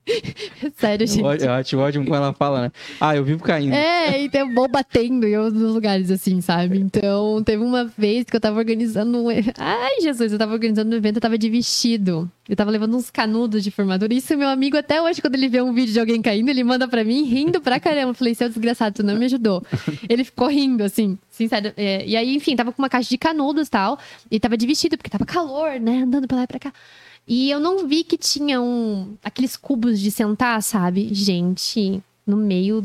Sério, 0.76 1.06
gente. 1.06 1.44
Eu, 1.44 1.52
acho 1.52 1.78
ótimo 1.78 2.06
quando 2.06 2.22
ela 2.22 2.32
fala, 2.32 2.62
né? 2.62 2.72
Ah, 3.00 3.16
eu 3.16 3.24
vivo 3.24 3.42
caindo. 3.42 3.74
É, 3.74 4.22
então 4.22 4.48
eu 4.48 4.54
vou 4.54 4.68
batendo 4.68 5.26
em 5.26 5.36
outros 5.36 5.62
lugares, 5.74 6.10
assim, 6.10 6.40
sabe? 6.40 6.78
Então, 6.78 7.42
teve 7.44 7.62
uma 7.62 7.84
vez 7.84 8.24
que 8.24 8.36
eu 8.36 8.40
tava 8.40 8.58
organizando 8.58 9.22
um... 9.22 9.28
Ai, 9.58 10.00
Jesus, 10.00 10.32
eu 10.32 10.38
tava 10.38 10.52
organizando 10.52 10.94
um 10.94 10.98
evento, 10.98 11.16
eu 11.16 11.20
tava 11.20 11.38
de 11.38 11.48
vestido. 11.48 12.30
Eu 12.48 12.56
tava 12.56 12.70
levando 12.70 12.96
uns 12.96 13.10
canudos 13.10 13.62
de 13.62 13.70
formatura. 13.70 14.12
Isso, 14.12 14.36
meu 14.36 14.48
amigo, 14.48 14.76
até 14.76 15.00
hoje, 15.00 15.20
quando 15.20 15.36
ele 15.36 15.48
vê 15.48 15.62
um 15.62 15.72
vídeo 15.72 15.92
de 15.92 16.00
alguém 16.00 16.20
caindo, 16.20 16.48
ele 16.48 16.64
manda 16.64 16.88
pra 16.88 17.04
mim, 17.04 17.22
rindo 17.24 17.60
pra 17.60 17.78
caramba. 17.78 18.10
Eu 18.10 18.14
falei, 18.14 18.34
seu 18.34 18.48
desgraçado, 18.48 18.96
tu 18.96 19.02
não 19.04 19.16
me 19.16 19.26
ajudou. 19.26 19.62
Ele 20.08 20.24
ficou 20.24 20.48
rindo, 20.48 20.82
assim, 20.82 21.16
sincero. 21.30 21.72
É, 21.76 22.04
e 22.04 22.16
aí, 22.16 22.34
enfim, 22.34 22.56
tava 22.56 22.72
com 22.72 22.82
uma 22.82 22.88
caixa 22.88 23.08
de 23.08 23.16
canudos 23.16 23.68
e 23.68 23.70
tal. 23.70 23.98
E 24.30 24.40
tava 24.40 24.56
de 24.56 24.66
vestido, 24.66 24.96
porque 24.96 25.08
tava 25.10 25.24
calor, 25.24 25.78
né? 25.78 26.02
Andando 26.02 26.26
pra 26.26 26.38
lá 26.38 26.42
e 26.42 26.46
pra 26.48 26.58
cá. 26.58 26.72
E 27.26 27.50
eu 27.50 27.60
não 27.60 27.86
vi 27.86 28.02
que 28.04 28.18
tinha 28.18 28.60
um... 28.60 29.16
Aqueles 29.22 29.56
cubos 29.56 30.00
de 30.00 30.10
sentar, 30.10 30.62
sabe? 30.62 31.08
Gente, 31.12 32.02
no 32.26 32.36
meio 32.36 32.84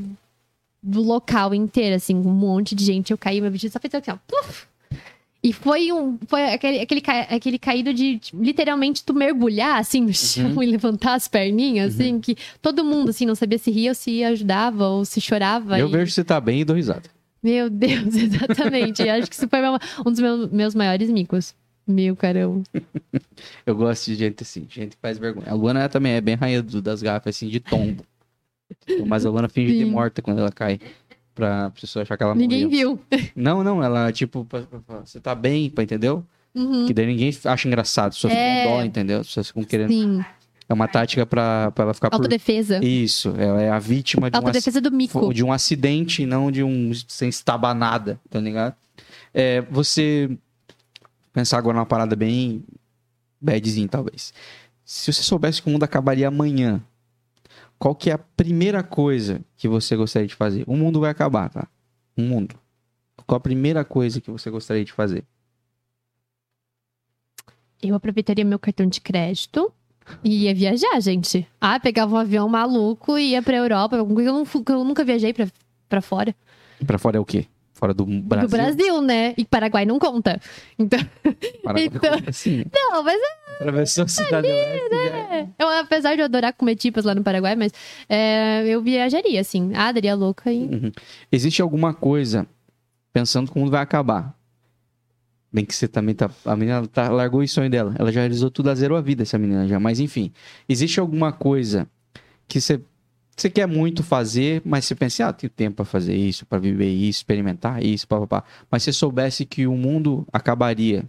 do 0.81 1.01
local 1.01 1.53
inteiro, 1.53 1.95
assim, 1.95 2.15
um 2.15 2.29
monte 2.29 2.75
de 2.75 2.85
gente. 2.85 3.11
Eu 3.11 3.17
caí, 3.17 3.41
meu 3.41 3.49
vestido 3.51 3.71
só 3.71 3.79
fez 3.79 3.93
assim, 3.95 4.11
ó. 4.11 4.17
Puf! 4.27 4.67
E 5.45 5.53
foi 5.53 5.91
um. 5.91 6.17
Foi 6.27 6.43
aquele, 6.53 6.79
aquele, 6.79 7.01
aquele 7.29 7.59
caído 7.59 7.93
de 7.93 8.17
tipo, 8.17 8.41
literalmente 8.41 9.03
tu 9.03 9.13
mergulhar 9.13 9.79
assim 9.79 10.01
no 10.01 10.11
chão 10.11 10.61
e 10.63 10.65
levantar 10.65 11.13
as 11.13 11.27
perninhas, 11.27 11.93
assim, 11.93 12.19
que 12.19 12.35
todo 12.63 12.83
mundo 12.83 13.09
assim 13.09 13.27
não 13.27 13.35
sabia 13.35 13.59
se 13.59 13.69
ria 13.69 13.91
ou 13.91 13.95
se 13.95 14.23
ajudava 14.23 14.87
ou 14.87 15.05
se 15.05 15.21
chorava. 15.21 15.77
Eu 15.77 15.87
e- 15.87 15.91
vejo 15.91 16.05
que 16.05 16.13
você 16.13 16.23
tá 16.23 16.41
bem 16.41 16.61
e 16.61 16.65
dou 16.65 16.75
risada. 16.75 17.03
Meu 17.43 17.69
Deus, 17.69 18.15
exatamente. 18.17 19.07
Acho 19.07 19.29
que 19.29 19.35
isso 19.35 19.47
foi 19.47 19.59
um 20.03 20.09
dos 20.11 20.19
meus, 20.19 20.51
meus 20.51 20.73
maiores 20.73 21.11
micos. 21.11 21.53
Meu 21.87 22.15
caramba. 22.15 22.63
Eu 23.65 23.75
gosto 23.75 24.05
de 24.05 24.15
gente 24.15 24.41
assim, 24.43 24.65
gente 24.69 24.91
que 24.95 25.01
faz 25.01 25.17
vergonha. 25.17 25.47
A 25.49 25.53
Luana 25.53 25.87
também 25.89 26.13
é 26.13 26.21
bem 26.21 26.35
rainha 26.35 26.61
das 26.63 27.01
gafas, 27.01 27.35
assim, 27.35 27.47
de 27.47 27.59
tombo. 27.59 28.03
Mas 29.05 29.25
a 29.25 29.29
Luana 29.29 29.47
finge 29.49 29.73
de 29.73 29.83
Sim. 29.83 29.91
morta 29.91 30.21
quando 30.21 30.39
ela 30.39 30.51
cai. 30.51 30.79
Pra 31.35 31.69
pessoa 31.71 32.03
achar 32.03 32.15
que 32.15 32.23
ela 32.23 32.33
Ninguém 32.33 32.63
morreu. 32.63 32.95
viu. 33.11 33.19
Não, 33.35 33.61
não, 33.61 33.83
ela, 33.83 34.09
tipo, 34.11 34.47
você 35.03 35.19
tá 35.19 35.35
bem, 35.35 35.65
entendeu? 35.77 36.23
Uhum. 36.55 36.85
Que 36.85 36.93
daí 36.93 37.05
ninguém 37.05 37.29
acha 37.43 37.67
engraçado. 37.67 38.13
Pessoas 38.13 38.31
É. 38.33 38.63
com 38.63 38.69
dó, 38.71 38.81
entendeu? 38.83 39.19
Pessoas 39.19 39.47
ficam 39.47 39.63
querendo. 39.65 39.89
Sim. 39.89 40.23
É 40.69 40.73
uma 40.73 40.87
tática 40.87 41.25
pra, 41.25 41.71
pra 41.71 41.83
ela 41.83 41.93
ficar 41.93 42.09
por. 42.09 42.15
Autodefesa. 42.15 42.79
Isso, 42.83 43.33
ela 43.37 43.61
é 43.61 43.69
a 43.69 43.77
vítima 43.77 44.31
de 44.31 44.37
um, 44.37 44.39
aci- 44.39 44.47
Autodefesa 44.47 44.79
do 44.81 44.89
mico. 44.91 45.33
de 45.33 45.43
um 45.43 45.51
acidente 45.51 46.25
não 46.25 46.49
de 46.49 46.63
um 46.63 46.91
sem 47.07 47.27
estabanada, 47.27 48.17
tá 48.29 48.39
ligado? 48.39 48.73
É, 49.33 49.59
você 49.69 50.29
pensar 51.35 51.57
agora 51.57 51.75
numa 51.75 51.85
parada 51.85 52.15
bem 52.15 52.63
badzinho, 53.41 53.89
talvez. 53.89 54.33
Se 54.85 55.11
você 55.11 55.21
soubesse 55.21 55.61
que 55.61 55.67
o 55.67 55.71
mundo 55.71 55.83
acabaria 55.83 56.29
amanhã, 56.29 56.81
qual 57.77 57.93
que 57.93 58.09
é 58.09 58.13
a 58.13 58.17
primeira 58.17 58.81
coisa 58.81 59.41
que 59.57 59.67
você 59.67 59.97
gostaria 59.97 60.27
de 60.27 60.33
fazer? 60.33 60.63
O 60.65 60.77
mundo 60.77 61.01
vai 61.01 61.11
acabar, 61.11 61.49
tá? 61.49 61.67
O 62.17 62.21
mundo. 62.21 62.55
Qual 63.27 63.35
a 63.35 63.41
primeira 63.41 63.83
coisa 63.83 64.21
que 64.21 64.31
você 64.31 64.49
gostaria 64.49 64.85
de 64.85 64.93
fazer? 64.93 65.25
Eu 67.83 67.95
aproveitaria 67.95 68.45
meu 68.45 68.57
cartão 68.57 68.87
de 68.87 69.01
crédito 69.01 69.73
e 70.23 70.43
ia 70.43 70.55
viajar, 70.55 71.01
gente. 71.01 71.45
Ah, 71.59 71.79
pegava 71.79 72.15
um 72.15 72.17
avião 72.17 72.47
maluco 72.47 73.17
e 73.17 73.31
ia 73.31 73.41
pra 73.41 73.57
Europa. 73.57 73.97
Eu, 73.97 74.07
eu 74.19 74.83
nunca 74.85 75.03
viajei 75.03 75.33
pra, 75.33 75.47
pra 75.89 76.01
fora. 76.01 76.33
Pra 76.85 76.97
fora 76.97 77.17
é 77.17 77.19
o 77.19 77.25
quê? 77.25 77.45
Fora 77.75 77.93
do 77.93 78.05
Brasil? 78.05 78.47
Do 78.47 78.51
Brasil, 78.51 79.01
né? 79.01 79.33
E 79.37 79.43
Paraguai 79.45 79.85
não 79.85 79.99
conta. 79.99 80.39
Então, 80.79 80.97
Para 81.61 81.81
Então- 81.81 81.99
assim. 82.27 82.63
não, 82.73 83.03
mas 83.03 83.19
Atravessou 83.59 84.05
a 84.05 84.07
cidade 84.07 84.47
leste, 84.47 84.89
já- 84.89 85.35
é. 85.35 85.47
Eu, 85.59 85.67
apesar 85.79 86.15
de 86.15 86.21
eu 86.21 86.25
adorar 86.25 86.53
comer 86.53 86.75
tipas 86.77 87.03
lá 87.05 87.13
no 87.13 87.21
Paraguai, 87.23 87.55
mas 87.55 87.71
é, 88.09 88.63
eu 88.65 88.81
viajaria, 88.81 89.39
assim. 89.41 89.71
Ah, 89.75 89.91
daria 89.91 90.15
louca 90.15 90.51
e. 90.51 90.63
Uhum. 90.65 90.91
Existe 91.31 91.61
alguma 91.61 91.93
coisa 91.93 92.47
pensando 93.13 93.51
que 93.51 93.57
o 93.57 93.59
mundo 93.59 93.71
vai 93.71 93.81
acabar? 93.81 94.33
Bem 95.51 95.63
que 95.65 95.73
você 95.75 95.87
também 95.87 96.13
tá. 96.15 96.29
A 96.45 96.55
menina 96.55 96.85
tá, 96.87 97.09
largou 97.09 97.41
o 97.41 97.47
sonho 97.47 97.69
dela. 97.69 97.93
Ela 97.97 98.11
já 98.11 98.19
realizou 98.21 98.49
tudo, 98.51 98.69
a 98.69 98.75
zerou 98.75 98.97
a 98.97 99.01
vida, 99.01 99.23
essa 99.23 99.37
menina 99.37 99.67
já. 99.67 99.79
Mas 99.79 99.99
enfim. 100.01 100.31
Existe 100.67 100.99
alguma 100.99 101.31
coisa 101.31 101.87
que 102.47 102.59
você, 102.59 102.81
você 103.35 103.49
quer 103.49 103.67
muito 103.67 104.01
fazer, 104.01 104.61
mas 104.63 104.85
você 104.85 104.95
pensa, 104.95 105.27
ah, 105.27 105.33
tenho 105.33 105.49
tempo 105.49 105.77
pra 105.77 105.85
fazer 105.85 106.15
isso, 106.15 106.45
pra 106.45 106.57
viver 106.57 106.89
isso, 106.89 107.19
experimentar 107.19 107.83
isso, 107.83 108.07
papapá. 108.07 108.43
Mas 108.71 108.83
se 108.83 108.93
você 108.93 108.97
soubesse 108.97 109.45
que 109.45 109.67
o 109.67 109.75
mundo 109.75 110.25
acabaria, 110.31 111.03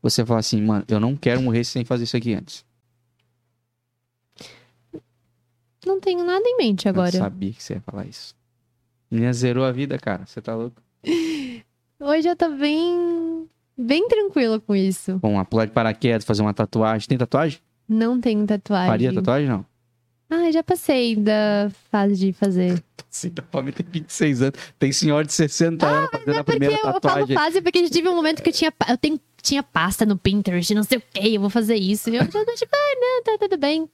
você 0.00 0.24
fala 0.24 0.38
assim, 0.40 0.62
mano, 0.62 0.84
eu 0.86 1.00
não 1.00 1.16
quero 1.16 1.42
morrer 1.42 1.64
sem 1.64 1.84
fazer 1.84 2.04
isso 2.04 2.16
aqui 2.16 2.34
antes. 2.34 2.64
Não 5.84 5.98
tenho 5.98 6.24
nada 6.24 6.44
em 6.46 6.56
mente 6.56 6.88
agora. 6.88 7.16
Eu 7.16 7.20
sabia 7.20 7.52
que 7.52 7.60
você 7.62 7.74
ia 7.74 7.80
falar 7.80 8.06
isso. 8.06 8.34
Menina 9.10 9.32
zerou 9.32 9.64
a 9.64 9.72
vida, 9.72 9.98
cara. 9.98 10.24
Você 10.24 10.40
tá 10.40 10.54
louco? 10.54 10.80
Hoje 11.98 12.28
eu 12.28 12.36
tô 12.36 12.48
bem. 12.50 13.48
bem 13.76 14.08
tranquila 14.08 14.60
com 14.60 14.76
isso. 14.76 15.18
Bom, 15.18 15.44
pular 15.44 15.66
de 15.66 15.72
paraquedas, 15.72 16.24
fazer 16.24 16.42
uma 16.42 16.54
tatuagem. 16.54 17.08
Tem 17.08 17.18
tatuagem? 17.18 17.58
Não 17.88 18.20
tenho 18.20 18.46
tatuagem. 18.46 18.88
Faria 18.88 19.12
tatuagem, 19.12 19.48
não? 19.48 19.71
Ah, 20.34 20.50
já 20.50 20.62
passei 20.62 21.14
da 21.14 21.70
fase 21.90 22.16
de 22.16 22.32
fazer. 22.32 22.82
Sim, 23.10 23.28
da 23.30 23.42
Palme 23.42 23.70
tem 23.72 23.84
26 23.90 24.40
anos. 24.42 24.58
Tem 24.78 24.90
senhora 24.90 25.26
de 25.26 25.32
60 25.34 25.86
anos 25.86 26.10
fazendo 26.10 26.30
a 26.30 26.38
É 26.38 26.42
porque 26.42 26.58
primeira 26.58 26.74
eu 26.76 26.80
falo 26.80 27.00
tatuagem. 27.00 27.36
fase 27.36 27.60
porque 27.60 27.90
tive 27.90 28.08
um 28.08 28.16
momento 28.16 28.42
que 28.42 28.48
eu 28.48 28.52
tinha, 28.54 28.72
eu 28.88 28.96
tenho, 28.96 29.20
tinha 29.42 29.62
pasta 29.62 30.06
no 30.06 30.16
Pinterest, 30.16 30.74
não 30.74 30.82
sei 30.82 30.96
o 30.96 31.02
que, 31.12 31.34
eu 31.34 31.40
vou 31.40 31.50
fazer 31.50 31.74
isso. 31.76 32.08
E 32.08 32.16
eu 32.16 32.24
já 32.24 32.30
tô 32.44 32.54
tipo, 32.54 32.74
ah, 32.74 32.96
não, 32.98 33.22
tá 33.24 33.36
tudo 33.38 33.58
bem. 33.58 33.86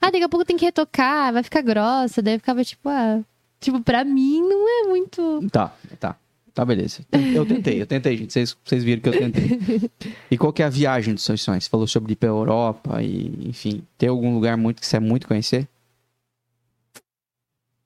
Ah, 0.00 0.10
daqui 0.10 0.24
a 0.24 0.28
pouco 0.28 0.44
tem 0.44 0.56
que 0.56 0.64
retocar, 0.64 1.32
vai 1.32 1.44
ficar 1.44 1.62
grossa. 1.62 2.20
Daí 2.20 2.34
eu 2.34 2.38
ficava 2.40 2.64
tipo, 2.64 2.88
ah, 2.88 3.20
tipo, 3.60 3.80
pra 3.80 4.04
mim 4.04 4.40
não 4.40 4.68
é 4.68 4.88
muito. 4.88 5.46
Tá, 5.52 5.72
tá. 6.00 6.16
Tá, 6.52 6.64
beleza. 6.64 7.04
Eu 7.34 7.44
tentei, 7.44 7.82
eu 7.82 7.86
tentei, 7.86 8.16
gente. 8.16 8.32
Vocês, 8.32 8.56
vocês 8.64 8.84
viram 8.84 9.02
que 9.02 9.08
eu 9.08 9.12
tentei. 9.18 9.90
E 10.30 10.38
qual 10.38 10.52
que 10.52 10.62
é 10.62 10.66
a 10.66 10.68
viagem 10.68 11.12
dos 11.12 11.24
seus 11.24 11.42
sonhos? 11.42 11.64
Você 11.64 11.70
falou 11.70 11.86
sobre 11.88 12.12
ir 12.12 12.16
pra 12.16 12.28
Europa 12.28 13.02
e, 13.02 13.48
enfim, 13.48 13.82
tem 13.98 14.08
algum 14.08 14.32
lugar 14.34 14.56
muito 14.56 14.78
que 14.80 14.86
você 14.86 14.96
quer 14.96 15.00
muito 15.00 15.26
conhecer? 15.26 15.68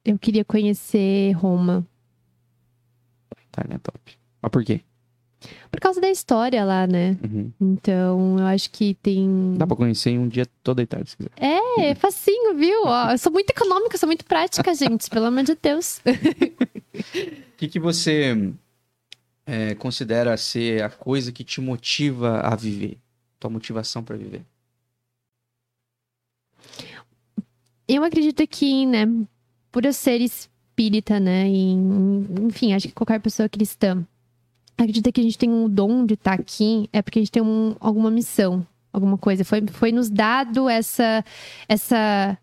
Eu 0.09 0.19
queria 0.19 0.43
conhecer 0.43 1.33
Roma. 1.33 1.87
Tá, 3.53 3.63
né? 3.69 3.79
Top. 3.83 4.01
Mas 4.41 4.51
por 4.51 4.65
quê? 4.65 4.81
Por 5.71 5.79
causa 5.79 6.01
da 6.01 6.11
história 6.11 6.65
lá, 6.65 6.87
né? 6.87 7.19
Uhum. 7.23 7.53
Então, 7.61 8.39
eu 8.39 8.47
acho 8.47 8.71
que 8.71 8.95
tem. 8.95 9.55
Dá 9.59 9.67
pra 9.67 9.77
conhecer 9.77 10.09
em 10.09 10.19
um 10.19 10.27
dia 10.27 10.47
todo 10.63 10.79
deitado, 10.79 11.07
se 11.07 11.15
quiser. 11.15 11.31
É, 11.37 11.95
facinho, 11.95 12.57
viu? 12.57 12.85
Ó, 12.87 13.11
eu 13.11 13.19
sou 13.19 13.31
muito 13.31 13.51
econômica, 13.51 13.99
sou 13.99 14.07
muito 14.07 14.25
prática, 14.25 14.75
gente. 14.75 15.11
Pelo 15.11 15.27
amor 15.27 15.45
de 15.45 15.55
Deus. 15.55 15.99
O 15.99 17.53
que, 17.59 17.69
que 17.69 17.79
você 17.79 18.51
é, 19.45 19.75
considera 19.75 20.35
ser 20.39 20.85
a 20.85 20.89
coisa 20.89 21.31
que 21.31 21.45
te 21.45 21.61
motiva 21.61 22.41
a 22.41 22.57
viver? 22.57 22.97
Tua 23.39 23.51
motivação 23.51 24.03
pra 24.03 24.17
viver? 24.17 24.41
Eu 27.87 28.03
acredito 28.03 28.47
que, 28.47 28.87
né, 28.87 29.07
por 29.71 29.85
eu 29.85 29.93
ser 29.93 30.21
espírita, 30.21 31.19
né, 31.21 31.49
e, 31.49 31.73
enfim, 32.43 32.73
acho 32.73 32.89
que 32.89 32.95
qualquer 32.95 33.21
pessoa 33.21 33.49
cristã 33.49 34.07
acredita 34.77 35.11
que 35.11 35.21
a 35.21 35.25
gente 35.25 35.37
tem 35.39 35.51
um 35.51 35.69
dom 35.69 36.07
de 36.07 36.15
estar 36.15 36.35
aqui, 36.35 36.89
é 36.93 37.03
porque 37.03 37.19
a 37.19 37.23
gente 37.23 37.33
tem 37.33 37.43
um- 37.43 37.75
alguma 37.81 38.11
missão, 38.11 38.65
alguma 38.93 39.19
coisa. 39.19 39.45
Foi, 39.45 39.61
foi 39.73 39.91
nos 39.91 40.09
dado 40.09 40.69
essa, 40.69 41.25
essa, 41.69 42.39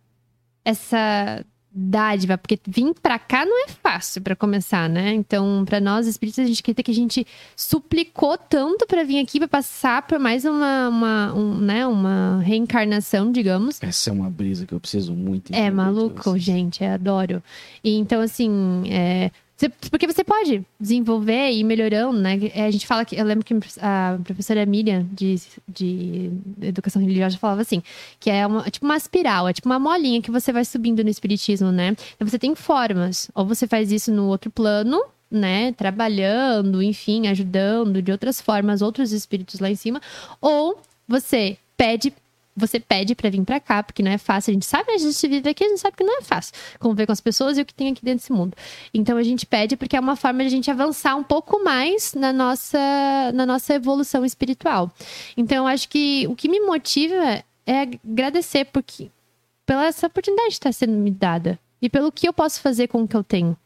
essa 0.66 1.46
dádiva, 1.78 2.38
porque 2.38 2.58
vir 2.66 2.94
pra 3.02 3.20
cá 3.20 3.46
não 3.46 3.66
é 3.66 3.68
fácil 3.68 4.22
pra 4.22 4.34
começar, 4.34 4.88
né? 4.88 5.14
Então, 5.14 5.66
pra 5.66 5.82
nós 5.82 6.08
espíritas, 6.08 6.46
a 6.46 6.48
gente 6.48 6.62
acredita 6.62 6.82
que 6.82 6.92
a 6.92 6.96
gente 6.96 7.28
suplicou 7.56 8.38
tanto 8.38 8.88
pra 8.88 9.04
vir 9.04 9.20
aqui, 9.20 9.40
pra 9.40 9.48
passar 9.48 10.04
por 10.04 10.18
mais 10.18 10.46
uma, 10.46 10.88
uma, 10.88 11.34
um, 11.34 11.58
né, 11.58 11.86
uma 11.86 12.42
reencarnação, 12.42 13.30
digamos. 13.30 13.84
Essa 13.84 14.10
é 14.10 14.14
uma 14.14 14.30
brisa 14.30 14.66
que 14.66 14.74
eu 14.74 14.80
preciso 14.80 15.14
muito. 15.14 15.54
É 15.54 15.70
maluco, 15.70 16.38
gente, 16.38 16.82
eu 16.82 16.92
adoro. 16.92 17.44
E 17.84 17.98
então, 17.98 18.22
assim, 18.22 18.84
é, 18.90 19.30
você- 19.56 19.70
porque 19.90 20.06
você 20.06 20.24
pode 20.24 20.66
desenvolver 20.80 21.50
e 21.52 21.60
ir 21.60 21.64
melhorando, 21.64 22.20
né? 22.20 22.38
É, 22.54 22.66
A 22.66 22.72
gente 22.72 22.86
fala 22.86 23.06
que. 23.06 23.16
Eu 23.16 23.24
lembro 23.26 23.46
que 23.46 23.54
a 23.82 24.18
professora 24.24 24.66
Miriam, 24.66 25.08
de, 25.12 25.40
de 25.68 26.32
educação 26.62 27.02
religiosa, 27.02 27.38
falava 27.38 27.62
assim: 27.62 27.82
que 28.20 28.30
é 28.30 28.46
uma, 28.46 28.70
tipo 28.70 28.86
uma 28.86 28.98
espiral, 28.98 29.48
é 29.48 29.54
tipo 29.54 29.70
uma 29.70 29.80
molinha 29.80 30.22
que 30.22 30.30
você 30.32 30.52
vai 30.52 30.66
subindo 30.66 31.04
no 31.04 31.10
espiritismo, 31.10 31.72
né? 31.72 31.96
Então 32.16 32.28
você 32.28 32.38
tem 32.38 32.54
formas. 32.56 33.30
Ou 33.34 33.46
você 33.46 33.66
faz 33.68 33.92
isso 33.92 34.12
no 34.12 34.28
outro 34.28 34.52
plano, 34.52 35.02
né? 35.32 35.72
Trabalhando, 35.74 36.84
enfim, 36.84 37.28
ajudando 37.28 38.02
de 38.02 38.12
outras 38.12 38.42
formas, 38.42 38.82
outros 38.82 39.12
espíritos 39.12 39.60
lá 39.60 39.70
em 39.70 39.76
cima. 39.76 40.02
Ou 40.42 40.80
você 41.08 41.58
pede 41.78 42.14
você 42.56 42.80
pede 42.80 43.14
pra 43.16 43.30
vir 43.30 43.44
pra 43.44 43.60
cá, 43.60 43.84
porque 43.84 44.02
não 44.02 44.12
é 44.12 44.18
fácil. 44.18 44.52
A 44.52 44.54
gente 44.54 44.66
sabe, 44.66 44.92
a 44.92 44.98
gente 44.98 45.28
vive 45.28 45.50
aqui, 45.50 45.64
a 45.64 45.68
gente 45.68 45.80
sabe 45.80 45.98
que 45.98 46.04
não 46.04 46.20
é 46.20 46.22
fácil 46.22 46.54
conviver 46.80 47.06
com 47.06 47.12
as 47.12 47.20
pessoas 47.20 47.58
e 47.58 47.62
o 47.62 47.66
que 47.66 47.74
tem 47.74 47.90
aqui 47.90 48.04
dentro 48.04 48.20
desse 48.20 48.32
mundo. 48.32 48.56
Então 48.94 49.18
a 49.18 49.24
gente 49.24 49.46
pede 49.46 49.76
porque 49.76 49.98
é 49.98 50.00
uma 50.00 50.16
forma 50.16 50.40
de 50.42 50.48
a 50.48 50.50
gente 50.50 50.72
avançar 50.72 51.16
um 51.16 51.24
pouco 51.24 51.64
mais 51.64 52.14
na 52.14 52.32
nossa, 52.32 52.80
na 53.34 53.46
nossa 53.46 53.74
evolução 53.74 54.24
espiritual. 54.24 54.92
Então 55.36 55.58
eu 55.58 55.68
acho 55.68 55.90
que 55.90 56.26
o 56.28 56.36
que 56.36 56.48
me 56.48 56.60
motiva 56.62 57.44
é 57.66 57.82
agradecer 58.04 58.66
porque, 58.66 59.10
pela 59.66 59.86
essa 59.86 60.08
oportunidade 60.08 60.50
que 60.50 60.54
está 60.54 60.72
sendo 60.72 60.94
me 60.94 61.12
dada 61.12 61.60
e 61.82 61.90
pelo 61.90 62.12
que 62.12 62.28
eu 62.28 62.34
posso 62.34 62.62
fazer 62.62 62.88
com 62.88 63.04
o 63.04 63.08
que 63.08 63.16
eu 63.16 63.24
tenho 63.24 63.58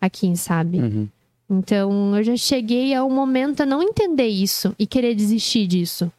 aqui, 0.00 0.36
sabe? 0.36 0.78
Uhum. 0.78 1.08
Então, 1.48 2.16
eu 2.16 2.24
já 2.24 2.36
cheguei 2.36 2.92
a 2.92 3.04
um 3.04 3.10
momento 3.10 3.62
a 3.62 3.66
não 3.66 3.82
entender 3.82 4.26
isso 4.26 4.74
e 4.78 4.86
querer 4.86 5.14
desistir 5.14 5.66
disso. 5.66 6.10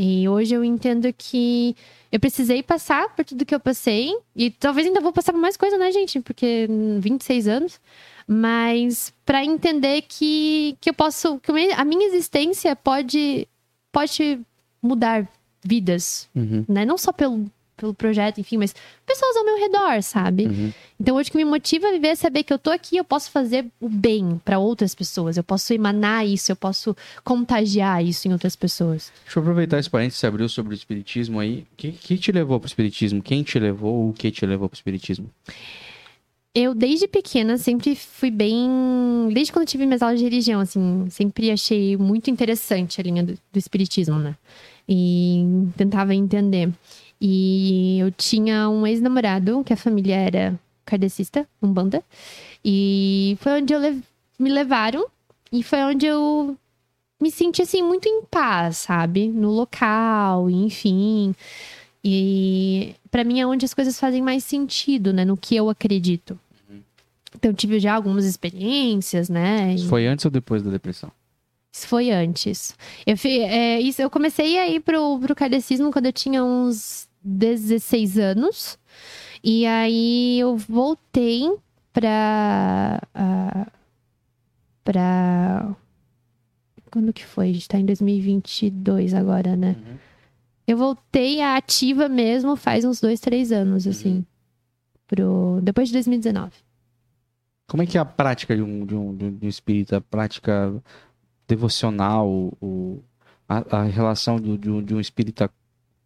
E 0.00 0.28
hoje 0.28 0.54
eu 0.54 0.62
entendo 0.62 1.12
que 1.12 1.74
eu 2.12 2.20
precisei 2.20 2.62
passar 2.62 3.08
por 3.16 3.24
tudo 3.24 3.44
que 3.44 3.52
eu 3.54 3.58
passei. 3.58 4.16
E 4.36 4.48
talvez 4.48 4.86
ainda 4.86 5.00
vou 5.00 5.12
passar 5.12 5.32
por 5.32 5.40
mais 5.40 5.56
coisa, 5.56 5.76
né, 5.76 5.90
gente? 5.90 6.20
Porque 6.20 6.68
hum, 6.70 7.00
26 7.00 7.48
anos. 7.48 7.80
Mas 8.26 9.12
para 9.26 9.44
entender 9.44 10.02
que, 10.02 10.76
que 10.80 10.90
eu 10.90 10.94
posso. 10.94 11.40
Que 11.40 11.50
a 11.72 11.84
minha 11.84 12.06
existência 12.06 12.76
pode, 12.76 13.48
pode 13.90 14.38
mudar 14.80 15.26
vidas, 15.64 16.28
Uhum. 16.32 16.64
né? 16.68 16.84
Não 16.84 16.96
só 16.96 17.10
pelo, 17.10 17.50
pelo 17.78 17.94
projeto, 17.94 18.38
enfim, 18.40 18.58
mas 18.58 18.74
pessoas 19.06 19.36
ao 19.36 19.44
meu 19.44 19.58
redor, 19.58 20.02
sabe? 20.02 20.46
Uhum. 20.46 20.72
Então 21.00 21.16
hoje 21.16 21.30
o 21.30 21.32
que 21.32 21.38
me 21.38 21.44
motiva 21.44 21.88
a 21.88 21.92
viver 21.92 22.08
é 22.08 22.14
saber 22.14 22.42
que 22.42 22.52
eu 22.52 22.58
tô 22.58 22.70
aqui, 22.70 22.96
eu 22.96 23.04
posso 23.04 23.30
fazer 23.30 23.64
o 23.80 23.88
bem 23.88 24.40
para 24.44 24.58
outras 24.58 24.94
pessoas, 24.94 25.36
eu 25.36 25.44
posso 25.44 25.72
emanar 25.72 26.26
isso, 26.26 26.52
eu 26.52 26.56
posso 26.56 26.94
contagiar 27.24 28.04
isso 28.04 28.28
em 28.28 28.32
outras 28.32 28.56
pessoas. 28.56 29.12
Deixa 29.24 29.38
eu 29.38 29.42
aproveitar 29.42 29.78
esse 29.78 29.88
parênteses 29.88 30.16
que 30.16 30.20
você 30.20 30.26
abriu 30.26 30.48
sobre 30.48 30.74
o 30.74 30.76
espiritismo 30.76 31.38
aí. 31.38 31.60
O 31.72 31.76
que, 31.76 31.92
que 31.92 32.18
te 32.18 32.32
levou 32.32 32.58
pro 32.58 32.66
espiritismo? 32.66 33.22
Quem 33.22 33.42
te 33.42 33.58
levou 33.58 33.94
ou 33.94 34.10
o 34.10 34.12
que 34.12 34.30
te 34.30 34.44
levou 34.44 34.68
pro 34.68 34.76
espiritismo? 34.76 35.30
Eu 36.54 36.74
desde 36.74 37.06
pequena 37.06 37.56
sempre 37.56 37.94
fui 37.94 38.30
bem, 38.30 39.28
desde 39.32 39.52
quando 39.52 39.68
tive 39.68 39.86
minhas 39.86 40.02
aulas 40.02 40.18
de 40.18 40.24
religião, 40.24 40.60
assim, 40.60 41.06
sempre 41.08 41.52
achei 41.52 41.96
muito 41.96 42.30
interessante 42.30 43.00
a 43.00 43.04
linha 43.04 43.22
do, 43.22 43.34
do 43.52 43.58
espiritismo, 43.58 44.18
né? 44.18 44.34
E 44.88 45.44
tentava 45.76 46.14
entender. 46.14 46.70
E 47.20 47.98
eu 47.98 48.10
tinha 48.12 48.68
um 48.68 48.86
ex-namorado 48.86 49.62
que 49.64 49.72
a 49.72 49.76
família 49.76 50.14
era 50.16 50.60
kardecista, 50.84 51.46
umbanda, 51.62 52.02
e 52.64 53.36
foi 53.40 53.60
onde 53.60 53.72
eu 53.74 53.78
lev- 53.78 54.02
me 54.38 54.48
levaram 54.50 55.06
e 55.52 55.62
foi 55.62 55.80
onde 55.82 56.06
eu 56.06 56.56
me 57.20 57.30
senti 57.30 57.60
assim 57.62 57.82
muito 57.82 58.08
em 58.08 58.22
paz, 58.22 58.78
sabe? 58.78 59.26
No 59.28 59.50
local, 59.50 60.48
enfim. 60.48 61.34
E 62.04 62.94
pra 63.10 63.24
mim 63.24 63.40
é 63.40 63.46
onde 63.46 63.64
as 63.64 63.74
coisas 63.74 63.98
fazem 63.98 64.22
mais 64.22 64.44
sentido, 64.44 65.12
né? 65.12 65.24
No 65.24 65.36
que 65.36 65.56
eu 65.56 65.68
acredito. 65.68 66.38
Então 67.34 67.50
eu 67.50 67.54
tive 67.54 67.78
já 67.80 67.94
algumas 67.94 68.24
experiências, 68.24 69.28
né? 69.28 69.74
Isso 69.74 69.88
foi 69.88 70.06
antes 70.06 70.24
ou 70.24 70.30
depois 70.30 70.62
da 70.62 70.70
depressão? 70.70 71.10
Isso 71.72 71.86
foi 71.86 72.10
antes. 72.10 72.74
Eu, 73.06 73.16
fi- 73.16 73.40
é, 73.40 73.80
isso, 73.80 74.00
eu 74.00 74.08
comecei 74.08 74.58
a 74.58 74.68
ir 74.68 74.80
pro, 74.80 75.18
pro 75.18 75.34
kardecismo 75.34 75.92
quando 75.92 76.06
eu 76.06 76.12
tinha 76.12 76.42
uns 76.42 77.07
16 77.28 78.18
anos. 78.18 78.78
E 79.42 79.66
aí 79.66 80.40
eu 80.40 80.56
voltei 80.56 81.50
pra. 81.92 83.00
ah, 83.14 83.66
pra. 84.82 85.76
Quando 86.90 87.12
que 87.12 87.24
foi? 87.24 87.50
A 87.50 87.52
gente 87.52 87.68
tá 87.68 87.78
em 87.78 87.84
2022 87.84 89.12
agora, 89.12 89.54
né? 89.54 89.76
Eu 90.66 90.76
voltei 90.76 91.40
à 91.40 91.56
ativa 91.56 92.08
mesmo 92.08 92.56
faz 92.56 92.84
uns 92.84 93.00
dois, 93.00 93.20
três 93.20 93.52
anos, 93.52 93.86
assim. 93.86 94.24
Pro... 95.06 95.60
Depois 95.62 95.88
de 95.88 95.94
2019. 95.94 96.52
Como 97.66 97.82
é 97.82 97.86
que 97.86 97.98
é 97.98 98.00
a 98.00 98.04
prática 98.04 98.56
de 98.56 98.62
um, 98.62 98.86
de 98.86 98.94
um, 98.94 99.14
de 99.14 99.46
um 99.46 99.48
espírita, 99.48 99.98
a 99.98 100.00
prática 100.00 100.74
devocional, 101.46 102.28
o, 102.60 103.02
a, 103.48 103.78
a 103.78 103.84
relação 103.84 104.36
do, 104.36 104.56
de, 104.56 104.70
um, 104.70 104.82
de 104.82 104.94
um 104.94 105.00
espírita 105.00 105.50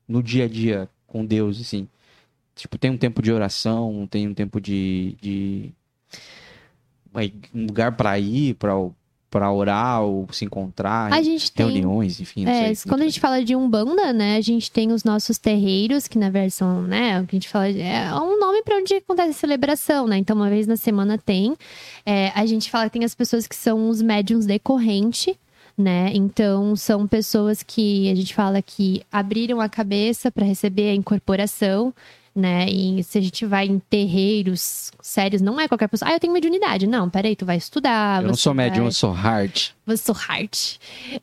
no 0.09 0.23
dia 0.23 0.45
a 0.45 0.49
dia 0.49 0.89
com 1.13 1.25
Deus, 1.25 1.61
assim? 1.61 1.87
Tipo, 2.55 2.79
tem 2.79 2.91
um 2.91 2.97
tempo 2.97 3.21
de 3.23 3.31
oração, 3.31 4.07
tem 4.11 4.27
um 4.27 4.35
tempo 4.35 4.61
de. 4.61 5.15
de 5.21 5.71
um 7.55 7.67
lugar 7.67 7.93
pra 7.93 8.19
ir, 8.19 8.55
pra, 8.55 8.73
pra 9.31 9.53
orar 9.53 10.03
ou 10.03 10.27
se 10.33 10.45
encontrar, 10.45 11.13
A 11.13 11.23
gente 11.23 11.53
tem. 11.53 11.67
reuniões, 11.67 12.21
enfim. 12.21 12.47
É, 12.47 12.75
sei. 12.75 12.89
quando 12.91 13.03
a 13.03 13.05
gente 13.05 13.21
fala 13.21 13.45
de 13.45 13.55
Umbanda, 13.55 14.13
né, 14.13 14.37
a 14.37 14.41
gente 14.41 14.71
tem 14.71 14.93
os 14.93 15.05
nossos 15.05 15.37
terreiros, 15.37 16.09
que 16.09 16.19
na 16.19 16.31
versão, 16.31 16.83
né, 16.83 17.21
o 17.21 17.27
que 17.27 17.37
a 17.37 17.39
gente 17.39 17.49
fala, 17.49 17.69
é 17.69 18.15
um 18.15 18.39
nome 18.39 18.63
para 18.63 18.77
onde 18.77 18.95
acontece 18.95 19.31
a 19.31 19.35
celebração, 19.35 20.07
né? 20.07 20.17
Então, 20.17 20.37
uma 20.37 20.49
vez 20.49 20.67
na 20.67 20.77
semana 20.77 21.19
tem. 21.19 21.55
É, 22.05 22.31
a 22.35 22.47
gente 22.47 22.71
fala 22.71 22.85
que 22.85 22.93
tem 22.99 23.05
as 23.05 23.15
pessoas 23.15 23.47
que 23.47 23.57
são 23.57 23.89
os 23.91 24.01
médiums 24.01 24.47
decorrente, 24.47 25.39
né? 25.83 26.11
Então, 26.15 26.75
são 26.77 27.07
pessoas 27.07 27.63
que 27.63 28.11
a 28.11 28.15
gente 28.15 28.35
fala 28.35 28.63
que 28.63 29.03
abriram 29.11 29.61
a 29.61 29.69
cabeça 29.69 30.31
para 30.31 30.47
receber 30.47 30.91
a 30.91 30.95
incorporação 30.95 31.93
né? 32.35 32.67
E 32.69 33.03
se 33.03 33.19
a 33.19 33.21
gente 33.21 33.45
vai 33.47 33.67
em 33.67 33.79
terreiros 33.79 34.91
sérios, 35.01 35.43
não 35.43 35.61
é 35.61 35.69
qualquer 35.69 35.89
pessoa. 35.89 36.11
Ah, 36.11 36.15
eu 36.15 36.21
tenho 36.21 36.33
mediunidade. 36.33 36.87
Não, 36.87 37.09
peraí, 37.11 37.35
tu 37.37 37.45
vai 37.47 37.57
estudar. 37.57 38.23
Eu 38.23 38.29
não 38.29 38.35
sou 38.35 38.55
médium, 38.55 38.83
vai- 38.85 38.89
eu 38.89 38.93
sou 38.93 39.11
hard. 39.13 39.61
Você 39.87 39.97
sou 40.05 40.15
hard. 40.15 40.51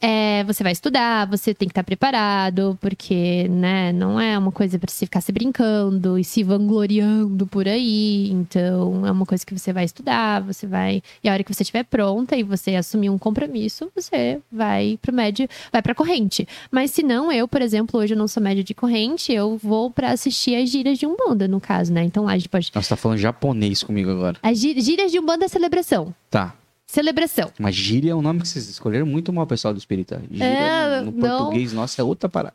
É, 0.00 0.44
você 0.44 0.62
vai 0.62 0.72
estudar, 0.72 1.26
você 1.26 1.52
tem 1.54 1.68
que 1.68 1.72
estar 1.72 1.82
preparado, 1.84 2.78
porque, 2.80 3.46
né, 3.48 3.92
não 3.92 4.18
é 4.20 4.38
uma 4.38 4.52
coisa 4.52 4.78
pra 4.78 4.90
você 4.90 5.06
ficar 5.06 5.20
se 5.20 5.32
brincando 5.32 6.18
e 6.18 6.24
se 6.24 6.42
vangloriando 6.42 7.46
por 7.46 7.66
aí. 7.68 8.30
Então, 8.30 9.06
é 9.06 9.10
uma 9.10 9.26
coisa 9.26 9.44
que 9.44 9.56
você 9.56 9.72
vai 9.72 9.84
estudar, 9.84 10.40
você 10.42 10.66
vai. 10.66 11.02
E 11.22 11.28
a 11.28 11.32
hora 11.32 11.42
que 11.44 11.52
você 11.52 11.62
estiver 11.62 11.84
pronta 11.84 12.36
e 12.36 12.42
você 12.42 12.74
assumir 12.76 13.10
um 13.10 13.18
compromisso, 13.18 13.90
você 13.94 14.40
vai 14.50 14.98
pro 15.00 15.12
médio, 15.12 15.48
vai 15.72 15.82
pra 15.82 15.94
corrente. 15.94 16.46
Mas 16.70 16.90
se 16.90 17.02
não, 17.02 17.30
eu, 17.32 17.46
por 17.48 17.60
exemplo, 17.62 17.98
hoje 18.00 18.14
eu 18.14 18.18
não 18.18 18.28
sou 18.28 18.42
médio 18.42 18.64
de 18.64 18.74
corrente, 18.74 19.32
eu 19.32 19.58
vou 19.62 19.90
assistir 20.12 20.54
as 20.56 20.68
giras 20.70 20.98
de 20.98 21.06
Umbanda, 21.06 21.46
no 21.48 21.60
caso, 21.60 21.92
né? 21.92 22.02
Então 22.04 22.24
lá 22.24 22.32
a 22.32 22.36
gente 22.38 22.48
pode. 22.48 22.70
Nossa, 22.74 22.90
tá 22.90 22.96
falando 22.96 23.18
japonês 23.18 23.82
comigo 23.82 24.10
agora. 24.10 24.38
As 24.42 24.58
gi- 24.58 24.80
giras 24.80 25.10
de 25.12 25.18
Umbanda 25.18 25.44
é 25.44 25.48
celebração. 25.48 26.14
Tá. 26.30 26.54
Celebração. 26.86 27.52
Mas 27.58 27.74
gíria 27.74 28.12
é 28.12 28.14
um 28.14 28.22
nome 28.22 28.40
que 28.40 28.48
vocês 28.48 28.68
escolheram 28.68 29.04
muito 29.06 29.32
mal, 29.32 29.46
pessoal 29.46 29.74
do 29.74 29.78
espírita. 29.78 30.22
Gíria 30.30 30.46
É, 30.46 31.00
no, 31.00 31.10
no 31.10 31.12
português, 31.12 31.72
nossa, 31.72 32.00
é 32.00 32.04
outra 32.04 32.28
parada. 32.28 32.54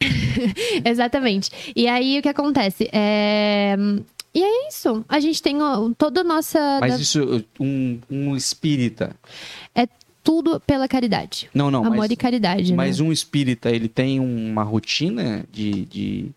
Exatamente. 0.84 1.50
E 1.74 1.86
aí 1.86 2.18
o 2.18 2.22
que 2.22 2.28
acontece? 2.28 2.88
É... 2.92 3.76
E 4.34 4.42
é 4.42 4.68
isso. 4.68 5.04
A 5.08 5.20
gente 5.20 5.40
tem 5.40 5.56
toda 5.96 6.22
a 6.22 6.24
nossa. 6.24 6.78
Mas 6.80 6.98
isso, 6.98 7.44
um, 7.60 8.00
um 8.10 8.34
espírita. 8.36 9.14
Tudo 10.24 10.58
pela 10.58 10.88
caridade. 10.88 11.50
Não, 11.54 11.70
não, 11.70 11.84
Amor 11.84 11.98
mas, 11.98 12.10
e 12.10 12.16
caridade. 12.16 12.72
mas 12.72 12.98
né? 12.98 13.06
um 13.06 13.12
espírita, 13.12 13.70
ele 13.70 13.88
tem 13.88 14.18
uma 14.18 14.62
rotina 14.62 15.44
de, 15.52 15.84
de, 15.84 16.30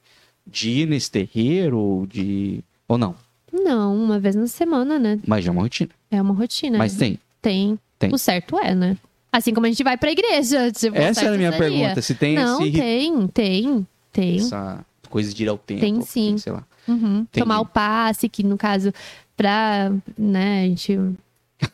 de 0.49 0.69
ir 0.69 0.87
nesse 0.87 1.11
terreiro, 1.11 2.07
de... 2.09 2.63
Ou 2.87 2.97
não? 2.97 3.15
Não, 3.51 3.95
uma 3.95 4.19
vez 4.19 4.35
na 4.35 4.47
semana, 4.47 4.97
né? 4.99 5.19
Mas 5.25 5.45
é 5.47 5.51
uma 5.51 5.61
rotina. 5.61 5.89
É 6.11 6.21
uma 6.21 6.33
rotina. 6.33 6.77
Mas 6.77 6.95
tem. 6.95 7.19
Tem. 7.41 7.77
Tem. 7.99 8.13
O 8.13 8.17
certo 8.17 8.57
é, 8.59 8.73
né? 8.75 8.97
Assim 9.31 9.53
como 9.53 9.65
a 9.65 9.69
gente 9.69 9.83
vai 9.83 9.97
pra 9.97 10.11
igreja. 10.11 10.71
Tipo, 10.71 10.97
Essa 10.97 11.21
era 11.25 11.35
a 11.35 11.37
minha 11.37 11.51
seria. 11.51 11.69
pergunta. 11.69 12.01
Se 12.01 12.15
tem 12.15 12.35
Não, 12.35 12.61
esse, 12.61 12.71
tem, 12.71 13.27
tem, 13.27 13.87
tem. 14.11 14.37
essa 14.37 14.85
coisa 15.09 15.33
de 15.33 15.43
ir 15.43 15.49
ao 15.49 15.57
tempo. 15.57 15.81
Tem 15.81 16.01
sim. 16.01 16.37
Sei 16.37 16.51
lá. 16.51 16.63
Uhum. 16.87 17.25
Tomar 17.31 17.59
o 17.59 17.65
passe, 17.65 18.29
que 18.29 18.43
no 18.43 18.57
caso, 18.57 18.93
pra, 19.35 19.91
né, 20.17 20.63
a 20.63 20.67
gente. 20.67 20.97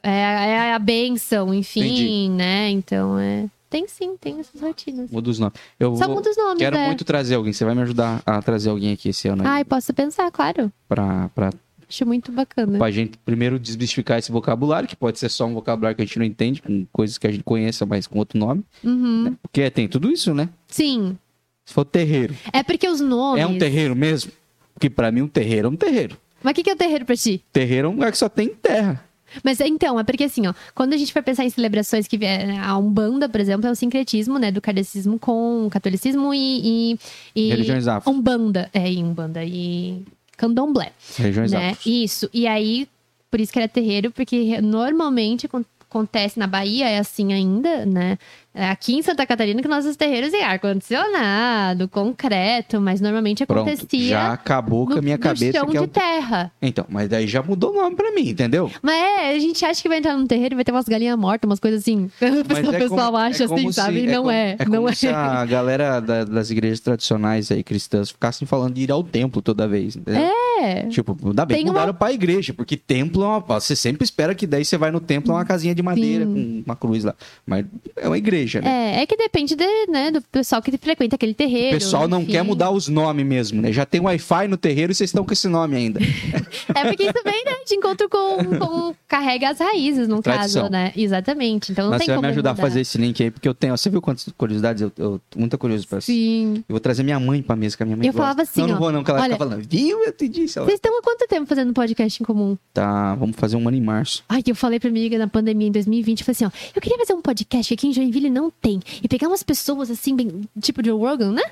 É, 0.01 0.09
é 0.11 0.73
a 0.73 0.79
benção, 0.79 1.53
enfim, 1.53 1.81
Entendi. 1.81 2.29
né? 2.29 2.69
Então, 2.69 3.19
é. 3.19 3.45
Tem 3.73 3.87
sim, 3.87 4.15
tem 4.21 4.39
essas 4.39 4.61
rotinas. 4.61 5.09
Muda 5.09 5.31
os 5.31 5.39
nomes. 5.39 5.55
Eu 5.79 5.95
Só 5.95 6.05
vou- 6.05 6.17
muda 6.17 6.29
os 6.29 6.37
nomes, 6.37 6.59
quero 6.59 6.75
né? 6.77 6.85
muito 6.85 7.03
trazer 7.03 7.33
alguém. 7.33 7.51
Você 7.51 7.65
vai 7.65 7.73
me 7.73 7.81
ajudar 7.81 8.21
a 8.23 8.39
trazer 8.39 8.69
alguém 8.69 8.93
aqui 8.93 9.09
esse 9.09 9.27
ano 9.27 9.41
aí, 9.41 9.47
Ai, 9.47 9.65
posso 9.65 9.91
pensar, 9.95 10.29
claro. 10.29 10.71
pra, 10.87 11.27
pra, 11.29 11.49
Acho 11.89 12.05
muito 12.05 12.31
bacana. 12.31 12.77
pra 12.77 12.91
gente 12.91 13.17
primeiro 13.25 13.57
desmistificar 13.57 14.19
esse 14.19 14.31
vocabulário, 14.31 14.87
que 14.87 14.95
pode 14.95 15.17
ser 15.17 15.27
só 15.29 15.47
um 15.47 15.55
vocabulário 15.55 15.95
que 15.95 16.03
a 16.03 16.05
gente 16.05 16.19
não 16.19 16.25
entende, 16.25 16.61
com 16.61 16.85
coisas 16.93 17.17
que 17.17 17.25
a 17.25 17.31
gente 17.31 17.43
conheça, 17.43 17.83
mas 17.83 18.05
com 18.05 18.19
outro 18.19 18.37
nome. 18.37 18.63
Uhum. 18.83 19.35
Porque 19.41 19.67
tem 19.71 19.87
tudo 19.87 20.11
isso, 20.11 20.35
né? 20.35 20.49
Sim. 20.67 21.17
Se 21.65 21.73
for 21.73 21.83
terreiro, 21.83 22.35
É 22.53 22.61
porque 22.61 22.87
os 22.87 23.01
nomes. 23.01 23.41
é 23.41 23.47
um 23.47 23.57
terreiro 23.57 23.95
mesmo? 23.95 24.31
Porque 24.75 24.87
pra 24.87 25.11
mim 25.11 25.21
um 25.21 25.27
terreiro 25.27 25.67
é 25.67 25.71
um 25.71 25.75
terreiro. 25.75 26.15
Mas 26.43 26.51
o 26.51 26.53
que 26.55 26.61
que 26.63 26.69
é 26.69 26.73
o 26.73 26.77
terreiro 26.77 27.05
pra 27.05 27.15
ti? 27.15 27.43
Terreiro 27.51 27.87
é 27.87 27.89
um 27.89 27.93
lugar 27.93 28.11
que 28.11 28.17
só 28.19 28.29
tem 28.29 28.49
terra. 28.49 29.03
Mas 29.43 29.59
então, 29.61 29.99
é 29.99 30.03
porque 30.03 30.25
assim, 30.25 30.45
ó, 30.47 30.53
quando 30.75 30.93
a 30.93 30.97
gente 30.97 31.13
for 31.13 31.23
pensar 31.23 31.45
em 31.45 31.49
celebrações 31.49 32.07
que 32.07 32.17
vier 32.17 32.59
a 32.59 32.77
Umbanda, 32.77 33.29
por 33.29 33.39
exemplo, 33.39 33.67
é 33.67 33.71
o 33.71 33.75
sincretismo, 33.75 34.37
né, 34.37 34.51
do 34.51 34.59
kardecismo 34.61 35.17
com 35.17 35.65
o 35.65 35.69
catolicismo 35.69 36.33
e, 36.33 36.93
e, 36.93 36.99
e 37.35 37.49
Religiões 37.49 37.87
afro. 37.87 38.11
Umbanda, 38.11 38.69
é, 38.73 38.91
e 38.91 39.03
Umbanda 39.03 39.43
e 39.43 40.03
Candomblé. 40.37 40.91
Religiões 41.17 41.51
né? 41.51 41.69
afro. 41.71 41.89
Isso. 41.89 42.29
E 42.33 42.45
aí, 42.47 42.87
por 43.31 43.39
isso 43.39 43.51
que 43.53 43.59
era 43.59 43.67
terreiro, 43.67 44.11
porque 44.11 44.59
normalmente 44.61 45.45
acon- 45.45 45.63
acontece 45.89 46.39
na 46.39 46.47
Bahia, 46.47 46.89
é 46.89 46.97
assim 46.97 47.33
ainda, 47.33 47.85
né? 47.85 48.17
É 48.55 48.69
Aqui 48.69 48.93
em 48.95 49.01
Santa 49.01 49.25
Catarina, 49.25 49.61
que 49.61 49.67
nossos 49.67 49.95
terreiros 49.95 50.29
têm 50.29 50.43
ar-condicionado, 50.43 51.87
concreto, 51.87 52.79
mas 52.79 53.01
normalmente 53.01 53.45
Pronto, 53.45 53.67
acontecia 53.69 54.07
já 54.09 54.33
acabou 54.33 54.85
com 54.85 54.93
a 54.93 55.01
minha 55.01 55.17
cabeça 55.17 55.57
chão 55.59 55.67
que 55.67 55.77
é 55.77 55.81
de 55.81 55.87
terra. 55.87 56.51
Então, 56.61 56.85
mas 56.89 57.09
daí 57.09 57.25
já 57.27 57.41
mudou 57.41 57.71
o 57.71 57.75
nome 57.75 57.95
pra 57.95 58.11
mim, 58.11 58.29
entendeu? 58.29 58.71
Mas 58.81 58.95
é, 58.95 59.35
a 59.35 59.39
gente 59.39 59.65
acha 59.65 59.81
que 59.81 59.89
vai 59.89 59.97
entrar 59.97 60.15
num 60.15 60.27
terreiro 60.27 60.53
e 60.53 60.57
vai 60.57 60.63
ter 60.63 60.71
umas 60.71 60.85
galinhas 60.85 61.17
mortas, 61.17 61.49
umas 61.49 61.59
coisas 61.59 61.81
assim. 61.81 62.09
O 62.33 62.45
Mas 62.45 62.59
pessoal, 62.59 62.73
é 62.73 62.79
pessoal 62.79 63.15
acha 63.17 63.43
é 63.43 63.45
assim, 63.45 63.67
se- 63.67 63.73
sabe? 63.73 63.99
E 64.03 64.07
não 64.07 64.17
como- 64.23 64.31
é. 64.31 64.55
É 64.59 64.65
não 64.65 64.87
é. 64.89 64.93
se 64.93 65.07
a 65.07 65.45
galera 65.45 65.99
da- 65.99 66.23
das 66.23 66.49
igrejas 66.49 66.79
tradicionais 66.79 67.51
aí, 67.51 67.63
cristãs, 67.63 68.11
ficassem 68.11 68.47
falando 68.47 68.73
de 68.75 68.81
ir 68.81 68.91
ao 68.91 69.03
templo 69.03 69.41
toda 69.41 69.67
vez, 69.67 69.95
entendeu? 69.95 70.21
É. 70.61 70.83
Tipo, 70.87 71.17
ainda 71.25 71.45
bem 71.45 71.57
Tem 71.57 71.65
que 71.65 71.69
uma- 71.71 71.79
mudaram 71.79 71.93
pra 71.97 72.11
igreja, 72.11 72.53
porque 72.53 72.77
templo 72.77 73.23
é 73.23 73.27
uma. 73.27 73.39
Você 73.39 73.75
sempre 73.75 74.03
espera 74.03 74.33
que 74.35 74.45
daí 74.47 74.63
você 74.65 74.77
vai 74.77 74.91
no 74.91 74.99
templo, 74.99 75.31
é 75.31 75.35
uma 75.35 75.45
casinha 75.45 75.73
de 75.73 75.81
madeira 75.81 76.25
com 76.25 76.63
uma 76.65 76.75
cruz 76.75 77.03
lá. 77.03 77.15
Mas 77.45 77.65
é 77.97 78.07
uma 78.07 78.17
igreja, 78.17 78.42
né? 78.61 78.95
É, 78.97 79.01
é 79.01 79.05
que 79.05 79.15
depende 79.17 79.55
de, 79.55 79.65
né, 79.87 80.11
do 80.11 80.21
pessoal 80.21 80.61
que 80.61 80.75
frequenta 80.77 81.15
aquele 81.15 81.31
O 81.31 81.35
terreiro. 81.35 81.77
pessoal 81.77 82.07
não 82.07 82.21
enfim. 82.21 82.31
quer 82.33 82.43
mudar 82.43 82.71
os 82.71 82.87
nomes 82.87 83.25
mesmo, 83.25 83.61
né? 83.61 83.71
Já 83.71 83.85
tem 83.85 84.01
Wi-Fi 84.01 84.47
no 84.47 84.57
terreiro 84.57 84.91
e 84.91 84.95
vocês 84.95 85.09
estão 85.09 85.23
com 85.25 85.33
esse 85.33 85.47
nome 85.47 85.75
ainda. 85.75 85.99
É 86.75 86.85
porque 86.85 87.03
isso 87.03 87.13
vem, 87.23 87.43
né, 87.45 87.51
de 87.67 87.75
encontro 87.75 88.07
com, 88.07 88.37
com 88.57 88.95
carrega 89.07 89.49
as 89.49 89.59
raízes, 89.59 90.07
no 90.07 90.21
Tradição. 90.21 90.61
caso, 90.63 90.71
né? 90.71 90.91
Exatamente. 90.95 91.71
Então 91.71 91.85
não 91.85 91.91
Mas 91.91 91.99
tem 91.99 92.07
você 92.07 92.13
vai 92.13 92.21
me 92.21 92.27
ajudar 92.27 92.51
mudar. 92.51 92.63
a 92.63 92.65
fazer 92.67 92.81
esse 92.81 92.97
link 92.97 93.21
aí, 93.23 93.31
porque 93.31 93.47
eu 93.47 93.53
tenho. 93.53 93.75
Você 93.75 93.89
viu 93.89 94.01
quantas 94.01 94.27
curiosidades? 94.37 94.81
Eu, 94.81 94.91
eu 94.97 95.21
tô 95.29 95.39
muita 95.39 95.57
curioso 95.57 95.87
pra 95.87 95.99
Sim. 95.99 96.57
Eu 96.69 96.73
vou 96.73 96.79
trazer 96.79 97.03
minha 97.03 97.19
mãe 97.19 97.41
pra 97.41 97.55
mesa, 97.55 97.75
que 97.75 97.83
a 97.83 97.85
minha 97.85 97.97
mãe 97.97 98.07
Eu 98.07 98.13
gosta. 98.13 98.21
falava 98.23 98.41
assim, 98.43 98.61
Não, 98.61 98.67
não 98.69 98.75
ó, 98.75 98.79
vou 98.79 98.91
não, 98.91 99.03
que 99.03 99.11
ela 99.11 99.19
olha- 99.21 99.33
fica 99.33 99.45
falando. 99.45 99.65
Viu? 99.67 100.03
Eu 100.05 100.11
te 100.13 100.27
disse. 100.29 100.57
Ela... 100.57 100.65
Vocês 100.67 100.77
estão 100.77 100.97
há 100.97 101.01
quanto 101.01 101.27
tempo 101.27 101.45
fazendo 101.47 101.73
podcast 101.73 102.21
em 102.21 102.25
comum? 102.25 102.57
Tá, 102.73 103.15
vamos 103.15 103.35
fazer 103.35 103.55
um 103.57 103.67
ano 103.67 103.77
em 103.77 103.81
março. 103.81 104.23
Ai, 104.29 104.41
eu 104.45 104.55
falei 104.55 104.79
pra 104.79 104.89
minha 104.89 105.03
amiga 105.05 105.17
na 105.17 105.27
pandemia 105.27 105.67
em 105.67 105.71
2020, 105.71 106.19
eu 106.21 106.25
falei 106.25 106.35
assim, 106.35 106.45
ó, 106.45 106.71
eu 106.75 106.81
queria 106.81 106.97
fazer 106.97 107.13
um 107.13 107.21
podcast 107.21 107.67
que 107.67 107.73
aqui 107.73 107.87
em 107.87 107.93
Joinville 107.93 108.29
não 108.33 108.49
tem. 108.51 108.81
E 109.01 109.07
pegar 109.07 109.27
umas 109.27 109.43
pessoas 109.43 109.89
assim, 109.91 110.15
bem, 110.15 110.41
tipo 110.59 110.83
Joe 110.85 110.99
Rogan, 110.99 111.31
né? 111.31 111.43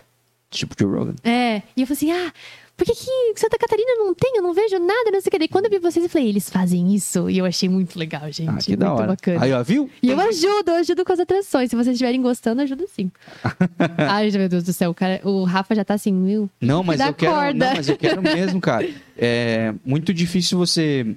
Tipo 0.50 0.76
Joe 0.78 0.92
Rogan. 0.92 1.16
É. 1.24 1.62
E 1.78 1.82
eu 1.82 1.88
falei 1.88 1.94
assim, 1.98 2.12
ah, 2.12 2.34
por 2.76 2.86
que, 2.86 2.94
que 2.94 3.40
Santa 3.40 3.58
Catarina 3.58 3.92
não 3.98 4.14
tem? 4.14 4.34
Eu 4.36 4.42
não 4.42 4.54
vejo 4.54 4.78
nada, 4.80 5.12
não 5.12 5.22
sei 5.22 5.30
o 5.30 5.32
que. 5.32 5.40
Daí 5.40 5.48
quando 5.48 5.66
eu 5.66 5.72
vi 5.72 5.78
vocês, 5.80 6.04
eu 6.04 6.10
falei, 6.10 6.28
eles 6.28 6.50
fazem 6.50 6.94
isso. 6.94 7.30
E 7.30 7.38
eu 7.38 7.46
achei 7.46 7.70
muito 7.70 7.98
legal, 7.98 8.24
gente. 8.32 8.50
Ah, 8.50 8.58
que 8.58 8.72
muito 8.72 8.80
da 8.80 8.94
hora. 8.94 9.08
bacana. 9.08 9.44
Aí, 9.46 9.54
ó, 9.54 9.64
viu? 9.64 9.90
E 10.02 10.10
eu 10.10 10.20
ajudo, 10.20 10.70
eu 10.72 10.76
ajudo 10.76 11.06
com 11.06 11.14
as 11.14 11.20
atrações. 11.20 11.70
Se 11.70 11.76
vocês 11.76 11.94
estiverem 11.94 12.22
gostando, 12.22 12.60
eu 12.62 12.64
ajudo 12.66 12.86
sim. 12.94 13.10
Ai, 13.98 14.30
meu 14.32 14.50
Deus 14.50 14.64
do 14.64 14.74
céu, 14.74 14.92
o, 14.92 14.94
cara, 14.96 15.22
o 15.24 15.44
Rafa 15.44 15.74
já 15.76 15.86
tá 15.86 15.94
assim, 15.94 16.26
viu? 16.26 16.50
Não, 16.60 16.84
mas 16.84 17.00
eu 17.00 17.14
quero. 17.14 17.32
corda. 17.32 17.68
Não, 17.68 17.76
mas 17.76 17.88
eu 17.88 17.98
quero 17.98 18.22
mesmo, 18.22 18.60
cara. 18.60 18.90
É 19.18 19.74
muito 19.86 20.14
difícil 20.14 20.58
você 20.58 21.16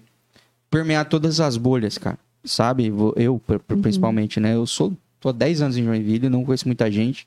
permear 0.71 1.09
todas 1.09 1.41
as 1.41 1.57
bolhas, 1.57 1.97
cara. 1.99 2.19
Sabe? 2.45 2.93
Eu, 3.17 3.35
Uhum. 3.35 3.39
pr- 3.39 3.75
principalmente, 3.81 4.39
né? 4.39 4.55
Eu 4.55 4.67
sou 4.67 4.93
tô 5.25 5.29
há 5.31 5.33
10 5.33 5.63
anos 5.63 5.77
em 5.77 5.85
Joinville, 5.85 6.29
não 6.29 6.45
conheço 6.45 6.67
muita 6.69 6.91
gente. 6.91 7.27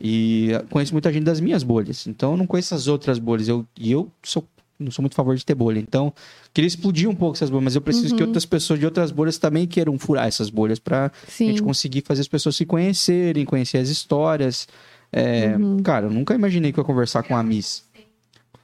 E 0.00 0.50
conheço 0.70 0.92
muita 0.92 1.10
gente 1.12 1.24
das 1.24 1.40
minhas 1.40 1.62
bolhas. 1.62 2.06
Então 2.06 2.32
eu 2.32 2.36
não 2.36 2.46
conheço 2.46 2.74
as 2.74 2.86
outras 2.86 3.18
bolhas. 3.18 3.48
Eu, 3.48 3.64
e 3.78 3.90
eu 3.90 4.10
sou, 4.22 4.44
não 4.78 4.90
sou 4.90 5.02
muito 5.02 5.14
a 5.14 5.16
favor 5.16 5.34
de 5.34 5.44
ter 5.44 5.54
bolha. 5.54 5.78
Então, 5.78 6.12
queria 6.52 6.68
explodir 6.68 7.08
um 7.08 7.14
pouco 7.14 7.36
essas 7.36 7.48
bolhas, 7.48 7.64
mas 7.64 7.74
eu 7.76 7.80
preciso 7.80 8.14
que 8.14 8.22
Uhum. 8.22 8.28
outras 8.28 8.44
pessoas 8.44 8.78
de 8.78 8.84
outras 8.84 9.10
bolhas 9.10 9.38
também 9.38 9.66
queiram 9.66 9.98
furar 9.98 10.26
essas 10.26 10.50
bolhas 10.50 10.78
pra 10.78 11.06
a 11.06 11.10
gente 11.52 11.62
conseguir 11.62 12.02
fazer 12.02 12.20
as 12.20 12.28
pessoas 12.28 12.56
se 12.56 12.66
conhecerem, 12.66 13.44
conhecer 13.46 13.78
as 13.78 13.88
histórias. 13.88 14.68
É, 15.12 15.56
Uhum. 15.56 15.78
Cara, 15.82 16.06
eu 16.06 16.10
nunca 16.10 16.34
imaginei 16.34 16.72
que 16.72 16.78
eu 16.78 16.82
ia 16.82 16.86
conversar 16.86 17.22
com 17.22 17.34
a 17.34 17.42
Miss. 17.42 17.84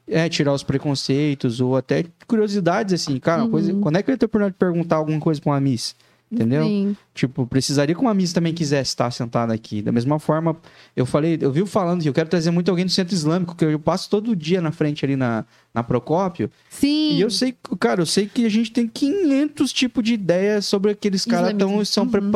É, 0.06 0.28
tirar 0.28 0.52
os 0.52 0.62
preconceitos 0.64 1.60
ou 1.60 1.76
até 1.76 2.04
curiosidades, 2.26 2.92
assim. 2.92 3.18
Cara, 3.18 3.44
uma 3.44 3.50
coisa, 3.50 3.72
quando 3.74 3.96
é 3.96 4.02
que 4.02 4.10
eu 4.10 4.12
ia 4.12 4.18
ter 4.18 4.26
oportunidade 4.26 4.54
de 4.54 4.58
perguntar 4.58 4.96
alguma 4.96 5.18
coisa 5.20 5.40
pra 5.40 5.52
uma 5.52 5.60
Miss? 5.60 5.94
Entendeu? 6.32 6.64
Sim. 6.64 6.96
Tipo, 7.14 7.46
precisaria 7.46 7.94
que 7.94 8.00
uma 8.00 8.14
Miss 8.14 8.32
também 8.32 8.54
quisesse 8.54 8.88
estar 8.88 9.10
sentada 9.10 9.52
aqui. 9.52 9.82
Da 9.82 9.92
mesma 9.92 10.18
forma, 10.18 10.56
eu 10.96 11.04
falei, 11.04 11.36
eu 11.40 11.52
vi 11.52 11.64
falando 11.66 12.00
que 12.00 12.08
eu 12.08 12.12
quero 12.14 12.30
trazer 12.30 12.50
muito 12.50 12.70
alguém 12.70 12.86
do 12.86 12.90
centro 12.90 13.14
islâmico, 13.14 13.54
que 13.54 13.64
eu 13.66 13.78
passo 13.78 14.08
todo 14.08 14.34
dia 14.34 14.60
na 14.62 14.72
frente 14.72 15.04
ali 15.04 15.14
na, 15.14 15.44
na 15.74 15.82
Procópio. 15.82 16.50
Sim. 16.70 17.12
E 17.16 17.20
eu 17.20 17.28
sei, 17.28 17.54
cara, 17.78 18.00
eu 18.00 18.06
sei 18.06 18.26
que 18.26 18.46
a 18.46 18.48
gente 18.48 18.72
tem 18.72 18.88
500 18.88 19.72
tipos 19.74 20.02
de 20.02 20.14
ideias 20.14 20.64
sobre 20.64 20.90
aqueles 20.92 21.26
caras 21.26 21.50
estão 21.50 21.76
Uhum. 21.76 21.84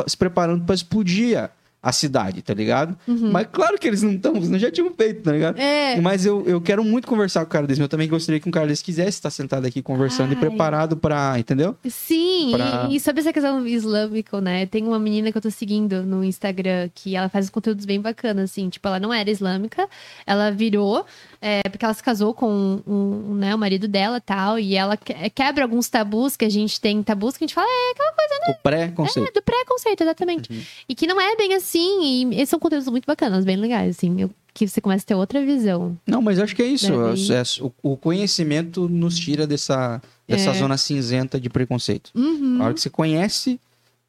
se 0.06 0.16
preparando 0.16 0.64
pra 0.64 0.74
explodir 0.74 1.48
a, 1.88 1.92
cidade, 1.92 2.42
tá 2.42 2.54
ligado? 2.54 2.96
Uhum. 3.06 3.30
Mas 3.32 3.46
claro 3.52 3.78
que 3.78 3.86
eles 3.86 4.02
não 4.02 4.12
estão, 4.12 4.40
senão 4.42 4.58
já 4.58 4.70
tinham 4.70 4.92
feito, 4.92 5.22
tá 5.22 5.32
ligado? 5.32 5.58
É. 5.58 6.00
Mas 6.00 6.24
eu, 6.26 6.44
eu 6.46 6.60
quero 6.60 6.82
muito 6.84 7.06
conversar 7.06 7.40
com 7.40 7.46
o 7.46 7.50
cara 7.50 7.66
desse. 7.66 7.80
Eu 7.80 7.88
também 7.88 8.08
gostaria 8.08 8.40
que 8.40 8.48
um 8.48 8.52
cara 8.52 8.66
desse 8.66 8.82
quisesse 8.84 9.10
estar 9.10 9.30
sentado 9.30 9.66
aqui 9.66 9.82
conversando 9.82 10.32
e 10.32 10.34
Ai. 10.34 10.40
preparado 10.40 10.96
pra. 10.96 11.38
Entendeu? 11.38 11.76
Sim, 11.88 12.52
Pra- 12.52 12.88
e, 12.90 12.96
e 12.96 13.00
sobre 13.00 13.20
essa 13.20 13.32
questão 13.32 13.66
islâmica, 13.66 14.40
né? 14.40 14.66
Tem 14.66 14.84
uma 14.84 14.98
menina 14.98 15.30
que 15.32 15.38
eu 15.38 15.42
tô 15.42 15.50
seguindo 15.50 16.02
no 16.02 16.24
Instagram 16.24 16.88
que 16.94 17.16
ela 17.16 17.28
faz 17.28 17.48
conteúdos 17.50 17.84
bem 17.84 18.00
bacanas, 18.00 18.50
assim. 18.50 18.68
Tipo, 18.68 18.88
ela 18.88 19.00
não 19.00 19.12
era 19.12 19.30
islâmica, 19.30 19.88
ela 20.26 20.50
virou, 20.50 21.04
é, 21.40 21.62
porque 21.68 21.84
ela 21.84 21.94
se 21.94 22.02
casou 22.02 22.32
com 22.34 22.80
um, 22.86 23.34
né, 23.34 23.54
o 23.54 23.58
marido 23.58 23.86
dela 23.88 24.18
e 24.18 24.20
tal, 24.20 24.58
e 24.58 24.74
ela 24.74 24.96
que- 24.96 25.14
quebra 25.30 25.64
alguns 25.64 25.88
tabus 25.88 26.36
que 26.36 26.44
a 26.44 26.48
gente 26.50 26.80
tem, 26.80 27.02
tabus 27.02 27.36
que 27.36 27.44
a 27.44 27.46
gente 27.46 27.54
fala, 27.54 27.66
é 27.68 27.90
aquela 27.92 28.12
coisa 28.12 28.50
O 28.58 28.62
pré-conceito. 28.62 29.28
é, 29.28 29.32
do 29.32 29.42
preconceito, 29.42 30.00
exatamente. 30.02 30.52
Uhum. 30.52 30.60
E 30.88 30.94
que 30.94 31.06
não 31.06 31.20
é 31.20 31.34
bem 31.36 31.54
assim, 31.54 31.66
sim, 31.66 32.30
e 32.32 32.46
são 32.46 32.58
conteúdos 32.58 32.88
muito 32.88 33.04
bacanas, 33.06 33.44
bem 33.44 33.56
legais, 33.56 33.96
assim. 33.96 34.20
Eu, 34.20 34.30
que 34.54 34.66
você 34.66 34.80
começa 34.80 35.04
a 35.04 35.06
ter 35.08 35.14
outra 35.14 35.44
visão. 35.44 35.98
Não, 36.06 36.22
mas 36.22 36.38
acho 36.38 36.54
que 36.56 36.62
é 36.62 36.66
isso. 36.66 36.86
Deve- 36.90 37.32
É- 37.34 37.40
é- 37.40 37.42
o, 37.62 37.72
o 37.92 37.96
conhecimento 37.96 38.88
nos 38.88 39.18
tira 39.18 39.46
dessa, 39.46 40.00
dessa 40.26 40.50
É. 40.50 40.54
zona 40.54 40.76
cinzenta 40.78 41.38
de 41.38 41.50
preconceito. 41.50 42.10
Uhum. 42.14 42.58
A 42.60 42.64
hora 42.66 42.74
que 42.74 42.80
você 42.80 42.88
conhece, 42.88 43.60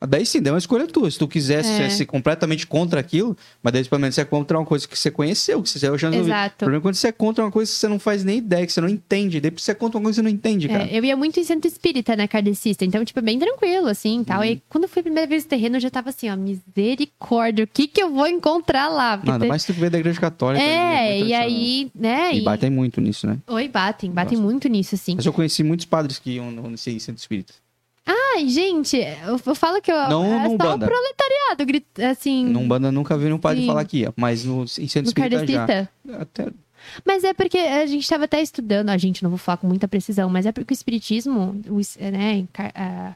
daí 0.05 0.25
sim, 0.25 0.41
daí 0.41 0.49
é 0.49 0.53
uma 0.53 0.59
escolha 0.59 0.85
tua. 0.87 1.09
Se 1.09 1.17
tu 1.17 1.27
quiser 1.27 1.59
É. 1.59 1.63
ser, 1.63 1.91
ser 1.91 2.05
completamente 2.05 2.67
contra 2.67 2.99
aquilo, 2.99 3.35
mas 3.63 3.73
daí 3.73 3.83
pelo 3.85 3.99
menos 4.01 4.15
você 4.15 4.21
é 4.21 4.25
contra 4.25 4.57
uma 4.59 4.65
coisa 4.65 4.87
que 4.87 4.97
você 4.97 5.09
conheceu, 5.09 5.61
que 5.63 5.69
você 5.69 5.79
já 5.79 5.89
resolveu. 5.91 6.21
O 6.21 6.25
Exato. 6.27 6.55
problema 6.57 6.81
é 6.81 6.83
quando 6.83 6.95
você 6.95 7.07
é 7.07 7.11
contra 7.11 7.43
uma 7.45 7.51
coisa 7.51 7.71
que 7.71 7.77
você 7.77 7.87
não 7.87 7.97
faz 7.99 8.23
nem 8.23 8.37
ideia, 8.37 8.65
que 8.65 8.71
você 8.73 8.81
não 8.81 8.89
entende. 8.89 9.39
Daí 9.39 9.51
você 9.55 9.71
é 9.71 9.73
contra 9.73 9.97
uma 9.97 10.03
coisa 10.03 10.21
que 10.21 10.27
você 10.27 10.31
não 10.33 10.37
entende, 10.37 10.67
cara. 10.67 10.83
É, 10.85 10.97
eu 10.97 11.03
ia 11.05 11.15
muito 11.17 11.39
em 11.39 11.43
centro 11.43 11.67
espírita, 11.67 12.15
né, 12.15 12.27
kardecista. 12.27 12.85
Então, 12.85 13.03
tipo, 13.03 13.17
é 13.19 13.21
bem 13.21 13.39
tranquilo, 13.39 13.87
assim, 13.87 14.23
tal. 14.23 14.39
Uhum. 14.39 14.45
E 14.45 14.61
quando 14.69 14.83
eu 14.83 14.89
fui 14.89 14.99
a 14.99 15.03
primeira 15.03 15.27
vez 15.27 15.43
no 15.43 15.49
terreno, 15.49 15.77
eu 15.77 15.79
já 15.81 15.89
tava 15.89 16.09
assim, 16.09 16.29
ó, 16.29 16.35
misericórdia, 16.35 17.63
o 17.63 17.67
que 17.67 17.87
que 17.87 18.01
eu 18.01 18.11
vou 18.13 18.27
encontrar 18.27 18.87
lá? 18.89 19.17
Porque 19.17 19.29
Nada 19.31 19.41
tem- 19.41 19.49
mais 19.49 19.63
tu 19.65 19.73
que 19.73 19.89
da 19.89 19.97
igreja 19.97 20.19
católica. 20.19 20.63
né? 20.63 20.67
É, 20.67 21.17
Muito 21.17 21.29
e 21.29 21.33
aí, 21.33 21.91
né? 21.95 22.35
E 22.35 22.41
batem 22.41 22.69
muito 22.69 22.99
nisso, 23.01 23.25
né? 23.27 23.37
Oi, 23.47 23.67
batem, 23.67 24.11
batem 24.11 24.37
Gosto. 24.37 24.43
muito 24.49 24.67
nisso, 24.67 24.95
assim. 24.95 25.15
Mas 25.15 25.25
eu 25.25 25.33
conheci 25.33 25.63
muitos 25.63 25.85
padres 25.85 26.19
que 26.19 26.31
iam 26.31 26.51
nesse 26.51 26.99
centro 26.99 27.19
espírita. 27.19 27.53
Ai, 28.07 28.47
gente, 28.47 28.95
eu, 28.97 29.39
eu 29.45 29.55
falo 29.55 29.81
que 29.81 29.91
eu, 29.91 30.07
Não 30.09 30.23
é 30.23 30.47
no 30.47 30.49
só 30.57 30.75
o 30.75 30.79
proletariado, 30.79 31.65
grita- 31.65 32.09
assim, 32.09 32.45
No 32.45 32.59
Umbanda 32.61 32.91
nunca 32.91 33.17
vi 33.17 33.31
um 33.31 33.37
padre 33.37 33.61
Sim. 33.61 33.67
falar 33.67 33.83
que 33.85 33.97
ia, 33.99 34.13
mas 34.15 34.45
no, 34.45 34.63
em 34.63 34.87
centro 34.87 35.01
no 35.17 35.25
espírita 35.25 35.45
já. 35.45 35.63
Até, 36.21 36.47
Mas 37.05 37.23
é 37.25 37.33
porque 37.33 37.57
a 37.57 37.85
gente 37.85 38.03
estava 38.03 38.23
até 38.23 38.41
estudando, 38.41 38.89
a 38.89 38.97
gente 38.97 39.21
não 39.23 39.29
vou 39.29 39.37
falar 39.37 39.57
com 39.57 39.67
muita 39.67 39.87
precisão, 39.87 40.29
mas 40.29 40.45
é 40.45 40.51
porque 40.53 40.73
o 40.73 40.75
espiritismo, 40.75 41.59
o 41.69 41.79
es- 41.81 41.97
né, 41.97 42.45
a- 42.75 43.13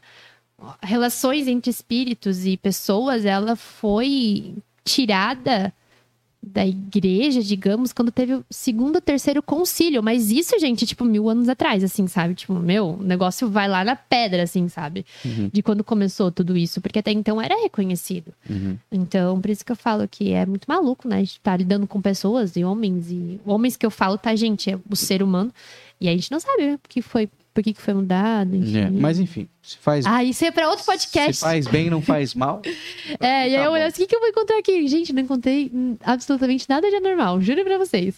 relações 0.84 1.48
entre 1.48 1.70
espíritos 1.72 2.46
e 2.46 2.58
pessoas, 2.58 3.24
ela 3.26 3.56
foi 3.56 4.54
tirada 4.84 5.74
da 6.44 6.66
igreja, 6.66 7.42
digamos, 7.42 7.94
quando 7.94 8.12
teve 8.12 8.34
o 8.34 8.46
segundo 8.50 8.96
ou 8.96 9.02
terceiro 9.02 9.44
concílio. 9.44 10.02
Mas 10.02 10.32
isso, 10.32 10.58
gente, 10.60 10.88
tipo, 10.88 11.06
mil 11.06 11.30
anos 11.30 11.48
atrás, 11.48 11.84
assim, 11.84 12.08
sabe? 12.08 12.34
Tipo, 12.34 12.54
meu, 12.54 12.98
o 13.00 13.04
negócio 13.04 13.48
vai 13.48 13.68
lá 13.68 13.84
na 13.84 13.96
pedra, 13.96 14.44
assim, 14.44 14.68
sabe? 14.68 15.06
Uhum. 15.24 15.50
De 15.54 15.62
quando 15.62 15.84
começou 15.84 16.32
tudo 16.32 16.58
isso. 16.58 16.82
Porque 16.82 17.00
até 17.00 17.12
então 17.12 17.40
era 17.40 17.62
reconhecido. 17.62 18.34
uhum. 18.50 18.76
Então, 18.92 19.40
por 19.40 19.52
isso 19.52 19.64
que 19.64 19.72
eu 19.72 19.76
falo 19.76 20.08
que 20.08 20.32
é 20.32 20.46
muito 20.46 20.66
maluco, 20.68 21.08
né? 21.08 21.18
A 21.18 21.20
gente 21.20 21.40
tá 21.42 21.56
lidando 21.56 21.86
com 21.86 22.02
pessoas 22.02 22.56
e 22.56 22.64
homens. 22.64 23.12
E 23.12 23.40
homens 23.46 23.78
que 23.78 23.86
eu 23.86 23.92
falo, 23.92 24.18
tá, 24.18 24.36
gente? 24.36 24.72
É 24.72 24.80
o 24.90 24.96
ser 24.96 25.22
humano. 25.22 25.54
E 26.00 26.10
a 26.10 26.12
gente 26.12 26.32
não 26.32 26.40
sabe 26.40 26.78
por 26.78 26.90
que 26.90 27.04
foi, 27.04 27.30
por 27.54 27.64
que 27.64 27.74
que 27.74 27.82
foi 27.82 27.94
mudado. 27.94 28.56
Enfim. 28.56 28.78
É, 28.80 28.90
mas 28.90 29.20
enfim, 29.20 29.48
se 29.62 29.78
faz, 29.78 30.06
Ah, 30.06 30.24
isso 30.24 30.44
é 30.46 30.52
pra 30.52 30.70
outro 30.70 30.86
podcast. 30.86 31.34
se 31.34 31.42
faz 31.42 31.68
bem, 31.68 31.90
não 31.90 32.02
faz 32.02 32.34
mal. 32.34 32.62
É, 33.20 33.50
e 33.50 33.56
aí 33.56 33.62
Tá 33.62 33.66
eu 33.66 33.72
olhei 33.72 33.86
assim, 33.86 34.04
o 34.04 34.06
que, 34.06 34.10
que 34.10 34.16
eu 34.16 34.20
vou 34.20 34.30
encontrar 34.30 34.58
aqui? 34.58 34.88
Gente, 34.88 35.12
não 35.14 35.22
encontrei 35.24 35.72
absolutamente 36.04 36.66
nada 36.70 36.90
de 36.90 36.96
anormal, 36.96 37.42
juro 37.42 37.64
pra 37.64 37.78
vocês. 37.78 38.16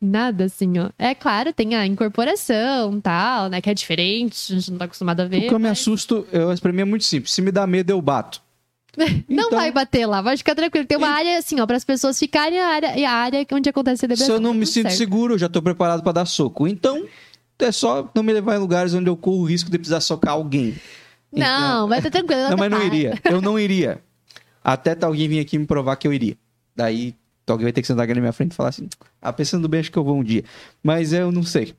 Nada 0.00 0.44
assim, 0.44 0.78
ó. 0.78 0.90
É 0.98 1.12
claro, 1.14 1.52
tem 1.52 1.74
a 1.74 1.84
incorporação 1.84 3.00
tal, 3.00 3.48
né? 3.48 3.60
Que 3.60 3.70
é 3.70 3.74
diferente, 3.74 4.52
a 4.52 4.54
gente 4.56 4.70
não 4.70 4.78
tá 4.78 4.84
acostumado 4.84 5.20
a 5.20 5.24
ver. 5.24 5.38
O 5.46 5.48
que 5.48 5.54
eu 5.54 5.58
me 5.58 5.68
assusto, 5.68 6.26
eu, 6.30 6.54
pra 6.60 6.72
mim 6.72 6.82
é 6.82 6.84
muito 6.84 7.04
simples. 7.04 7.32
Se 7.32 7.42
me 7.42 7.50
dá 7.50 7.66
medo, 7.66 7.90
eu 7.90 8.00
bato. 8.00 8.40
Não 9.28 9.46
Então, 9.46 9.50
vai 9.50 9.70
bater 9.70 10.06
lá, 10.06 10.20
vai 10.20 10.36
ficar 10.36 10.54
tranquilo. 10.56 10.84
Tem 10.86 10.96
uma 10.98 11.08
área 11.10 11.38
assim, 11.38 11.60
ó, 11.60 11.66
para 11.66 11.76
as 11.76 11.84
pessoas 11.84 12.18
ficarem 12.18 12.58
a 12.58 12.66
área, 12.66 12.98
e 12.98 13.04
a 13.04 13.12
área 13.12 13.46
onde 13.52 13.68
acontece 13.68 13.94
a 14.06 14.08
Se 14.08 14.16
celebração. 14.16 14.34
eu 14.36 14.40
não 14.40 14.52
tá 14.52 14.58
me 14.58 14.66
sinto 14.66 14.86
certo. 14.88 14.96
seguro, 14.98 15.34
eu 15.34 15.38
já 15.38 15.48
tô 15.48 15.62
preparado 15.62 16.02
pra 16.02 16.10
dar 16.10 16.24
soco. 16.26 16.66
Então, 16.66 17.04
é 17.64 17.72
só 17.72 18.08
não 18.14 18.22
me 18.22 18.32
levar 18.32 18.56
em 18.56 18.58
lugares 18.58 18.94
onde 18.94 19.08
eu 19.08 19.16
corro 19.16 19.40
o 19.40 19.44
risco 19.44 19.70
de 19.70 19.78
precisar 19.78 20.00
socar 20.00 20.34
alguém. 20.34 20.76
Não, 21.32 21.88
vai 21.88 21.98
estar 21.98 22.10
tranquilo. 22.10 22.50
Não, 22.50 22.56
mas 22.56 22.70
não 22.70 22.78
tá. 22.78 22.84
iria. 22.84 23.20
Eu 23.24 23.40
não 23.40 23.58
iria. 23.58 24.00
Até 24.62 24.94
tá 24.94 25.06
alguém 25.06 25.28
vir 25.28 25.40
aqui 25.40 25.58
me 25.58 25.66
provar 25.66 25.96
que 25.96 26.06
eu 26.06 26.12
iria. 26.12 26.36
Daí 26.74 27.14
alguém 27.46 27.64
vai 27.64 27.72
ter 27.72 27.80
que 27.80 27.86
sentar 27.86 28.04
aqui 28.04 28.14
na 28.14 28.20
minha 28.20 28.32
frente 28.32 28.52
e 28.52 28.54
falar 28.54 28.70
assim: 28.70 28.88
Ah, 29.20 29.32
pensando 29.32 29.68
bem, 29.68 29.80
acho 29.80 29.90
que 29.90 29.98
eu 29.98 30.04
vou 30.04 30.16
um 30.16 30.22
dia. 30.22 30.44
Mas 30.82 31.12
eu 31.12 31.32
não 31.32 31.42
sei. 31.42 31.74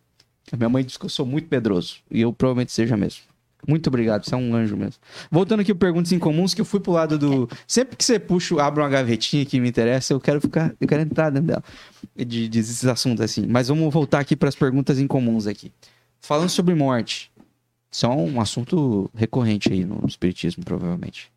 A 0.51 0.57
minha 0.57 0.69
mãe 0.69 0.84
disse 0.84 0.97
que 0.97 1.06
eu 1.06 1.10
sou 1.10 1.26
muito 1.26 1.47
medroso. 1.49 1.97
E 2.10 2.22
eu 2.22 2.34
provavelmente 2.34 2.72
seja 2.72 2.97
mesmo. 2.97 3.22
Muito 3.68 3.88
obrigado, 3.88 4.26
você 4.26 4.34
é 4.34 4.38
um 4.38 4.56
anjo 4.56 4.77
mesmo. 4.77 5.02
Voltando 5.30 5.60
aqui 5.60 5.73
para 5.73 5.88
perguntas 5.88 6.11
incomuns, 6.11 6.53
que 6.53 6.61
eu 6.61 6.65
fui 6.65 6.80
pro 6.80 6.91
lado 6.91 7.18
do. 7.18 7.49
Sempre 7.68 7.95
que 7.98 8.03
você 8.03 8.18
puxa, 8.18 8.61
abre 8.61 8.81
uma 8.81 8.90
gavetinha 8.90 9.45
que 9.45 9.60
me 9.60 9.69
interessa, 9.69 10.14
eu 10.14 10.19
quero 10.19 10.40
ficar. 10.40 10.73
Eu 10.80 10.88
quero 10.88 11.02
entrar 11.02 11.30
dentro 11.30 11.48
dela. 11.48 11.64
De, 12.15 12.48
de 12.48 12.60
esses 12.60 12.86
assuntos 12.86 13.22
assim. 13.22 13.45
Mas 13.45 13.68
vamos 13.68 13.94
voltar 13.94 14.19
aqui 14.19 14.36
para 14.36 14.49
as 14.49 14.56
perguntas 14.56 14.99
incomuns 14.99 15.45
aqui. 15.45 15.72
Falando 16.22 16.49
sobre 16.49 16.73
morte. 16.73 17.31
Isso 17.91 18.06
é 18.06 18.10
um 18.10 18.40
assunto 18.40 19.10
recorrente 19.15 19.72
aí 19.72 19.84
no 19.84 20.06
espiritismo, 20.07 20.64
provavelmente. 20.64 21.31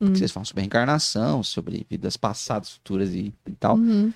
Hum. 0.00 0.14
Vocês 0.14 0.30
falam 0.30 0.44
sobre 0.44 0.62
reencarnação, 0.62 1.42
sobre 1.42 1.86
vidas 1.88 2.16
passadas, 2.16 2.70
futuras 2.70 3.14
e, 3.14 3.32
e 3.46 3.52
tal. 3.52 3.76
Uhum. 3.76 4.12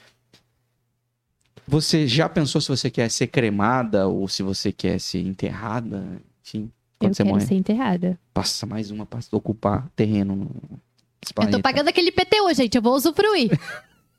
Você 1.67 2.09
já 2.09 2.29
pensou 2.29 2.61
se 2.61 2.69
você 2.69 2.91
quer 2.91 3.11
ser 3.11 3.29
cremada 3.29 4.09
ou 4.09 4.27
se 4.27 4.43
você 4.43 4.73
quer 4.73 4.99
ser 4.99 5.21
enterrada? 5.21 6.21
Enfim, 6.45 6.71
quando 7.03 7.11
Eu 7.11 7.15
você 7.15 7.23
quero 7.23 7.35
morre, 7.35 7.47
ser 7.47 7.55
enterrada. 7.55 8.19
passa 8.33 8.67
mais 8.67 8.91
uma 8.91 9.05
para 9.07 9.21
ocupar 9.33 9.89
terreno 9.97 10.35
no 10.37 10.51
Eu 10.51 11.35
planeta. 11.35 11.59
tô 11.59 11.63
pagando 11.63 11.89
aquele 11.89 12.11
PTU, 12.13 12.53
gente. 12.55 12.75
Eu 12.77 12.83
vou 12.83 12.95
usufruir. 12.95 13.51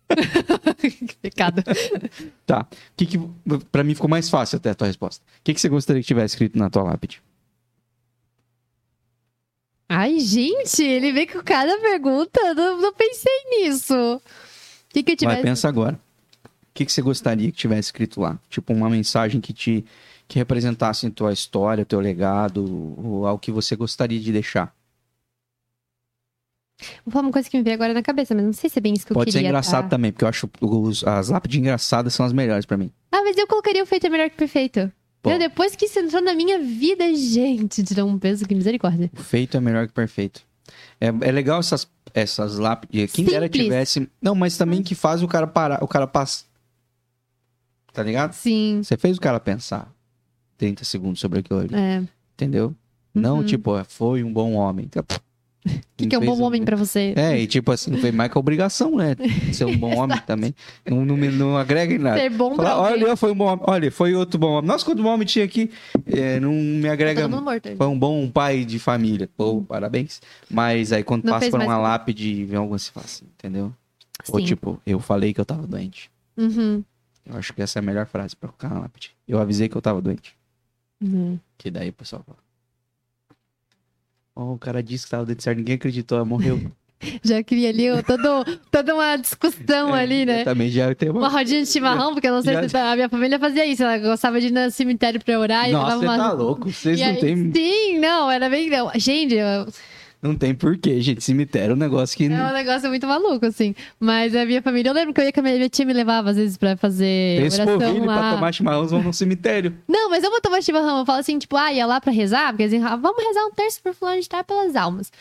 que 1.08 1.16
pecado. 1.22 1.64
Tá. 2.46 2.68
Que 2.96 3.06
que, 3.06 3.18
pra 3.72 3.84
mim 3.84 3.96
ficou 3.96 4.10
mais 4.10 4.30
fácil 4.30 4.58
até 4.58 4.70
a 4.72 4.76
tua 4.76 4.88
resposta. 4.88 5.24
O 5.26 5.42
que, 5.44 5.54
que 5.54 5.62
você 5.62 5.70
gostaria 5.70 6.02
que 6.02 6.08
tivesse 6.08 6.36
escrito 6.36 6.58
na 6.58 6.70
tua 6.70 6.84
lápide? 6.84 7.22
Ai, 9.90 10.20
gente, 10.20 10.82
ele 10.84 11.12
vem 11.12 11.28
com 11.28 11.42
cada 11.44 11.78
pergunta. 11.80 12.40
eu 12.42 12.56
Não, 12.56 12.82
não 12.82 12.94
pensei 12.94 13.32
nisso. 13.52 13.94
O 13.94 14.22
que, 14.90 15.04
que 15.04 15.12
eu 15.12 15.16
Vai, 15.28 15.36
tivesse. 15.36 15.42
pensa 15.44 15.68
agora. 15.70 16.00
O 16.46 16.50
que, 16.74 16.86
que 16.86 16.92
você 16.92 17.02
gostaria 17.02 17.52
que 17.52 17.58
tivesse 17.58 17.88
escrito 17.90 18.20
lá? 18.20 18.40
Tipo, 18.50 18.74
uma 18.74 18.90
mensagem 18.90 19.40
que 19.40 19.54
te 19.54 19.86
que 20.28 20.40
representasse 20.40 21.06
a 21.06 21.12
tua 21.12 21.34
história, 21.34 21.84
o 21.84 21.86
teu 21.86 22.00
legado, 22.00 22.64
ou 22.98 23.26
algo 23.28 23.40
que 23.40 23.52
você 23.52 23.76
gostaria 23.76 24.20
de 24.20 24.32
deixar. 24.32 24.74
Vou 27.06 27.12
falar 27.12 27.28
uma 27.28 27.32
coisa 27.32 27.50
que 27.50 27.58
me 27.58 27.64
veio 27.64 27.76
agora 27.76 27.94
na 27.94 28.02
cabeça, 28.02 28.34
mas 28.34 28.44
não 28.44 28.54
sei 28.54 28.70
se 28.70 28.80
é 28.80 28.82
bem 28.82 28.94
isso 28.94 29.06
que 29.06 29.12
eu 29.12 29.16
Pode 29.16 29.32
ser 29.32 29.38
queria. 29.38 29.50
engraçado 29.50 29.84
tá? 29.84 29.90
também, 29.90 30.12
porque 30.12 30.26
eu 30.26 30.30
acho 30.30 30.50
os, 30.60 31.04
as 31.06 31.30
lápides 31.30 31.60
engraçadas 31.60 32.14
são 32.14 32.26
as 32.26 32.34
melhores 32.34 32.66
pra 32.66 32.78
mim. 32.78 32.92
Ah, 33.12 33.22
mas 33.24 33.38
eu 33.38 33.48
colocaria 33.48 33.84
o 33.84 33.86
feito 33.86 34.08
é 34.08 34.10
melhor 34.10 34.30
que 34.30 34.36
o 34.36 34.40
perfeito. 34.40 34.92
Meu, 35.26 35.40
depois 35.40 35.74
que 35.74 35.86
isso 35.86 36.00
entrou 36.00 36.22
na 36.22 36.34
minha 36.34 36.60
vida, 36.60 37.14
gente, 37.16 37.82
tirou 37.82 38.10
um 38.10 38.20
peso 38.20 38.46
que 38.46 38.54
misericórdia. 38.54 39.10
O 39.18 39.24
feito 39.24 39.56
é 39.56 39.62
melhor 39.62 39.86
que 39.86 39.92
o 39.92 39.96
perfeito. 39.96 40.42
É, 41.00 41.08
é 41.08 41.32
legal 41.32 41.62
essas, 41.62 41.88
essas 42.14 42.58
lápides. 42.58 43.14
Quem 43.14 43.24
dera 43.24 43.48
tivesse. 43.48 44.10
Não, 44.22 44.36
mas 44.36 44.58
também 44.58 44.84
que 44.84 44.96
faz 44.96 45.24
o 45.24 45.28
cara 45.28 45.48
parar, 45.48 45.82
o 45.82 45.88
cara 45.88 46.06
passa. 46.06 46.44
Tá 47.94 48.04
ligado? 48.04 48.34
Sim. 48.34 48.82
Você 48.84 48.98
fez 48.98 49.16
o 49.18 49.22
cara 49.22 49.40
pensar 49.40 49.93
30 50.58 50.84
segundos 50.86 51.20
sobre 51.20 51.40
aquilo 51.40 51.60
ali. 51.60 51.76
É. 51.76 52.04
Entendeu? 52.36 52.74
Não, 53.14 53.38
Uhum. 53.38 53.44
tipo, 53.46 53.78
é, 53.78 53.84
foi 53.84 54.24
um 54.24 54.32
bom 54.34 54.54
homem. 54.54 54.90
O 55.66 55.72
que, 55.96 56.08
que 56.08 56.16
é 56.16 56.20
um 56.20 56.26
bom 56.26 56.42
homem 56.42 56.62
pra 56.66 56.76
você? 56.76 57.14
É, 57.16 57.40
e 57.40 57.48
tipo 57.48 57.72
assim, 57.72 57.96
foi 57.96 58.12
mais 58.12 58.30
que 58.30 58.38
a 58.38 58.40
obrigação, 58.40 58.98
né? 58.98 59.16
Ser 59.54 59.64
um 59.64 59.78
bom 59.78 59.96
homem 59.96 60.20
também. 60.28 60.54
Não, 60.86 61.06
não, 61.06 61.16
me- 61.16 61.30
não 61.30 61.56
agrega 61.58 61.94
em 61.94 61.98
nada. 62.00 62.20
Ser 62.20 62.30
bom 62.32 62.54
Falar, 62.54 62.78
olha, 62.82 63.16
foi 63.16 63.32
um 63.32 63.36
bom 63.36 63.46
homem. 63.46 63.64
Olha, 63.66 63.90
foi 63.90 64.14
outro 64.14 64.38
bom 64.38 64.50
homem. 64.58 64.68
Nossa, 64.68 64.84
quanto 64.84 65.02
bom 65.02 65.08
homem 65.14 65.26
tinha 65.26 65.46
aqui. 65.46 65.72
É, 66.06 66.38
não 66.42 66.52
me 66.52 66.90
agrega. 66.90 67.22
Todo 67.22 67.32
mundo 67.32 67.46
morto. 67.46 67.70
Foi 67.78 67.88
um 67.88 67.98
bom 67.98 68.30
pai 68.30 68.66
de 68.66 68.78
família. 68.78 69.30
Pô, 69.38 69.62
parabéns. 69.62 70.22
Mas 70.50 70.92
aí 70.92 71.02
quando 71.02 71.24
Não 71.24 71.32
passa 71.32 71.50
por 71.50 71.62
uma 71.62 71.78
lápide 71.78 72.44
vem 72.44 72.60
assim, 72.74 72.92
fala 72.92 73.06
assim, 73.06 73.26
entendeu? 73.38 73.72
Ou 74.34 74.40
Sim. 74.42 74.46
tipo, 74.46 74.82
eu 74.86 75.00
falei 75.00 75.34
que 75.34 75.40
eu 75.40 75.46
tava 75.46 75.66
doente. 75.66 76.12
Uhum. 76.36 76.84
Eu 77.26 77.38
acho 77.38 77.54
que 77.54 77.62
essa 77.62 77.80
é 77.80 77.82
a 77.82 77.84
melhor 77.84 78.06
frase 78.06 78.36
pra 78.36 78.50
colocar 78.50 78.68
na 78.68 78.82
lápide. 78.82 79.12
Eu 79.26 79.40
avisei 79.40 79.70
que 79.70 79.78
eu 79.78 79.82
tava 79.82 80.02
doente. 80.02 80.36
Uhum. 81.04 81.38
Que 81.58 81.70
daí 81.70 81.90
o 81.90 81.94
pessoal 81.94 82.24
fala. 82.26 82.38
Ó, 84.36 84.54
o 84.54 84.58
cara 84.58 84.82
disse 84.82 85.06
que 85.06 85.12
tava 85.12 85.26
doente 85.26 85.44
certo, 85.44 85.58
ninguém 85.58 85.76
acreditou, 85.76 86.26
morreu. 86.26 86.60
Já 87.22 87.44
cria 87.44 87.68
ali 87.68 87.92
ó, 87.92 88.02
todo, 88.02 88.46
toda 88.72 88.96
uma 88.96 89.18
discussão 89.18 89.94
ali, 89.94 90.22
Eu 90.22 90.26
né? 90.26 90.44
também 90.46 90.70
já 90.70 90.96
tenho 90.96 91.12
Uma 91.12 91.24
uma. 91.24 91.28
rodinha 91.28 91.62
de 91.62 91.68
chimarrão, 91.68 92.14
porque 92.14 92.26
eu 92.28 92.32
não 92.34 92.42
sei 92.42 92.54
Já- 92.54 92.64
se 92.64 92.70
tá- 92.70 92.94
a 92.94 92.96
minha 92.96 93.10
família 93.10 93.38
fazia 93.38 93.66
isso. 93.66 93.84
Ela 93.84 93.98
gostava 93.98 94.40
de 94.40 94.48
ir 94.48 94.52
no 94.52 94.72
cemitério 94.72 95.20
pra 95.22 95.38
orar 95.38 95.68
e 95.68 95.74
Nossa, 95.74 95.96
levava 95.98 96.00
você 96.00 96.06
uma. 96.08 96.18
tá 96.18 96.32
louco. 96.32 96.72
Vocês 96.72 96.98
E 96.98 97.04
não 97.04 97.10
aí- 97.10 97.20
tem, 97.20 97.52
Sim, 97.54 98.00
não, 98.00 98.32
era 98.32 98.50
bem. 98.50 98.70
Gente, 98.96 99.36
eu- 99.36 99.68
não 100.24 100.36
tem 100.36 100.56
porquê, 100.56 101.02
gente. 101.02 101.22
Cemitério 101.24 101.74
é 101.74 101.76
um 101.76 101.78
negócio 101.78 102.18
que. 102.18 102.26
é 102.26 102.28
um 102.30 102.54
negócio 102.54 102.88
muito 102.88 103.06
maluco, 103.06 103.46
assim. 103.46 103.76
Mas 104.00 104.34
a 104.36 104.46
minha 104.46 104.62
família, 104.62 104.90
eu 104.90 104.94
lembro 104.94 105.14
que 105.14 105.20
eu 105.20 105.26
ia 105.26 105.34
com 105.34 105.42
a 105.42 105.44
minha, 105.44 105.56
minha 105.56 105.70
tia 105.70 105.86
me 105.86 105.92
levava 105.94 106.30
às 106.30 106.38
vezes 106.38 106.56
pra 106.58 106.78
fazer 106.78 107.38
Tem 107.38 107.46
esse 107.48 107.62
oração 107.62 108.06
lá. 108.06 108.18
pra 108.20 108.32
tomar 108.36 108.54
chimarrão, 108.54 108.88
vão 108.88 109.04
no 109.04 109.14
cemitério. 109.14 109.76
Não, 109.88 110.10
mas 110.10 110.24
eu 110.24 110.32
vou 110.32 110.40
tomar 110.40 110.62
chimarrão. 110.64 111.00
Eu 111.00 111.06
falo 111.06 111.20
assim, 111.20 111.38
tipo, 111.38 111.58
ah, 111.58 111.74
ia 111.74 111.86
lá 111.86 112.00
pra 112.00 112.12
rezar, 112.12 112.50
porque 112.54 112.64
assim, 112.64 112.82
ah, 112.82 112.96
vamos 112.96 113.22
rezar 113.22 113.46
um 113.46 113.52
terço 113.52 113.82
por 113.84 113.94
fulano 113.94 114.22
de 114.22 114.30
tal 114.30 114.44
pelas 114.44 114.76
almas. 114.76 115.12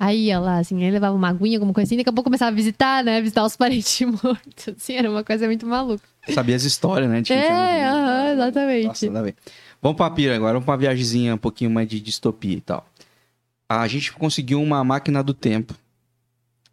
Aí 0.00 0.26
ia 0.26 0.38
lá, 0.38 0.58
assim, 0.58 0.82
aí 0.84 0.90
levava 0.90 1.14
uma 1.16 1.28
aguinha, 1.28 1.56
alguma 1.56 1.72
coisa 1.72 1.88
assim, 1.88 1.96
daqui 1.96 2.08
a 2.08 2.12
pouco 2.12 2.28
começava 2.28 2.50
a 2.52 2.54
visitar, 2.54 3.02
né? 3.02 3.20
Visitar 3.20 3.44
os 3.44 3.54
parentes 3.56 4.00
mortos. 4.06 4.74
Assim, 4.76 4.94
era 4.94 5.10
uma 5.10 5.24
coisa 5.24 5.46
muito 5.46 5.66
maluca. 5.66 6.02
Sabia 6.28 6.54
as 6.56 6.62
histórias, 6.64 7.10
né? 7.10 7.20
de 7.20 7.32
quem 7.32 7.36
É, 7.36 7.86
aham, 7.88 8.32
exatamente. 8.32 8.86
Nossa, 8.86 9.18
a 9.18 9.22
ver. 9.22 9.34
Vamos 9.80 9.96
pra 9.96 10.10
pira 10.10 10.34
agora, 10.34 10.52
vamos 10.54 10.66
pra 10.66 10.76
viagemzinha 10.76 11.34
um 11.34 11.38
pouquinho 11.38 11.70
mais 11.70 11.88
de 11.88 12.00
distopia 12.00 12.56
e 12.56 12.60
tal. 12.60 12.86
A 13.68 13.86
gente 13.86 14.12
conseguiu 14.12 14.62
uma 14.62 14.82
máquina 14.82 15.22
do 15.22 15.34
tempo 15.34 15.74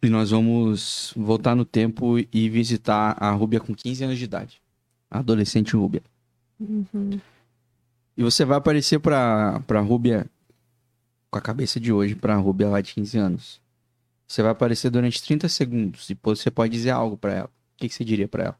E 0.02 0.08
nós 0.08 0.30
vamos 0.30 1.12
voltar 1.16 1.54
no 1.54 1.64
tempo 1.64 2.16
e 2.32 2.48
visitar 2.48 3.16
a 3.22 3.30
Rúbia 3.32 3.60
com 3.60 3.74
15 3.74 4.04
anos 4.04 4.18
de 4.18 4.24
idade. 4.24 4.60
A 5.10 5.18
adolescente 5.18 5.74
Rúbia. 5.76 6.02
Uhum. 6.60 7.20
E 8.16 8.22
você 8.22 8.44
vai 8.44 8.56
aparecer 8.58 8.98
pra, 8.98 9.60
pra 9.66 9.80
Rúbia 9.80 10.26
com 11.30 11.38
a 11.38 11.40
cabeça 11.42 11.78
de 11.80 11.92
hoje 11.92 12.14
pra 12.14 12.34
Rúbia 12.36 12.68
lá 12.68 12.80
de 12.80 12.94
15 12.94 13.18
anos. 13.18 13.60
Você 14.26 14.42
vai 14.42 14.52
aparecer 14.52 14.90
durante 14.90 15.22
30 15.22 15.48
segundos. 15.48 16.06
Depois 16.08 16.40
você 16.40 16.50
pode 16.50 16.72
dizer 16.72 16.90
algo 16.90 17.16
pra 17.16 17.32
ela. 17.32 17.46
O 17.46 17.76
que, 17.76 17.88
que 17.88 17.94
você 17.94 18.04
diria 18.04 18.26
pra 18.28 18.44
ela? 18.44 18.58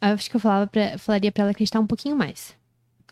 Eu 0.00 0.08
acho 0.14 0.28
que 0.30 0.36
eu 0.36 0.40
falava 0.40 0.66
pra- 0.66 0.98
falaria 0.98 1.32
pra 1.32 1.42
ela 1.42 1.50
acreditar 1.52 1.80
um 1.80 1.86
pouquinho 1.86 2.16
mais. 2.16 2.54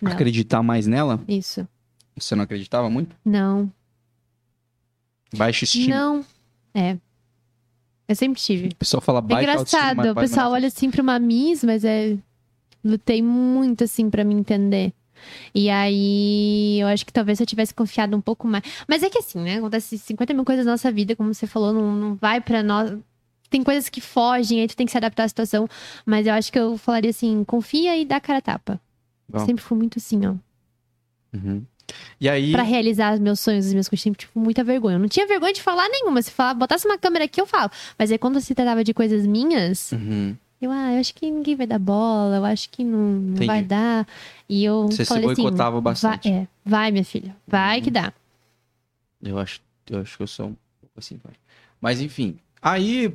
Não. 0.00 0.12
Acreditar 0.12 0.62
mais 0.62 0.86
nela? 0.86 1.20
Isso. 1.26 1.66
Você 2.16 2.34
não 2.34 2.44
acreditava 2.44 2.88
muito? 2.90 3.16
Não. 3.24 3.70
Baixa 5.34 5.64
estima. 5.64 5.94
Não. 5.94 6.24
É. 6.74 6.96
Eu 8.08 8.16
sempre 8.16 8.40
tive. 8.40 8.68
O 8.68 8.76
pessoal 8.76 9.00
fala 9.00 9.18
É 9.20 9.22
baixa 9.22 9.50
autoestima, 9.52 9.92
engraçado, 9.92 10.10
o 10.10 10.14
pessoal 10.14 10.52
olha 10.52 10.68
assim 10.68 10.90
pra 10.90 11.02
uma 11.02 11.18
Miss, 11.18 11.64
mas 11.64 11.84
é. 11.84 12.16
Lutei 12.84 13.22
muito 13.22 13.84
assim 13.84 14.10
pra 14.10 14.24
me 14.24 14.34
entender. 14.34 14.92
E 15.54 15.70
aí, 15.70 16.80
eu 16.80 16.88
acho 16.88 17.06
que 17.06 17.12
talvez 17.12 17.38
se 17.38 17.42
eu 17.44 17.46
tivesse 17.46 17.72
confiado 17.72 18.16
um 18.16 18.20
pouco 18.20 18.46
mais. 18.46 18.64
Mas 18.88 19.02
é 19.04 19.08
que 19.08 19.18
assim, 19.18 19.38
né? 19.40 19.58
Acontece 19.58 19.96
50 19.96 20.34
mil 20.34 20.44
coisas 20.44 20.66
na 20.66 20.72
nossa 20.72 20.90
vida, 20.90 21.14
como 21.14 21.32
você 21.32 21.46
falou, 21.46 21.72
não, 21.72 21.94
não 21.94 22.14
vai 22.16 22.40
pra 22.40 22.62
nós. 22.62 22.98
Tem 23.48 23.62
coisas 23.62 23.88
que 23.88 24.00
fogem, 24.00 24.60
aí 24.60 24.66
tu 24.66 24.76
tem 24.76 24.84
que 24.84 24.90
se 24.92 24.98
adaptar 24.98 25.24
à 25.24 25.28
situação. 25.28 25.68
Mas 26.04 26.26
eu 26.26 26.34
acho 26.34 26.50
que 26.50 26.58
eu 26.58 26.76
falaria 26.76 27.10
assim: 27.10 27.44
confia 27.44 27.96
e 27.96 28.04
dá 28.04 28.20
cara 28.20 28.40
a 28.40 28.42
tapa. 28.42 28.80
Bom. 29.28 29.46
Sempre 29.46 29.62
fui 29.62 29.78
muito 29.78 29.98
assim, 29.98 30.26
ó. 30.26 30.34
Uhum. 31.34 31.64
E 32.20 32.28
aí, 32.28 32.52
Pra 32.52 32.62
realizar 32.62 33.14
os 33.14 33.20
meus 33.20 33.40
sonhos, 33.40 33.66
as 33.66 33.72
minhas 33.72 33.88
coisas, 33.88 34.02
sempre 34.02 34.20
tive 34.20 34.32
muita 34.34 34.62
vergonha. 34.64 34.96
Eu 34.96 35.00
não 35.00 35.08
tinha 35.08 35.26
vergonha 35.26 35.52
de 35.52 35.62
falar 35.62 35.88
nenhuma. 35.88 36.20
Se 36.22 36.30
falar, 36.30 36.54
botasse 36.54 36.86
uma 36.86 36.98
câmera 36.98 37.24
aqui, 37.24 37.40
eu 37.40 37.46
falo. 37.46 37.70
Mas 37.98 38.10
aí 38.12 38.18
quando 38.18 38.40
se 38.40 38.54
tratava 38.54 38.82
de 38.84 38.92
coisas 38.94 39.26
minhas, 39.26 39.92
Uhum. 39.92 40.36
eu, 40.60 40.70
ah, 40.70 40.92
eu 40.92 41.00
acho 41.00 41.14
que 41.14 41.30
ninguém 41.30 41.56
vai 41.56 41.66
dar 41.66 41.78
bola, 41.78 42.36
eu 42.36 42.44
acho 42.44 42.68
que 42.70 42.84
não, 42.84 42.98
não 42.98 43.46
vai 43.46 43.62
dar. 43.62 44.06
E 44.48 44.64
eu 44.64 44.88
Você 44.90 45.04
se 45.04 45.12
assim, 45.12 45.22
boicotava 45.22 45.80
bastante. 45.80 46.28
Vai, 46.30 46.38
é, 46.42 46.48
vai, 46.64 46.90
minha 46.92 47.04
filha, 47.04 47.34
vai 47.46 47.78
Uhum. 47.78 47.84
que 47.84 47.90
dá. 47.90 48.12
eu 49.22 49.38
acho, 49.38 49.60
eu 49.90 50.00
acho 50.00 50.16
que 50.16 50.22
eu 50.22 50.26
sou 50.26 50.46
um 50.46 50.56
pouco 50.80 50.98
assim. 50.98 51.18
vai. 51.22 51.32
Mas 51.80 52.00
enfim, 52.00 52.38
aí 52.60 53.12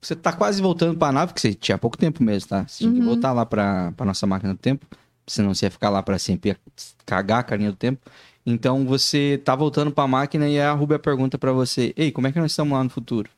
você 0.00 0.14
tá 0.14 0.32
quase 0.32 0.60
voltando 0.62 0.96
pra 0.96 1.10
nave, 1.12 1.32
que 1.34 1.40
você 1.40 1.52
tinha 1.54 1.76
pouco 1.78 1.96
tempo 1.96 2.22
mesmo, 2.22 2.48
tá? 2.48 2.64
Você 2.66 2.78
tinha 2.84 2.92
que 2.92 3.00
Uhum. 3.00 3.06
voltar 3.06 3.32
lá 3.32 3.44
pra, 3.44 3.92
pra 3.92 4.06
nossa 4.06 4.26
máquina 4.26 4.54
do 4.54 4.58
tempo, 4.58 4.86
senão 5.26 5.54
você 5.54 5.66
ia 5.66 5.70
ficar 5.70 5.90
lá 5.90 6.02
pra 6.02 6.18
sempre, 6.18 6.50
ia 6.50 6.58
cagar 7.04 7.40
a 7.40 7.42
carinha 7.42 7.70
do 7.70 7.76
tempo. 7.76 8.10
Então 8.44 8.86
você 8.86 9.40
tá 9.44 9.54
voltando 9.56 9.90
pra 9.90 10.06
máquina 10.06 10.48
e 10.48 10.60
a 10.60 10.72
Rubia 10.72 10.98
pergunta 10.98 11.38
pra 11.38 11.52
você: 11.52 11.92
Ei, 11.96 12.12
como 12.12 12.26
é 12.28 12.32
que 12.32 12.38
nós 12.38 12.52
estamos 12.52 12.76
lá 12.76 12.84
no 12.84 12.90
futuro? 12.90 13.30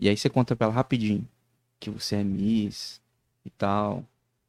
E 0.00 0.08
aí 0.08 0.16
você 0.16 0.28
conta 0.28 0.56
pra 0.56 0.66
ela 0.66 0.74
rapidinho 0.74 1.26
que 1.78 1.90
você 1.90 2.16
é 2.16 2.24
Miss 2.24 3.00
e 3.44 3.50
tal. 3.50 4.04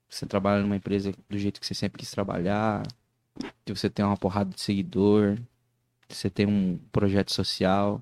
Você 0.09 0.25
trabalha 0.25 0.61
numa 0.61 0.75
empresa 0.75 1.13
do 1.29 1.37
jeito 1.37 1.59
que 1.59 1.67
você 1.67 1.73
sempre 1.73 1.99
quis 1.99 2.11
trabalhar. 2.11 2.83
Que 3.65 3.73
você 3.75 3.89
tem 3.89 4.05
uma 4.05 4.17
porrada 4.17 4.49
de 4.53 4.61
seguidor. 4.61 5.37
Que 6.07 6.15
você 6.15 6.29
tem 6.29 6.45
um 6.47 6.79
projeto 6.91 7.33
social. 7.33 8.01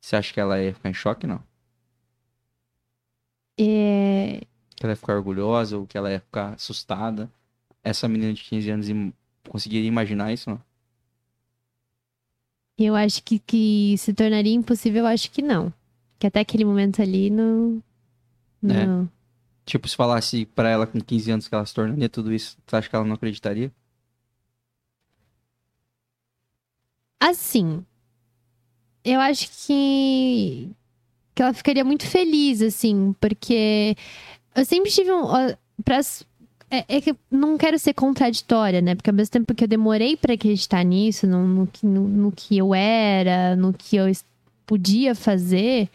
Você 0.00 0.16
acha 0.16 0.32
que 0.32 0.40
ela 0.40 0.62
ia 0.62 0.74
ficar 0.74 0.88
em 0.90 0.94
choque, 0.94 1.26
não? 1.26 1.42
É, 3.58 4.40
Que 4.76 4.84
ela 4.84 4.92
ia 4.92 4.96
ficar 4.96 5.16
orgulhosa 5.16 5.76
ou 5.78 5.86
que 5.86 5.96
ela 5.96 6.10
ia 6.10 6.20
ficar 6.20 6.54
assustada? 6.54 7.30
Essa 7.88 8.08
menina 8.08 8.32
de 8.32 8.42
15 8.42 8.70
anos 8.70 8.86
conseguiria 9.48 9.86
imaginar 9.86 10.32
isso, 10.32 10.50
não? 10.50 10.60
eu 12.78 12.94
acho 12.94 13.22
que, 13.22 13.38
que 13.38 13.94
se 13.96 14.12
tornaria 14.12 14.52
impossível, 14.52 15.04
eu 15.04 15.06
acho 15.06 15.30
que 15.30 15.40
não. 15.40 15.72
Que 16.18 16.26
até 16.26 16.40
aquele 16.40 16.64
momento 16.64 17.00
ali 17.00 17.30
não. 17.30 17.82
É. 18.64 18.86
Não. 18.86 19.08
Tipo, 19.64 19.88
se 19.88 19.96
falasse 19.96 20.44
pra 20.46 20.68
ela 20.68 20.86
com 20.86 21.00
15 21.00 21.30
anos 21.30 21.48
que 21.48 21.54
ela 21.54 21.64
se 21.64 21.74
tornaria 21.74 22.08
tudo 22.08 22.32
isso, 22.32 22.58
você 22.66 22.76
acha 22.76 22.88
que 22.88 22.96
ela 22.96 23.04
não 23.04 23.14
acreditaria? 23.14 23.72
Assim, 27.20 27.84
eu 29.04 29.20
acho 29.20 29.48
que 29.66 30.70
que 31.34 31.42
ela 31.42 31.52
ficaria 31.52 31.84
muito 31.84 32.06
feliz, 32.06 32.62
assim, 32.62 33.14
porque 33.20 33.94
eu 34.54 34.64
sempre 34.64 34.90
tive 34.90 35.12
um. 35.12 35.24
Pras, 35.84 36.26
é, 36.70 36.84
é 36.96 37.00
que 37.00 37.14
não 37.30 37.56
quero 37.56 37.78
ser 37.78 37.94
contraditória, 37.94 38.80
né? 38.80 38.94
Porque 38.94 39.10
ao 39.10 39.14
mesmo 39.16 39.32
tempo 39.32 39.54
que 39.54 39.64
eu 39.64 39.68
demorei 39.68 40.16
pra 40.16 40.34
acreditar 40.34 40.82
nisso, 40.84 41.26
no, 41.26 41.46
no, 41.46 41.66
que- 41.66 41.86
no, 41.86 42.00
no 42.08 42.32
que 42.32 42.58
eu 42.58 42.74
era, 42.74 43.54
no 43.56 43.72
que 43.72 43.96
eu 43.96 44.10
podia 44.66 45.14
fazer, 45.14 45.88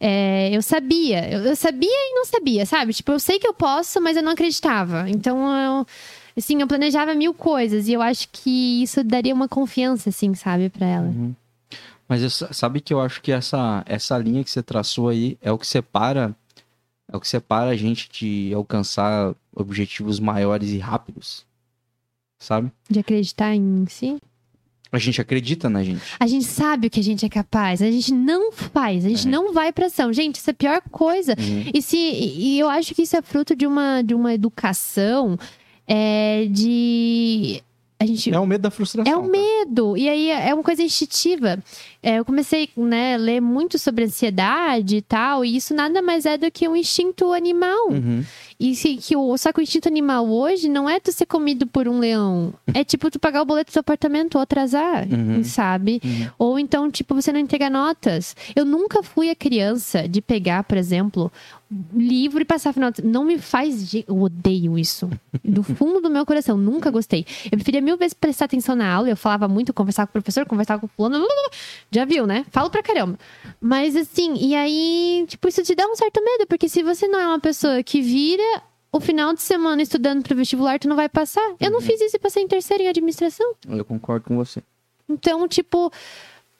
é, 0.00 0.50
eu 0.54 0.60
sabia. 0.62 1.28
Eu, 1.30 1.40
eu 1.44 1.56
sabia 1.56 1.88
e 1.90 2.14
não 2.14 2.24
sabia, 2.26 2.66
sabe? 2.66 2.92
Tipo, 2.92 3.12
eu 3.12 3.18
sei 3.20 3.38
que 3.38 3.46
eu 3.46 3.54
posso, 3.54 4.00
mas 4.00 4.16
eu 4.16 4.22
não 4.22 4.32
acreditava. 4.32 5.08
Então, 5.08 5.38
eu, 5.56 5.86
assim, 6.36 6.60
eu 6.60 6.66
planejava 6.66 7.14
mil 7.14 7.32
coisas 7.32 7.88
e 7.88 7.92
eu 7.92 8.02
acho 8.02 8.28
que 8.30 8.82
isso 8.82 9.02
daria 9.02 9.32
uma 9.34 9.48
confiança, 9.48 10.10
assim, 10.10 10.34
sabe, 10.34 10.68
pra 10.68 10.86
ela. 10.86 11.06
Uhum. 11.06 11.34
Mas 12.08 12.22
eu 12.22 12.28
sa- 12.28 12.52
sabe 12.52 12.80
que 12.80 12.92
eu 12.92 13.00
acho 13.00 13.22
que 13.22 13.32
essa, 13.32 13.82
essa 13.86 14.18
linha 14.18 14.44
que 14.44 14.50
você 14.50 14.62
traçou 14.62 15.08
aí 15.08 15.38
é 15.40 15.50
o 15.50 15.56
que 15.56 15.66
separa 15.66 16.34
é 17.12 17.16
o 17.16 17.20
que 17.20 17.28
separa 17.28 17.70
a 17.70 17.76
gente 17.76 18.08
de 18.10 18.52
alcançar 18.54 19.34
objetivos 19.54 20.18
maiores 20.18 20.70
e 20.70 20.78
rápidos. 20.78 21.44
Sabe? 22.38 22.72
De 22.90 22.98
acreditar 22.98 23.54
em 23.54 23.84
si. 23.88 24.18
A 24.90 24.98
gente 24.98 25.20
acredita 25.20 25.70
na 25.70 25.82
gente. 25.82 26.02
A 26.18 26.26
gente 26.26 26.44
sabe 26.44 26.86
o 26.86 26.90
que 26.90 27.00
a 27.00 27.02
gente 27.02 27.24
é 27.24 27.28
capaz, 27.28 27.80
a 27.80 27.90
gente 27.90 28.12
não 28.12 28.52
faz, 28.52 29.06
a 29.06 29.08
gente 29.08 29.26
É. 29.26 29.30
não 29.30 29.52
vai 29.52 29.72
pra 29.72 29.86
ação. 29.86 30.12
Gente, 30.12 30.36
isso 30.36 30.50
é 30.50 30.52
a 30.52 30.54
pior 30.54 30.82
coisa. 30.90 31.34
Uhum. 31.38 31.70
E, 31.72 31.80
se, 31.80 31.96
e 31.96 32.58
eu 32.58 32.68
acho 32.68 32.94
que 32.94 33.02
isso 33.02 33.16
é 33.16 33.22
fruto 33.22 33.54
de 33.56 33.66
uma, 33.66 34.02
de 34.02 34.12
uma 34.14 34.34
educação 34.34 35.38
é, 35.86 36.46
de. 36.50 37.62
A 37.98 38.04
gente 38.04 38.34
É 38.34 38.38
o 38.38 38.46
medo 38.46 38.62
da 38.62 38.70
frustração. 38.70 39.10
É 39.12 39.16
o 39.16 39.22
medo. 39.22 39.96
E 39.96 40.08
aí 40.08 40.28
é 40.30 40.52
uma 40.52 40.62
coisa 40.64 40.82
instintiva. 40.82 41.62
É, 42.02 42.18
eu 42.18 42.24
comecei 42.24 42.68
né, 42.76 43.14
a 43.14 43.16
ler 43.18 43.40
muito 43.40 43.78
sobre 43.78 44.04
ansiedade 44.04 44.96
e 44.96 45.02
tal, 45.02 45.44
e 45.44 45.56
isso 45.56 45.72
nada 45.72 46.02
mais 46.02 46.26
é 46.26 46.36
do 46.36 46.50
que 46.50 46.66
um 46.66 46.74
instinto 46.74 47.32
animal. 47.32 47.90
Uhum. 47.90 48.24
E 48.58 48.74
se, 48.76 48.96
que 48.96 49.16
o, 49.16 49.36
só 49.38 49.52
que 49.52 49.60
o 49.60 49.62
instinto 49.62 49.88
animal 49.88 50.28
hoje 50.28 50.68
não 50.68 50.88
é 50.88 50.98
tu 51.00 51.10
ser 51.12 51.26
comido 51.26 51.66
por 51.66 51.86
um 51.88 51.98
leão. 51.98 52.52
É 52.74 52.84
tipo 52.84 53.10
tu 53.10 53.18
pagar 53.18 53.42
o 53.42 53.44
boleto 53.44 53.70
do 53.70 53.72
seu 53.72 53.80
apartamento 53.80 54.36
ou 54.36 54.40
atrasar, 54.42 55.06
Uhum. 55.08 55.42
sabe? 55.44 56.00
Uhum. 56.04 56.28
Ou 56.38 56.58
então, 56.58 56.90
tipo, 56.90 57.14
você 57.14 57.32
não 57.32 57.40
entregar 57.40 57.70
notas. 57.70 58.36
Eu 58.54 58.64
nunca 58.64 59.02
fui 59.02 59.30
a 59.30 59.34
criança 59.34 60.08
de 60.08 60.20
pegar, 60.20 60.62
por 60.64 60.76
exemplo, 60.78 61.30
livro 61.94 62.42
e 62.42 62.44
passar 62.44 62.72
final. 62.72 62.92
Não 63.02 63.24
me 63.24 63.38
faz. 63.38 63.92
Eu 64.06 64.20
odeio 64.22 64.78
isso. 64.78 65.08
Do 65.44 65.62
fundo 65.62 66.00
do 66.00 66.10
meu 66.10 66.24
coração, 66.26 66.56
nunca 66.56 66.90
gostei. 66.90 67.24
Eu 67.46 67.52
preferia 67.52 67.80
mil 67.80 67.96
vezes 67.96 68.14
prestar 68.14 68.44
atenção 68.44 68.76
na 68.76 68.92
aula. 68.92 69.08
Eu 69.08 69.16
falava 69.16 69.48
muito, 69.48 69.72
conversava 69.72 70.06
com 70.06 70.10
o 70.18 70.22
professor, 70.22 70.46
conversava 70.46 70.80
com 70.80 70.86
o 70.86 70.90
fulano. 70.90 71.18
blá, 71.18 71.26
blá, 71.26 71.34
blá. 71.50 71.58
Já 71.94 72.04
viu, 72.06 72.26
né? 72.26 72.44
Falo 72.50 72.70
pra 72.70 72.82
caramba. 72.82 73.18
Mas 73.60 73.94
assim, 73.94 74.34
e 74.34 74.54
aí, 74.54 75.24
tipo, 75.28 75.46
isso 75.48 75.62
te 75.62 75.74
dá 75.74 75.86
um 75.86 75.94
certo 75.94 76.24
medo, 76.24 76.46
porque 76.46 76.68
se 76.68 76.82
você 76.82 77.06
não 77.06 77.20
é 77.20 77.26
uma 77.26 77.40
pessoa 77.40 77.82
que 77.82 78.00
vira. 78.00 78.62
O 78.94 79.00
final 79.00 79.32
de 79.32 79.40
semana 79.40 79.80
estudando 79.80 80.22
pro 80.22 80.36
vestibular, 80.36 80.78
tu 80.78 80.86
não 80.86 80.96
vai 80.96 81.08
passar. 81.08 81.54
Eu 81.58 81.70
não 81.70 81.80
fiz 81.80 81.98
isso 82.02 82.14
e 82.14 82.18
passei 82.18 82.42
em 82.42 82.46
terceiro 82.46 82.82
em 82.82 82.88
administração. 82.88 83.54
Eu 83.66 83.86
concordo 83.86 84.26
com 84.26 84.36
você. 84.36 84.62
Então, 85.08 85.48
tipo, 85.48 85.90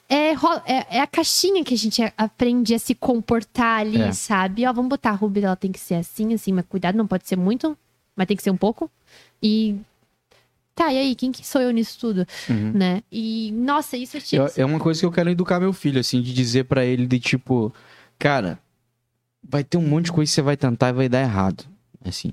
é, 0.08 0.30
é, 0.30 0.86
é 0.96 1.00
a 1.00 1.06
caixinha 1.06 1.62
que 1.62 1.74
a 1.74 1.76
gente 1.76 2.02
aprende 2.16 2.74
a 2.74 2.78
se 2.78 2.94
comportar 2.94 3.80
ali, 3.80 4.00
É. 4.00 4.12
sabe? 4.12 4.66
Ó, 4.66 4.72
vamos 4.72 4.88
botar 4.88 5.10
a 5.10 5.14
Ruby, 5.14 5.44
ela 5.44 5.56
tem 5.56 5.70
que 5.70 5.78
ser 5.78 5.96
assim, 5.96 6.32
assim, 6.32 6.52
mas 6.52 6.64
cuidado, 6.66 6.96
não 6.96 7.06
pode 7.06 7.28
ser 7.28 7.36
muito, 7.36 7.76
mas 8.16 8.26
tem 8.26 8.34
que 8.36 8.42
ser 8.42 8.50
um 8.50 8.56
pouco. 8.56 8.90
E. 9.42 9.76
Tá, 10.74 10.92
e 10.92 10.98
aí, 10.98 11.14
quem 11.14 11.30
que 11.30 11.46
sou 11.46 11.60
eu 11.60 11.70
nisso 11.70 11.98
tudo, 12.00 12.26
Uhum. 12.48 12.72
né? 12.72 13.02
E, 13.12 13.52
nossa, 13.52 13.96
isso 13.96 14.16
é 14.16 14.20
tipo. 14.20 14.44
é 14.60 14.64
uma 14.64 14.78
coisa 14.80 15.00
que 15.00 15.06
eu 15.06 15.12
quero 15.12 15.28
educar 15.30 15.60
meu 15.60 15.72
filho, 15.72 16.00
assim, 16.00 16.22
de 16.22 16.32
dizer 16.32 16.64
pra 16.64 16.84
ele 16.84 17.06
de 17.06 17.20
tipo, 17.20 17.72
cara, 18.18 18.58
vai 19.46 19.62
ter 19.62 19.76
um 19.76 19.86
monte 19.86 20.06
de 20.06 20.12
coisa 20.12 20.30
que 20.30 20.34
você 20.34 20.42
vai 20.42 20.56
tentar 20.56 20.88
e 20.88 20.92
vai 20.92 21.08
dar 21.08 21.20
errado, 21.20 21.64
assim. 22.04 22.32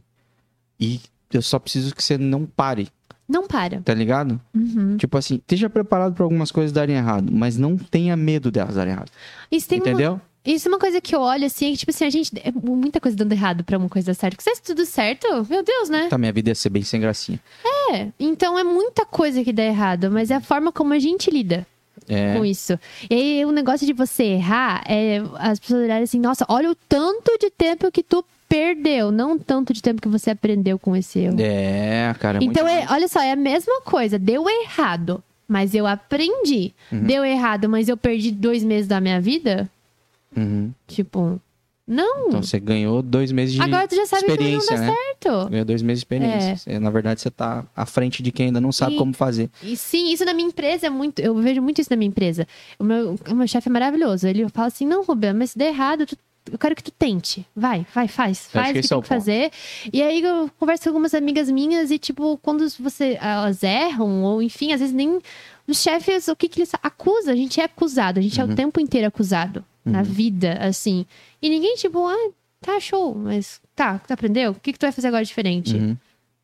E 0.80 1.02
eu 1.34 1.42
só 1.42 1.60
preciso 1.60 1.94
que 1.94 2.02
você 2.04 2.18
não 2.18 2.46
pare, 2.46 2.88
Não 3.28 3.46
para. 3.46 3.82
tá 3.82 3.94
ligado? 3.94 4.40
Uhum. 4.56 4.96
Tipo 4.96 5.18
assim, 5.18 5.36
esteja 5.36 5.70
preparado 5.70 6.14
pra 6.16 6.24
algumas 6.24 6.50
coisas 6.52 6.72
darem 6.72 6.96
errado, 6.96 7.32
mas 7.34 7.58
não 7.58 7.78
tenha 7.78 8.16
medo 8.16 8.50
delas 8.50 8.76
darem 8.76 8.94
errado. 8.94 9.12
Isso 9.52 9.68
tem 9.68 9.80
uma, 9.80 9.88
Entendeu? 9.90 10.22
Isso 10.46 10.68
é 10.68 10.72
uma 10.72 10.80
coisa 10.80 11.02
que 11.02 11.16
eu 11.16 11.20
olho 11.20 11.46
assim, 11.46 11.68
é 11.68 11.72
que, 11.72 11.78
tipo 11.78 11.92
assim, 11.92 12.06
a 12.06 12.10
gente. 12.10 12.32
É 12.44 12.52
muita 12.52 13.00
coisa 13.00 13.16
dando 13.16 13.32
errado 13.34 13.64
pra 13.64 13.78
uma 13.78 13.90
coisa 13.90 14.08
dar 14.08 14.14
certo. 14.14 14.36
Porque 14.36 14.56
se 14.56 14.62
tudo 14.62 14.86
certo, 14.86 15.28
meu 15.50 15.64
Deus, 15.64 15.90
né? 15.90 16.08
Tá, 16.10 16.18
minha 16.18 16.32
vida 16.32 16.50
ia 16.50 16.56
ser 16.56 16.70
bem 16.70 16.82
sem 16.82 17.00
gracinha. 17.00 17.40
É. 17.92 18.08
Então 18.20 18.58
é 18.58 18.64
muita 18.64 19.06
coisa 19.06 19.44
que 19.44 19.52
dá 19.52 19.64
errado, 19.64 20.10
mas 20.10 20.32
é 20.32 20.36
a 20.36 20.42
forma 20.42 20.72
como 20.72 20.94
a 20.94 21.00
gente 21.00 21.30
lida. 21.30 21.66
É. 22.08 22.34
com 22.36 22.44
isso. 22.44 22.80
E 23.08 23.14
aí, 23.14 23.46
o 23.46 23.52
negócio 23.52 23.86
de 23.86 23.94
você 23.94 24.24
errar 24.24 24.84
é 24.88 25.22
as 25.38 25.60
pessoas 25.60 25.84
olharem 25.84 26.04
assim, 26.04 26.20
nossa, 26.20 26.44
olha 26.50 26.72
o 26.72 26.76
tanto 26.76 27.38
de 27.38 27.52
tempo 27.52 27.92
que 27.92 28.02
tu 28.02 28.26
perdeu, 28.48 29.12
não 29.12 29.34
o 29.34 29.40
tanto 29.40 29.72
de 29.72 29.82
tempo 29.82 30.02
que 30.02 30.08
você 30.08 30.32
aprendeu 30.32 30.80
com 30.80 30.96
esse 30.96 31.20
erro. 31.20 31.38
É, 31.40 32.16
cara. 32.20 32.40
é 32.40 32.44
então, 32.44 32.68
é, 32.68 32.88
olha 32.90 33.08
só, 33.08 33.22
é 33.22 33.34
a 33.34 33.36
mesma 33.36 33.82
coisa. 33.82 34.18
Deu 34.18 34.50
errado, 34.50 35.24
mas 35.48 35.76
eu 35.76 35.86
aprendi. 35.86 36.74
Uhum. 36.92 37.04
Deu 37.04 37.24
errado, 37.24 37.70
mas 37.70 37.88
eu 37.88 37.96
perdi 37.96 38.32
dois 38.32 38.64
meses 38.64 38.88
da 38.88 39.00
minha 39.00 39.22
vida. 39.22 39.70
Uhum. 40.36 40.72
Tipo, 40.88 41.42
não. 41.88 42.28
Então 42.28 42.44
você 42.44 42.60
ganhou 42.60 43.02
dois 43.02 43.32
meses 43.32 43.56
de 43.56 43.62
Agora 43.62 43.88
tu 43.88 43.96
já 43.96 44.06
sabe 44.06 44.26
que 44.38 44.52
não 44.52 44.66
dá 44.66 44.78
né? 44.78 44.94
certo. 44.94 45.50
Ganhou 45.50 45.66
dois 45.66 45.82
meses 45.82 46.02
de 46.02 46.06
experiência. 46.06 46.56
Você, 46.58 46.78
na 46.80 46.90
verdade, 46.92 47.20
você 47.22 47.32
tá 47.32 47.66
à 47.76 47.86
frente 47.86 48.22
de 48.22 48.32
quem 48.32 48.48
ainda 48.48 48.62
não 48.62 48.72
sabe 48.72 48.94
E- 48.94 48.98
como 48.98 49.12
fazer. 49.14 49.50
E 49.64 49.76
sim, 49.76 50.12
isso 50.14 50.24
na 50.24 50.34
minha 50.34 50.48
empresa 50.48 50.86
é 50.88 50.90
muito. 50.90 51.20
Eu 51.20 51.36
vejo 51.36 51.62
muito 51.62 51.82
isso 51.82 51.90
na 51.90 51.98
minha 51.98 52.10
empresa. 52.10 52.48
O 52.78 52.84
meu, 52.84 53.16
o 53.30 53.36
meu 53.36 53.48
chefe 53.48 53.70
é 53.70 53.72
maravilhoso. 53.72 54.28
Ele 54.28 54.48
fala 54.50 54.68
assim: 54.68 54.86
não, 54.86 55.04
Rubem, 55.04 55.34
mas 55.34 55.52
se 55.52 55.58
der 55.58 55.70
errado, 55.70 56.06
tu- 56.06 56.18
eu 56.52 56.58
quero 56.58 56.76
que 56.76 56.84
tu 56.84 56.92
tente. 56.92 57.46
Vai, 57.56 57.86
vai, 57.94 58.08
faz. 58.08 58.40
acho 58.42 58.50
Faz 58.52 58.70
o 58.70 58.74
que 58.74 58.80
é 58.80 58.82
tem 58.84 58.98
o 58.98 59.02
que 59.02 59.08
fazer. 59.08 59.52
E 59.92 60.02
aí 60.02 60.22
eu 60.22 60.50
converso 60.60 60.84
com 60.84 60.90
algumas 60.90 61.14
amigas 61.16 61.50
minhas 61.50 61.90
e, 61.92 61.98
tipo, 62.00 62.38
quando 62.42 62.68
você, 62.80 63.18
elas 63.22 63.62
erram, 63.64 64.24
ou 64.24 64.42
enfim, 64.44 64.74
às 64.74 64.80
vezes 64.80 64.94
nem. 64.94 65.20
Os 65.68 65.80
chefes, 65.82 66.28
o 66.28 66.36
que, 66.36 66.48
que 66.50 66.60
eles 66.62 66.72
acusam? 66.82 67.32
A 67.34 67.36
gente 67.36 67.60
é 67.62 67.64
acusado, 67.66 68.20
a 68.20 68.24
gente 68.24 68.40
é 68.40 68.44
Uhum. 68.44 68.52
o 68.52 68.56
tempo 68.56 68.80
inteiro 68.80 69.06
acusado 69.08 69.64
na 69.90 70.02
vida, 70.02 70.58
assim. 70.62 71.06
E 71.42 71.50
ninguém, 71.50 71.76
tipo, 71.76 72.08
ah, 72.08 72.32
tá, 72.62 72.80
show, 72.80 73.16
mas 73.16 73.62
tá, 73.76 74.00
tu 74.00 74.12
aprendeu? 74.12 74.52
O 74.52 74.56
que, 74.56 74.74
que 74.74 74.80
tu 74.80 74.84
vai 74.84 74.92
fazer 74.92 75.08
agora 75.08 75.24
diferente? 75.24 75.76
Uhum. 75.76 75.98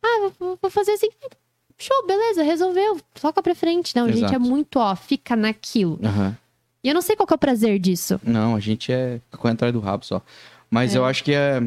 Ah, 0.03 0.29
vou, 0.39 0.57
vou 0.61 0.71
fazer 0.71 0.91
assim. 0.91 1.09
Show, 1.77 2.07
beleza, 2.07 2.43
resolveu. 2.43 2.99
Toca 3.19 3.41
pra 3.43 3.53
frente. 3.53 3.95
Não, 3.95 4.05
a 4.05 4.11
gente 4.11 4.33
é 4.33 4.39
muito, 4.39 4.79
ó, 4.79 4.95
fica 4.95 5.35
naquilo. 5.35 5.99
Aham. 6.03 6.37
E 6.83 6.87
eu 6.87 6.93
não 6.93 7.01
sei 7.01 7.15
qual 7.15 7.27
é 7.29 7.33
o 7.33 7.37
prazer 7.37 7.79
disso. 7.79 8.21
Não, 8.23 8.55
a 8.55 8.59
gente 8.59 8.91
é 8.91 9.19
ficou 9.31 9.49
atrás 9.49 9.73
do 9.73 9.79
rabo 9.79 10.05
só. 10.05 10.21
Mas 10.69 10.93
eu 10.93 11.03
acho 11.03 11.23
que 11.23 11.33
é, 11.33 11.59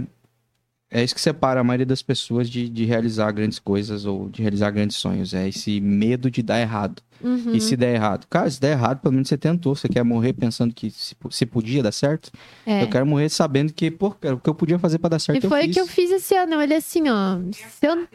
é 0.91 1.03
isso 1.05 1.15
que 1.15 1.21
separa 1.21 1.61
a 1.61 1.65
maioria 1.65 1.85
das 1.87 2.03
pessoas 2.03 2.49
de, 2.49 2.69
de 2.69 2.85
realizar 2.85 3.31
grandes 3.33 3.59
coisas 3.59 4.05
ou 4.07 4.29
de 4.29 4.41
realizar 4.43 4.71
grandes 4.71 4.97
sonhos. 4.97 5.35
É 5.35 5.47
esse 5.49 5.81
medo 5.81 6.31
de 6.31 6.43
dar 6.43 6.61
errado. 6.61 7.03
Uhum. 7.21 7.53
E 7.53 7.61
se 7.61 7.77
der 7.77 7.95
errado? 7.95 8.27
Cara, 8.31 8.49
se 8.49 8.61
der 8.61 8.73
errado, 8.73 9.01
pelo 9.01 9.13
menos 9.13 9.29
você 9.29 9.37
tentou. 9.37 9.75
Você 9.75 9.89
quer 9.89 10.05
morrer 10.05 10.33
pensando 10.33 10.73
que 10.73 10.91
se, 10.91 11.15
se 11.31 11.45
podia 11.47 11.83
dar 11.83 11.93
certo? 11.93 12.31
É. 12.65 12.83
Eu 12.83 12.89
quero 12.89 13.05
morrer 13.05 13.29
sabendo 13.29 13.73
que, 13.73 13.91
pô, 13.91 14.13
cara, 14.13 14.37
o 14.37 14.41
que 14.41 14.49
eu 14.49 14.55
podia 14.55 14.79
fazer 14.79 14.99
pra 14.99 15.11
dar 15.11 15.19
certo, 15.19 15.45
E 15.45 15.49
foi 15.49 15.67
o 15.67 15.71
que 15.73 15.81
eu 15.81 15.87
fiz 15.87 16.11
esse 16.11 16.35
ano. 16.37 16.57
Olhei 16.57 16.77
assim, 16.79 17.09
ó. 17.09 17.39
Se 17.53 17.87
eu, 17.87 18.07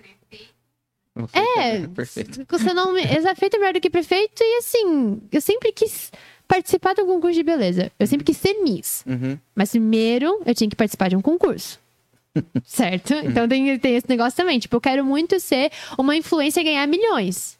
É, 1.57 1.85
Perfeito. 1.87 2.45
você 2.49 2.73
não 2.73 2.93
me. 2.93 3.01
Exa 3.03 3.35
feito 3.35 3.59
melhor 3.59 3.73
do 3.73 3.81
que 3.81 3.89
prefeito. 3.89 4.41
E 4.41 4.57
assim, 4.59 5.21
eu 5.31 5.41
sempre 5.41 5.71
quis 5.71 6.11
participar 6.47 6.93
de 6.95 7.01
um 7.01 7.05
concurso 7.05 7.35
de 7.35 7.43
beleza. 7.43 7.91
Eu 7.99 8.07
sempre 8.07 8.23
quis 8.25 8.37
ser 8.37 8.55
Miss. 8.63 9.03
Uhum. 9.05 9.37
Mas 9.55 9.69
primeiro 9.71 10.41
eu 10.45 10.55
tinha 10.55 10.69
que 10.69 10.75
participar 10.75 11.09
de 11.09 11.15
um 11.15 11.21
concurso. 11.21 11.79
Certo? 12.65 13.13
Então 13.13 13.47
tem, 13.47 13.77
tem 13.79 13.95
esse 13.95 14.09
negócio 14.09 14.35
também. 14.35 14.59
Tipo, 14.59 14.75
eu 14.77 14.81
quero 14.81 15.05
muito 15.05 15.39
ser 15.39 15.71
uma 15.97 16.15
influencer 16.15 16.61
e 16.61 16.65
ganhar 16.65 16.87
milhões. 16.87 17.57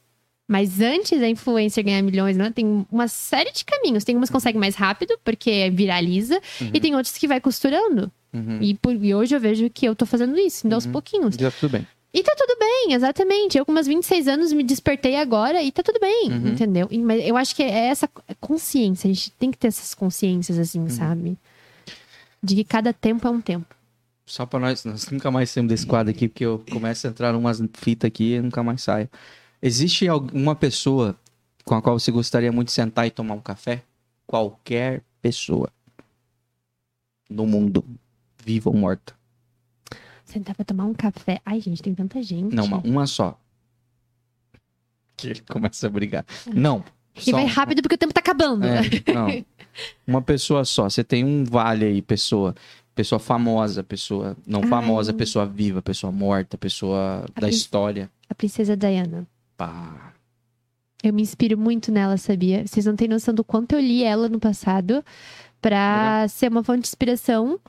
Mas 0.47 0.81
antes 0.81 1.19
da 1.19 1.27
influencer 1.29 1.83
ganhar 1.83 2.01
milhões, 2.01 2.35
né, 2.35 2.51
tem 2.53 2.85
uma 2.91 3.07
série 3.07 3.51
de 3.51 3.63
caminhos. 3.63 4.03
Tem 4.03 4.15
umas 4.15 4.29
que 4.29 4.33
conseguem 4.33 4.59
mais 4.59 4.75
rápido, 4.75 5.17
porque 5.23 5.69
viraliza, 5.71 6.39
e 6.73 6.79
tem 6.81 6.95
outras 6.95 7.17
que 7.17 7.27
vai 7.27 7.39
costurando. 7.39 8.11
Uhum. 8.33 8.59
E, 8.61 8.73
por- 8.75 8.93
e 8.93 9.15
hoje 9.15 9.35
eu 9.35 9.39
vejo 9.39 9.69
que 9.69 9.85
eu 9.85 9.95
tô 9.95 10.05
fazendo 10.05 10.37
isso, 10.37 10.67
indo 10.67 10.73
aos 10.73 10.85
pouquinhos. 10.85 11.35
Já 11.35 11.49
tudo 11.49 11.71
bem. 11.71 11.87
E 12.13 12.21
tá 12.21 12.35
tudo 12.37 12.55
bem, 12.59 12.93
exatamente. 12.93 13.57
Eu 13.57 13.65
com 13.65 13.71
meus 13.71 13.87
26 13.87 14.27
anos 14.27 14.51
me 14.53 14.63
despertei 14.63 15.15
agora 15.15 15.63
e 15.63 15.71
tá 15.71 15.81
tudo 15.81 15.99
bem, 15.99 16.29
Uhum. 16.31 16.47
entendeu? 16.49 16.87
Mas 17.03 17.25
eu 17.25 17.37
acho 17.37 17.55
que 17.55 17.63
é 17.63 17.87
essa 17.87 18.07
consciência, 18.39 19.09
a 19.09 19.13
gente 19.13 19.31
tem 19.31 19.49
que 19.49 19.57
ter 19.57 19.67
essas 19.69 19.95
consciências 19.95 20.57
Uhum. 20.57 20.63
assim, 20.63 20.89
sabe? 20.89 21.37
De 22.43 22.53
que 22.55 22.63
cada 22.63 22.91
tempo 22.91 23.27
é 23.27 23.31
um 23.31 23.41
tempo. 23.41 23.73
Só 24.25 24.45
pra 24.45 24.59
nós, 24.59 24.85
nós 24.85 25.09
nunca 25.09 25.29
mais 25.29 25.49
saímos 25.49 25.69
desse 25.69 25.85
quadro 25.85 26.11
aqui, 26.11 26.27
porque 26.27 26.45
eu 26.45 26.63
começo 26.71 27.05
a 27.05 27.09
entrar 27.09 27.33
numas 27.33 27.61
fitas 27.73 28.07
aqui 28.07 28.35
e 28.35 28.41
nunca 28.41 28.63
mais 28.63 28.81
saio. 28.81 29.09
Existe 29.61 30.07
alguma 30.07 30.55
pessoa 30.55 31.17
com 31.63 31.75
a 31.75 31.81
qual 31.81 31.99
você 31.99 32.11
gostaria 32.11 32.51
muito 32.51 32.67
de 32.67 32.73
sentar 32.73 33.07
e 33.07 33.11
tomar 33.11 33.35
um 33.35 33.41
café? 33.41 33.83
Qualquer 34.25 35.01
pessoa. 35.21 35.69
No 37.29 37.45
mundo. 37.45 37.83
Viva 38.45 38.69
ou 38.69 38.75
morta. 38.75 39.13
Sentar 40.25 40.55
pra 40.55 40.65
tomar 40.65 40.85
um 40.85 40.93
café. 40.93 41.39
Ai, 41.45 41.59
gente, 41.59 41.81
tem 41.81 41.93
tanta 41.93 42.21
gente. 42.21 42.55
Não, 42.55 42.65
uma, 42.65 42.77
uma 42.79 43.07
só. 43.07 43.39
Que 45.15 45.27
ele 45.27 45.41
começa 45.41 45.87
a 45.87 45.89
brigar. 45.89 46.25
Não. 46.53 46.83
E 47.25 47.31
vai 47.31 47.45
rápido 47.45 47.81
porque 47.81 47.95
o 47.95 47.97
tempo 47.97 48.13
tá 48.13 48.19
acabando. 48.19 48.65
É, 48.65 48.81
não. 49.13 49.27
Uma 50.05 50.21
pessoa 50.21 50.65
só. 50.65 50.87
Você 50.89 51.03
tem 51.03 51.23
um 51.23 51.43
vale 51.43 51.85
aí, 51.85 52.01
pessoa. 52.01 52.53
Pessoa 52.95 53.17
famosa, 53.19 53.83
pessoa 53.83 54.37
não 54.45 54.61
Ai. 54.61 54.67
famosa, 54.69 55.13
pessoa 55.13 55.45
viva, 55.45 55.81
pessoa 55.81 56.11
morta, 56.11 56.57
pessoa 56.57 57.25
da 57.33 57.41
prin- 57.41 57.49
história. 57.49 58.09
A 58.29 58.35
princesa 58.35 58.77
Diana. 58.77 59.25
Pá. 59.57 60.13
Eu 61.03 61.13
me 61.13 61.21
inspiro 61.21 61.57
muito 61.57 61.91
nela, 61.91 62.15
sabia? 62.17 62.65
Vocês 62.65 62.85
não 62.85 62.95
têm 62.95 63.07
noção 63.07 63.33
do 63.33 63.43
quanto 63.43 63.73
eu 63.73 63.79
li 63.79 64.03
ela 64.03 64.29
no 64.29 64.39
passado 64.39 65.03
pra 65.61 66.25
ser 66.29 66.49
uma 66.51 66.63
fonte 66.63 66.81
de 66.83 66.87
inspiração. 66.87 67.59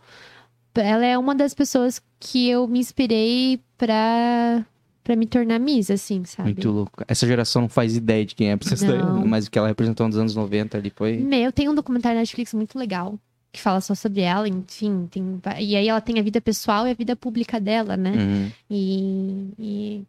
Ela 0.74 1.06
é 1.06 1.16
uma 1.18 1.34
das 1.34 1.54
pessoas 1.54 2.00
que 2.20 2.48
eu 2.48 2.66
me 2.68 2.78
inspirei 2.80 3.60
pra, 3.78 4.64
pra 5.02 5.16
me 5.16 5.26
tornar 5.26 5.58
Miss, 5.58 5.90
assim, 5.90 6.24
sabe? 6.24 6.50
Muito 6.50 6.70
louco. 6.70 7.02
Essa 7.08 7.26
geração 7.26 7.62
não 7.62 7.68
faz 7.68 7.96
ideia 7.96 8.24
de 8.24 8.34
quem 8.34 8.50
é 8.50 8.52
a 8.52 8.58
Princesa 8.58 8.86
Não. 8.86 8.94
Diana, 9.14 9.24
mas 9.26 9.46
o 9.46 9.50
que 9.50 9.58
ela 9.58 9.68
representou 9.68 10.06
nos 10.06 10.16
anos 10.18 10.34
90 10.34 10.76
ali 10.78 10.90
foi. 10.94 11.16
Meu, 11.16 11.50
tem 11.52 11.68
um 11.68 11.74
documentário 11.74 12.16
na 12.16 12.20
Netflix 12.22 12.52
muito 12.54 12.78
legal 12.78 13.18
que 13.54 13.60
fala 13.60 13.80
só 13.80 13.94
sobre 13.94 14.20
ela, 14.20 14.46
enfim. 14.48 15.06
Tem... 15.10 15.40
E 15.60 15.76
aí 15.76 15.88
ela 15.88 16.00
tem 16.00 16.18
a 16.18 16.22
vida 16.22 16.40
pessoal 16.40 16.86
e 16.86 16.90
a 16.90 16.94
vida 16.94 17.16
pública 17.16 17.58
dela, 17.60 17.96
né? 17.96 18.10
Uhum. 18.12 18.52
E, 18.70 19.48
e, 19.58 20.02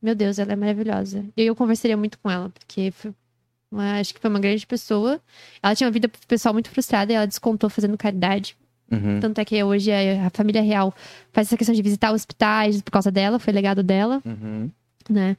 meu 0.00 0.14
Deus, 0.14 0.38
ela 0.38 0.52
é 0.52 0.56
maravilhosa. 0.56 1.24
E 1.36 1.42
eu 1.42 1.54
conversaria 1.54 1.96
muito 1.96 2.18
com 2.18 2.30
ela, 2.30 2.48
porque 2.50 2.92
uma- 3.70 3.98
acho 4.00 4.14
que 4.14 4.20
foi 4.20 4.30
uma 4.30 4.40
grande 4.40 4.66
pessoa. 4.66 5.20
Ela 5.62 5.74
tinha 5.74 5.86
uma 5.86 5.92
vida 5.92 6.10
pessoal 6.28 6.52
muito 6.54 6.70
frustrada 6.70 7.12
e 7.12 7.16
ela 7.16 7.26
descontou 7.26 7.68
fazendo 7.68 7.96
caridade. 7.98 8.56
Uhum. 8.90 9.20
Tanto 9.20 9.38
é 9.40 9.44
que 9.44 9.62
hoje 9.64 9.90
a, 9.90 10.26
a 10.26 10.30
família 10.30 10.60
real 10.62 10.94
faz 11.32 11.48
essa 11.48 11.56
questão 11.56 11.74
de 11.74 11.80
visitar 11.82 12.12
hospitais 12.12 12.80
por 12.82 12.90
causa 12.90 13.10
dela, 13.10 13.38
foi 13.38 13.52
legado 13.52 13.82
dela, 13.82 14.22
Uhum. 14.24 14.70
né? 15.08 15.36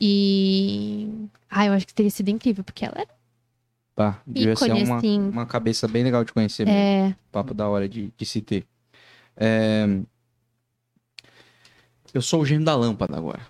E. 0.00 1.08
Ah, 1.48 1.66
eu 1.66 1.72
acho 1.72 1.86
que 1.86 1.94
teria 1.94 2.10
sido 2.10 2.28
incrível, 2.28 2.62
porque 2.64 2.84
ela 2.84 2.94
era 2.98 3.08
Pá, 3.94 4.22
devia 4.26 4.56
ser 4.56 4.72
uma, 4.72 4.98
assim. 4.98 5.20
uma 5.20 5.44
cabeça 5.46 5.86
bem 5.86 6.02
legal 6.04 6.24
de 6.24 6.32
conhecer 6.32 6.64
mesmo. 6.64 6.78
É. 6.78 7.16
Papo 7.30 7.52
da 7.52 7.68
hora 7.68 7.88
de, 7.88 8.12
de 8.16 8.26
se 8.26 8.40
ter. 8.40 8.66
É, 9.36 9.86
Eu 12.12 12.22
sou 12.22 12.42
o 12.42 12.46
gênio 12.46 12.64
da 12.64 12.74
lâmpada 12.74 13.16
agora. 13.16 13.46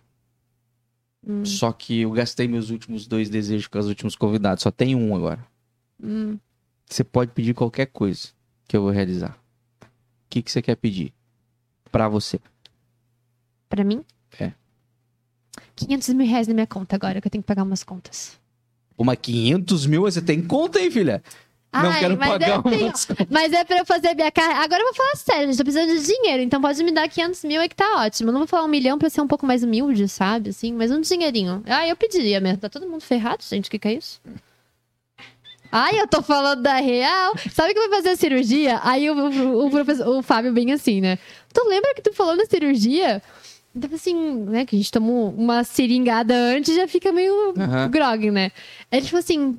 Hum, 1.27 1.45
Só 1.45 1.71
que 1.73 2.01
eu 2.01 2.11
gastei 2.11 2.49
meus 2.49 2.71
últimos 2.71 3.07
dois 3.07 3.29
desejos 3.29 3.67
com 3.67 3.79
os 3.79 3.87
últimos 3.87 4.17
convidados. 4.17 4.63
Só 4.63 4.71
tem 4.71 4.95
um 4.95 5.15
agora. 5.15 5.45
hum. 6.03 6.39
Você 6.87 7.05
pode 7.05 7.31
pedir 7.31 7.55
qualquer 7.55 7.87
coisa 7.87 8.31
que 8.67 8.77
eu 8.77 8.83
vou 8.83 8.91
realizar. 8.91 9.39
O 9.83 9.87
que, 10.29 10.43
que 10.43 10.51
você 10.51 10.61
quer 10.61 10.75
pedir? 10.75 11.15
Pra 11.93 12.09
você. 12.09 12.41
Pra 13.69 13.85
mim? 13.85 14.05
É. 14.41 14.53
500 15.77 16.09
mil 16.15 16.27
reais 16.27 16.49
na 16.49 16.55
minha 16.55 16.67
conta 16.67 16.97
agora, 16.97 17.21
que 17.21 17.29
eu 17.29 17.31
tenho 17.31 17.43
que 17.43 17.47
pagar 17.47 17.63
umas 17.63 17.85
contas. 17.85 18.40
Uma 19.01 19.17
500 19.17 19.87
mil 19.87 20.03
você 20.03 20.21
tem 20.21 20.43
conta, 20.43 20.79
hein, 20.79 20.91
filha? 20.91 21.23
Não 21.73 21.89
Ai, 21.89 22.01
quero 22.01 22.19
mas 22.19 22.29
pagar 22.29 22.57
eu 22.57 22.63
tenho- 22.65 22.87
umas 22.89 23.09
Mas 23.31 23.53
é 23.55 23.65
pra 23.65 23.79
eu 23.79 23.87
fazer 23.87 24.13
minha 24.15 24.31
cara. 24.31 24.59
Agora 24.63 24.83
eu 24.83 24.87
vou 24.87 24.95
falar 24.95 25.17
sério, 25.17 25.47
gente. 25.47 25.57
Tô 25.57 25.63
precisando 25.65 25.89
de 25.99 26.05
dinheiro. 26.05 26.43
Então 26.43 26.61
pode 26.61 26.85
me 26.85 26.93
dar 26.93 27.09
500 27.09 27.43
mil 27.45 27.63
aí 27.63 27.69
que 27.69 27.77
tá 27.77 28.03
ótimo. 28.05 28.29
Eu 28.29 28.33
não 28.35 28.41
vou 28.41 28.47
falar 28.47 28.65
um 28.65 28.69
milhão 28.69 28.99
pra 28.99 29.09
ser 29.09 29.23
um 29.23 29.27
pouco 29.27 29.47
mais 29.47 29.63
humilde, 29.63 30.07
sabe? 30.07 30.51
Assim, 30.51 30.75
mas 30.75 30.91
um 30.91 31.01
dinheirinho. 31.01 31.63
Ah, 31.67 31.89
eu 31.89 31.97
pediria 31.97 32.41
mesmo. 32.41 32.59
Tá 32.59 32.69
todo 32.69 32.87
mundo 32.87 33.01
ferrado, 33.01 33.43
gente. 33.43 33.69
O 33.69 33.71
que, 33.71 33.79
que 33.79 33.89
é 33.89 33.95
isso? 33.95 34.21
Ai, 35.73 36.01
eu 36.01 36.07
tô 36.09 36.21
falando 36.21 36.61
da 36.63 36.75
real. 36.77 37.33
Sabe 37.55 37.73
que 37.73 37.81
vai 37.89 37.89
fazer 38.01 38.11
a 38.11 38.17
cirurgia? 38.17 38.81
Aí 38.83 39.09
o, 39.09 39.15
o, 39.15 39.67
o 39.67 39.71
professor, 39.71 40.09
o 40.09 40.23
Fábio 40.23 40.53
bem 40.53 40.73
assim, 40.73 41.01
né? 41.01 41.17
Tu 41.55 41.65
lembra 41.69 41.95
que 41.95 42.03
tu 42.03 42.13
falou 42.13 42.35
na 42.37 42.45
cirurgia? 42.47 43.23
Então, 43.75 43.91
assim, 43.95 44.15
né? 44.45 44.67
Que 44.67 44.77
a 44.77 44.79
gente 44.79 44.91
tomou 44.91 45.31
uma 45.31 45.65
seringada 45.65 46.35
antes 46.35 46.75
já 46.75 46.89
fica 46.89 47.13
meio 47.13 47.55
Aham. 47.57 47.89
grog, 47.91 48.31
né? 48.31 48.51
Ele 48.91 49.07
falou 49.07 49.21
assim: 49.21 49.59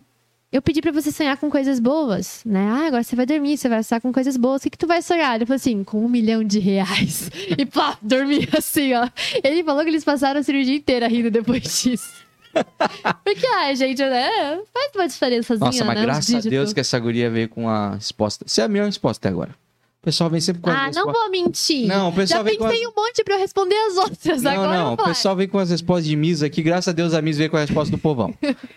eu 0.52 0.62
pedi 0.62 0.82
pra 0.82 0.92
você 0.92 1.12
sonhar 1.14 1.38
com 1.38 1.50
coisas 1.50 1.80
boas, 1.80 2.42
né? 2.46 2.68
Ah, 2.70 2.88
agora 2.88 3.04
você 3.04 3.16
vai 3.16 3.26
dormir, 3.26 3.58
você 3.58 3.70
vai 3.70 3.82
sonhar 3.84 4.02
com 4.02 4.12
coisas 4.12 4.36
boas. 4.36 4.60
O 4.60 4.64
que, 4.64 4.72
que 4.72 4.78
tu 4.78 4.86
vai 4.86 5.02
sonhar? 5.02 5.36
Ele 5.36 5.46
falou 5.46 5.56
assim, 5.56 5.82
com 5.82 6.04
um 6.04 6.10
milhão 6.10 6.44
de 6.44 6.60
reais. 6.60 7.30
E 7.58 7.66
pá, 7.66 7.98
dormi 8.02 8.48
assim, 8.58 8.94
ó. 8.94 9.08
Ele 9.44 9.64
falou 9.64 9.84
que 9.84 9.90
eles 9.90 10.04
passaram 10.04 10.40
a 10.40 10.44
cirurgia 10.44 10.76
inteira 10.76 11.08
rindo 11.08 11.30
depois 11.32 11.62
disso. 11.64 12.10
Porque, 13.24 13.46
ai, 13.48 13.76
gente, 13.76 14.02
né? 14.04 14.60
Faz 14.74 14.92
uma 14.96 15.08
diferençazinha, 15.08 15.66
Nossa, 15.66 15.86
mas 15.86 15.96
né? 15.96 16.02
graças 16.02 16.46
a. 16.46 16.50
Deus 16.50 16.74
que 16.74 16.80
essa 16.80 17.00
guria 17.00 17.30
veio 17.30 17.48
com 17.48 17.70
a 17.70 17.96
resposta. 17.96 18.46
Você 18.48 18.62
é 18.62 18.66
a 18.66 18.68
melhor 18.68 18.86
resposta 18.88 19.28
até 19.28 19.34
agora. 19.34 19.56
O 20.02 20.06
pessoal 20.06 20.32
vem 20.32 20.42
sempre 20.42 20.64
com 20.64 20.70
a 20.72 20.86
Ah, 20.86 20.92
não 20.96 21.12
vou 21.14 21.30
mentir. 21.30 21.86
Não, 21.88 22.10
o 22.10 22.12
pessoal 22.12 22.40
Já 22.40 22.44
vem 22.44 22.58
com 22.58 22.64
pensei 22.68 22.84
as... 22.84 22.90
um 22.92 22.94
monte 22.96 23.24
pra 23.24 23.36
eu 23.36 23.40
responder 23.40 23.76
as 23.76 23.98
outras. 23.98 24.42
Não, 24.42 24.52
agora 24.52 24.78
não, 24.80 24.94
o 24.94 24.98
pessoal 24.98 25.36
vem 25.36 25.48
com 25.48 25.60
as 25.60 25.70
respostas 25.70 26.08
de 26.08 26.16
Miss 26.16 26.42
aqui. 26.42 26.64
Graças 26.64 26.88
a 26.88 26.92
Deus 26.92 27.14
a 27.14 27.22
Miss 27.22 27.38
veio 27.38 27.52
com 27.52 27.58
a 27.58 27.60
resposta 27.60 27.92
do 27.92 28.00
povão. 28.00 28.34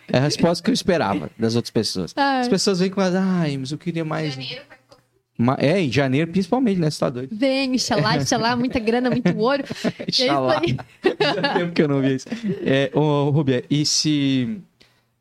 É 0.06 0.18
a 0.18 0.20
resposta 0.20 0.62
que 0.62 0.68
eu 0.68 0.74
esperava 0.74 1.30
das 1.38 1.56
outras 1.56 1.70
pessoas. 1.70 2.12
Ai. 2.14 2.42
As 2.42 2.48
pessoas 2.48 2.78
vêm 2.80 2.90
com 2.90 3.00
as. 3.00 3.14
Ai, 3.14 3.56
mas 3.56 3.72
eu 3.72 3.78
queria 3.78 4.04
mais. 4.04 4.36
Ma- 5.38 5.56
É, 5.58 5.80
em 5.80 5.90
janeiro, 5.90 6.30
principalmente, 6.30 6.78
né? 6.78 6.90
Você 6.90 7.00
tá 7.00 7.08
doido? 7.08 7.30
Vem, 7.34 7.76
xalá, 7.78 8.22
xalá, 8.24 8.54
muita 8.54 8.78
grana, 8.78 9.08
muito 9.10 9.34
ouro. 9.36 9.64
É 9.98 10.04
isso 10.06 10.26
Xalá. 10.26 10.60
aí. 10.60 10.76
Faz 11.02 11.54
tempo 11.58 11.72
que 11.72 11.82
eu 11.82 11.88
não 11.88 12.02
vi 12.02 12.16
isso. 12.16 12.26
É, 12.64 12.90
ô, 12.94 13.30
Rubia, 13.30 13.64
e 13.70 13.86
se. 13.86 14.60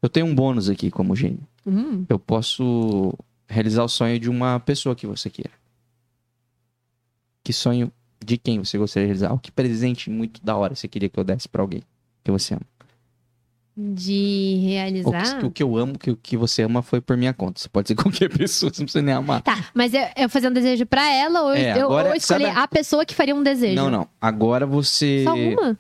Eu 0.02 0.10
tenho 0.10 0.26
um 0.26 0.36
bônus 0.36 0.70
aqui 0.70 0.92
como 0.92 1.16
gênio. 1.16 1.40
Hum, 1.66 2.04
Eu 2.10 2.20
posso 2.20 3.14
realizar 3.48 3.86
o 3.86 3.88
sonho 3.88 4.20
de 4.20 4.30
uma 4.30 4.60
pessoa 4.60 4.94
que 4.96 5.08
você 5.08 5.30
queira. 5.30 5.52
Que 7.44 7.52
sonho 7.54 7.92
de 8.24 8.38
quem 8.38 8.60
você 8.60 8.78
gostaria 8.78 9.06
de 9.08 9.10
realizar? 9.10 9.34
O 9.34 9.40
que 9.40 9.52
presente 9.52 10.10
muito 10.10 10.42
da 10.44 10.56
hora 10.56 10.76
você 10.76 10.88
queria 10.88 11.10
que 11.10 11.20
eu 11.20 11.24
desse 11.24 11.48
pra 11.50 11.62
alguém 11.62 11.82
que 12.24 12.32
você 12.32 12.54
ama? 12.54 12.62
De 13.76 14.56
O 14.62 14.68
realizar. 14.68 15.40
que, 15.40 15.46
o 15.48 15.52
que 15.52 15.64
eu 15.64 15.76
amo, 15.76 15.98
que 15.98 16.12
o 16.12 16.16
que 16.16 16.38
você 16.38 16.62
ama 16.62 16.84
foi 16.84 17.02
por 17.02 17.18
minha 17.18 17.34
conta. 17.34 17.60
Você 17.60 17.68
pode 17.68 17.88
ser 17.88 17.96
qualquer 18.02 18.30
pessoa, 18.30 18.72
você 18.72 18.82
não 18.82 18.86
precisa 18.86 19.02
nem 19.02 19.16
amar. 19.16 19.42
Tá, 19.42 19.66
mas 19.74 19.94
eu, 19.96 20.02
eu 20.16 20.30
fazer 20.30 20.48
um 20.48 20.54
desejo 20.54 20.86
pra 20.86 21.12
ela 21.12 21.42
ou 21.42 21.54
É, 21.54 21.72
eu, 21.82 21.86
agora, 21.88 22.10
ou 22.10 22.16
escolher 22.16 22.46
sabe- 22.50 22.60
a 22.60 22.68
pessoa 22.68 23.04
que 23.04 23.16
faria 23.16 23.36
um 23.36 23.42
desejo? 23.42 23.76
Não, 23.76 23.90
não. 23.90 24.08
Agora 24.22 24.66
você. 24.68 25.24
Só 25.24 25.34
uma? 25.36 25.80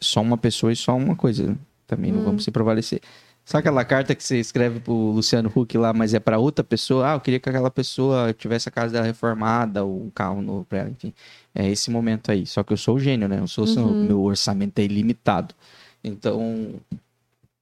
Só 0.00 0.20
uma 0.22 0.38
pessoa 0.38 0.72
e 0.72 0.76
só 0.76 0.96
uma 0.96 1.16
coisa. 1.16 1.58
Também 1.88 2.12
não 2.12 2.20
Hum. 2.20 2.24
vamos 2.24 2.44
se 2.44 2.52
prevalecer. 2.52 3.00
Sabe 3.44 3.60
aquela 3.60 3.84
carta 3.84 4.14
que 4.14 4.24
você 4.24 4.38
escreve 4.40 4.80
pro 4.80 4.94
Luciano 4.94 5.52
Huck 5.54 5.76
lá, 5.76 5.92
mas 5.92 6.14
é 6.14 6.18
pra 6.20 6.38
outra 6.38 6.64
pessoa? 6.64 7.10
Ah, 7.10 7.14
eu 7.16 7.20
queria 7.20 7.38
que 7.38 7.48
aquela 7.48 7.70
pessoa 7.70 8.32
tivesse 8.32 8.68
a 8.70 8.72
casa 8.72 8.94
dela 8.94 9.04
reformada, 9.04 9.84
ou 9.84 10.04
um 10.06 10.10
carro 10.10 10.40
novo 10.40 10.64
pra 10.64 10.78
ela, 10.78 10.90
enfim. 10.90 11.12
É 11.54 11.68
esse 11.68 11.90
momento 11.90 12.30
aí. 12.32 12.46
Só 12.46 12.62
que 12.62 12.72
eu 12.72 12.76
sou 12.78 12.96
o 12.96 12.98
gênio, 13.00 13.28
né? 13.28 13.38
Eu 13.40 13.46
sou 13.46 13.66
Uhum. 13.66 13.94
meu 14.00 14.22
orçamento 14.22 14.78
é 14.78 14.82
ilimitado. 14.84 15.54
Então. 16.02 16.80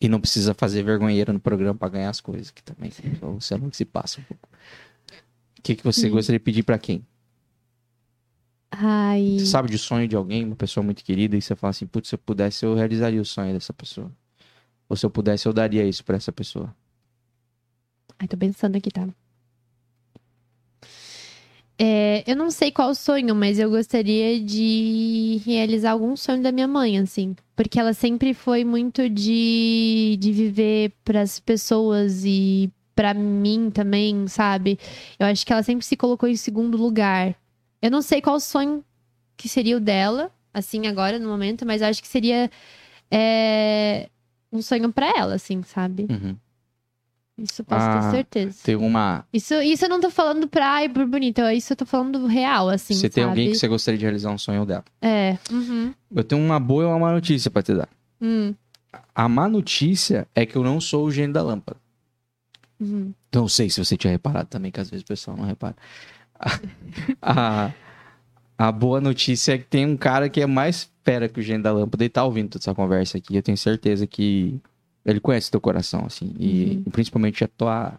E 0.00 0.08
não 0.08 0.20
precisa 0.20 0.52
fazer 0.54 0.82
vergonheira 0.82 1.32
no 1.32 1.38
programa 1.40 1.78
pra 1.78 1.88
ganhar 1.88 2.10
as 2.10 2.20
coisas, 2.20 2.50
que 2.50 2.62
também 2.62 2.90
o 3.20 3.26
Luciano 3.26 3.66
Huck 3.66 3.76
se 3.76 3.84
passa 3.84 4.20
um 4.20 4.24
pouco. 4.24 4.48
O 5.58 5.62
que, 5.62 5.76
que 5.76 5.84
você 5.84 6.08
Hum. 6.08 6.12
gostaria 6.12 6.38
de 6.40 6.44
pedir 6.44 6.62
pra 6.64 6.76
quem? 6.78 7.04
Ai. 8.70 9.36
Você 9.38 9.46
sabe 9.46 9.70
de 9.70 9.78
sonho 9.78 10.08
de 10.08 10.16
alguém, 10.16 10.44
uma 10.44 10.56
pessoa 10.56 10.82
muito 10.82 11.04
querida, 11.04 11.36
e 11.36 11.42
você 11.42 11.54
fala 11.54 11.70
assim, 11.70 11.86
putz, 11.86 12.08
se 12.08 12.14
eu 12.16 12.18
pudesse, 12.18 12.64
eu 12.64 12.74
realizaria 12.74 13.20
o 13.20 13.24
sonho 13.24 13.52
dessa 13.52 13.72
pessoa. 13.72 14.10
Ou 14.92 14.96
se 14.96 15.06
eu 15.06 15.10
pudesse, 15.10 15.48
eu 15.48 15.54
daria 15.54 15.86
isso 15.86 16.04
pra 16.04 16.18
essa 16.18 16.30
pessoa. 16.30 16.76
Ai, 18.18 18.28
tô 18.28 18.36
pensando 18.36 18.76
aqui, 18.76 18.90
tá? 18.90 19.08
É, 21.78 22.22
eu 22.30 22.36
não 22.36 22.50
sei 22.50 22.70
qual 22.70 22.94
sonho, 22.94 23.34
mas 23.34 23.58
eu 23.58 23.70
gostaria 23.70 24.38
de 24.38 25.40
realizar 25.46 25.92
algum 25.92 26.14
sonho 26.14 26.42
da 26.42 26.52
minha 26.52 26.68
mãe, 26.68 26.98
assim. 26.98 27.34
Porque 27.56 27.80
ela 27.80 27.94
sempre 27.94 28.34
foi 28.34 28.64
muito 28.64 29.08
de, 29.08 30.18
de 30.20 30.30
viver 30.30 30.92
pras 31.02 31.40
pessoas 31.40 32.22
e 32.26 32.70
pra 32.94 33.14
mim 33.14 33.70
também, 33.70 34.28
sabe? 34.28 34.78
Eu 35.18 35.26
acho 35.26 35.46
que 35.46 35.54
ela 35.54 35.62
sempre 35.62 35.86
se 35.86 35.96
colocou 35.96 36.28
em 36.28 36.36
segundo 36.36 36.76
lugar. 36.76 37.34
Eu 37.80 37.90
não 37.90 38.02
sei 38.02 38.20
qual 38.20 38.38
sonho 38.38 38.84
que 39.38 39.48
seria 39.48 39.78
o 39.78 39.80
dela, 39.80 40.30
assim, 40.52 40.86
agora, 40.86 41.18
no 41.18 41.30
momento, 41.30 41.64
mas 41.64 41.80
acho 41.80 42.02
que 42.02 42.08
seria 42.08 42.50
é, 43.10 44.10
um 44.52 44.60
sonho 44.62 44.92
pra 44.92 45.06
ela, 45.16 45.34
assim, 45.34 45.62
sabe? 45.62 46.06
Uhum. 46.10 46.36
Isso 47.38 47.64
posso 47.64 47.84
Ah, 47.86 48.00
ter 48.02 48.10
certeza. 48.10 48.58
Tem 48.62 48.76
uma. 48.76 49.24
Isso, 49.32 49.54
isso 49.54 49.84
eu 49.84 49.88
não 49.88 50.00
tô 50.00 50.10
falando 50.10 50.46
pra 50.46 50.70
ai, 50.70 50.88
por 50.88 51.06
bonito. 51.06 51.40
Isso 51.50 51.72
eu 51.72 51.76
tô 51.76 51.86
falando 51.86 52.26
real, 52.26 52.68
assim, 52.68 52.94
você 52.94 53.08
tem 53.08 53.22
sabe? 53.24 53.30
alguém 53.30 53.50
que 53.50 53.56
você 53.58 53.66
gostaria 53.66 53.98
de 53.98 54.04
realizar 54.04 54.30
um 54.30 54.38
sonho 54.38 54.66
dela. 54.66 54.84
É. 55.00 55.38
Uhum. 55.50 55.94
Eu 56.14 56.22
tenho 56.22 56.40
uma 56.44 56.60
boa 56.60 56.84
e 56.84 56.86
uma 56.86 56.98
má 56.98 57.12
notícia 57.12 57.50
pra 57.50 57.62
te 57.62 57.74
dar. 57.74 57.88
Hum. 58.20 58.54
A 59.14 59.28
má 59.28 59.48
notícia 59.48 60.28
é 60.34 60.44
que 60.44 60.54
eu 60.56 60.62
não 60.62 60.78
sou 60.80 61.06
o 61.06 61.10
gênio 61.10 61.32
da 61.32 61.42
lâmpada. 61.42 61.80
Uhum. 62.78 63.14
Não 63.34 63.48
sei 63.48 63.70
se 63.70 63.82
você 63.82 63.96
tinha 63.96 64.10
reparado 64.10 64.48
também, 64.50 64.70
que 64.70 64.78
às 64.80 64.90
vezes 64.90 65.02
o 65.02 65.06
pessoal 65.06 65.36
não 65.36 65.44
repara. 65.46 65.74
A, 67.22 67.66
a 67.66 67.72
boa 68.70 69.00
notícia 69.00 69.54
é 69.54 69.58
que 69.58 69.64
tem 69.64 69.86
um 69.86 69.96
cara 69.96 70.28
que 70.28 70.40
é 70.40 70.46
mais 70.46 70.90
fera 71.02 71.28
que 71.28 71.40
o 71.40 71.42
gênio 71.42 71.62
da 71.62 71.72
lâmpada 71.72 72.04
e 72.04 72.08
tá 72.08 72.22
ouvindo 72.24 72.50
toda 72.50 72.62
essa 72.62 72.74
conversa 72.74 73.18
aqui. 73.18 73.34
Eu 73.34 73.42
tenho 73.42 73.56
certeza 73.56 74.06
que 74.06 74.60
ele 75.04 75.18
conhece 75.18 75.50
teu 75.50 75.60
coração, 75.60 76.04
assim. 76.06 76.32
E, 76.38 76.76
Uhum. 76.76 76.92
principalmente 76.92 77.42
a 77.42 77.48
tua, 77.48 77.98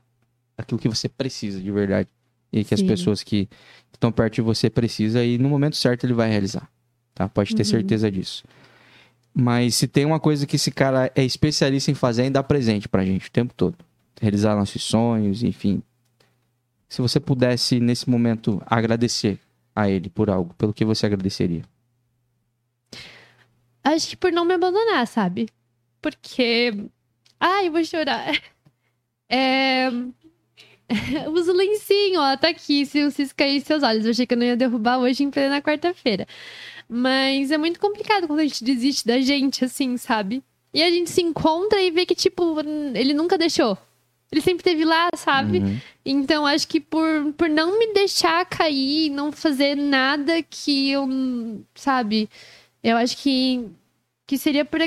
aquilo 0.58 0.80
que 0.80 0.88
você 0.88 1.10
precisa 1.10 1.60
de 1.60 1.72
verdade. 1.72 2.08
E 2.52 2.64
que 2.64 2.74
as 2.74 2.80
Sim. 2.80 2.86
pessoas 2.88 3.24
que 3.24 3.50
estão 3.92 4.12
perto 4.12 4.36
de 4.36 4.42
você 4.42 4.70
precisam 4.70 5.24
e 5.24 5.38
no 5.40 5.50
momento 5.50 5.76
certo 5.76 6.06
ele 6.06 6.14
vai 6.14 6.30
realizar. 6.30 6.70
Tá? 7.16 7.28
Pode 7.28 7.56
ter 7.56 7.64
Uhum. 7.64 7.70
certeza 7.70 8.10
disso. 8.12 8.44
Mas 9.34 9.74
se 9.76 9.88
tem 9.88 10.06
uma 10.06 10.20
coisa 10.20 10.46
que 10.46 10.56
esse 10.56 10.70
cara 10.72 11.12
é 11.16 11.24
especialista 11.26 11.90
em 11.90 11.96
fazer, 11.96 12.22
é 12.22 12.26
em 12.28 12.32
dar 12.32 12.44
presente 12.44 12.88
pra 12.88 13.04
gente 13.04 13.28
o 13.28 13.32
tempo 13.32 13.52
todo. 13.58 13.76
Realizar 14.22 14.56
nossos 14.56 14.84
sonhos, 14.84 15.42
enfim. 15.42 15.82
Se 16.88 17.02
você 17.02 17.20
pudesse, 17.20 17.80
nesse 17.80 18.08
momento, 18.08 18.62
agradecer 18.68 19.40
a 19.76 19.90
ele 19.90 20.10
por 20.10 20.30
algo, 20.30 20.54
pelo 20.56 20.74
que 20.74 20.86
você 20.86 21.06
agradeceria? 21.06 21.64
Acho 23.84 24.10
que 24.10 24.18
por 24.18 24.32
não 24.32 24.46
me 24.46 24.54
abandonar, 24.54 25.06
sabe? 25.08 25.50
Porque. 26.02 26.74
Ai, 27.40 27.68
eu 27.68 27.72
vou 27.72 27.84
chorar. 27.84 28.32
É. 29.36 29.90
Usa 31.34 31.52
o 31.52 31.56
lencinho, 31.56 32.20
ó, 32.20 32.38
tá 32.38 32.50
aqui. 32.50 32.86
Se 32.86 33.04
vocês 33.04 33.34
caírem 33.34 33.60
seus 33.62 33.82
olhos. 33.82 34.06
Eu 34.06 34.12
achei 34.12 34.28
que 34.28 34.34
eu 34.36 34.38
não 34.38 34.46
ia 34.46 34.56
derrubar 34.56 35.00
hoje 35.00 35.24
em 35.24 35.32
plena 35.32 35.60
quarta-feira. 35.60 36.28
Mas 36.88 37.50
é 37.50 37.58
muito 37.58 37.80
complicado 37.80 38.28
quando 38.28 38.42
a 38.42 38.44
gente 38.44 38.64
desiste 38.64 39.08
da 39.08 39.20
gente, 39.20 39.66
assim, 39.66 39.98
sabe? 39.98 40.44
E 40.74 40.84
a 40.84 40.92
gente 40.92 41.10
se 41.10 41.22
encontra 41.22 41.82
e 41.82 41.90
vê 41.90 42.06
que, 42.06 42.14
tipo, 42.14 42.60
ele 42.94 43.14
nunca 43.14 43.38
deixou. 43.38 43.78
Ele 44.34 44.42
sempre 44.42 44.62
esteve 44.62 44.84
lá, 44.84 45.10
sabe? 45.16 45.60
Uhum. 45.60 45.80
Então, 46.04 46.44
acho 46.44 46.68
que 46.68 46.80
por, 46.80 47.32
por 47.34 47.48
não 47.48 47.78
me 47.78 47.94
deixar 47.94 48.44
cair, 48.48 49.12
não 49.12 49.32
fazer 49.32 49.76
nada 49.76 50.42
que 50.42 50.90
eu, 50.90 51.08
sabe? 51.76 52.28
Eu 52.84 52.98
acho 52.98 53.16
que, 53.18 53.70
que 54.26 54.36
seria 54.36 54.66
por, 54.66 54.80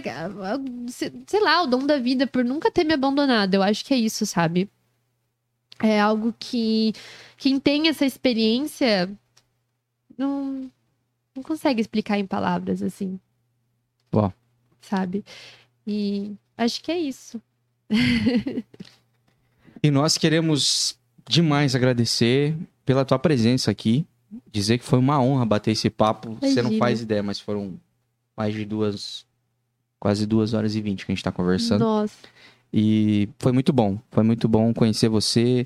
sei 0.90 1.40
lá, 1.40 1.62
o 1.62 1.68
dom 1.68 1.86
da 1.86 1.97
vida, 1.97 2.27
por 2.27 2.44
nunca 2.44 2.73
ter 2.73 2.82
me 2.82 2.93
abandonado. 2.93 3.55
Eu 3.55 3.62
acho 3.62 3.85
que 3.85 3.94
é 3.94 3.97
isso, 3.97 4.27
sabe? 4.27 4.68
É 5.78 6.01
algo 6.01 6.35
que 6.36 6.93
quem 7.36 7.60
tem 7.60 7.86
essa 7.86 8.05
experiência 8.05 9.09
não, 10.18 10.68
não 11.36 11.43
consegue 11.44 11.81
explicar 11.81 12.18
em 12.18 12.27
palavras, 12.27 12.82
assim. 12.82 13.20
Ó. 14.10 14.28
Sabe? 14.81 15.24
E 15.86 16.35
acho 16.59 16.82
que 16.82 16.90
é 16.90 16.98
isso. 16.98 17.40
E 19.87 19.91
nós 19.91 20.19
queremos 20.19 20.99
demais 21.29 21.77
agradecer 21.77 22.57
pela 22.85 23.05
tua 23.05 23.21
presença 23.21 23.71
aqui. 23.71 24.05
Dizer 24.51 24.79
que 24.79 24.85
foi 24.85 24.99
uma 24.99 25.23
honra 25.23 25.47
bater 25.47 25.71
esse 25.71 25.89
papo. 25.89 26.37
Você 26.41 26.57
não 26.57 26.71
Imagina. 26.71 26.79
faz 26.79 27.03
ideia, 27.03 27.23
mas 27.23 27.39
foram 27.39 27.75
mais 28.37 28.53
de 28.53 28.65
duas. 28.65 29.25
Quase 30.01 30.27
duas 30.27 30.55
horas 30.55 30.75
e 30.75 30.81
vinte 30.81 31.07
que 31.07 31.13
a 31.13 31.15
gente 31.15 31.23
tá 31.23 31.31
conversando. 31.31 31.83
Nossa. 31.83 32.17
E 32.73 33.29
foi 33.39 33.53
muito 33.53 33.73
bom. 33.73 33.97
Foi 34.11 34.25
muito 34.25 34.49
bom 34.49 34.75
conhecer 34.75 35.09
você. 35.09 35.65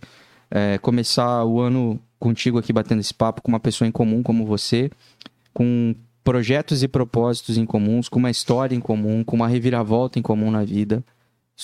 é, 0.51 0.77
começar 0.77 1.43
o 1.47 1.59
ano 1.59 1.99
contigo 2.19 2.59
aqui 2.59 2.75
batendo 2.75 3.01
esse 3.01 3.15
papo 3.15 3.41
com 3.41 3.49
uma 3.49 3.61
pessoa 3.61 3.89
em 3.89 3.93
comum 3.93 4.23
como 4.23 4.45
você. 4.45 4.91
Com 5.55 5.95
projetos 6.23 6.83
e 6.83 6.89
propósitos 6.89 7.57
em 7.57 7.65
comuns, 7.65 8.07
com 8.07 8.19
uma 8.19 8.31
história 8.31 8.77
em 8.77 8.81
comum, 8.81 9.25
com 9.25 9.35
uma 9.35 9.49
reviravolta 9.49 10.19
em 10.19 10.23
comum 10.23 10.51
na 10.51 10.63
vida. 10.63 11.03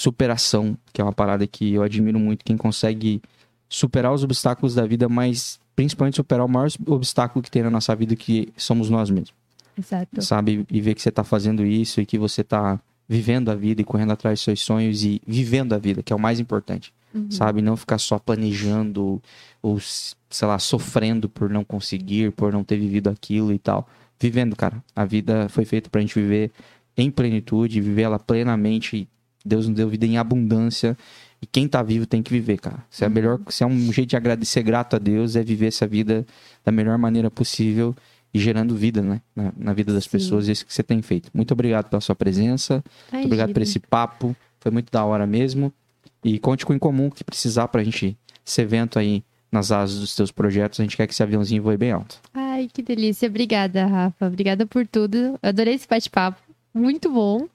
Superação, 0.00 0.76
que 0.92 1.00
é 1.00 1.04
uma 1.04 1.12
parada 1.12 1.46
que 1.46 1.72
eu 1.72 1.82
admiro 1.82 2.18
muito. 2.18 2.44
Quem 2.44 2.54
consegue 2.54 3.22
superar 3.66 4.12
os 4.12 4.22
obstáculos 4.22 4.74
da 4.74 4.84
vida, 4.86 5.08
mas 5.08 5.58
principalmente 5.74 6.16
superar 6.16 6.44
o 6.44 6.48
maior 6.48 6.68
obstáculo 6.86 7.42
que 7.42 7.50
tem 7.50 7.62
na 7.62 7.70
nossa 7.70 7.96
vida, 7.96 8.14
que 8.14 8.52
somos 8.58 8.90
nós 8.90 9.08
mesmos 9.08 9.32
Exato. 9.76 10.20
sabe? 10.20 10.66
E 10.70 10.80
ver 10.82 10.94
que 10.94 11.00
você 11.00 11.10
tá 11.10 11.24
fazendo 11.24 11.64
isso 11.64 11.98
e 11.98 12.04
que 12.04 12.18
você 12.18 12.44
tá 12.44 12.78
vivendo 13.08 13.48
a 13.50 13.54
vida 13.54 13.80
e 13.80 13.84
correndo 13.84 14.12
atrás 14.12 14.38
dos 14.38 14.44
seus 14.44 14.60
sonhos 14.60 15.02
e 15.02 15.18
vivendo 15.26 15.72
a 15.72 15.78
vida, 15.78 16.02
que 16.02 16.12
é 16.12 16.16
o 16.16 16.20
mais 16.20 16.38
importante, 16.38 16.92
Uhum. 17.14 17.30
sabe? 17.30 17.62
Não 17.62 17.74
ficar 17.74 17.96
só 17.96 18.18
planejando 18.18 19.22
ou, 19.62 19.80
sei 19.80 20.46
lá, 20.46 20.58
sofrendo 20.58 21.26
por 21.26 21.48
não 21.48 21.64
conseguir, 21.64 22.32
por 22.32 22.52
não 22.52 22.62
ter 22.62 22.76
vivido 22.76 23.08
aquilo 23.08 23.50
e 23.50 23.58
tal. 23.58 23.88
Vivendo, 24.20 24.54
cara. 24.54 24.84
A 24.94 25.06
vida 25.06 25.48
foi 25.48 25.64
feita 25.64 25.88
pra 25.88 26.02
gente 26.02 26.14
viver 26.20 26.50
em 26.96 27.10
plenitude, 27.10 27.80
viver 27.80 28.02
ela 28.02 28.18
plenamente. 28.18 29.08
Deus 29.46 29.66
nos 29.66 29.76
deu 29.76 29.88
vida 29.88 30.06
em 30.06 30.18
abundância. 30.18 30.96
E 31.40 31.46
quem 31.46 31.68
tá 31.68 31.82
vivo 31.82 32.06
tem 32.06 32.22
que 32.22 32.30
viver, 32.30 32.58
cara. 32.58 32.84
Se 32.90 33.04
é, 33.04 33.08
melhor, 33.08 33.38
se 33.48 33.62
é 33.62 33.66
um 33.66 33.92
jeito 33.92 34.10
de 34.10 34.16
agradecer 34.16 34.62
grato 34.62 34.96
a 34.96 34.98
Deus, 34.98 35.36
é 35.36 35.42
viver 35.42 35.66
essa 35.66 35.86
vida 35.86 36.26
da 36.64 36.72
melhor 36.72 36.96
maneira 36.96 37.30
possível 37.30 37.94
e 38.32 38.38
gerando 38.38 38.74
vida, 38.74 39.02
né? 39.02 39.20
Na, 39.34 39.52
na 39.56 39.72
vida 39.72 39.92
das 39.92 40.04
Sim. 40.04 40.10
pessoas. 40.10 40.48
Isso 40.48 40.64
que 40.64 40.72
você 40.72 40.82
tem 40.82 41.02
feito. 41.02 41.30
Muito 41.34 41.52
obrigado 41.52 41.88
pela 41.88 42.00
sua 42.00 42.14
presença. 42.14 42.82
Muito 43.12 43.26
obrigado 43.26 43.52
por 43.52 43.62
esse 43.62 43.78
papo. 43.78 44.34
Foi 44.60 44.70
muito 44.70 44.90
da 44.90 45.04
hora 45.04 45.26
mesmo. 45.26 45.72
E 46.24 46.38
conte 46.38 46.64
com 46.64 46.72
o 46.72 46.76
Incomum 46.76 47.10
que 47.10 47.22
precisar 47.22 47.68
pra 47.68 47.84
gente 47.84 48.16
esse 48.44 48.62
evento 48.62 48.98
aí 48.98 49.22
nas 49.50 49.70
asas 49.70 50.00
dos 50.00 50.14
teus 50.14 50.32
projetos. 50.32 50.80
A 50.80 50.82
gente 50.82 50.96
quer 50.96 51.06
que 51.06 51.12
esse 51.12 51.22
aviãozinho 51.22 51.62
voe 51.62 51.76
bem 51.76 51.92
alto. 51.92 52.20
Ai, 52.34 52.68
que 52.72 52.82
delícia. 52.82 53.28
Obrigada, 53.28 53.86
Rafa. 53.86 54.26
Obrigada 54.26 54.66
por 54.66 54.86
tudo. 54.86 55.16
Eu 55.16 55.38
adorei 55.42 55.74
esse 55.74 55.86
bate-papo. 55.88 56.40
Muito 56.74 57.10
bom. 57.10 57.48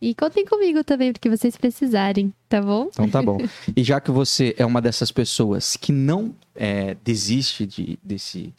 E 0.00 0.14
contem 0.14 0.44
comigo 0.44 0.84
também, 0.84 1.12
porque 1.12 1.28
vocês 1.28 1.56
precisarem, 1.56 2.32
tá 2.48 2.60
bom? 2.60 2.88
Então 2.88 3.08
tá 3.08 3.22
bom. 3.22 3.38
e 3.74 3.82
já 3.82 4.00
que 4.00 4.10
você 4.10 4.54
é 4.58 4.66
uma 4.66 4.80
dessas 4.82 5.10
pessoas 5.10 5.76
que 5.76 5.90
não 5.90 6.34
é, 6.54 6.96
desiste 7.02 7.66
de, 7.66 7.98
desse, 8.02 8.54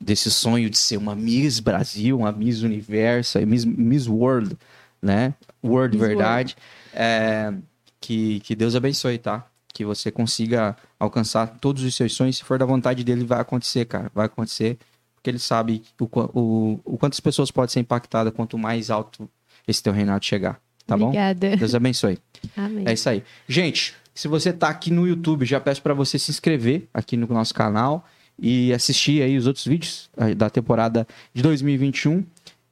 desse 0.00 0.30
sonho 0.30 0.68
de 0.68 0.76
ser 0.76 0.96
uma 0.96 1.14
Miss 1.14 1.60
Brasil, 1.60 2.18
uma 2.18 2.32
Miss 2.32 2.62
Universo, 2.62 3.38
Miss, 3.46 3.64
Miss 3.64 4.08
World, 4.08 4.56
né? 5.00 5.34
World 5.64 5.96
Miss 5.96 6.06
verdade. 6.06 6.56
É, 6.92 7.52
que, 8.00 8.40
que 8.40 8.56
Deus 8.56 8.74
abençoe, 8.74 9.18
tá? 9.18 9.46
que 9.72 9.84
você 9.84 10.10
consiga 10.10 10.76
alcançar 10.98 11.46
todos 11.58 11.82
os 11.82 11.94
seus 11.94 12.12
sonhos. 12.12 12.36
Se 12.36 12.44
for 12.44 12.58
da 12.58 12.66
vontade 12.66 13.04
dele, 13.04 13.24
vai 13.24 13.40
acontecer, 13.40 13.84
cara. 13.84 14.10
Vai 14.14 14.26
acontecer, 14.26 14.78
porque 15.14 15.30
ele 15.30 15.38
sabe 15.38 15.82
o, 16.00 16.08
o, 16.38 16.80
o 16.84 16.98
quantas 16.98 17.20
pessoas 17.20 17.50
podem 17.50 17.72
ser 17.72 17.80
impactadas 17.80 18.32
quanto 18.34 18.58
mais 18.58 18.90
alto 18.90 19.28
esse 19.66 19.82
teu 19.82 19.92
reinado 19.92 20.24
chegar. 20.24 20.60
Tá 20.90 20.96
Obrigada. 20.96 21.50
bom? 21.50 21.56
Deus 21.56 21.74
abençoe. 21.74 22.18
Amém. 22.56 22.84
É 22.86 22.92
isso 22.92 23.08
aí. 23.08 23.22
Gente, 23.48 23.94
se 24.12 24.26
você 24.26 24.52
tá 24.52 24.68
aqui 24.68 24.90
no 24.90 25.06
YouTube, 25.06 25.46
já 25.46 25.60
peço 25.60 25.80
para 25.80 25.94
você 25.94 26.18
se 26.18 26.32
inscrever 26.32 26.88
aqui 26.92 27.16
no 27.16 27.28
nosso 27.28 27.54
canal 27.54 28.04
e 28.36 28.72
assistir 28.72 29.22
aí 29.22 29.36
os 29.36 29.46
outros 29.46 29.64
vídeos 29.64 30.10
eh, 30.16 30.34
da 30.34 30.50
temporada 30.50 31.06
de 31.32 31.42
2021. 31.42 32.24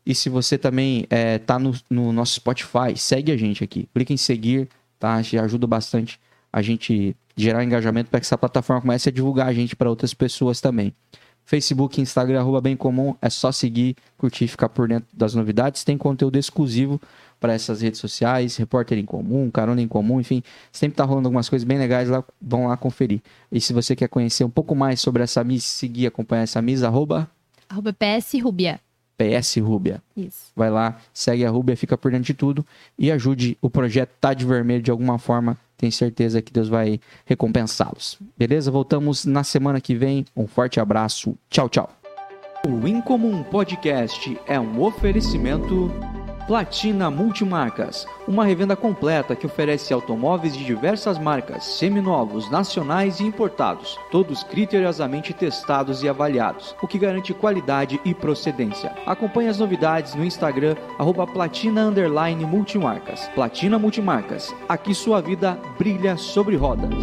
E 0.05 0.15
se 0.17 0.29
você 0.29 0.59
também 0.59 1.07
é, 1.11 1.39
tá 1.39 1.61
no, 1.61 1.73
no 1.89 2.13
nosso 2.13 2.35
Spotify, 2.35 2.97
segue 2.97 3.31
a 3.31 3.37
gente 3.37 3.63
aqui. 3.63 3.89
Clique 3.95 4.13
em 4.13 4.17
seguir, 4.17 4.69
tá? 4.99 5.23
Já 5.23 5.45
ajuda 5.45 5.67
bastante 5.67 6.19
a 6.53 6.61
gente 6.61 7.15
gerar 7.37 7.63
engajamento 7.63 8.11
para 8.11 8.19
que 8.19 8.27
essa 8.27 8.37
plataforma 8.37 8.83
comece 8.83 9.09
a 9.11 9.13
divulgar 9.13 9.47
a 9.47 9.53
gente 9.53 9.77
para 9.77 9.89
outras 9.89 10.13
pessoas 10.13 10.61
também. 10.61 10.93
Facebook, 11.45 12.01
Instagram, 12.01 12.41
arroba 12.41 12.61
bem 12.61 12.77
comum, 12.77 13.15
é 13.23 13.31
só 13.31 13.51
seguir, 13.51 13.97
curtir 14.19 14.45
e 14.45 14.49
ficar 14.49 14.69
por 14.69 14.89
dentro 14.89 15.09
das 15.15 15.35
novidades. 15.35 15.85
Tem 15.85 15.97
conteúdo 15.97 16.37
exclusivo 16.37 17.01
para 17.41 17.53
essas 17.53 17.81
redes 17.81 18.01
sociais, 18.01 18.57
repórter 18.57 18.99
em 18.99 19.05
comum, 19.05 19.51
carona 19.51 19.81
em 19.81 19.89
comum, 19.89 20.21
enfim, 20.21 20.43
sempre 20.73 20.97
tá 20.97 21.05
rolando 21.05 21.29
algumas 21.29 21.49
coisas 21.49 21.67
bem 21.67 21.79
legais 21.79 22.09
lá, 22.09 22.25
vão 22.41 22.67
lá 22.67 22.77
conferir. 22.77 23.21
E 23.51 23.61
se 23.61 23.73
você 23.73 23.95
quer 23.95 24.09
conhecer 24.09 24.45
um 24.45 24.51
pouco 24.51 24.75
mais 24.75 25.01
sobre 25.01 25.23
essa 25.23 25.43
Miss, 25.45 25.65
seguir, 25.65 26.07
acompanhar 26.07 26.43
essa 26.43 26.61
Miss, 26.61 26.83
arroba 26.83 27.31
Arroba 27.69 27.93
PS 27.93 28.41
Rubia. 28.43 28.81
PS 29.19 29.57
Rúbia. 29.57 30.03
Isso. 30.17 30.53
Vai 30.55 30.71
lá, 30.71 30.97
segue 31.13 31.45
a 31.45 31.51
Rúbia, 31.51 31.77
fica 31.77 31.99
por 31.99 32.11
dentro 32.11 32.27
de 32.27 32.35
tudo 32.35 32.65
e 32.97 33.11
ajude 33.11 33.59
o 33.61 33.69
projeto 33.69 34.11
Tá 34.21 34.33
de 34.33 34.47
Vermelho 34.47 34.83
de 34.83 34.91
alguma 34.91 35.19
forma. 35.19 35.59
Tenho 35.77 35.93
certeza 35.93 36.41
que 36.41 36.53
Deus 36.53 36.69
vai 36.69 37.01
recompensá-los. 37.27 38.19
Beleza? 38.37 38.71
Voltamos 38.71 39.25
na 39.25 39.45
semana 39.45 39.81
que 39.81 39.95
vem. 39.95 40.25
Um 40.37 40.47
forte 40.47 40.81
abraço. 40.81 41.37
Tchau, 41.51 41.69
tchau. 41.69 41.91
O 42.67 42.87
Incomum 42.87 43.43
Podcast 43.45 44.39
é 44.47 44.59
um 44.59 44.83
oferecimento 44.83 45.91
Platina 46.49 47.11
Multimarcas, 47.11 48.07
uma 48.27 48.43
revenda 48.43 48.75
completa 48.75 49.37
que 49.37 49.45
oferece 49.45 49.93
automóveis 49.93 50.57
de 50.57 50.65
diversas 50.65 51.19
marcas, 51.19 51.63
seminovos, 51.63 52.51
nacionais 52.51 53.21
e 53.21 53.25
importados, 53.25 53.99
todos 54.11 54.43
criteriosamente 54.45 55.35
testados 55.35 56.03
e 56.03 56.09
avaliados, 56.09 56.75
o 56.81 56.89
que 56.89 56.99
garante 56.99 57.35
qualidade 57.35 58.01
e 58.03 58.15
procedência. 58.15 58.95
Acompanhe 59.05 59.51
as 59.51 59.59
novidades 59.59 60.15
no 60.15 60.25
Instagram, 60.25 60.75
arroba 60.99 61.27
platina 61.27 61.83
underline 61.83 62.47
multimarcas. 62.47 63.29
Platina 63.35 63.79
Multimarcas, 63.79 64.55
aqui 64.67 64.95
sua 64.95 65.21
vida 65.21 65.59
brilha 65.79 66.17
sobre 66.17 66.57
rodas. 66.57 66.95